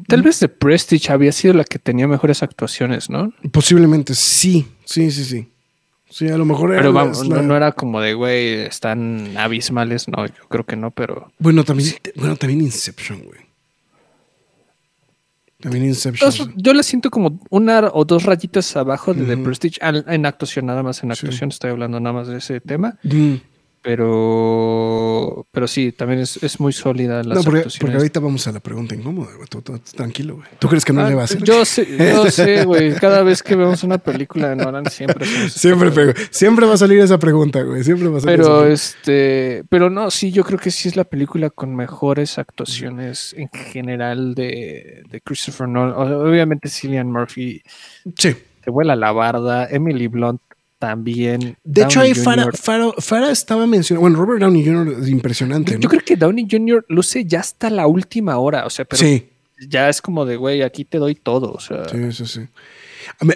Tal 0.08 0.22
vez 0.22 0.40
The 0.40 0.50
Prestige 0.50 1.12
había 1.12 1.32
sido 1.32 1.54
la 1.54 1.64
que 1.64 1.80
tenía 1.80 2.08
mejores 2.08 2.44
actuaciones, 2.44 3.10
¿no? 3.10 3.34
posiblemente 3.52 4.14
sí, 4.16 4.68
sí, 4.86 5.12
sí, 5.12 5.24
sí. 5.26 5.50
Sí, 6.10 6.28
a 6.30 6.38
lo 6.38 6.46
mejor 6.46 6.72
era 6.72 6.82
Pero 6.82 6.94
vamos, 6.94 7.28
la- 7.28 7.38
no, 7.38 7.42
no 7.42 7.58
era 7.58 7.72
como 7.74 8.00
de, 8.00 8.14
güey, 8.14 8.62
están 8.62 9.36
abismales. 9.38 10.08
No, 10.08 10.26
yo 10.26 10.48
creo 10.50 10.64
que 10.66 10.76
no, 10.76 10.92
pero. 10.92 11.32
Bueno, 11.40 11.64
también, 11.64 11.94
bueno, 12.16 12.36
también 12.36 12.62
Inception, 12.62 13.22
güey. 13.24 13.40
También 15.60 15.86
Inception. 15.86 16.54
Yo 16.58 16.74
la 16.74 16.84
siento 16.84 17.10
como 17.10 17.40
una 17.50 17.90
o 17.94 18.06
dos 18.06 18.24
rayitas 18.24 18.76
abajo 18.76 19.14
de 19.14 19.26
The. 19.26 19.38
Prestige. 19.44 19.80
En 19.82 20.26
actuación, 20.26 20.66
nada 20.68 20.84
más 20.84 21.02
en 21.04 21.10
Sí. 21.16 21.20
actuación. 21.26 21.50
Estoy 21.50 21.72
hablando 21.72 22.00
nada 22.00 22.14
más 22.14 22.28
de 22.28 22.38
ese 22.38 22.60
tema. 22.62 22.98
Mm. 23.04 23.36
Pero. 23.86 25.48
Pero 25.52 25.68
sí, 25.68 25.92
también 25.92 26.20
es, 26.22 26.42
es 26.44 26.60
muy 26.60 26.74
sólida 26.74 27.24
las 27.24 27.38
No, 27.38 27.44
porque, 27.44 27.68
porque 27.80 27.96
ahorita 27.96 28.20
vamos 28.20 28.46
a 28.48 28.52
la 28.52 28.60
pregunta 28.60 28.96
incómoda, 28.96 29.32
güey. 29.36 29.48
Tú- 29.48 29.62
tú- 29.62 29.80
tranquilo, 29.96 30.36
güey. 30.36 30.48
¿Tú 30.60 30.68
crees 30.68 30.84
que 30.84 30.94
no 30.94 31.02
Ah, 31.02 31.10
le 31.10 31.16
va 31.16 31.22
a 31.22 31.26
hacer? 31.26 31.42
Yo 31.44 31.64
sé, 31.66 31.88
yo 31.98 32.30
sé, 32.32 32.66
güey. 32.66 32.94
Cada 32.96 33.24
vez 33.24 33.42
que 33.42 33.56
vemos 33.56 33.84
una 33.84 33.98
película 33.98 34.50
de 34.50 34.56
Nolan 34.56 34.90
siempre 34.90 35.26
Siempre, 35.50 35.92
pego- 35.92 36.14
siempre 36.32 36.66
va 36.66 36.74
a 36.74 36.78
salir 36.78 37.00
esa 37.00 37.18
pregunta, 37.18 37.62
güey. 37.62 37.84
Siempre 37.84 38.08
va 38.10 38.18
a 38.18 38.22
salir 38.22 38.40
esa 38.40 38.44
Pero 38.50 38.60
pregunta. 38.60 38.74
este, 38.74 39.64
pero 39.70 39.90
no, 39.90 40.12
sí, 40.12 40.32
yo 40.32 40.44
creo 40.44 40.60
que 40.60 40.72
sí 40.72 40.90
es 40.90 40.96
la 40.96 41.04
película 41.04 41.50
con 41.50 41.76
mejores 41.76 42.38
actuaciones 42.38 43.34
en 43.38 43.50
general 43.50 44.36
de, 44.36 45.04
de 45.10 45.22
Christopher 45.22 45.68
Nolan. 45.68 45.96
Obviamente 46.14 46.70
Cillian 46.70 47.12
Murphy 47.12 47.62
Sí. 48.18 48.36
se 48.64 48.70
vuela 48.72 48.96
la 48.96 49.12
barda, 49.12 49.68
Emily 49.70 50.08
Blunt 50.08 50.42
también. 50.90 51.58
De 51.64 51.84
hecho, 51.84 52.00
ahí 52.02 52.14
Farah. 52.14 52.48
Farah- 52.52 52.94
Farah 53.00 53.32
estaba 53.32 53.66
mencionando. 53.68 54.02
Bueno, 54.02 54.18
Robert 54.20 54.42
Downey 54.42 54.66
Jr. 54.66 55.02
es 55.02 55.10
impresionante, 55.10 55.76
¿no? 55.76 55.80
Yo 55.82 55.90
creo 55.90 56.02
que 56.06 56.16
Downey 56.16 56.48
Jr. 56.50 56.86
luce 56.90 57.26
ya 57.26 57.40
hasta 57.40 57.70
la 57.70 57.88
última 57.88 58.38
hora, 58.38 58.66
o 58.66 58.70
sea, 58.70 58.86
pero 58.86 59.02
sí. 59.02 59.30
ya 59.70 59.90
es 59.90 60.02
como 60.02 60.26
de, 60.26 60.36
güey, 60.38 60.62
aquí 60.62 60.86
te 60.86 60.98
doy 61.00 61.16
todo. 61.16 61.52
O 61.52 61.60
sea, 61.60 61.88
Sí, 61.90 62.12
sí, 62.12 62.26
sí. 62.26 62.42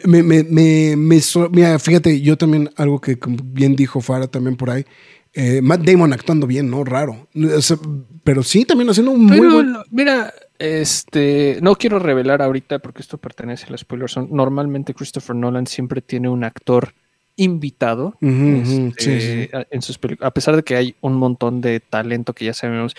Me, 0.06 0.24
me, 0.24 0.44
me, 0.44 0.96
me- 0.96 1.20
so- 1.22 1.50
mira, 1.52 1.78
fíjate, 1.80 2.22
yo 2.22 2.38
también, 2.38 2.70
algo 2.76 3.00
que 3.02 3.18
bien 3.44 3.76
dijo 3.76 4.02
Farah 4.02 4.28
también 4.28 4.56
por 4.56 4.70
ahí, 4.72 4.86
eh, 5.34 5.62
Matt 5.62 5.82
Damon 5.82 6.12
actuando 6.14 6.48
bien, 6.48 6.70
¿no? 6.72 6.84
Raro. 6.84 7.28
O 7.56 7.62
sea, 7.62 7.78
pero 8.24 8.42
sí, 8.44 8.66
también 8.66 8.90
haciendo 8.90 9.12
un 9.12 9.26
muy 9.26 9.40
buen... 9.40 9.76
Mira, 9.92 10.34
este, 10.58 11.60
no 11.62 11.76
quiero 11.76 12.00
revelar 12.00 12.42
ahorita 12.42 12.80
porque 12.80 13.02
esto 13.02 13.18
pertenece 13.20 13.68
a 13.68 13.72
la 13.72 13.78
spoiler 13.78 14.10
zone. 14.10 14.28
Normalmente 14.32 14.94
Christopher 14.96 15.36
Nolan 15.36 15.68
siempre 15.68 16.02
tiene 16.02 16.30
un 16.30 16.44
actor 16.44 16.94
invitado 17.40 18.16
este, 18.22 18.94
sí, 18.98 19.22
sí. 19.22 19.50
a- 19.56 19.66
en 19.72 19.82
sus 19.82 19.98
películas. 19.98 20.28
A 20.28 20.34
pesar 20.34 20.56
de 20.56 20.64
que 20.64 20.76
hay 20.76 20.96
un 21.02 21.14
montón 21.16 21.62
de 21.62 21.80
talento 21.80 22.34
que 22.34 22.46
ya 22.46 22.54
sabemos, 22.54 22.96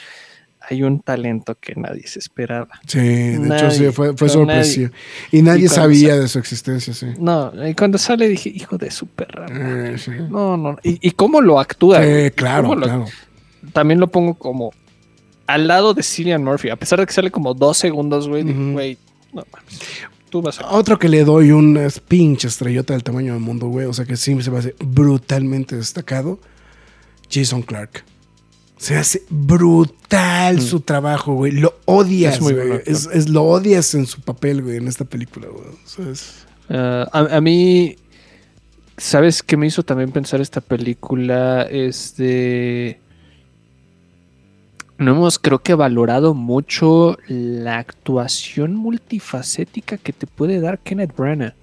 hay 0.68 0.82
un 0.82 1.00
talento 1.00 1.56
que 1.58 1.74
nadie 1.74 2.06
se 2.06 2.18
esperaba. 2.18 2.68
Sí, 2.86 2.98
de 2.98 3.56
hecho 3.56 3.70
sí, 3.70 3.86
fue, 3.92 4.16
fue 4.16 4.28
sorpresivo. 4.28 4.90
Y 5.32 5.42
nadie 5.42 5.64
Y 5.64 5.68
sabía 5.68 6.14
sa- 6.14 6.20
de 6.20 6.28
su 6.28 6.38
existencia, 6.38 6.92
sí. 6.94 7.06
No, 7.18 7.52
y 7.66 7.74
cuando 7.74 7.96
sale 7.98 8.28
dije, 8.28 8.50
hijo 8.50 8.76
de 8.76 8.90
su 8.90 9.06
perra. 9.06 9.46
Eh, 9.50 9.96
sí. 9.98 10.10
No, 10.28 10.56
no. 10.56 10.76
Y, 10.82 10.98
y 11.06 11.10
cómo 11.12 11.40
lo 11.40 11.58
actúa. 11.58 12.02
Sí, 12.02 12.30
claro, 12.34 12.74
lo- 12.74 12.82
claro. 12.86 13.04
También 13.72 14.00
lo 14.00 14.08
pongo 14.08 14.34
como 14.34 14.72
al 15.46 15.66
lado 15.66 15.94
de 15.94 16.02
Cillian 16.02 16.44
Murphy. 16.44 16.68
A 16.70 16.76
pesar 16.76 17.00
de 17.00 17.06
que 17.06 17.12
sale 17.12 17.30
como 17.30 17.54
dos 17.54 17.76
segundos, 17.78 18.28
güey. 18.28 18.44
Ujú. 18.44 18.72
Güey, 18.72 18.98
no 19.32 19.44
mames. 19.52 19.80
Tú 20.30 20.40
vas 20.42 20.60
a. 20.60 20.70
Otro 20.72 20.98
que 20.98 21.08
le 21.08 21.24
doy 21.24 21.50
una 21.52 21.88
pinche 22.08 22.48
estrellota 22.48 22.94
del 22.94 23.02
tamaño 23.02 23.32
del 23.34 23.42
mundo, 23.42 23.66
güey. 23.68 23.86
O 23.86 23.92
sea 23.92 24.04
que 24.04 24.16
sí 24.16 24.40
se 24.42 24.50
me 24.50 24.58
hace 24.58 24.74
brutalmente 24.84 25.76
destacado. 25.76 26.38
Jason 27.30 27.62
Clark. 27.62 28.04
Se 28.78 28.96
hace 28.96 29.22
brutal 29.28 30.60
su 30.60 30.80
trabajo, 30.80 31.34
güey. 31.34 31.52
Lo 31.52 31.74
odias, 31.84 32.34
Mm. 32.34 32.36
Es 32.36 32.40
muy 32.42 32.52
güey. 32.54 32.68
bueno, 32.68 32.82
Es, 32.86 33.08
es- 33.12 33.28
lo 33.28 33.42
odias 33.44 33.94
en 33.94 34.06
su 34.06 34.20
papel, 34.22 34.62
güey, 34.62 34.76
en 34.78 34.88
esta 34.88 35.04
película, 35.04 35.48
güey. 35.48 35.66
O 35.66 35.88
sea, 35.88 36.08
es- 36.10 36.46
Ah, 36.70 37.06
a, 37.12 37.36
a 37.36 37.40
mí, 37.40 37.96
¿sabes 38.96 39.42
qué 39.42 39.56
me 39.56 39.66
hizo 39.66 39.82
también 39.82 40.12
pensar 40.12 40.40
esta 40.40 40.60
película? 40.60 41.62
Es 41.62 42.16
de... 42.16 43.00
No 45.00 45.12
hemos, 45.12 45.38
creo 45.38 45.60
que, 45.60 45.72
valorado 45.72 46.34
mucho 46.34 47.16
la 47.26 47.78
actuación 47.78 48.76
multifacética 48.76 49.96
que 49.96 50.12
te 50.12 50.26
puede 50.26 50.60
dar 50.60 50.78
Kenneth 50.78 51.16
Branagh. 51.16 51.54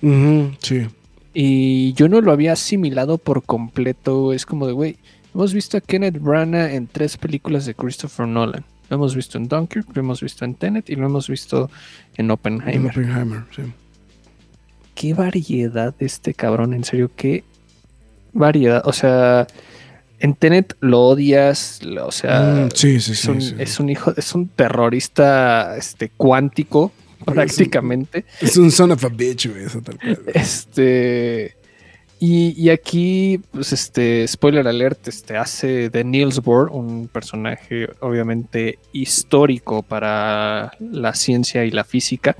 Sí. 0.59 0.88
Y 1.35 1.93
yo 1.93 2.09
no 2.09 2.19
lo 2.19 2.31
había 2.31 2.53
asimilado 2.53 3.19
por 3.19 3.43
completo. 3.43 4.34
Es 4.34 4.47
como 4.47 4.65
de, 4.65 4.73
güey, 4.73 4.97
hemos 5.35 5.53
visto 5.53 5.77
a 5.77 5.81
Kenneth 5.81 6.19
Branagh 6.19 6.72
en 6.72 6.88
tres 6.88 7.15
películas 7.15 7.68
de 7.68 7.76
Christopher 7.76 8.27
Nolan. 8.27 8.65
Lo 8.89 8.95
hemos 8.95 9.15
visto 9.15 9.38
en 9.38 9.47
Dunkirk, 9.47 9.95
lo 9.95 10.01
hemos 10.01 10.19
visto 10.19 10.43
en 10.43 10.55
Tenet 10.55 10.89
y 10.89 10.95
lo 10.95 11.05
hemos 11.05 11.30
visto 11.30 11.69
en 12.15 12.31
Oppenheimer. 12.31 12.89
Oppenheimer, 12.89 13.43
sí. 13.55 13.61
qué 14.95 15.14
variedad 15.14 15.93
de 15.95 16.07
este 16.07 16.34
cabrón, 16.34 16.73
en 16.73 16.84
serio, 16.84 17.11
qué 17.15 17.43
variedad. 18.34 18.81
O 18.85 18.93
sea, 18.93 19.45
en 20.19 20.34
Tenet 20.35 20.76
lo 20.80 21.02
odias, 21.02 21.81
lo- 21.84 22.07
o 22.07 22.11
sea, 22.11 22.68
Mm, 22.68 22.69
sí, 22.73 22.99
sí, 22.99 23.11
es, 23.11 23.19
sí, 23.19 23.30
un, 23.30 23.61
es 23.61 23.80
un 23.80 23.89
hijo, 23.89 24.14
es 24.18 24.34
un 24.34 24.48
terrorista 24.49 25.76
este, 25.77 26.10
cuántico, 26.10 26.91
prácticamente. 27.26 28.26
Es 28.41 28.57
un 28.57 28.72
son 28.72 28.91
of 28.91 29.03
a 29.03 29.10
bitch, 29.10 29.48
güey. 29.49 29.64
Eso 29.65 29.81
tal 29.81 29.98
cual. 29.99 30.19
Este. 30.34 31.56
Y, 32.19 32.60
y 32.60 32.72
aquí, 32.72 33.39
pues, 33.52 33.72
este, 33.73 34.27
spoiler 34.27 34.68
alert, 34.68 35.07
este, 35.07 35.38
hace 35.38 35.89
de 35.91 36.03
Niels 36.03 36.39
Bohr 36.41 36.69
un 36.72 37.07
personaje 37.07 37.88
obviamente 37.99 38.80
histórico 38.91 39.84
para 39.84 40.72
la 40.80 41.14
ciencia 41.14 41.64
y 41.64 41.69
la 41.69 41.84
física. 41.84 42.35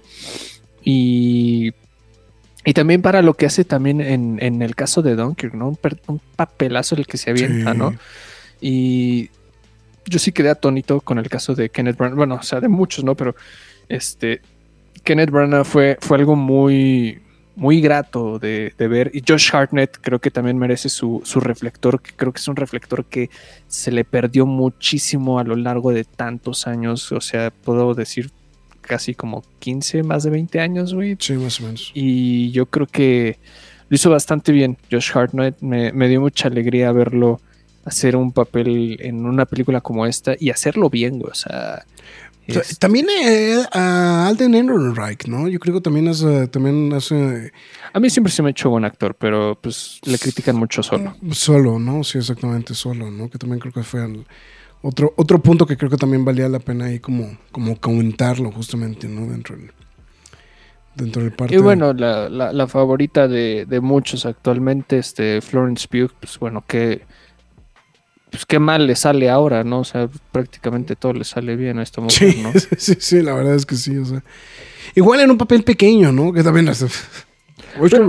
Y, 0.84 1.72
y 2.68 2.74
también 2.74 3.02
para 3.02 3.22
lo 3.22 3.34
que 3.34 3.46
hace 3.46 3.64
también 3.64 4.02
en, 4.02 4.40
en 4.42 4.62
el 4.62 4.76
caso 4.76 5.02
de 5.02 5.16
Dunkirk, 5.16 5.54
¿no? 5.54 5.70
Un, 5.70 6.22
papelazo 6.36 6.96
el 6.96 7.08
que 7.08 7.18
se 7.18 7.30
avienta, 7.30 7.72
Sí. 7.72 7.78
¿no? 7.78 7.96
Y 8.60 9.30
yo 10.06 10.20
sí 10.20 10.34
quedé 10.34 10.50
atónito 10.50 11.00
con 11.00 11.18
el 11.18 11.30
caso 11.30 11.56
de 11.56 11.70
Kenneth 11.70 11.96
Branagh. 11.96 12.18
Bueno, 12.18 12.36
o 12.36 12.44
sea, 12.44 12.60
de 12.60 12.68
muchos, 12.68 13.06
¿no? 13.06 13.16
Pero 13.16 13.38
este, 13.88 14.42
Kenneth 15.06 15.32
Branagh 15.32 15.64
fue, 15.64 15.98
fue 16.02 16.18
algo 16.18 16.36
muy, 16.36 17.22
muy 17.56 17.80
grato 17.80 18.38
de, 18.38 18.74
de 18.78 18.88
ver. 18.90 19.12
Y 19.14 19.24
Josh 19.26 19.50
Hartnett 19.56 20.00
creo 20.02 20.20
que 20.20 20.30
también 20.30 20.58
merece 20.58 20.90
su, 20.90 21.22
su 21.24 21.40
reflector, 21.40 22.02
que 22.02 22.12
creo 22.18 22.34
que 22.34 22.40
es 22.40 22.50
un 22.50 22.58
reflector 22.58 23.06
que 23.06 23.30
se 23.70 23.94
le 23.94 24.04
perdió 24.04 24.46
muchísimo 24.46 25.40
a 25.40 25.46
lo 25.46 25.56
largo 25.56 25.94
de 25.94 26.04
tantos 26.04 26.68
años. 26.68 27.14
O 27.14 27.22
sea, 27.22 27.50
puedo 27.50 27.94
decir 27.94 28.30
casi 28.88 29.14
como 29.14 29.44
15, 29.60 30.02
más 30.04 30.24
de 30.24 30.30
20 30.32 30.60
años, 30.60 30.94
güey. 30.94 31.16
Sí, 31.20 31.34
más 31.34 31.60
o 31.60 31.64
menos. 31.64 31.92
Y 31.94 32.50
yo 32.52 32.66
creo 32.66 32.88
que 32.88 33.38
lo 33.90 33.96
hizo 33.96 34.10
bastante 34.10 34.52
bien. 34.52 34.78
Josh 34.92 35.12
Hartnett 35.14 35.62
me, 35.62 35.92
me 35.94 36.08
dio 36.08 36.22
mucha 36.22 36.48
alegría 36.48 36.92
verlo 36.92 37.40
hacer 37.86 38.16
un 38.16 38.32
papel 38.32 38.98
en 39.02 39.26
una 39.26 39.46
película 39.46 39.80
como 39.82 40.06
esta 40.06 40.36
y 40.40 40.50
hacerlo 40.50 40.90
bien, 40.90 41.20
güey. 41.20 41.32
O 41.32 41.36
sea, 41.36 41.86
es- 42.48 42.80
También 42.80 43.08
eh, 43.24 43.62
a 43.74 44.28
Alden 44.28 44.56
Ehrenreich, 44.56 45.28
¿no? 45.28 45.48
Yo 45.48 45.60
creo 45.60 45.76
que 45.76 45.82
también 45.82 46.08
hace, 46.10 46.48
también 46.48 46.92
hace 46.94 47.52
a 47.94 48.00
mí 48.00 48.10
siempre 48.10 48.32
se 48.32 48.42
me 48.42 48.50
ha 48.50 48.52
hecho 48.52 48.70
buen 48.70 48.86
actor, 48.86 49.16
pero 49.20 49.58
pues 49.62 50.00
le 50.06 50.18
critican 50.18 50.56
mucho 50.58 50.82
solo. 50.84 51.16
solo, 51.32 51.80
¿no? 51.80 52.04
Sí, 52.04 52.18
exactamente, 52.18 52.74
solo, 52.74 53.10
¿no? 53.12 53.30
Que 53.30 53.38
también 53.38 53.60
creo 53.60 53.74
que 53.74 53.84
fue 53.84 54.04
el- 54.06 54.26
otro, 54.82 55.14
otro 55.18 55.40
punto 55.40 55.66
que 55.66 55.78
creo 55.78 55.90
que 55.90 55.98
también 55.98 56.24
valía 56.26 56.48
la 56.50 56.60
pena 56.60 56.86
ahí 56.86 57.00
como, 57.00 57.38
como 57.52 57.76
comentarlo 57.80 58.52
justamente, 58.52 59.08
¿no? 59.08 59.28
Dentro 59.28 59.56
del, 59.58 59.72
dentro 60.96 61.22
del 61.24 61.32
parte. 61.32 61.56
Y 61.56 61.58
bueno, 61.60 61.94
la, 61.94 62.30
la- 62.30 62.54
la 62.54 62.68
favorita 62.68 63.28
de, 63.28 63.66
de 63.68 63.80
muchos 63.82 64.26
actualmente, 64.26 64.98
este 65.00 65.42
Florence 65.42 65.88
Pugh, 65.88 66.12
pues 66.20 66.38
bueno, 66.40 66.64
que 66.68 67.02
pues 68.30 68.46
qué 68.46 68.60
mal 68.60 68.86
le 68.88 68.96
sale 68.96 69.30
ahora, 69.30 69.64
¿no? 69.64 69.80
O 69.80 69.84
sea, 69.86 70.10
prácticamente 70.32 70.96
todo 70.98 71.14
le 71.14 71.24
sale 71.24 71.56
bien 71.56 71.80
a 71.80 71.84
esta 71.84 72.02
mujer, 72.02 72.34
Sí, 72.34 72.42
¿no? 72.44 72.52
sí, 72.78 72.96
sí, 73.00 73.22
la 73.22 73.34
verdad 73.34 73.56
es 73.56 73.66
que 73.66 73.76
sí, 73.76 73.98
o 73.98 74.06
sea. 74.06 74.24
Igual 74.96 75.22
en 75.22 75.32
un 75.32 75.38
papel 75.38 75.64
pequeño, 75.64 76.12
¿no? 76.12 76.34
Que 76.34 76.44
también 76.44 76.68
Pero, 77.82 78.08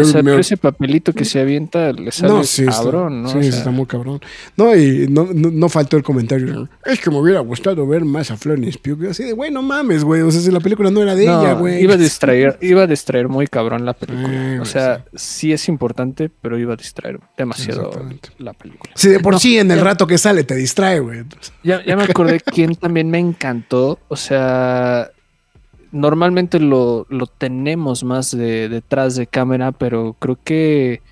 o 0.00 0.04
sea, 0.04 0.22
pero 0.22 0.38
ese 0.38 0.56
papelito 0.56 1.12
que 1.12 1.24
se 1.24 1.40
avienta 1.40 1.92
le 1.92 2.10
sale 2.12 2.32
No, 2.32 2.44
sí, 2.44 2.62
está- 2.62 2.82
cabrón, 2.82 3.22
¿no? 3.22 3.28
Sí, 3.30 3.38
O 3.38 3.42
sea, 3.42 3.50
está 3.58 3.70
muy 3.70 3.86
cabrón. 3.86 4.20
No, 4.56 4.74
y 4.76 5.06
no, 5.08 5.28
no, 5.34 5.50
no 5.50 5.68
faltó 5.68 5.96
el 5.96 6.02
comentario. 6.02 6.68
Es 6.84 7.00
que 7.00 7.10
me 7.10 7.18
hubiera 7.18 7.40
gustado 7.40 7.86
ver 7.86 8.04
más 8.04 8.30
a 8.30 8.36
Florence 8.36 8.78
Pugh. 8.78 9.08
Así 9.10 9.24
de, 9.24 9.32
güey, 9.32 9.50
no 9.50 9.62
mames, 9.62 10.04
güey. 10.04 10.22
O 10.22 10.30
sea, 10.30 10.40
si 10.40 10.50
la 10.50 10.60
película 10.60 10.90
no 10.90 11.02
era 11.02 11.14
de 11.14 11.24
ella, 11.24 11.52
güey. 11.54 11.82
Iba 11.82 11.94
a 11.94 11.98
distraer, 11.98 12.58
iba 12.60 12.82
a 12.82 12.86
distraer 12.86 13.28
muy 13.28 13.46
cabrón 13.46 13.84
la 13.84 13.94
película. 13.94 14.54
Eh, 14.56 14.60
o 14.60 14.64
sea, 14.64 15.04
sí. 15.14 15.52
es 15.52 15.68
importante, 15.68 16.30
pero 16.42 16.58
iba 16.58 16.74
a 16.74 16.76
distraer 16.76 17.20
demasiado 17.36 17.90
la 18.38 18.52
película. 18.52 18.92
Si 18.94 19.08
de 19.08 19.20
por 19.20 19.38
sí 19.38 19.58
en 19.58 19.70
el 19.70 19.78
ya- 19.78 19.84
rato 19.84 20.06
que 20.06 20.18
sale 20.18 20.44
te 20.44 20.54
distrae, 20.54 21.00
güey. 21.00 21.24
Ya, 21.62 21.84
ya 21.84 21.96
me 21.96 22.04
acordé 22.04 22.40
quién 22.40 22.74
también 22.74 23.10
me 23.10 23.18
encantó. 23.18 23.98
O 24.08 24.16
sea, 24.16 25.10
normalmente 25.92 26.60
lo, 26.60 27.06
lo 27.08 27.26
tenemos 27.26 28.04
más 28.04 28.36
de, 28.36 28.68
detrás 28.68 29.16
de 29.16 29.26
cámara, 29.26 29.72
pero 29.72 30.14
creo 30.18 30.38
que 30.42 31.02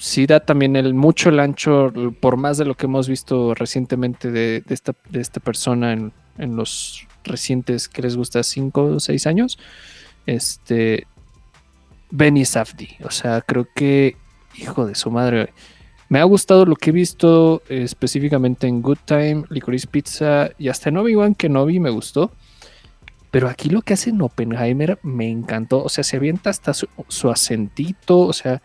sí 0.00 0.26
da 0.26 0.40
también 0.40 0.76
el 0.76 0.94
mucho 0.94 1.28
el 1.28 1.40
ancho, 1.40 1.92
por 2.20 2.36
más 2.36 2.58
de 2.58 2.64
lo 2.64 2.74
que 2.74 2.86
hemos 2.86 3.08
visto 3.08 3.54
recientemente 3.54 4.30
de, 4.30 4.62
esta, 4.68 4.94
de 5.08 5.20
esta 5.20 5.40
persona 5.40 5.92
en, 5.92 6.12
en 6.38 6.56
los 6.56 7.06
recientes 7.24 7.88
que 7.88 8.02
les 8.02 8.16
gusta 8.16 8.42
cinco 8.42 8.84
o 8.84 9.00
seis 9.00 9.26
años. 9.26 9.58
Este 10.26 11.06
Benny 12.10 12.44
Safdie. 12.44 12.96
O 13.04 13.10
sea, 13.10 13.40
creo 13.40 13.66
que, 13.74 14.16
hijo 14.56 14.86
de 14.86 14.94
su 14.94 15.10
madre, 15.10 15.52
me 16.08 16.20
ha 16.20 16.24
gustado 16.24 16.64
lo 16.64 16.76
que 16.76 16.90
he 16.90 16.92
visto 16.92 17.62
específicamente 17.68 18.66
en 18.66 18.82
Good 18.82 18.98
Time, 19.04 19.44
Licorice 19.50 19.86
Pizza 19.88 20.50
y 20.58 20.68
hasta 20.68 20.90
en 20.90 20.98
Obi-Wan 20.98 21.34
Kenobi 21.34 21.80
me 21.80 21.90
gustó. 21.90 22.30
Pero 23.34 23.48
aquí 23.50 23.68
lo 23.68 23.82
que 23.82 23.92
hace 23.94 24.10
en 24.10 24.22
Oppenheimer 24.22 24.98
me 25.02 25.28
encantó. 25.30 25.82
O 25.84 25.88
sea, 25.90 26.02
se 26.04 26.16
avienta 26.16 26.48
hasta 26.50 26.72
su, 26.72 26.86
su 27.08 27.30
acentito. 27.30 28.20
O 28.20 28.32
sea, 28.32 28.62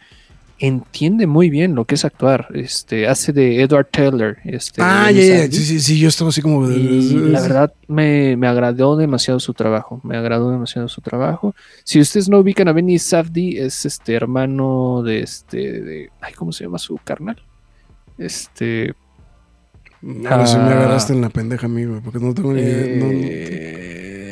entiende 0.61 1.25
muy 1.25 1.49
bien 1.49 1.73
lo 1.73 1.85
que 1.85 1.95
es 1.95 2.05
actuar. 2.05 2.47
Este, 2.53 3.07
hace 3.07 3.33
de 3.33 3.61
Edward 3.61 3.87
Taylor. 3.91 4.37
Este, 4.43 4.81
ah, 4.81 5.09
ya. 5.11 5.47
Sí, 5.47 5.63
sí, 5.65 5.79
sí. 5.79 5.99
Yo 5.99 6.07
estaba 6.09 6.29
así 6.29 6.41
como. 6.41 6.69
Y 6.69 7.13
la 7.13 7.41
verdad 7.41 7.73
me, 7.87 8.35
me 8.37 8.47
agradó 8.47 8.95
demasiado 8.95 9.39
su 9.39 9.53
trabajo. 9.53 9.99
Me 10.03 10.15
agradó 10.17 10.51
demasiado 10.51 10.87
su 10.87 11.01
trabajo. 11.01 11.55
Si 11.83 11.99
ustedes 11.99 12.29
no 12.29 12.39
ubican 12.39 12.67
a 12.67 12.73
Benny 12.73 12.99
Safdie, 12.99 13.61
es 13.65 13.85
este 13.85 14.13
hermano 14.13 15.01
de 15.03 15.21
este. 15.21 15.81
De, 15.81 16.09
ay, 16.21 16.33
¿cómo 16.33 16.51
se 16.51 16.63
llama 16.65 16.77
su 16.77 16.97
carnal? 17.03 17.41
Este. 18.17 18.93
Ahora 20.29 20.47
sí 20.47 20.55
me 20.57 20.63
Ah. 20.63 20.77
agarraste 20.77 21.11
en 21.13 21.21
la 21.21 21.29
pendeja, 21.29 21.65
amigo, 21.65 21.99
porque 22.03 22.19
no 22.19 22.33
tengo 22.33 22.53
ni 22.53 22.61
idea. 22.61 22.95
no- 23.05 23.11
eh, 23.11 24.28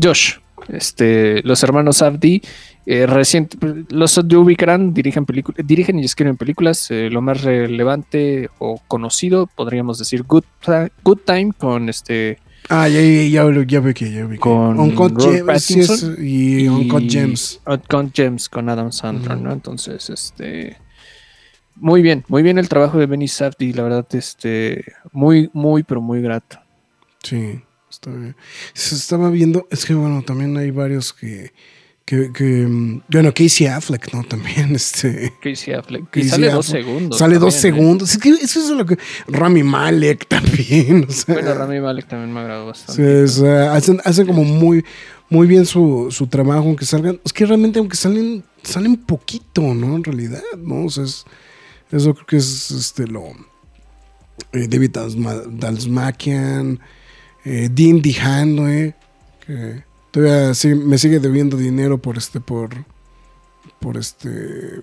Josh. 0.00 0.34
Este, 0.68 1.42
los 1.44 1.62
hermanos 1.62 1.98
Safdie. 1.98 2.42
Eh, 2.86 3.06
reciente, 3.06 3.58
los 3.90 4.18
de 4.26 4.36
ubicarán, 4.36 4.94
dirigen, 4.94 5.26
dirigen 5.64 5.98
y 5.98 6.04
escriben 6.04 6.36
películas. 6.38 6.90
eh, 6.90 7.10
lo 7.10 7.20
más 7.20 7.42
relevante 7.42 8.48
o 8.58 8.80
conocido, 8.88 9.46
podríamos 9.46 9.98
decir 9.98 10.22
Good, 10.22 10.44
Good 11.04 11.18
Time 11.26 11.52
con 11.56 11.88
este 11.90 12.38
Ah, 12.70 12.86
ya, 12.88 13.00
ya, 13.00 13.22
ya, 13.44 13.64
ya 13.66 13.80
vi 13.80 13.94
que, 13.94 14.10
ya 14.12 14.24
vi 14.26 14.34
que. 14.36 14.40
Con 14.40 14.78
Uncut 14.78 15.12
Robert 15.22 15.46
Gems, 15.46 15.62
sí, 15.64 15.80
es- 15.80 15.88
Pattinson 15.88 16.16
y, 16.26 16.68
Uncut. 16.68 17.02
Uncut 17.66 18.14
Gems 18.14 18.48
con 18.48 18.68
Adam 18.68 18.92
Sandler. 18.92 19.38
¿no? 19.38 19.52
Entonces, 19.52 20.10
este. 20.10 20.76
Muy 21.76 22.02
bien, 22.02 22.24
muy 22.28 22.42
bien 22.42 22.58
el 22.58 22.68
trabajo 22.68 22.98
de 22.98 23.06
Benny 23.06 23.28
Safdie, 23.28 23.72
la 23.72 23.84
verdad, 23.84 24.06
este. 24.12 24.84
Muy, 25.12 25.48
muy, 25.54 25.82
pero 25.82 26.00
muy 26.02 26.20
grato. 26.20 26.58
Sí, 27.22 27.60
está 27.90 28.10
bien. 28.10 28.36
Se 28.74 28.94
estaba 28.94 29.30
viendo, 29.30 29.66
es 29.70 29.84
que 29.84 29.94
bueno, 29.94 30.22
también 30.22 30.56
hay 30.56 30.70
varios 30.70 31.12
que, 31.12 31.52
que, 32.04 32.30
que, 32.32 32.44
mm, 32.66 33.02
bueno, 33.10 33.32
Casey 33.34 33.66
Affleck, 33.66 34.12
¿no? 34.14 34.24
También, 34.24 34.74
este, 34.76 35.32
Casey 35.42 35.74
Affleck. 35.74 36.10
Casey 36.10 36.28
sale 36.28 36.50
dos 36.50 36.66
segundos. 36.66 37.18
sale 37.18 37.38
dos 37.38 37.54
¿eh? 37.56 37.60
segundos. 37.60 38.12
Es 38.12 38.18
que 38.18 38.30
eso 38.30 38.60
es 38.60 38.70
lo 38.70 38.86
que, 38.86 38.96
Rami 39.26 39.62
Malek 39.62 40.26
también, 40.28 41.06
o 41.08 41.12
sea, 41.12 41.34
Bueno, 41.34 41.54
Rami 41.54 41.80
Malek 41.80 42.08
también 42.08 42.32
me 42.32 42.40
agradó 42.40 42.66
bastante. 42.66 43.28
sea, 43.28 43.74
hacen, 43.74 44.00
hacen 44.04 44.26
como 44.26 44.44
muy, 44.44 44.84
muy 45.28 45.46
bien 45.46 45.66
su, 45.66 46.08
su 46.10 46.26
trabajo, 46.26 46.62
aunque 46.68 46.86
salgan, 46.86 47.20
es 47.24 47.32
que 47.32 47.44
realmente 47.46 47.78
aunque 47.78 47.96
salen, 47.96 48.44
salen 48.62 48.96
poquito, 48.96 49.74
¿no? 49.74 49.96
En 49.96 50.04
realidad, 50.04 50.42
¿no? 50.58 50.86
O 50.86 50.90
sea, 50.90 51.04
es, 51.04 51.24
eso 51.92 52.14
creo 52.14 52.26
que 52.26 52.36
es, 52.38 52.70
este, 52.70 53.06
lo, 53.06 53.24
eh, 54.52 54.66
David 54.68 54.90
Dalsma- 54.92 55.44
Dalsmakian, 55.50 56.80
eh, 57.44 57.68
Dean 57.70 58.00
DeHaan, 58.02 58.94
que 59.46 59.82
todavía 60.10 60.54
sí- 60.54 60.74
me 60.74 60.98
sigue 60.98 61.18
debiendo 61.20 61.56
dinero 61.56 61.98
por 61.98 62.16
este, 62.18 62.40
por, 62.40 62.70
por 63.80 63.96
este, 63.96 64.80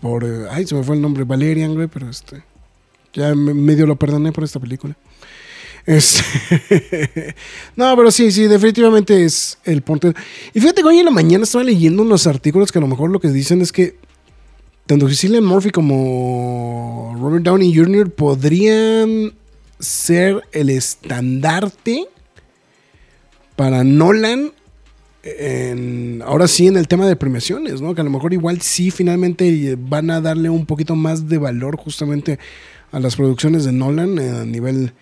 por, 0.00 0.24
eh, 0.24 0.46
ay, 0.50 0.66
se 0.66 0.74
me 0.74 0.82
fue 0.82 0.94
el 0.96 1.02
nombre, 1.02 1.24
Valerian, 1.24 1.74
güey, 1.74 1.88
pero 1.88 2.08
este, 2.08 2.42
ya 3.12 3.34
me- 3.34 3.54
medio 3.54 3.86
lo 3.86 3.96
perdoné 3.96 4.32
por 4.32 4.44
esta 4.44 4.60
película. 4.60 4.96
Este, 5.84 7.34
no, 7.76 7.96
pero 7.96 8.10
sí, 8.12 8.30
sí, 8.30 8.46
definitivamente 8.46 9.24
es 9.24 9.58
el 9.64 9.82
ponte. 9.82 10.12
Y 10.54 10.60
fíjate 10.60 10.82
que 10.82 10.88
hoy 10.88 10.98
en 11.00 11.06
la 11.06 11.10
mañana 11.10 11.42
estaba 11.42 11.64
leyendo 11.64 12.02
unos 12.02 12.26
artículos 12.28 12.70
que 12.70 12.78
a 12.78 12.82
lo 12.82 12.86
mejor 12.86 13.10
lo 13.10 13.18
que 13.20 13.28
dicen 13.28 13.60
es 13.62 13.72
que 13.72 13.96
tanto 14.86 15.08
Cillian 15.08 15.44
Murphy 15.44 15.70
como 15.70 17.16
Robert 17.20 17.42
Downey 17.44 17.74
Jr. 17.74 18.10
podrían 18.12 19.32
ser 19.82 20.42
el 20.52 20.70
estandarte 20.70 22.06
para 23.56 23.84
Nolan 23.84 24.52
ahora 26.24 26.48
sí 26.48 26.66
en 26.66 26.76
el 26.76 26.88
tema 26.88 27.06
de 27.06 27.14
premiaciones, 27.16 27.80
¿no? 27.80 27.94
Que 27.94 28.00
a 28.00 28.04
lo 28.04 28.10
mejor 28.10 28.32
igual 28.32 28.60
sí 28.60 28.90
finalmente 28.90 29.76
van 29.78 30.10
a 30.10 30.20
darle 30.20 30.50
un 30.50 30.66
poquito 30.66 30.96
más 30.96 31.28
de 31.28 31.38
valor 31.38 31.76
justamente 31.76 32.38
a 32.90 32.98
las 32.98 33.14
producciones 33.16 33.64
de 33.64 33.72
Nolan 33.72 34.18
eh, 34.18 34.30
a 34.30 34.44
nivel 34.44 34.92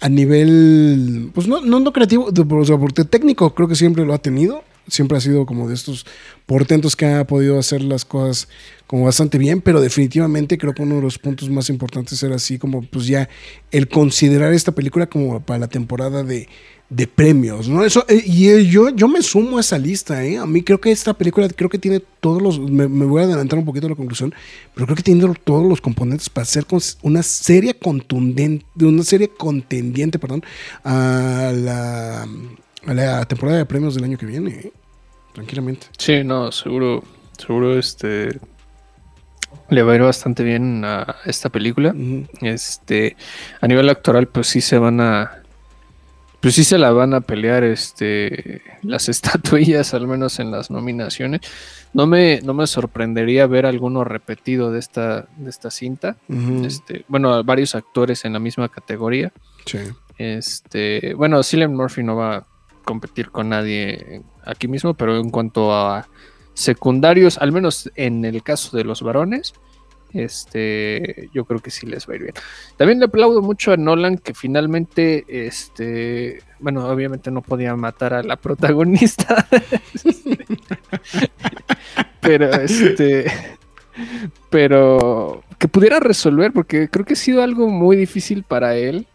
a 0.00 0.08
nivel 0.08 1.30
pues 1.34 1.46
no 1.48 1.60
no, 1.62 1.80
no 1.80 1.92
creativo, 1.92 2.30
de- 2.32 2.42
o 2.42 2.64
sea, 2.64 2.76
técnico 3.08 3.54
creo 3.54 3.68
que 3.68 3.74
siempre 3.76 4.04
lo 4.04 4.12
ha 4.14 4.18
tenido, 4.18 4.62
siempre 4.88 5.18
ha 5.18 5.20
sido 5.20 5.46
como 5.46 5.68
de 5.68 5.74
estos 5.74 6.06
portentos 6.46 6.96
que 6.96 7.06
ha 7.06 7.26
podido 7.26 7.58
hacer 7.58 7.82
las 7.82 8.04
cosas 8.04 8.48
como 8.86 9.04
bastante 9.04 9.38
bien, 9.38 9.60
pero 9.60 9.80
definitivamente 9.80 10.58
creo 10.58 10.74
que 10.74 10.82
uno 10.82 10.96
de 10.96 11.02
los 11.02 11.18
puntos 11.18 11.48
más 11.48 11.70
importantes 11.70 12.22
era 12.22 12.36
así 12.36 12.58
como 12.58 12.82
pues 12.82 13.06
ya 13.06 13.28
el 13.70 13.88
considerar 13.88 14.52
esta 14.52 14.72
película 14.72 15.06
como 15.06 15.40
para 15.40 15.60
la 15.60 15.68
temporada 15.68 16.22
de, 16.22 16.48
de 16.94 17.06
premios, 17.06 17.68
¿no? 17.68 17.84
Eso, 17.84 18.04
eh, 18.06 18.22
y 18.26 18.50
eh, 18.50 18.66
yo, 18.66 18.90
yo 18.90 19.08
me 19.08 19.22
sumo 19.22 19.56
a 19.56 19.60
esa 19.60 19.78
lista, 19.78 20.22
¿eh? 20.26 20.36
A 20.36 20.44
mí 20.44 20.62
creo 20.62 20.78
que 20.78 20.92
esta 20.92 21.14
película 21.14 21.48
creo 21.48 21.70
que 21.70 21.78
tiene 21.78 22.02
todos 22.20 22.42
los, 22.42 22.60
me, 22.60 22.86
voy 22.86 23.22
a 23.22 23.24
adelantar 23.24 23.58
un 23.58 23.64
poquito 23.64 23.86
a 23.86 23.90
la 23.90 23.96
conclusión, 23.96 24.34
pero 24.74 24.84
creo 24.86 24.96
que 24.96 25.02
tiene 25.02 25.26
todos 25.42 25.66
los 25.66 25.80
componentes 25.80 26.28
para 26.28 26.44
ser 26.44 26.66
una 27.00 27.22
serie 27.22 27.72
contundente, 27.72 28.66
una 28.84 29.04
serie 29.04 29.28
contendiente, 29.28 30.18
perdón, 30.18 30.42
a 30.84 31.50
la, 31.54 32.28
a 32.86 32.94
la 32.94 33.24
temporada 33.24 33.58
de 33.58 33.66
premios 33.66 33.94
del 33.94 34.04
año 34.04 34.18
que 34.18 34.26
viene, 34.26 34.50
¿eh? 34.50 34.72
Tranquilamente. 35.32 35.86
Sí, 35.98 36.24
no, 36.24 36.52
seguro, 36.52 37.02
seguro 37.38 37.78
este 37.78 38.38
le 39.68 39.82
va 39.82 39.92
a 39.92 39.96
ir 39.96 40.02
bastante 40.02 40.44
bien 40.44 40.84
a 40.84 41.16
esta 41.24 41.48
película. 41.48 41.94
Este, 42.40 43.16
a 43.60 43.66
nivel 43.66 43.88
actoral, 43.88 44.28
pues 44.28 44.46
sí 44.48 44.60
se 44.60 44.78
van 44.78 45.00
a, 45.00 45.42
pues 46.40 46.54
sí 46.54 46.64
se 46.64 46.78
la 46.78 46.90
van 46.90 47.14
a 47.14 47.22
pelear, 47.22 47.64
este, 47.64 48.62
las 48.82 49.08
estatuillas, 49.08 49.94
al 49.94 50.06
menos 50.06 50.38
en 50.40 50.50
las 50.50 50.70
nominaciones. 50.70 51.40
No 51.94 52.06
me, 52.06 52.40
no 52.42 52.54
me 52.54 52.66
sorprendería 52.66 53.46
ver 53.46 53.66
alguno 53.66 54.04
repetido 54.04 54.70
de 54.70 54.78
esta, 54.78 55.26
de 55.36 55.50
esta 55.50 55.70
cinta. 55.70 56.16
Este, 56.64 57.04
bueno, 57.08 57.42
varios 57.44 57.74
actores 57.74 58.24
en 58.24 58.34
la 58.34 58.38
misma 58.38 58.68
categoría. 58.68 59.32
Sí. 59.66 59.78
Este, 60.18 61.14
bueno, 61.14 61.42
Cillian 61.42 61.74
Murphy 61.74 62.02
no 62.02 62.16
va 62.16 62.46
competir 62.82 63.30
con 63.30 63.48
nadie 63.48 64.22
aquí 64.44 64.68
mismo, 64.68 64.94
pero 64.94 65.18
en 65.18 65.30
cuanto 65.30 65.74
a 65.74 66.08
secundarios, 66.54 67.38
al 67.38 67.52
menos 67.52 67.90
en 67.94 68.24
el 68.24 68.42
caso 68.42 68.76
de 68.76 68.84
los 68.84 69.02
varones, 69.02 69.54
este, 70.12 71.30
yo 71.32 71.44
creo 71.44 71.60
que 71.60 71.70
sí 71.70 71.86
les 71.86 72.08
va 72.08 72.12
a 72.12 72.16
ir 72.16 72.22
bien. 72.22 72.34
También 72.76 72.98
le 72.98 73.06
aplaudo 73.06 73.40
mucho 73.40 73.72
a 73.72 73.76
Nolan 73.76 74.18
que 74.18 74.34
finalmente, 74.34 75.24
este, 75.28 76.42
bueno, 76.60 76.86
obviamente 76.86 77.30
no 77.30 77.42
podía 77.42 77.74
matar 77.76 78.14
a 78.14 78.22
la 78.22 78.36
protagonista, 78.36 79.46
pero 82.20 82.52
este, 82.52 83.26
pero 84.50 85.42
que 85.58 85.68
pudiera 85.68 86.00
resolver, 86.00 86.52
porque 86.52 86.88
creo 86.88 87.06
que 87.06 87.14
ha 87.14 87.16
sido 87.16 87.42
algo 87.42 87.68
muy 87.68 87.96
difícil 87.96 88.42
para 88.42 88.76
él 88.76 89.06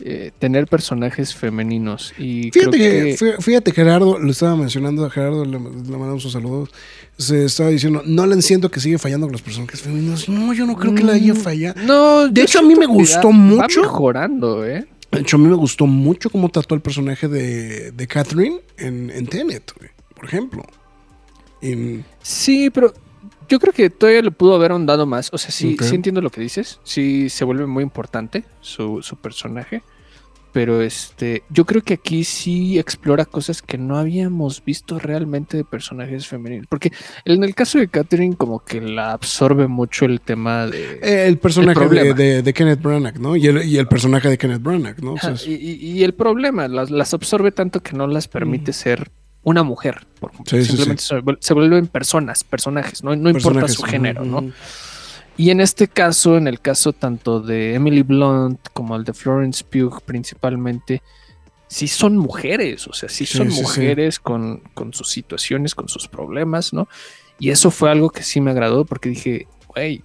eh, 0.00 0.30
tener 0.38 0.66
personajes 0.66 1.34
femeninos. 1.34 2.12
Y 2.18 2.50
creo 2.50 2.70
Fíjate 2.72 2.78
que, 2.78 2.90
que, 3.04 3.16
fí- 3.18 3.40
fíjate, 3.42 3.72
Gerardo, 3.72 4.18
lo 4.18 4.30
estaba 4.30 4.56
mencionando 4.56 5.04
a 5.04 5.10
Gerardo, 5.10 5.44
le, 5.44 5.52
le 5.52 5.58
mandamos 5.58 6.24
un 6.24 6.30
saludo. 6.30 6.68
Se 7.16 7.44
estaba 7.44 7.70
diciendo, 7.70 8.02
no 8.06 8.26
le 8.26 8.40
siento 8.42 8.70
que 8.70 8.80
sigue 8.80 8.98
fallando 8.98 9.26
con 9.26 9.32
los 9.32 9.42
personajes 9.42 9.80
femeninos. 9.82 10.28
No, 10.28 10.52
yo 10.52 10.66
no 10.66 10.76
creo 10.76 10.94
que 10.94 11.02
la 11.02 11.14
haya 11.14 11.34
Mm, 11.34 11.36
fallado. 11.36 11.82
No, 11.82 12.28
De 12.28 12.42
hecho, 12.42 12.60
a 12.60 12.62
mí 12.62 12.74
me 12.76 12.86
gustó 12.86 13.28
va- 13.28 13.34
mucho. 13.34 13.82
Mejorando, 13.82 14.64
¿eh? 14.66 14.86
De 15.10 15.20
hecho, 15.20 15.36
a 15.36 15.40
mí 15.40 15.48
me 15.48 15.54
gustó 15.56 15.86
mucho 15.86 16.28
cómo 16.30 16.48
trató 16.50 16.74
el 16.74 16.80
personaje 16.82 17.26
de, 17.28 17.90
de 17.92 18.06
Catherine 18.06 18.60
en, 18.76 19.10
en 19.10 19.26
Tenet, 19.26 19.72
por 20.14 20.24
ejemplo. 20.26 20.62
En- 21.60 22.04
Sí, 22.22 22.70
pero 22.70 22.92
yo 23.48 23.58
creo 23.58 23.72
que 23.72 23.90
todavía 23.90 24.22
le 24.22 24.30
pudo 24.30 24.54
haber 24.54 24.72
ahondado 24.72 25.06
más. 25.06 25.30
O 25.32 25.38
sea, 25.38 25.50
sí, 25.50 25.76
sí 25.80 25.94
entiendo 25.94 26.20
lo 26.20 26.30
que 26.30 26.40
dices. 26.40 26.80
Sí 26.84 27.28
se 27.30 27.44
vuelve 27.44 27.66
muy 27.66 27.82
importante 27.82 28.44
su, 28.60 29.02
su 29.02 29.16
personaje. 29.16 29.82
Pero 30.50 30.80
este, 30.80 31.42
yo 31.50 31.66
creo 31.66 31.82
que 31.82 31.94
aquí 31.94 32.24
sí 32.24 32.78
explora 32.78 33.26
cosas 33.26 33.60
que 33.60 33.76
no 33.76 33.98
habíamos 33.98 34.64
visto 34.64 34.98
realmente 34.98 35.58
de 35.58 35.64
personajes 35.64 36.26
femeninos. 36.26 36.66
Porque 36.68 36.90
en 37.26 37.44
el 37.44 37.54
caso 37.54 37.78
de 37.78 37.86
Catherine, 37.88 38.34
como 38.34 38.60
que 38.64 38.80
la 38.80 39.12
absorbe 39.12 39.68
mucho 39.68 40.06
el 40.06 40.22
tema 40.22 40.66
de. 40.66 41.00
eh, 41.02 41.26
el 41.28 41.36
personaje 41.38 41.78
de, 41.78 41.86
problema. 41.86 42.14
de- 42.14 42.42
de 42.42 42.52
Kenneth 42.54 42.80
Branagh, 42.80 43.18
¿no? 43.20 43.36
Y 43.36 43.46
el, 43.46 43.62
y 43.68 43.76
el 43.76 43.86
personaje 43.88 44.30
de 44.30 44.38
Kenneth 44.38 44.62
Branagh, 44.62 44.98
¿no? 45.02 45.12
O 45.12 45.18
sea, 45.18 45.30
Ajá, 45.30 45.36
es- 45.38 45.46
y, 45.46 45.54
y- 45.54 45.90
y 45.98 46.02
el 46.02 46.14
problema, 46.14 46.66
las, 46.66 46.90
las 46.90 47.12
absorbe 47.12 47.52
tanto 47.52 47.82
que 47.82 47.92
no 47.94 48.06
las 48.06 48.26
permite 48.26 48.72
ser 48.72 49.10
una 49.48 49.62
mujer. 49.62 50.06
por-. 50.20 50.32
Sí, 50.46 50.62
sí, 50.62 50.64
simplemente 50.64 51.02
Se, 51.02 51.16
vuel- 51.16 51.38
se 51.40 51.54
vuelven 51.54 51.86
personas, 51.86 52.44
personajes, 52.44 53.02
no, 53.04 53.14
no 53.16 53.30
importa 53.30 53.66
su 53.68 53.82
género, 53.82 54.24
¿no? 54.24 54.50
Y 55.36 55.50
en 55.50 55.60
este 55.60 55.86
caso, 55.88 56.36
en 56.36 56.48
el 56.48 56.60
caso 56.60 56.92
tanto 56.92 57.40
de 57.40 57.74
Emily 57.74 58.02
Blunt 58.02 58.58
como 58.72 58.96
el 58.96 59.04
de 59.04 59.12
Florence 59.12 59.62
Pugh 59.64 60.00
principalmente, 60.04 61.00
sí 61.68 61.86
son 61.86 62.16
mujeres, 62.16 62.88
o 62.88 62.92
sea, 62.92 63.08
sí 63.08 63.24
son 63.26 63.48
mujeres 63.48 64.18
Con, 64.18 64.62
con 64.74 64.92
sus 64.92 65.08
situaciones, 65.10 65.74
con 65.74 65.88
sus 65.88 66.08
problemas, 66.08 66.72
¿no? 66.72 66.88
Y 67.38 67.50
eso 67.50 67.70
fue 67.70 67.88
algo 67.90 68.10
que 68.10 68.24
sí 68.24 68.40
me 68.40 68.50
agradó 68.50 68.84
porque 68.84 69.10
dije, 69.10 69.46
güey, 69.68 70.02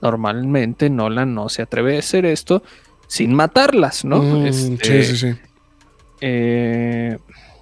normalmente 0.00 0.88
Nolan 0.90 1.34
no 1.34 1.48
se 1.48 1.62
atreve 1.62 1.96
a 1.96 1.98
hacer 1.98 2.24
esto 2.24 2.62
sin 3.08 3.34
matarlas, 3.34 4.04
¿no? 4.04 4.22
Mm, 4.22 4.46
Este, 4.46 5.02
Sí, 5.04 5.16
sí, 5.16 5.32
sí. 5.32 5.38
eh, 6.20 7.18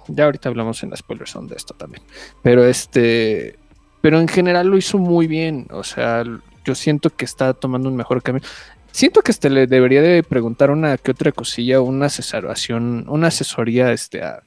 ya 0.07 0.25
ahorita 0.25 0.49
hablamos 0.49 0.83
en 0.83 0.89
la 0.89 0.95
spoiler 0.97 1.27
zone 1.27 1.49
de 1.49 1.55
esto 1.55 1.73
también. 1.73 2.03
Pero 2.41 2.65
este. 2.65 3.57
Pero 4.01 4.19
en 4.19 4.27
general 4.27 4.67
lo 4.67 4.77
hizo 4.77 4.97
muy 4.97 5.27
bien. 5.27 5.67
O 5.71 5.83
sea, 5.83 6.23
yo 6.65 6.75
siento 6.75 7.09
que 7.09 7.25
está 7.25 7.53
tomando 7.53 7.89
un 7.89 7.95
mejor 7.95 8.21
camino. 8.21 8.45
Siento 8.91 9.21
que 9.21 9.31
este 9.31 9.49
le 9.49 9.65
debería 9.65 10.01
de 10.01 10.23
preguntar 10.23 10.69
una 10.69 10.97
que 10.97 11.11
otra 11.11 11.31
cosilla, 11.31 11.81
una 11.81 12.07
asesoración, 12.07 13.05
una 13.07 13.27
asesoría 13.27 13.91
este, 13.91 14.21
a, 14.21 14.43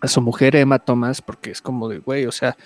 a 0.00 0.08
su 0.08 0.20
mujer 0.20 0.54
Emma 0.56 0.78
Thomas, 0.78 1.20
porque 1.20 1.50
es 1.50 1.60
como 1.60 1.88
de, 1.88 1.98
güey, 1.98 2.26
o 2.26 2.32
sea, 2.32 2.56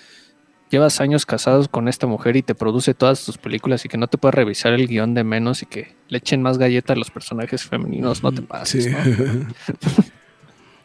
llevas 0.69 1.01
años 1.01 1.25
casados 1.25 1.67
con 1.67 1.87
esta 1.87 2.07
mujer 2.07 2.35
y 2.35 2.43
te 2.43 2.55
produce 2.55 2.93
todas 2.93 3.23
tus 3.25 3.37
películas 3.37 3.85
y 3.85 3.89
que 3.89 3.97
no 3.97 4.07
te 4.07 4.17
puede 4.17 4.33
revisar 4.33 4.73
el 4.73 4.87
guion 4.87 5.13
de 5.13 5.23
menos 5.23 5.61
y 5.63 5.65
que 5.65 5.95
le 6.09 6.17
echen 6.19 6.41
más 6.41 6.57
galleta 6.57 6.93
a 6.93 6.95
los 6.95 7.09
personajes 7.09 7.63
femeninos, 7.63 8.21
no 8.21 8.31
te 8.31 8.41
pases, 8.41 8.83
Sí. 8.85 8.89
¿no? 8.91 8.97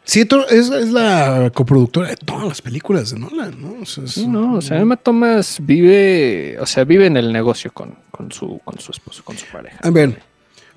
Sí, 0.08 0.26
es, 0.48 0.70
es 0.70 0.88
la 0.88 1.50
coproductora 1.54 2.08
de 2.08 2.16
todas 2.16 2.48
las 2.48 2.62
películas 2.62 3.10
de 3.10 3.18
Nolan, 3.18 3.60
¿no? 3.60 3.82
O 3.82 3.84
sea, 3.84 4.04
es- 4.04 4.12
Sí, 4.12 4.26
no, 4.26 4.54
o 4.54 4.60
sea, 4.62 4.80
Emma 4.80 4.96
Thomas 4.96 5.58
vive, 5.60 6.56
o 6.58 6.64
sea, 6.64 6.84
vive 6.84 7.04
en 7.04 7.18
el 7.18 7.30
negocio 7.30 7.70
con, 7.74 7.94
con 8.10 8.32
su, 8.32 8.58
con 8.64 8.78
su 8.80 8.90
esposo, 8.92 9.22
con 9.22 9.36
su 9.36 9.44
pareja. 9.52 9.76
A 9.82 9.90
ver, 9.90 10.18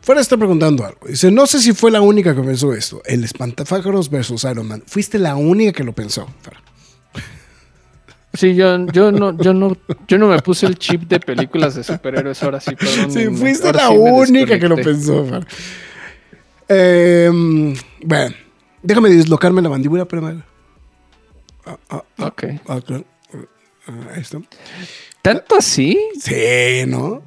Fuera 0.01 0.19
está 0.19 0.35
preguntando 0.35 0.83
algo. 0.83 1.07
Dice, 1.07 1.31
no 1.31 1.47
sé 1.47 1.61
si 1.61 1.71
fue 1.71 1.91
la 1.91 2.01
única 2.01 2.35
que 2.35 2.41
pensó 2.41 2.73
esto. 2.73 3.01
El 3.05 3.23
espantafájaros 3.23 4.09
versus 4.09 4.43
Iron 4.43 4.67
Man. 4.67 4.83
Fuiste 4.85 5.17
la 5.17 5.37
única 5.37 5.71
que 5.77 5.83
lo 5.85 5.93
pensó. 5.93 6.27
Fara. 6.41 6.59
Sí, 8.33 8.53
yo, 8.55 8.85
yo 8.87 9.13
no, 9.13 9.37
yo 9.37 9.53
no, 9.53 9.77
yo 10.09 10.17
no 10.17 10.27
me 10.27 10.39
puse 10.39 10.65
el 10.65 10.77
chip 10.77 11.03
de 11.03 11.21
películas 11.21 11.75
de 11.75 11.83
superhéroes 11.85 12.43
ahora 12.43 12.59
sí, 12.59 12.75
perdón. 12.75 13.11
Sí, 13.11 13.27
fuiste 13.27 13.71
la 13.71 13.87
sí 13.87 13.95
única 13.95 14.59
que 14.59 14.67
lo 14.67 14.75
pensó. 14.75 15.25
Em, 16.67 17.75
bueno, 18.03 18.35
déjame 18.83 19.09
dislocarme 19.09 19.61
la 19.61 19.69
mandíbula, 19.69 20.03
espérame. 20.03 20.43
Ah, 21.65 21.77
ah, 21.89 22.03
ah, 22.19 22.25
Ok. 22.27 22.43
ah. 22.67 22.79
Ah, 23.87 23.91
ahí 24.15 24.21
está. 24.21 24.39
¿Tanto 25.21 25.55
así? 25.55 25.97
Sí, 26.19 26.85
¿no? 26.87 27.21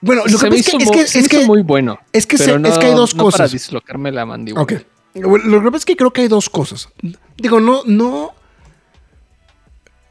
Bueno, 0.00 0.22
lo 0.26 0.38
se 0.38 0.44
que 0.44 0.50
me 0.50 0.56
pasa 0.62 0.76
es 0.76 0.84
es 0.84 0.90
que, 1.12 1.18
es 1.20 1.28
que- 1.28 1.46
muy 1.46 1.62
bueno. 1.62 1.98
es 2.12 2.26
que 2.26 2.38
se- 2.38 2.44
pero 2.52 2.68
es 2.68 2.78
que 2.78 2.86
hay 2.86 2.94
dos 2.94 3.14
no 3.14 3.24
Para 3.24 3.32
cosas. 3.32 3.52
dislocarme 3.52 4.12
la 4.12 4.24
mandíbula. 4.26 4.62
Ok. 4.62 4.74
Bueno, 5.14 5.46
Lo 5.46 5.58
que 5.60 5.64
pasa 5.66 5.76
es 5.78 5.84
que 5.86 5.96
creo 5.96 6.12
que 6.12 6.20
hay 6.22 6.28
dos 6.28 6.48
cosas. 6.48 6.88
Digo, 7.36 7.58
no, 7.60 7.82
no. 7.86 8.32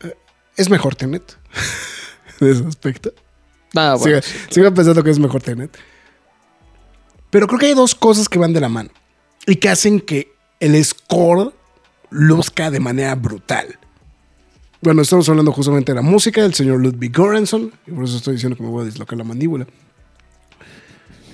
eh, 0.01 0.13
Es 0.57 0.69
mejor 0.69 0.95
Tenet. 0.95 1.37
de 2.41 2.51
ese 2.51 2.65
aspecto. 2.65 3.13
Ah, 3.75 3.95
bueno, 3.99 4.21
sí. 4.21 4.37
sigo 4.49 4.73
pensando 4.73 5.03
que 5.03 5.11
es 5.11 5.19
mejor 5.19 5.41
Tenet. 5.41 5.77
Pero 7.29 7.47
creo 7.47 7.59
que 7.59 7.65
hay 7.67 7.73
dos 7.73 7.95
cosas 7.95 8.27
que 8.27 8.39
van 8.39 8.53
de 8.53 8.59
la 8.61 8.69
mano. 8.69 8.89
Y 9.47 9.55
que 9.55 9.69
hacen 9.69 9.99
que 9.99 10.31
el 10.59 10.83
score 10.83 11.53
luzca 12.09 12.69
de 12.69 12.79
manera 12.79 13.15
brutal. 13.15 13.79
Bueno, 14.81 15.01
estamos 15.01 15.27
hablando 15.29 15.51
justamente 15.51 15.91
de 15.91 15.95
la 15.95 16.01
música 16.01 16.43
del 16.43 16.53
señor 16.53 16.79
Ludwig 16.81 17.11
Göransson. 17.11 17.71
Y 17.87 17.91
por 17.91 18.03
eso 18.03 18.17
estoy 18.17 18.35
diciendo 18.35 18.55
que 18.55 18.63
me 18.63 18.69
voy 18.69 18.83
a 18.83 18.85
dislocar 18.85 19.17
la 19.17 19.23
mandíbula. 19.23 19.65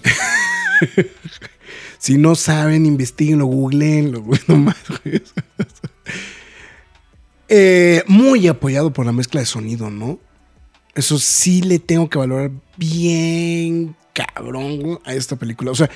si 1.98 2.18
no 2.18 2.36
saben, 2.36 2.86
investiguenlo, 2.86 3.46
googleenlo. 3.46 4.22
güey, 4.22 4.40
no 4.48 4.58
más, 4.58 4.78
güey. 5.04 5.22
Eh, 7.50 8.04
muy 8.08 8.48
apoyado 8.48 8.94
por 8.94 9.06
la 9.06 9.12
mezcla 9.12 9.42
de 9.42 9.46
sonido, 9.46 9.92
¿no? 9.92 10.20
Eso 10.96 11.20
sí 11.20 11.62
le 11.62 11.80
tengo 11.80 12.10
que 12.10 12.18
valorar 12.18 12.52
bien 12.78 13.96
cabrón 14.14 15.00
a 15.04 15.14
esta 15.14 15.36
película. 15.36 15.72
O 15.72 15.76
sea, 15.76 15.90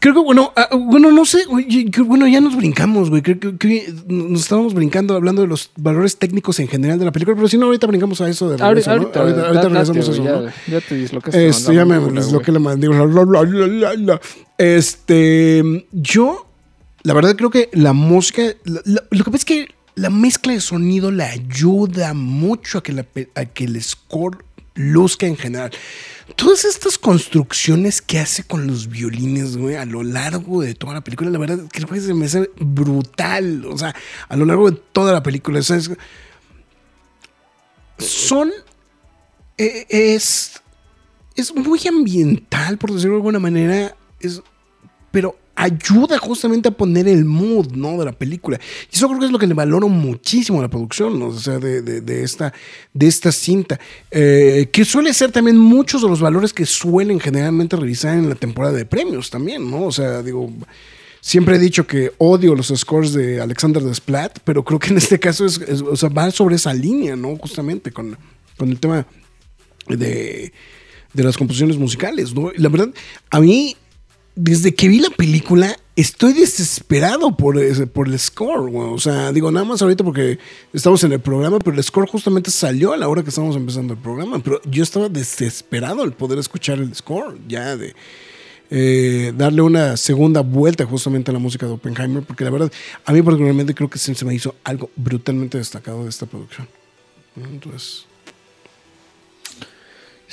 creo 0.00 0.14
que, 0.14 0.20
bueno, 0.20 0.52
ah, 0.56 0.68
bueno, 0.76 1.10
no 1.12 1.24
sé, 1.24 1.44
güey, 1.46 1.90
bueno, 2.04 2.26
ya 2.26 2.40
nos 2.40 2.56
brincamos, 2.56 3.10
güey. 3.10 3.22
Creo 3.22 3.38
que, 3.38 3.56
que 3.58 3.92
nos 4.08 4.40
estábamos 4.42 4.74
brincando 4.74 5.14
hablando 5.14 5.42
de 5.42 5.48
los 5.48 5.70
valores 5.76 6.16
técnicos 6.16 6.58
en 6.60 6.68
general 6.68 6.98
de 6.98 7.04
la 7.04 7.12
película, 7.12 7.36
pero 7.36 7.48
si 7.48 7.58
no, 7.58 7.66
ahorita 7.66 7.86
brincamos 7.86 8.20
a 8.20 8.28
eso 8.28 8.48
de 8.50 8.56
regreso, 8.56 8.90
Ahorita, 8.90 9.18
¿no? 9.18 9.20
ahorita, 9.26 9.46
ahorita, 9.46 9.68
regresamos 9.68 10.08
a 10.08 10.12
eso, 10.12 10.22
güey, 10.22 10.34
¿no? 10.34 10.44
ya, 10.46 10.54
ya 10.68 10.80
te 10.80 10.94
dislocaste. 10.94 11.48
La 11.48 11.72
ya 11.74 11.84
me 11.84 11.98
güey. 11.98 12.14
la 12.46 12.58
mandíbula. 12.58 13.06
La, 13.06 13.24
la, 13.24 13.42
la, 13.44 13.66
la, 13.66 13.94
la. 13.94 14.20
Este, 14.58 15.86
yo, 15.92 16.46
la 17.02 17.14
verdad 17.14 17.36
creo 17.36 17.50
que 17.50 17.68
la 17.72 17.92
música, 17.92 18.42
la- 18.64 18.82
la- 18.84 19.04
lo 19.10 19.24
que 19.24 19.30
pasa 19.30 19.36
es 19.36 19.44
que 19.44 19.68
la 19.96 20.10
mezcla 20.10 20.52
de 20.52 20.60
sonido 20.60 21.10
le 21.10 21.22
ayuda 21.24 22.14
mucho 22.14 22.78
a 22.78 22.82
que, 22.82 22.92
la 22.92 23.06
a 23.34 23.44
que 23.44 23.64
el 23.64 23.80
score 23.82 24.38
luzca 24.74 25.26
en 25.26 25.36
general. 25.36 25.70
Todas 26.36 26.64
estas 26.64 26.96
construcciones 26.98 28.00
que 28.02 28.18
hace 28.18 28.44
con 28.44 28.66
los 28.66 28.88
violines, 28.88 29.56
güey, 29.56 29.76
a 29.76 29.84
lo 29.84 30.02
largo 30.02 30.62
de 30.62 30.74
toda 30.74 30.94
la 30.94 31.00
película, 31.04 31.30
la 31.30 31.38
verdad 31.38 31.58
creo 31.70 31.86
que 31.88 32.00
se 32.00 32.14
me 32.14 32.26
hace 32.26 32.50
brutal. 32.58 33.64
O 33.66 33.76
sea, 33.78 33.94
a 34.28 34.36
lo 34.36 34.44
largo 34.46 34.70
de 34.70 34.78
toda 34.92 35.12
la 35.12 35.22
película. 35.22 35.60
o 35.60 35.62
sea, 35.62 35.76
es- 35.76 35.90
son. 37.98 38.50
eh, 39.58 39.86
es 39.88 40.60
es 41.36 41.54
muy 41.54 41.80
ambiental, 41.88 42.78
por 42.78 42.92
decirlo 42.92 43.14
de 43.14 43.18
alguna 43.18 43.38
manera, 43.40 43.96
es, 44.20 44.40
pero 45.10 45.36
ayuda 45.56 46.18
justamente 46.18 46.68
a 46.68 46.72
poner 46.72 47.06
el 47.08 47.24
mood, 47.24 47.72
¿no? 47.72 47.98
De 47.98 48.04
la 48.04 48.12
película. 48.12 48.58
Y 48.92 48.96
eso 48.96 49.06
creo 49.08 49.20
que 49.20 49.26
es 49.26 49.32
lo 49.32 49.38
que 49.38 49.46
le 49.46 49.54
valoro 49.54 49.88
muchísimo 49.88 50.58
a 50.58 50.62
la 50.62 50.68
producción, 50.68 51.18
¿no? 51.18 51.26
O 51.28 51.38
sea, 51.38 51.58
de, 51.58 51.82
de- 51.82 52.22
esta, 52.22 52.52
de 52.92 53.06
esta 53.06 53.30
cinta, 53.32 53.78
eh, 54.10 54.68
que 54.72 54.84
suele 54.84 55.12
ser 55.14 55.30
también 55.32 55.56
muchos 55.58 56.02
de 56.02 56.08
los 56.08 56.20
valores 56.20 56.52
que 56.52 56.66
suelen 56.66 57.20
generalmente 57.20 57.76
revisar 57.76 58.16
en 58.18 58.28
la 58.28 58.34
temporada 58.34 58.74
de 58.74 58.84
premios 58.86 59.30
también, 59.30 59.70
¿no? 59.70 59.84
O 59.86 59.92
sea, 59.92 60.22
digo... 60.22 60.50
Siempre 61.26 61.56
he 61.56 61.58
dicho 61.58 61.86
que 61.86 62.12
odio 62.18 62.54
los 62.54 62.66
scores 62.76 63.14
de 63.14 63.40
Alexander 63.40 63.82
Desplat, 63.82 64.40
pero 64.44 64.62
creo 64.62 64.78
que 64.78 64.90
en 64.90 64.98
este 64.98 65.18
caso 65.18 65.46
es, 65.46 65.58
o 65.80 65.96
sea, 65.96 66.10
va 66.10 66.30
sobre 66.30 66.56
esa 66.56 66.74
línea, 66.74 67.16
¿no? 67.16 67.34
Justamente 67.36 67.90
con, 67.92 68.18
con 68.58 68.68
el 68.68 68.78
tema 68.78 69.06
de, 69.88 70.52
de 71.14 71.22
las 71.24 71.38
composiciones 71.38 71.78
musicales, 71.78 72.34
¿no? 72.34 72.52
La 72.56 72.68
verdad, 72.68 72.90
a 73.30 73.40
mí, 73.40 73.74
desde 74.34 74.74
que 74.74 74.88
vi 74.88 74.98
la 74.98 75.10
película, 75.10 75.76
estoy 75.96 76.32
desesperado 76.32 77.36
por, 77.36 77.56
por 77.88 78.08
el 78.08 78.18
score. 78.18 78.70
O 78.74 78.98
sea, 78.98 79.32
digo, 79.32 79.50
nada 79.50 79.64
más 79.64 79.82
ahorita 79.82 80.02
porque 80.04 80.38
estamos 80.72 81.02
en 81.04 81.12
el 81.12 81.20
programa, 81.20 81.58
pero 81.58 81.76
el 81.76 81.82
score 81.82 82.08
justamente 82.08 82.50
salió 82.50 82.92
a 82.92 82.96
la 82.96 83.08
hora 83.08 83.22
que 83.22 83.28
estábamos 83.28 83.56
empezando 83.56 83.94
el 83.94 84.00
programa. 84.00 84.40
Pero 84.40 84.60
yo 84.64 84.82
estaba 84.82 85.08
desesperado 85.08 86.02
al 86.02 86.12
poder 86.12 86.38
escuchar 86.38 86.78
el 86.78 86.94
score, 86.94 87.38
ya 87.46 87.76
de 87.76 87.94
eh, 88.70 89.32
darle 89.36 89.62
una 89.62 89.96
segunda 89.96 90.40
vuelta 90.40 90.84
justamente 90.84 91.30
a 91.30 91.34
la 91.34 91.40
música 91.40 91.66
de 91.66 91.72
Oppenheimer, 91.72 92.22
porque 92.24 92.44
la 92.44 92.50
verdad, 92.50 92.72
a 93.04 93.12
mí 93.12 93.22
particularmente 93.22 93.74
creo 93.74 93.88
que 93.88 93.98
se 93.98 94.24
me 94.24 94.34
hizo 94.34 94.54
algo 94.64 94.90
brutalmente 94.96 95.58
destacado 95.58 96.02
de 96.02 96.10
esta 96.10 96.26
producción. 96.26 96.66
Entonces, 97.36 98.06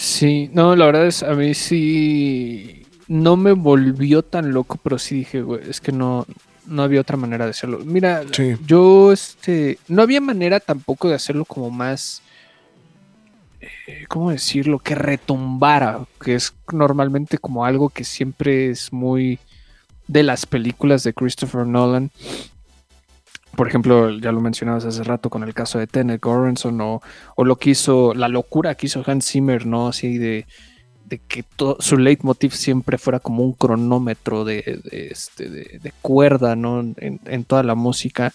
Sí, 0.01 0.49
no, 0.51 0.75
la 0.75 0.87
verdad 0.87 1.05
es, 1.05 1.21
a 1.21 1.35
mí 1.35 1.53
sí, 1.53 2.80
no 3.11 3.35
me 3.35 3.51
volvió 3.51 4.21
tan 4.23 4.53
loco, 4.53 4.79
pero 4.81 4.97
sí 4.97 5.15
dije, 5.15 5.41
güey, 5.41 5.69
es 5.69 5.81
que 5.81 5.91
no, 5.91 6.25
no 6.65 6.81
había 6.81 7.01
otra 7.01 7.17
manera 7.17 7.43
de 7.43 7.51
hacerlo. 7.51 7.79
Mira, 7.83 8.23
Sí. 8.31 8.55
yo, 8.65 9.11
este, 9.11 9.79
no 9.89 10.01
había 10.01 10.21
manera 10.21 10.61
tampoco 10.61 11.09
de 11.09 11.15
hacerlo 11.15 11.43
como 11.43 11.69
más, 11.71 12.21
eh, 13.59 14.05
¿cómo 14.07 14.31
decirlo? 14.31 14.79
Que 14.79 14.95
retumbara, 14.95 16.05
que 16.23 16.35
es 16.35 16.53
normalmente 16.71 17.38
como 17.38 17.65
algo 17.65 17.89
que 17.89 18.05
siempre 18.05 18.69
es 18.69 18.93
muy 18.93 19.39
de 20.07 20.23
las 20.23 20.45
películas 20.45 21.03
de 21.03 21.13
Christopher 21.13 21.67
Nolan. 21.67 22.11
Por 23.57 23.67
ejemplo, 23.67 24.09
ya 24.19 24.31
lo 24.31 24.39
mencionabas 24.39 24.85
hace 24.85 25.03
rato 25.03 25.29
con 25.29 25.43
el 25.43 25.53
caso 25.53 25.77
de 25.79 25.88
Tenet 25.88 26.21
Goranson 26.21 26.79
o, 26.79 27.01
o 27.35 27.43
lo 27.43 27.57
que 27.57 27.71
hizo, 27.71 28.13
la 28.13 28.29
locura 28.29 28.75
que 28.75 28.85
hizo 28.85 29.03
Hans 29.05 29.25
Zimmer, 29.29 29.65
¿no? 29.65 29.89
Así 29.89 30.17
de, 30.17 30.45
de 31.11 31.19
que 31.19 31.43
to- 31.43 31.75
su 31.79 31.97
leitmotiv 31.97 32.53
siempre 32.53 32.97
fuera 32.97 33.19
como 33.19 33.43
un 33.43 33.51
cronómetro 33.51 34.45
de, 34.45 34.79
este, 34.91 35.49
de 35.49 35.93
cuerda, 36.01 36.55
¿no? 36.55 36.79
En, 36.79 37.19
en 37.25 37.43
toda 37.43 37.63
la 37.63 37.75
música, 37.75 38.33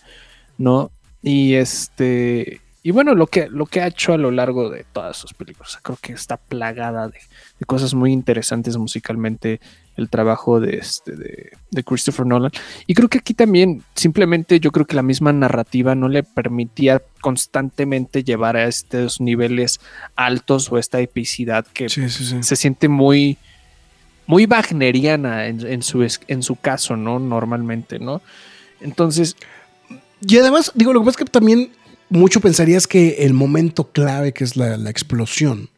¿no? 0.58 0.90
Y 1.22 1.54
este. 1.54 2.60
Y 2.86 2.92
bueno, 2.92 3.16
lo 3.16 3.26
que, 3.26 3.48
lo 3.48 3.66
que 3.66 3.80
ha 3.80 3.88
hecho 3.88 4.12
a 4.12 4.16
lo 4.16 4.30
largo 4.30 4.70
de 4.70 4.84
todas 4.84 5.16
sus 5.16 5.34
películas, 5.34 5.70
o 5.70 5.72
sea, 5.72 5.80
creo 5.82 5.98
que 6.00 6.12
está 6.12 6.36
plagada 6.36 7.08
de, 7.08 7.18
de 7.58 7.66
cosas 7.66 7.94
muy 7.94 8.12
interesantes 8.12 8.76
musicalmente 8.76 9.60
el 9.96 10.08
trabajo 10.08 10.60
de, 10.60 10.76
este, 10.76 11.16
de, 11.16 11.50
de 11.68 11.82
Christopher 11.82 12.26
Nolan. 12.26 12.52
Y 12.86 12.94
creo 12.94 13.08
que 13.08 13.18
aquí 13.18 13.34
también, 13.34 13.82
simplemente 13.96 14.60
yo 14.60 14.70
creo 14.70 14.86
que 14.86 14.94
la 14.94 15.02
misma 15.02 15.32
narrativa 15.32 15.96
no 15.96 16.08
le 16.08 16.22
permitía 16.22 17.02
constantemente 17.20 18.22
llevar 18.22 18.56
a 18.56 18.66
estos 18.68 19.20
niveles 19.20 19.80
altos 20.14 20.70
o 20.70 20.78
esta 20.78 21.00
epicidad 21.00 21.66
que 21.66 21.88
sí, 21.88 22.08
sí, 22.08 22.24
sí. 22.24 22.40
se 22.44 22.54
siente 22.54 22.86
muy, 22.86 23.36
muy 24.28 24.46
wagneriana 24.46 25.48
en, 25.48 25.66
en 25.66 25.82
su, 25.82 26.06
en 26.28 26.42
su 26.44 26.54
caso, 26.54 26.96
¿no? 26.96 27.18
Normalmente, 27.18 27.98
¿no? 27.98 28.22
Entonces, 28.80 29.34
Y 30.20 30.38
además, 30.38 30.70
digo, 30.76 30.92
lo 30.92 31.00
que 31.00 31.06
pasa 31.06 31.18
es 31.18 31.24
que 31.24 31.32
también 31.32 31.72
mucho 32.08 32.40
pensarías 32.40 32.86
que 32.86 33.24
el 33.24 33.32
momento 33.32 33.90
clave, 33.90 34.32
que 34.32 34.44
es 34.44 34.56
la, 34.56 34.76
la 34.76 34.90
explosión, 34.90 35.68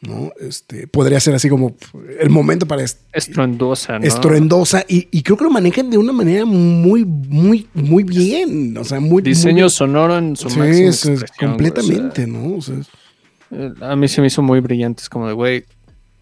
¿no? 0.00 0.30
Este, 0.40 0.86
podría 0.86 1.18
ser 1.20 1.34
así 1.34 1.48
como 1.48 1.74
el 2.20 2.30
momento 2.30 2.66
para 2.66 2.82
est- 2.84 3.00
estruendosa, 3.12 3.98
¿no? 3.98 4.04
estruendosa 4.06 4.84
y, 4.88 5.08
y 5.10 5.22
creo 5.22 5.36
que 5.36 5.44
lo 5.44 5.50
manejan 5.50 5.90
de 5.90 5.98
una 5.98 6.12
manera 6.12 6.44
muy, 6.44 7.04
muy, 7.04 7.66
muy 7.74 8.04
bien. 8.04 8.76
O 8.78 8.84
sea, 8.84 9.00
muy 9.00 9.22
Diseño 9.22 9.64
muy- 9.64 9.70
sonoro 9.70 10.18
en 10.18 10.36
su 10.36 10.50
Sí, 10.50 10.58
máxima 10.58 10.88
es- 10.90 11.24
completamente, 11.38 12.26
¿no? 12.26 12.56
O 12.56 12.62
sea, 12.62 12.76
o 12.76 12.82
sea, 12.82 13.66
eh, 13.66 13.72
a 13.80 13.96
mí 13.96 14.06
se 14.08 14.20
me 14.20 14.26
hizo 14.28 14.42
muy 14.42 14.60
brillante. 14.60 15.02
Es 15.02 15.08
como 15.08 15.26
de, 15.26 15.32
güey, 15.32 15.64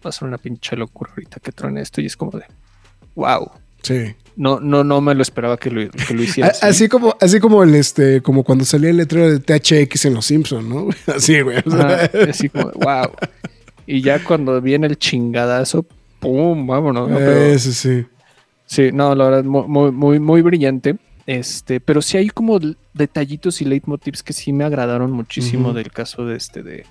va 0.05 0.09
a 0.09 0.11
ser 0.11 0.27
una 0.27 0.37
pinche 0.37 0.75
locura 0.75 1.11
ahorita 1.11 1.39
que 1.39 1.51
truene 1.51 1.81
esto. 1.81 2.01
Y 2.01 2.05
es 2.07 2.15
como 2.17 2.31
de, 2.37 2.45
wow. 3.15 3.51
Sí. 3.85 4.15
No, 4.37 4.59
no, 4.59 4.83
no 4.83 4.99
me 4.99 5.15
lo 5.15 5.21
esperaba 5.21 5.55
que 5.57 5.71
lo, 5.71 5.89
que 5.89 6.13
lo 6.13 6.21
hiciera. 6.27 6.51
Así 6.61 6.89
como, 6.89 7.15
así 7.21 7.39
como 7.39 7.63
el 7.63 7.73
este, 7.75 8.21
como 8.21 8.43
cuando 8.43 8.65
salía 8.65 8.89
el 8.89 8.97
letrero 8.97 9.29
de 9.31 9.39
THX 9.39 10.05
en 10.05 10.13
Los 10.13 10.25
Simpsons, 10.25 10.67
¿no? 10.67 10.89
Así, 11.15 11.39
güey. 11.39 11.59
o 11.65 11.71
sea, 11.71 11.85
Ajá, 12.03 12.09
así 12.29 12.49
como, 12.49 12.71
wow. 12.71 13.11
Y 13.87 14.01
ya 14.01 14.21
cuando 14.23 14.59
viene 14.59 14.87
el 14.87 14.97
chingadazo, 14.97 15.85
pum, 16.19 16.67
vámonos. 16.67 17.09
¿no? 17.09 17.17
Pero- 17.17 17.31
Eso 17.45 17.71
sí. 17.71 18.05
Sí, 18.65 18.89
no, 18.91 19.13
la 19.15 19.25
verdad, 19.25 19.43
mu- 19.45 19.67
muy, 19.67 19.91
muy, 19.91 20.19
muy 20.19 20.41
brillante. 20.41 20.97
Este, 21.27 21.79
pero 21.79 22.01
sí 22.01 22.17
hay 22.17 22.27
como 22.29 22.59
detallitos 22.93 23.61
y 23.61 23.65
leitmotivs 23.65 24.21
que 24.21 24.33
sí 24.33 24.51
me 24.51 24.63
agradaron 24.65 25.11
muchísimo 25.11 25.71
del 25.73 25.91
caso 25.91 26.25
de 26.25 26.35
este 26.35 26.61
de. 26.61 26.85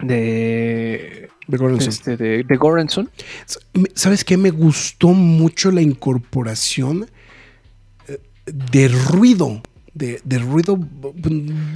De. 0.00 1.28
De 1.48 1.56
Goranson. 1.56 1.88
Este, 1.88 2.16
de, 2.16 2.44
de 2.44 2.56
Goranson. 2.56 3.10
Me- 3.74 3.90
¿Sabes 3.94 4.24
qué? 4.24 4.36
Me 4.36 4.50
gustó 4.50 5.08
mucho 5.08 5.70
la 5.70 5.82
incorporación 5.82 7.06
eh, 8.08 8.18
de 8.46 8.88
ruido. 8.88 9.62
De, 9.94 10.20
de 10.24 10.38
ruido. 10.38 10.78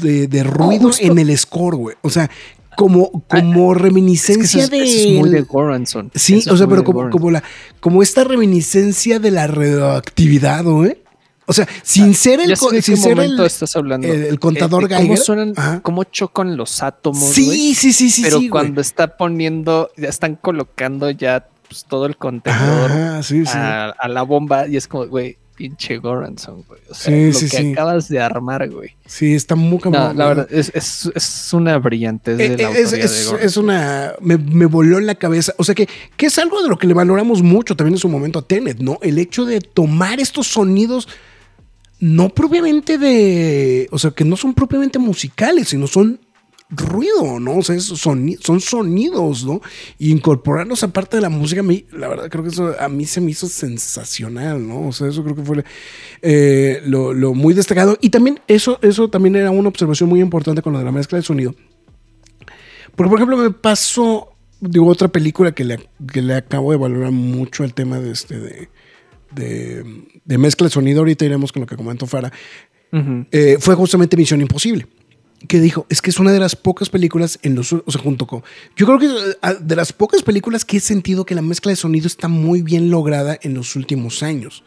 De, 0.03 0.27
de 0.29 0.43
ruido 0.45 0.89
Justo. 0.89 1.05
en 1.05 1.19
el 1.19 1.37
score, 1.37 1.77
güey. 1.77 1.97
O 2.03 2.11
sea, 2.11 2.31
como, 2.77 3.11
como 3.29 3.73
Es 3.73 3.79
que 3.79 3.83
reminiscencia 3.85 4.65
eso, 4.65 4.65
es- 4.65 4.71
de. 4.71 4.85
eso 4.85 5.09
es 5.09 5.19
muy 5.19 5.31
de 5.31 5.41
Goranson. 5.43 6.11
Sí, 6.15 6.35
Eso 6.37 6.55
o 6.55 6.57
sea, 6.57 6.67
pero 6.67 6.85
como, 6.85 7.11
como 7.11 7.31
la, 7.31 7.43
como 7.81 8.03
esta 8.03 8.25
reminiscencia 8.25 9.19
de 9.19 9.31
la 9.31 9.47
radioactividad, 9.47 10.65
güey. 10.65 10.99
O 11.47 11.53
sea, 11.53 11.69
sin 11.83 12.13
ser 12.15 12.41
el, 12.41 12.57
sin 12.57 12.71
qué 12.71 12.83
ser 12.97 13.19
el, 13.21 13.39
estás 13.41 13.77
hablando. 13.77 14.07
el- 14.09 14.25
el 14.25 14.39
contador 14.41 14.85
Eh, 14.85 14.89
¿Cómo 14.89 14.99
Geiger. 15.01 15.19
suenan, 15.19 15.53
Ajá. 15.57 15.81
cómo 15.81 16.05
chocan 16.05 16.57
los 16.57 16.83
átomos? 16.83 17.23
Sí, 17.31 17.75
sí, 17.75 17.93
sí, 17.93 18.11
sí, 18.11 18.23
pero 18.23 18.41
sí, 18.41 18.49
cuando 18.49 18.81
está 18.81 19.17
poniendo, 19.17 19.91
ya 19.97 20.09
están 20.09 20.35
colocando 20.37 21.11
ya 21.11 21.47
pues, 21.69 21.85
todo 21.85 22.07
el 22.07 22.17
contenedor 22.17 22.91
Ajá, 22.91 23.23
sí, 23.23 23.45
sí. 23.47 23.53
a, 23.55 23.91
a 23.91 24.09
la 24.09 24.23
bomba 24.23 24.67
y 24.69 24.77
es 24.77 24.87
como, 24.89 25.07
güey, 25.07 25.37
pinche 25.57 25.97
Goranson, 25.99 26.65
güey. 26.69 26.81
O 26.91 26.95
sea, 26.95 27.13
Sí, 27.33 27.45
lo 27.47 27.51
que 27.51 27.73
acabas 27.73 28.09
de 28.09 28.21
armar, 28.21 28.69
güey. 28.69 28.91
Sí, 29.07 29.35
está 29.35 29.55
muy 29.55 29.79
No, 29.85 30.13
la 30.13 30.27
verdad, 30.27 30.49
es, 30.51 30.71
es, 30.75 31.11
es 31.15 31.53
una 31.55 31.79
brillantez 31.79 32.37
de 32.39 32.45
Eh, 32.47 32.57
la 32.59 32.71
eh, 32.71 32.81
es, 32.83 32.91
de 32.91 33.01
es- 33.01 33.25
Goranson. 33.27 33.47
es 33.49 33.57
una. 33.57 34.13
Me, 34.21 34.37
me 34.37 34.67
voló 34.67 34.99
en 34.99 35.07
la 35.07 35.15
cabeza. 35.15 35.55
O 35.57 35.65
sea 35.65 35.75
que, 35.75 35.89
que 36.17 36.27
es 36.27 36.39
algo 36.39 36.61
de 36.63 36.69
lo 36.69 36.77
que 36.77 36.87
le 36.87 36.93
valoramos 36.95 37.43
mucho 37.43 37.75
también 37.75 37.95
en 37.95 37.99
su 38.01 38.09
momento 38.11 38.41
a 38.41 38.43
Tenet, 38.43 38.81
¿no? 38.81 38.99
El 39.01 39.19
hecho 39.19 39.45
de 39.47 39.61
tomar 39.63 40.21
estos 40.21 40.47
sonidos, 40.47 41.09
no 42.01 42.29
propiamente 42.31 42.99
de. 42.99 43.89
O 43.91 43.99
sea, 43.99 44.11
que 44.11 44.25
no 44.25 44.37
son 44.37 44.55
propiamente 44.55 44.99
musicales, 44.99 45.69
sino 45.69 45.87
son 45.87 46.21
ruido, 46.69 47.39
¿no? 47.39 47.59
O 47.59 47.63
sea, 47.63 47.77
es 47.77 47.89
soni- 47.93 48.39
son 48.41 48.61
sonidos, 48.61 49.45
¿no? 49.45 49.61
Y 49.99 50.11
incorporarlos 50.11 50.83
aparte 50.83 51.17
de 51.17 51.21
la 51.23 51.29
música, 51.29 51.61
a 51.61 51.65
mí, 51.65 51.87
la 51.93 52.09
verdad, 52.09 52.29
creo 52.29 52.43
que 52.43 52.51
eso 52.51 52.75
a 52.81 52.89
mí 52.89 53.07
se 53.07 53.21
me 53.21 53.31
hizo 53.31 53.47
sensacional, 53.49 54.67
¿no? 54.67 54.89
O 54.89 54.93
sea, 54.93 55.07
eso 55.09 55.23
creo 55.23 55.37
que 55.37 55.43
fue 55.45 55.65
eh, 56.23 56.83
lo, 56.85 57.15
lo 57.15 57.35
muy 57.35 57.55
destacado. 57.55 57.97
Y 58.01 58.11
también 58.11 58.41
eso, 58.49 58.81
eso 58.83 59.09
también 59.09 59.37
era 59.37 59.53
una 59.53 59.69
observación 59.69 60.09
muy 60.09 60.21
importante 60.21 60.61
con 60.61 60.73
lo 60.73 60.81
de 60.81 60.85
la 60.85 60.93
mezcla 60.93 61.17
de 61.19 61.23
sonido. 61.23 61.55
Porque, 62.97 63.11
por 63.11 63.19
ejemplo, 63.19 63.37
me 63.37 63.51
pasó, 63.51 64.33
digo, 64.61 64.89
otra 64.89 65.09
película 65.09 65.53
que 65.53 65.65
le, 65.65 65.89
que 66.13 66.21
le 66.23 66.35
acabo 66.35 66.73
de 66.73 66.79
valorar 66.79 67.13
mucho 67.13 67.63
el 67.63 67.75
tema 67.75 68.01
de 68.01 68.11
este, 68.11 68.41
de, 68.41 68.69
de, 69.37 69.85
de 70.25 70.39
mezcla 70.39 70.67
de 70.67 70.73
sonido. 70.73 71.01
Ahorita 71.01 71.25
iremos 71.25 71.53
con 71.53 71.61
lo 71.61 71.67
que 71.67 71.77
comentó 71.77 72.07
Fara. 72.09 72.33
Ujú. 72.93 73.27
Eh, 73.31 73.59
fue 73.61 73.77
justamente 73.77 74.17
Misión 74.17 74.41
Imposible. 74.41 74.87
Que 75.49 75.61
dijo, 75.61 75.87
es 75.91 76.01
que 76.01 76.11
es 76.11 76.19
una 76.19 76.33
de 76.33 76.41
las 76.41 76.57
pocas 76.57 76.89
películas 76.89 77.39
en 77.43 77.55
los, 77.55 77.71
o 77.73 77.85
sea, 77.87 78.01
junto 78.01 78.27
con, 78.27 78.43
yo 78.75 78.87
creo 78.87 78.99
que 78.99 79.07
eh, 79.07 79.57
de 79.61 79.77
las 79.77 79.93
pocas 79.93 80.23
películas 80.23 80.65
que 80.65 80.79
he 80.79 80.81
sentido 80.81 81.27
que 81.27 81.35
la 81.35 81.43
mezcla 81.43 81.71
de 81.71 81.77
sonido 81.77 82.07
está 82.07 82.27
muy 82.27 82.63
bien 82.63 82.91
lograda 82.91 83.39
en 83.43 83.53
los 83.55 83.77
últimos 83.77 84.23
años. 84.23 84.65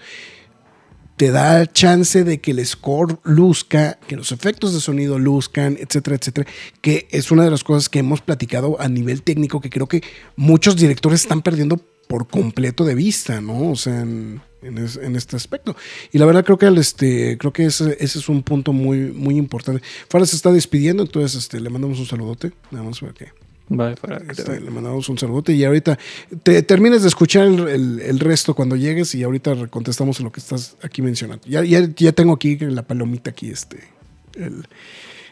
Te 1.17 1.31
da 1.31 1.65
chance 1.65 2.23
de 2.23 2.39
que 2.39 2.51
el 2.51 2.65
score 2.65 3.17
luzca, 3.23 3.99
que 4.07 4.15
los 4.15 4.31
efectos 4.31 4.73
de 4.73 4.79
sonido 4.79 5.17
luzcan, 5.19 5.75
etcétera, 5.77 6.15
etcétera, 6.15 6.47
que 6.81 7.07
es 7.11 7.31
una 7.31 7.43
de 7.43 7.51
las 7.51 7.63
cosas 7.63 7.89
que 7.89 7.99
hemos 7.99 8.21
platicado 8.21 8.79
a 8.79 8.87
nivel 8.87 9.23
técnico 9.23 9.59
que 9.59 9.69
creo 9.69 9.87
que 9.87 10.01
muchos 10.37 10.77
directores 10.77 11.21
están 11.21 11.41
perdiendo 11.41 11.77
por 12.07 12.27
completo 12.27 12.85
de 12.85 12.95
vista, 12.95 13.41
¿no? 13.41 13.71
O 13.71 13.75
sea, 13.75 14.01
en, 14.01 14.41
en 14.61 14.77
es- 14.77 14.97
en 14.97 15.15
este 15.15 15.35
aspecto. 15.35 15.75
Y 16.11 16.17
la 16.17 16.25
verdad 16.25 16.43
creo 16.43 16.57
que, 16.57 16.65
el, 16.67 16.77
este, 16.77 17.37
creo 17.37 17.53
que 17.53 17.65
ese, 17.65 17.97
ese 17.99 18.19
es 18.19 18.29
un 18.29 18.43
punto 18.43 18.73
muy, 18.73 18.97
muy 19.11 19.37
importante. 19.37 19.81
Fara 20.09 20.25
se 20.25 20.35
está 20.35 20.51
despidiendo, 20.51 21.03
entonces 21.03 21.35
este, 21.43 21.59
le 21.59 21.69
mandamos 21.69 21.99
un 21.99 22.05
saludote. 22.05 22.51
Nada 22.71 22.83
más 22.85 22.99
para 22.99 23.13
que 23.13 23.27
Vale, 23.71 23.95
para 23.97 24.17
este, 24.31 24.59
le 24.59 24.71
mandamos 24.71 25.07
un 25.09 25.17
saludote 25.19 25.53
y 25.53 25.63
ahorita 25.63 25.99
te 26.41 26.63
termines 26.63 27.03
de 27.03 27.07
escuchar 27.07 27.45
el, 27.45 27.67
el- 27.67 27.99
el 28.01 28.19
resto 28.19 28.55
cuando 28.55 28.75
llegues 28.75 29.13
y 29.13 29.21
ahorita 29.23 29.67
contestamos 29.67 30.19
lo 30.21 30.31
que 30.31 30.39
estás 30.39 30.75
aquí 30.81 31.01
mencionando. 31.03 31.47
Ya, 31.47 31.63
ya, 31.63 31.87
ya 31.95 32.11
tengo 32.11 32.33
aquí 32.33 32.57
la 32.57 32.81
palomita 32.87 33.29
aquí, 33.29 33.49
este, 33.51 33.77
el, 34.35 34.65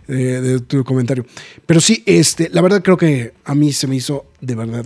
de, 0.07 0.39
de 0.41 0.59
tu 0.59 0.83
comentario. 0.83 1.25
Pero 1.65 1.81
sí, 1.81 2.03
este, 2.05 2.49
la 2.51 2.61
verdad 2.61 2.83
creo 2.83 2.95
que 2.97 3.33
a 3.43 3.55
mí 3.55 3.73
se 3.73 3.87
me 3.87 3.95
hizo 3.95 4.27
de 4.39 4.53
verdad 4.55 4.85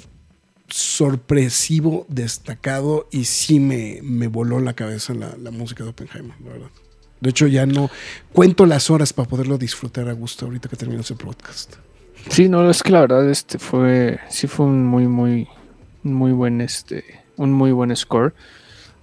sorpresivo, 0.71 2.05
destacado 2.09 3.07
y 3.11 3.25
sí 3.25 3.59
me, 3.59 3.99
me 4.01 4.27
voló 4.27 4.59
la 4.59 4.73
cabeza 4.73 5.13
la, 5.13 5.35
la 5.37 5.51
música 5.51 5.83
de 5.83 5.91
Oppenheimer, 5.91 6.35
la 6.41 6.51
verdad. 6.51 6.69
De 7.19 7.29
hecho, 7.29 7.45
ya 7.45 7.65
no 7.67 7.89
cuento 8.33 8.65
las 8.65 8.89
horas 8.89 9.13
para 9.13 9.29
poderlo 9.29 9.57
disfrutar 9.57 10.09
a 10.09 10.13
gusto 10.13 10.45
ahorita 10.45 10.69
que 10.69 10.75
termino 10.75 11.01
ese 11.01 11.15
podcast. 11.15 11.75
Sí, 12.29 12.49
no, 12.49 12.69
es 12.69 12.81
que 12.81 12.91
la 12.91 13.01
verdad, 13.01 13.29
este 13.29 13.59
fue, 13.59 14.19
sí 14.29 14.47
fue 14.47 14.65
un 14.65 14.85
muy, 14.85 15.07
muy, 15.07 15.47
muy 16.03 16.31
buen, 16.31 16.61
este, 16.61 17.03
un 17.37 17.53
muy 17.53 17.71
buen 17.71 17.95
score. 17.95 18.33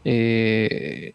Eh, 0.04 1.14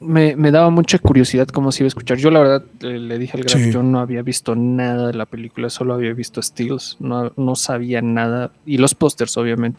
me, 0.00 0.36
me 0.36 0.50
daba 0.50 0.70
mucha 0.70 0.98
curiosidad 0.98 1.48
cómo 1.48 1.72
se 1.72 1.82
iba 1.82 1.86
a 1.86 1.88
escuchar. 1.88 2.18
Yo 2.18 2.30
la 2.30 2.40
verdad 2.40 2.64
le 2.80 3.18
dije 3.18 3.36
al 3.36 3.42
Graf, 3.44 3.60
Sí. 3.62 3.72
yo 3.72 3.82
no 3.82 3.98
había 4.00 4.22
visto 4.22 4.54
nada 4.54 5.08
de 5.08 5.14
la 5.14 5.26
película, 5.26 5.70
solo 5.70 5.94
había 5.94 6.12
visto 6.12 6.40
stills, 6.42 6.96
no, 7.00 7.32
no 7.36 7.56
sabía 7.56 8.00
nada, 8.02 8.52
y 8.64 8.78
los 8.78 8.94
pósters 8.94 9.36
obviamente 9.36 9.78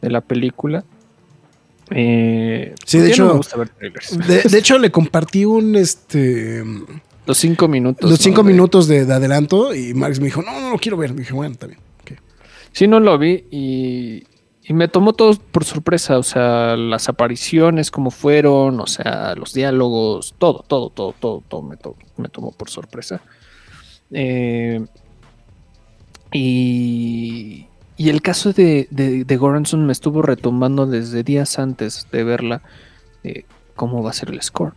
de 0.00 0.10
la 0.10 0.20
película. 0.22 0.84
Eh, 1.90 2.74
Sí, 2.86 2.98
de 2.98 3.04
no 3.08 3.10
hecho- 3.10 3.26
me 3.26 3.32
gusta 3.34 3.56
ver 3.56 3.68
trailers. 3.70 4.18
De, 4.26 4.42
de 4.42 4.58
hecho, 4.58 4.78
le 4.78 4.90
compartí 4.92 5.44
un 5.44 5.74
este 5.76 6.62
Los 7.26 7.38
cinco 7.38 7.66
minutos. 7.68 8.08
los 8.08 8.18
cinco 8.20 8.42
minutos 8.44 8.86
de, 8.86 9.04
de 9.04 9.12
adelanto 9.12 9.74
y 9.74 9.92
Max 9.94 10.20
me 10.20 10.26
dijo, 10.26 10.40
no, 10.42 10.52
no, 10.60 10.70
no 10.70 10.78
quiero 10.78 10.96
ver. 10.96 11.14
Dije, 11.14 11.32
bueno, 11.32 11.52
está 11.52 11.66
bien. 11.66 11.80
ok". 12.02 12.12
Sí, 12.72 12.86
no 12.86 13.00
lo 13.00 13.18
vi 13.18 13.44
y, 13.50 14.22
y 14.70 14.72
me 14.72 14.86
tomó 14.86 15.14
todo 15.14 15.34
por 15.50 15.64
sorpresa, 15.64 16.16
o 16.16 16.22
sea, 16.22 16.76
las 16.76 17.08
apariciones, 17.08 17.90
cómo 17.90 18.12
fueron, 18.12 18.78
o 18.78 18.86
sea, 18.86 19.34
los 19.34 19.52
diálogos, 19.52 20.34
todo, 20.38 20.64
todo, 20.66 20.90
todo, 20.90 21.12
todo, 21.18 21.42
todo 21.48 21.62
me, 21.62 21.76
to- 21.76 21.96
me 22.16 22.28
tomó 22.28 22.52
por 22.52 22.70
sorpresa. 22.70 23.20
Eh, 24.12 24.86
y, 26.32 27.66
y 27.96 28.08
el 28.10 28.22
caso 28.22 28.52
de, 28.52 28.86
de, 28.90 29.24
de 29.24 29.36
Goranson 29.36 29.84
me 29.86 29.92
estuvo 29.92 30.22
retumbando 30.22 30.86
desde 30.86 31.22
días 31.24 31.58
antes 31.58 32.06
de 32.12 32.24
verla, 32.24 32.62
eh, 33.24 33.44
cómo 33.74 34.02
va 34.02 34.10
a 34.10 34.14
ser 34.14 34.30
el 34.30 34.40
score. 34.42 34.74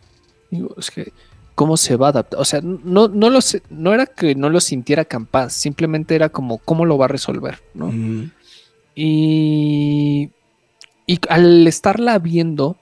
Digo, 0.49 0.73
es 0.77 0.89
que, 0.89 1.13
¿cómo 1.55 1.77
se 1.77 1.95
va 1.97 2.07
a 2.07 2.09
adaptar? 2.09 2.39
O 2.39 2.45
sea, 2.45 2.61
no, 2.63 3.07
no, 3.07 3.29
lo 3.29 3.41
sé- 3.41 3.61
no 3.69 3.93
era 3.93 4.07
que 4.07 4.33
no 4.35 4.49
lo 4.49 4.59
sintiera 4.59 5.05
capaz, 5.05 5.51
simplemente 5.51 6.15
era 6.15 6.29
como, 6.29 6.57
¿cómo 6.57 6.85
lo 6.85 6.97
va 6.97 7.05
a 7.05 7.09
resolver? 7.09 7.59
¿no? 7.75 7.91
Y, 8.95 10.29
y 11.05 11.19
al 11.29 11.65
estarla 11.67 12.19
viendo, 12.19 12.77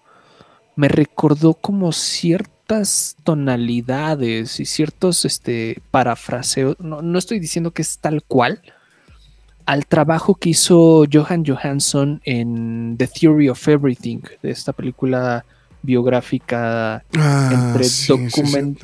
me 0.75 0.87
recordó 0.87 1.53
como 1.53 1.91
ciertas 1.91 3.15
tonalidades 3.23 4.59
y 4.59 4.65
ciertos 4.65 5.25
este, 5.25 5.81
parafraseos. 5.91 6.79
No, 6.79 7.01
no 7.01 7.19
estoy 7.19 7.39
diciendo 7.39 7.71
que 7.71 7.81
es 7.81 7.99
tal 7.99 8.23
cual. 8.23 8.61
Al 9.65 9.85
trabajo 9.85 10.35
que 10.35 10.49
hizo 10.49 11.05
Johan 11.11 11.45
Johansson 11.45 12.21
en 12.25 12.95
The 12.97 13.07
Theory 13.07 13.49
of 13.49 13.67
Everything, 13.67 14.19
de 14.41 14.51
esta 14.51 14.73
película 14.73 15.45
biográfica 15.83 17.03
Ah, 17.15 17.49
entre 17.51 17.83
sí, 17.83 18.13
sí, 18.29 18.45
sí. 18.45 18.75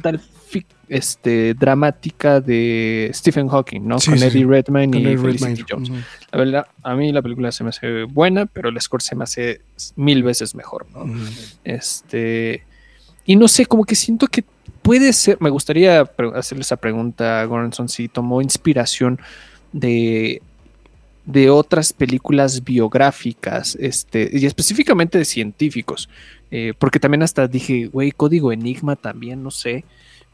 Este, 0.89 1.53
dramática 1.53 2.39
de 2.39 3.11
Stephen 3.13 3.47
Hawking, 3.47 3.81
¿no? 3.81 3.99
Sí, 3.99 4.11
Con 4.11 4.19
sí, 4.19 4.25
Eddie. 4.25 4.45
Redmayne 4.45 4.93
Con 4.93 5.01
y 5.01 5.05
el 5.05 5.19
Felicity 5.19 5.63
Redmayne. 5.63 5.65
Jones. 5.69 6.05
La 6.31 6.39
verdad, 6.39 6.67
a 6.83 6.95
mí 6.95 7.11
la 7.11 7.21
película 7.21 7.51
se 7.51 7.63
me 7.63 7.69
hace 7.69 8.03
buena, 8.03 8.45
pero 8.45 8.69
el 8.69 8.79
score 8.79 9.01
se 9.01 9.15
me 9.15 9.23
hace 9.23 9.61
mil 9.95 10.23
veces 10.23 10.55
mejor, 10.55 10.87
¿no? 10.93 11.05
Este. 11.63 12.63
Y 13.25 13.35
no 13.35 13.47
sé, 13.47 13.65
como 13.65 13.83
que 13.83 13.95
siento 13.95 14.27
que 14.27 14.43
puede 14.81 15.11
ser. 15.13 15.37
Me 15.41 15.49
gustaría 15.49 16.01
hacerle 16.35 16.61
esa 16.61 16.77
pregunta 16.77 17.41
a 17.41 17.45
Goranson 17.45 17.89
si 17.89 18.07
tomó 18.07 18.41
inspiración 18.41 19.19
de. 19.73 20.41
de 21.25 21.49
otras 21.49 21.91
películas 21.91 22.63
biográficas, 22.63 23.75
este, 23.79 24.29
y 24.31 24.45
específicamente 24.45 25.17
de 25.17 25.25
científicos. 25.25 26.07
Eh, 26.49 26.73
porque 26.79 26.99
también 26.99 27.23
hasta 27.23 27.47
dije, 27.47 27.87
güey, 27.87 28.11
código 28.11 28.53
Enigma 28.53 28.95
también, 28.95 29.43
no 29.43 29.51
sé. 29.51 29.83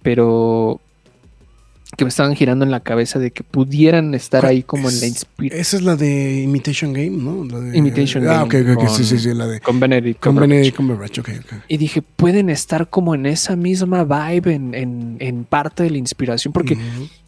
Pero 0.03 0.79
que 1.95 2.05
me 2.05 2.09
estaban 2.09 2.35
girando 2.35 2.65
en 2.65 2.71
la 2.71 2.79
cabeza 2.79 3.19
de 3.19 3.29
que 3.29 3.43
pudieran 3.43 4.15
estar 4.15 4.41
¿Cuál 4.41 4.49
ahí 4.51 4.63
como 4.63 4.89
en 4.89 4.99
la 4.99 5.05
inspiración. 5.05 5.61
Esa 5.61 5.77
es 5.77 5.83
la 5.83 5.95
de 5.95 6.41
Imitation 6.41 6.91
Game, 6.91 7.11
¿no? 7.11 7.45
La 7.45 7.59
de- 7.59 7.77
Imitation 7.77 8.27
ah, 8.27 8.43
Game 8.43 8.43
ok, 8.45 8.53
ok, 8.71 8.77
ok, 8.83 8.89
sí, 8.89 8.95
con- 8.97 9.05
sí, 9.05 9.19
sí, 9.19 9.33
la 9.35 9.45
de 9.45 9.59
Con 9.59 9.79
Benedict 9.79 10.19
con. 10.19 10.35
Benedict 10.35 10.75
Cumberbatch, 10.75 11.19
ok, 11.19 11.29
ok. 11.43 11.53
Y 11.67 11.77
dije, 11.77 12.01
pueden 12.01 12.49
estar 12.49 12.89
como 12.89 13.13
en 13.13 13.27
esa 13.27 13.55
misma 13.55 14.03
vibe, 14.05 14.55
en, 14.55 14.73
en- 14.73 15.17
en 15.19 15.43
parte 15.43 15.83
de 15.83 15.91
la 15.91 15.97
inspiración, 15.99 16.51
porque. 16.51 16.77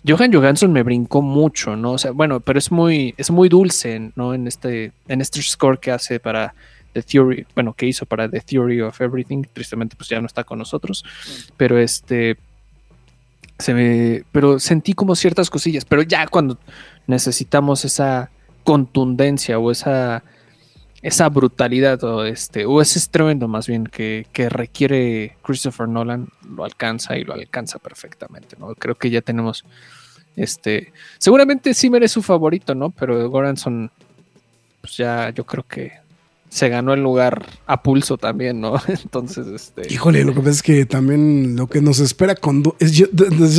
Johan 0.07 0.33
Johansson 0.33 0.71
me 0.73 0.81
brincó 0.81 1.21
mucho, 1.21 1.75
¿no? 1.75 1.91
O 1.93 1.97
sea, 1.99 2.09
bueno, 2.11 2.39
pero 2.39 2.57
es 2.57 2.71
muy, 2.71 3.13
es 3.17 3.29
muy 3.29 3.49
dulce, 3.49 4.11
¿no? 4.15 4.33
En 4.33 4.47
este, 4.47 4.91
en 5.07 5.21
este 5.21 5.43
score 5.43 5.79
que 5.79 5.91
hace 5.91 6.19
para 6.19 6.55
The 6.93 7.03
Theory, 7.03 7.45
bueno, 7.53 7.73
que 7.73 7.85
hizo 7.87 8.05
para 8.07 8.29
The 8.29 8.39
Theory 8.39 8.81
of 8.81 8.99
Everything, 9.01 9.43
tristemente 9.51 9.95
pues 9.95 10.09
ya 10.09 10.19
no 10.21 10.27
está 10.27 10.43
con 10.43 10.57
nosotros, 10.59 11.03
pero 11.57 11.77
este, 11.79 12.37
se 13.59 13.73
me, 13.73 14.23
pero 14.31 14.59
sentí 14.59 14.93
como 14.93 15.15
ciertas 15.15 15.49
cosillas, 15.49 15.85
pero 15.85 16.01
ya 16.01 16.27
cuando 16.27 16.57
necesitamos 17.07 17.85
esa 17.85 18.29
contundencia 18.63 19.59
o 19.59 19.71
esa, 19.71 20.23
esa 21.01 21.29
brutalidad 21.29 22.03
o, 22.03 22.25
este, 22.25 22.65
o 22.65 22.81
ese 22.81 22.99
estruendo 22.99 23.47
más 23.47 23.67
bien 23.67 23.85
que, 23.85 24.27
que, 24.33 24.49
requiere 24.49 25.37
Christopher 25.43 25.87
Nolan 25.87 26.27
lo 26.49 26.65
alcanza 26.65 27.17
y 27.17 27.23
lo 27.23 27.33
alcanza 27.33 27.79
perfectamente. 27.79 28.55
¿no? 28.59 28.75
Creo 28.75 28.95
que 28.95 29.09
ya 29.09 29.21
tenemos 29.21 29.63
este, 30.35 30.91
seguramente 31.17 31.73
Zimmer 31.73 32.03
es 32.03 32.11
su 32.11 32.21
favorito, 32.21 32.75
¿no? 32.75 32.89
Pero 32.89 33.29
Goranson, 33.29 33.89
pues 34.81 34.97
ya 34.97 35.29
yo 35.29 35.45
creo 35.45 35.65
que 35.65 35.93
se 36.55 36.69
ganó 36.69 36.93
el 36.93 37.03
lugar 37.03 37.45
a 37.67 37.83
pulso 37.83 38.17
también, 38.17 38.61
¿no? 38.61 38.75
Entonces, 38.87 39.45
este. 39.47 39.93
Híjole, 39.93 40.23
lo 40.23 40.33
que 40.33 40.39
pasa 40.39 40.51
es 40.51 40.63
que 40.63 40.85
también 40.85 41.57
lo 41.57 41.67
que 41.67 41.81
nos 41.81 41.99
espera 41.99 42.33
con 42.33 42.63
Doom. 42.63 42.75
yo, 42.79 43.07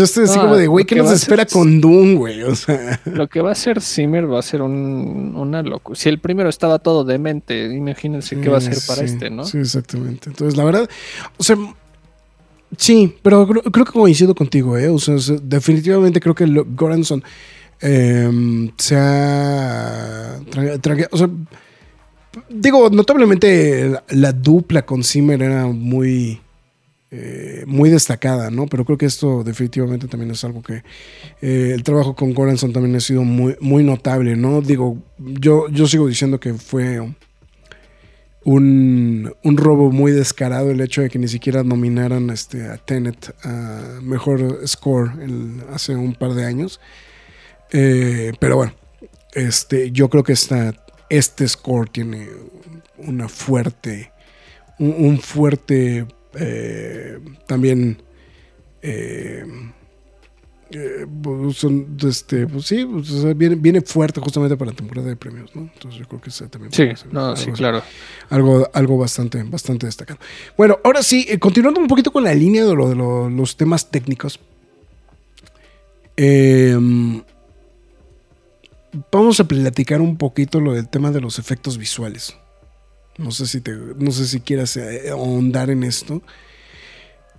estoy 0.02 0.24
así 0.24 0.38
como 0.38 0.56
de, 0.56 0.66
güey, 0.66 0.86
¿qué 0.86 0.96
nos 0.96 1.12
espera 1.12 1.44
con 1.44 1.82
Doom, 1.82 2.14
güey? 2.14 2.42
O 2.44 2.56
sea. 2.56 2.98
Lo 3.04 3.28
que 3.28 3.42
va 3.42 3.50
a 3.50 3.52
hacer 3.52 3.82
Zimmer 3.82 4.32
va 4.32 4.38
a 4.38 4.42
ser 4.42 4.62
un, 4.62 5.34
una 5.36 5.62
locura. 5.62 5.94
Si 5.94 6.08
el 6.08 6.20
primero 6.20 6.48
estaba 6.48 6.78
todo 6.78 7.04
demente, 7.04 7.66
imagínense 7.66 8.40
qué 8.40 8.48
va 8.48 8.56
a 8.56 8.62
ser 8.62 8.78
para 8.88 9.02
este, 9.02 9.28
¿no? 9.28 9.44
Sí, 9.44 9.58
exactamente. 9.58 10.30
Entonces, 10.30 10.56
la 10.56 10.64
verdad, 10.64 10.88
o 11.36 11.44
sea, 11.44 11.58
Sí, 12.78 13.14
pero 13.22 13.46
creo, 13.46 13.84
que 13.84 13.92
coincido 13.92 14.34
contigo, 14.34 14.76
¿eh? 14.76 14.88
O 14.88 14.98
sea, 14.98 15.16
definitivamente 15.42 16.18
creo 16.18 16.34
que 16.34 16.46
Goranson 16.46 17.22
em, 17.80 18.72
se 18.76 18.96
ha. 18.96 20.40
o 21.10 21.16
sea, 21.16 21.28
digo, 22.48 22.90
notablemente 22.90 23.90
la, 24.08 24.32
dupla 24.32 24.84
con 24.84 25.02
Zimmer 25.04 25.42
era 25.42 25.66
muy. 25.66 26.40
Eh, 27.12 27.62
muy 27.68 27.88
destacada, 27.88 28.50
¿no? 28.50 28.66
Pero 28.66 28.84
creo 28.84 28.98
que 28.98 29.06
esto 29.06 29.44
definitivamente 29.44 30.08
también 30.08 30.32
es 30.32 30.42
algo 30.42 30.60
que 30.60 30.82
eh, 31.40 31.70
el 31.72 31.84
trabajo 31.84 32.16
con 32.16 32.34
Goranson 32.34 32.72
también 32.72 32.96
ha 32.96 33.00
sido 33.00 33.22
muy, 33.22 33.56
muy 33.60 33.84
notable, 33.84 34.34
¿no? 34.34 34.60
Digo, 34.60 34.98
yo, 35.16 35.68
yo 35.68 35.86
sigo 35.86 36.08
diciendo 36.08 36.40
que 36.40 36.54
fue 36.54 37.00
un, 38.46 39.34
robo 39.42 39.90
muy 39.90 40.12
descarado 40.12 40.70
el 40.70 40.80
hecho 40.80 41.02
de 41.02 41.10
que 41.10 41.18
ni 41.18 41.26
siquiera 41.26 41.64
nominaran 41.64 42.30
este, 42.30 42.68
a 42.68 42.76
Tenet 42.76 43.34
a 43.42 43.98
mejor 44.02 44.66
score 44.66 45.10
hace 45.72 45.96
un 45.96 46.14
par 46.14 46.34
de 46.34 46.44
años. 46.44 46.80
Eh, 47.72 48.32
pero 48.38 48.56
bueno, 48.56 48.72
este, 49.34 49.90
yo 49.90 50.08
creo 50.08 50.22
que 50.22 50.32
esta, 50.32 50.72
este 51.08 51.46
score 51.48 51.88
tiene 51.88 52.28
una 52.98 53.28
fuerte, 53.28 54.12
un, 54.78 55.18
fuerte 55.18 56.06
eh, 56.34 57.18
también 57.46 58.02
eh, 58.82 59.44
eh, 60.70 61.06
pues, 61.22 61.64
este, 62.04 62.46
pues 62.48 62.66
sí, 62.66 62.84
pues, 62.84 63.38
viene, 63.38 63.54
viene, 63.54 63.80
fuerte 63.82 64.20
justamente 64.20 64.56
para 64.56 64.72
la 64.72 64.76
temporada 64.76 65.08
de 65.08 65.14
premios, 65.14 65.54
¿no? 65.54 65.70
Entonces 65.72 66.00
yo 66.00 66.08
creo 66.08 66.20
que 66.20 66.30
ese 66.30 66.48
también 66.48 66.72
sí, 66.72 66.88
no, 67.12 67.36
sí, 67.36 67.52
claro. 67.52 67.82
Algo, 68.30 68.68
algo 68.72 68.98
bastante, 68.98 69.44
bastante 69.44 69.86
destacado. 69.86 70.18
Bueno, 70.56 70.80
ahora 70.82 71.04
sí, 71.04 71.24
eh, 71.28 71.38
continuando 71.38 71.78
un 71.78 71.86
poquito 71.86 72.10
con 72.10 72.24
la 72.24 72.34
línea 72.34 72.64
de, 72.64 72.74
lo, 72.74 72.88
de 72.88 72.96
los 72.96 73.56
temas 73.56 73.90
técnicos. 73.92 74.40
Em, 76.16 77.22
vamos 79.10 79.40
a 79.40 79.48
platicar 79.48 80.00
un 80.00 80.16
poquito 80.16 80.60
lo 80.60 80.74
del 80.74 80.88
tema 80.88 81.10
de 81.10 81.20
los 81.20 81.38
efectos 81.38 81.78
visuales. 81.78 82.36
No 83.18 83.30
sé 83.30 83.46
si 83.46 83.60
te, 83.60 83.72
no 83.72 84.10
sé 84.10 84.26
si 84.26 84.40
quieras 84.40 84.76
eh, 84.76 85.10
ahondar 85.10 85.70
en 85.70 85.84
esto. 85.84 86.22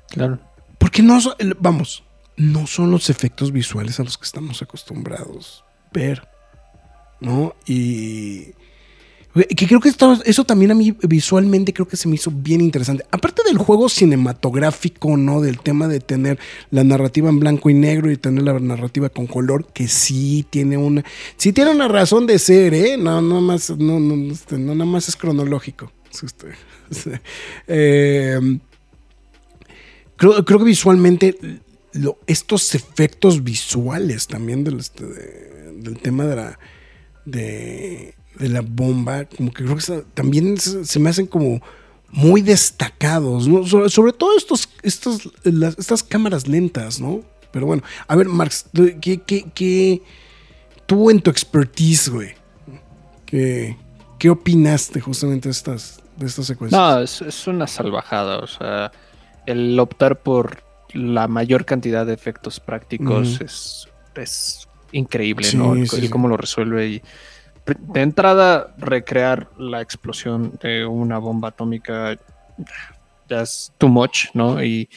Claro. 0.09 0.39
Porque 0.77 1.03
no, 1.03 1.19
vamos, 1.59 2.03
no 2.35 2.67
son 2.67 2.91
los 2.91 3.09
efectos 3.09 3.51
visuales 3.51 3.99
a 3.99 4.03
los 4.03 4.17
que 4.17 4.25
estamos 4.25 4.61
acostumbrados 4.61 5.63
ver, 5.91 6.27
¿no? 7.19 7.55
Y 7.65 8.53
que 9.45 9.67
creo 9.67 9.79
que 9.79 9.89
eso 9.89 10.43
también 10.45 10.71
a 10.71 10.75
mí 10.75 10.95
visualmente 11.03 11.73
creo 11.73 11.87
que 11.87 11.97
se 11.97 12.07
me 12.07 12.15
hizo 12.15 12.31
bien 12.31 12.61
interesante. 12.61 13.05
Aparte 13.11 13.41
del 13.45 13.57
juego 13.57 13.89
cinematográfico, 13.89 15.17
¿no? 15.17 15.41
Del 15.41 15.59
tema 15.59 15.87
de 15.87 15.99
tener 15.99 16.39
la 16.71 16.83
narrativa 16.83 17.29
en 17.29 17.39
blanco 17.39 17.69
y 17.69 17.73
negro 17.73 18.11
y 18.11 18.17
tener 18.17 18.43
la 18.43 18.59
narrativa 18.59 19.09
con 19.09 19.27
color, 19.27 19.67
que 19.73 19.87
sí 19.87 20.45
tiene 20.49 20.77
una, 20.77 21.03
sí 21.35 21.53
tiene 21.53 21.71
una 21.71 21.87
razón 21.87 22.25
de 22.25 22.39
ser, 22.39 22.73
¿eh? 22.73 22.97
No, 22.97 23.21
no 23.21 23.41
más, 23.41 23.69
no, 23.69 23.99
no, 23.99 24.31
este, 24.31 24.57
no 24.57 24.73
nada 24.75 24.89
más 24.89 25.09
es 25.09 25.15
cronológico. 25.15 25.91
Este, 26.11 26.47
eh, 27.67 28.39
creo, 30.15 30.45
creo 30.45 30.59
que 30.59 30.65
visualmente 30.65 31.37
estos 32.27 32.75
efectos 32.75 33.43
visuales 33.43 34.27
también 34.27 34.63
del, 34.63 34.79
este, 34.79 35.05
tema 36.01 36.25
de 36.25 36.35
la, 36.35 36.59
de, 37.25 38.15
la 38.39 38.61
bomba, 38.61 39.25
como 39.25 39.51
que 39.51 39.63
creo 39.63 39.77
que 39.77 40.03
también 40.13 40.57
se, 40.57 40.99
me 40.99 41.09
hacen 41.09 41.27
como 41.27 41.61
muy 42.09 42.41
destacados, 42.41 43.45
sobre, 43.91 44.13
todo 44.13 44.37
estos, 44.37 44.69
estos, 44.81 45.29
estas 45.43 46.03
cámaras 46.03 46.47
lentas, 46.47 46.99
¿no? 46.99 47.21
Pero 47.51 47.65
bueno, 47.65 47.83
a 48.07 48.15
ver, 48.15 48.27
Marx, 48.27 48.65
¿qué, 49.01 49.19
qué, 49.21 50.01
tú 50.85 51.09
en 51.09 51.21
tu 51.21 51.29
expertise, 51.29 52.09
güey? 52.09 52.35
¿Qué, 53.25 53.77
qué 54.19 54.29
opinaste 54.29 54.99
justamente 55.01 55.49
de 55.49 55.53
estas, 55.53 56.01
de 56.15 56.25
estas 56.27 56.45
secuencias? 56.45 56.79
No, 56.79 56.99
es, 57.01 57.21
es 57.21 57.47
una 57.47 57.67
salvajada, 57.67 58.39
o 58.39 58.47
sea, 58.47 58.91
el 59.45 59.79
optar 59.79 60.19
por 60.19 60.63
la 60.93 61.27
mayor 61.27 61.65
cantidad 61.65 62.05
de 62.05 62.13
efectos 62.13 62.59
prácticos 62.59 63.41
es, 64.15 64.67
increíble, 64.91 65.47
¿no? 65.53 65.75
y 65.75 66.09
cómo 66.09 66.27
lo 66.27 66.37
resuelve. 66.37 66.87
Y 66.87 67.01
de 67.79 68.01
entrada, 68.01 68.73
recrear 68.77 69.49
la 69.57 69.81
explosión 69.81 70.57
de 70.61 70.85
una 70.85 71.17
bomba 71.17 71.49
atómica 71.49 72.17
ya 73.29 73.41
es 73.41 73.73
too 73.77 73.89
much, 73.89 74.27
¿no? 74.33 74.63
Y, 74.63 74.89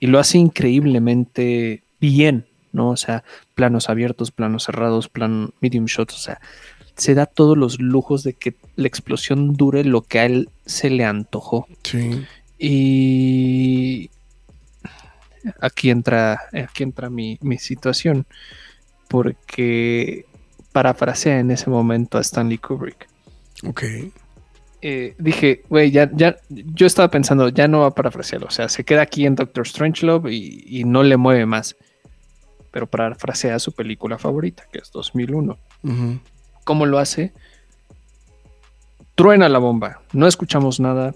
lo 0.00 0.18
hace 0.18 0.38
increíblemente 0.38 1.82
bien, 2.00 2.46
¿no? 2.72 2.90
O 2.90 2.96
sea, 2.96 3.24
planos 3.54 3.88
abiertos, 3.88 4.30
planos 4.30 4.64
cerrados, 4.64 5.08
plan 5.08 5.50
medium 5.60 5.86
shots, 5.86 6.14
o 6.14 6.18
sea, 6.18 6.40
se 6.96 7.14
da 7.14 7.26
todos 7.26 7.56
los 7.56 7.80
lujos 7.80 8.22
de 8.22 8.34
que 8.34 8.54
la 8.76 8.86
explosión 8.86 9.54
dure 9.54 9.84
lo 9.84 10.02
que 10.02 10.18
a 10.20 10.26
él 10.26 10.48
se 10.64 10.90
le 10.90 11.04
antojó. 11.04 11.66
Sí. 11.82 12.24
Y 12.58 14.10
aquí 15.60 15.90
entra, 15.90 16.40
aquí 16.52 16.82
entra 16.82 17.10
mi, 17.10 17.38
situación, 17.58 18.26
porque 19.08 20.26
parafrasea 20.76 21.40
en 21.40 21.50
ese 21.50 21.70
momento 21.70 22.18
a 22.18 22.20
Stanley 22.20 22.58
Kubrick. 22.58 23.08
Ok. 23.66 23.82
Eh, 24.82 25.14
dije, 25.18 25.62
güey, 25.70 25.90
ya, 25.90 26.10
ya, 26.12 26.36
yo 26.50 26.86
estaba 26.86 27.10
pensando, 27.10 27.48
ya 27.48 27.66
no 27.66 27.80
va 27.80 27.86
a 27.86 27.94
parafrasearlo, 27.94 28.48
o 28.48 28.50
sea, 28.50 28.68
se 28.68 28.84
queda 28.84 29.00
aquí 29.00 29.24
en 29.24 29.36
Doctor 29.36 29.66
Strangelove 29.66 30.34
y, 30.34 30.64
y 30.66 30.84
no 30.84 31.02
le 31.02 31.16
mueve 31.16 31.46
más. 31.46 31.76
Pero 32.72 32.86
parafrasea 32.86 33.58
su 33.58 33.72
película 33.72 34.18
favorita, 34.18 34.64
que 34.70 34.80
es 34.80 34.92
2001. 34.92 35.56
¿Cómo 36.64 36.84
lo 36.84 36.98
hace? 36.98 37.32
Truena 39.14 39.48
la 39.48 39.58
bomba, 39.58 40.02
no 40.12 40.26
escuchamos 40.26 40.78
nada, 40.78 41.14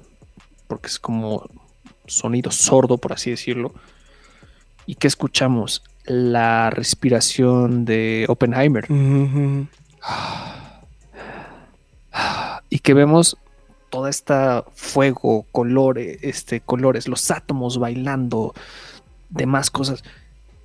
porque 0.69 0.87
es 0.87 0.99
como 0.99 1.51
sonido 2.07 2.51
sordo, 2.51 2.97
por 2.97 3.13
así 3.13 3.29
decirlo. 3.29 3.75
¿Y 4.87 4.95
qué 4.95 5.07
escuchamos? 5.07 5.83
La 6.05 6.71
respiración 6.71 7.85
de 7.85 8.27
Oppenheimer. 8.29 8.87
Y 12.71 12.79
que 12.79 12.95
vemos 12.95 13.37
toda 13.91 14.09
esta 14.09 14.65
fuego, 14.75 15.47
colores, 15.53 16.19
este, 16.23 16.61
colores, 16.61 17.09
los 17.09 17.31
átomos 17.31 17.79
bailando, 17.79 18.55
demás 19.29 19.71
cosas. 19.71 20.03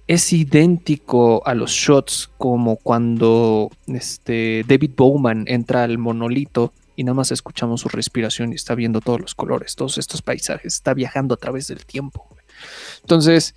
Es 0.07 0.31
idéntico 0.31 1.45
a 1.47 1.55
los 1.55 1.71
shots 1.71 2.29
como 2.37 2.75
cuando 2.77 3.71
este, 3.87 4.63
David 4.67 4.91
Bowman 4.95 5.45
entra 5.47 5.83
al 5.83 5.97
monolito 5.97 6.71
y 6.95 7.03
nada 7.03 7.15
más 7.15 7.31
escuchamos 7.31 7.81
su 7.81 7.89
respiración 7.89 8.51
y 8.51 8.55
está 8.55 8.75
viendo 8.75 9.01
todos 9.01 9.19
los 9.19 9.35
colores, 9.35 9.75
todos 9.75 9.97
estos 9.97 10.21
paisajes, 10.21 10.75
está 10.75 10.93
viajando 10.93 11.33
a 11.33 11.37
través 11.37 11.67
del 11.67 11.85
tiempo. 11.85 12.27
Entonces, 13.01 13.55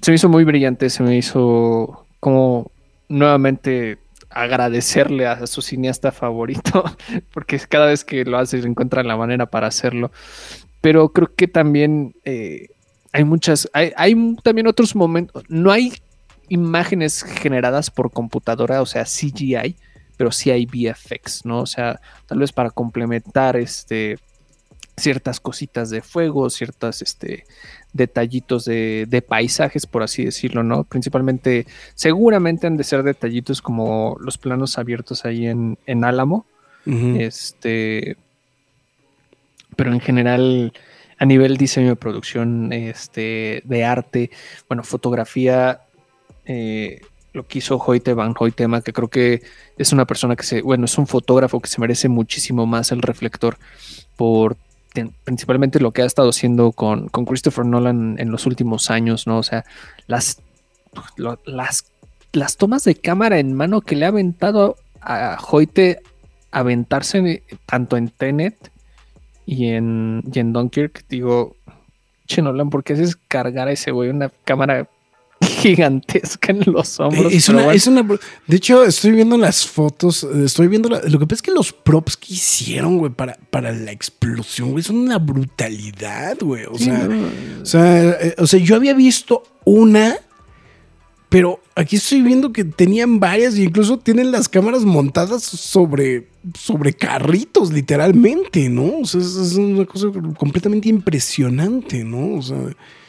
se 0.00 0.10
me 0.10 0.16
hizo 0.16 0.28
muy 0.28 0.44
brillante, 0.44 0.90
se 0.90 1.02
me 1.02 1.16
hizo 1.16 2.06
como 2.20 2.70
nuevamente 3.08 3.98
agradecerle 4.30 5.26
a 5.26 5.46
su 5.46 5.62
cineasta 5.62 6.12
favorito, 6.12 6.84
porque 7.32 7.58
cada 7.58 7.86
vez 7.86 8.04
que 8.04 8.24
lo 8.24 8.38
hace 8.38 8.58
encuentra 8.58 9.02
la 9.02 9.16
manera 9.16 9.46
para 9.46 9.66
hacerlo. 9.66 10.10
Pero 10.80 11.08
creo 11.10 11.34
que 11.34 11.48
también 11.48 12.14
eh, 12.24 12.68
hay 13.12 13.24
muchas, 13.24 13.68
hay, 13.72 13.92
hay, 13.96 14.36
también 14.42 14.66
otros 14.68 14.94
momentos, 14.94 15.42
no 15.48 15.72
hay 15.72 15.92
imágenes 16.48 17.22
generadas 17.22 17.90
por 17.90 18.12
computadora, 18.12 18.80
o 18.80 18.86
sea, 18.86 19.04
CGI, 19.04 19.76
pero 20.16 20.30
sí 20.30 20.50
hay 20.50 20.66
VFX, 20.66 21.44
¿no? 21.44 21.60
O 21.60 21.66
sea, 21.66 22.00
tal 22.26 22.38
vez 22.38 22.52
para 22.52 22.70
complementar 22.70 23.56
este 23.56 24.18
ciertas 24.98 25.40
cositas 25.40 25.90
de 25.90 26.02
fuego, 26.02 26.50
ciertas 26.50 27.02
este, 27.02 27.44
detallitos 27.92 28.64
de, 28.64 29.06
de, 29.08 29.22
paisajes, 29.22 29.86
por 29.86 30.02
así 30.02 30.24
decirlo, 30.24 30.62
¿no? 30.62 30.84
Principalmente, 30.84 31.66
seguramente 31.94 32.66
han 32.66 32.76
de 32.76 32.84
ser 32.84 33.02
detallitos 33.02 33.62
como 33.62 34.16
los 34.20 34.38
planos 34.38 34.78
abiertos 34.78 35.24
ahí 35.24 35.46
en, 35.46 35.78
en 35.86 36.04
Álamo. 36.04 36.46
Este. 36.86 38.16
Pero 39.76 39.92
en 39.92 40.00
general, 40.00 40.72
a 41.18 41.26
nivel 41.26 41.58
diseño 41.58 41.88
de 41.88 41.96
producción, 41.96 42.72
este, 42.72 43.62
de 43.64 43.84
arte, 43.84 44.30
bueno, 44.68 44.82
fotografía, 44.84 45.82
eh, 46.46 47.02
lo 47.32 47.46
que 47.46 47.58
hizo 47.58 47.76
Hoyte 47.76 48.14
Van 48.14 48.34
Hoytema, 48.38 48.80
que 48.80 48.92
creo 48.92 49.08
que 49.08 49.42
es 49.76 49.92
una 49.92 50.06
persona 50.06 50.34
que 50.34 50.44
se, 50.44 50.62
bueno, 50.62 50.86
es 50.86 50.96
un 50.96 51.06
fotógrafo 51.06 51.60
que 51.60 51.68
se 51.68 51.80
merece 51.80 52.08
muchísimo 52.08 52.66
más 52.66 52.90
el 52.90 53.02
reflector 53.02 53.58
por 54.16 54.56
principalmente 55.24 55.80
lo 55.80 55.92
que 55.92 56.02
ha 56.02 56.06
estado 56.06 56.30
haciendo 56.30 56.72
con, 56.72 57.08
Christopher 57.08 57.64
Nolan 57.64 58.16
en 58.18 58.30
los 58.30 58.46
últimos 58.46 58.90
años, 58.90 59.26
¿no? 59.26 59.38
O 59.38 59.42
sea, 59.42 59.64
las, 60.06 60.40
las, 61.44 61.84
las 62.32 62.56
tomas 62.56 62.84
de 62.84 62.94
cámara 62.94 63.38
en 63.38 63.54
mano 63.54 63.80
que 63.80 63.96
le 63.96 64.04
ha 64.04 64.08
aventado 64.08 64.76
a 65.00 65.38
Hoyte 65.50 66.00
aventarse 66.50 67.42
tanto 67.66 67.96
en 67.96 68.08
Tenet 68.08 68.70
y 69.46 69.68
en, 69.68 70.22
y 70.32 70.38
en 70.38 70.52
Dunkirk, 70.52 71.06
digo, 71.08 71.56
che 72.26 72.42
Nolan, 72.42 72.70
¿por 72.70 72.84
qué 72.84 72.92
haces 72.92 73.16
cargar 73.16 73.68
a 73.68 73.72
ese 73.72 73.90
güey 73.90 74.10
una 74.10 74.30
cámara 74.44 74.88
gigantesca 75.58 76.52
en 76.52 76.62
los 76.66 76.98
hombros. 77.00 77.32
Es 77.32 77.48
una, 77.48 77.72
es 77.72 77.86
una, 77.86 78.02
de 78.02 78.56
hecho, 78.56 78.84
estoy 78.84 79.12
viendo 79.12 79.36
las 79.36 79.66
fotos, 79.66 80.24
estoy 80.24 80.68
viendo 80.68 80.88
lo 80.88 81.18
que 81.18 81.26
pasa 81.26 81.34
es 81.34 81.42
que 81.42 81.50
los 81.50 81.72
props 81.72 82.16
que 82.16 82.34
hicieron, 82.34 82.98
güey, 82.98 83.12
para, 83.12 83.38
para 83.50 83.72
la 83.72 83.92
explosión, 83.92 84.72
güey, 84.72 84.82
son 84.82 84.96
una 84.96 85.18
brutalidad, 85.18 86.38
güey. 86.40 86.64
O, 86.64 86.78
sea, 86.78 87.08
o, 87.62 87.66
sea, 87.66 88.10
eh, 88.10 88.34
o 88.38 88.46
sea, 88.46 88.60
yo 88.60 88.76
había 88.76 88.94
visto 88.94 89.42
una, 89.64 90.16
pero 91.28 91.60
aquí 91.74 91.96
estoy 91.96 92.22
viendo 92.22 92.52
que 92.52 92.64
tenían 92.64 93.20
varias 93.20 93.54
e 93.56 93.62
incluso 93.62 93.98
tienen 93.98 94.30
las 94.30 94.48
cámaras 94.48 94.84
montadas 94.84 95.42
sobre, 95.42 96.28
sobre 96.54 96.92
carritos, 96.92 97.72
literalmente, 97.72 98.68
¿no? 98.68 99.00
O 99.00 99.04
sea, 99.04 99.20
es, 99.20 99.36
es 99.36 99.54
una 99.54 99.84
cosa 99.84 100.08
completamente 100.38 100.88
impresionante, 100.88 102.04
¿no? 102.04 102.38
O 102.38 102.42
sea. 102.42 102.58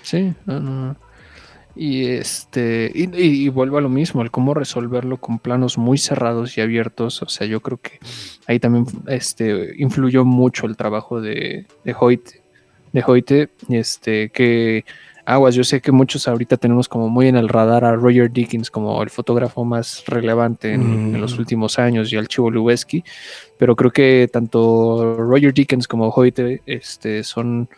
Sí, 0.01 0.34
no, 0.45 0.59
no. 0.59 1.09
Y 1.81 2.07
este, 2.07 2.91
y, 2.93 3.47
vuelvo 3.47 3.77
a 3.77 3.81
lo 3.81 3.88
mismo, 3.88 4.22
el 4.22 4.31
cómo 4.31 4.53
resolverlo 4.53 5.15
con 5.15 5.39
planos 5.39 5.77
muy 5.77 5.97
cerrados 5.97 6.57
y 6.57 6.61
abiertos. 6.61 7.22
O 7.22 7.30
sea, 7.30 7.47
yo 7.47 7.61
creo 7.61 7.77
que 7.77 7.99
ahí 8.47 8.60
también 8.60 8.85
este, 9.07 9.76
influyó 9.77 10.26
mucho 10.26 10.65
el 10.65 10.76
trabajo 10.76 11.22
de, 11.22 11.68
de 11.85 11.95
Hoyte, 11.97 12.41
de 12.91 13.03
Hoyte, 13.07 13.49
este, 13.69 14.27
que 14.27 14.84
aguas, 15.23 15.56
yo 15.56 15.64
sé 15.64 15.80
que 15.80 15.93
muchos 15.93 16.27
ahorita 16.27 16.57
tenemos 16.57 16.89
como 16.89 17.07
muy 17.07 17.30
en 17.30 17.38
el 17.38 17.47
radar 17.47 17.85
a 17.85 17.95
Roger 17.95 18.30
Dickens 18.30 18.69
como 18.69 19.01
el 19.01 19.10
fotógrafo 19.10 19.64
más 19.64 20.03
relevante 20.06 20.73
en, 20.73 21.22
los 21.22 21.38
mm. 21.38 21.39
últimos 21.39 21.80
años 21.80 22.11
y 22.11 22.18
al 22.18 22.27
Chivo 22.27 22.51
Lubeski, 22.51 23.06
pero 23.57 23.77
creo 23.77 23.91
que 23.91 24.30
tanto 24.30 25.15
Roger 25.18 25.53
Dickens 25.53 25.88
como 25.88 26.10
Hoyte 26.10 26.61
este, 26.65 27.23
son 27.23 27.69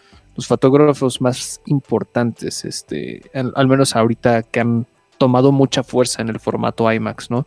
los 0.42 0.48
fotógrafos 0.48 1.22
más 1.22 1.62
importantes, 1.68 2.66
este, 2.66 3.22
al, 3.34 3.68
menos 3.68 3.96
ahorita 3.96 4.42
que 4.42 4.60
han 4.60 4.88
tomado 5.20 5.52
mucha 5.52 5.84
fuerza 5.84 6.24
en 6.24 6.30
el 6.30 6.40
formato 6.40 6.92
IMAX, 6.92 7.30
¿no? 7.30 7.46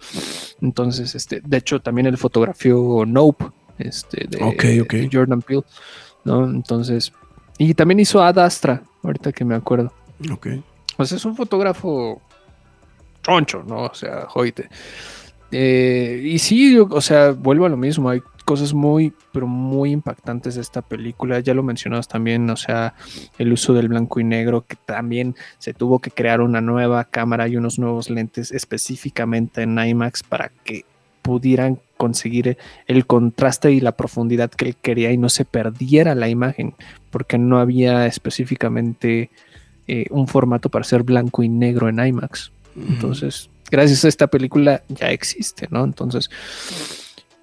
Entonces, 0.63 1.17
este, 1.17 1.41
de 1.45 1.57
hecho, 1.57 1.81
también 1.81 2.07
el 2.07 2.17
fotografío 2.17 3.05
Nope, 3.05 3.47
este, 3.79 4.29
de, 4.29 5.09
Jordan 5.13 5.43
Peele, 5.43 5.65
¿no? 6.23 6.45
Entonces, 6.45 7.13
y 7.59 7.75
también 7.75 7.99
hizo 7.99 8.23
Ad 8.23 8.39
Astra, 8.39 8.85
ahorita 9.03 9.33
que 9.33 9.45
me 9.45 9.57
acuerdo. 9.57 9.93
Ok. 10.33 10.47
Pues 10.97 11.11
es 11.11 11.25
un 11.25 11.35
fotógrafo 11.35 12.23
troncho, 13.23 13.65
¿no? 13.67 13.87
O 13.87 13.95
sea, 13.95 14.27
joite. 14.29 14.69
Eh, 15.51 16.23
y 16.25 16.39
sí, 16.39 16.79
o 16.79 17.01
sea, 17.01 17.33
vuelvo 17.33 17.67
a 17.67 17.69
lo 17.69 17.77
mismo, 17.77 18.09
hay 18.09 18.23
cosas 18.45 18.75
muy, 18.75 19.13
pero 19.33 19.47
muy 19.47 19.91
impactantes 19.91 20.55
de 20.55 20.61
esta 20.61 20.83
película. 20.83 21.41
Ya 21.41 21.55
lo 21.55 21.63
mencionabas 21.63 22.09
también, 22.09 22.49
o 22.51 22.57
sea, 22.57 22.95
el 23.39 23.53
uso 23.53 23.73
del 23.73 23.89
blanco 23.89 24.21
y 24.21 24.25
negro, 24.25 24.65
que 24.67 24.77
también 24.77 25.35
se 25.59 25.75
tuvo 25.75 25.99
que 25.99 26.11
crear 26.11 26.41
una 26.41 26.61
nueva 26.61 27.05
cámara 27.05 27.49
y 27.49 27.57
unos 27.57 27.79
nuevos 27.79 28.11
lentes 28.11 28.53
específicamente 28.53 29.63
en 29.63 29.79
IMAX 29.79 30.23
para 30.23 30.51
que 30.65 30.85
pudieran 31.23 31.79
conseguir 31.97 32.59
el 32.87 33.07
contraste 33.07 33.73
y 33.73 33.81
la 33.81 33.93
profundidad 33.93 34.51
que 34.51 34.67
él 34.67 34.77
quería 34.77 35.11
y 35.11 35.17
no 35.17 35.31
se 35.31 35.45
perdiera 35.45 36.15
la 36.15 36.29
imagen, 36.29 36.75
porque 37.11 37.39
no 37.39 37.59
había 37.59 38.07
específicamente 38.07 39.31
eh, 39.87 40.07
un 40.11 40.29
formato 40.29 40.69
para 40.69 40.85
ser 40.85 41.03
blanco 41.03 41.43
y 41.43 41.49
negro 41.49 41.89
en 41.89 42.05
IMAX. 42.05 42.53
Entonces, 42.77 43.49
gracias 43.71 44.05
a 44.05 44.09
esta 44.09 44.27
película 44.27 44.83
ya 44.89 45.11
existe, 45.11 45.69
¿no? 45.71 45.85
Entonces, 45.85 46.29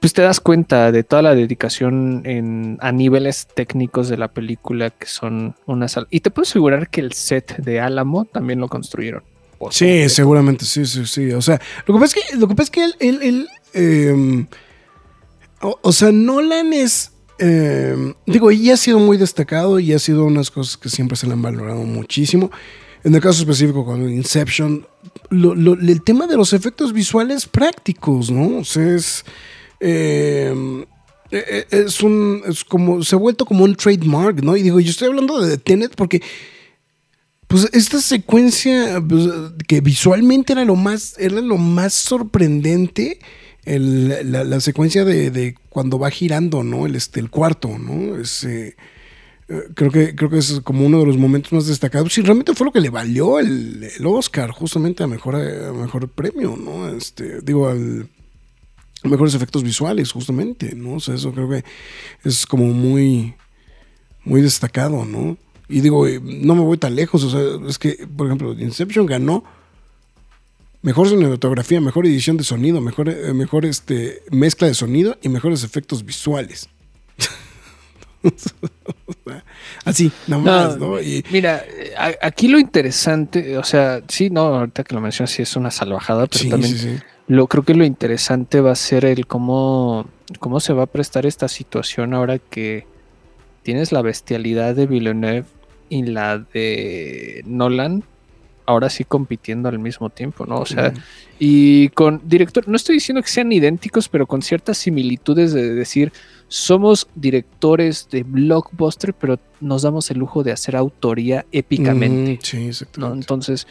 pues 0.02 0.14
te 0.14 0.24
das 0.24 0.40
cuenta 0.40 0.92
de 0.92 1.04
toda 1.04 1.22
la 1.22 1.36
dedicación 1.36 2.24
en, 2.26 2.80
a 2.82 2.92
niveles 2.92 3.48
técnicos 3.54 4.10
de 4.10 4.18
la 4.18 4.30
película 4.30 4.90
que 4.90 5.06
son 5.06 5.56
una 5.68 5.88
sal. 5.88 6.08
Y 6.10 6.22
te 6.22 6.32
puedo 6.32 6.42
asegurar 6.42 6.90
que 6.90 7.02
el 7.02 7.14
set 7.14 7.58
de 7.58 7.80
Álamo 7.80 8.26
también 8.26 8.60
lo 8.60 8.68
construyeron. 8.68 9.22
Sí, 9.70 10.10
seguramente, 10.10 10.66
sí, 10.66 10.88
sí, 10.88 11.06
sí. 11.06 11.32
O 11.34 11.42
sea, 11.44 11.62
lo 11.86 11.94
que 11.94 12.00
pasa 12.00 12.18
es 12.18 12.26
que, 12.26 12.36
lo 12.36 12.48
que, 12.48 12.56
pasa 12.56 12.64
es 12.64 12.70
que 12.72 12.84
él, 13.00 13.48
em, 13.74 14.48
o, 15.62 15.92
sea, 15.92 16.12
Nolan 16.12 16.74
es, 16.74 17.12
em, 17.38 18.16
digo, 18.26 18.52
y 18.52 18.72
ha 18.72 18.78
sido 18.78 18.98
muy 18.98 19.18
destacado 19.18 19.80
y 19.80 19.94
ha 19.94 20.00
sido 20.00 20.26
unas 20.26 20.50
cosas 20.50 20.78
que 20.78 20.90
siempre 20.90 21.16
se 21.16 21.28
le 21.28 21.34
han 21.34 21.44
valorado 21.44 21.84
muchísimo. 21.84 22.50
En 23.04 23.14
el 23.14 23.22
caso 23.22 23.42
específico 23.42 23.86
con 23.86 24.10
Inception, 24.10 24.88
el 25.30 26.02
tema 26.04 26.26
de 26.26 26.38
los 26.38 26.54
efectos 26.54 26.92
visuales 26.92 27.46
prácticos, 27.46 28.32
¿no? 28.32 28.58
O 28.58 28.64
sea, 28.64 28.96
es 28.96 29.26
eh, 29.82 30.86
eh, 31.32 31.66
es 31.72 32.02
un. 32.02 32.44
Es 32.48 32.64
como. 32.64 33.04
Se 33.04 33.16
ha 33.16 33.20
vuelto 33.20 33.46
como 33.46 33.64
un 33.64 33.76
trademark, 33.76 34.44
¿no? 34.44 34.56
Y 34.56 34.64
digo, 34.64 34.80
yo 34.80 34.90
estoy 34.90 35.08
hablando 35.08 35.42
de 35.42 35.58
Tenet 35.58 35.96
porque. 35.96 36.22
Pues 37.48 37.68
esta 37.74 38.00
secuencia 38.00 39.04
pues, 39.06 39.28
que 39.68 39.82
visualmente 39.82 40.54
era 40.54 40.64
lo 40.64 40.76
más. 40.76 41.16
Era 41.18 41.42
lo 41.42 41.58
más 41.58 41.94
sorprendente. 41.94 43.20
la, 43.66 44.60
secuencia 44.62 45.04
de, 45.04 45.56
cuando 45.70 46.00
va 46.00 46.12
girando, 46.12 46.64
¿no? 46.64 46.86
El, 46.86 46.96
este, 46.96 47.20
el 47.20 47.30
cuarto, 47.30 47.78
¿no? 47.78 48.18
Eh, 48.18 48.76
creo 49.74 49.92
que, 49.92 50.16
creo 50.16 50.30
que 50.30 50.38
es 50.38 50.62
como 50.64 50.86
uno 50.86 51.00
de 51.00 51.06
los 51.06 51.18
momentos 51.18 51.52
más 51.52 51.68
destacados. 51.68 52.18
Y 52.18 52.22
realmente 52.22 52.54
fue 52.56 52.66
lo 52.66 52.72
que 52.72 52.80
le 52.80 52.90
valió 52.90 53.40
el, 53.40 53.84
el 53.84 54.06
Oscar, 54.06 54.52
justamente 54.52 55.04
a 55.04 55.08
mejor, 55.08 55.36
a 55.36 55.74
mejor 55.74 56.08
premio, 56.10 56.56
¿no? 56.58 56.88
Este, 56.90 57.42
digo, 57.42 57.68
al 57.68 58.08
mejores 59.04 59.34
efectos 59.34 59.64
visuales, 59.64 60.12
justamente, 60.12 60.76
¿no? 60.76 60.96
O 60.96 61.00
sea, 61.00 61.16
eso 61.16 61.32
creo 61.32 61.50
que 61.50 61.64
es 62.24 62.46
como 62.46 62.66
muy, 62.66 63.36
muy 64.24 64.42
destacado, 64.42 65.06
¿no? 65.06 65.38
Y 65.68 65.82
digo, 65.82 66.08
eh, 66.08 66.20
no 66.22 66.56
me 66.56 66.62
voy 66.62 66.78
tan 66.78 66.96
lejos, 66.96 67.24
o 67.24 67.30
sea, 67.30 67.42
es 67.68 67.80
que, 67.80 68.08
por 68.16 68.28
ejemplo, 68.28 68.54
Inception 68.54 69.06
ganó 69.06 69.44
mejor 70.82 71.08
cinematografía, 71.08 71.80
mejor 71.80 72.06
edición 72.06 72.38
de 72.38 72.44
sonido, 72.44 72.82
mejor, 72.82 73.10
eh, 73.10 73.34
mejor 73.34 73.66
este, 73.66 74.22
mezcla 74.32 74.68
de 74.68 74.74
sonido 74.74 75.18
y 75.22 75.30
mejores 75.30 75.64
efectos 75.64 76.06
visuales. 76.06 76.68
Así, 79.86 80.12
nada 80.28 80.44
más, 80.44 80.78
¿no? 80.78 80.98
Mira, 81.32 81.64
aquí 82.22 82.48
lo 82.48 82.60
interesante, 82.60 83.58
o 83.58 83.64
sea, 83.64 84.04
sí, 84.08 84.30
no, 84.30 84.42
ahorita 84.42 84.84
que 84.84 84.94
lo 84.94 85.02
mencionas, 85.02 85.32
sí 85.32 85.42
es 85.42 85.56
una 85.56 85.72
salvajada, 85.72 86.28
pero 86.28 86.50
también 86.50 86.78
sí, 86.78 86.80
sí. 86.80 87.00
Lo, 87.28 87.48
creo 87.48 87.64
que 87.64 87.74
lo 87.74 87.86
interesante 87.86 88.62
va 88.62 88.72
a 88.72 88.76
ser 88.76 89.06
el 89.06 89.28
cómo, 89.28 90.06
cómo 90.40 90.60
se 90.60 90.74
va 90.74 90.84
a 90.84 90.88
prestar 90.88 91.26
esta 91.26 91.48
situación 91.48 92.14
ahora 92.14 92.40
que 92.40 92.86
tienes 93.64 93.92
la 93.92 94.02
bestialidad 94.02 94.76
de 94.76 94.88
Villeneuve 94.88 95.46
y 95.90 96.04
la 96.04 96.40
de 96.40 97.44
Nolan, 97.46 98.04
ahora 98.66 98.90
sí 98.90 99.04
compitiendo 99.04 99.70
al 99.70 99.80
mismo 99.80 100.10
tiempo, 100.10 100.46
¿no? 100.46 100.60
O 100.60 100.66
sea, 100.66 100.94
y 101.40 101.90
con 101.90 102.22
director, 102.24 102.68
no 102.68 102.76
estoy 102.76 102.96
diciendo 102.96 103.22
que 103.22 103.30
sean 103.30 103.52
idénticos, 103.52 104.08
pero 104.08 104.26
con 104.26 104.42
ciertas 104.42 104.78
similitudes 104.78 105.54
de 105.54 105.74
decir, 105.74 106.14
somos 106.48 107.08
directores 107.16 108.08
de 108.10 108.24
blockbuster, 108.24 109.14
pero 109.14 109.40
nos 109.60 109.82
damos 109.82 110.10
el 110.12 110.20
lujo 110.20 110.44
de 110.44 110.52
hacer 110.52 110.76
autoría 110.76 111.46
épicamente. 111.52 112.40
sí, 112.44 112.68
exactamente. 112.68 113.24
Entonces, 113.24 113.68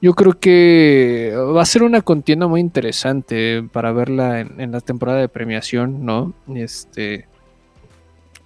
yo 0.00 0.14
creo 0.14 0.38
que 0.38 1.32
va 1.36 1.62
a 1.62 1.66
ser 1.66 1.82
una 1.82 2.02
contienda 2.02 2.46
muy 2.46 2.60
interesante 2.60 3.64
para 3.72 3.92
verla 3.92 4.40
en, 4.40 4.70
la 4.70 4.80
temporada 4.80 5.18
de 5.18 5.28
premiación, 5.28 6.04
¿no? 6.04 6.34
Este, 6.54 7.26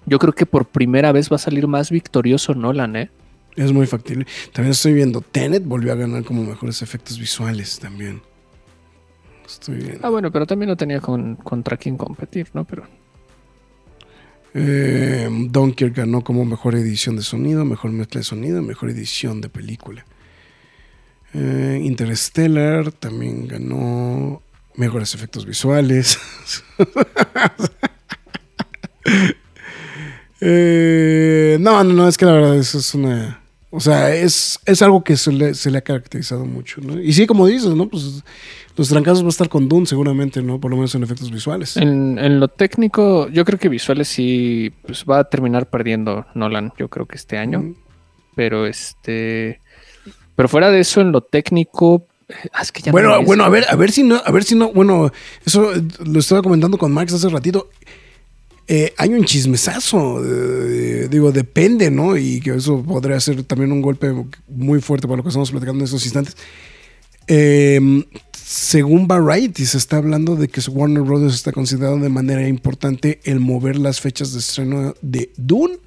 yo 0.06 0.18
creo 0.18 0.32
que 0.32 0.46
por 0.46 0.66
primera 0.66 1.12
vez 1.12 1.30
va 1.30 1.36
a 1.36 1.38
salir 1.38 1.66
más 1.66 1.90
victorioso 1.90 2.54
Nolan, 2.54 2.96
¿eh? 2.96 3.10
Es 3.54 3.70
muy 3.70 3.86
factible. 3.86 4.26
También 4.52 4.72
estoy 4.72 4.94
viendo, 4.94 5.20
Tenet 5.20 5.64
volvió 5.64 5.92
a 5.92 5.96
ganar 5.96 6.24
como 6.24 6.42
mejores 6.42 6.80
efectos 6.80 7.18
visuales 7.18 7.78
también. 7.78 8.22
Estoy 9.46 9.76
viendo. 9.76 10.00
Ah, 10.02 10.08
bueno, 10.08 10.32
pero 10.32 10.46
también 10.46 10.70
no 10.70 10.76
tenía 10.76 11.00
con, 11.00 11.36
contra 11.36 11.76
quién 11.76 11.98
competir, 11.98 12.48
¿no? 12.54 12.64
Pero... 12.64 12.84
Eh, 14.54 15.28
Dunkirk 15.50 15.96
ganó 15.96 16.22
como 16.22 16.44
mejor 16.46 16.74
edición 16.74 17.16
de 17.16 17.22
sonido, 17.22 17.64
mejor 17.64 17.90
mezcla 17.90 18.20
de 18.20 18.24
sonido, 18.24 18.62
mejor 18.62 18.88
edición 18.88 19.42
de 19.42 19.50
película. 19.50 20.06
Eh, 21.34 21.80
Interstellar 21.82 22.92
también 22.92 23.48
ganó 23.48 24.42
mejores 24.76 25.14
efectos 25.14 25.46
visuales. 25.46 26.18
Eh, 30.44 31.56
no, 31.60 31.84
no, 31.84 31.92
no, 31.92 32.08
es 32.08 32.18
que 32.18 32.26
la 32.26 32.32
verdad 32.32 32.56
eso 32.56 32.78
es 32.78 32.94
una... 32.96 33.40
O 33.70 33.78
sea, 33.78 34.12
es, 34.12 34.58
es 34.66 34.82
algo 34.82 35.04
que 35.04 35.16
se 35.16 35.30
le, 35.30 35.54
se 35.54 35.70
le 35.70 35.78
ha 35.78 35.82
caracterizado 35.82 36.44
mucho, 36.44 36.80
¿no? 36.80 37.00
Y 37.00 37.12
sí, 37.12 37.28
como 37.28 37.46
dices, 37.46 37.70
¿no? 37.70 37.88
Pues 37.88 38.24
los 38.76 38.88
trancazos 38.88 39.22
va 39.22 39.26
a 39.26 39.30
estar 39.30 39.48
con 39.48 39.68
Dune 39.68 39.86
seguramente, 39.86 40.42
¿no? 40.42 40.60
Por 40.60 40.70
lo 40.70 40.76
menos 40.76 40.94
en 40.94 41.02
efectos 41.04 41.30
visuales. 41.30 41.76
En, 41.76 42.18
en 42.18 42.40
lo 42.40 42.48
técnico, 42.48 43.28
yo 43.28 43.44
creo 43.44 43.58
que 43.58 43.68
visuales 43.68 44.08
sí 44.08 44.72
pues, 44.84 45.04
va 45.08 45.20
a 45.20 45.24
terminar 45.24 45.70
perdiendo 45.70 46.26
Nolan, 46.34 46.72
yo 46.76 46.88
creo 46.88 47.06
que 47.06 47.16
este 47.16 47.38
año. 47.38 47.60
Mm. 47.60 47.74
Pero 48.34 48.66
este. 48.66 49.60
Pero 50.36 50.48
fuera 50.48 50.70
de 50.70 50.80
eso, 50.80 51.00
en 51.00 51.12
lo 51.12 51.20
técnico. 51.20 52.06
eh, 52.28 52.48
es 52.60 52.72
que 52.72 52.82
ya 52.82 52.90
no 52.90 52.92
Bueno, 52.92 53.22
bueno, 53.22 53.44
a 53.44 53.48
ver, 53.48 53.66
a 53.68 53.76
ver 53.76 53.92
si 53.92 54.02
no, 54.02 54.20
a 54.24 54.30
ver 54.30 54.44
si 54.44 54.54
no, 54.54 54.72
bueno, 54.72 55.10
eso 55.44 55.74
eh, 55.74 55.82
lo 56.04 56.20
estaba 56.20 56.42
comentando 56.42 56.78
con 56.78 56.92
Max 56.92 57.12
hace 57.12 57.28
ratito. 57.28 57.68
Eh, 58.68 58.94
hay 58.96 59.10
un 59.10 59.24
chismesazo, 59.24 60.22
eh, 60.24 61.08
digo, 61.10 61.32
depende, 61.32 61.90
¿no? 61.90 62.16
Y 62.16 62.40
que 62.40 62.54
eso 62.54 62.82
podría 62.82 63.18
ser 63.20 63.42
también 63.42 63.72
un 63.72 63.82
golpe 63.82 64.14
muy 64.48 64.80
fuerte 64.80 65.08
para 65.08 65.16
lo 65.16 65.22
que 65.22 65.30
estamos 65.30 65.50
platicando 65.50 65.80
en 65.80 65.84
estos 65.84 66.04
instantes. 66.04 66.36
Eh, 67.26 68.04
según 68.32 69.08
Variety, 69.08 69.66
se 69.66 69.78
está 69.78 69.96
hablando 69.96 70.36
de 70.36 70.48
que 70.48 70.60
Warner 70.68 71.02
Bros. 71.02 71.34
está 71.34 71.52
considerando 71.52 72.02
de 72.02 72.08
manera 72.08 72.46
importante 72.46 73.20
el 73.24 73.40
mover 73.40 73.76
las 73.76 74.00
fechas 74.00 74.32
de 74.32 74.38
estreno 74.40 74.94
de 75.00 75.32
Dune, 75.36 75.78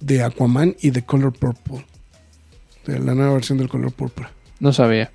de 0.00 0.22
Aquaman 0.22 0.76
y 0.80 0.90
de 0.90 1.02
Color 1.04 1.32
Purple. 1.32 1.84
De 2.86 2.98
la 2.98 3.14
nueva 3.14 3.34
versión 3.34 3.58
del 3.58 3.68
Color 3.68 3.92
Purple. 3.92 4.26
No 4.60 4.72
sabía. 4.72 5.10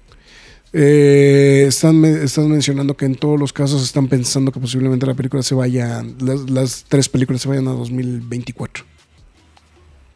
Eh, 0.73 1.65
están, 1.67 1.99
me- 1.99 2.23
están 2.23 2.49
mencionando 2.49 2.95
que 2.95 3.05
en 3.05 3.15
todos 3.15 3.39
los 3.39 3.53
casos 3.53 3.81
están 3.83 4.07
pensando 4.07 4.51
que 4.51 4.59
posiblemente 4.59 5.05
la 5.05 5.13
película 5.13 5.41
se 5.41 5.55
vaya, 5.55 6.03
las, 6.19 6.49
las 6.49 6.85
tres 6.87 7.07
películas 7.09 7.41
se 7.41 7.47
vayan 7.49 7.67
a 7.67 7.71
2024. 7.71 8.83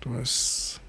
Entonces, 0.03 0.79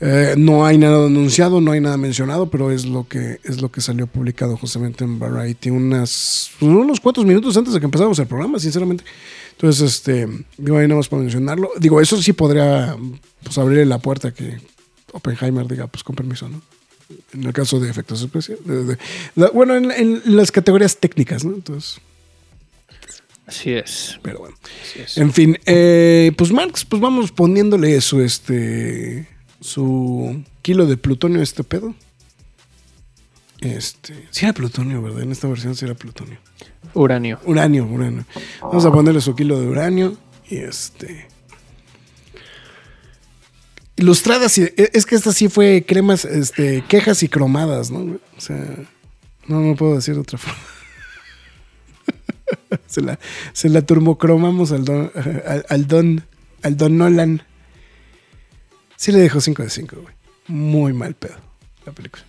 eh, 0.00 0.34
no 0.36 0.66
hay 0.66 0.78
nada 0.78 1.06
anunciado, 1.06 1.60
no 1.60 1.72
hay 1.72 1.80
nada 1.80 1.96
mencionado, 1.96 2.50
pero 2.50 2.70
es 2.70 2.84
lo 2.86 3.06
que 3.08 3.38
es 3.44 3.60
lo 3.62 3.70
que 3.70 3.80
salió 3.80 4.06
publicado 4.06 4.56
justamente 4.56 5.04
en 5.04 5.18
Variety 5.18 5.70
unas 5.70 6.50
unos 6.60 7.00
cuantos 7.00 7.24
minutos 7.24 7.56
antes 7.56 7.72
de 7.72 7.80
que 7.80 7.86
empezáramos 7.86 8.18
el 8.18 8.26
programa, 8.26 8.58
sinceramente. 8.58 9.04
Entonces, 9.52 9.94
este, 9.94 10.26
digo 10.58 10.76
ahí 10.76 10.86
nada 10.86 10.98
más 10.98 11.08
para 11.08 11.22
mencionarlo. 11.22 11.70
Digo, 11.78 12.00
eso 12.00 12.20
sí 12.20 12.32
podría 12.32 12.96
pues, 13.42 13.56
abrirle 13.58 13.86
la 13.86 13.98
puerta 13.98 14.32
que 14.34 14.58
Oppenheimer 15.16 15.66
diga, 15.66 15.86
pues 15.86 16.04
con 16.04 16.14
permiso, 16.14 16.48
¿no? 16.48 16.60
en 17.32 17.44
el 17.44 17.52
caso 17.52 17.78
de 17.78 17.88
efectos 17.88 18.20
especiales. 18.22 18.64
bueno, 19.52 19.76
en, 19.76 19.90
en 19.92 20.36
las 20.36 20.50
categorías 20.50 20.98
técnicas, 20.98 21.44
¿no? 21.44 21.54
Entonces, 21.54 22.00
Así 23.46 23.72
es. 23.72 24.18
pero 24.22 24.40
bueno. 24.40 24.56
Así 24.82 25.00
es. 25.00 25.18
En 25.18 25.32
fin, 25.32 25.56
eh, 25.66 26.32
pues 26.36 26.52
Marx, 26.52 26.84
pues 26.84 27.00
vamos 27.00 27.30
poniéndole 27.30 28.00
su, 28.00 28.20
este, 28.20 29.28
su 29.60 30.42
kilo 30.62 30.86
de 30.86 30.96
plutonio 30.96 31.40
a 31.40 31.44
este 31.44 31.62
pedo. 31.62 31.94
Este, 33.60 34.26
sí 34.30 34.44
era 34.44 34.52
plutonio, 34.52 35.00
¿verdad? 35.00 35.22
En 35.22 35.32
esta 35.32 35.48
versión 35.48 35.76
sí 35.76 35.84
era 35.84 35.94
plutonio. 35.94 36.38
Uranio. 36.94 37.38
Uranio, 37.44 37.86
uranio. 37.86 38.24
Vamos 38.60 38.84
a 38.84 38.92
ponerle 38.92 39.20
su 39.20 39.34
kilo 39.34 39.60
de 39.60 39.66
uranio 39.68 40.16
y 40.48 40.56
este. 40.56 41.28
Ilustradas, 43.96 44.56
y, 44.58 44.62
e- 44.62 44.90
es 44.92 45.06
que 45.06 45.14
esta 45.14 45.32
sí 45.32 45.48
fue 45.48 45.84
cremas, 45.86 46.24
este, 46.24 46.84
quejas 46.88 47.22
y 47.22 47.28
cromadas, 47.28 47.90
¿no? 47.90 48.18
O 48.36 48.40
sea, 48.40 48.62
no, 49.46 49.60
no 49.60 49.74
puedo 49.74 49.94
decir 49.96 50.14
de 50.14 50.20
otra 50.20 50.38
forma. 50.38 50.58
se, 52.86 53.00
la, 53.00 53.18
se 53.52 53.68
la 53.68 53.82
al 54.72 54.84
don, 54.84 55.10
al 55.68 55.86
don, 55.86 56.24
al 56.62 56.76
don 56.76 56.98
Nolan. 56.98 57.42
Sí 58.96 59.12
le 59.12 59.18
dejó 59.18 59.40
5 59.40 59.62
de 59.62 59.70
5, 59.70 59.96
güey. 60.00 60.14
Muy 60.48 60.92
mal 60.92 61.14
pedo 61.14 61.36
la 61.84 61.92
película. 61.92 62.24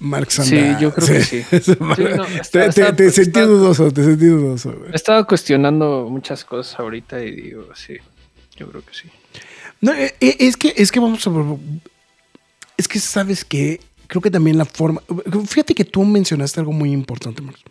Mark 0.00 0.30
Sí, 0.30 0.58
anda- 0.58 0.80
yo 0.80 0.92
creo 0.94 1.06
que 1.08 1.22
sí. 1.22 1.42
Sí, 1.62 1.76
no, 1.80 1.94
te, 1.94 2.40
está- 2.40 2.60
te- 2.60 2.66
está- 2.66 2.96
te 2.96 3.10
sentí 3.10 3.28
está- 3.38 3.46
dudoso, 3.46 3.90
te 3.92 4.02
sentí 4.02 4.26
dudoso, 4.26 4.72
güey. 4.72 4.92
He 4.92 4.96
estado 4.96 5.26
cuestionando 5.26 6.08
muchas 6.10 6.44
cosas 6.44 6.80
ahorita 6.80 7.22
y 7.22 7.30
digo, 7.32 7.68
sí, 7.74 7.96
yo 8.56 8.68
creo 8.70 8.82
que 8.84 8.94
sí. 8.94 9.08
No, 9.82 9.92
eh, 9.92 10.14
eh, 10.20 10.36
es 10.40 10.56
que, 10.56 10.72
es 10.76 10.90
que 10.90 11.00
vamos 11.00 11.26
a. 11.26 11.30
Es 12.76 12.88
que 12.88 12.98
sabes 12.98 13.44
que 13.44 13.80
creo 14.06 14.20
que 14.22 14.30
también 14.30 14.56
la 14.58 14.64
forma. 14.64 15.02
Fíjate 15.46 15.74
que 15.74 15.84
tú 15.84 16.02
mencionaste 16.04 16.60
algo 16.60 16.72
muy 16.72 16.92
importante, 16.92 17.42
Marcos. 17.42 17.62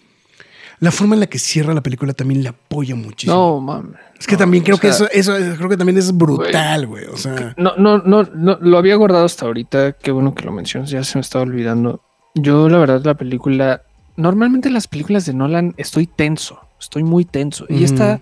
La 0.79 0.91
forma 0.91 1.15
en 1.15 1.19
la 1.19 1.27
que 1.27 1.39
cierra 1.39 1.73
la 1.73 1.81
película 1.83 2.13
también 2.13 2.41
le 2.41 2.49
apoya 2.49 2.95
muchísimo. 2.95 3.35
No, 3.35 3.59
mames. 3.59 3.99
es 4.17 4.25
que 4.25 4.33
No, 4.33 4.39
también 4.39 4.63
creo 4.63 4.77
que 4.77 4.87
eso, 4.87 5.09
eso 5.11 5.35
creo 5.57 5.67
que 5.67 5.75
también 5.75 5.97
es 5.97 6.15
brutal, 6.15 6.87
güey. 6.87 7.05
O 7.07 7.17
sea, 7.17 7.53
No, 7.57 7.75
no, 7.75 7.97
no, 7.97 8.23
no, 8.23 8.57
lo 8.61 8.77
había 8.77 8.95
guardado 8.95 9.25
hasta 9.25 9.45
ahorita. 9.45 9.93
Qué 9.93 10.11
bueno 10.11 10.33
que 10.33 10.45
lo 10.45 10.51
mencionas, 10.53 10.89
ya 10.89 11.03
se 11.03 11.17
me 11.17 11.21
estaba 11.21 11.43
olvidando. 11.43 12.01
Yo, 12.35 12.69
la 12.69 12.77
verdad, 12.77 13.01
la 13.03 13.15
película. 13.15 13.81
Normalmente 14.15 14.69
las 14.69 14.87
películas 14.87 15.25
de 15.25 15.33
Nolan 15.33 15.73
estoy 15.77 16.05
tenso, 16.05 16.59
estoy 16.79 17.03
muy 17.03 17.25
tenso. 17.25 17.65
Y 17.69 17.83
esta 17.83 18.21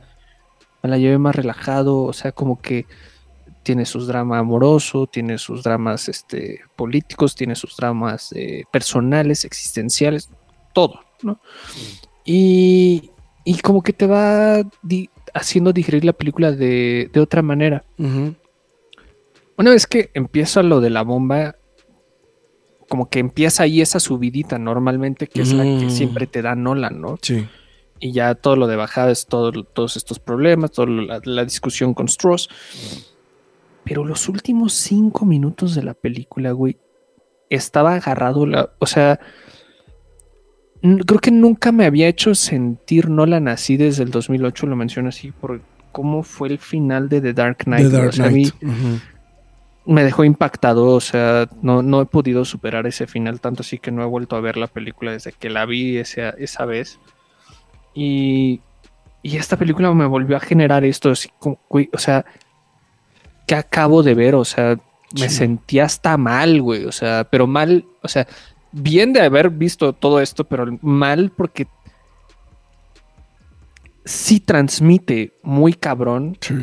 me 0.83 0.89
la 0.89 0.97
llevé 0.97 1.17
más 1.17 1.35
relajado, 1.35 2.03
o 2.03 2.13
sea, 2.13 2.31
como 2.31 2.61
que 2.61 2.85
tiene 3.63 3.85
sus 3.85 4.07
dramas 4.07 4.39
amoroso, 4.39 5.07
tiene 5.07 5.37
sus 5.37 5.63
dramas 5.63 6.07
este, 6.07 6.61
políticos, 6.77 7.35
tiene 7.35 7.55
sus 7.55 7.75
dramas 7.75 8.31
eh, 8.33 8.63
personales, 8.71 9.43
existenciales, 9.43 10.29
todo, 10.73 11.01
¿no? 11.21 11.39
Y, 12.23 13.11
y 13.43 13.57
como 13.59 13.81
que 13.81 13.91
te 13.91 14.07
va 14.07 14.61
di- 14.81 15.09
haciendo 15.33 15.73
digerir 15.73 16.05
la 16.05 16.13
película 16.13 16.51
de, 16.53 17.09
de 17.11 17.19
otra 17.19 17.41
manera. 17.41 17.83
Una 19.57 19.71
vez 19.71 19.85
que 19.85 20.11
empieza 20.13 20.63
lo 20.63 20.79
de 20.79 20.91
la 20.91 21.01
bomba, 21.01 21.55
como 22.89 23.09
que 23.09 23.19
empieza 23.19 23.63
ahí 23.63 23.81
esa 23.81 23.99
subidita 23.99 24.57
normalmente, 24.57 25.27
que 25.27 25.41
es 25.41 25.53
la 25.53 25.63
que 25.63 25.85
Mm. 25.87 25.89
siempre 25.89 26.27
te 26.27 26.41
da 26.41 26.55
Nolan, 26.55 27.01
¿no? 27.01 27.17
sí. 27.21 27.47
Y 27.99 28.11
ya 28.11 28.35
todo 28.35 28.55
lo 28.55 28.67
de 28.67 28.75
bajada 28.75 29.09
es 29.09 29.25
todo, 29.25 29.51
todos 29.63 29.97
estos 29.97 30.19
problemas, 30.19 30.71
toda 30.71 30.87
la, 30.87 31.19
la 31.23 31.43
discusión 31.43 31.95
con 31.95 32.05
Strauss. 32.07 32.47
Pero 33.83 34.05
los 34.05 34.29
últimos 34.29 34.73
cinco 34.73 35.25
minutos 35.25 35.73
de 35.73 35.81
la 35.81 35.95
película, 35.95 36.51
güey, 36.51 36.77
estaba 37.49 37.95
agarrado, 37.95 38.45
la, 38.45 38.69
o 38.77 38.85
sea, 38.85 39.19
creo 40.81 41.19
que 41.19 41.31
nunca 41.31 41.71
me 41.71 41.85
había 41.85 42.07
hecho 42.07 42.35
sentir 42.35 43.09
Nolan 43.09 43.47
así 43.47 43.77
desde 43.77 44.03
el 44.03 44.11
2008, 44.11 44.67
lo 44.67 44.75
menciono 44.75 45.09
así, 45.09 45.31
por 45.31 45.61
cómo 45.91 46.21
fue 46.21 46.49
el 46.49 46.59
final 46.59 47.09
de 47.09 47.21
The 47.21 47.33
Dark 47.33 47.57
Knight. 47.63 47.89
The. 47.89 47.97
Dark 47.97 48.09
O 48.09 48.11
sea, 48.11 48.25
a 48.25 48.29
mí-. 48.29 48.51
Me 49.87 50.03
dejó 50.03 50.23
impactado, 50.23 50.87
o 50.87 50.99
sea, 50.99 51.47
no, 51.61 51.81
no 51.81 52.01
he 52.01 52.05
podido 52.05 52.43
superar 52.45 52.85
ese 52.87 53.07
final, 53.07 53.39
tanto 53.39 53.61
así 53.61 53.79
que 53.79 53.89
no 53.91 54.03
he 54.03 54.05
vuelto 54.05 54.35
a 54.35 54.41
ver 54.41 54.57
la 54.57 54.67
película 54.67 55.11
desde 55.13 55.31
que 55.31 55.49
la 55.49 55.65
vi 55.65 55.97
esa, 55.97 56.29
esa 56.31 56.65
vez. 56.65 56.99
Y, 57.93 58.61
y 59.23 59.37
esta 59.37 59.57
película 59.57 59.91
me 59.93 60.05
volvió 60.05 60.37
a 60.37 60.41
generar 60.41 60.83
esto, 60.83 61.09
así 61.11 61.29
como, 61.39 61.59
o 61.69 61.97
sea, 61.97 62.25
que 63.47 63.55
acabo 63.55 64.03
de 64.03 64.13
ver, 64.13 64.35
o 64.35 64.45
sea, 64.45 64.77
me 65.19 65.29
Sí. 65.29 65.35
sentía 65.35 65.85
hasta 65.85 66.17
mal, 66.17 66.61
güey, 66.61 66.83
o 66.85 66.91
sea, 66.91 67.23
pero 67.31 67.47
mal, 67.47 67.85
o 68.03 68.07
sea, 68.09 68.27
bien 68.73 69.13
de 69.13 69.21
haber 69.21 69.49
visto 69.49 69.93
todo 69.93 70.19
esto, 70.19 70.43
pero 70.43 70.65
mal 70.81 71.31
porque 71.35 71.65
sí 74.03 74.39
transmite 74.39 75.33
muy 75.43 75.73
cabrón 75.73 76.37
Sí, 76.41 76.55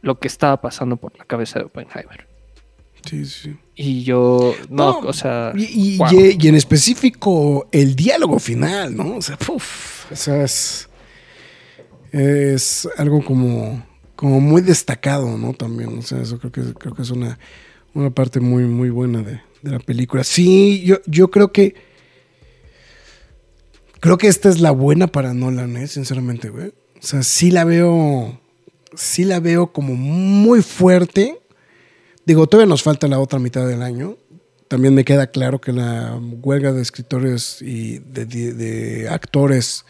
lo 0.00 0.18
que 0.18 0.28
estaba 0.28 0.60
pasando 0.60 0.96
por 0.96 1.16
la 1.18 1.24
cabeza 1.24 1.60
de 1.60 1.66
Oppenheimer. 1.66 2.26
Sí, 3.04 3.24
sí. 3.26 3.56
Y 3.74 4.02
yo, 4.04 4.54
no, 4.68 5.00
No, 5.02 5.08
o 5.08 5.12
sea, 5.12 5.52
Y, 5.56 5.94
y- 5.94 5.98
wow. 5.98 6.08
y- 6.12 6.36
y 6.40 6.48
en 6.48 6.54
específico 6.54 7.68
el 7.72 7.96
diálogo 7.96 8.38
final, 8.38 8.94
¿no? 8.96 9.16
O 9.16 9.22
sea, 9.22 9.36
puf, 9.38 10.10
o 10.12 10.16
sea, 10.16 10.42
es, 10.44 10.88
es 12.12 12.88
algo 12.98 13.24
como, 13.24 13.84
como 14.16 14.40
muy 14.40 14.60
destacado, 14.62 15.36
¿no? 15.38 15.52
También, 15.54 15.98
o 15.98 16.02
sea, 16.02 16.20
eso 16.20 16.38
creo 16.38 16.52
que, 16.52 16.74
creo 16.74 16.94
que 16.94 17.02
es 17.02 17.10
una, 17.10 17.38
una 17.94 18.10
parte 18.10 18.40
muy, 18.40 18.64
muy 18.64 18.90
buena 18.90 19.22
de, 19.22 19.40
de 19.62 19.70
la 19.70 19.78
película. 19.78 20.22
Sí, 20.24 20.82
yo, 20.84 20.96
yo 21.06 21.30
creo 21.30 21.50
que, 21.52 21.74
creo 24.00 24.18
que 24.18 24.28
esta 24.28 24.48
es 24.48 24.60
la 24.60 24.70
buena 24.70 25.06
para 25.06 25.34
Nolan, 25.34 25.76
¿eh? 25.76 25.86
Sinceramente, 25.86 26.50
güey. 26.50 26.68
O 26.68 27.04
sea, 27.06 27.22
sí 27.22 27.50
la 27.50 27.64
veo, 27.64 28.40
sí 28.94 29.24
la 29.24 29.40
veo 29.40 29.72
como 29.72 29.94
muy 29.94 30.62
fuerte. 30.62 31.40
Digo, 32.24 32.46
todavía 32.46 32.68
nos 32.68 32.82
falta 32.82 33.08
la 33.08 33.18
otra 33.18 33.38
mitad 33.38 33.66
del 33.66 33.82
año. 33.82 34.16
también 34.68 34.94
me 34.94 35.04
queda 35.04 35.26
claro 35.26 35.60
que 35.60 35.70
la 35.72 36.18
huelga 36.42 36.72
de 36.72 36.80
escritores 36.80 37.60
y 37.60 37.98
de, 37.98 39.06
actores 39.10 39.84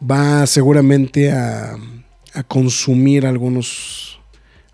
va 0.00 0.46
seguramente 0.46 1.32
a, 1.32 1.74
a 2.34 2.42
consumir 2.44 3.26
algunos, 3.26 4.20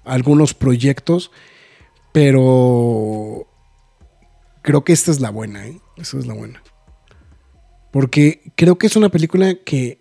algunos 0.05 0.53
proyectos, 0.53 1.31
pero 2.12 3.47
creo 4.62 4.85
que 4.85 4.93
esta 4.93 5.11
es 5.11 5.21
la 5.21 5.31
buena, 5.31 5.67
¿eh? 5.67 5.81
Esta 5.97 6.19
es 6.19 6.27
la 6.27 6.35
buena. 6.35 6.62
Porque 7.93 8.53
creo 8.57 8.77
que 8.77 8.89
es 8.89 8.97
una 8.97 9.09
película 9.09 9.55
que 9.65 10.01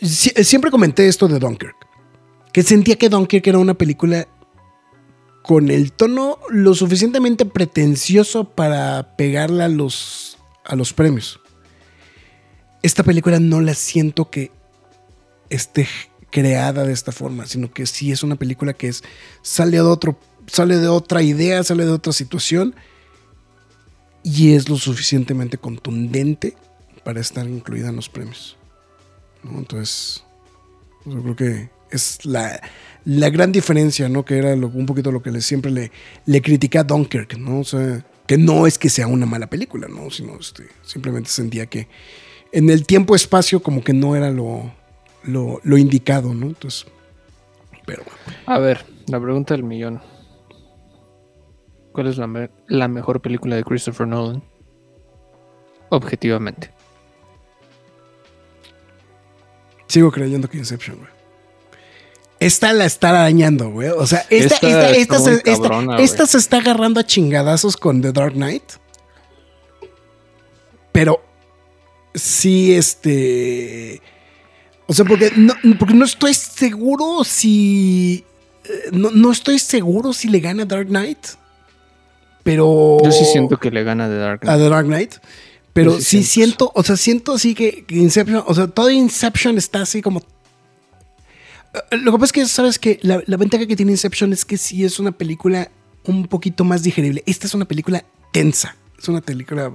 Sie- 0.00 0.44
siempre 0.44 0.70
comenté 0.70 1.08
esto 1.08 1.26
de 1.26 1.38
Dunkirk. 1.38 1.85
Que 2.56 2.62
sentía 2.62 2.96
que 2.96 3.10
Dunkirk 3.10 3.46
era 3.46 3.58
una 3.58 3.74
película 3.74 4.26
con 5.42 5.70
el 5.70 5.92
tono 5.92 6.38
lo 6.48 6.74
suficientemente 6.74 7.44
pretencioso 7.44 8.44
para 8.48 9.14
pegarla 9.14 9.66
a 9.66 9.68
los, 9.68 10.38
a 10.64 10.74
los 10.74 10.94
premios. 10.94 11.38
Esta 12.82 13.02
película 13.02 13.40
no 13.40 13.60
la 13.60 13.74
siento 13.74 14.30
que 14.30 14.52
esté 15.50 15.86
creada 16.30 16.84
de 16.84 16.94
esta 16.94 17.12
forma, 17.12 17.44
sino 17.44 17.70
que 17.70 17.84
sí 17.84 18.10
es 18.10 18.22
una 18.22 18.36
película 18.36 18.72
que 18.72 18.88
es, 18.88 19.04
sale 19.42 19.76
de 19.76 19.82
otro, 19.82 20.18
sale 20.46 20.78
de 20.78 20.88
otra 20.88 21.20
idea, 21.20 21.62
sale 21.62 21.84
de 21.84 21.92
otra 21.92 22.14
situación 22.14 22.74
y 24.22 24.54
es 24.54 24.70
lo 24.70 24.78
suficientemente 24.78 25.58
contundente 25.58 26.56
para 27.04 27.20
estar 27.20 27.46
incluida 27.46 27.90
en 27.90 27.96
los 27.96 28.08
premios. 28.08 28.56
Entonces, 29.44 30.24
yo 31.04 31.22
creo 31.22 31.36
que 31.36 31.75
es 31.90 32.24
la, 32.24 32.60
la 33.04 33.30
gran 33.30 33.52
diferencia, 33.52 34.08
¿no? 34.08 34.24
Que 34.24 34.38
era 34.38 34.54
lo- 34.56 34.68
un 34.68 34.86
poquito 34.86 35.10
lo 35.12 35.22
que 35.22 35.30
le, 35.30 35.40
siempre 35.40 35.70
le, 35.70 35.92
le 36.26 36.42
critica 36.42 36.80
a 36.80 36.84
Dunkirk, 36.84 37.36
¿no? 37.38 37.60
O 37.60 37.64
sea, 37.64 38.04
que 38.26 38.36
no 38.38 38.66
es 38.66 38.78
que 38.78 38.90
sea 38.90 39.06
una 39.06 39.26
mala 39.26 39.46
película, 39.48 39.86
¿no? 39.88 40.10
Sino 40.10 40.38
este, 40.38 40.64
simplemente 40.82 41.30
sentía 41.30 41.66
que 41.66 41.88
en 42.52 42.70
el 42.70 42.86
tiempo-espacio 42.86 43.62
como 43.62 43.82
que 43.84 43.92
no 43.92 44.16
era 44.16 44.30
lo, 44.30 44.72
lo, 45.24 45.60
lo 45.62 45.78
indicado, 45.78 46.34
¿no? 46.34 46.46
Entonces, 46.46 46.86
pero 47.86 48.02
bueno. 48.04 48.38
A 48.46 48.58
ver, 48.58 48.84
la 49.06 49.20
pregunta 49.20 49.54
del 49.54 49.62
millón. 49.62 50.00
¿Cuál 51.92 52.08
es 52.08 52.18
la, 52.18 52.26
me- 52.26 52.50
la 52.68 52.88
mejor 52.88 53.20
película 53.22 53.56
de 53.56 53.64
Christopher 53.64 54.06
Nolan? 54.06 54.42
Objetivamente. 55.88 56.70
sigo 59.88 60.10
creyendo 60.10 60.48
que 60.50 60.58
Inception, 60.58 60.96
güey. 60.98 61.08
Esta 62.38 62.72
la 62.72 62.84
está 62.84 63.10
arañando, 63.10 63.70
güey. 63.70 63.88
O 63.88 64.06
sea, 64.06 64.26
esta, 64.28 64.56
Esta 64.56 64.90
esta, 64.90 64.90
esta, 64.90 65.18
se, 65.18 65.42
cabrona, 65.42 65.98
está 66.00 66.56
agarrando 66.58 67.00
a 67.00 67.04
chingadazos 67.04 67.76
con 67.76 68.02
The 68.02 68.12
Dark 68.12 68.34
Knight. 68.34 68.62
Pero 70.92 71.22
sí, 72.14 72.74
este. 72.74 74.00
O 74.86 74.94
sea, 74.94 75.04
porque 75.04 75.32
no, 75.36 75.54
porque 75.78 75.94
no 75.94 76.04
estoy 76.04 76.34
seguro 76.34 77.24
si. 77.24 78.24
eh, 78.64 78.90
No, 78.92 79.10
no 79.10 79.32
estoy 79.32 79.58
seguro 79.58 80.12
si 80.12 80.28
le 80.28 80.40
gana 80.40 80.64
Dark 80.64 80.88
Knight. 80.88 81.18
Pero. 82.42 82.98
Yo 83.02 83.12
sí 83.12 83.24
siento 83.24 83.58
que 83.58 83.70
le 83.70 83.82
gana 83.82 84.08
de 84.08 84.18
Dark 84.18 84.40
a 84.42 84.46
Knight. 84.46 84.60
The 84.60 84.68
Dark 84.68 84.86
Knight. 84.86 85.14
Pero 85.72 86.00
sí 86.00 86.22
siento 86.22 86.72
o 86.74 86.82
sea, 86.82 86.96
siento 86.96 87.34
así 87.34 87.54
que, 87.54 87.84
que 87.84 87.96
Inception, 87.96 88.42
o 88.46 88.54
sea, 88.54 88.66
todo 88.66 88.90
Inception 88.90 89.58
está 89.58 89.82
así 89.82 90.00
como. 90.00 90.22
Eh, 91.90 91.96
Lo 91.98 92.12
que 92.12 92.18
pasa 92.18 92.24
es 92.26 92.32
que, 92.32 92.46
sabes 92.46 92.78
que 92.78 92.98
la, 93.02 93.22
la 93.26 93.36
ventaja 93.36 93.66
que 93.66 93.76
tiene 93.76 93.92
Inception 93.92 94.32
es 94.32 94.44
que 94.44 94.56
sí 94.56 94.84
es 94.84 94.98
una 94.98 95.12
película 95.12 95.70
un 96.04 96.26
poquito 96.26 96.64
más 96.64 96.82
digerible. 96.82 97.22
Esta 97.26 97.46
es 97.46 97.54
una 97.54 97.64
película 97.64 98.04
tensa. 98.32 98.76
Es 98.98 99.08
una 99.08 99.20
película. 99.20 99.72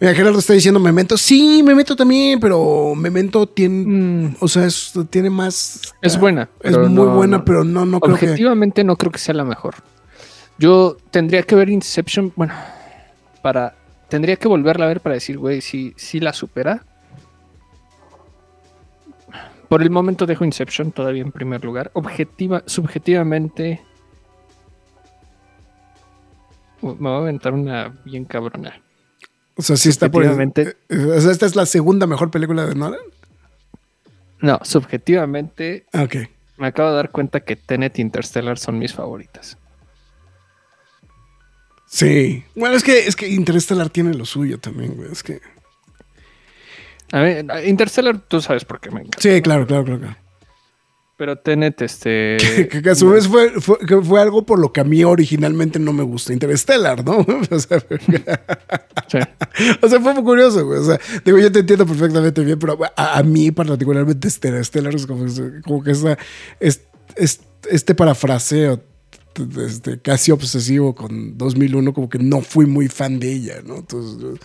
Mira, 0.00 0.14
Gerardo 0.14 0.38
está 0.38 0.52
diciendo 0.52 0.78
Memento. 0.78 1.16
Sí, 1.16 1.62
Memento 1.64 1.96
también, 1.96 2.38
pero 2.38 2.94
Memento 2.94 3.46
tiene. 3.48 3.84
Mm, 3.86 4.36
O 4.40 4.46
sea, 4.48 4.64
es- 4.66 4.92
tiene 5.10 5.28
más. 5.30 5.80
es 6.02 6.18
buena. 6.18 6.48
Es 6.62 6.76
muy 6.78 6.88
no- 6.90 7.14
buena, 7.14 7.38
no. 7.38 7.44
pero 7.44 7.64
no, 7.64 7.84
no 7.84 7.98
creo 8.00 8.16
que. 8.16 8.26
Objetivamente 8.26 8.84
no 8.84 8.96
creo 8.96 9.10
que 9.10 9.18
sea 9.18 9.34
la 9.34 9.44
mejor. 9.44 9.74
Yo 10.58 10.96
tendría 11.10 11.42
que 11.42 11.54
ver 11.54 11.68
Inception, 11.70 12.32
bueno, 12.36 12.52
para... 13.42 13.74
Tendría 14.08 14.36
que 14.36 14.48
volverla 14.48 14.86
a 14.86 14.88
ver 14.88 15.00
para 15.00 15.14
decir, 15.14 15.36
güey, 15.38 15.60
si, 15.60 15.92
si 15.96 16.18
la 16.18 16.32
supera. 16.32 16.84
Por 19.68 19.82
el 19.82 19.90
momento 19.90 20.24
dejo 20.26 20.44
Inception 20.44 20.92
todavía 20.92 21.22
en 21.22 21.32
primer 21.32 21.64
lugar. 21.64 21.90
Objetiva, 21.94 22.62
subjetivamente... 22.66 23.82
Me 26.80 26.92
voy 26.94 27.12
a 27.12 27.16
aventar 27.18 27.52
una 27.54 27.88
bien 28.04 28.24
cabrona. 28.24 28.80
O 29.56 29.62
sea, 29.62 29.76
sí 29.76 29.88
está 29.88 30.08
por. 30.08 30.24
eh, 30.24 30.30
O 31.16 31.20
sea, 31.20 31.32
esta 31.32 31.44
es 31.46 31.56
la 31.56 31.66
segunda 31.66 32.06
mejor 32.06 32.30
película 32.30 32.64
de 32.66 32.74
Nolan. 32.76 33.00
No, 34.40 34.60
subjetivamente 34.62 35.86
Ah, 35.92 36.04
Ok. 36.04 36.14
me 36.56 36.68
acabo 36.68 36.90
de 36.90 36.94
dar 36.96 37.10
cuenta 37.10 37.40
que 37.40 37.56
Tenet 37.56 37.98
y 37.98 38.02
Interstellar 38.02 38.56
son 38.58 38.78
mis 38.78 38.94
favoritas. 38.94 39.58
Sí. 41.86 42.44
Bueno, 42.54 42.76
es 42.76 42.84
que, 42.84 43.06
es 43.08 43.16
que 43.16 43.26
Interstellar 43.28 43.90
tiene 43.90 44.14
lo 44.14 44.24
suyo 44.24 44.58
también, 44.60 44.94
güey. 44.94 45.10
Es 45.10 45.24
que. 45.24 45.40
A 47.12 47.20
ver, 47.20 47.46
Interstellar, 47.66 48.18
tú 48.28 48.40
sabes 48.40 48.64
por 48.64 48.80
qué 48.80 48.90
me 48.90 49.00
encanta. 49.00 49.18
Sí, 49.20 49.40
claro, 49.42 49.66
claro, 49.66 49.84
claro. 49.84 50.00
claro. 50.00 50.16
Pero 51.16 51.36
Tenet, 51.36 51.82
este. 51.82 52.36
que, 52.70 52.80
que 52.80 52.90
a 52.90 52.94
su 52.94 53.10
vez 53.10 53.26
fue, 53.26 53.60
fue, 53.60 53.78
que 53.80 54.00
fue 54.00 54.20
algo 54.20 54.46
por 54.46 54.60
lo 54.60 54.72
que 54.72 54.80
a 54.80 54.84
mí 54.84 55.02
originalmente 55.02 55.80
no 55.80 55.92
me 55.92 56.04
gusta 56.04 56.32
Interstellar, 56.32 57.04
¿no? 57.04 57.18
O 57.50 57.58
sea, 57.58 57.80
sí. 57.80 59.18
o 59.82 59.88
sea, 59.88 60.00
fue 60.00 60.14
muy 60.14 60.22
curioso, 60.22 60.64
güey. 60.64 60.78
O 60.78 60.84
sea, 60.84 61.00
digo, 61.24 61.38
yo 61.38 61.50
te 61.50 61.58
entiendo 61.60 61.86
perfectamente 61.86 62.44
bien, 62.44 62.58
pero 62.58 62.78
a, 62.96 63.18
a 63.18 63.22
mí 63.24 63.50
particularmente 63.50 64.28
Interstellar 64.28 64.94
es 64.94 65.06
como, 65.06 65.24
como 65.64 65.82
que 65.82 65.90
esa, 65.90 66.16
es, 66.60 66.82
es- 67.16 67.40
este 67.68 67.94
parafraseo 67.96 68.80
este, 69.66 70.00
casi 70.00 70.30
obsesivo 70.30 70.94
con 70.94 71.36
2001, 71.36 71.92
como 71.92 72.08
que 72.08 72.18
no 72.18 72.40
fui 72.42 72.66
muy 72.66 72.88
fan 72.88 73.18
de 73.18 73.32
ella, 73.32 73.56
¿no? 73.64 73.76
Entonces, 73.78 74.38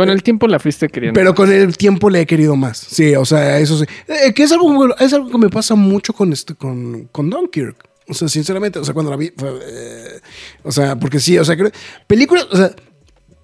Con 0.00 0.10
el 0.10 0.22
tiempo 0.22 0.46
la 0.48 0.58
fuiste 0.58 0.88
queriendo. 0.88 1.18
Pero 1.18 1.34
con 1.34 1.52
el 1.52 1.76
tiempo 1.76 2.08
le 2.10 2.22
he 2.22 2.26
querido 2.26 2.56
más. 2.56 2.78
Sí, 2.78 3.14
o 3.14 3.24
sea, 3.24 3.58
eso 3.58 3.78
sí. 3.78 3.84
Eh, 4.08 4.32
que 4.34 4.42
es 4.44 4.52
algo, 4.52 4.96
es 4.98 5.12
algo 5.12 5.30
que 5.30 5.38
me 5.38 5.48
pasa 5.50 5.74
mucho 5.74 6.12
con, 6.12 6.32
este, 6.32 6.54
con, 6.54 7.04
con 7.12 7.28
Dunkirk. 7.30 7.76
O 8.08 8.14
sea, 8.14 8.28
sinceramente, 8.28 8.78
o 8.78 8.84
sea, 8.84 8.94
cuando 8.94 9.10
la 9.10 9.16
vi, 9.16 9.26
eh, 9.26 10.20
o 10.64 10.72
sea, 10.72 10.96
porque 10.96 11.20
sí, 11.20 11.38
o 11.38 11.44
sea, 11.44 11.56
creo- 11.56 11.70
películas, 12.06 12.46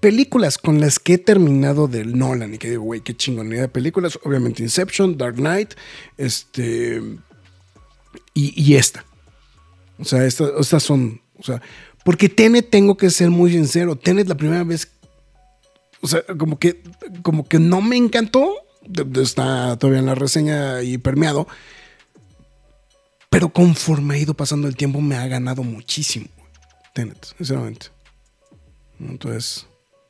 películas 0.00 0.58
con 0.58 0.80
las 0.80 0.98
que 0.98 1.14
he 1.14 1.18
terminado 1.18 1.88
del 1.88 2.18
Nolan 2.18 2.54
y 2.54 2.58
que 2.58 2.70
digo, 2.70 2.82
güey, 2.82 3.00
qué 3.00 3.14
chingonería 3.16 3.62
de 3.62 3.68
películas. 3.68 4.18
Obviamente 4.24 4.62
Inception, 4.62 5.16
Dark 5.16 5.36
Knight, 5.36 5.74
este, 6.16 7.00
y, 8.34 8.60
y 8.62 8.74
esta. 8.76 9.04
O 9.98 10.04
sea, 10.04 10.24
esta- 10.26 10.50
estas 10.60 10.82
son, 10.82 11.20
o 11.38 11.42
sea, 11.42 11.60
porque 12.04 12.28
Tenet 12.28 12.70
tengo 12.70 12.96
que 12.96 13.10
ser 13.10 13.30
muy 13.30 13.50
sincero. 13.52 13.96
Tenet 13.96 14.28
la 14.28 14.36
primera 14.36 14.62
vez 14.64 14.86
o 16.00 16.06
sea, 16.08 16.22
como 16.38 16.58
que, 16.58 16.82
como 17.22 17.46
que 17.46 17.58
no 17.58 17.80
me 17.80 17.96
encantó. 17.96 18.52
Está 19.20 19.76
todavía 19.78 19.98
en 20.00 20.06
la 20.06 20.14
reseña 20.14 20.82
y 20.82 20.98
permeado. 20.98 21.48
Pero 23.30 23.48
conforme 23.50 24.14
ha 24.14 24.18
ido 24.18 24.34
pasando 24.34 24.68
el 24.68 24.76
tiempo, 24.76 25.00
me 25.00 25.16
ha 25.16 25.26
ganado 25.26 25.62
muchísimo. 25.62 26.26
Tenet, 26.94 27.26
sinceramente. 27.36 27.86
Entonces, 29.00 29.66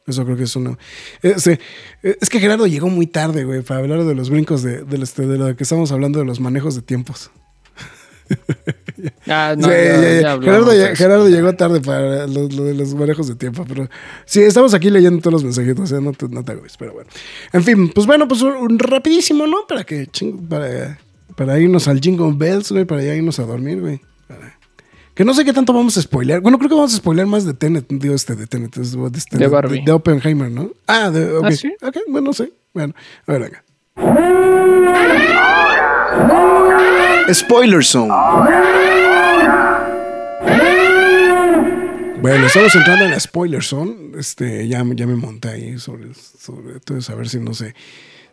eso 0.06 0.24
creo 0.24 0.36
que 0.36 0.44
es 0.44 0.54
una. 0.54 0.78
Es, 1.22 1.46
eh, 1.46 1.58
es 2.02 2.28
que 2.28 2.38
Gerardo 2.38 2.66
llegó 2.66 2.88
muy 2.88 3.06
tarde, 3.06 3.44
güey, 3.44 3.62
para 3.62 3.80
hablar 3.80 4.04
de 4.04 4.14
los 4.14 4.30
brincos 4.30 4.62
de, 4.62 4.84
de, 4.84 5.02
este- 5.02 5.26
de 5.26 5.38
lo 5.38 5.56
que 5.56 5.64
estamos 5.64 5.90
hablando 5.90 6.18
de 6.18 6.24
los 6.26 6.38
manejos 6.38 6.74
de 6.76 6.82
tiempos. 6.82 7.30
Ah, 9.28 9.54
no, 9.56 9.68
Sí, 9.68 9.74
ya- 9.74 9.76
ya- 9.76 10.00
ya. 10.00 10.20
ya 10.20 10.32
hablamos 10.32 10.74
Gerardo, 10.96 11.24
de 11.26 11.30
llegó 11.30 11.52
tarde 11.54 11.80
para 11.80 12.26
lo, 12.26 12.48
lo 12.48 12.64
de 12.64 12.74
los 12.74 12.94
manejos 12.94 13.28
de 13.28 13.34
tiempo, 13.34 13.64
pero 13.68 13.88
sí, 14.24 14.40
estamos 14.42 14.74
aquí 14.74 14.90
leyendo 14.90 15.20
todos 15.20 15.34
los 15.34 15.44
mensajitos, 15.44 15.92
¿eh? 15.92 16.00
no, 16.00 16.12
te, 16.12 16.28
no 16.28 16.44
te 16.44 16.52
hagas, 16.52 16.76
pero 16.78 16.94
bueno. 16.94 17.10
En 17.52 17.62
fin, 17.62 17.90
pues 17.90 18.06
bueno, 18.06 18.26
pues 18.26 18.42
un, 18.42 18.78
rapidísimo, 18.78 19.46
¿no? 19.46 19.58
Para 19.68 19.84
que 19.84 20.06
ching- 20.08 20.48
para, 20.48 20.98
para 21.36 21.58
irnos 21.58 21.86
al 21.88 22.00
Jingle 22.00 22.32
Bells, 22.36 22.72
güey, 22.72 22.84
para 22.84 23.02
ya 23.02 23.14
irnos 23.14 23.38
a 23.38 23.44
dormir, 23.44 23.80
güey. 23.80 24.00
Para- 24.26 24.56
Que 25.14 25.24
no 25.24 25.34
sé 25.34 25.44
qué 25.44 25.52
tanto 25.52 25.72
vamos 25.72 25.96
a 25.98 26.02
spoilear. 26.02 26.40
Bueno, 26.40 26.58
creo 26.58 26.68
que 26.70 26.74
vamos 26.74 26.94
a 26.94 26.96
spoilear 26.96 27.26
más 27.26 27.44
de 27.44 27.54
Tenet, 27.54 27.86
digo 27.88 28.14
este, 28.14 28.34
de 28.34 28.46
Tenet, 28.46 28.76
es 28.78 28.92
de, 28.92 29.18
este, 29.18 29.36
De 29.38 29.46
Barbie. 29.48 29.82
de 29.84 29.92
Oppenheimer, 29.92 30.50
¿no? 30.50 30.70
Ah, 30.86 31.10
de, 31.10 31.32
ok. 31.36 31.44
¿Ah, 31.46 31.52
sí? 31.52 31.72
Ok, 31.82 31.96
bueno, 32.08 32.28
no 32.28 32.32
sé. 32.32 32.52
Bueno, 32.74 32.94
a 33.26 33.32
ver 33.32 33.42
acá. 33.44 33.64
Spoiler 37.32 37.84
Zone. 37.84 38.12
Bueno, 42.20 42.46
estamos 42.46 42.74
entrando 42.74 43.04
en 43.04 43.12
la 43.12 43.20
spoiler 43.20 43.62
zone. 43.62 44.18
Este, 44.18 44.66
ya, 44.66 44.84
ya 44.94 45.06
me 45.06 45.14
monté 45.14 45.48
ahí 45.48 45.78
sobre, 45.78 46.12
sobre. 46.14 46.72
Entonces, 46.72 47.08
a 47.08 47.14
ver 47.14 47.28
si 47.28 47.38
no 47.38 47.54
se, 47.54 47.74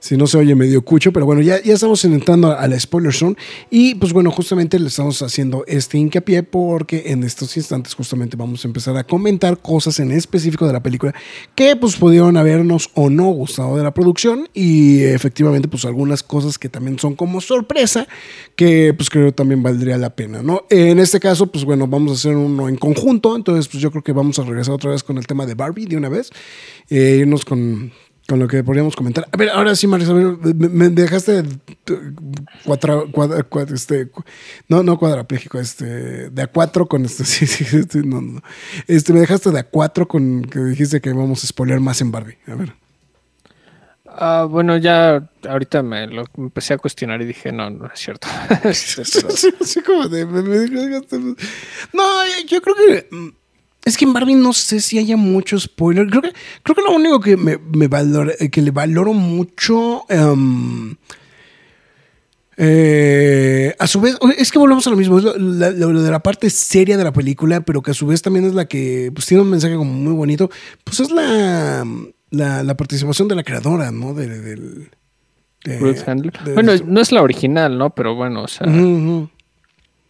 si 0.04 0.18
no 0.18 0.28
se 0.28 0.38
oye 0.38 0.54
medio 0.54 0.82
cucho, 0.82 1.14
pero 1.14 1.26
bueno, 1.26 1.42
ya, 1.42 1.64
ya 1.64 1.76
estamos 1.76 2.04
entrando 2.04 2.52
a 2.52 2.68
la 2.68 2.78
spoiler 2.78 3.14
zone. 3.14 3.38
Y 3.70 3.96
pues 3.96 4.12
bueno, 4.12 4.32
justamente 4.32 4.78
le 4.78 4.88
estamos 4.88 5.22
haciendo 5.22 5.64
este 5.66 5.98
hincapié 5.98 6.44
porque 6.44 7.04
en 7.06 7.24
estos 7.24 7.56
instantes 7.56 7.94
justamente 7.94 8.36
vamos 8.36 8.66
a 8.66 8.68
empezar 8.68 8.98
a 8.98 9.06
comentar 9.06 9.60
cosas 9.60 10.02
en 10.02 10.12
específico 10.12 10.68
de 10.68 10.74
la 10.74 10.84
película 10.84 11.16
que 11.56 11.78
pues 11.78 11.96
pudieron 11.96 12.36
habernos 12.36 12.90
o 12.96 13.10
no 13.10 13.30
gustado 13.30 13.78
de 13.78 13.84
la 13.84 13.94
producción. 13.94 14.50
Y 14.54 15.04
efectivamente 15.04 15.70
pues 15.70 15.86
algunas 15.86 16.22
cosas 16.22 16.60
que 16.60 16.68
también 16.68 17.00
son 17.00 17.16
como 17.16 17.40
sorpresa 17.40 18.06
que 18.58 18.94
pues 18.94 19.10
creo 19.10 19.34
también 19.34 19.64
valdría 19.64 19.98
la 19.98 20.14
pena, 20.14 20.44
¿no? 20.44 20.66
En 20.70 21.00
este 21.00 21.22
caso 21.22 21.48
pues 21.48 21.64
bueno, 21.64 21.88
vamos 21.88 22.12
a 22.12 22.16
hacer 22.16 22.36
uno 22.36 22.68
en 22.68 22.76
conjunto, 22.76 23.38
entonces 23.38 23.70
pues 23.70 23.82
yo 23.82 23.90
creo 23.90 24.04
que 24.04 24.12
vamos 24.12 24.38
a 24.38 24.44
regresar 24.44 24.74
otra 24.74 24.92
vez 24.92 25.02
con 25.02 25.18
el 25.18 25.28
tema 25.28 25.46
de 25.46 25.56
Barbie 25.56 25.86
de 25.86 25.96
una 25.96 26.10
vez, 26.10 26.30
eh, 26.90 27.20
irnos 27.22 27.46
con 27.46 27.94
con 28.28 28.40
lo 28.40 28.48
que 28.48 28.64
podríamos 28.64 28.96
comentar. 28.96 29.28
A 29.32 29.38
ver, 29.38 29.50
ahora 29.50 29.76
sí, 29.76 29.88
Marisabel, 29.88 30.38
me, 30.42 30.90
dejaste 30.90 31.44
cuatro, 32.64 33.10
este, 33.74 34.10
no, 34.70 34.82
no 34.84 34.98
cuadrapléjico, 34.98 35.60
este, 35.60 36.30
de 36.30 36.42
a 36.42 36.48
cuatro 36.48 36.88
con 36.88 37.06
este, 37.06 37.26
sí, 37.26 37.46
sí, 37.46 37.66
este, 37.78 38.00
no, 38.04 38.22
no. 38.22 38.42
Este, 38.88 39.14
me 39.14 39.20
dejaste 39.20 39.52
de 39.52 39.60
a 39.60 39.64
cuatro 39.64 40.08
con 40.08 40.44
que 40.44 40.60
dijiste 40.60 41.02
que 41.02 41.12
vamos 41.12 41.44
a 41.44 41.48
spoiler 41.48 41.80
más 41.80 42.02
en 42.02 42.12
Barbie. 42.12 42.38
A 42.48 42.56
ver. 42.56 42.74
Ah, 44.16 44.46
bueno, 44.48 44.78
ya 44.78 45.28
ahorita 45.50 45.82
me 45.82 46.06
lo 46.06 46.26
empecé 46.38 46.76
a 46.76 46.78
cuestionar 46.78 47.22
y 47.22 47.26
dije, 47.26 47.52
no, 47.52 47.70
no 47.72 47.88
es 47.88 48.00
cierto. 48.00 48.28
sí, 48.74 49.82
como 49.82 50.08
de, 50.08 50.26
me, 50.26 50.42
no, 51.94 52.04
yo 52.48 52.62
creo 52.62 52.76
que 52.76 53.08
mm, 53.10 53.30
es 53.86 53.98
que 53.98 54.06
en 54.06 54.14
Barbie 54.14 54.36
no 54.36 54.54
sé 54.54 54.80
si 54.80 54.98
haya 54.98 55.18
mucho 55.18 55.60
spoiler. 55.60 56.08
Creo 56.08 56.22
que, 56.22 56.34
creo 56.64 56.76
que 56.76 56.82
lo 56.82 56.96
único 56.96 57.20
que, 57.20 57.36
me, 57.36 57.58
me 57.58 57.90
que 58.50 58.62
le 58.62 58.72
valoro 58.72 59.14
mucho. 59.14 60.06
Em, 60.10 60.96
eh, 62.56 63.76
a 63.80 63.88
su 63.88 64.00
vez, 64.00 64.18
es 64.38 64.52
que 64.52 64.60
volvemos 64.60 64.86
a 64.88 64.90
lo 64.90 64.96
mismo, 64.96 65.20
lo, 65.20 66.02
de 66.02 66.12
la 66.12 66.22
parte 66.22 66.50
seria 66.50 66.98
de 66.98 67.04
la 67.04 67.12
película, 67.12 67.62
pero 67.62 67.82
que 67.82 67.92
a 67.92 67.96
su 67.96 68.08
vez 68.08 68.22
también 68.22 68.46
es 68.46 68.54
la 68.54 68.66
que 68.66 69.12
pues, 69.14 69.26
tiene 69.26 69.44
un 69.44 69.50
mensaje 69.50 69.76
como 69.76 69.92
muy 69.92 70.14
bonito, 70.14 70.50
pues 70.84 71.00
es 71.00 71.12
la, 71.12 71.86
la, 72.30 72.78
participación 72.78 73.28
de 73.28 73.36
la 73.36 73.44
creadora, 73.44 73.92
¿no? 73.92 74.14
De, 74.14 74.28
del 74.28 74.90
Handler. 76.06 76.34
bueno, 76.54 76.74
no 76.86 77.02
es 77.02 77.12
la 77.12 77.22
original, 77.22 77.78
¿no? 77.78 77.90
Pero 77.90 78.16
bueno, 78.16 78.44
o 78.44 78.48
sea. 78.48 78.68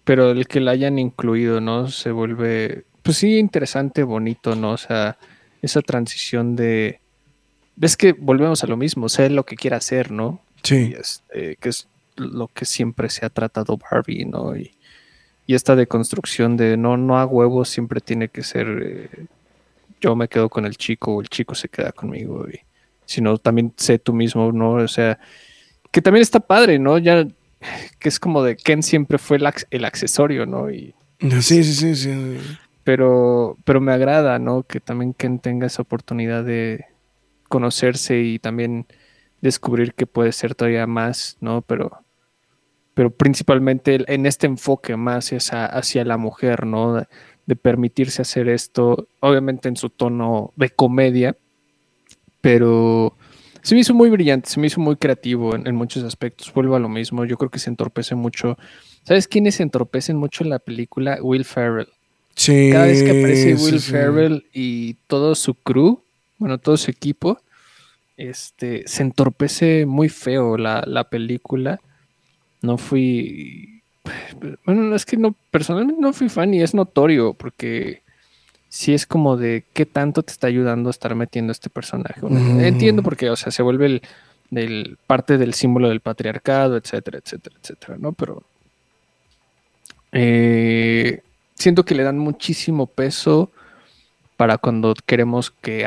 Pero 0.04 0.32
el 0.32 0.48
que 0.48 0.60
la 0.60 0.72
hayan 0.72 1.00
incluido, 1.00 1.62
¿no? 1.62 1.88
Se 1.88 2.12
vuelve 2.12 2.84
pues 3.04 3.18
sí, 3.18 3.38
interesante, 3.38 4.04
bonito, 4.04 4.56
¿no? 4.56 4.72
O 4.72 4.78
sea, 4.78 5.18
esa 5.62 5.82
transición 5.82 6.56
de... 6.56 7.00
Ves 7.76 7.98
que 7.98 8.14
volvemos 8.14 8.64
a 8.64 8.68
lo 8.68 8.78
mismo, 8.78 9.10
sé 9.10 9.30
lo 9.30 9.46
que 9.46 9.56
quiera 9.56 9.78
hacer, 9.78 10.12
¿no? 10.12 10.42
Sí. 10.64 10.94
Este, 10.98 11.58
que 11.58 11.70
es 11.70 11.88
lo 12.16 12.48
que 12.48 12.66
siempre 12.66 13.10
se 13.10 13.26
ha 13.26 13.30
tratado 13.30 13.78
Barbie, 13.78 14.26
¿no? 14.26 14.56
Y, 14.56 14.72
y 15.46 15.56
esta 15.56 15.76
deconstrucción 15.76 16.56
de 16.56 16.78
no, 16.78 16.98
no 16.98 17.18
a 17.18 17.26
huevos 17.26 17.70
siempre 17.70 18.00
tiene 18.00 18.30
que 18.30 18.44
ser 18.44 18.68
eh, 18.84 19.26
yo 20.00 20.16
me 20.16 20.28
quedo 20.28 20.50
con 20.50 20.66
el 20.66 20.78
chico 20.78 21.16
o 21.16 21.22
el 21.22 21.30
chico 21.30 21.56
se 21.56 21.70
queda 21.70 21.92
conmigo, 21.92 22.46
y, 22.50 22.60
sino 23.06 23.38
también 23.38 23.74
sé 23.78 24.00
tú 24.00 24.14
mismo, 24.14 24.52
¿no? 24.52 24.74
O 24.74 24.88
sea, 24.88 25.18
que 25.92 26.02
también 26.02 26.22
está 26.22 26.40
padre, 26.40 26.78
¿no? 26.78 26.98
Ya 26.98 27.26
que 28.00 28.10
es 28.10 28.20
como 28.20 28.44
de 28.44 28.58
Ken 28.58 28.84
siempre 28.84 29.18
fue 29.18 29.38
el, 29.38 29.50
el 29.72 29.86
accesorio, 29.86 30.46
¿no? 30.46 30.70
Y, 30.70 30.94
sí, 31.42 31.64
sí, 31.64 31.74
sí, 31.74 31.96
sí 31.96 32.38
pero, 32.84 33.58
pero 33.64 33.82
me 33.82 33.94
agrada, 33.94 34.40
¿no? 34.40 34.64
Que 34.64 34.80
también 34.80 35.14
Ken 35.14 35.40
tenga 35.40 35.68
esa 35.68 35.82
oportunidad 35.82 36.44
de 36.44 36.86
conocerse 37.48 38.20
y 38.20 38.40
también 38.40 38.88
descubrir 39.42 39.94
que 39.94 40.08
puede 40.08 40.32
ser 40.32 40.56
todavía 40.56 40.88
más, 40.88 41.38
¿no? 41.40 41.62
Pero, 41.62 42.04
pero 42.94 43.12
principalmente 43.12 44.04
en 44.08 44.26
este 44.26 44.48
enfoque 44.48 44.98
más 44.98 45.32
hacia, 45.32 45.66
hacia 45.66 46.06
la 46.06 46.18
mujer, 46.18 46.66
¿no? 46.66 46.96
De, 46.96 47.08
permitirse 47.62 48.22
hacer 48.22 48.48
esto, 48.50 49.08
obviamente 49.20 49.70
en 49.70 49.76
su 49.76 49.90
tono 49.90 50.54
de 50.56 50.70
comedia, 50.70 51.36
pero 52.42 53.16
se 53.62 53.76
me 53.76 53.82
hizo 53.82 53.94
muy 53.94 54.10
brillante, 54.10 54.50
se 54.50 54.60
me 54.60 54.68
hizo 54.68 54.80
muy 54.80 54.96
creativo 54.96 55.54
en, 55.54 55.68
en, 55.68 55.76
muchos 55.76 56.04
aspectos. 56.04 56.52
Vuelvo 56.54 56.76
a 56.76 56.80
lo 56.80 56.90
mismo, 56.90 57.26
yo 57.26 57.38
creo 57.38 57.52
que 57.52 57.60
se 57.60 57.70
entorpece 57.70 58.16
mucho. 58.16 58.58
¿Sabes 59.04 59.28
quiénes 59.28 59.56
se 59.56 59.64
entorpecen 59.64 60.18
mucho 60.18 60.44
en 60.44 60.50
la 60.50 60.60
película? 60.60 61.20
Will 61.22 61.46
Ferrell. 61.46 61.93
Cada 62.36 62.86
vez 62.86 63.04
que 63.04 63.12
aparece 63.12 63.56
Will 63.56 63.80
Ferrell 63.80 64.46
y 64.54 64.96
todo 65.08 65.36
su 65.36 65.54
crew, 65.54 66.02
bueno, 66.38 66.58
todo 66.58 66.78
su 66.78 66.90
equipo, 66.92 67.40
este, 68.18 68.88
se 68.88 69.04
entorpece 69.04 69.86
muy 69.86 70.10
feo 70.10 70.58
la, 70.58 70.84
la 70.86 71.06
película. 71.06 71.80
No 72.62 72.78
fui. 72.78 73.82
Bueno, 74.66 74.96
es 74.96 75.06
que 75.06 75.18
no, 75.18 75.36
personalmente 75.52 76.02
no 76.02 76.12
fui 76.14 76.30
fan 76.30 76.54
y 76.54 76.62
es 76.62 76.74
notorio 76.74 77.34
porque 77.34 78.02
sí 78.74 78.92
es 78.94 79.06
como 79.06 79.38
de 79.38 79.64
qué 79.74 79.86
tanto 79.86 80.24
te 80.24 80.32
está 80.32 80.48
ayudando 80.48 80.90
a 80.90 80.92
estar 80.92 81.14
metiendo 81.14 81.52
este 81.52 81.70
personaje. 81.70 82.20
Entiendo 82.26 83.04
porque, 83.04 83.30
o 83.30 83.36
sea, 83.36 83.52
se 83.52 83.62
vuelve 83.62 84.02
el, 84.52 84.98
parte 85.06 85.38
del 85.38 85.54
símbolo 85.54 85.90
del 85.90 86.00
patriarcado, 86.00 86.76
etcétera, 86.76 87.20
etcétera, 87.20 87.56
etcétera, 87.62 87.98
¿no? 88.00 88.14
Pero 88.14 88.42
eh, 90.12 91.22
siento 91.56 91.86
que 91.86 91.96
le 91.96 92.04
dan 92.04 92.18
muchísimo 92.18 92.88
peso 92.88 93.52
para 94.38 94.58
cuando 94.58 94.94
queremos 95.06 95.52
que 95.52 95.86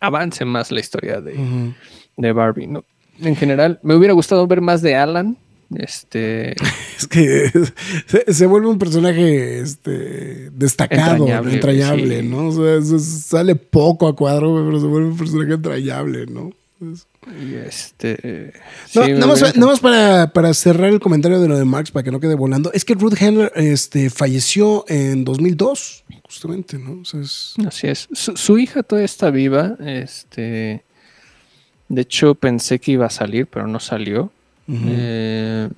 avance 0.00 0.44
más 0.44 0.70
la 0.70 0.80
historia 0.80 1.20
de, 1.20 2.32
Barbie, 2.32 2.66
¿no? 2.66 2.84
En 3.20 3.36
general, 3.36 3.78
me 3.82 3.94
hubiera 3.94 4.14
gustado 4.14 4.46
ver 4.46 4.60
más 4.60 4.82
de 4.82 4.96
Alan. 4.96 5.36
Este. 5.74 6.54
es 6.98 7.06
que 7.08 7.50
se, 8.28 8.46
vuelve 8.46 8.68
un 8.68 8.78
personaje 8.78 9.60
este, 9.60 10.50
destacado, 10.50 11.26
entrañable, 11.26 12.22
¿no? 12.22 12.48
O 12.48 12.52
sea, 12.52 12.98
sale 12.98 13.56
poco 13.56 14.06
a 14.06 14.14
cuadro, 14.14 14.62
pero 14.66 14.80
se 14.80 14.86
vuelve 14.86 15.08
un 15.08 15.16
personaje 15.16 15.54
entrañable, 15.54 16.26
¿no? 16.26 16.52
Y 17.30 17.54
este. 17.54 18.52
nada, 18.94 19.26
más, 19.26 19.80
para, 19.80 20.54
cerrar 20.54 20.90
el 20.90 20.98
comentario 20.98 21.40
de 21.40 21.46
lo 21.46 21.56
de 21.56 21.64
Marx, 21.64 21.92
para 21.92 22.02
que 22.02 22.10
no 22.10 22.18
quede 22.18 22.34
volando. 22.34 22.72
Es 22.72 22.84
que 22.84 22.94
Ruth 22.94 23.14
Handler 23.20 23.52
este, 23.54 24.10
falleció 24.10 24.84
en 24.88 25.24
2002, 25.24 26.04
justamente, 26.24 26.78
¿no? 26.78 27.02
Así 27.66 27.86
es. 27.86 28.08
Su, 28.12 28.58
hija 28.58 28.82
todavía 28.82 29.04
está 29.04 29.30
viva. 29.30 29.76
Este. 29.80 30.82
De 31.88 32.02
hecho, 32.02 32.34
pensé 32.34 32.80
que 32.80 32.92
iba 32.92 33.06
a 33.06 33.10
salir, 33.10 33.46
pero 33.46 33.68
no 33.68 33.78
salió. 33.78 34.32
Eh, 34.68 35.68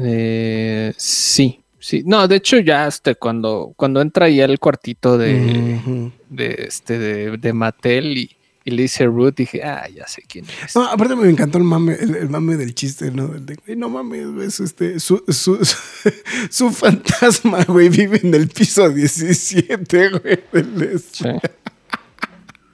eh, 0.00 0.92
sí, 0.96 1.60
sí. 1.78 2.02
No, 2.04 2.28
de 2.28 2.36
hecho, 2.36 2.58
ya 2.58 2.84
hasta 2.86 3.14
cuando, 3.14 3.72
cuando 3.76 4.02
entra 4.02 4.28
ya 4.28 4.44
el 4.44 4.58
cuartito 4.58 5.16
de, 5.16 6.10
de, 6.28 6.64
este, 6.68 6.98
de, 6.98 7.36
de 7.38 7.52
Mattel 7.52 8.18
y 8.18 8.36
y 8.64 8.70
le 8.70 8.82
dice 8.82 9.06
Ruth, 9.06 9.34
dije, 9.36 9.62
ah, 9.62 9.88
ya 9.88 10.06
sé 10.06 10.22
quién 10.26 10.44
es. 10.64 10.74
No, 10.76 10.84
aparte 10.84 11.16
me 11.16 11.28
encantó 11.28 11.58
el 11.58 11.64
mame, 11.64 11.94
el, 11.94 12.28
mame 12.28 12.56
del 12.56 12.74
chiste, 12.74 13.10
¿no? 13.10 13.28
De, 13.28 13.56
no 13.76 13.88
mames, 13.88 14.26
es 14.42 14.60
este, 14.60 15.00
su, 15.00 15.22
su, 15.28 15.58
su, 16.50 16.70
fantasma, 16.70 17.64
güey, 17.64 17.88
vive 17.88 18.20
en 18.22 18.34
el 18.34 18.48
piso 18.48 18.88
17, 18.88 20.10
güey, 20.10 20.38
Sí. 21.12 21.24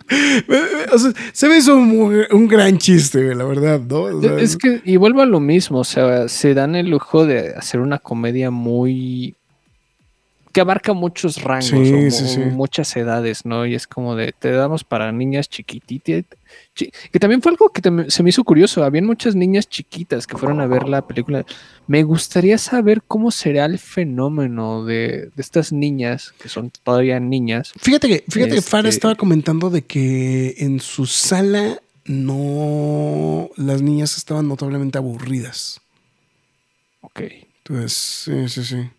o 0.92 0.98
sea, 0.98 1.12
se 1.32 1.48
me 1.48 1.58
hizo 1.58 1.76
un, 1.76 2.24
un, 2.30 2.48
gran 2.48 2.78
chiste, 2.78 3.24
güey, 3.24 3.36
la 3.36 3.44
verdad, 3.44 3.80
¿no? 3.80 4.08
es 4.38 4.56
que, 4.56 4.80
y 4.84 4.96
vuelvo 4.96 5.20
a 5.22 5.26
lo 5.26 5.40
mismo, 5.40 5.80
o 5.80 5.84
sea, 5.84 6.28
se 6.28 6.54
dan 6.54 6.76
el 6.76 6.88
lujo 6.88 7.26
de 7.26 7.54
hacer 7.54 7.80
una 7.80 7.98
comedia 7.98 8.50
muy 8.50 9.36
que 10.52 10.60
abarca 10.60 10.92
muchos 10.92 11.42
rangos 11.42 11.72
o, 11.72 12.40
muchas 12.50 12.96
edades, 12.96 13.44
¿no? 13.44 13.66
Y 13.66 13.74
es 13.74 13.86
como 13.86 14.16
de, 14.16 14.32
te 14.32 14.50
damos 14.50 14.84
para 14.84 15.12
niñas 15.12 15.48
chiquititas. 15.48 16.24
que 16.74 17.18
también 17.20 17.42
fue 17.42 17.52
algo 17.52 17.70
que 17.70 17.82
se 18.10 18.22
me 18.22 18.30
hizo 18.30 18.44
curioso. 18.44 18.84
Habían 18.84 19.04
muchas 19.06 19.34
niñas 19.34 19.68
chiquitas 19.68 20.26
que 20.26 20.36
fueron 20.36 20.60
a 20.60 20.66
ver 20.66 20.88
la 20.88 21.06
película. 21.06 21.44
Me 21.86 22.02
gustaría 22.02 22.58
saber 22.58 23.02
cómo 23.06 23.30
será 23.30 23.66
el 23.66 23.78
fenómeno 23.78 24.84
de, 24.84 25.30
estas 25.36 25.72
niñas, 25.72 26.32
que 26.40 26.48
son 26.48 26.70
todavía 26.82 27.20
niñas. 27.20 27.72
Fíjate 27.76 28.08
que, 28.08 28.24
fíjate 28.28 28.56
que 28.56 28.62
Farah 28.62 28.88
este 28.88 28.98
estaba 28.98 29.14
comentando 29.14 29.70
de 29.70 29.82
que 29.82 30.54
en 30.58 30.80
su 30.80 31.06
sala 31.06 31.80
no. 32.04 33.50
Las 33.56 33.82
niñas 33.82 34.16
estaban 34.16 34.48
notablemente 34.48 34.98
aburridas. 34.98 35.80
Ok. 37.02 37.22
Entonces, 37.64 37.92
sí, 37.92 38.48
sí, 38.48 38.64
sí. 38.64 38.90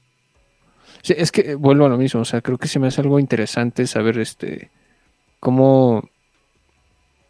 Sí, 1.01 1.13
es 1.17 1.31
que 1.31 1.55
vuelvo 1.55 1.85
a 1.85 1.89
lo 1.89 1.97
mismo, 1.97 2.21
o 2.21 2.25
sea, 2.25 2.41
creo 2.41 2.57
que 2.57 2.67
se 2.67 2.79
me 2.79 2.87
hace 2.87 3.01
algo 3.01 3.19
interesante 3.19 3.87
saber 3.87 4.19
este 4.19 4.69
cómo 5.39 6.09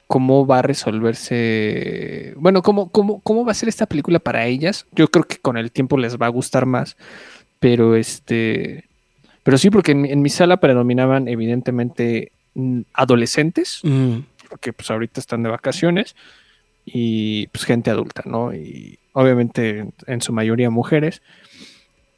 cómo 0.10 0.48
va 0.48 0.58
a 0.58 0.62
resolverse, 0.64 2.34
bueno, 2.36 2.64
cómo, 2.64 2.90
cómo, 2.90 3.20
cómo 3.20 3.46
va 3.46 3.52
a 3.52 3.54
ser 3.54 3.70
esta 3.70 3.86
película 3.86 4.18
para 4.18 4.48
ellas. 4.48 4.88
Yo 4.92 5.08
creo 5.10 5.24
que 5.24 5.38
con 5.38 5.56
el 5.56 5.72
tiempo 5.72 6.00
les 6.00 6.18
va 6.18 6.26
a 6.26 6.30
gustar 6.30 6.66
más, 6.66 6.98
pero 7.60 7.96
este, 7.96 8.86
pero 9.44 9.60
sí, 9.60 9.70
porque 9.70 9.92
en, 9.92 10.22
mi 10.24 10.30
sala 10.30 10.58
predominaban 10.58 11.28
evidentemente 11.28 12.32
mm, 12.56 12.82
adolescentes, 12.94 13.84
porque 14.50 14.74
pues 14.74 14.90
ahorita 14.90 15.20
están 15.20 15.44
de 15.44 15.50
vacaciones 15.50 16.16
y 16.86 17.46
pues 17.48 17.66
gente 17.66 17.92
adulta, 17.92 18.24
¿no? 18.26 18.52
Y 18.52 18.98
obviamente 19.14 19.92
en 20.08 20.22
su 20.22 20.34
mayoría 20.34 20.72
mujeres. 20.72 21.22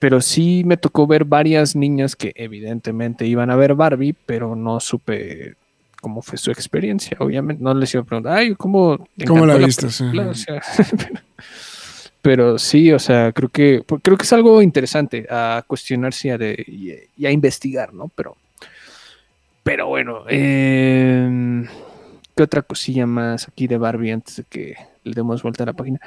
Pero 0.02 0.20
sí 0.20 0.64
me 0.66 0.78
tocó 0.78 1.06
ver 1.06 1.26
varias 1.26 1.76
niñas 1.76 2.16
que 2.16 2.34
evidentemente 2.36 3.28
iban 3.28 3.52
a 3.52 3.56
ver 3.56 3.76
Barbie, 3.76 4.16
pero 4.26 4.56
no 4.56 4.80
supe 4.80 5.54
cómo 6.02 6.24
fue 6.24 6.40
su 6.40 6.50
experiencia. 6.50 7.16
Obviamente 7.20 7.64
no 7.64 7.72
les 7.76 7.94
iba 7.94 8.02
a 8.02 8.06
preguntar, 8.08 8.36
ay, 8.36 8.56
¿cómo, 8.56 9.08
te 9.16 9.26
¿Cómo 9.26 9.46
la 9.46 9.56
viste? 9.58 9.92
Sí. 9.92 10.06
película?" 10.06 10.30
O 10.32 10.34
sea, 10.34 10.60
pero 12.24 12.58
sí, 12.58 12.92
o 12.92 12.98
sea, 12.98 13.32
creo 13.32 13.50
que 13.50 13.84
pues, 13.86 14.02
creo 14.04 14.18
que 14.18 14.24
es 14.24 14.34
algo 14.34 14.60
interesante 14.64 15.28
a 15.30 15.64
cuestionarse 15.68 16.30
y 16.30 16.32
a, 16.32 16.38
de- 16.40 16.66
y, 16.68 17.22
y 17.22 17.26
a 17.28 17.32
investigar, 17.32 17.94
¿no? 17.94 18.10
Pero, 18.16 18.36
pero 19.64 19.86
bueno, 19.88 20.24
em, 20.30 21.68
¿qué 22.36 22.42
otra 22.44 22.64
cosilla 22.64 23.06
más 23.06 23.48
aquí 23.48 23.68
de 23.68 23.78
Barbie 23.78 24.12
antes 24.14 24.38
de 24.38 24.44
que 24.50 24.76
le 25.04 25.14
demos 25.14 25.44
vuelta 25.44 25.62
a 25.62 25.68
la 25.68 25.74
página? 25.74 26.00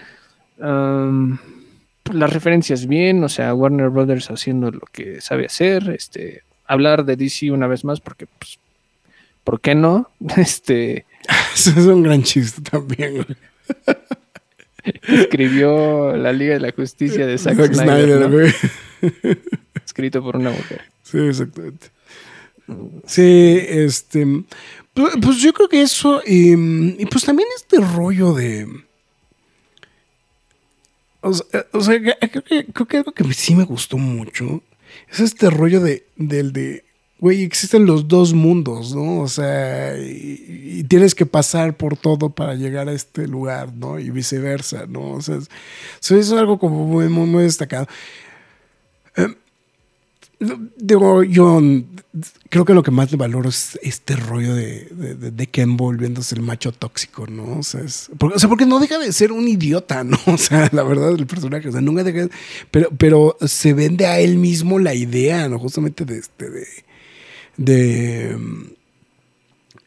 Las 2.13 2.33
referencias 2.33 2.87
bien, 2.87 3.25
o 3.25 3.29
sea, 3.29 3.55
Warner 3.55 3.89
Brothers 3.89 4.31
haciendo 4.31 4.71
lo 4.71 4.83
que 4.93 5.21
sabe 5.21 5.47
hacer, 5.47 5.91
este, 5.91 6.43
hablar 6.67 7.05
de 7.05 7.17
DC 7.17 7.51
una 7.51 7.67
vez 7.67 7.85
más 7.85 8.01
porque, 8.01 8.27
pues, 8.39 8.59
¿por 9.43 9.61
qué 9.61 9.75
no? 9.75 10.11
Este, 10.37 11.07
Eso 11.55 11.71
es 11.71 11.87
un 11.87 12.03
gran 12.03 12.23
chiste 12.23 12.63
también, 12.63 13.15
güey. 13.15 13.27
escribió 15.09 16.15
la 16.17 16.33
Liga 16.33 16.55
de 16.55 16.61
la 16.61 16.73
Justicia 16.73 17.27
de 17.27 17.39
Zack, 17.39 17.57
Zack 17.57 17.75
Snyder, 17.75 18.31
güey. 18.31 18.53
escrito 19.85 20.23
por 20.23 20.37
una 20.37 20.51
mujer. 20.51 20.83
Sí, 21.03 21.19
exactamente. 21.19 21.89
Sí, 23.07 23.59
este. 23.69 24.27
Pues, 24.93 25.15
pues 25.21 25.37
yo 25.39 25.53
creo 25.53 25.69
que 25.69 25.83
eso. 25.83 26.23
Y 26.27 26.57
pues 27.07 27.25
también 27.25 27.49
este 27.57 27.79
rollo 27.81 28.35
de. 28.35 28.67
O 31.73 31.81
sea, 31.81 32.01
que- 32.01 32.29
creo, 32.31 32.45
que, 32.45 32.67
creo 32.67 32.87
que 32.87 32.97
algo 32.99 33.13
que 33.13 33.33
sí 33.35 33.55
me 33.55 33.65
gustó 33.65 33.97
mucho 33.99 34.63
es 35.11 35.21
este 35.21 35.51
rollo 35.51 35.81
de, 35.81 36.05
del 36.17 36.53
de. 36.53 36.85
Güey, 37.21 37.43
existen 37.43 37.87
los 37.87 38.07
dos 38.09 38.35
mundos, 38.35 38.95
¿no? 38.95 39.21
O 39.21 39.29
sea, 39.29 39.97
y, 39.99 40.85
tienes 40.89 41.15
que 41.15 41.25
pasar 41.25 41.75
por 41.77 41.97
todo 41.97 42.31
para 42.31 42.55
llegar 42.55 42.89
a 42.89 42.93
este 42.93 43.27
lugar, 43.27 43.73
¿no? 43.73 43.99
Y 43.99 44.11
viceversa, 44.11 44.85
¿no? 44.87 45.13
O 45.13 45.23
sea, 45.23 45.37
es- 45.37 45.49
eso 46.03 46.17
es 46.17 46.33
algo 46.33 46.59
como 46.59 46.85
muy, 46.87 47.09
muy, 47.09 47.27
muy 47.27 47.45
destacado. 47.45 47.87
Digo, 50.77 51.23
yo 51.23 51.61
creo 52.51 52.65
que 52.65 52.75
lo 52.75 52.83
que 52.83 52.91
más 52.91 53.11
le 53.11 53.17
valoro 53.17 53.49
es 53.49 53.79
este 53.83 54.17
rollo 54.17 54.55
de, 54.55 54.89
de, 54.91 55.31
de- 55.31 55.47
Ken 55.47 55.77
volviéndose 55.77 56.35
el 56.35 56.43
macho 56.43 56.73
tóxico, 56.73 57.27
¿no? 57.27 57.59
O 57.59 57.63
sea, 57.63 57.81
es- 57.83 58.11
porque, 58.19 58.37
o 58.37 58.39
sea, 58.39 58.49
porque 58.49 58.67
no 58.67 58.79
deja 58.81 58.99
de 58.99 59.13
ser 59.13 59.33
un 59.33 59.47
idiota, 59.49 60.05
¿no? 60.05 60.19
O 60.27 60.37
sea, 60.39 60.69
la 60.73 60.83
verdad, 60.83 61.13
el 61.15 61.27
personaje, 61.27 61.69
o 61.69 61.73
sea, 61.73 61.81
nunca 61.81 62.03
deja 62.05 62.23
de- 62.27 62.31
pero, 62.71 62.91
pero 62.99 63.37
se 63.47 63.73
vende 63.73 64.07
a 64.07 64.19
él 64.21 64.37
mismo 64.37 64.79
la 64.79 64.95
idea, 64.95 65.49
¿no? 65.49 65.59
Justamente 65.59 66.05
de 66.05 66.19
este, 66.19 66.51
de, 66.51 66.67
de, 67.57 68.37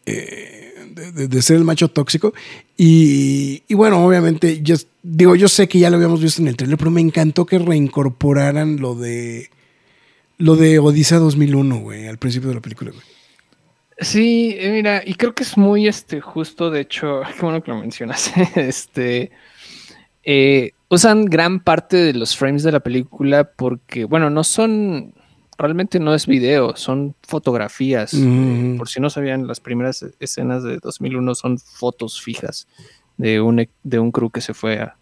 eh, 0.05 0.73
de- 1.13 1.27
de 1.27 1.41
ser 1.41 1.57
el 1.57 1.63
macho 1.63 1.89
tóxico. 1.89 2.33
Y, 2.77 3.63
y 3.67 3.73
bueno, 3.75 4.03
obviamente, 4.05 4.61
yo 4.61 4.75
digo, 5.03 5.35
yo 5.35 5.47
sé 5.47 5.67
que 5.67 5.79
ya 5.79 5.89
lo 5.89 5.97
habíamos 5.97 6.21
visto 6.21 6.41
en 6.41 6.47
el 6.47 6.55
trailer, 6.57 6.77
pero 6.77 6.91
me 6.91 7.01
encantó 7.01 7.45
que 7.45 7.59
reincorporaran 7.59 8.77
lo 8.77 8.95
de 8.95 9.49
lo 10.37 10.55
de 10.55 10.79
Odisea 10.79 11.19
2001, 11.19 11.79
güey, 11.79 12.07
al 12.07 12.17
principio 12.17 12.49
de 12.49 12.55
la 12.55 12.61
película, 12.61 12.91
güey. 12.91 13.03
Sí, 13.99 14.55
eh, 14.59 14.71
mira, 14.71 15.01
y 15.03 15.15
creo 15.15 15.33
que 15.33 15.43
es 15.43 15.57
muy 15.57 15.87
este 15.87 16.21
justo, 16.21 16.69
de 16.69 16.81
hecho, 16.81 17.21
qué 17.35 17.41
bueno 17.41 17.63
que 17.63 17.71
lo 17.71 17.79
mencionas. 17.79 18.31
Este 18.55 19.31
eh, 20.23 20.71
usan 20.89 21.25
gran 21.25 21.59
parte 21.59 21.97
de 21.97 22.13
los 22.13 22.35
frames 22.35 22.63
de 22.63 22.71
la 22.71 22.79
película 22.79 23.51
porque, 23.55 24.05
bueno, 24.05 24.29
no 24.29 24.43
son 24.43 25.13
realmente 25.57 25.99
no 25.99 26.13
es 26.13 26.27
video, 26.27 26.75
son 26.75 27.15
fotografías. 27.23 28.13
Eh, 28.13 28.75
por 28.77 28.87
si 28.87 28.99
no 28.99 29.09
sabían, 29.09 29.47
las 29.47 29.59
primeras 29.59 30.05
escenas 30.19 30.63
de 30.63 30.77
2001 30.77 31.33
son 31.33 31.57
fotos 31.57 32.21
fijas 32.21 32.67
de 33.17 33.41
un, 33.41 33.67
de 33.83 33.99
un 33.99 34.11
crew 34.11 34.29
que 34.29 34.41
se 34.41 34.53
fue 34.53 34.79
a, 34.79 34.97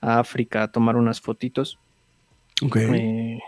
a 0.00 0.18
África 0.18 0.64
a 0.64 0.72
tomar 0.72 0.96
unas 0.96 1.20
fotitos. 1.20 1.78
Ok. 2.62 2.76
Eh, 2.76 3.38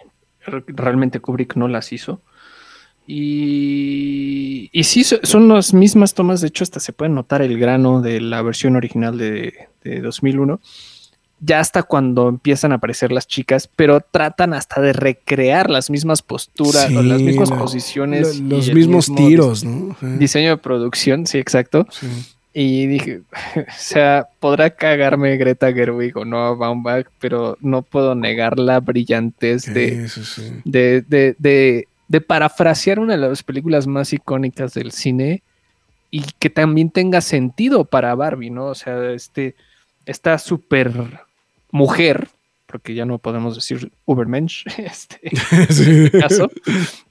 realmente 0.47 1.21
Kubrick 1.21 1.57
no 1.57 1.69
las 1.69 1.93
hizo. 1.93 2.21
Y, 3.07 4.69
y 4.73 4.85
sí, 4.85 5.05
so- 5.05 5.19
son 5.23 5.49
las 5.49 5.75
mismas 5.75 6.15
tomas. 6.15 6.41
De 6.41 6.49
hecho, 6.49 6.65
hasta 6.65 6.81
se 6.81 6.93
puede 6.93 7.11
notar 7.11 7.43
el 7.43 7.59
grano 7.59 8.01
de 8.01 8.21
la 8.21 8.43
versión 8.43 8.77
original 8.77 9.19
de, 9.19 9.69
de 9.85 10.01
2001. 10.01 10.61
Ya 11.43 11.59
hasta 11.61 11.83
cuando 11.83 12.29
empiezan 12.29 12.73
a 12.73 12.75
aparecer 12.77 13.13
las 13.13 13.27
chicas, 13.27 13.69
pero 13.75 14.01
tratan 14.01 14.53
hasta 14.53 14.81
de 14.83 14.93
recrear 14.93 15.71
las 15.71 15.89
mismas 15.89 16.21
posturas 16.21 16.91
o 16.95 17.03
las 17.03 17.21
mismas 17.23 17.51
la- 17.51 17.59
posiciones. 17.59 18.39
Los 18.41 18.73
mismos 18.75 19.09
mismo 19.09 19.27
tiros, 19.29 19.65
¿no? 19.65 19.97
Diseño 20.19 20.51
de 20.51 20.57
producción, 20.59 21.27
sí, 21.27 21.39
exacto. 21.39 21.87
Sí. 21.91 22.07
Y 22.53 22.87
dije, 22.87 23.23
o 23.57 23.63
sea, 23.77 24.29
podrá 24.41 24.71
cagarme 24.71 25.37
Greta 25.37 25.73
Gerwig 25.73 26.17
o 26.17 26.25
no 26.25 26.57
Baumbach, 26.57 27.07
pero 27.21 27.57
no 27.61 27.83
puedo 27.83 28.15
negar 28.15 28.59
la 28.59 28.81
brillantez 28.81 29.73
de, 29.73 30.09
sí. 30.09 30.61
de, 30.65 31.03
de, 31.03 31.37
de, 31.39 31.89
de 32.09 32.21
parafrasear 32.21 32.99
una 32.99 33.17
de 33.17 33.29
las 33.29 33.43
películas 33.43 33.87
más 33.87 34.13
icónicas 34.13 34.75
del 34.75 34.91
cine 34.93 35.43
y 36.11 36.25
que 36.39 36.51
también 36.51 36.91
tenga 36.91 37.21
sentido 37.21 37.85
para 37.85 38.15
Barbie, 38.15 38.51
¿no? 38.51 38.67
O 38.67 38.75
sea, 38.75 39.11
este, 39.13 39.55
esta 40.07 40.39
super 40.39 40.93
mujer, 41.71 42.29
porque 42.71 42.95
ya 42.95 43.05
no 43.05 43.19
podemos 43.19 43.55
decir 43.57 43.91
Ubermensch, 44.05 44.65
este, 44.79 45.21
Sí. 45.71 46.11
caso, 46.19 46.49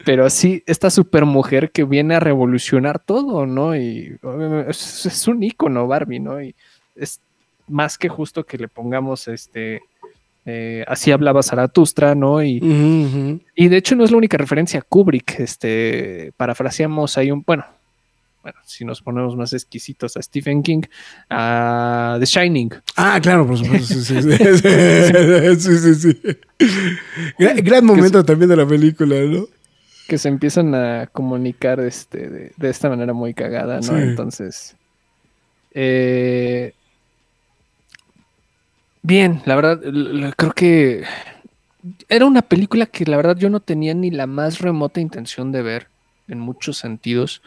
pero 0.06 0.30
sí, 0.30 0.64
esta 0.65 0.90
super 0.90 1.26
mujer 1.26 1.72
que 1.72 1.84
viene 1.84 2.15
a 2.15 2.19
revolucionar 2.19 2.99
todo, 2.99 3.45
¿no? 3.45 3.76
Y 3.76 4.18
es, 4.68 5.06
es 5.06 5.27
un 5.27 5.44
ícono 5.44 5.88
Barbie, 5.88 6.19
¿no? 6.19 6.41
Y 6.41 6.56
es 6.95 7.19
más 7.68 7.98
que 7.98 8.10
justo 8.10 8.45
que 8.45 8.57
le 8.57 8.68
pongamos 8.68 9.27
este. 9.27 9.81
eh, 10.45 10.84
así 10.88 11.11
hablaba 11.11 11.44
Zaratustra, 11.44 12.15
¿no? 12.15 12.41
Y, 12.44 12.60
y 13.56 13.68
de 13.68 13.77
hecho 13.77 13.95
no 13.95 14.03
es 14.03 14.11
la 14.11 14.18
única 14.18 14.38
referencia 14.38 14.80
a 14.80 14.84
Kubrick. 14.84 15.40
Este, 15.40 16.31
parafraseamos 16.38 17.18
ahí 17.18 17.30
un, 17.31 17.44
bueno, 17.45 17.65
bueno, 18.41 18.59
si 18.65 18.85
nos 18.85 19.01
ponemos 19.01 19.35
más 19.35 19.53
exquisitos 19.53 20.15
a 20.17 20.21
Stephen 20.21 20.63
King, 20.63 20.81
a 21.29 22.17
The 22.19 22.25
Shining. 22.25 22.71
Ah, 22.95 23.19
claro, 23.21 23.45
por 23.45 23.57
supuesto. 23.57 23.93
Sí, 23.95 24.21
sí, 25.59 25.95
sí. 25.95 26.21
Gran, 27.39 27.57
gran 27.57 27.85
momento 27.85 28.23
también 28.23 28.49
de 28.49 28.57
la 28.57 28.67
película, 28.67 29.15
¿no? 29.15 29.45
que 30.09 30.17
se 30.17 30.27
empiezan 30.27 30.75
a 30.75 31.07
comunicar 31.07 31.79
este, 31.79 32.29
de, 32.29 32.51
de 32.57 32.69
esta 32.69 32.89
manera 32.89 33.13
muy 33.13 33.33
cagada, 33.33 33.79
¿no? 33.79 33.97
Entonces, 33.97 34.75
eh, 35.71 36.73
bien, 39.03 39.41
la 39.45 39.55
verdad, 39.55 39.79
creo 40.35 40.51
que 40.51 41.03
era 42.09 42.25
una 42.25 42.41
película 42.41 42.87
que 42.87 43.05
la 43.05 43.17
verdad 43.17 43.37
yo 43.37 43.49
no 43.49 43.59
tenía 43.59 43.93
ni 43.93 44.09
la 44.09 44.27
más 44.27 44.59
remota 44.59 44.99
intención 44.99 45.51
de 45.51 45.61
ver, 45.61 45.87
en 46.27 46.39
muchos 46.39 46.77
sentidos. 46.77 47.41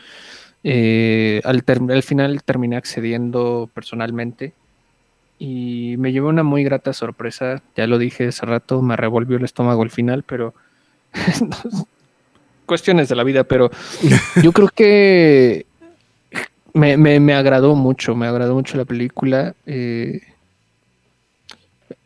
Eh, 0.65 1.41
al, 1.45 1.63
final 2.03 2.43
terminé 2.45 2.77
accediendo 2.77 3.69
personalmente 3.75 4.53
y 5.39 5.97
me 5.99 6.13
llevó 6.13 6.29
una 6.29 6.43
muy 6.43 6.63
grata 6.65 6.93
sorpresa. 6.93 7.63
Ya 7.77 7.87
lo 7.87 7.99
dije 7.99 8.29
hace 8.29 8.47
rato, 8.47 8.81
me 8.83 8.97
revolvió 8.97 9.37
el 9.37 9.45
estómago 9.45 9.83
al 9.83 9.91
final, 9.91 10.23
pero 10.23 10.55
cuestiones 12.67 13.09
de 13.09 13.17
la 13.17 13.25
vida, 13.25 13.45
pero 13.45 13.71
yo 14.43 14.53
creo 14.53 14.69
que 14.69 15.67
me, 16.75 16.97
me- 16.97 17.21
me 17.21 17.35
agradó 17.35 17.75
mucho, 17.75 18.15
me 18.15 18.27
agradó 18.27 18.55
mucho 18.55 18.77
la 18.77 18.85
película. 18.85 19.55
eh, 19.67 20.21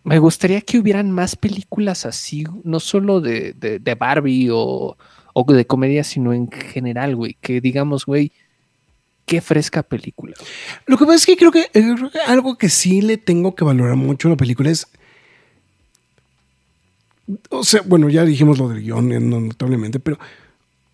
me 0.03 0.19
gustaría 0.21 0.61
que 0.61 0.79
hubieran 0.79 1.11
más 1.11 1.35
películas 1.35 2.07
así, 2.07 2.45
no 2.63 2.79
solo 2.79 3.21
de, 3.21 3.55
de- 3.55 3.81
de 3.81 3.95
Barbie 3.97 4.49
o, 4.53 4.97
o 5.33 5.53
de 5.53 5.67
comedia, 5.67 6.05
sino 6.05 6.33
en 6.33 6.49
general, 6.51 7.17
güey. 7.17 7.37
Que 7.41 7.61
digamos, 7.61 8.07
güey, 8.07 8.31
qué 9.27 9.41
fresca 9.41 9.83
película. 9.83 10.35
Lo 10.87 10.97
que 10.97 11.05
pasa 11.05 11.17
es 11.17 11.27
que 11.27 11.37
creo 11.37 11.51
que, 11.53 11.63
eh, 11.75 11.95
creo 11.97 12.11
que 12.11 12.21
algo 12.21 12.57
que 12.57 12.69
sí 12.71 13.03
le 13.03 13.19
tengo 13.19 13.55
que 13.55 13.65
valorar 13.65 13.97
mucho 13.97 14.29
a 14.29 14.31
la 14.31 14.37
película 14.37 14.71
es. 14.71 14.87
O 17.51 17.65
sea, 17.65 17.83
bueno, 17.85 18.09
ya 18.09 18.25
dijimos 18.25 18.59
lo 18.59 18.69
del 18.69 18.83
guion, 18.83 19.13
eh, 19.13 19.21
no- 19.21 19.41
notablemente, 19.41 19.99
pero 19.99 20.19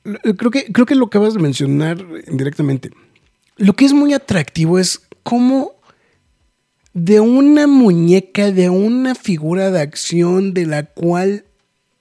eh, 0.04 0.34
creo 0.36 0.50
que, 0.50 0.72
creo 0.72 0.86
que 0.86 0.94
lo 0.94 1.06
acabas 1.06 1.34
de 1.34 1.40
mencionar 1.40 2.04
directamente. 2.26 2.90
Lo 3.58 3.74
que 3.74 3.84
es 3.84 3.92
muy 3.92 4.14
atractivo 4.14 4.78
es 4.78 5.02
cómo 5.22 5.72
de 6.94 7.20
una 7.20 7.66
muñeca, 7.66 8.50
de 8.50 8.70
una 8.70 9.14
figura 9.14 9.70
de 9.70 9.80
acción 9.80 10.54
de 10.54 10.66
la 10.66 10.84
cual 10.84 11.44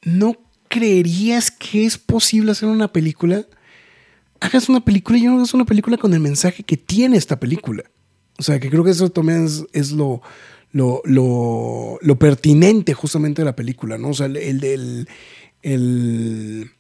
no 0.03 0.38
creerías 0.70 1.52
que 1.52 1.86
es 1.86 1.98
posible 1.98 2.52
hacer 2.52 2.70
una 2.70 2.88
película, 2.94 3.45
hagas 4.41 4.68
una 4.68 4.81
película 4.84 5.18
y 5.18 5.22
no 5.23 5.38
hagas 5.38 5.53
una 5.53 5.65
película 5.65 5.97
con 5.97 6.13
el 6.13 6.19
mensaje 6.19 6.63
que 6.63 6.76
tiene 6.76 7.15
esta 7.18 7.39
película. 7.39 7.84
O 8.38 8.43
sea, 8.43 8.59
que 8.59 8.69
creo 8.69 8.84
que 8.84 8.91
eso 8.91 9.09
también 9.09 9.47
es, 9.72 9.91
lo, 9.91 10.22
lo, 10.73 11.01
lo, 11.05 12.15
pertinente 12.19 12.93
justamente 12.93 13.41
de 13.41 13.45
la 13.45 13.55
película, 13.55 13.97
¿no? 13.97 14.09
O 14.09 14.13
sea, 14.13 14.26
el, 14.26 14.38
el, 14.38 15.07
el- 15.63 16.72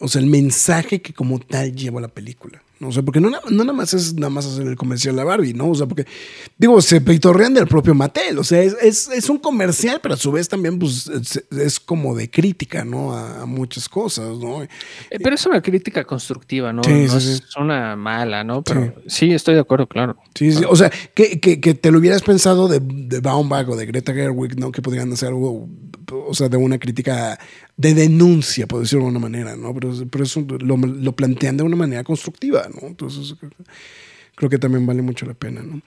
o 0.00 0.08
sea, 0.08 0.20
el 0.20 0.28
mensaje 0.28 1.02
que 1.02 1.12
como 1.12 1.38
tal 1.38 1.74
lleva 1.74 2.00
la 2.00 2.08
película. 2.08 2.62
¿No? 2.80 2.88
O 2.88 2.92
sea, 2.92 3.02
porque 3.02 3.20
no, 3.20 3.30
no 3.30 3.40
nada 3.50 3.72
más 3.72 3.94
es 3.94 4.14
nada 4.14 4.30
más 4.30 4.46
hacer 4.46 4.66
el 4.66 4.76
comercial 4.76 5.14
de 5.14 5.22
la 5.22 5.24
Barbie, 5.24 5.54
¿no? 5.54 5.70
O 5.70 5.74
sea, 5.74 5.86
porque, 5.86 6.06
digo, 6.56 6.80
se 6.80 7.00
pitorrean 7.00 7.54
del 7.54 7.66
propio 7.66 7.94
Mattel. 7.94 8.38
O 8.38 8.44
sea, 8.44 8.62
es, 8.62 8.76
es, 8.80 9.08
es 9.08 9.28
un 9.28 9.38
comercial, 9.38 10.00
pero 10.02 10.14
a 10.14 10.16
su 10.16 10.30
vez 10.32 10.48
también, 10.48 10.78
pues, 10.78 11.06
es, 11.08 11.44
es 11.50 11.80
como 11.80 12.14
de 12.14 12.30
crítica, 12.30 12.84
¿no? 12.84 13.12
A, 13.12 13.42
a 13.42 13.46
muchas 13.46 13.88
cosas, 13.88 14.38
¿no? 14.38 14.62
Eh, 14.62 14.68
Pero 15.22 15.34
es 15.34 15.46
una 15.46 15.60
crítica 15.60 16.04
constructiva, 16.04 16.72
¿no? 16.72 16.82
Sí, 16.84 16.90
no 16.90 17.20
sí, 17.20 17.32
es 17.32 17.36
sí. 17.36 17.60
una 17.60 17.96
mala, 17.96 18.44
¿no? 18.44 18.62
Pero 18.62 18.94
sí. 19.06 19.32
estoy 19.32 19.54
de 19.54 19.60
acuerdo, 19.60 19.86
claro. 19.86 20.16
Sí, 20.34 20.52
sí. 20.52 20.64
O 20.68 20.76
sea, 20.76 20.90
que, 21.14 21.40
que, 21.40 21.60
que 21.60 21.74
te 21.74 21.90
lo 21.90 21.98
hubieras 21.98 22.22
pensado 22.22 22.68
de, 22.68 22.80
de 22.80 23.20
Baumbach 23.20 23.68
o 23.68 23.76
de 23.76 23.86
Greta 23.86 24.12
Gerwig, 24.12 24.58
¿no? 24.58 24.72
Que 24.72 24.82
podrían 24.82 25.12
hacer 25.12 25.28
algo, 25.28 25.68
o 26.10 26.34
sea, 26.34 26.48
de 26.48 26.56
una 26.56 26.78
crítica 26.78 27.38
de 27.78 27.94
denuncia, 27.94 28.66
por 28.66 28.80
decirlo 28.80 29.04
de 29.04 29.08
alguna 29.08 29.20
manera, 29.28 29.56
¿no? 29.56 29.72
Pero, 29.72 29.92
pero 30.10 30.24
eso 30.24 30.44
lo, 30.60 30.76
lo 30.76 31.12
plantean 31.12 31.56
de 31.56 31.62
una 31.62 31.76
manera 31.76 32.04
constructiva, 32.04 32.68
¿no? 32.74 32.86
Entonces, 32.88 33.34
creo 33.38 33.50
que- 33.52 33.64
creo 34.34 34.50
que 34.50 34.58
también 34.58 34.84
vale 34.86 35.00
mucho 35.02 35.24
la 35.26 35.34
pena, 35.34 35.62
¿no? 35.62 35.80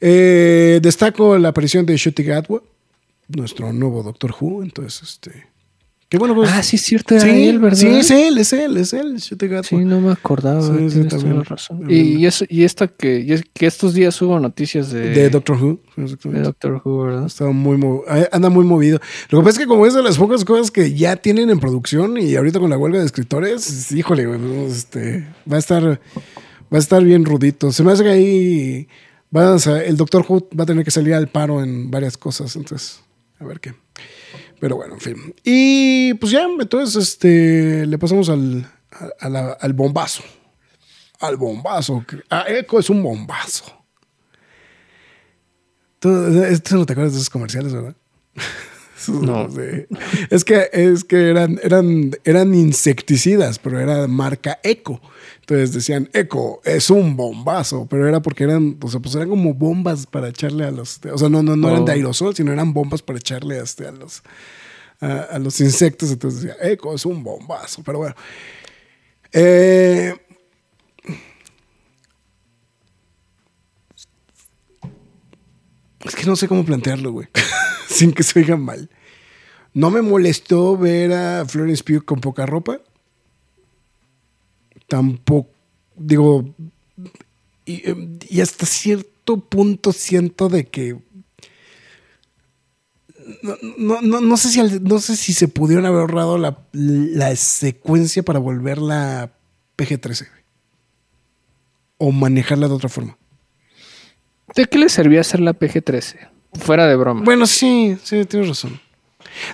Eh, 0.00 0.80
destaco 0.82 1.36
la 1.38 1.48
aparición 1.48 1.84
de 1.84 1.96
Shuti 1.96 2.22
Gatwa, 2.24 2.62
nuestro 3.28 3.72
nuevo 3.72 4.02
Doctor 4.02 4.34
Who, 4.40 4.62
entonces, 4.62 5.02
este... 5.10 5.51
Bueno, 6.18 6.34
pues, 6.34 6.50
Ah, 6.52 6.62
sí, 6.62 6.76
es 6.76 6.82
cierto, 6.82 7.18
sí, 7.18 7.28
él, 7.48 7.58
¿verdad? 7.58 7.78
sí, 7.78 7.86
es 7.86 8.10
él, 8.10 8.38
es 8.38 8.52
él, 8.52 8.76
es 8.76 8.92
él. 8.92 9.20
Sí, 9.20 9.34
no 9.76 10.00
me 10.00 10.12
acordaba. 10.12 10.60
Sí, 10.62 10.90
sí, 10.90 11.04
también, 11.08 11.44
razón. 11.44 11.78
también. 11.80 12.06
Y, 12.06 12.20
y, 12.20 12.26
eso, 12.26 12.44
y 12.48 12.64
esta 12.64 12.88
que, 12.88 13.20
y 13.20 13.32
es 13.32 13.42
que 13.52 13.66
estos 13.66 13.94
días 13.94 14.20
hubo 14.22 14.38
noticias 14.40 14.90
de, 14.90 15.10
de 15.10 15.30
Doctor 15.30 15.56
Who, 15.62 15.80
de. 15.96 16.40
Doctor 16.42 16.80
Who, 16.84 17.02
¿verdad? 17.04 17.26
Estaba 17.26 17.52
muy 17.52 17.78
eh, 18.10 18.28
anda 18.32 18.50
muy 18.50 18.64
movido. 18.64 19.00
Lo 19.30 19.38
que 19.40 19.44
pasa 19.44 19.60
es 19.60 19.64
que 19.64 19.68
como 19.68 19.86
es 19.86 19.94
de 19.94 20.02
las 20.02 20.18
pocas 20.18 20.44
cosas 20.44 20.70
que 20.70 20.94
ya 20.94 21.16
tienen 21.16 21.50
en 21.50 21.60
producción 21.60 22.16
y 22.18 22.34
ahorita 22.36 22.58
con 22.60 22.70
la 22.70 22.78
huelga 22.78 22.98
de 23.00 23.06
escritores, 23.06 23.90
híjole, 23.92 24.26
güey, 24.26 24.38
no, 24.38 24.66
este, 24.66 25.26
va 25.50 25.56
a 25.56 25.58
estar 25.60 25.82
va 25.84 26.76
a 26.76 26.78
estar 26.78 27.02
bien 27.04 27.24
rudito. 27.24 27.70
Se 27.72 27.82
me 27.84 27.92
hace 27.92 28.02
que 28.02 28.08
ahí 28.10 28.88
van 29.30 29.54
a 29.54 29.58
sa- 29.58 29.82
el 29.82 29.96
Doctor 29.96 30.24
Who 30.28 30.48
va 30.58 30.64
a 30.64 30.66
tener 30.66 30.84
que 30.84 30.90
salir 30.90 31.14
al 31.14 31.28
paro 31.28 31.62
en 31.62 31.90
varias 31.90 32.16
cosas, 32.16 32.54
entonces 32.56 33.00
a 33.38 33.44
ver 33.44 33.60
qué. 33.60 33.74
Pero 34.62 34.76
bueno, 34.76 34.94
en 34.94 35.00
fin. 35.00 35.34
Y 35.42 36.14
pues 36.14 36.30
ya, 36.30 36.44
entonces 36.44 36.94
este 37.08 37.84
le 37.84 37.98
pasamos 37.98 38.28
al 38.28 38.64
a- 38.92 39.26
a 39.26 39.52
al 39.54 39.72
bombazo. 39.72 40.22
Al 41.18 41.36
bombazo. 41.36 42.04
Ah, 42.30 42.44
Eco 42.46 42.78
es 42.78 42.88
un 42.88 43.02
bombazo. 43.02 43.64
Tú 45.98 46.08
no 46.10 46.86
te 46.86 46.92
acuerdas 46.92 47.12
de 47.14 47.18
esos 47.18 47.28
comerciales, 47.30 47.72
¿verdad? 47.72 47.96
No. 49.08 49.48
Sí. 49.50 49.86
Es 50.30 50.44
que, 50.44 50.68
es 50.72 51.04
que 51.04 51.30
eran, 51.30 51.58
eran, 51.62 52.12
eran 52.24 52.54
insecticidas, 52.54 53.58
pero 53.58 53.80
era 53.80 54.06
marca 54.08 54.58
Eco. 54.62 55.00
Entonces 55.40 55.72
decían, 55.72 56.08
Eco 56.12 56.60
es 56.64 56.88
un 56.90 57.16
bombazo, 57.16 57.86
pero 57.90 58.06
era 58.08 58.20
porque 58.22 58.44
eran, 58.44 58.78
o 58.80 58.88
sea, 58.88 59.00
pues 59.00 59.14
eran 59.14 59.28
como 59.28 59.54
bombas 59.54 60.06
para 60.06 60.28
echarle 60.28 60.64
a 60.64 60.70
los, 60.70 61.00
o 61.12 61.18
sea, 61.18 61.28
no, 61.28 61.42
no, 61.42 61.56
no 61.56 61.68
eran 61.68 61.82
Oh. 61.82 61.84
de 61.84 61.92
aerosol, 61.92 62.34
sino 62.34 62.52
eran 62.52 62.72
bombas 62.72 63.02
para 63.02 63.18
echarle 63.18 63.58
este, 63.58 63.86
a 63.86 63.92
los, 63.92 64.22
a, 65.00 65.18
a 65.32 65.38
los 65.38 65.60
insectos. 65.60 66.10
Entonces 66.12 66.42
decía, 66.42 66.56
Eco 66.62 66.94
es 66.94 67.04
un 67.04 67.22
bombazo, 67.24 67.82
pero 67.82 67.98
bueno. 67.98 68.14
Eh, 69.32 70.14
es 76.04 76.14
que 76.16 76.24
no 76.26 76.36
sé 76.36 76.48
cómo 76.48 76.64
plantearlo, 76.64 77.12
güey. 77.12 77.28
Sin 77.88 78.12
que 78.12 78.22
se 78.22 78.38
oiga 78.38 78.56
mal. 78.56 78.90
No 79.74 79.90
me 79.90 80.02
molestó 80.02 80.76
ver 80.76 81.12
a 81.12 81.44
Florence 81.46 81.82
Pugh 81.82 82.04
con 82.04 82.20
poca 82.20 82.46
ropa. 82.46 82.80
Tampoco, 84.86 85.50
digo, 85.96 86.54
y, 87.64 87.88
em, 87.88 88.18
hasta 88.40 88.66
cierto 88.66 89.38
punto 89.40 89.92
siento 89.92 90.48
de 90.48 90.66
que 90.66 90.98
no, 93.42 94.00
no, 94.02 94.20
no, 94.20 94.36
sé 94.36 94.50
si 94.50 94.60
no 94.80 94.98
sé 94.98 95.16
si 95.16 95.32
se 95.32 95.48
pudieron 95.48 95.86
haber 95.86 96.00
ahorrado 96.00 96.38
la, 96.38 96.58
la 96.72 97.34
secuencia 97.36 98.22
para 98.22 98.38
volverla 98.38 99.32
PG-13 99.76 100.28
güey. 100.28 100.42
o 101.98 102.12
manejarla 102.12 102.68
de 102.68 102.74
otra 102.74 102.88
forma. 102.88 103.16
¿De 104.54 104.66
qué 104.66 104.78
le 104.78 104.88
servía 104.88 105.20
hacer 105.20 105.40
la 105.40 105.54
PG-13? 105.54 106.31
Fuera 106.54 106.86
de 106.86 106.96
broma. 106.96 107.22
Bueno, 107.24 107.46
sí, 107.46 107.96
sí, 108.02 108.24
tienes 108.26 108.48
razón. 108.48 108.80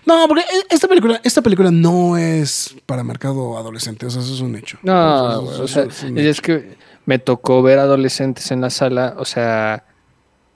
No, 0.05 0.27
porque 0.27 0.43
e- 0.43 0.75
esta 0.75 0.89
película, 0.89 1.21
esta 1.23 1.43
película 1.43 1.71
no 1.71 2.17
es 2.17 2.75
para 2.87 3.05
mercado 3.05 3.57
adolescente, 3.57 4.07
o 4.07 4.11
sea, 4.11 4.23
eso 4.23 4.35
es 4.35 4.41
un 4.41 4.57
hecho. 4.57 4.79
No, 4.83 5.31
Eso- 5.31 5.43
güey, 5.43 5.55
eso 5.55 5.63
o 5.65 5.69
sea, 5.69 5.87
es 6.17 6.41
que 6.41 6.77
me 7.07 7.19
tocó 7.19 7.63
ver 7.63 7.79
adolescentes 7.79 8.51
en 8.51 8.61
la 8.61 8.71
sala, 8.71 9.15
o 9.19 9.25
sea, 9.25 9.85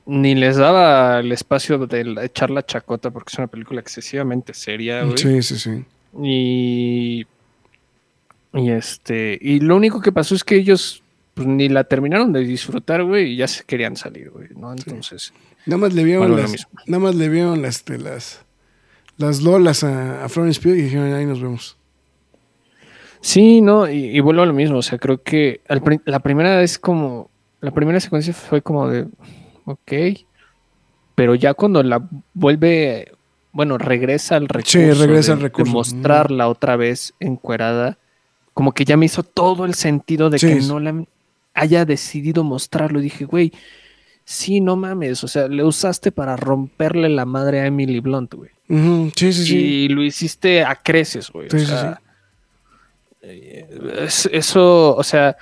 ni 0.07 0.35
les 0.35 0.57
daba 0.57 1.21
el 1.21 1.31
espacio 1.31 1.79
de 1.87 2.17
echar 2.25 2.51
la 2.51 2.67
chacota 2.67 3.11
porque 3.11 3.31
es 3.33 3.39
una 3.39 3.47
película 3.47 3.81
excesivamente 3.81 4.53
seria, 4.53 5.05
güey. 5.05 5.17
Sí, 5.17 5.43
sí, 5.43 5.59
sí. 5.59 5.85
Y, 6.21 7.27
y 8.55 8.71
este, 8.71 9.39
y 9.41 9.61
lo 9.61 9.77
único 9.77 10.01
que 10.01 10.13
pasó 10.13 10.35
es 10.35 10.43
que 10.45 10.57
ellos 10.57 11.03
pues, 11.35 11.47
ni 11.47 11.69
la 11.69 11.85
terminaron 11.85 12.33
de 12.33 12.41
disfrutar, 12.41 13.05
güey, 13.05 13.33
y 13.33 13.37
ya 13.37 13.47
se 13.49 13.65
querían 13.65 13.97
salir, 13.97 14.31
güey, 14.31 14.49
¿no? 14.57 14.73
Entonces, 14.73 15.33
Nada 15.67 15.79
más 15.79 15.93
le 15.95 16.05
vieron 16.05 16.37
las, 16.37 16.67
nada 16.87 17.03
más 17.03 17.15
le 17.15 17.29
vieron 17.29 17.63
las, 17.63 17.77
este, 17.77 17.99
las, 17.99 18.41
las 19.17 19.43
lolas 19.43 19.85
a, 19.85 20.25
a 20.25 20.29
Florence 20.29 20.61
Pugh 20.61 20.73
y 20.75 20.83
dijeron, 20.83 21.13
ahí 21.13 21.25
nos 21.27 21.41
vemos. 21.41 21.77
sí, 23.21 23.61
no, 23.61 23.89
y, 23.89 24.17
y 24.17 24.21
vuelvo 24.21 24.43
a 24.43 24.47
lo 24.47 24.53
mismo, 24.53 24.79
o 24.79 24.83
sea, 24.83 24.99
creo 24.99 25.23
que 25.23 25.61
al 25.69 25.83
la 26.05 26.19
primera 26.21 26.63
es 26.63 26.79
como, 26.79 27.31
la 27.61 27.71
primera 27.71 28.01
secuencia 28.01 28.33
fue 28.35 28.63
como 28.63 28.89
de, 28.89 29.07
ok, 29.65 29.93
pero 31.15 31.35
ya 31.35 31.55
cuando 31.55 31.83
la 31.83 32.03
vuelve, 32.35 33.13
bueno, 33.53 33.79
regresa 33.79 34.37
al 34.37 34.49
recurso, 34.49 34.79
regresa 34.79 35.33
de- 35.33 35.37
al 35.37 35.41
recurso. 35.43 35.71
de 35.71 35.75
mostrarla 35.75 36.49
otra 36.49 36.75
vez 36.77 37.15
encuerada, 37.21 37.99
como 38.55 38.73
que 38.73 38.85
ya 38.85 38.97
me 38.97 39.07
hizo 39.07 39.23
todo 39.23 39.65
el 39.65 39.75
sentido 39.75 40.29
de 40.31 40.39
Sí, 40.39 40.47
que 40.49 40.61
sí. 40.63 40.69
no 40.69 40.81
la 40.81 41.05
haya 41.55 41.85
decidido 41.85 42.45
mostrarlo. 42.45 42.99
Y 42.99 43.05
dije, 43.05 43.25
güey, 43.25 43.53
sí, 44.25 44.61
no 44.61 44.77
mames, 44.77 45.23
o 45.25 45.29
sea, 45.29 45.49
le 45.49 45.65
usaste 45.65 46.13
para 46.13 46.37
romperle 46.37 47.09
la 47.09 47.25
madre 47.25 47.61
a 47.61 47.67
Emily 47.67 48.01
Blunt, 48.01 48.35
güey. 48.35 48.51
Sí, 49.17 49.33
sí, 49.33 49.45
sí. 49.47 49.57
Y 49.59 49.89
lo 49.89 50.03
hiciste 50.03 50.65
a 50.65 50.75
creces, 50.77 51.31
güey. 51.31 51.49
Sí, 51.51 51.57
o 51.57 51.61
sí, 51.61 51.67
sea, 51.67 52.01
eh, 53.23 53.69
es- 54.01 54.29
eso, 54.33 54.97
o 54.97 55.03
sea, 55.03 55.37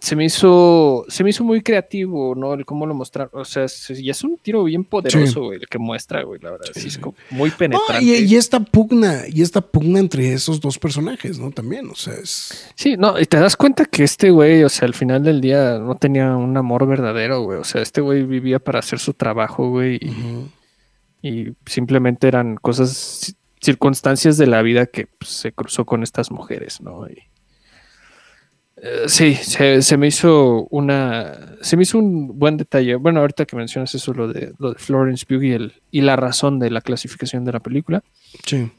se 0.00 0.14
me 0.14 0.24
hizo, 0.24 1.04
se 1.08 1.24
me 1.24 1.30
hizo 1.30 1.42
muy 1.42 1.60
creativo, 1.60 2.34
¿no? 2.36 2.54
El 2.54 2.64
cómo 2.64 2.86
lo 2.86 2.94
mostraron. 2.94 3.30
O 3.32 3.44
sea, 3.44 3.64
es- 3.64 3.90
y 3.90 4.08
es 4.10 4.22
un 4.22 4.38
tiro 4.38 4.62
bien 4.64 4.84
poderoso, 4.84 5.42
güey, 5.42 5.58
el 5.58 5.66
que 5.66 5.78
muestra, 5.78 6.22
güey, 6.22 6.40
la 6.40 6.52
verdad. 6.52 6.66
Sí, 6.72 6.86
es 6.86 6.98
como 6.98 7.16
muy 7.30 7.50
No, 7.50 7.56
penetrante. 7.56 8.04
y, 8.04 8.14
y 8.24 8.36
esta 8.36 8.60
pugna, 8.60 9.22
y 9.28 9.42
esta 9.42 9.60
pugna 9.60 9.98
entre 9.98 10.32
esos 10.32 10.60
dos 10.60 10.78
personajes, 10.78 11.38
¿no? 11.40 11.50
También, 11.50 11.88
o 11.90 11.96
sea, 11.96 12.14
es... 12.14 12.70
Sí, 12.76 12.96
no, 12.96 13.18
y 13.20 13.24
te 13.26 13.38
das 13.38 13.56
cuenta 13.56 13.84
que 13.86 14.04
este 14.04 14.30
güey, 14.30 14.62
o 14.62 14.68
sea, 14.68 14.86
al 14.86 14.94
final 14.94 15.22
del 15.24 15.40
día 15.40 15.78
no 15.80 15.96
tenía 15.96 16.36
un 16.36 16.56
amor 16.56 16.86
verdadero, 16.86 17.42
güey. 17.42 17.58
O 17.58 17.64
sea, 17.64 17.82
este 17.82 18.00
güey 18.00 18.22
vivía 18.22 18.60
para 18.60 18.78
hacer 18.78 19.00
su 19.00 19.14
trabajo, 19.14 19.68
güey, 19.70 19.98
y 21.22 21.48
simplemente 21.66 22.28
eran 22.28 22.56
cosas, 22.56 23.34
circunstancias 23.60 24.36
de 24.38 24.46
la 24.46 24.62
vida 24.62 24.86
que 24.86 25.08
pues, 25.08 25.30
se 25.32 25.50
cruzó 25.52 25.84
con 25.84 26.04
estas 26.04 26.30
mujeres, 26.30 26.80
¿no? 26.80 27.08
Y, 27.08 27.18
eh, 28.82 29.04
sí, 29.08 29.34
se, 29.34 29.82
se 29.82 29.96
me 29.96 30.06
hizo 30.08 30.66
una, 30.70 31.56
se 31.60 31.76
me 31.76 31.82
hizo 31.82 31.98
un 31.98 32.38
buen 32.38 32.56
detalle. 32.56 32.94
Bueno, 32.96 33.20
ahorita 33.20 33.44
que 33.46 33.56
mencionas 33.56 33.94
eso, 33.94 34.12
lo 34.12 34.28
de, 34.28 34.52
lo 34.58 34.72
de 34.72 34.78
Florence 34.78 35.24
Pugh 35.26 35.42
y, 35.42 35.52
el, 35.52 35.72
y 35.90 36.00
la 36.02 36.16
razón 36.16 36.58
de 36.58 36.70
la 36.70 36.80
clasificación 36.80 37.44
de 37.44 37.52
la 37.52 37.60
película. 37.60 38.02
Sí. 38.46 38.70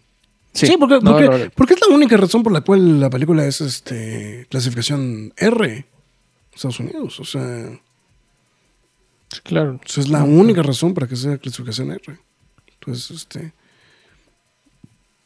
Sí, 0.51 0.75
porque, 0.79 0.99
no, 1.01 1.11
porque, 1.15 1.51
porque 1.55 1.73
es 1.75 1.81
la 1.87 1.93
única 1.95 2.17
razón 2.17 2.41
por 2.41 2.51
la 2.51 2.61
cual 2.61 2.99
la 2.99 3.09
película 3.09 3.45
es 3.45 3.61
este 3.61 4.47
clasificación 4.49 5.31
R. 5.37 5.85
Estados 6.55 6.79
Unidos, 6.79 7.19
o 7.19 7.23
sea, 7.23 7.69
sí, 9.31 9.39
claro. 9.43 9.79
esa 9.85 10.01
es 10.01 10.09
la 10.09 10.23
única 10.23 10.63
razón 10.63 10.93
para 10.95 11.07
que 11.07 11.15
sea 11.15 11.37
clasificación 11.37 11.91
R. 11.91 12.17
Entonces, 12.79 13.11
este. 13.11 13.53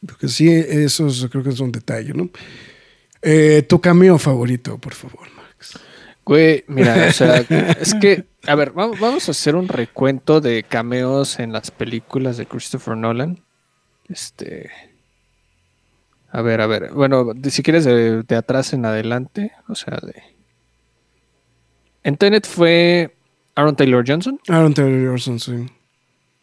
Porque 0.06 0.28
sí, 0.28 0.48
eso 0.50 1.06
es- 1.06 1.26
creo 1.30 1.42
que 1.42 1.50
es 1.50 1.60
un 1.60 1.72
detalle, 1.72 2.12
¿no? 2.12 2.28
Eh, 3.26 3.62
tu 3.62 3.80
cameo 3.80 4.18
favorito, 4.18 4.76
por 4.76 4.92
favor, 4.92 5.26
Max. 5.34 5.78
Güey, 6.26 6.64
mira, 6.68 7.06
o 7.08 7.12
sea, 7.12 7.38
es 7.80 7.94
que, 7.94 8.26
a 8.46 8.54
ver, 8.54 8.72
vamos, 8.72 9.28
a 9.28 9.30
hacer 9.30 9.56
un 9.56 9.66
recuento 9.66 10.42
de 10.42 10.62
cameos 10.62 11.38
en 11.38 11.52
las 11.52 11.70
películas 11.70 12.36
de 12.36 12.44
Christopher 12.44 12.98
Nolan. 12.98 13.42
Este. 14.10 14.70
A 16.30 16.42
ver, 16.42 16.60
a 16.60 16.66
ver. 16.66 16.92
Bueno, 16.92 17.32
si 17.48 17.62
quieres 17.62 17.86
de, 17.86 18.22
de 18.24 18.36
atrás 18.36 18.74
en 18.74 18.84
adelante, 18.84 19.52
o 19.68 19.74
sea, 19.74 19.98
de. 20.02 20.22
En 22.02 22.18
Tenet 22.18 22.46
fue 22.46 23.16
Aaron 23.54 23.74
Taylor 23.74 24.04
Johnson. 24.06 24.38
Aaron 24.48 24.74
Taylor 24.74 25.08
Johnson, 25.08 25.40
sí. 25.40 25.66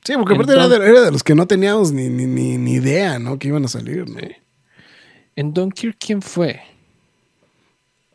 Sí, 0.03 0.13
porque 0.17 0.33
aparte 0.33 0.53
era 0.53 0.67
de, 0.67 0.77
era 0.77 1.01
de 1.01 1.11
los 1.11 1.23
que 1.23 1.35
no 1.35 1.45
teníamos 1.45 1.91
ni, 1.91 2.09
ni, 2.09 2.25
ni, 2.25 2.57
ni 2.57 2.73
idea, 2.73 3.19
¿no? 3.19 3.37
Que 3.37 3.49
iban 3.49 3.65
a 3.65 3.67
salir, 3.67 4.09
¿no? 4.09 4.19
Sí. 4.19 4.29
En 5.41 5.53
Dunkirk, 5.55 5.97
¿quién 5.99 6.21
fue? 6.21 6.61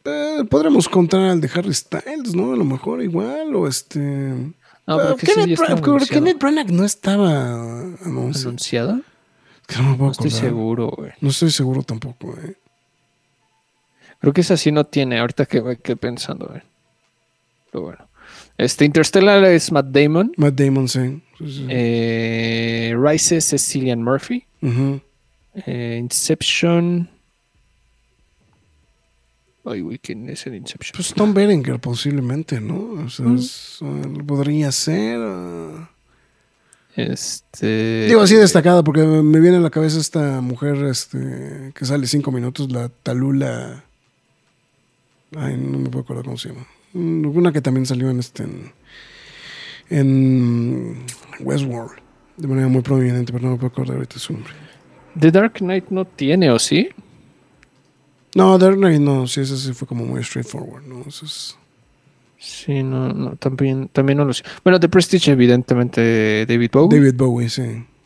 Eh, 0.04 0.44
podremos 0.48 0.88
contar 0.88 1.22
al 1.22 1.40
de 1.40 1.50
Harry 1.52 1.74
Styles, 1.74 2.36
¿no? 2.36 2.52
A 2.52 2.56
lo 2.56 2.62
mejor 2.64 3.02
igual, 3.02 3.52
o 3.56 3.66
este... 3.66 3.98
No, 3.98 4.54
Ah, 4.88 4.98
pero 5.02 5.16
que 5.16 5.26
sí, 5.26 5.32
Kenneth, 5.34 5.58
Bra- 5.58 6.38
Branagh 6.38 6.70
no 6.70 6.84
estaba 6.84 7.80
anunciado. 8.04 8.48
¿Anunciado? 8.50 9.00
Que 9.66 9.76
no 9.82 9.82
me 9.90 9.96
No 9.96 10.10
estoy 10.12 10.30
seguro, 10.30 10.88
güey. 10.96 11.10
No 11.20 11.30
estoy 11.30 11.50
seguro 11.50 11.82
tampoco, 11.82 12.36
¿eh? 12.44 12.54
Creo 14.20 14.32
que 14.32 14.42
esa 14.42 14.56
sí 14.56 14.70
no 14.70 14.84
tiene, 14.84 15.18
ahorita 15.18 15.46
que 15.46 15.78
quedé 15.82 15.96
pensando, 15.96 16.46
güey. 16.46 16.62
Pero 17.72 17.82
bueno. 17.86 18.08
Este 18.56 18.84
Interstellar 18.84 19.42
es 19.46 19.72
Matt 19.72 19.86
Damon. 19.86 20.32
Matt 20.36 20.54
Damon, 20.54 20.88
sí. 20.88 21.20
Sí, 21.38 21.52
sí. 21.52 21.66
Eh, 21.68 22.94
Rises 22.96 23.52
es 23.52 23.66
Cillian 23.66 24.04
Murphy. 24.04 24.44
Ujú. 24.62 25.00
Eh, 25.66 25.96
Inception. 25.98 27.10
Ay, 29.66 29.80
güey, 29.80 29.98
¿quién 29.98 30.28
es 30.30 30.46
el 30.46 30.54
Inception? 30.54 30.92
Pues 30.94 31.12
Tom 31.12 31.34
Berenger 31.34 31.80
posiblemente, 31.80 32.60
¿no? 32.60 33.04
O 33.04 33.10
sea, 33.10 33.26
es, 33.34 33.78
eh, 33.82 34.22
podría 34.24 34.70
ser... 34.72 35.18
ah. 35.20 35.90
Este. 36.96 38.06
Digo 38.06 38.22
así 38.22 38.34
destacada 38.36 38.82
porque 38.82 39.02
me 39.02 39.38
viene 39.40 39.58
a 39.58 39.60
la 39.60 39.68
cabeza 39.68 40.00
esta 40.00 40.40
mujer 40.40 40.76
este, 40.84 41.72
que 41.74 41.84
sale 41.84 42.06
cinco 42.06 42.32
minutos, 42.32 42.72
la 42.72 42.88
Talula. 42.88 43.84
Ay, 45.36 45.58
no 45.58 45.78
me 45.78 45.90
puedo 45.90 46.04
acordar 46.04 46.24
cómo 46.24 46.38
se 46.38 46.48
llama. 46.48 46.66
Mm, 46.94 47.26
Una 47.36 47.52
que 47.52 47.60
también 47.60 47.84
salió 47.84 48.08
en 48.08 48.18
este 48.18 48.44
en, 48.44 48.72
en 49.90 51.04
Westworld 51.40 51.98
de 52.38 52.48
manera 52.48 52.68
muy 52.68 52.80
prominente, 52.80 53.30
pero 53.30 53.44
no 53.44 53.50
me 53.52 53.56
puedo 53.58 53.68
acordar 53.68 53.96
ahorita 53.96 54.18
su 54.18 54.32
nombre. 54.32 54.52
The 55.18 55.30
Dark 55.30 55.54
Knight 55.58 55.88
no 55.90 56.06
tiene, 56.06 56.50
¿o 56.50 56.58
sí? 56.58 56.88
No, 58.36 58.58
Dark 58.58 58.76
Knight 58.76 59.00
no, 59.00 59.26
sí, 59.26 59.40
ese 59.40 59.56
sí 59.56 59.72
fue 59.72 59.88
como 59.88 60.04
muy 60.04 60.22
straightforward, 60.22 60.84
¿no? 60.86 61.02
Eso 61.08 61.24
es- 61.26 61.56
Sí, 62.38 62.82
no, 62.82 63.12
no, 63.12 63.36
también, 63.36 63.88
también 63.92 64.18
no 64.18 64.24
lo 64.26 64.32
sé. 64.34 64.44
Bueno, 64.62 64.78
The 64.78 64.88
Prestige, 64.90 65.32
evidentemente, 65.32 66.44
David 66.46 66.70
Bowie. 66.70 66.98
David 66.98 67.14
Bowie, 67.16 67.48
sí. 67.48 67.62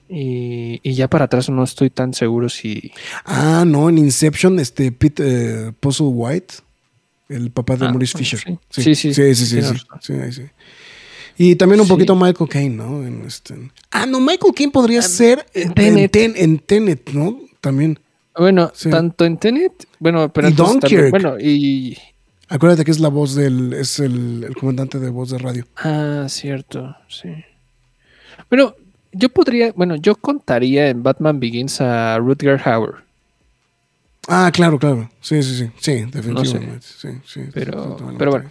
Y, 0.08 0.80
y 0.82 0.94
ya 0.94 1.08
para 1.08 1.24
atrás 1.26 1.50
no 1.50 1.62
estoy 1.64 1.90
tan 1.90 2.14
seguro 2.14 2.48
si. 2.48 2.92
Ah, 3.24 3.64
no, 3.66 3.88
en 3.88 3.98
Inception, 3.98 4.58
este 4.60 4.92
Pete 4.92 5.22
eh, 5.68 5.72
Puzzle 5.78 6.06
White, 6.08 6.54
el 7.28 7.50
papá 7.50 7.76
de 7.76 7.86
Ah, 7.86 7.90
Maurice 7.90 8.16
Fisher. 8.16 8.38
sí. 8.40 8.58
Sí, 8.70 8.94
sí, 8.94 9.14
sí, 9.14 9.34
sí, 9.34 9.62
sí, 10.00 10.32
sí. 10.32 10.42
Y 11.36 11.56
también 11.56 11.80
un 11.80 11.86
Sí. 11.86 11.92
poquito 11.92 12.14
Michael 12.14 12.48
Caine, 12.50 12.76
¿no? 12.76 13.04
En 13.06 13.24
este... 13.26 13.54
Ah, 13.90 14.06
no, 14.06 14.20
Michael 14.20 14.54
Caine 14.54 14.72
podría 14.72 15.02
ser 15.02 15.44
en 15.54 15.74
Tenet. 15.74 16.10
Ten- 16.12 16.34
en 16.36 16.58
Tenet, 16.58 17.10
¿no? 17.12 17.38
También. 17.60 17.98
Bueno, 18.36 18.70
Sí. 18.74 18.90
tanto 18.90 19.24
en 19.24 19.38
Tenet. 19.38 19.86
Bueno, 19.98 20.32
pero 20.32 20.48
Y 20.48 20.50
entonces 20.52 20.80
también- 20.80 21.10
bueno, 21.10 21.38
y. 21.40 21.96
Acuérdate 22.48 22.84
que 22.84 22.90
es 22.90 22.98
la 23.00 23.08
voz 23.08 23.34
del, 23.34 23.72
es 23.74 24.00
el, 24.00 24.44
el 24.44 24.56
comandante 24.56 24.98
de 24.98 25.08
voz 25.10 25.30
de 25.30 25.38
radio. 25.38 25.66
Ah, 25.76 26.26
cierto, 26.28 26.96
sí. 27.08 27.28
Bueno, 28.48 28.74
yo 29.12 29.28
podría. 29.28 29.72
Bueno, 29.72 29.96
yo 29.96 30.14
contaría 30.16 30.88
en 30.88 31.02
Batman 31.02 31.38
Begins 31.38 31.80
a 31.80 32.18
Rutger 32.18 32.60
Hauer. 32.64 32.94
Ah, 34.28 34.50
claro, 34.52 34.78
claro. 34.78 35.10
Sí, 35.20 35.42
sí, 35.42 35.56
sí. 35.56 35.70
Sí, 35.78 36.04
definitivamente. 36.10 36.86
Sí, 36.86 37.08
sí, 37.26 37.40
Pero- 37.52 37.96
pero 38.18 38.30
bueno. 38.30 38.50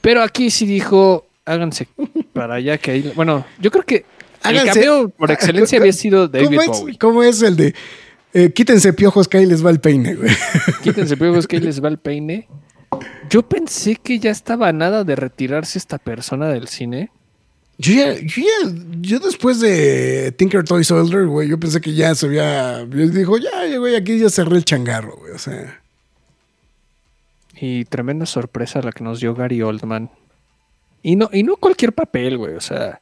Pero 0.00 0.22
aquí 0.22 0.50
sí 0.50 0.66
dijo, 0.66 1.26
háganse 1.44 1.88
para 2.32 2.54
allá 2.56 2.78
que 2.78 2.90
ahí. 2.92 3.12
Bueno, 3.16 3.44
yo 3.60 3.70
creo 3.70 3.84
que 3.84 4.04
el 4.44 4.64
cameo 4.64 5.08
por 5.08 5.30
excelencia 5.32 5.78
había 5.78 5.92
sido 5.92 6.28
David 6.28 6.46
¿Cómo 6.46 6.60
es, 6.62 6.68
Bowie. 6.68 6.98
¿Cómo 6.98 7.22
es 7.22 7.42
el 7.42 7.56
de 7.56 7.74
eh, 8.38 8.52
quítense 8.52 8.92
piojos 8.92 9.28
que 9.28 9.38
ahí 9.38 9.46
les 9.46 9.64
va 9.64 9.70
el 9.70 9.80
peine, 9.80 10.14
güey? 10.14 10.30
Quítense 10.82 11.16
piojos 11.16 11.46
que 11.46 11.56
ahí 11.56 11.62
les 11.62 11.82
va 11.82 11.88
el 11.88 11.96
peine. 11.96 12.46
Yo 13.30 13.42
pensé 13.48 13.96
que 13.96 14.18
ya 14.18 14.30
estaba 14.30 14.70
nada 14.72 15.04
de 15.04 15.16
retirarse 15.16 15.78
esta 15.78 15.96
persona 15.96 16.48
del 16.48 16.68
cine. 16.68 17.10
Yo 17.78 17.94
ya, 17.94 18.12
yo 18.12 18.42
ya, 18.42 18.72
yo 19.00 19.20
después 19.20 19.60
de 19.60 20.32
Tinker 20.36 20.64
Toy 20.64 20.84
Soldier, 20.84 21.26
güey, 21.26 21.48
yo 21.48 21.58
pensé 21.58 21.80
que 21.80 21.94
ya 21.94 22.14
se 22.14 22.26
había, 22.26 22.84
yo 22.84 23.08
dijo, 23.08 23.38
ya, 23.38 23.78
güey, 23.78 23.96
aquí 23.96 24.18
ya 24.18 24.28
cerré 24.28 24.56
el 24.58 24.66
changarro, 24.66 25.16
güey, 25.16 25.32
o 25.32 25.38
sea. 25.38 25.80
Y 27.58 27.86
tremenda 27.86 28.26
sorpresa 28.26 28.82
la 28.82 28.92
que 28.92 29.02
nos 29.02 29.20
dio 29.20 29.34
Gary 29.34 29.62
Oldman. 29.62 30.10
Y 31.02 31.16
no, 31.16 31.30
y 31.32 31.42
no 31.42 31.56
cualquier 31.56 31.94
papel, 31.94 32.36
güey. 32.36 32.54
O 32.54 32.60
sea, 32.60 33.00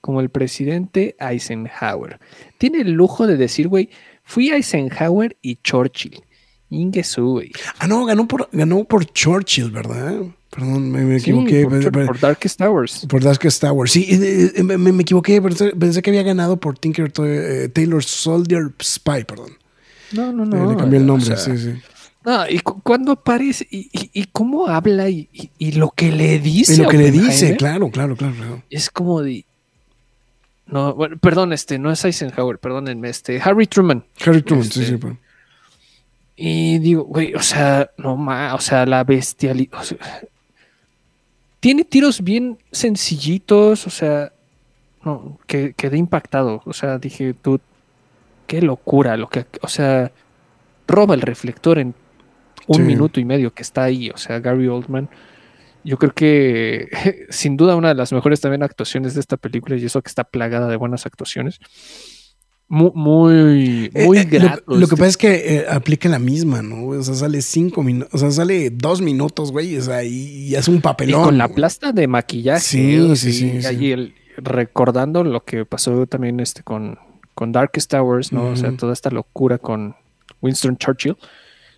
como 0.00 0.20
el 0.20 0.30
presidente 0.30 1.14
Eisenhower. 1.18 2.18
Tiene 2.58 2.80
el 2.80 2.92
lujo 2.92 3.26
de 3.26 3.36
decir, 3.36 3.68
güey, 3.68 3.90
fui 4.30 4.50
Eisenhower 4.50 5.36
y 5.42 5.56
Churchill. 5.56 6.22
Ingesu, 6.70 7.22
güey. 7.32 7.50
Ah, 7.80 7.88
no, 7.88 8.04
ganó 8.04 8.28
por, 8.28 8.48
ganó 8.52 8.84
por 8.84 9.04
Churchill, 9.04 9.70
¿verdad? 9.72 10.20
Perdón, 10.50 10.90
me, 10.90 11.00
me 11.04 11.18
Sí, 11.18 11.30
equivoqué. 11.30 11.64
por, 11.66 11.90
pe- 11.92 12.06
por 12.06 12.20
Darkest 12.20 12.60
Hours. 12.60 13.06
por 13.08 13.22
Darkest 13.22 13.60
Tower. 13.60 13.88
Sí, 13.88 14.52
me, 14.62 14.76
me 14.78 15.02
equivoqué, 15.02 15.42
pensé, 15.42 15.70
pensé 15.76 16.00
que 16.02 16.10
había 16.10 16.22
ganado 16.22 16.58
por 16.58 16.78
Tinker 16.78 17.12
eh, 17.24 17.68
Taylor 17.72 18.02
Soldier 18.04 18.70
Spy, 18.82 19.24
perdón. 19.24 19.50
No, 20.12 20.32
no, 20.32 20.44
Eh, 20.44 20.46
no. 20.60 20.70
le 20.72 20.76
cambié 20.76 20.98
el 20.98 21.04
o 21.04 21.06
nombre, 21.06 21.36
sea, 21.36 21.38
sí, 21.38 21.58
sí. 21.58 21.72
No, 22.24 22.48
y 22.48 22.58
cu- 22.60 22.80
cuando 22.82 23.12
aparece 23.12 23.66
y, 23.70 23.88
y- 23.92 24.10
y 24.12 24.24
cómo 24.26 24.66
habla 24.68 25.08
y, 25.08 25.28
y- 25.58 25.72
lo 25.72 25.90
que 25.90 26.12
le 26.12 26.38
dice. 26.38 26.74
Y 26.74 26.76
lo 26.76 26.88
que 26.88 26.98
le 26.98 27.10
dice, 27.10 27.56
claro, 27.56 27.90
claro, 27.90 28.14
claro. 28.16 28.34
claro. 28.36 28.62
Es 28.70 28.90
como 28.90 29.22
de. 29.22 29.44
No, 30.70 30.94
bueno, 30.94 31.16
perdón, 31.18 31.52
este, 31.52 31.78
no 31.78 31.90
es 31.90 32.04
Eisenhower, 32.04 32.58
perdónenme, 32.58 33.08
este, 33.08 33.40
Harry 33.42 33.66
Truman. 33.66 34.04
Harry 34.24 34.42
Truman, 34.42 34.64
sí, 34.64 34.82
Este, 34.82 34.98
sí. 34.98 35.16
Y 36.36 36.78
digo, 36.78 37.04
güey, 37.04 37.34
o 37.34 37.42
sea, 37.42 37.90
no 37.98 38.16
más, 38.16 38.54
o 38.54 38.60
sea, 38.60 38.86
la 38.86 39.04
bestialidad. 39.04 39.82
tiene 41.60 41.84
tiros 41.84 42.22
bien 42.22 42.58
sencillitos, 42.72 43.86
o 43.86 43.90
sea, 43.90 44.32
no, 45.04 45.38
que 45.46 45.74
quedé 45.74 45.98
impactado. 45.98 46.62
O 46.64 46.72
sea, 46.72 46.98
dije, 46.98 47.34
tú, 47.34 47.60
qué 48.46 48.62
locura, 48.62 49.16
lo 49.16 49.28
que, 49.28 49.44
o 49.60 49.68
sea, 49.68 50.10
roba 50.88 51.14
el 51.14 51.20
reflector 51.20 51.78
en 51.78 51.94
un 52.66 52.76
Sí. 52.76 52.82
minuto 52.82 53.20
y 53.20 53.24
medio 53.24 53.52
que 53.52 53.62
está 53.62 53.82
ahí, 53.84 54.10
o 54.10 54.16
sea, 54.16 54.38
Gary 54.40 54.68
Oldman. 54.68 55.08
Yo 55.84 55.96
creo 55.96 56.12
que 56.14 56.88
sin 57.30 57.56
duda 57.56 57.76
una 57.76 57.88
de 57.88 57.94
las 57.94 58.12
mejores 58.12 58.40
también 58.40 58.62
actuaciones 58.62 59.14
de 59.14 59.20
esta 59.20 59.36
película 59.36 59.76
y 59.76 59.84
eso 59.84 60.02
que 60.02 60.08
está 60.08 60.24
plagada 60.24 60.68
de 60.68 60.76
buenas 60.76 61.06
actuaciones. 61.06 61.58
Muy, 62.68 62.92
muy, 62.94 63.90
muy 63.92 64.18
Eh, 64.18 64.28
eh, 64.30 64.50
lo- 64.68 64.86
que 64.86 64.94
pasa 64.96 65.06
es 65.08 65.16
que 65.16 65.56
eh, 65.56 65.66
aplica 65.68 66.08
la 66.08 66.20
misma, 66.20 66.62
¿no? 66.62 66.86
O 66.86 67.02
sea, 67.02 67.14
sale 67.16 67.42
cinco 67.42 67.82
minutos, 67.82 68.14
o 68.14 68.18
sea, 68.18 68.30
sale 68.30 68.70
dos 68.70 69.00
minutos, 69.00 69.50
güey, 69.50 69.76
o 69.76 69.82
sea, 69.82 70.04
y, 70.04 70.48
y 70.48 70.54
hace 70.54 70.70
un 70.70 70.76
Y 70.76 70.80
papelón. 70.80 71.24
con 71.24 71.38
la 71.38 71.46
güey. 71.46 71.56
plasta 71.56 71.90
de 71.92 72.06
maquillaje. 72.06 72.60
Sí, 72.60 73.16
sí, 73.16 73.32
sí, 73.32 73.52
y 73.56 73.62
sí. 73.62 73.66
ahí 73.66 73.90
el- 73.92 74.14
recordando 74.36 75.24
lo 75.24 75.44
que 75.44 75.64
pasó 75.64 76.06
también 76.06 76.38
este 76.38 76.62
con, 76.62 76.96
con 77.34 77.50
Darkest 77.50 77.90
Towers, 77.90 78.32
¿no? 78.32 78.46
O 78.50 78.56
sea, 78.56 78.70
toda 78.76 78.92
esta 78.92 79.10
locura 79.10 79.58
con 79.58 79.96
Winston 80.40 80.76
Churchill. 80.76 81.16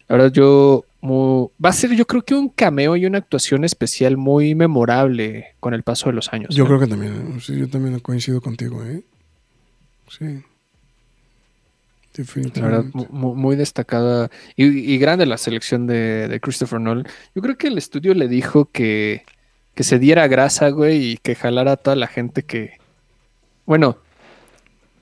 La 0.09 0.17
verdad, 0.17 0.33
yo. 0.33 0.85
Va 1.03 1.69
a 1.69 1.73
ser, 1.73 1.93
yo 1.95 2.07
creo 2.07 2.23
que 2.23 2.35
un 2.35 2.49
cameo 2.49 2.97
y 2.97 3.07
una 3.07 3.19
actuación 3.19 3.65
especial 3.65 4.17
muy 4.17 4.55
memorable 4.55 5.55
con 5.59 5.75
el 5.75 5.83
paso 5.83 6.09
de 6.09 6.15
los 6.15 6.33
años. 6.33 6.55
Yo 6.55 6.67
creo 6.67 6.79
que 6.79 6.87
también, 6.87 7.41
sí, 7.41 7.59
yo 7.59 7.69
también 7.69 7.99
coincido 8.01 8.41
contigo, 8.41 8.85
¿eh? 8.85 9.03
Sí. 10.09 10.43
La 12.55 12.63
verdad, 12.63 12.85
muy, 12.93 13.57
destacada 13.57 14.31
y, 14.55 14.67
y 14.67 14.99
grande 14.99 15.25
la 15.25 15.39
selección 15.39 15.87
de, 15.87 16.29
de 16.29 16.41
Christopher 16.41 16.79
Nolan. 16.79 17.07
Yo 17.35 17.41
creo 17.41 17.57
que 17.57 17.69
el 17.69 17.79
estudio 17.79 18.13
le 18.13 18.29
dijo 18.29 18.67
que, 18.71 19.25
que 19.75 19.83
se 19.83 19.99
diera 19.99 20.29
grasa, 20.29 20.69
güey, 20.69 21.13
y 21.13 21.17
que 21.17 21.35
jalara 21.35 21.73
a 21.73 21.77
toda 21.77 21.97
la 21.97 22.09
gente 22.09 22.43
que. 22.43 22.75
Bueno, 23.65 23.97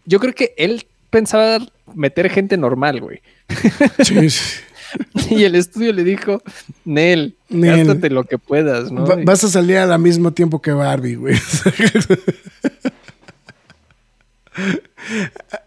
yo 0.04 0.20
creo 0.20 0.34
que 0.34 0.54
él 0.56 0.86
pensaba 1.10 1.58
meter 1.94 2.30
gente 2.30 2.56
normal, 2.56 3.00
güey. 3.00 3.22
Sí, 4.04 4.30
sí. 4.30 4.60
Y 5.30 5.44
el 5.44 5.54
estudio 5.54 5.92
le 5.92 6.02
dijo, 6.04 6.42
Nel, 6.84 7.36
Nel. 7.48 7.86
gástate 7.86 8.10
lo 8.10 8.24
que 8.24 8.38
puedas, 8.38 8.90
¿no? 8.90 9.06
Va- 9.06 9.16
vas 9.24 9.44
a 9.44 9.48
salir 9.48 9.76
al 9.78 9.98
mismo 10.00 10.32
tiempo 10.32 10.60
que 10.60 10.72
Barbie, 10.72 11.14
güey. 11.16 11.36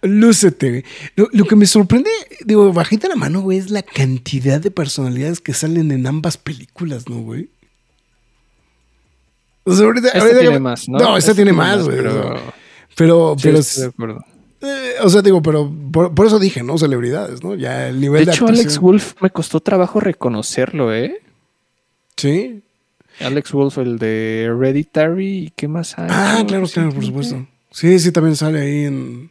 Lúcete, 0.01 0.69
güey. 0.69 0.83
Lo, 1.15 1.29
lo 1.31 1.45
que 1.45 1.55
me 1.55 1.65
sorprende, 1.65 2.09
digo, 2.45 2.71
bajita 2.73 3.07
la 3.07 3.15
mano, 3.15 3.41
güey, 3.41 3.57
es 3.57 3.69
la 3.69 3.81
cantidad 3.81 4.59
de 4.59 4.71
personalidades 4.71 5.39
que 5.41 5.53
salen 5.53 5.91
en 5.91 6.05
ambas 6.07 6.37
películas, 6.37 7.07
¿no, 7.09 7.21
güey? 7.21 7.49
O 9.63 9.73
sea, 9.73 9.85
ahorita, 9.85 10.09
ahorita- 10.09 10.39
tiene 10.39 10.59
más, 10.59 10.89
¿no? 10.89 10.99
No, 10.99 11.17
esta 11.17 11.33
tiene 11.33 11.53
más, 11.53 11.83
güey. 11.83 11.97
Pero, 11.97 12.39
Pero, 12.95 13.35
pero 13.41 13.59
acuerdo. 13.87 14.25
Eh, 14.65 14.93
o 15.01 15.09
sea, 15.09 15.21
digo, 15.21 15.41
pero 15.41 15.69
por, 15.91 16.15
por 16.15 16.25
eso 16.25 16.39
dije, 16.39 16.63
¿no? 16.63 16.77
Celebridades, 16.77 17.43
¿no? 17.43 17.53
Ya 17.55 17.89
el 17.89 17.99
nivel 17.99 18.21
De 18.21 18.25
de, 18.27 18.31
hecho, 18.31 18.47
Alex 18.47 18.79
Wolf 18.79 19.21
me 19.21 19.29
costó 19.29 19.59
trabajo 19.59 19.99
reconocerlo, 19.99 20.93
¿eh? 20.93 21.21
Sí. 22.15 22.61
Alex 23.19 23.51
Wolf, 23.51 23.77
el 23.79 23.99
de 23.99 24.43
Hereditary, 24.45 25.37
¿y 25.47 25.49
qué 25.51 25.67
más 25.67 25.97
hay? 25.99 26.07
Ah, 26.09 26.43
claro, 26.47 26.65
claro, 26.67 26.91
por 26.93 27.05
supuesto. 27.05 27.45
Sí, 27.71 27.99
sí, 27.99 28.11
también 28.11 28.35
sale 28.35 28.61
ahí 28.61 28.85
en, 28.85 29.29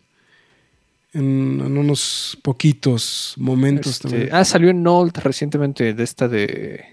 en, 1.15 1.63
en 1.65 1.79
unos 1.79 2.39
poquitos 2.43 3.35
momentos 3.39 3.93
Este, 3.93 4.09
también. 4.09 4.29
ah, 4.35 4.45
salió 4.45 4.69
en 4.71 4.83
Nolt 4.83 5.17
recientemente 5.19 5.95
de 5.95 6.03
esta 6.05 6.29
de 6.29 6.85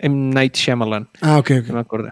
M. 0.00 0.32
Night 0.34 0.54
Shyamalan, 0.56 1.08
Ah, 1.20 1.38
ok, 1.38 1.50
ok. 1.60 1.66
no 1.68 1.74
me 1.74 1.80
acuerdo. 1.80 2.08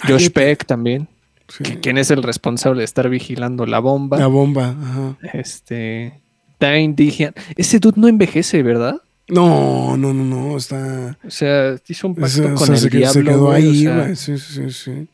Ah, 0.00 0.06
Josh. 0.08 0.30
Peck 0.30 0.64
también, 0.64 1.08
Sí. 1.48 1.64
quien 1.82 1.96
es 1.98 2.10
el 2.10 2.22
responsable 2.22 2.80
de 2.80 2.84
estar 2.84 3.08
vigilando 3.08 3.64
la 3.66 3.78
bomba. 3.78 4.18
La 4.18 4.26
bomba, 4.26 4.76
ajá. 4.80 5.16
Este. 5.32 6.20
Dane 6.60 6.92
Dijan. 6.94 7.32
Ese 7.56 7.78
dude 7.78 7.98
no 8.00 8.06
envejece, 8.08 8.62
¿verdad? 8.62 9.00
No, 9.28 9.96
no, 9.96 10.12
no, 10.14 10.24
no, 10.24 10.56
está... 10.56 11.16
O 11.26 11.30
sea, 11.30 11.76
hizo 11.86 12.08
un 12.08 12.14
pacto 12.14 12.42
o 12.46 12.54
con 12.54 12.66
sea, 12.66 12.74
el 12.74 12.80
se, 12.80 12.88
diablo. 12.90 13.12
se 13.12 13.24
quedó 13.24 13.44
o 13.48 13.50
ahí, 13.52 13.82
sea, 13.82 13.96
güey. 14.04 14.16
Sí, 14.16 14.38
sí, 14.38 14.70
sí. 14.70 15.06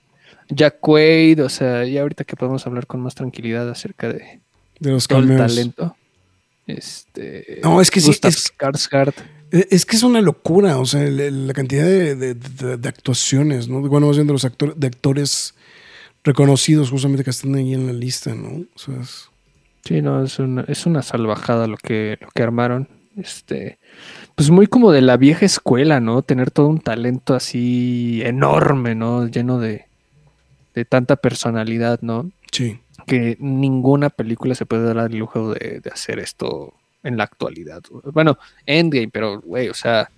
Jack 0.51 0.77
Quaid, 0.81 1.43
o 1.45 1.49
sea, 1.49 1.85
ya 1.85 2.03
ahorita 2.03 2.25
que 2.25 2.37
podemos 2.37 2.67
hablar 2.67 2.87
con 2.87 3.01
más 3.01 3.15
tranquilidad 3.15 3.69
acerca 3.69 4.09
de 4.13 4.41
De 4.81 4.91
los 4.91 5.07
todo 5.09 5.19
el 5.21 5.37
talento. 5.37 5.97
Este. 6.67 7.61
No, 7.63 7.81
es 7.81 7.91
que 7.91 8.01
sí, 8.01 8.11
es-. 8.11 8.53
Eh, 9.53 9.67
Es 9.71 9.85
que 9.87 9.97
es 9.97 10.03
una 10.03 10.21
locura, 10.21 10.79
o 10.79 10.87
sea, 10.87 11.03
la 11.03 11.53
cantidad 11.53 11.85
de, 11.85 12.15
de- 12.17 12.35
de- 12.35 12.77
de 12.77 12.89
actuaciones, 12.89 13.69
¿no? 13.69 13.81
Bueno, 13.83 14.07
más 14.09 14.17
bien 14.17 14.27
de 14.27 14.33
los 14.33 14.45
actores, 14.45 14.79
de 14.79 14.87
actores 14.87 15.55
reconocidos 16.25 16.91
justamente 16.91 17.23
que 17.25 17.31
están 17.31 17.55
ahí 17.55 17.75
en 17.75 17.87
la 17.87 17.93
lista, 17.93 18.35
¿no? 18.35 18.65
O 18.75 18.79
sea, 18.79 19.01
es- 19.01 19.31
Sí, 19.85 20.01
no, 20.01 20.25
es 20.25 20.39
una, 20.39 20.63
es 20.67 20.87
una 20.87 21.03
salvajada 21.03 21.67
lo 21.67 21.77
que, 21.77 22.17
lo 22.21 22.29
que 22.35 22.43
armaron. 22.43 22.89
Este, 23.19 23.79
pues 24.35 24.51
muy 24.51 24.67
como 24.67 24.91
de 24.91 25.03
la 25.03 25.17
vieja 25.19 25.45
escuela, 25.45 26.01
¿no? 26.01 26.23
Tener 26.23 26.51
todo 26.51 26.69
un 26.69 26.81
talento 26.81 27.35
así 27.35 28.23
enorme, 28.25 28.95
¿no? 28.95 29.27
Lleno 29.29 29.59
de, 29.61 29.85
de 30.75 30.85
tanta 30.87 31.17
personalidad, 31.17 32.01
¿no? 32.03 32.31
sí. 32.51 32.79
Que 33.07 33.37
ninguna 33.41 34.09
película 34.09 34.55
se 34.55 34.65
puede 34.65 34.85
dar 34.95 35.11
el 35.11 35.19
lujo 35.19 35.53
de, 35.53 35.81
de 35.81 35.91
hacer 35.91 36.19
esto 36.21 36.73
en 37.03 37.19
la 37.19 37.25
actualidad. 37.25 37.83
Bueno, 38.15 38.39
Endgame, 38.65 39.11
pero, 39.13 39.41
güey, 39.43 39.69
o 39.69 39.75
sea, 39.75 40.09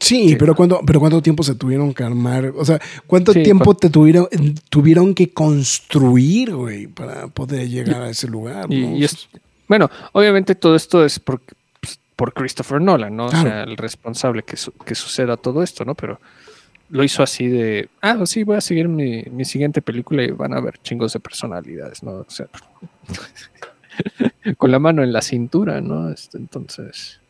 Sí, 0.00 0.30
Sí. 0.30 0.36
pero 0.36 0.54
cuánto, 0.54 0.80
pero 0.86 0.98
cuánto 0.98 1.20
tiempo 1.20 1.42
se 1.42 1.54
tuvieron 1.54 1.92
que 1.92 2.02
armar, 2.02 2.52
o 2.56 2.64
sea, 2.64 2.80
cuánto 3.06 3.32
Sí, 3.34 3.42
tiempo 3.42 3.74
te 3.74 3.90
tuvieron, 3.90 4.26
tuvieron 4.70 5.14
que 5.14 5.30
construir, 5.32 6.54
güey, 6.54 6.86
para 6.86 7.28
poder 7.28 7.68
llegar 7.68 8.02
a 8.02 8.08
ese 8.10 8.26
lugar, 8.26 8.66
y, 8.72 8.80
¿no? 8.80 8.96
y 8.96 9.04
es- 9.04 9.28
bueno, 9.68 9.90
obviamente 10.12 10.54
todo 10.54 10.74
esto 10.74 11.04
es 11.04 11.18
por, 11.20 11.40
pues, 11.80 12.00
por 12.16 12.32
Christopher 12.32 12.80
Nolan, 12.80 13.14
¿no? 13.14 13.28
Claro. 13.28 13.46
O 13.48 13.50
sea, 13.52 13.62
el 13.64 13.76
responsable 13.76 14.42
que, 14.42 14.56
su- 14.56 14.72
que 14.72 14.94
suceda 14.94 15.36
todo 15.36 15.62
esto, 15.62 15.84
¿no? 15.84 15.94
Pero 15.94 16.18
lo 16.88 17.04
hizo 17.04 17.22
así 17.22 17.46
de, 17.46 17.88
ah, 18.00 18.18
sí, 18.26 18.42
voy 18.42 18.56
a 18.56 18.60
seguir 18.62 18.88
mi, 18.88 19.22
mi 19.30 19.44
siguiente 19.44 19.80
película 19.82 20.24
y 20.24 20.30
van 20.32 20.54
a 20.54 20.60
ver 20.60 20.78
chingos 20.82 21.12
de 21.12 21.20
personalidades, 21.20 22.02
¿no? 22.02 22.12
O 22.12 22.26
sea, 22.28 22.46
con 24.56 24.70
la 24.70 24.78
mano 24.78 25.02
en 25.02 25.12
la 25.12 25.22
cintura, 25.22 25.80
¿no? 25.80 26.10
Este, 26.10 26.38
entonces, 26.38 27.20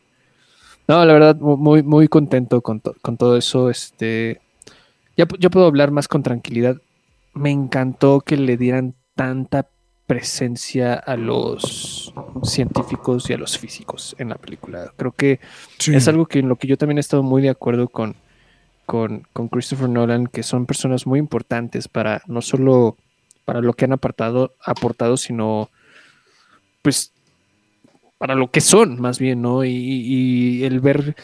no, 0.91 1.05
la 1.05 1.13
verdad, 1.13 1.35
mu- 1.37 1.57
muy, 1.57 1.83
muy 1.83 2.07
contento 2.07 2.61
con, 2.61 2.79
to- 2.81 2.95
con 3.01 3.15
todo 3.17 3.37
eso. 3.37 3.69
Este, 3.69 4.41
ya, 5.17 5.25
ya 5.39 5.49
puedo 5.49 5.65
hablar 5.67 5.91
más 5.91 6.07
con 6.07 6.21
tranquilidad. 6.23 6.77
Me 7.33 7.49
encantó 7.51 8.19
que 8.21 8.35
le 8.37 8.57
dieran 8.57 8.95
tanta 9.15 9.67
presencia 10.07 10.95
a 10.95 11.15
los 11.15 12.13
científicos 12.43 13.29
y 13.29 13.33
a 13.33 13.37
los 13.37 13.57
físicos 13.57 14.15
en 14.19 14.27
la 14.29 14.35
película. 14.35 14.91
Creo 14.97 15.13
que 15.13 15.39
Sí. 15.79 15.95
es 15.95 16.07
algo 16.09 16.25
que 16.25 16.39
en 16.39 16.49
lo 16.49 16.57
que 16.57 16.67
yo 16.67 16.77
también 16.77 16.97
he 16.97 17.01
estado 17.01 17.23
muy 17.23 17.41
de 17.41 17.49
acuerdo 17.49 17.87
con, 17.87 18.15
con, 18.85 19.25
con 19.31 19.47
Christopher 19.47 19.87
Nolan, 19.87 20.27
que 20.27 20.43
son 20.43 20.65
personas 20.65 21.07
muy 21.07 21.19
importantes 21.19 21.87
para 21.87 22.21
no 22.27 22.41
solo 22.41 22.97
para 23.45 23.61
lo 23.61 23.71
que 23.73 23.85
han 23.85 23.93
apartado, 23.93 24.53
aportado, 24.65 25.15
sino 25.15 25.69
pues 26.81 27.13
para 28.21 28.35
lo 28.35 28.51
que 28.51 28.61
son, 28.61 29.01
más 29.01 29.17
bien, 29.17 29.41
¿no? 29.41 29.65
Y, 29.65 29.71
y 29.71 30.63
el 30.63 30.79
ver 30.79 31.15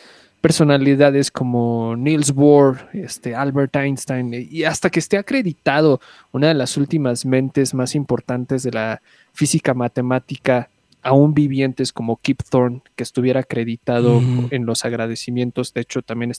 personalidades 0.41 1.29
como 1.29 1.95
Niels 1.95 2.31
Bohr, 2.33 2.89
este, 2.93 3.35
Albert 3.35 3.75
Einstein, 3.75 4.33
y 4.49 4.63
hasta 4.63 4.89
que 4.89 4.97
esté 4.99 5.17
acreditado 5.19 5.99
una 6.31 6.47
de 6.47 6.55
las 6.55 6.75
últimas 6.75 7.23
mentes 7.23 7.75
más 7.75 7.93
importantes 7.93 8.63
de 8.63 8.71
la 8.71 9.01
física 9.33 9.75
matemática 9.75 10.69
aún 11.03 11.35
vivientes 11.35 11.93
como 11.93 12.17
Kip 12.17 12.41
Thorne, 12.49 12.81
que 12.95 13.03
estuviera 13.03 13.41
acreditado 13.41 14.19
en 14.49 14.65
los 14.65 14.83
agradecimientos. 14.83 15.73
De 15.73 15.81
hecho, 15.81 16.01
también 16.01 16.33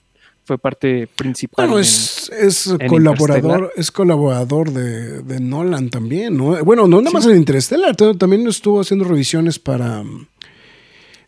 fue 0.44 0.58
parte 0.58 1.06
principal. 1.06 1.66
Bueno, 1.66 1.78
en- 1.78 1.84
es, 1.84 2.30
es 2.38 2.66
en 2.78 2.88
colaborador, 2.88 3.72
es 3.76 3.90
colaborador 3.92 4.72
de, 4.72 5.22
de 5.22 5.38
Nolan 5.40 5.88
también, 5.90 6.36
¿no? 6.36 6.62
Bueno, 6.64 6.88
no 6.88 6.98
nada 7.00 7.10
Sí. 7.10 7.14
más 7.14 7.26
en 7.26 7.36
Interstellar, 7.36 7.94
también 7.96 8.46
estuvo 8.48 8.80
haciendo 8.80 9.04
revisiones 9.06 9.58
para. 9.60 10.02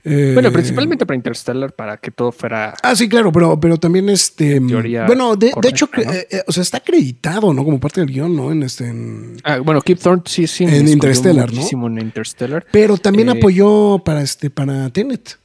Eh, 0.05 0.31
Bueno, 0.35 0.51
principalmente 0.53 1.05
para 1.07 1.17
Interstellar, 1.17 1.73
para 1.75 1.97
que 1.99 2.11
todo 2.11 2.33
fuera. 2.33 2.75
Ah, 2.83 2.97
sí, 2.97 3.09
claro, 3.09 3.31
pero, 3.33 3.59
pero 3.61 3.77
también 3.77 4.09
este. 4.09 4.61
teoría 4.61 5.07
Bueno, 5.07 5.37
de, 5.37 5.53
de 5.61 5.69
hecho, 5.69 5.89
¿no? 5.95 6.03
eh, 6.13 6.27
eh, 6.31 6.43
o 6.47 6.53
sea, 6.53 6.63
está 6.63 6.79
acreditado, 6.79 7.53
¿no? 7.53 7.65
Como 7.65 7.79
parte 7.81 8.01
del 8.01 8.11
guion, 8.11 8.35
¿no? 8.35 8.51
En 8.53 8.63
este. 8.63 8.87
en- 8.89 9.37
Ah, 9.45 9.59
bueno, 9.59 9.81
Kip 9.83 9.99
Thorne 9.99 10.23
sí, 10.27 10.47
sí. 10.47 10.65
En 10.65 10.89
Interstellar, 10.89 11.51
¿no? 11.51 11.57
muchísimo 11.57 11.87
en 11.89 11.99
Interstellar. 12.01 12.67
pero 12.73 12.97
también 12.97 13.29
Eh, 13.29 13.33
apoyó 13.33 13.99
para 14.05 14.23
este, 14.23 14.49
para 14.51 14.89
Tenet. 14.91 15.39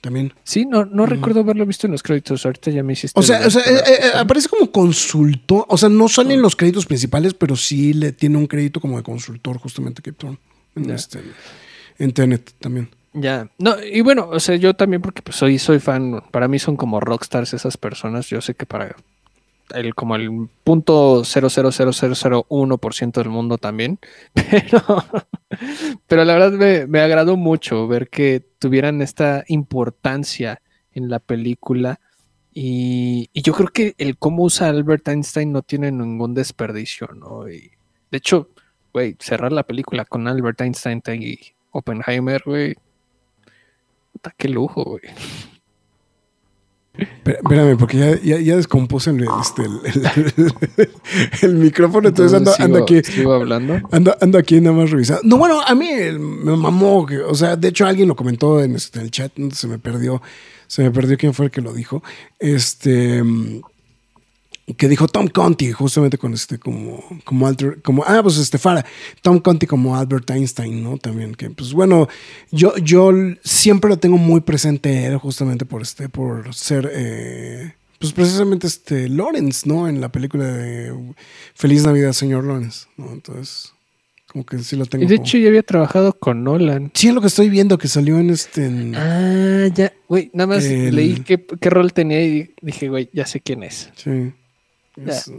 También. 0.00 0.34
Sí, 0.44 0.66
no, 0.66 0.84
no 0.84 1.06
recuerdo 1.06 1.40
haberlo 1.40 1.64
visto 1.64 1.86
en 1.86 1.92
los 1.92 2.02
créditos. 2.02 2.44
Ahorita 2.44 2.70
ya 2.70 2.82
me 2.82 2.92
hiciste. 2.92 3.18
O 3.18 3.22
sea, 3.22 3.46
o 3.46 3.48
sea 3.50 3.62
aparece 4.20 4.50
como 4.50 4.70
consultor. 4.70 5.64
O 5.68 5.78
sea, 5.78 5.88
no 5.88 6.08
salen 6.10 6.42
los 6.42 6.56
créditos 6.56 6.84
principales, 6.84 7.32
pero 7.32 7.56
sí 7.56 7.94
le 7.94 8.12
tiene 8.12 8.36
un 8.36 8.46
crédito 8.46 8.80
como 8.80 8.98
de 8.98 9.02
consultor, 9.02 9.56
justamente 9.56 10.02
Kip 10.02 10.18
Thorne. 10.18 10.38
En, 10.76 10.90
este, 10.90 11.20
en 11.98 12.12
Tenet 12.12 12.50
también. 12.60 12.90
Ya, 13.14 13.48
no, 13.58 13.76
y 13.80 14.00
bueno, 14.00 14.28
o 14.28 14.40
sea, 14.40 14.56
yo 14.56 14.74
también 14.74 15.00
porque 15.00 15.22
pues, 15.22 15.36
soy, 15.36 15.58
soy 15.60 15.78
fan, 15.78 16.20
para 16.32 16.48
mí 16.48 16.58
son 16.58 16.76
como 16.76 16.98
rockstars 16.98 17.54
esas 17.54 17.76
personas, 17.76 18.26
yo 18.26 18.40
sé 18.40 18.54
que 18.54 18.66
para 18.66 18.96
el 19.72 19.94
como 19.94 20.16
el 20.16 20.48
punto 20.64 21.22
0.00001% 21.22 23.12
del 23.12 23.28
mundo 23.28 23.56
también, 23.56 24.00
pero, 24.34 25.04
pero 26.08 26.24
la 26.24 26.34
verdad 26.34 26.52
me, 26.52 26.88
me 26.88 27.00
agradó 27.00 27.36
mucho 27.36 27.86
ver 27.86 28.08
que 28.08 28.44
tuvieran 28.58 29.00
esta 29.00 29.44
importancia 29.46 30.60
en 30.92 31.08
la 31.08 31.20
película. 31.20 32.00
Y, 32.52 33.30
y 33.32 33.42
yo 33.42 33.52
creo 33.52 33.68
que 33.68 33.94
el 33.98 34.16
cómo 34.16 34.44
usa 34.44 34.68
Albert 34.68 35.08
Einstein 35.08 35.52
no 35.52 35.62
tiene 35.62 35.90
ningún 35.90 36.34
desperdicio, 36.34 37.08
¿no? 37.08 37.48
Y 37.48 37.70
de 38.10 38.18
hecho, 38.18 38.48
güey, 38.92 39.16
cerrar 39.18 39.52
la 39.52 39.64
película 39.64 40.04
con 40.04 40.28
Albert 40.28 40.60
Einstein 40.60 41.02
y 41.20 41.38
Oppenheimer, 41.72 42.42
güey, 42.44 42.76
Puta, 44.24 44.34
qué 44.38 44.48
lujo, 44.48 44.82
güey. 44.84 45.02
Espérame, 47.24 47.76
porque 47.76 47.98
ya, 47.98 48.20
ya, 48.22 48.38
ya 48.38 48.56
descompuse 48.56 49.10
el, 49.10 49.26
este, 49.40 49.64
el, 49.64 49.80
el- 50.76 50.90
el 51.42 51.54
micrófono, 51.56 52.08
entonces 52.08 52.32
ando, 52.38 52.52
sigo, 52.52 52.64
ando 52.64 52.78
aquí. 52.84 53.02
sigo 53.02 53.32
hablando. 53.34 53.80
Ando, 53.90 54.16
ando 54.20 54.38
aquí 54.38 54.60
nada 54.60 54.76
más 54.76 54.90
revisando. 54.90 55.22
No, 55.24 55.36
bueno, 55.36 55.60
a 55.60 55.74
mí 55.74 55.88
me 56.18 56.56
mamó. 56.56 57.04
o 57.26 57.34
sea, 57.34 57.56
de 57.56 57.68
hecho, 57.68 57.84
alguien 57.86 58.06
lo 58.08 58.14
comentó 58.14 58.62
en, 58.62 58.76
este, 58.76 59.00
en 59.00 59.06
el 59.06 59.10
chat. 59.10 59.32
entonces 59.36 59.58
Se 59.58 59.66
me 59.66 59.78
perdió. 59.78 60.22
Se 60.68 60.82
me 60.84 60.90
perdió 60.92 61.18
quién 61.18 61.34
fue 61.34 61.46
el 61.46 61.50
que 61.50 61.60
lo 61.60 61.72
dijo. 61.72 62.02
Este. 62.38 63.22
Que 64.78 64.88
dijo 64.88 65.08
Tom 65.08 65.26
Conti, 65.28 65.72
justamente 65.72 66.16
con 66.16 66.32
este, 66.32 66.58
como, 66.58 67.04
como 67.24 67.46
alter, 67.46 67.82
como, 67.82 68.02
ah, 68.06 68.20
pues 68.22 68.38
este 68.38 68.56
Fara, 68.56 68.82
Tom 69.20 69.38
Conti 69.40 69.66
como 69.66 69.94
Albert 69.94 70.30
Einstein, 70.30 70.82
¿no? 70.82 70.96
También, 70.96 71.34
que 71.34 71.50
pues 71.50 71.74
bueno, 71.74 72.08
yo, 72.50 72.74
yo 72.78 73.10
siempre 73.42 73.90
lo 73.90 73.98
tengo 73.98 74.16
muy 74.16 74.40
presente 74.40 75.04
él, 75.04 75.18
justamente 75.18 75.66
por 75.66 75.82
este, 75.82 76.08
por 76.08 76.54
ser, 76.54 76.90
eh, 76.94 77.74
pues 77.98 78.14
precisamente 78.14 78.66
este 78.66 79.10
Lawrence, 79.10 79.68
¿no? 79.68 79.86
En 79.86 80.00
la 80.00 80.10
película 80.10 80.46
de 80.46 80.94
Feliz 81.54 81.84
Navidad, 81.84 82.12
señor 82.12 82.44
Lawrence, 82.44 82.86
¿no? 82.96 83.12
Entonces, 83.12 83.72
como 84.28 84.46
que 84.46 84.58
sí 84.60 84.76
lo 84.76 84.86
tengo. 84.86 85.04
Y 85.04 85.08
de 85.08 85.16
como- 85.16 85.26
hecho, 85.26 85.36
yo 85.36 85.48
había 85.48 85.62
trabajado 85.62 86.14
con 86.18 86.42
Nolan. 86.42 86.90
sí, 86.94 87.08
es 87.08 87.14
lo 87.14 87.20
que 87.20 87.26
estoy 87.26 87.50
viendo 87.50 87.76
que 87.76 87.88
salió 87.88 88.18
en 88.18 88.30
este. 88.30 88.64
en- 88.64 88.94
Ah, 88.96 89.68
ya. 89.74 89.92
Güey, 90.08 90.30
nada 90.32 90.46
más 90.46 90.64
El- 90.64 90.96
leí 90.96 91.16
qué, 91.16 91.44
qué 91.60 91.68
rol 91.68 91.92
tenía 91.92 92.24
y 92.24 92.50
dije, 92.62 92.88
güey, 92.88 93.10
ya 93.12 93.26
sé 93.26 93.40
quién 93.42 93.62
es. 93.62 93.90
sí. 93.96 94.32
Es 94.96 95.30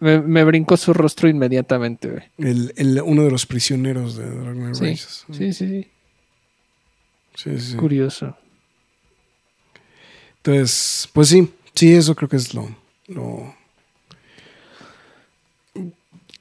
Me, 0.00 0.20
me 0.20 0.44
brincó 0.44 0.76
su 0.76 0.92
rostro 0.92 1.28
inmediatamente, 1.28 2.08
güey. 2.10 2.22
el, 2.38 2.72
el- 2.76 3.00
uno 3.02 3.22
de 3.24 3.30
los 3.30 3.46
prisioneros 3.46 4.16
de 4.16 4.24
Knight 4.26 4.74
Sí, 4.74 4.84
Rises. 4.84 5.24
sí, 5.32 5.52
sí, 5.52 5.52
sí. 5.52 5.90
Sí, 7.34 7.58
sí, 7.58 7.70
sí. 7.72 7.76
Curioso. 7.76 8.36
Entonces, 10.38 11.08
pues 11.12 11.28
sí, 11.28 11.50
sí, 11.74 11.92
eso 11.94 12.14
creo 12.14 12.28
que 12.28 12.36
es 12.36 12.54
lo. 12.54 12.68
lo- 13.08 13.54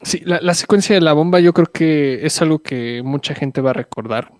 Sí, 0.01 0.21
la, 0.23 0.39
la 0.41 0.53
secuencia 0.53 0.93
de 0.93 1.01
la 1.01 1.13
bomba 1.13 1.39
yo 1.39 1.51
creo 1.53 1.65
que 1.71 2.25
es 2.25 2.39
algo 2.41 2.59
que 2.59 3.01
mucha 3.03 3.33
gente 3.33 3.61
va 3.61 3.71
a 3.71 3.73
recordar 3.73 4.31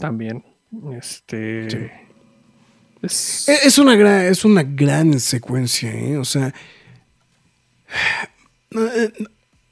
también. 0.00 0.44
Este. 0.98 1.70
Sí. 1.70 1.78
Es, 3.02 3.48
E- 3.48 3.58
Es 3.66 3.78
una 3.78 3.94
gran, 3.94 4.24
es 4.24 4.44
una 4.44 4.62
gran 4.64 5.20
secuencia, 5.20 5.92
¿eh? 5.94 6.16
O 6.16 6.24
sea. 6.24 6.52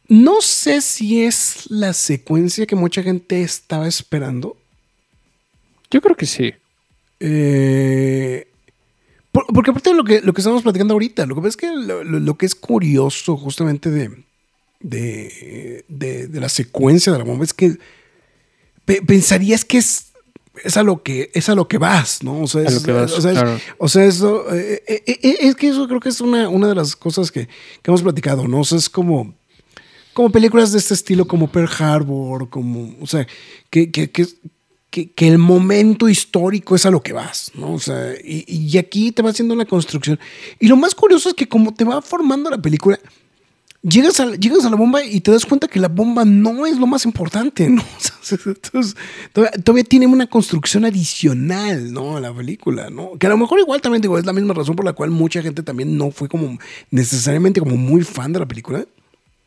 No 0.08 0.40
sé 0.40 0.80
si 0.80 1.22
es 1.24 1.68
la 1.70 1.92
secuencia 1.92 2.66
que 2.66 2.76
mucha 2.76 3.02
gente 3.02 3.42
estaba 3.42 3.86
esperando. 3.88 4.56
yo 5.90 6.00
creo 6.00 6.16
que 6.16 6.26
sí. 6.26 6.52
Eh, 7.20 8.46
por- 9.32 9.46
porque 9.46 9.70
aparte 9.70 9.90
de 9.90 9.96
lo 9.96 10.04
que, 10.04 10.20
lo 10.20 10.32
que 10.32 10.40
estamos 10.40 10.62
platicando 10.62 10.94
ahorita, 10.94 11.26
lo 11.26 11.40
que 11.40 11.48
es 11.48 11.56
que 11.56 11.70
lo, 11.72 12.04
lo- 12.04 12.20
lo 12.20 12.34
que 12.36 12.46
es 12.46 12.54
curioso 12.54 13.36
justamente 13.36 13.90
de, 13.90 14.10
de, 14.80 15.84
de- 15.88 16.26
de 16.28 16.40
la 16.40 16.48
secuencia 16.48 17.12
de 17.12 17.18
la 17.18 17.24
bomba 17.24 17.44
es 17.44 17.54
que 17.54 17.76
pe- 18.84 19.02
pensarías 19.02 19.64
que 19.64 19.78
es, 19.78 20.12
es 20.64 20.76
a 20.76 20.82
lo 20.82 21.02
que 21.02 21.30
es 21.34 21.48
a 21.48 21.54
lo 21.54 21.68
que 21.68 21.78
vas, 21.78 22.22
¿no? 22.22 22.42
O 22.42 22.46
sea, 22.46 22.62
es, 22.62 22.80
que 22.82 22.92
vas, 22.92 23.12
o 23.12 23.20
sea, 23.20 23.32
es- 23.32 23.38
claro. 23.38 23.58
o 23.78 23.88
sea, 23.88 24.04
eso 24.04 24.44
eh, 24.54 24.82
eh, 24.86 25.02
eh, 25.06 25.36
es 25.40 25.54
que 25.54 25.68
eso 25.68 25.86
creo 25.88 26.00
que 26.00 26.08
es 26.08 26.20
una, 26.20 26.48
una 26.48 26.68
de 26.68 26.74
las 26.74 26.96
cosas 26.96 27.30
que, 27.30 27.46
que 27.46 27.90
hemos 27.90 28.02
platicado, 28.02 28.46
¿no? 28.48 28.60
O 28.60 28.64
sea, 28.64 28.78
es 28.78 28.88
como 28.90 29.34
como 30.12 30.30
películas 30.30 30.72
de 30.72 30.78
este 30.78 30.94
estilo, 30.94 31.26
como 31.26 31.48
Pearl 31.52 31.68
Harbor, 31.78 32.48
como, 32.48 32.94
o 33.02 33.06
sea, 33.06 33.26
que, 33.68 33.90
que- 33.90 34.10
que 35.14 35.28
el 35.28 35.36
momento 35.36 36.08
histórico 36.08 36.74
es 36.74 36.86
a 36.86 36.90
lo 36.90 37.02
que 37.02 37.12
vas, 37.12 37.50
¿no? 37.54 37.74
O 37.74 37.78
sea, 37.78 38.14
y, 38.24 38.44
y 38.50 38.78
aquí 38.78 39.12
te 39.12 39.20
va 39.20 39.28
haciendo 39.28 39.54
la 39.54 39.66
construcción. 39.66 40.18
Y 40.58 40.68
lo 40.68 40.76
más 40.76 40.94
curioso 40.94 41.28
es 41.28 41.34
que 41.34 41.46
como 41.46 41.74
te 41.74 41.84
va 41.84 42.00
formando 42.00 42.48
la 42.48 42.56
película, 42.56 42.98
llegas 43.88 44.18
a, 44.20 44.34
llegas 44.34 44.64
a 44.64 44.70
la 44.70 44.76
bomba 44.76 45.04
y 45.04 45.20
te 45.20 45.30
das 45.30 45.46
cuenta 45.46 45.68
que 45.68 45.78
la 45.78 45.88
bomba 45.88 46.24
no 46.24 46.66
es 46.66 46.78
lo 46.78 46.86
más 46.86 47.04
importante, 47.04 47.68
¿no? 47.68 47.82
Entonces, 48.30 48.96
todavía, 49.32 49.62
todavía 49.62 49.84
tiene 49.84 50.06
una 50.06 50.26
construcción 50.26 50.84
adicional, 50.84 51.92
¿no? 51.92 52.18
La 52.20 52.34
película, 52.34 52.90
¿no? 52.90 53.12
Que 53.18 53.26
a 53.26 53.30
lo 53.30 53.38
mejor 53.38 53.60
igual 53.60 53.80
también 53.80 54.02
digo, 54.02 54.18
es 54.18 54.26
la 54.26 54.32
misma 54.32 54.54
razón 54.54 54.76
por 54.76 54.84
la 54.84 54.92
cual 54.92 55.10
mucha 55.10 55.42
gente 55.42 55.62
también 55.62 55.96
no 55.96 56.10
fue 56.10 56.28
como 56.28 56.58
necesariamente 56.90 57.60
como 57.60 57.76
muy 57.76 58.02
fan 58.02 58.32
de 58.32 58.40
la 58.40 58.46
película. 58.46 58.80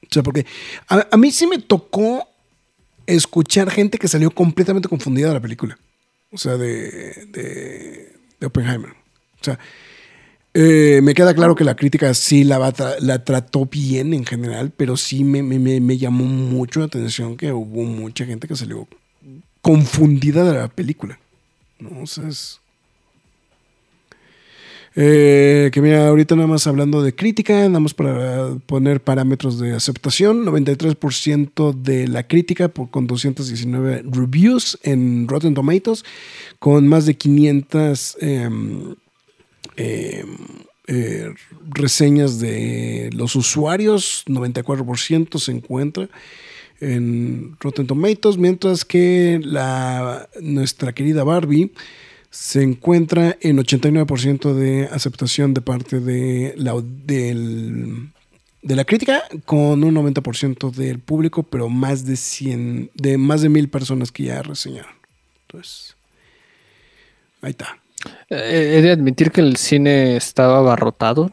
O 0.04 0.08
sea, 0.10 0.24
porque 0.24 0.46
a, 0.88 1.08
a 1.12 1.18
mí 1.18 1.32
sí 1.32 1.46
me 1.46 1.60
tocó 1.60 2.28
escuchar 3.06 3.70
gente 3.70 3.98
que 3.98 4.08
salió 4.08 4.32
completamente 4.32 4.88
confundida 4.88 5.28
de 5.28 5.34
la 5.34 5.42
película. 5.42 5.78
O 6.32 6.38
sea, 6.38 6.58
de, 6.58 7.26
de, 7.32 8.16
de 8.40 8.48
Oppenheimer. 8.48 8.92
O 8.92 9.44
sea, 9.44 9.60
eh, 10.54 11.00
me 11.04 11.14
queda 11.14 11.34
claro 11.34 11.56
que 11.56 11.64
la 11.64 11.76
crítica 11.76 12.14
sí 12.14 12.44
la, 12.44 12.74
la 13.02 13.24
trató 13.24 13.66
bien 13.66 14.14
en 14.14 14.26
general, 14.26 14.72
pero 14.76 14.98
sí 14.98 15.24
me, 15.24 15.44
me- 15.44 15.80
me- 15.80 15.98
llamó 15.98 16.26
mucho 16.26 16.80
la 16.80 16.88
atención 16.88 17.38
que 17.38 17.52
hubo 17.52 17.84
mucha 17.84 18.26
gente 18.26 18.48
que 18.48 18.56
salió 18.56 18.88
confundida 19.62 20.44
de 20.44 20.58
la 20.60 20.68
película. 20.68 21.20
¿no? 21.80 22.02
O 22.04 22.08
sea, 22.08 22.28
es- 22.28 22.60
Eh, 24.96 25.70
que 25.72 25.82
mira, 25.82 26.08
ahorita 26.08 26.36
nada 26.36 26.48
más 26.48 26.66
hablando 26.66 27.02
de 27.04 27.14
crítica, 27.16 27.54
nada 27.68 27.80
más 27.80 27.94
para 27.94 28.56
poner 28.66 29.02
parámetros 29.02 29.60
de 29.60 29.74
aceptación, 29.74 30.44
93% 30.44 31.74
de 31.74 32.08
la 32.08 32.28
crítica 32.28 32.70
por, 32.70 32.90
con 32.90 33.06
219 33.06 34.02
reviews 34.12 34.80
en 34.84 35.28
Rotten 35.28 35.54
Tomatoes, 35.54 36.04
con 36.58 36.88
más 36.88 37.06
de 37.06 37.16
500 37.16 38.18
em, 38.20 38.96
em, 39.80 40.38
eh, 40.88 41.34
reseñas 41.70 42.40
de 42.40 43.10
los 43.14 43.36
usuarios, 43.36 44.24
94% 44.28 45.38
se 45.38 45.52
encuentra 45.52 46.10
en 46.82 47.58
Rotten 47.60 47.88
Tomatoes, 47.88 48.38
mientras 48.38 48.86
que 48.86 49.40
la, 49.44 50.30
nuestra 50.42 50.94
querida 50.94 51.24
Barbie 51.24 51.72
se 52.32 52.64
encuentra 52.64 53.38
en 53.42 53.58
89% 53.58 54.54
de 54.54 54.86
aceptación 54.86 55.54
de 55.54 55.62
parte 55.62 56.00
de 56.00 56.54
la, 56.58 56.76
de 56.76 57.34
la 58.62 58.86
crítica, 58.86 59.24
con 59.46 59.84
un 59.84 59.96
90% 59.96 60.72
del 60.72 61.00
público, 61.00 61.44
pero 61.44 61.70
más 61.70 62.06
de 62.06 62.16
100, 62.16 62.92
de 62.94 63.18
más 63.18 63.42
de 63.42 63.50
mil 63.50 63.70
personas 63.70 64.12
que 64.12 64.24
ya 64.24 64.42
reseñaron. 64.42 64.94
Entonces, 65.48 65.96
ahí 67.42 67.52
está. 67.52 67.80
Eh, 68.30 68.76
he 68.78 68.82
de 68.82 68.92
admitir 68.92 69.32
que 69.32 69.42
el 69.42 69.58
cine 69.58 70.16
estaba 70.16 70.58
abarrotado. 70.60 71.32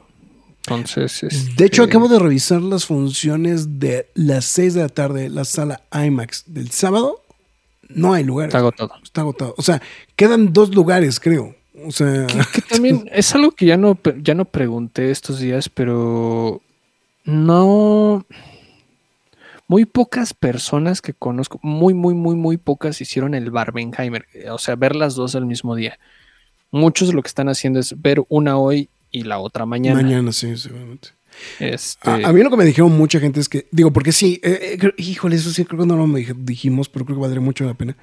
Entonces. 0.69 1.21
De 1.57 1.65
hecho, 1.65 1.83
este, 1.83 1.91
acabo 1.93 2.09
de 2.09 2.19
revisar 2.19 2.61
las 2.61 2.87
funciones 2.87 3.79
de 3.79 4.11
las 4.15 4.45
6 4.47 4.75
de 4.75 4.81
la 4.83 4.89
tarde, 4.89 5.29
la 5.29 5.45
sala 5.45 5.83
IMAX 5.93 6.45
del 6.47 6.71
sábado. 6.71 7.21
No 7.89 8.15
hay 8.15 8.25
lugares. 8.25 8.49
Está 8.49 8.59
agotado. 8.59 8.93
Está 9.03 9.21
agotado. 9.21 9.55
O 9.59 9.63
sea, 9.63 9.81
quedan 10.17 10.53
dos 10.53 10.75
lugares, 10.75 11.21
creo. 11.21 11.55
O 11.85 11.93
sea, 11.93 12.27
Que 12.53 12.63
también 12.69 13.09
es 13.13 13.33
algo 13.35 13.53
que 13.53 13.67
ya 13.67 13.77
no, 13.77 13.99
ya 14.23 14.35
no 14.35 14.45
pregunté 14.45 15.11
estos 15.11 15.39
días, 15.39 15.69
pero 15.69 16.63
no. 17.25 18.27
Muy 19.69 19.85
pocas 19.85 20.33
personas 20.33 21.03
que 21.03 21.13
conozco, 21.13 21.59
muy, 21.63 21.93
muy, 21.93 22.15
muy, 22.15 22.37
muy 22.37 22.57
pocas 22.57 23.01
hicieron 23.01 23.35
el 23.35 23.51
Barbenheimer. 23.51 24.27
eh, 24.33 24.51
O 24.51 24.59
sea, 24.59 24.77
ver 24.77 24.97
las 24.97 25.15
dos 25.15 25.35
al 25.35 25.47
mismo 25.47 25.75
día. 25.77 25.99
Muchos 26.71 27.15
lo 27.15 27.23
que 27.23 27.29
están 27.29 27.49
haciendo 27.49 27.79
es 27.81 28.01
ver 28.01 28.23
una 28.29 28.59
hoy 28.59 28.89
y 29.11 29.23
la 29.23 29.39
otra 29.39 29.65
mañana. 29.67 30.03
mañana 30.03 30.33
sí, 30.33 30.57
seguramente. 30.57 31.09
Este, 31.61 32.09
A, 32.11 32.29
a 32.29 32.33
mí 32.33 32.43
lo 32.43 32.51
que 32.51 32.57
me 32.57 32.65
dijeron 32.65 32.97
mucha 32.97 33.21
gente 33.21 33.41
es 33.41 33.49
que, 33.49 33.67
digo, 33.71 33.93
porque 33.93 34.13
sí, 34.13 34.41
eh, 34.43 34.79
eh, 34.83 34.93
híjole, 34.97 35.37
eso 35.37 35.51
sí 35.51 35.65
creo 35.65 35.81
que 35.81 35.87
no 35.87 35.97
lo 35.97 36.07
dij- 36.07 36.35
dijimos, 36.35 36.89
pero 36.89 37.05
creo 37.05 37.17
que 37.17 37.21
valdría 37.23 37.43
mucho 37.43 37.65
la 37.65 37.75
pena. 37.75 37.97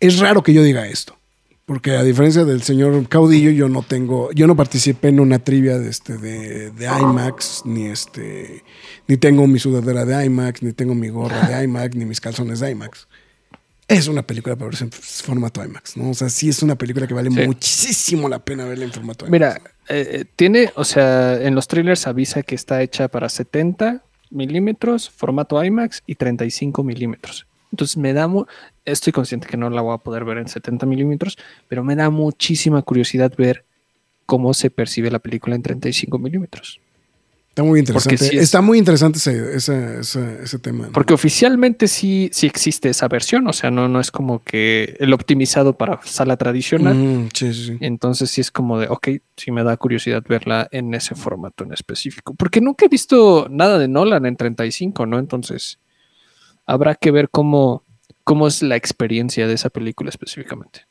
Es 0.00 0.18
raro 0.18 0.42
que 0.42 0.52
yo 0.52 0.62
diga 0.62 0.86
esto, 0.88 1.16
porque 1.64 1.92
a 1.92 2.02
diferencia 2.02 2.44
del 2.44 2.62
señor 2.62 3.08
Caudillo, 3.08 3.50
yo 3.50 3.68
no 3.68 3.82
tengo, 3.82 4.30
yo 4.32 4.46
no 4.46 4.54
participé 4.56 5.08
en 5.08 5.20
una 5.20 5.38
trivia 5.38 5.78
de, 5.78 5.88
este, 5.88 6.18
de, 6.18 6.70
de 6.72 6.86
IMAX, 6.86 7.62
ni 7.64 7.86
este, 7.86 8.62
ni 9.08 9.16
tengo 9.16 9.46
mi 9.46 9.58
sudadera 9.58 10.04
de 10.04 10.26
IMAX, 10.26 10.62
ni 10.62 10.72
tengo 10.72 10.94
mi 10.94 11.08
gorra 11.08 11.48
de 11.48 11.64
IMAX, 11.64 11.96
ni 11.96 12.04
mis 12.04 12.20
calzones 12.20 12.60
de 12.60 12.70
IMAX. 12.72 13.06
Es 13.88 14.08
una 14.08 14.22
película 14.22 14.56
para 14.56 14.66
verse 14.66 14.84
en 14.84 14.90
formato 14.90 15.64
IMAX, 15.64 15.96
¿no? 15.96 16.10
O 16.10 16.14
sea, 16.14 16.28
sí 16.28 16.48
es 16.48 16.62
una 16.62 16.74
película 16.74 17.06
que 17.06 17.14
vale 17.14 17.30
Sí. 17.30 17.46
muchísimo 17.46 18.28
la 18.28 18.40
pena 18.40 18.64
verla 18.64 18.84
en 18.84 18.92
formato 18.92 19.26
IMAX. 19.26 19.30
Mira, 19.32 19.60
eh, 19.88 20.08
eh, 20.10 20.24
tiene, 20.34 20.72
o 20.74 20.84
sea, 20.84 21.40
en 21.40 21.54
los 21.54 21.68
trailers 21.68 22.06
avisa 22.08 22.42
que 22.42 22.56
está 22.56 22.82
hecha 22.82 23.06
para 23.08 23.28
70 23.28 24.02
milímetros, 24.30 25.08
formato 25.08 25.62
IMAX 25.62 26.02
y 26.06 26.16
35 26.16 26.82
milímetros. 26.82 27.46
Entonces 27.70 27.96
me 27.96 28.12
da, 28.12 28.28
estoy 28.84 29.12
consciente 29.12 29.46
que 29.46 29.56
no 29.56 29.70
la 29.70 29.82
voy 29.82 29.94
a 29.94 29.98
poder 29.98 30.24
ver 30.24 30.38
en 30.38 30.48
70 30.48 30.84
milímetros, 30.86 31.38
pero 31.68 31.84
me 31.84 31.94
da 31.94 32.10
muchísima 32.10 32.82
curiosidad 32.82 33.32
ver 33.36 33.64
cómo 34.24 34.52
se 34.54 34.70
percibe 34.70 35.10
la 35.10 35.20
película 35.20 35.54
en 35.54 35.62
35 35.62 36.18
milímetros. 36.18 36.80
Está 37.56 37.64
muy 37.64 37.80
interesante. 37.80 38.18
sí 38.18 38.36
es- 38.36 38.42
Está 38.42 38.60
muy 38.60 38.76
interesante 38.76 39.16
ese, 39.18 39.56
ese, 39.56 40.00
ese, 40.00 40.42
ese 40.42 40.58
tema. 40.58 40.88
¿no? 40.88 40.92
Porque 40.92 41.14
oficialmente 41.14 41.88
sí, 41.88 42.28
sí 42.30 42.46
existe 42.46 42.90
esa 42.90 43.08
versión, 43.08 43.46
o 43.46 43.54
sea, 43.54 43.70
no, 43.70 43.88
no 43.88 43.98
es 43.98 44.10
como 44.10 44.44
que 44.44 44.94
el 45.00 45.14
optimizado 45.14 45.72
para 45.72 45.98
sala 46.04 46.36
tradicional. 46.36 46.94
Mm, 46.94 47.28
sí, 47.32 47.54
sí. 47.54 47.78
Entonces 47.80 48.30
sí 48.30 48.42
es 48.42 48.50
como 48.50 48.78
de, 48.78 48.88
ok, 48.88 49.08
sí 49.38 49.52
me 49.52 49.64
da 49.64 49.74
curiosidad 49.78 50.22
verla 50.28 50.68
en 50.70 50.92
ese 50.92 51.14
formato 51.14 51.64
en 51.64 51.72
específico. 51.72 52.34
Porque 52.34 52.60
nunca 52.60 52.84
he 52.84 52.88
visto 52.88 53.46
nada 53.50 53.78
de 53.78 53.88
Nolan 53.88 54.26
en 54.26 54.36
35, 54.36 55.06
¿no? 55.06 55.18
Entonces 55.18 55.78
habrá 56.66 56.94
que 56.94 57.10
ver 57.10 57.30
cómo, 57.30 57.84
cómo 58.22 58.48
es 58.48 58.60
la 58.60 58.76
experiencia 58.76 59.46
de 59.46 59.54
esa 59.54 59.70
película 59.70 60.10
específicamente. 60.10 60.82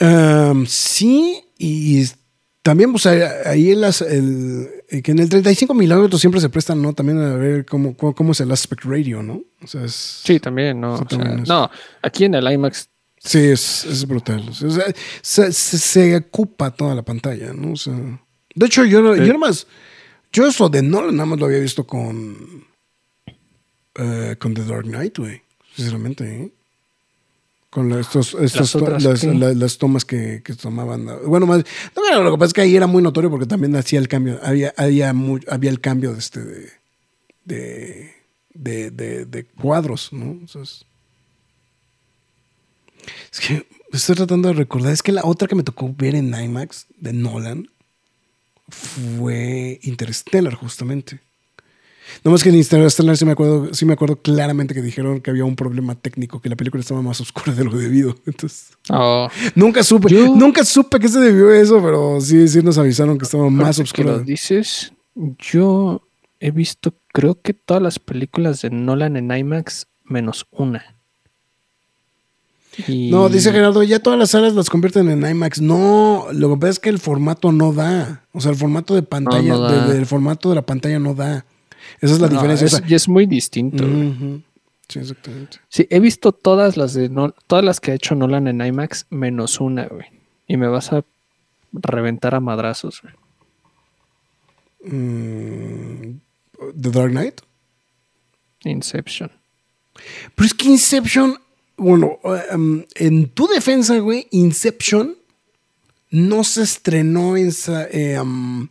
Um, 0.00 0.66
sí, 0.66 1.42
y 1.58 2.04
también, 2.62 2.92
pues 2.92 3.06
ahí- 3.06 3.70
en 3.72 3.80
las, 3.80 4.02
el, 4.02 4.68
eh, 4.88 5.02
que 5.02 5.10
en 5.12 5.18
el 5.18 5.28
35 5.28 5.74
milímetros 5.74 6.20
siempre 6.20 6.40
se 6.40 6.48
prestan, 6.48 6.80
¿no? 6.80 6.92
También 6.92 7.18
a 7.18 7.34
ver 7.34 7.64
cómo, 7.66 7.96
cómo, 7.96 8.14
cómo 8.14 8.32
es 8.32 8.40
el 8.40 8.52
aspect 8.52 8.84
radio, 8.84 9.22
¿no? 9.22 9.42
O 9.62 9.66
sea, 9.66 9.84
es, 9.84 9.92
Sí, 10.24 10.38
también, 10.38 10.80
¿no? 10.80 10.96
Sí, 10.98 11.04
O 11.04 11.08
sea, 11.08 11.18
también 11.18 11.40
es- 11.40 11.48
no, 11.48 11.70
aquí 12.02 12.24
en 12.24 12.34
el 12.34 12.50
IMAX, 12.52 12.88
sí, 13.18 13.38
es, 13.38 13.84
es 13.84 14.06
brutal. 14.06 14.48
O 14.48 14.52
sea, 14.54 14.70
se, 15.22 15.52
se, 15.52 15.78
se 15.78 16.16
ocupa 16.16 16.70
toda 16.70 16.94
la 16.94 17.02
pantalla, 17.02 17.52
¿no? 17.52 17.72
O 17.72 17.76
sea, 17.76 17.94
de 18.54 18.66
hecho, 18.66 18.84
yo, 18.84 19.14
Sí. 19.14 19.20
yo 19.20 19.26
nada 19.26 19.38
más, 19.38 19.66
yo 20.32 20.46
eso 20.46 20.68
de 20.68 20.82
Nolan 20.82 21.16
nada 21.16 21.26
más 21.26 21.38
lo 21.40 21.46
había 21.46 21.58
visto 21.58 21.84
con, 21.86 22.64
eh, 23.98 24.36
con 24.38 24.54
The 24.54 24.64
Dark 24.64 24.84
Knight, 24.84 25.18
güey, 25.18 25.42
sinceramente, 25.74 26.24
¿eh? 26.44 26.52
Con 27.72 27.90
estos, 27.98 28.34
estos 28.34 28.70
to- 28.72 28.78
las, 29.40 29.56
las 29.56 29.78
tomas 29.78 30.04
que, 30.04 30.42
que 30.44 30.52
tomaban. 30.54 31.06
Bueno, 31.26 31.46
más, 31.46 31.64
no, 31.96 32.22
lo 32.22 32.30
que 32.32 32.36
pasa 32.36 32.48
es 32.48 32.52
que 32.52 32.60
ahí 32.60 32.76
era 32.76 32.86
muy 32.86 33.02
notorio 33.02 33.30
porque 33.30 33.46
también 33.46 33.74
hacía 33.76 33.98
el 33.98 34.08
cambio. 34.08 34.38
Había, 34.42 34.74
había, 34.76 35.14
había 35.48 35.70
el 35.70 35.80
cambio 35.80 36.12
de 36.12 36.18
este 36.18 36.40
de, 36.44 36.70
de, 37.46 38.12
de, 38.52 38.90
de- 38.90 39.24
de 39.24 39.44
cuadros, 39.46 40.12
¿no? 40.12 40.38
O 40.44 40.48
sea, 40.48 40.60
es, 40.62 40.84
es 43.32 43.40
que 43.40 43.66
estoy 43.90 44.16
tratando 44.16 44.48
de 44.48 44.54
recordar. 44.54 44.92
Es 44.92 45.02
que 45.02 45.12
la 45.12 45.22
otra 45.24 45.48
que 45.48 45.54
me 45.54 45.62
tocó 45.62 45.94
ver 45.96 46.14
en 46.14 46.34
IMAX 46.34 46.84
de 46.98 47.14
Nolan 47.14 47.70
fue 48.68 49.80
Interstellar, 49.82 50.54
justamente. 50.54 51.20
No 52.24 52.30
más 52.30 52.42
que 52.42 52.48
en 52.50 52.56
Interstellar 52.56 53.16
sí 53.16 53.24
me 53.24 53.32
acuerdo, 53.32 53.72
sí 53.74 53.84
me 53.84 53.92
acuerdo 53.94 54.16
claramente 54.22 54.74
que 54.74 54.82
dijeron 54.82 55.20
que 55.20 55.30
había 55.30 55.44
un 55.44 55.56
problema 55.56 55.94
técnico, 55.94 56.40
que 56.40 56.48
la 56.48 56.56
película 56.56 56.80
estaba 56.80 57.02
más 57.02 57.20
oscura 57.20 57.52
de 57.54 57.64
lo 57.64 57.70
debido. 57.76 58.14
Entonces, 58.26 58.70
Oh, 58.90 59.28
nunca 59.54 59.82
supe, 59.82 60.08
Yo- 60.10 60.34
nunca 60.36 60.64
supe 60.64 60.98
que 60.98 61.08
se 61.08 61.18
debió 61.20 61.52
eso, 61.52 61.82
pero 61.82 62.20
sí, 62.20 62.48
sí 62.48 62.62
nos 62.62 62.78
avisaron 62.78 63.18
que 63.18 63.24
estaba 63.24 63.48
más 63.50 63.78
ahorita 63.78 63.94
que 63.94 64.02
oscura. 64.02 64.16
lo 64.18 64.24
dices, 64.24 64.92
yo 65.38 66.02
he 66.40 66.50
visto, 66.50 66.94
creo 67.12 67.40
que 67.40 67.52
todas 67.54 67.82
las 67.82 67.98
películas 67.98 68.62
de 68.62 68.70
Nolan 68.70 69.16
en 69.16 69.30
IMAX 69.36 69.86
menos 70.04 70.46
una. 70.50 70.96
Y- 72.88 73.10
No, 73.10 73.28
dice 73.28 73.52
Gerardo, 73.52 73.82
ya 73.82 73.98
todas 74.00 74.18
las 74.18 74.30
salas 74.30 74.54
las 74.54 74.70
convierten 74.70 75.10
en 75.10 75.26
IMAX. 75.28 75.60
No, 75.60 76.26
lo 76.32 76.48
que 76.50 76.56
pasa 76.56 76.70
es 76.70 76.78
que 76.80 76.88
el 76.88 76.98
formato 76.98 77.52
no 77.52 77.72
da. 77.74 78.24
O 78.32 78.40
sea, 78.40 78.50
el 78.50 78.56
formato 78.56 78.94
de 78.94 79.02
pantalla, 79.02 79.52
no 79.54 79.68
de- 79.88 79.94
del 79.94 80.06
formato 80.06 80.48
de 80.48 80.54
la 80.54 80.62
pantalla 80.62 80.98
no 80.98 81.14
da. 81.14 81.44
Esa 82.00 82.14
es 82.14 82.20
la 82.20 82.28
No, 82.28 82.34
diferencia. 82.34 82.66
es, 82.66 82.74
o 82.74 82.76
sea, 82.78 82.86
y 82.88 82.94
es 82.94 83.08
muy 83.08 83.26
distinto. 83.26 83.84
Sí, 84.88 84.98
exactamente. 84.98 85.58
Sí, 85.68 85.86
he 85.90 86.00
visto 86.00 86.32
todas 86.32 86.76
las 86.76 86.94
de 86.94 87.10
Nol- 87.10 87.34
todas 87.46 87.64
las 87.64 87.80
que 87.80 87.92
ha 87.92 87.94
hecho 87.94 88.14
Nolan 88.14 88.46
en 88.48 88.60
IMAX 88.64 89.06
menos 89.10 89.60
una, 89.60 89.86
güey. 89.86 90.06
Y 90.46 90.56
me 90.56 90.66
vas 90.68 90.92
a 90.92 91.04
reventar 91.72 92.34
a 92.34 92.40
madrazos, 92.40 93.00
güey. 93.02 93.14
Mm, 94.84 96.18
The 96.80 96.90
Dark 96.90 97.10
Knight. 97.10 97.40
Inception. 98.64 99.30
Pero 100.34 100.46
es 100.46 100.54
que 100.54 100.68
Inception, 100.68 101.36
bueno, 101.76 102.18
um, 102.52 102.82
en 102.94 103.28
tu 103.28 103.46
defensa, 103.48 103.98
güey, 103.98 104.26
Inception 104.30 105.16
no 106.10 106.44
se 106.44 106.62
estrenó 106.62 107.36
en, 107.36 107.50
um, 108.20 108.68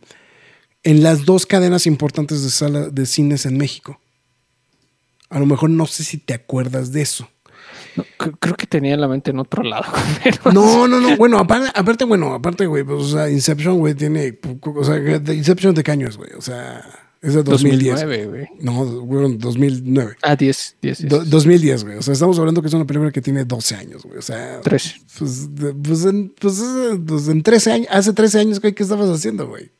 en 0.84 1.02
las 1.02 1.24
dos 1.24 1.46
cadenas 1.46 1.86
importantes 1.86 2.42
de 2.42 2.50
sala 2.50 2.88
de 2.88 3.06
cines 3.06 3.46
en 3.46 3.56
México. 3.56 4.00
A 5.30 5.38
lo 5.38 5.46
mejor 5.46 5.70
no 5.70 5.86
sé 5.86 6.04
si 6.04 6.18
te 6.18 6.34
acuerdas 6.34 6.92
de 6.92 7.02
eso. 7.02 7.28
No, 7.96 8.04
cre- 8.18 8.36
creo 8.38 8.54
que 8.56 8.66
tenía 8.66 8.96
la 8.96 9.08
mente 9.08 9.30
en 9.30 9.38
otro 9.38 9.62
lado. 9.62 9.84
pero- 10.24 10.52
No, 10.52 10.86
no, 10.88 11.00
no. 11.00 11.16
Bueno, 11.16 11.38
aparte, 11.38 11.70
aparte 11.74 12.04
bueno, 12.04 12.34
aparte, 12.34 12.66
güey, 12.66 12.84
pues, 12.84 13.02
o 13.04 13.08
sea, 13.08 13.30
Inception, 13.30 13.78
güey, 13.78 13.94
tiene. 13.94 14.38
O 14.62 14.84
sea, 14.84 14.96
Inception 15.32 15.74
de 15.74 15.82
qué 15.82 15.90
año 15.90 16.08
es, 16.08 16.16
güey. 16.16 16.30
O 16.36 16.40
sea, 16.42 16.82
es 17.22 17.34
de 17.34 17.42
2010. 17.42 18.00
2009, 18.00 18.26
güey. 18.26 18.48
No, 18.60 18.84
güey, 19.02 19.36
2009. 19.36 20.16
Ah, 20.22 20.36
10, 20.36 20.76
10, 20.82 20.98
10. 20.98 21.10
Do- 21.10 21.24
2010, 21.24 21.84
güey. 21.84 21.96
O 21.96 22.02
sea, 22.02 22.12
estamos 22.14 22.38
hablando 22.38 22.60
que 22.60 22.68
es 22.68 22.74
una 22.74 22.86
película 22.86 23.10
que 23.12 23.22
tiene 23.22 23.44
12 23.44 23.74
años, 23.74 24.02
güey. 24.04 24.18
O 24.18 24.22
sea, 24.22 24.60
13. 24.62 25.00
pues, 25.18 25.48
pues, 25.82 26.04
en, 26.04 26.34
pues, 26.38 26.62
pues 27.06 27.28
en 27.28 27.42
13 27.42 27.72
años, 27.72 27.88
hace 27.90 28.12
13 28.12 28.40
años, 28.40 28.60
güey, 28.60 28.74
¿qué 28.74 28.82
estabas 28.82 29.08
haciendo, 29.10 29.46
güey? 29.48 29.70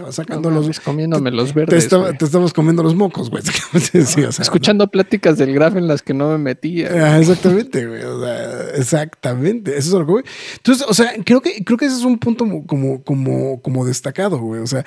Estabas 0.00 0.14
sacando 0.16 0.48
No 0.50 0.56
los. 0.56 0.64
mames, 0.64 0.80
comiéndome 0.80 1.30
los 1.30 1.48
te, 1.52 1.60
verdes. 1.60 1.84
estaba- 1.84 2.06
güey. 2.06 2.18
te 2.18 2.24
estabas 2.24 2.52
comiendo 2.52 2.82
los 2.82 2.94
mocos, 2.94 3.30
güey. 3.30 3.42
Sí, 4.06 4.22
o 4.24 4.32
sea, 4.32 4.42
Escuchando 4.42 4.86
pláticas 4.88 5.38
del 5.38 5.52
graf 5.54 5.76
en 5.76 5.86
las 5.86 6.02
que 6.02 6.14
no 6.14 6.30
me 6.30 6.38
metía. 6.38 6.88
güey. 6.90 7.00
Ah, 7.02 7.18
exactamente, 7.18 7.86
güey. 7.86 8.02
O 8.02 8.20
sea, 8.20 8.60
exactamente. 8.76 9.70
Eso 9.76 9.88
es 9.88 9.92
lo 9.94 10.06
que 10.06 10.12
voy. 10.12 10.22
Entonces, 10.56 10.86
o 10.88 10.94
sea, 10.94 11.12
creo 11.24 11.40
que, 11.40 11.62
creo 11.64 11.78
que 11.78 11.86
ese 11.86 11.96
es 11.96 12.04
un 12.04 12.18
punto 12.18 12.44
mo- 12.46 12.66
como, 12.66 13.02
como, 13.02 13.60
como 13.62 13.84
destacado, 13.84 14.38
güey. 14.38 14.60
O 14.60 14.66
sea, 14.66 14.84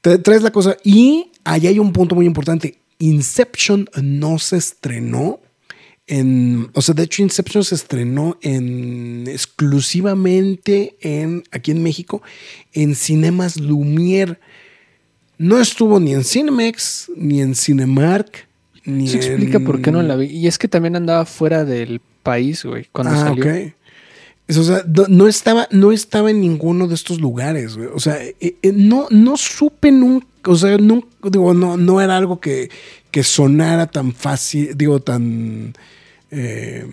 te 0.00 0.18
traes 0.18 0.42
la 0.42 0.50
cosa. 0.50 0.76
Y 0.84 1.32
ahí 1.44 1.66
hay 1.66 1.78
un 1.78 1.92
punto 1.92 2.14
muy 2.14 2.26
importante. 2.26 2.80
Inception 2.98 3.88
no 4.02 4.38
se 4.38 4.56
estrenó 4.56 5.40
en. 6.06 6.70
O 6.74 6.82
sea, 6.82 6.94
de 6.94 7.02
hecho, 7.04 7.22
Inception 7.22 7.64
se 7.64 7.74
estrenó 7.74 8.36
en 8.42 9.24
exclusivamente 9.28 10.96
en 11.00 11.44
aquí 11.50 11.70
en 11.70 11.82
México, 11.82 12.22
en 12.72 12.94
Cinemas 12.94 13.56
Lumière. 13.58 14.38
No 15.38 15.60
estuvo 15.60 16.00
ni 16.00 16.14
en 16.14 16.24
Cinemex, 16.24 17.10
ni 17.16 17.40
en 17.42 17.54
Cinemark, 17.54 18.48
ni 18.84 19.06
Eso 19.06 19.16
explica 19.18 19.60
por 19.60 19.82
qué 19.82 19.92
no 19.92 20.00
en- 20.00 20.08
la 20.08 20.16
vi. 20.16 20.26
Y 20.26 20.46
es 20.46 20.58
que 20.58 20.68
también 20.68 20.96
andaba 20.96 21.26
fuera 21.26 21.64
del 21.64 22.00
país, 22.22 22.64
güey, 22.64 22.86
cuando 22.92 23.12
ah, 23.14 23.18
salió. 23.18 23.44
ok. 23.44 23.72
O 24.48 24.62
sea, 24.62 24.84
no, 25.08 25.26
estaba, 25.26 25.66
no 25.72 25.90
estaba 25.90 26.30
en 26.30 26.40
ninguno 26.40 26.86
de 26.86 26.94
estos 26.94 27.20
lugares, 27.20 27.76
güey. 27.76 27.88
O 27.92 27.98
sea, 27.98 28.22
eh, 28.22 28.36
eh, 28.40 28.72
no, 28.74 29.08
no 29.10 29.36
supe 29.36 29.90
nunca, 29.90 30.26
o 30.44 30.56
sea, 30.56 30.78
no, 30.78 31.02
digo, 31.24 31.52
no, 31.52 31.76
no 31.76 32.00
era 32.00 32.16
algo 32.16 32.38
que, 32.38 32.70
que 33.10 33.24
sonara 33.24 33.88
tan 33.88 34.12
fácil, 34.12 34.70
digo, 34.76 35.00
tan... 35.00 35.74
eh, 36.30 36.86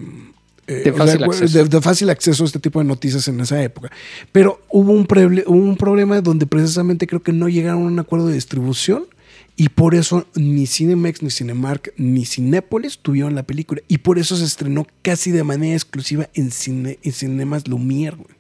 eh, 0.66 0.74
De 0.74 0.84
sea, 0.84 0.94
fácil 0.94 1.24
acceso. 1.26 1.58
de- 1.60 1.66
de 1.70 1.82
fácil 1.82 2.10
acceso 2.10 2.44
a 2.44 2.46
este 2.48 2.60
tipo 2.60 2.80
de 2.80 2.86
noticias 2.86 3.28
en 3.28 3.40
esa 3.42 3.62
época. 3.62 3.92
Pero 4.32 4.62
hubo 4.70 4.92
un, 4.94 5.06
hubo 5.46 5.56
un 5.58 5.78
problema 5.78 6.22
donde 6.22 6.48
precisamente 6.48 7.06
creo 7.06 7.22
que 7.22 7.34
no 7.34 7.50
llegaron 7.50 7.84
a 7.84 7.86
un 7.86 8.00
acuerdo 8.00 8.28
de 8.28 8.34
distribución 8.36 9.06
y 9.56 9.70
por 9.70 9.94
eso 9.94 10.26
ni 10.36 10.66
Cinemex, 10.66 11.22
ni 11.22 11.30
Cinemark, 11.30 11.94
ni 11.96 12.26
Cinépolis 12.26 12.98
tuvieron 12.98 13.36
la 13.36 13.44
película. 13.44 13.82
Y 13.88 14.00
por 14.00 14.18
eso 14.18 14.36
se 14.36 14.46
estrenó 14.46 14.88
casi 15.02 15.32
de 15.32 15.44
manera 15.44 15.76
exclusiva 15.76 16.30
en, 16.34 16.52
cine, 16.52 16.98
en 17.04 17.12
Cinemas 17.12 17.66
Lumière, 17.66 18.16
güey. 18.16 18.36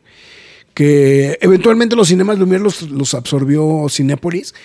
Que 0.73 1.37
eventualmente 1.41 1.95
los 1.95 2.07
cinemas 2.07 2.39
Lumière 2.39 2.63
los, 2.63 2.89
los 2.89 3.13
absorbió 3.13 3.85
Cinépolis, 3.89 4.55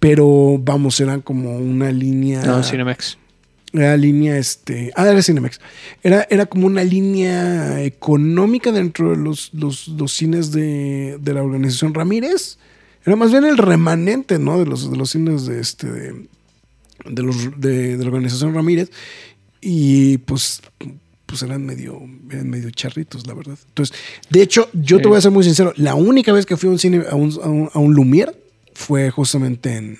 pero 0.00 0.58
vamos, 0.58 0.98
eran 0.98 1.20
como 1.20 1.58
una 1.58 1.92
línea. 1.92 2.42
No, 2.42 2.62
Cinemex. 2.62 3.18
Era 3.74 3.94
línea, 3.98 4.38
este. 4.38 4.92
Ah, 4.96 5.06
era 5.06 5.22
Cinemex. 5.22 5.60
Era, 6.02 6.26
era 6.30 6.46
como 6.46 6.66
una 6.66 6.82
línea 6.84 7.82
económica 7.82 8.72
dentro 8.72 9.10
de 9.10 9.18
los, 9.18 9.52
los, 9.52 9.88
los 9.88 10.10
cines 10.10 10.52
de, 10.52 11.18
de 11.20 11.34
la 11.34 11.42
organización 11.42 11.92
Ramírez. 11.92 12.56
Era 13.08 13.16
más 13.16 13.30
bien 13.32 13.44
el 13.46 13.56
remanente, 13.56 14.38
¿no? 14.38 14.58
De 14.58 14.66
los, 14.66 14.90
de 14.90 14.96
los 14.98 15.08
cines 15.10 15.46
de 15.46 15.60
este. 15.60 15.86
De, 15.90 16.28
de 17.06 17.22
los, 17.22 17.58
de, 17.58 17.96
de 17.96 18.02
la 18.04 18.08
organización 18.10 18.54
Ramírez. 18.54 18.90
Y 19.62 20.18
pues. 20.18 20.60
Pues 21.24 21.42
eran 21.42 21.64
medio, 21.66 22.00
eran 22.30 22.48
medio 22.48 22.70
charritos, 22.70 23.26
la 23.26 23.32
verdad. 23.34 23.58
Entonces, 23.68 23.94
de 24.30 24.40
hecho, 24.42 24.68
yo 24.72 24.96
Sí. 24.96 25.02
te 25.02 25.08
voy 25.08 25.18
a 25.18 25.20
ser 25.22 25.30
muy 25.30 25.44
sincero. 25.44 25.72
La 25.76 25.94
única 25.94 26.32
vez 26.32 26.44
que 26.46 26.56
fui 26.56 26.68
a 26.68 26.72
un 26.72 26.78
cine, 26.78 27.02
a 27.10 27.14
un, 27.16 27.32
a 27.42 27.48
un, 27.48 27.70
a 27.72 27.78
un 27.78 27.94
Lumière, 27.94 28.34
fue 28.74 29.10
justamente 29.10 29.74
en, 29.76 29.98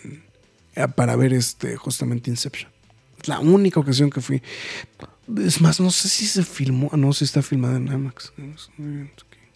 eh, 0.74 0.86
para 0.94 1.16
ver 1.16 1.32
este, 1.34 1.76
justamente 1.76 2.30
Inception. 2.30 2.70
La 3.24 3.40
única 3.40 3.80
ocasión 3.80 4.08
que 4.10 4.20
fui. 4.22 4.42
Es 5.36 5.60
más, 5.60 5.80
no 5.80 5.90
sé 5.90 6.08
si 6.08 6.24
se 6.26 6.42
filmó. 6.44 6.88
ah, 6.92 6.96
No, 6.98 7.12
si 7.14 7.24
está 7.24 7.42
filmada 7.42 7.76
en 7.76 7.88
IMAX. 7.88 8.32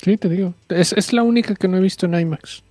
Sí, 0.05 0.16
te 0.18 0.28
digo. 0.28 0.55
Es, 0.68 0.92
es 0.92 1.12
la 1.14 1.22
única 1.22 1.55
que 1.55 1.68
no 1.68 1.78
he 1.78 1.81
visto 1.81 2.05
en 2.06 2.20
IMAX. 2.20 2.62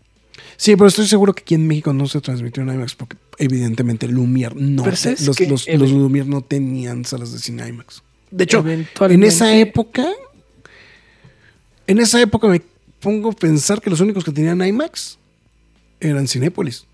Sí, 0.57 0.75
pero 0.75 0.87
estoy 0.87 1.07
seguro 1.07 1.33
que 1.33 1.41
aquí 1.41 1.55
en 1.55 1.67
México 1.67 1.91
no 1.93 2.07
se 2.07 2.21
transmitió 2.21 2.61
en 2.63 2.69
IMAX 2.69 2.95
porque 2.95 3.17
evidentemente 3.39 4.07
Lumière 4.07 4.53
no. 4.55 4.83
Pero 4.83 4.95
te- 4.95 5.01
¿sabes 5.01 5.25
los, 5.27 5.39
los, 5.41 5.67
Ev- 5.67 5.79
los 5.79 5.91
Lumière 5.91 6.25
no 6.25 6.41
tenían 6.41 7.03
salas 7.05 7.31
de 7.33 7.39
cine 7.39 7.67
IMAX. 7.67 8.03
De 8.29 8.43
hecho, 8.43 8.63
en 8.67 9.23
esa 9.23 9.55
época, 9.57 10.07
en 11.87 11.99
esa 11.99 12.21
época 12.21 12.47
me 12.47 12.61
pongo 12.99 13.29
a 13.31 13.33
pensar 13.33 13.81
que 13.81 13.89
los 13.89 13.99
únicos 13.99 14.23
que 14.23 14.31
tenían 14.31 14.61
IMAX 14.65 15.17
eran 15.99 16.27
Cinépolis. 16.27 16.85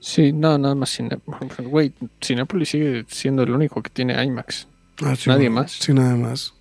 Sí, 0.00 0.32
no, 0.32 0.58
nada 0.58 0.74
más 0.74 0.90
Cine... 0.90 1.16
Güey, 1.58 1.92
Cinepolis 2.20 2.70
sigue 2.70 3.04
siendo 3.08 3.44
el 3.44 3.50
único 3.52 3.80
que 3.82 3.90
tiene 3.90 4.22
IMAX. 4.24 4.66
Ah, 5.00 5.14
sí, 5.16 5.30
Nadie 5.30 5.48
más. 5.48 5.72
Sí, 5.72 5.92
nada 5.92 6.16
más. 6.16 6.52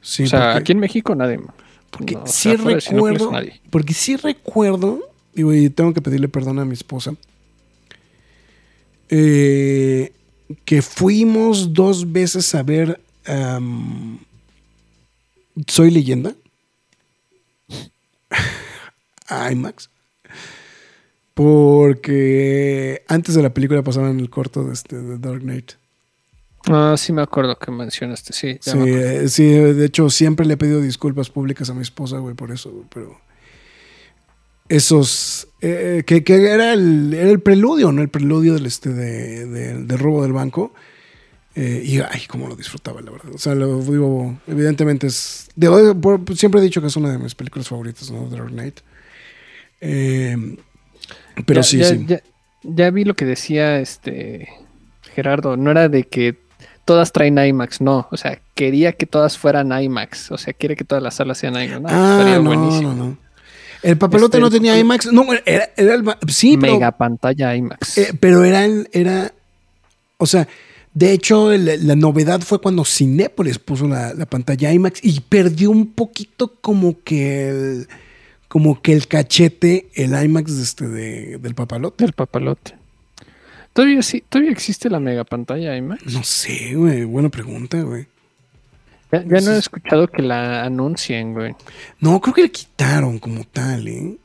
Sí, 0.00 0.22
o 0.22 0.26
sea, 0.28 0.40
porque- 0.52 0.58
aquí 0.60 0.72
en 0.72 0.78
México 0.78 1.14
nadie 1.14 1.38
más. 1.38 1.54
Porque 1.96 2.14
No, 2.14 2.26
sí 2.26 2.54
recuerdo. 2.56 3.30
nadie. 3.32 3.60
Porque 3.70 3.94
sí 3.94 4.16
recuerdo. 4.16 5.00
Digo, 5.34 5.52
y 5.54 5.70
tengo 5.70 5.92
que 5.94 6.02
pedirle 6.02 6.28
perdón 6.28 6.58
a 6.58 6.64
mi 6.64 6.74
esposa. 6.74 7.14
eh, 9.10 10.12
que 10.64 10.82
fuimos 10.82 11.72
dos 11.72 12.10
veces 12.12 12.54
a 12.54 12.62
ver. 12.62 13.00
Soy 15.68 15.90
leyenda. 15.90 16.34
a 19.28 19.52
IMAX. 19.52 19.88
Porque 21.34 23.02
antes 23.08 23.34
de 23.34 23.42
la 23.42 23.52
película 23.54 23.82
pasaban 23.82 24.20
el 24.20 24.30
corto 24.30 24.64
de, 24.64 24.72
este, 24.72 24.96
de 24.96 25.18
Dark 25.18 25.40
Knight. 25.40 25.72
Ah, 26.66 26.94
sí 26.96 27.12
me 27.12 27.22
acuerdo 27.22 27.58
que 27.58 27.70
mencionaste, 27.70 28.32
sí. 28.32 28.58
ya 28.62 28.72
Sí, 28.72 28.78
me 28.78 29.16
eh, 29.24 29.28
sí, 29.28 29.44
de 29.48 29.84
hecho 29.86 30.08
siempre 30.10 30.46
le 30.46 30.54
he 30.54 30.56
pedido 30.56 30.80
disculpas 30.80 31.28
públicas 31.30 31.68
a 31.70 31.74
mi 31.74 31.82
esposa, 31.82 32.18
güey, 32.18 32.34
por 32.34 32.50
eso, 32.52 32.70
güey, 32.70 32.86
pero 32.92 33.18
esos, 34.68 35.48
eh, 35.60 36.04
que, 36.06 36.24
que 36.24 36.46
era, 36.50 36.72
el, 36.72 37.12
era 37.12 37.30
el 37.30 37.40
preludio, 37.40 37.92
¿no? 37.92 38.00
El 38.02 38.08
preludio 38.08 38.54
del, 38.54 38.66
este, 38.66 38.90
de, 38.90 39.46
de- 39.46 39.74
del 39.84 39.98
robo 39.98 40.22
del 40.22 40.32
banco. 40.32 40.72
Eh, 41.56 41.82
y 41.84 41.98
ay, 42.00 42.22
cómo 42.28 42.48
lo 42.48 42.56
disfrutaba, 42.56 43.00
la 43.02 43.10
verdad. 43.12 43.32
O 43.34 43.38
sea, 43.38 43.54
lo 43.54 43.80
digo, 43.82 44.36
evidentemente 44.46 45.06
es, 45.06 45.48
de- 45.54 45.94
por- 45.94 46.20
siempre 46.36 46.60
he 46.60 46.64
dicho 46.64 46.80
que 46.80 46.86
es 46.88 46.96
una 46.96 47.12
de 47.12 47.18
mis 47.18 47.34
películas 47.34 47.68
favoritas, 47.68 48.10
¿no? 48.10 48.28
Dark 48.28 48.48
Knight. 48.48 48.80
Eh, 49.80 50.56
pero 51.46 51.60
Ya- 51.60 51.62
sí, 51.62 51.78
ya, 51.78 51.88
sí. 51.90 52.04
Ya, 52.08 52.22
ya 52.62 52.90
vi 52.90 53.04
lo 53.04 53.14
que 53.14 53.26
decía 53.26 53.78
este 53.80 54.48
Gerardo. 55.14 55.56
No 55.58 55.70
era 55.70 55.88
de 55.90 56.04
que 56.04 56.42
todas 56.84 57.12
traen 57.12 57.38
IMAX, 57.38 57.80
no. 57.80 58.08
O 58.10 58.16
sea, 58.16 58.40
quería 58.54 58.92
que 58.92 59.06
todas 59.06 59.36
fueran 59.38 59.72
IMAX. 59.72 60.30
O 60.32 60.38
sea, 60.38 60.52
quiere 60.52 60.76
que 60.76 60.84
todas 60.84 61.02
las 61.02 61.14
salas 61.14 61.38
sean 61.38 61.54
IMAX. 61.54 61.80
No, 61.82 61.88
Ah, 61.90 62.16
estaría 62.18 62.38
no, 62.38 62.44
buenísimo. 62.44 62.94
no, 62.94 63.04
no. 63.08 63.18
El 63.82 63.98
papalote 63.98 64.38
Este, 64.38 64.40
no 64.40 64.50
tenía 64.50 64.78
IMAX. 64.78 65.12
No, 65.12 65.26
era, 65.44 65.68
era 65.76 65.94
el. 65.94 66.04
Sí, 66.28 66.56
pero, 66.58 66.74
Mega 66.74 66.92
pantalla 66.92 67.54
IMAX. 67.54 67.98
eh, 67.98 68.14
pero 68.18 68.44
era, 68.44 68.64
el- 68.64 68.88
era. 68.92 69.32
O 70.16 70.26
sea, 70.26 70.48
de 70.94 71.12
hecho, 71.12 71.50
la 71.52 71.96
novedad 71.96 72.40
fue 72.40 72.60
cuando 72.60 72.84
Cinépolis 72.84 73.58
puso 73.58 73.86
la, 73.88 74.14
la 74.14 74.26
pantalla 74.26 74.72
IMAX 74.72 75.00
y 75.02 75.20
perdió 75.20 75.70
un 75.70 75.92
poquito 75.92 76.54
como 76.60 76.96
que 77.02 77.48
el. 77.48 77.88
Como 78.48 78.80
que 78.80 78.92
el 78.92 79.08
cachete, 79.08 79.88
el 79.94 80.12
IMAX 80.24 80.56
de 80.56 80.62
este, 80.62 80.88
de- 80.88 81.38
del 81.38 81.54
papalote. 81.56 82.04
del 82.04 82.12
papalote. 82.12 82.76
Todavía 83.74 84.00
sí, 84.02 84.24
todavía 84.28 84.52
existe 84.52 84.88
la 84.88 85.00
mega 85.00 85.24
pantalla 85.24 85.76
IMAX. 85.76 86.06
No 86.12 86.22
sé, 86.24 86.74
güey. 86.74 87.04
Buena 87.04 87.28
pregunta, 87.28 87.82
güey. 87.82 88.06
Ya, 89.12 89.22
ya 89.22 89.40
no 89.42 89.52
he 89.52 89.58
escuchado 89.58 90.08
que 90.08 90.22
la 90.22 90.64
anuncien, 90.64 91.34
güey. 91.34 91.54
No, 92.00 92.20
creo 92.20 92.34
que 92.34 92.42
le 92.42 92.50
quitaron 92.50 93.18
como 93.18 93.44
tal, 93.44 93.86
¿eh? 93.88 94.16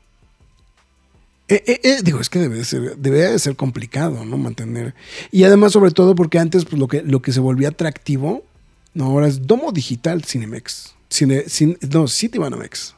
Eh, 1.48 1.64
eh, 1.66 1.80
eh, 1.84 1.98
digo, 2.04 2.20
es 2.20 2.30
que 2.30 2.38
debe 2.40 2.58
de 2.58 2.64
ser, 2.66 2.96
debe 2.98 3.20
de 3.28 3.40
ser 3.40 3.56
complicado, 3.56 4.24
¿no? 4.24 4.38
Mantener. 4.38 4.94
Y 5.32 5.44
además, 5.44 5.72
sobre 5.72 5.92
todo, 5.92 6.14
porque 6.14 6.38
antes 6.38 6.64
pues, 6.66 6.80
lo, 6.80 6.88
que, 6.88 7.02
lo 7.02 7.22
que 7.24 7.32
se 7.32 7.40
volvía 7.40 7.70
atractivo, 7.70 8.46
no, 8.94 9.06
ahora 9.06 9.28
es 9.28 9.48
Domo 9.48 9.72
Digital 9.72 10.24
Cinemex. 10.24 10.94
Cine, 11.10 11.46
cin- 11.46 11.78
no, 11.92 12.08
Citibanamex. 12.08 12.94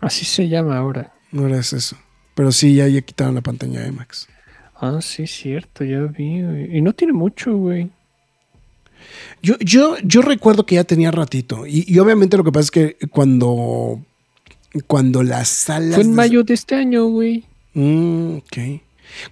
Así 0.00 0.24
se 0.24 0.48
llama 0.48 0.76
ahora. 0.76 1.12
No 1.30 1.46
era 1.46 1.58
eso. 1.60 1.96
Pero 2.34 2.50
sí, 2.50 2.74
ya, 2.74 2.88
ya 2.88 3.00
quitaron 3.00 3.36
la 3.36 3.42
pantalla 3.42 3.80
de 3.80 3.88
IMAX. 3.88 4.28
Ah, 4.80 5.00
sí, 5.00 5.26
cierto, 5.26 5.84
ya 5.84 6.02
vi, 6.02 6.42
güey. 6.42 6.76
Y 6.76 6.80
no 6.80 6.92
tiene 6.92 7.12
mucho, 7.12 7.56
güey. 7.56 7.90
Yo, 9.42 9.56
yo, 9.58 9.96
yo 10.04 10.22
recuerdo 10.22 10.66
que 10.66 10.76
ya 10.76 10.84
tenía 10.84 11.10
ratito. 11.10 11.66
Y, 11.66 11.84
y 11.86 11.98
obviamente 11.98 12.36
lo 12.36 12.44
que 12.44 12.52
pasa 12.52 12.64
es 12.64 12.70
que 12.70 12.96
cuando, 13.08 14.00
cuando 14.86 15.22
las 15.22 15.48
salas. 15.48 15.94
Fue 15.94 16.04
en 16.04 16.14
mayo 16.14 16.44
de 16.44 16.54
este 16.54 16.76
año, 16.76 17.06
güey. 17.06 17.44
Mm, 17.74 18.36
ok. 18.36 18.58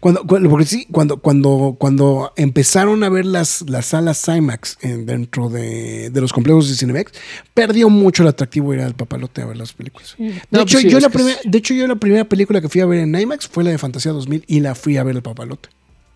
Cuando, 0.00 0.24
cuando- 0.26 0.50
porque 0.50 0.66
sí, 0.66 0.86
cuando, 0.90 1.18
cuando, 1.18 1.76
cuando 1.78 2.32
empezaron 2.36 3.02
a 3.04 3.08
ver 3.08 3.26
las, 3.26 3.62
las 3.68 3.86
salas 3.86 4.26
IMAX 4.28 4.78
en- 4.80 5.06
dentro 5.06 5.48
de, 5.48 6.10
de 6.10 6.20
los 6.20 6.32
complejos 6.32 6.68
de 6.68 6.74
Cinemex, 6.76 7.12
perdió 7.54 7.88
mucho 7.90 8.22
el 8.22 8.28
atractivo 8.30 8.74
ir 8.74 8.80
al 8.80 8.94
papalote 8.94 9.42
a 9.42 9.46
ver 9.46 9.56
las 9.56 9.72
películas. 9.72 10.14
Sí. 10.16 10.24
De, 10.28 10.42
No, 10.50 10.60
hecho, 10.62 10.72
pues 10.78 10.82
sí, 10.82 10.90
yo 10.90 11.00
la 11.00 11.08
primera, 11.10 11.36
es- 11.42 11.50
de 11.50 11.58
hecho, 11.58 11.74
yo 11.74 11.86
la 11.86 11.96
primera 11.96 12.24
película 12.24 12.60
que 12.60 12.68
fui 12.68 12.80
a 12.80 12.86
ver 12.86 13.00
en 13.00 13.14
IMAX 13.14 13.48
fue 13.48 13.64
la 13.64 13.70
de 13.70 13.78
Fantasía 13.78 14.12
2000 14.12 14.44
y 14.46 14.60
la 14.60 14.74
fui 14.74 14.96
a 14.96 15.02
ver 15.04 15.16
el 15.16 15.22
papalote. 15.22 15.68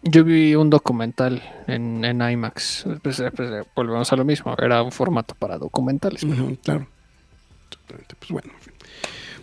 Yo 0.03 0.25
vi 0.25 0.55
un 0.55 0.71
documental 0.71 1.43
en, 1.67 2.03
en 2.07 2.23
IMAX. 2.23 2.85
Pues, 3.03 3.21
eh, 3.21 3.31
pues, 3.31 3.51
eh, 3.51 3.63
volvemos 3.77 4.11
a 4.11 4.17
lo 4.17 4.25
mismo. 4.25 4.55
Era 4.59 4.83
un 4.83 4.91
formato 4.93 5.35
para 5.39 5.59
documentales. 5.59 6.23
pero- 6.23 6.45
Ujú, 6.45 6.57
claro. 6.65 6.87
Pues 8.19 8.31
bueno. 8.31 8.51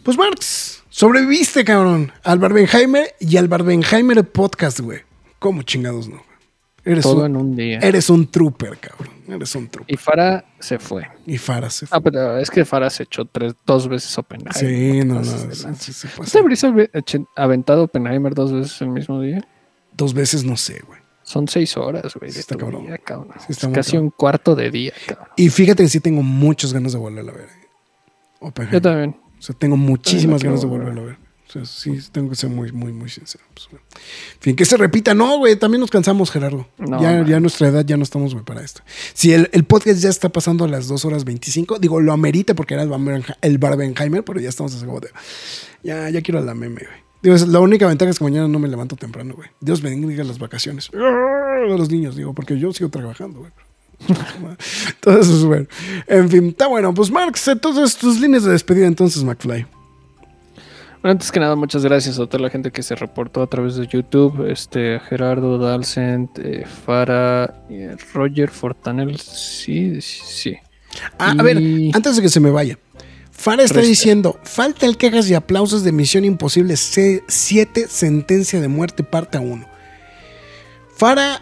Pues 0.04 0.18
Marx, 0.18 0.84
sobreviviste, 0.98 1.64
cabrón. 1.64 2.12
Al 2.24 2.40
Barbenheimer 2.40 3.14
y 3.20 3.38
al 3.38 3.48
Barbenheimer 3.48 4.24
podcast, 4.32 4.80
güey. 4.80 5.02
¿Cómo 5.38 5.62
chingados 5.62 6.10
no? 6.10 6.24
Eres 6.84 7.04
Todo 7.04 7.20
un, 7.20 7.26
en 7.28 7.38
un 7.38 7.56
día. 7.56 7.80
eres 7.80 8.10
un 8.10 8.26
trooper, 8.32 8.78
cabrón. 8.80 9.10
Eres 9.28 9.54
un 9.56 9.68
trooper. 9.68 9.94
Y 9.94 9.98
Farah 9.98 10.44
se 10.60 10.80
fue. 10.80 11.06
Y 11.28 11.38
Farah 11.38 11.70
se 11.70 11.86
fue. 11.86 11.96
Ah, 11.96 12.02
pero 12.02 12.38
es 12.40 12.50
que 12.50 12.66
Farah 12.66 12.90
se 12.90 13.04
echó 13.04 13.26
tres, 13.26 13.54
dos 13.66 13.88
veces 13.88 14.18
Oppenheimer. 14.18 14.54
sí, 14.56 15.06
no, 15.06 15.16
no. 15.16 15.24
sí, 15.24 15.94
sí, 15.94 16.08
¿No 16.08 16.18
pasa. 16.18 16.32
te 16.32 16.40
habrías 16.40 16.64
ave- 16.64 16.90
eche- 16.94 17.28
aventado 17.36 17.84
Oppenheimer 17.84 18.34
dos 18.34 18.52
veces 18.52 18.82
el 18.82 18.88
mismo 18.90 19.22
día? 19.22 19.46
Dos 19.96 20.14
veces 20.16 20.44
no 20.46 20.58
sé, 20.58 20.82
güey. 20.88 21.00
Son 21.24 21.48
seis 21.48 21.76
horas, 21.78 22.16
güey, 22.16 22.32
Sí, 22.32 22.36
de 22.36 22.40
está 22.42 22.56
tu 22.56 22.60
cabrón. 22.62 22.86
vida, 22.86 22.98
cabrón. 23.00 23.34
Sí, 23.40 23.48
está 23.50 23.68
Es 23.68 23.74
casi 23.74 23.92
cabrón. 23.92 24.06
un 24.06 24.12
cuarto 24.12 24.56
de 24.56 24.72
día, 24.72 24.94
cabrón. 25.06 25.28
Y 25.36 25.50
fíjate 25.50 25.84
que 25.84 25.90
sí 25.90 26.00
tengo 26.00 26.24
muchas 26.24 26.72
ganas 26.74 26.94
de 26.94 26.98
volverla 27.00 27.34
a 27.34 27.36
ver. 27.36 27.46
eh. 27.50 27.68
Oppenheimer. 28.40 28.74
Yo 28.74 28.82
también. 28.82 29.16
O 29.40 29.42
sea, 29.42 29.56
tengo 29.58 29.78
muchísimas 29.78 30.44
ganas 30.44 30.62
de 30.62 30.68
volver. 30.68 30.88
volverla 30.90 31.02
a 31.02 31.06
ver. 31.16 31.28
O 31.48 31.50
sea, 31.50 31.64
sí, 31.66 31.98
tengo 32.12 32.30
que 32.30 32.36
ser 32.36 32.50
muy, 32.50 32.74
muy, 32.74 32.92
muy 32.92 33.10
sincero. 33.10 33.44
Pues. 33.54 33.70
En 33.72 33.80
fin, 34.42 34.56
que 34.56 34.66
se 34.66 34.76
repita. 34.76 35.14
No, 35.14 35.38
güey, 35.38 35.56
también 35.56 35.80
nos 35.80 35.90
cansamos, 35.90 36.30
Gerardo. 36.30 36.68
No, 36.78 37.02
ya, 37.02 37.12
man. 37.14 37.26
ya 37.26 37.38
a 37.38 37.40
nuestra 37.40 37.70
edad 37.70 37.86
ya 37.86 37.96
no 37.96 38.04
estamos, 38.04 38.34
güey, 38.34 38.44
para 38.44 38.62
esto. 38.62 38.82
Si 39.14 39.32
el, 39.32 39.50
el 39.54 39.64
podcast 39.64 40.02
ya 40.02 40.10
está 40.10 40.28
pasando 40.28 40.66
a 40.66 40.68
las 40.68 40.90
2 40.90 41.06
horas 41.06 41.24
25, 41.24 41.80
digo, 41.80 42.02
lo 42.02 42.12
amerita 42.12 42.54
porque 42.54 42.74
era 42.74 42.84
el, 42.84 42.90
Barbenhe- 42.90 43.38
el 43.42 43.58
Barbenheimer, 43.60 44.26
pero 44.26 44.42
ya 44.42 44.50
estamos 44.50 44.76
así 44.76 44.86
como 44.86 45.00
de... 45.00 45.10
Ya, 45.84 46.10
ya 46.10 46.22
quiero 46.22 46.40
a 46.40 46.42
la 46.44 46.54
meme, 46.54 46.82
güey. 46.82 47.08
Digo, 47.24 47.36
la 47.50 47.60
única 47.62 47.88
ventaja 47.88 48.12
es 48.12 48.18
que 48.20 48.26
mañana 48.26 48.50
no 48.50 48.60
me 48.60 48.68
levanto 48.68 48.98
temprano, 48.98 49.34
güey. 49.34 49.50
Dios 49.62 49.82
bendiga 49.82 50.26
las 50.26 50.40
vacaciones. 50.40 50.92
A 50.94 51.66
los 51.78 51.90
niños, 51.90 52.18
digo, 52.18 52.34
porque 52.34 52.60
yo 52.60 52.74
sigo 52.74 52.90
trabajando, 52.90 53.40
güey. 53.40 53.52
Entonces, 54.08 55.28
pues, 55.28 55.44
bueno. 55.44 55.68
En 56.08 56.30
fin, 56.30 56.48
está 56.50 56.68
bueno. 56.68 56.94
Pues, 56.94 57.12
Marx, 57.12 57.48
entonces 57.48 57.98
tus 57.98 58.20
líneas 58.20 58.44
de 58.44 58.52
despedida, 58.52 58.88
entonces, 58.88 59.24
McFly. 59.24 59.66
Bueno, 61.02 61.12
antes 61.12 61.32
que 61.32 61.40
nada, 61.40 61.56
muchas 61.56 61.84
gracias 61.84 62.20
a 62.20 62.26
toda 62.26 62.40
la 62.42 62.50
gente 62.50 62.72
que 62.72 62.82
se 62.82 62.96
reportó 62.96 63.42
a 63.42 63.48
través 63.48 63.76
de 63.76 63.88
YouTube. 63.88 64.50
Este, 64.50 65.00
Gerardo 65.00 65.58
Dalcent, 65.58 66.40
eh, 66.40 66.66
Farah, 66.66 67.64
eh, 67.70 67.96
Roger 68.14 68.50
Fortanel. 68.50 69.20
Sí, 69.20 70.02
sí. 70.02 70.58
Ah, 71.20 71.36
a 71.38 71.44
ver, 71.44 71.58
antes 71.94 72.16
de 72.16 72.22
que 72.22 72.30
se 72.30 72.40
me 72.40 72.50
vaya. 72.50 72.78
Fara 73.32 73.62
está 73.62 73.76
Resta. 73.76 73.90
diciendo, 73.90 74.40
falta 74.44 74.88
el 74.88 74.98
quejas 74.98 75.30
y 75.30 75.36
aplausos 75.36 75.84
de 75.84 75.92
Misión 75.92 76.26
Imposible 76.26 76.74
C7, 76.74 77.88
Sentencia 77.88 78.60
de 78.60 78.68
Muerte, 78.68 79.04
parte 79.04 79.38
1. 79.38 79.64
Fara, 80.96 81.42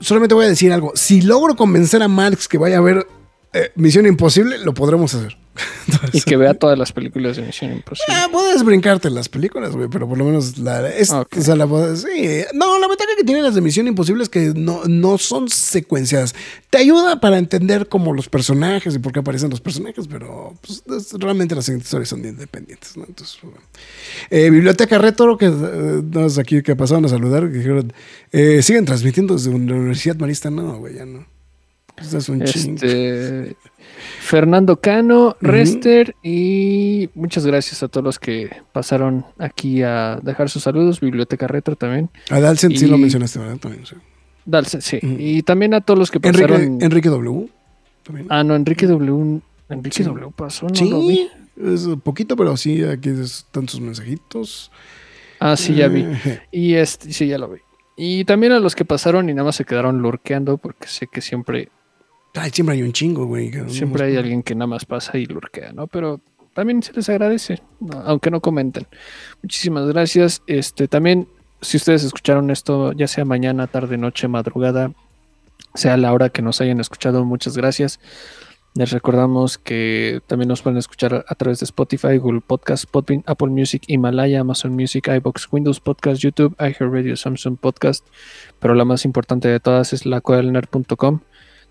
solamente 0.00 0.34
voy 0.34 0.46
a 0.46 0.48
decir 0.48 0.72
algo. 0.72 0.92
Si 0.94 1.22
logro 1.22 1.56
convencer 1.56 2.02
a 2.02 2.08
Marx 2.08 2.48
que 2.48 2.58
vaya 2.58 2.78
a 2.78 2.80
ver 2.80 3.06
eh, 3.52 3.70
Misión 3.76 4.06
Imposible, 4.06 4.58
lo 4.58 4.74
podremos 4.74 5.14
hacer. 5.14 5.36
Y 6.12 6.20
que 6.22 6.36
vea 6.36 6.54
todas 6.54 6.78
las 6.78 6.92
películas 6.92 7.36
de 7.36 7.42
Misión 7.42 7.72
Imposible. 7.72 8.14
Ah, 8.16 8.28
puedes 8.32 8.62
brincarte 8.64 9.10
las 9.10 9.28
películas, 9.28 9.74
güey, 9.76 9.88
pero 9.88 10.08
por 10.08 10.16
lo 10.16 10.24
menos 10.24 10.58
la. 10.58 10.88
Es, 10.88 11.10
o 11.10 11.26
sea, 11.38 11.56
la 11.56 11.66
puedes- 11.66 12.02
sí. 12.02 12.42
No, 12.54 12.78
la 12.78 12.86
ventaja 12.88 13.10
que 13.16 13.24
tienen 13.24 13.42
las 13.44 13.54
de 13.54 13.60
Misión 13.60 13.86
Imposible 13.88 14.22
es 14.22 14.28
que 14.28 14.52
no, 14.54 14.82
no 14.86 15.18
son 15.18 15.48
secuenciadas. 15.48 16.34
Te 16.70 16.78
ayuda 16.78 17.20
para 17.20 17.38
entender 17.38 17.88
como 17.88 18.12
los 18.12 18.28
personajes 18.28 18.94
y 18.94 18.98
por 18.98 19.12
qué 19.12 19.20
aparecen 19.20 19.50
los 19.50 19.60
personajes, 19.60 20.06
pero 20.08 20.54
pues, 20.64 20.82
es- 20.96 21.12
realmente 21.18 21.54
las 21.54 21.68
historias 21.68 22.08
son 22.08 22.24
independientes, 22.24 22.96
¿no? 22.96 23.04
Entonces, 23.06 23.38
bueno. 23.42 23.58
Eh, 24.30 24.50
Biblioteca 24.50 24.98
Retro, 24.98 25.36
que 25.36 25.46
eh, 25.46 25.50
no 25.50 26.26
es 26.26 26.38
aquí 26.38 26.62
que 26.62 26.76
pasaron 26.76 27.04
a 27.04 27.08
saludar, 27.08 27.50
que 27.50 27.58
dijeron, 27.58 27.92
eh, 28.32 28.62
siguen 28.62 28.84
transmitiendo 28.84 29.34
desde 29.34 29.50
la 29.50 29.56
Universidad 29.56 30.16
Marista. 30.16 30.50
No, 30.50 30.78
güey, 30.78 30.94
ya 30.94 31.04
no. 31.04 31.26
Pues 32.00 32.14
es 32.14 32.28
un. 32.30 32.40
Este, 32.42 33.56
Fernando 34.20 34.80
Cano, 34.80 35.36
Rester 35.40 36.16
y 36.22 37.10
muchas 37.14 37.44
gracias 37.44 37.82
a 37.82 37.88
todos 37.88 38.02
los 38.02 38.18
que 38.18 38.50
pasaron 38.72 39.26
aquí 39.38 39.82
a 39.82 40.18
dejar 40.22 40.48
sus 40.48 40.62
saludos. 40.62 41.00
Biblioteca 41.00 41.46
Retro 41.46 41.76
también. 41.76 42.08
A 42.30 42.40
Dalcent 42.40 42.76
sí 42.76 42.86
lo 42.86 42.96
mencionaste, 42.96 43.38
¿verdad? 43.38 43.58
También, 43.58 43.84
sí. 43.84 43.96
Dalce, 44.46 44.80
sí. 44.80 44.98
Y 45.02 45.42
también 45.42 45.74
a 45.74 45.82
todos 45.82 45.98
los 45.98 46.10
que 46.10 46.20
pasaron. 46.20 46.78
Enrique 46.80 47.10
W. 47.10 47.48
También. 48.02 48.26
Ah, 48.30 48.42
no, 48.42 48.56
Enrique 48.56 48.86
W. 48.86 49.40
Enrique 49.68 49.96
Sí. 49.98 50.02
W 50.02 50.32
pasó, 50.34 50.66
no 50.66 50.84
lo 50.90 51.06
vi. 51.06 51.16
Sí, 51.16 51.30
es 51.62 51.88
poquito, 52.02 52.34
pero 52.34 52.56
sí, 52.56 52.82
aquí 52.82 53.10
están 53.10 53.68
sus 53.68 53.80
mensajitos. 53.80 54.72
Ah, 55.38 55.56
sí, 55.56 55.74
ya 55.74 55.88
vi. 55.88 56.06
Y 56.50 56.74
este, 56.74 57.12
sí, 57.12 57.26
ya 57.26 57.36
lo 57.36 57.48
vi. 57.50 57.60
Y 57.96 58.24
también 58.24 58.52
a 58.52 58.60
los 58.60 58.74
que 58.74 58.86
pasaron 58.86 59.28
y 59.28 59.34
nada 59.34 59.44
más 59.44 59.56
se 59.56 59.66
quedaron 59.66 60.00
lurqueando, 60.00 60.56
porque 60.56 60.86
sé 60.88 61.06
que 61.06 61.20
siempre, 61.20 61.68
Ay, 62.34 62.50
siempre 62.50 62.76
hay 62.76 62.82
un 62.82 62.92
chingo, 62.92 63.26
güey. 63.26 63.52
siempre 63.68 64.04
hay 64.04 64.16
alguien 64.16 64.42
que 64.42 64.54
nada 64.54 64.68
más 64.68 64.84
pasa 64.84 65.18
y 65.18 65.26
lurquea, 65.26 65.72
¿no? 65.72 65.86
Pero 65.86 66.20
también 66.54 66.82
se 66.82 66.92
les 66.92 67.08
agradece, 67.08 67.60
aunque 68.04 68.30
no 68.30 68.40
comenten. 68.40 68.86
Muchísimas 69.42 69.86
gracias. 69.86 70.42
Este, 70.46 70.88
también, 70.88 71.28
si 71.60 71.76
ustedes 71.76 72.04
escucharon 72.04 72.50
esto, 72.50 72.92
ya 72.92 73.08
sea 73.08 73.24
mañana, 73.24 73.66
tarde, 73.66 73.96
noche, 73.96 74.28
madrugada, 74.28 74.92
sea 75.74 75.96
la 75.96 76.12
hora 76.12 76.30
que 76.30 76.42
nos 76.42 76.60
hayan 76.60 76.80
escuchado, 76.80 77.24
muchas 77.24 77.56
gracias. 77.56 78.00
Les 78.74 78.92
recordamos 78.92 79.58
que 79.58 80.20
también 80.28 80.48
nos 80.48 80.62
pueden 80.62 80.78
escuchar 80.78 81.24
a 81.26 81.34
través 81.34 81.58
de 81.58 81.64
Spotify, 81.64 82.18
Google 82.18 82.40
Podcast, 82.40 82.84
Podbean, 82.88 83.24
Apple 83.26 83.48
Music, 83.48 83.82
Himalaya, 83.88 84.40
Amazon 84.40 84.74
Music, 84.74 85.08
iBox, 85.08 85.48
Windows 85.50 85.80
Podcast, 85.80 86.22
YouTube, 86.22 86.54
iHeartRadio, 86.60 87.16
Samsung 87.16 87.58
Podcast. 87.58 88.06
Pero 88.60 88.74
la 88.74 88.84
más 88.84 89.04
importante 89.04 89.48
de 89.48 89.58
todas 89.58 89.92
es 89.92 90.06
lacuadelnerd.com, 90.06 91.20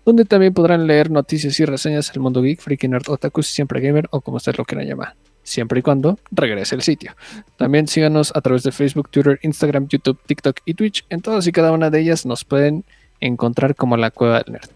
donde 0.04 0.24
también 0.24 0.54
podrán 0.54 0.86
leer 0.86 1.10
noticias 1.10 1.58
y 1.60 1.64
reseñas 1.64 2.12
del 2.12 2.20
mundo 2.20 2.42
geek, 2.42 2.60
freaky 2.60 2.88
nerd, 2.88 3.08
otaku, 3.08 3.42
siempre 3.42 3.80
gamer 3.80 4.08
o 4.10 4.20
como 4.20 4.38
ustedes 4.38 4.58
lo 4.58 4.64
quieran 4.64 4.86
llamar. 4.86 5.14
Siempre 5.42 5.80
y 5.80 5.82
cuando 5.82 6.18
regrese 6.30 6.74
el 6.74 6.82
sitio. 6.82 7.16
También 7.56 7.88
síganos 7.88 8.32
a 8.34 8.40
través 8.40 8.62
de 8.62 8.72
Facebook, 8.72 9.08
Twitter, 9.10 9.38
Instagram, 9.42 9.88
YouTube, 9.88 10.18
TikTok 10.26 10.60
y 10.64 10.74
Twitch. 10.74 11.04
En 11.08 11.22
todas 11.22 11.46
y 11.46 11.52
cada 11.52 11.72
una 11.72 11.90
de 11.90 12.00
ellas 12.00 12.26
nos 12.26 12.44
pueden 12.44 12.84
encontrar 13.20 13.74
como 13.74 13.96
la 13.96 14.10
Cueva 14.10 14.42
del 14.42 14.52
Nerd. 14.52 14.70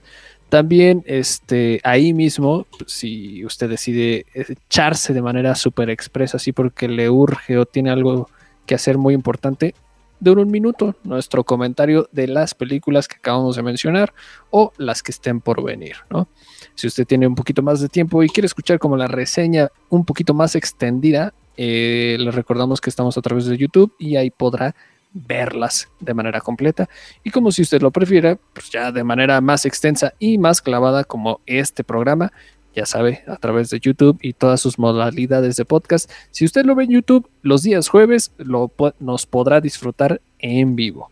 También 0.48 1.02
este, 1.06 1.80
ahí 1.84 2.12
mismo, 2.12 2.66
si 2.86 3.44
usted 3.44 3.68
decide 3.68 4.26
echarse 4.34 5.12
de 5.12 5.22
manera 5.22 5.54
súper 5.54 5.90
expresa, 5.90 6.36
así 6.36 6.52
porque 6.52 6.88
le 6.88 7.10
urge 7.10 7.58
o 7.58 7.66
tiene 7.66 7.90
algo 7.90 8.28
que 8.66 8.74
hacer 8.74 8.98
muy 8.98 9.14
importante, 9.14 9.74
dura 10.20 10.42
un 10.42 10.50
minuto 10.50 10.96
nuestro 11.04 11.44
comentario 11.44 12.08
de 12.12 12.28
las 12.28 12.54
películas 12.54 13.08
que 13.08 13.16
acabamos 13.16 13.56
de 13.56 13.62
mencionar 13.62 14.12
o 14.50 14.72
las 14.78 15.02
que 15.02 15.12
estén 15.12 15.40
por 15.40 15.62
venir, 15.62 15.96
¿no? 16.10 16.28
Si 16.74 16.86
usted 16.86 17.06
tiene 17.06 17.26
un 17.26 17.34
poquito 17.34 17.62
más 17.62 17.80
de 17.80 17.88
tiempo 17.88 18.22
y 18.22 18.28
quiere 18.28 18.46
escuchar 18.46 18.78
como 18.78 18.96
la 18.96 19.06
reseña 19.06 19.68
un 19.90 20.04
poquito 20.04 20.34
más 20.34 20.54
extendida, 20.54 21.32
Eh, 21.56 22.16
les 22.18 22.34
recordamos 22.34 22.80
que 22.80 22.90
estamos 22.90 23.16
a 23.16 23.22
través 23.22 23.46
de 23.46 23.56
YouTube 23.56 23.94
y 23.96 24.16
ahí 24.16 24.28
podrá 24.28 24.74
verlas 25.12 25.88
de 26.00 26.12
manera 26.12 26.40
completa. 26.40 26.88
Y 27.22 27.30
como 27.30 27.52
si 27.52 27.62
usted 27.62 27.80
lo 27.80 27.92
prefiera, 27.92 28.36
pues 28.52 28.70
ya 28.70 28.90
de 28.90 29.04
manera 29.04 29.40
más 29.40 29.64
extensa 29.64 30.14
y 30.18 30.36
más 30.36 30.60
clavada 30.60 31.04
como 31.04 31.38
este 31.46 31.84
programa, 31.84 32.32
ya 32.74 32.86
sabe, 32.86 33.22
a 33.26 33.36
través 33.36 33.70
de 33.70 33.80
YouTube 33.80 34.18
y 34.20 34.32
todas 34.32 34.60
sus 34.60 34.78
modalidades 34.78 35.56
de 35.56 35.64
podcast. 35.64 36.10
Si 36.30 36.44
usted 36.44 36.64
lo 36.64 36.74
ve 36.74 36.84
en 36.84 36.90
YouTube, 36.90 37.28
los 37.42 37.62
días 37.62 37.88
jueves 37.88 38.32
lo, 38.38 38.70
nos 39.00 39.26
podrá 39.26 39.60
disfrutar 39.60 40.20
en 40.38 40.76
vivo. 40.76 41.10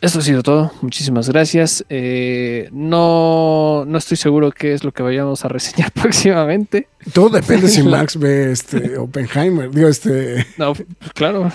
Esto 0.00 0.20
ha 0.20 0.22
sido 0.22 0.44
todo. 0.44 0.72
Muchísimas 0.80 1.28
gracias. 1.28 1.84
Eh, 1.88 2.68
no, 2.70 3.84
no 3.84 3.98
estoy 3.98 4.16
seguro 4.16 4.52
qué 4.52 4.72
es 4.72 4.84
lo 4.84 4.92
que 4.92 5.02
vayamos 5.02 5.44
a 5.44 5.48
reseñar 5.48 5.90
próximamente. 5.94 6.88
Todo 7.12 7.30
depende 7.30 7.66
si 7.68 7.82
Max 7.84 8.16
ve 8.16 8.52
este 8.52 8.96
Oppenheimer. 8.96 9.70
Digo, 9.70 9.88
este. 9.88 10.46
No, 10.56 10.74
pues, 10.74 11.12
claro. 11.14 11.50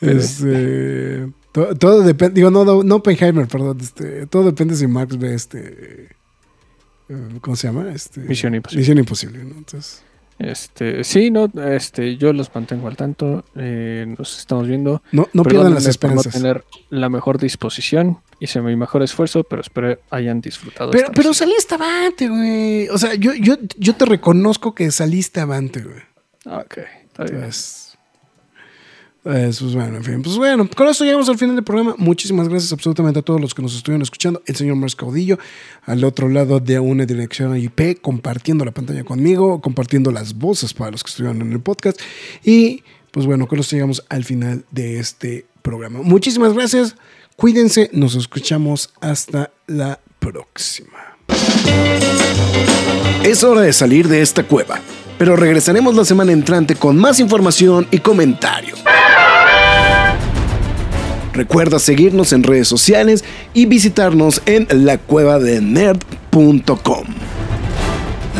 Este. 0.00 1.28
Todo, 1.52 2.02
depende. 2.02 2.34
Digo, 2.34 2.50
no, 2.50 2.82
no 2.82 2.96
Oppenheimer, 2.96 3.46
perdón. 3.46 3.78
Este, 3.80 4.26
todo 4.26 4.42
depende 4.42 4.74
si 4.74 4.88
Max 4.88 5.16
ve 5.16 5.34
este. 5.34 6.08
Eh, 7.08 7.38
¿Cómo 7.40 7.56
se 7.56 7.66
llama? 7.66 7.90
Este, 7.92 8.20
Misión 8.20 8.54
Imposible. 8.54 8.80
Misión 8.80 8.98
Imposible, 8.98 9.44
¿no? 9.44 9.56
Entonces. 9.56 10.02
Este, 10.38 11.04
sí, 11.04 11.30
no, 11.30 11.48
este, 11.64 12.16
yo 12.16 12.32
los 12.32 12.52
mantengo 12.54 12.88
al 12.88 12.96
tanto. 12.96 13.44
Eh, 13.54 14.04
nos 14.18 14.38
estamos 14.38 14.66
viendo. 14.66 15.02
No, 15.12 15.28
no 15.32 15.44
pierdan 15.44 15.74
las 15.74 15.86
esperanzas. 15.86 16.32
Tener 16.32 16.64
la 16.90 17.08
mejor 17.08 17.38
disposición. 17.38 18.18
Hice 18.40 18.60
mi 18.60 18.74
mejor 18.74 19.02
esfuerzo, 19.02 19.44
pero 19.44 19.62
espero 19.62 19.96
hayan 20.10 20.40
disfrutado. 20.40 20.90
Pero, 20.90 21.12
pero 21.14 21.32
saliste 21.32 21.76
avante, 21.76 22.28
güey. 22.28 22.88
O 22.88 22.98
sea, 22.98 23.14
yo, 23.14 23.32
yo, 23.34 23.56
yo 23.78 23.94
te 23.94 24.04
reconozco 24.06 24.74
que 24.74 24.90
saliste 24.90 25.40
avante, 25.40 25.82
güey. 25.82 26.02
Ok, 26.46 26.78
está 27.06 27.24
bien. 27.24 27.40
Pues, 27.42 27.83
pues, 29.24 29.74
bueno, 29.74 29.96
en 29.96 30.04
fin. 30.04 30.22
Pues 30.22 30.36
bueno, 30.36 30.68
con 30.68 30.86
esto 30.86 31.02
llegamos 31.02 31.30
al 31.30 31.38
final 31.38 31.54
del 31.54 31.64
programa. 31.64 31.94
Muchísimas 31.96 32.46
gracias 32.46 32.72
absolutamente 32.74 33.20
a 33.20 33.22
todos 33.22 33.40
los 33.40 33.54
que 33.54 33.62
nos 33.62 33.74
estuvieron 33.74 34.02
escuchando. 34.02 34.42
El 34.44 34.54
señor 34.54 34.76
Mars 34.76 34.94
Caudillo, 34.94 35.38
al 35.86 36.04
otro 36.04 36.28
lado 36.28 36.60
de 36.60 36.78
una 36.78 37.06
dirección 37.06 37.56
IP, 37.56 38.02
compartiendo 38.02 38.66
la 38.66 38.72
pantalla 38.72 39.02
conmigo, 39.02 39.62
compartiendo 39.62 40.12
las 40.12 40.34
voces 40.34 40.74
para 40.74 40.90
los 40.90 41.02
que 41.02 41.08
estuvieron 41.08 41.40
en 41.40 41.52
el 41.52 41.60
podcast. 41.60 41.98
Y 42.44 42.82
pues 43.12 43.24
bueno, 43.24 43.48
con 43.48 43.58
esto 43.58 43.76
llegamos 43.76 44.04
al 44.10 44.24
final 44.24 44.66
de 44.70 44.98
este 44.98 45.46
programa. 45.62 46.02
Muchísimas 46.02 46.52
gracias. 46.52 46.94
Cuídense. 47.36 47.88
Nos 47.94 48.16
escuchamos 48.16 48.92
hasta 49.00 49.52
la 49.66 50.00
próxima. 50.18 51.16
Es 53.24 53.42
hora 53.42 53.62
de 53.62 53.72
salir 53.72 54.06
de 54.06 54.20
esta 54.20 54.42
cueva 54.46 54.82
pero 55.18 55.36
regresaremos 55.36 55.94
la 55.94 56.04
semana 56.04 56.32
entrante 56.32 56.74
con 56.74 56.96
más 56.96 57.20
información 57.20 57.86
y 57.90 57.98
comentarios. 57.98 58.82
Recuerda 61.32 61.78
seguirnos 61.80 62.32
en 62.32 62.42
redes 62.44 62.68
sociales 62.68 63.24
y 63.52 63.66
visitarnos 63.66 64.40
en 64.46 64.68
lacuevadelnerd.com. 64.70 67.06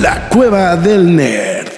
La 0.01 0.29
Cueva 0.29 0.77
del 0.77 1.17
Nerd. 1.17 1.74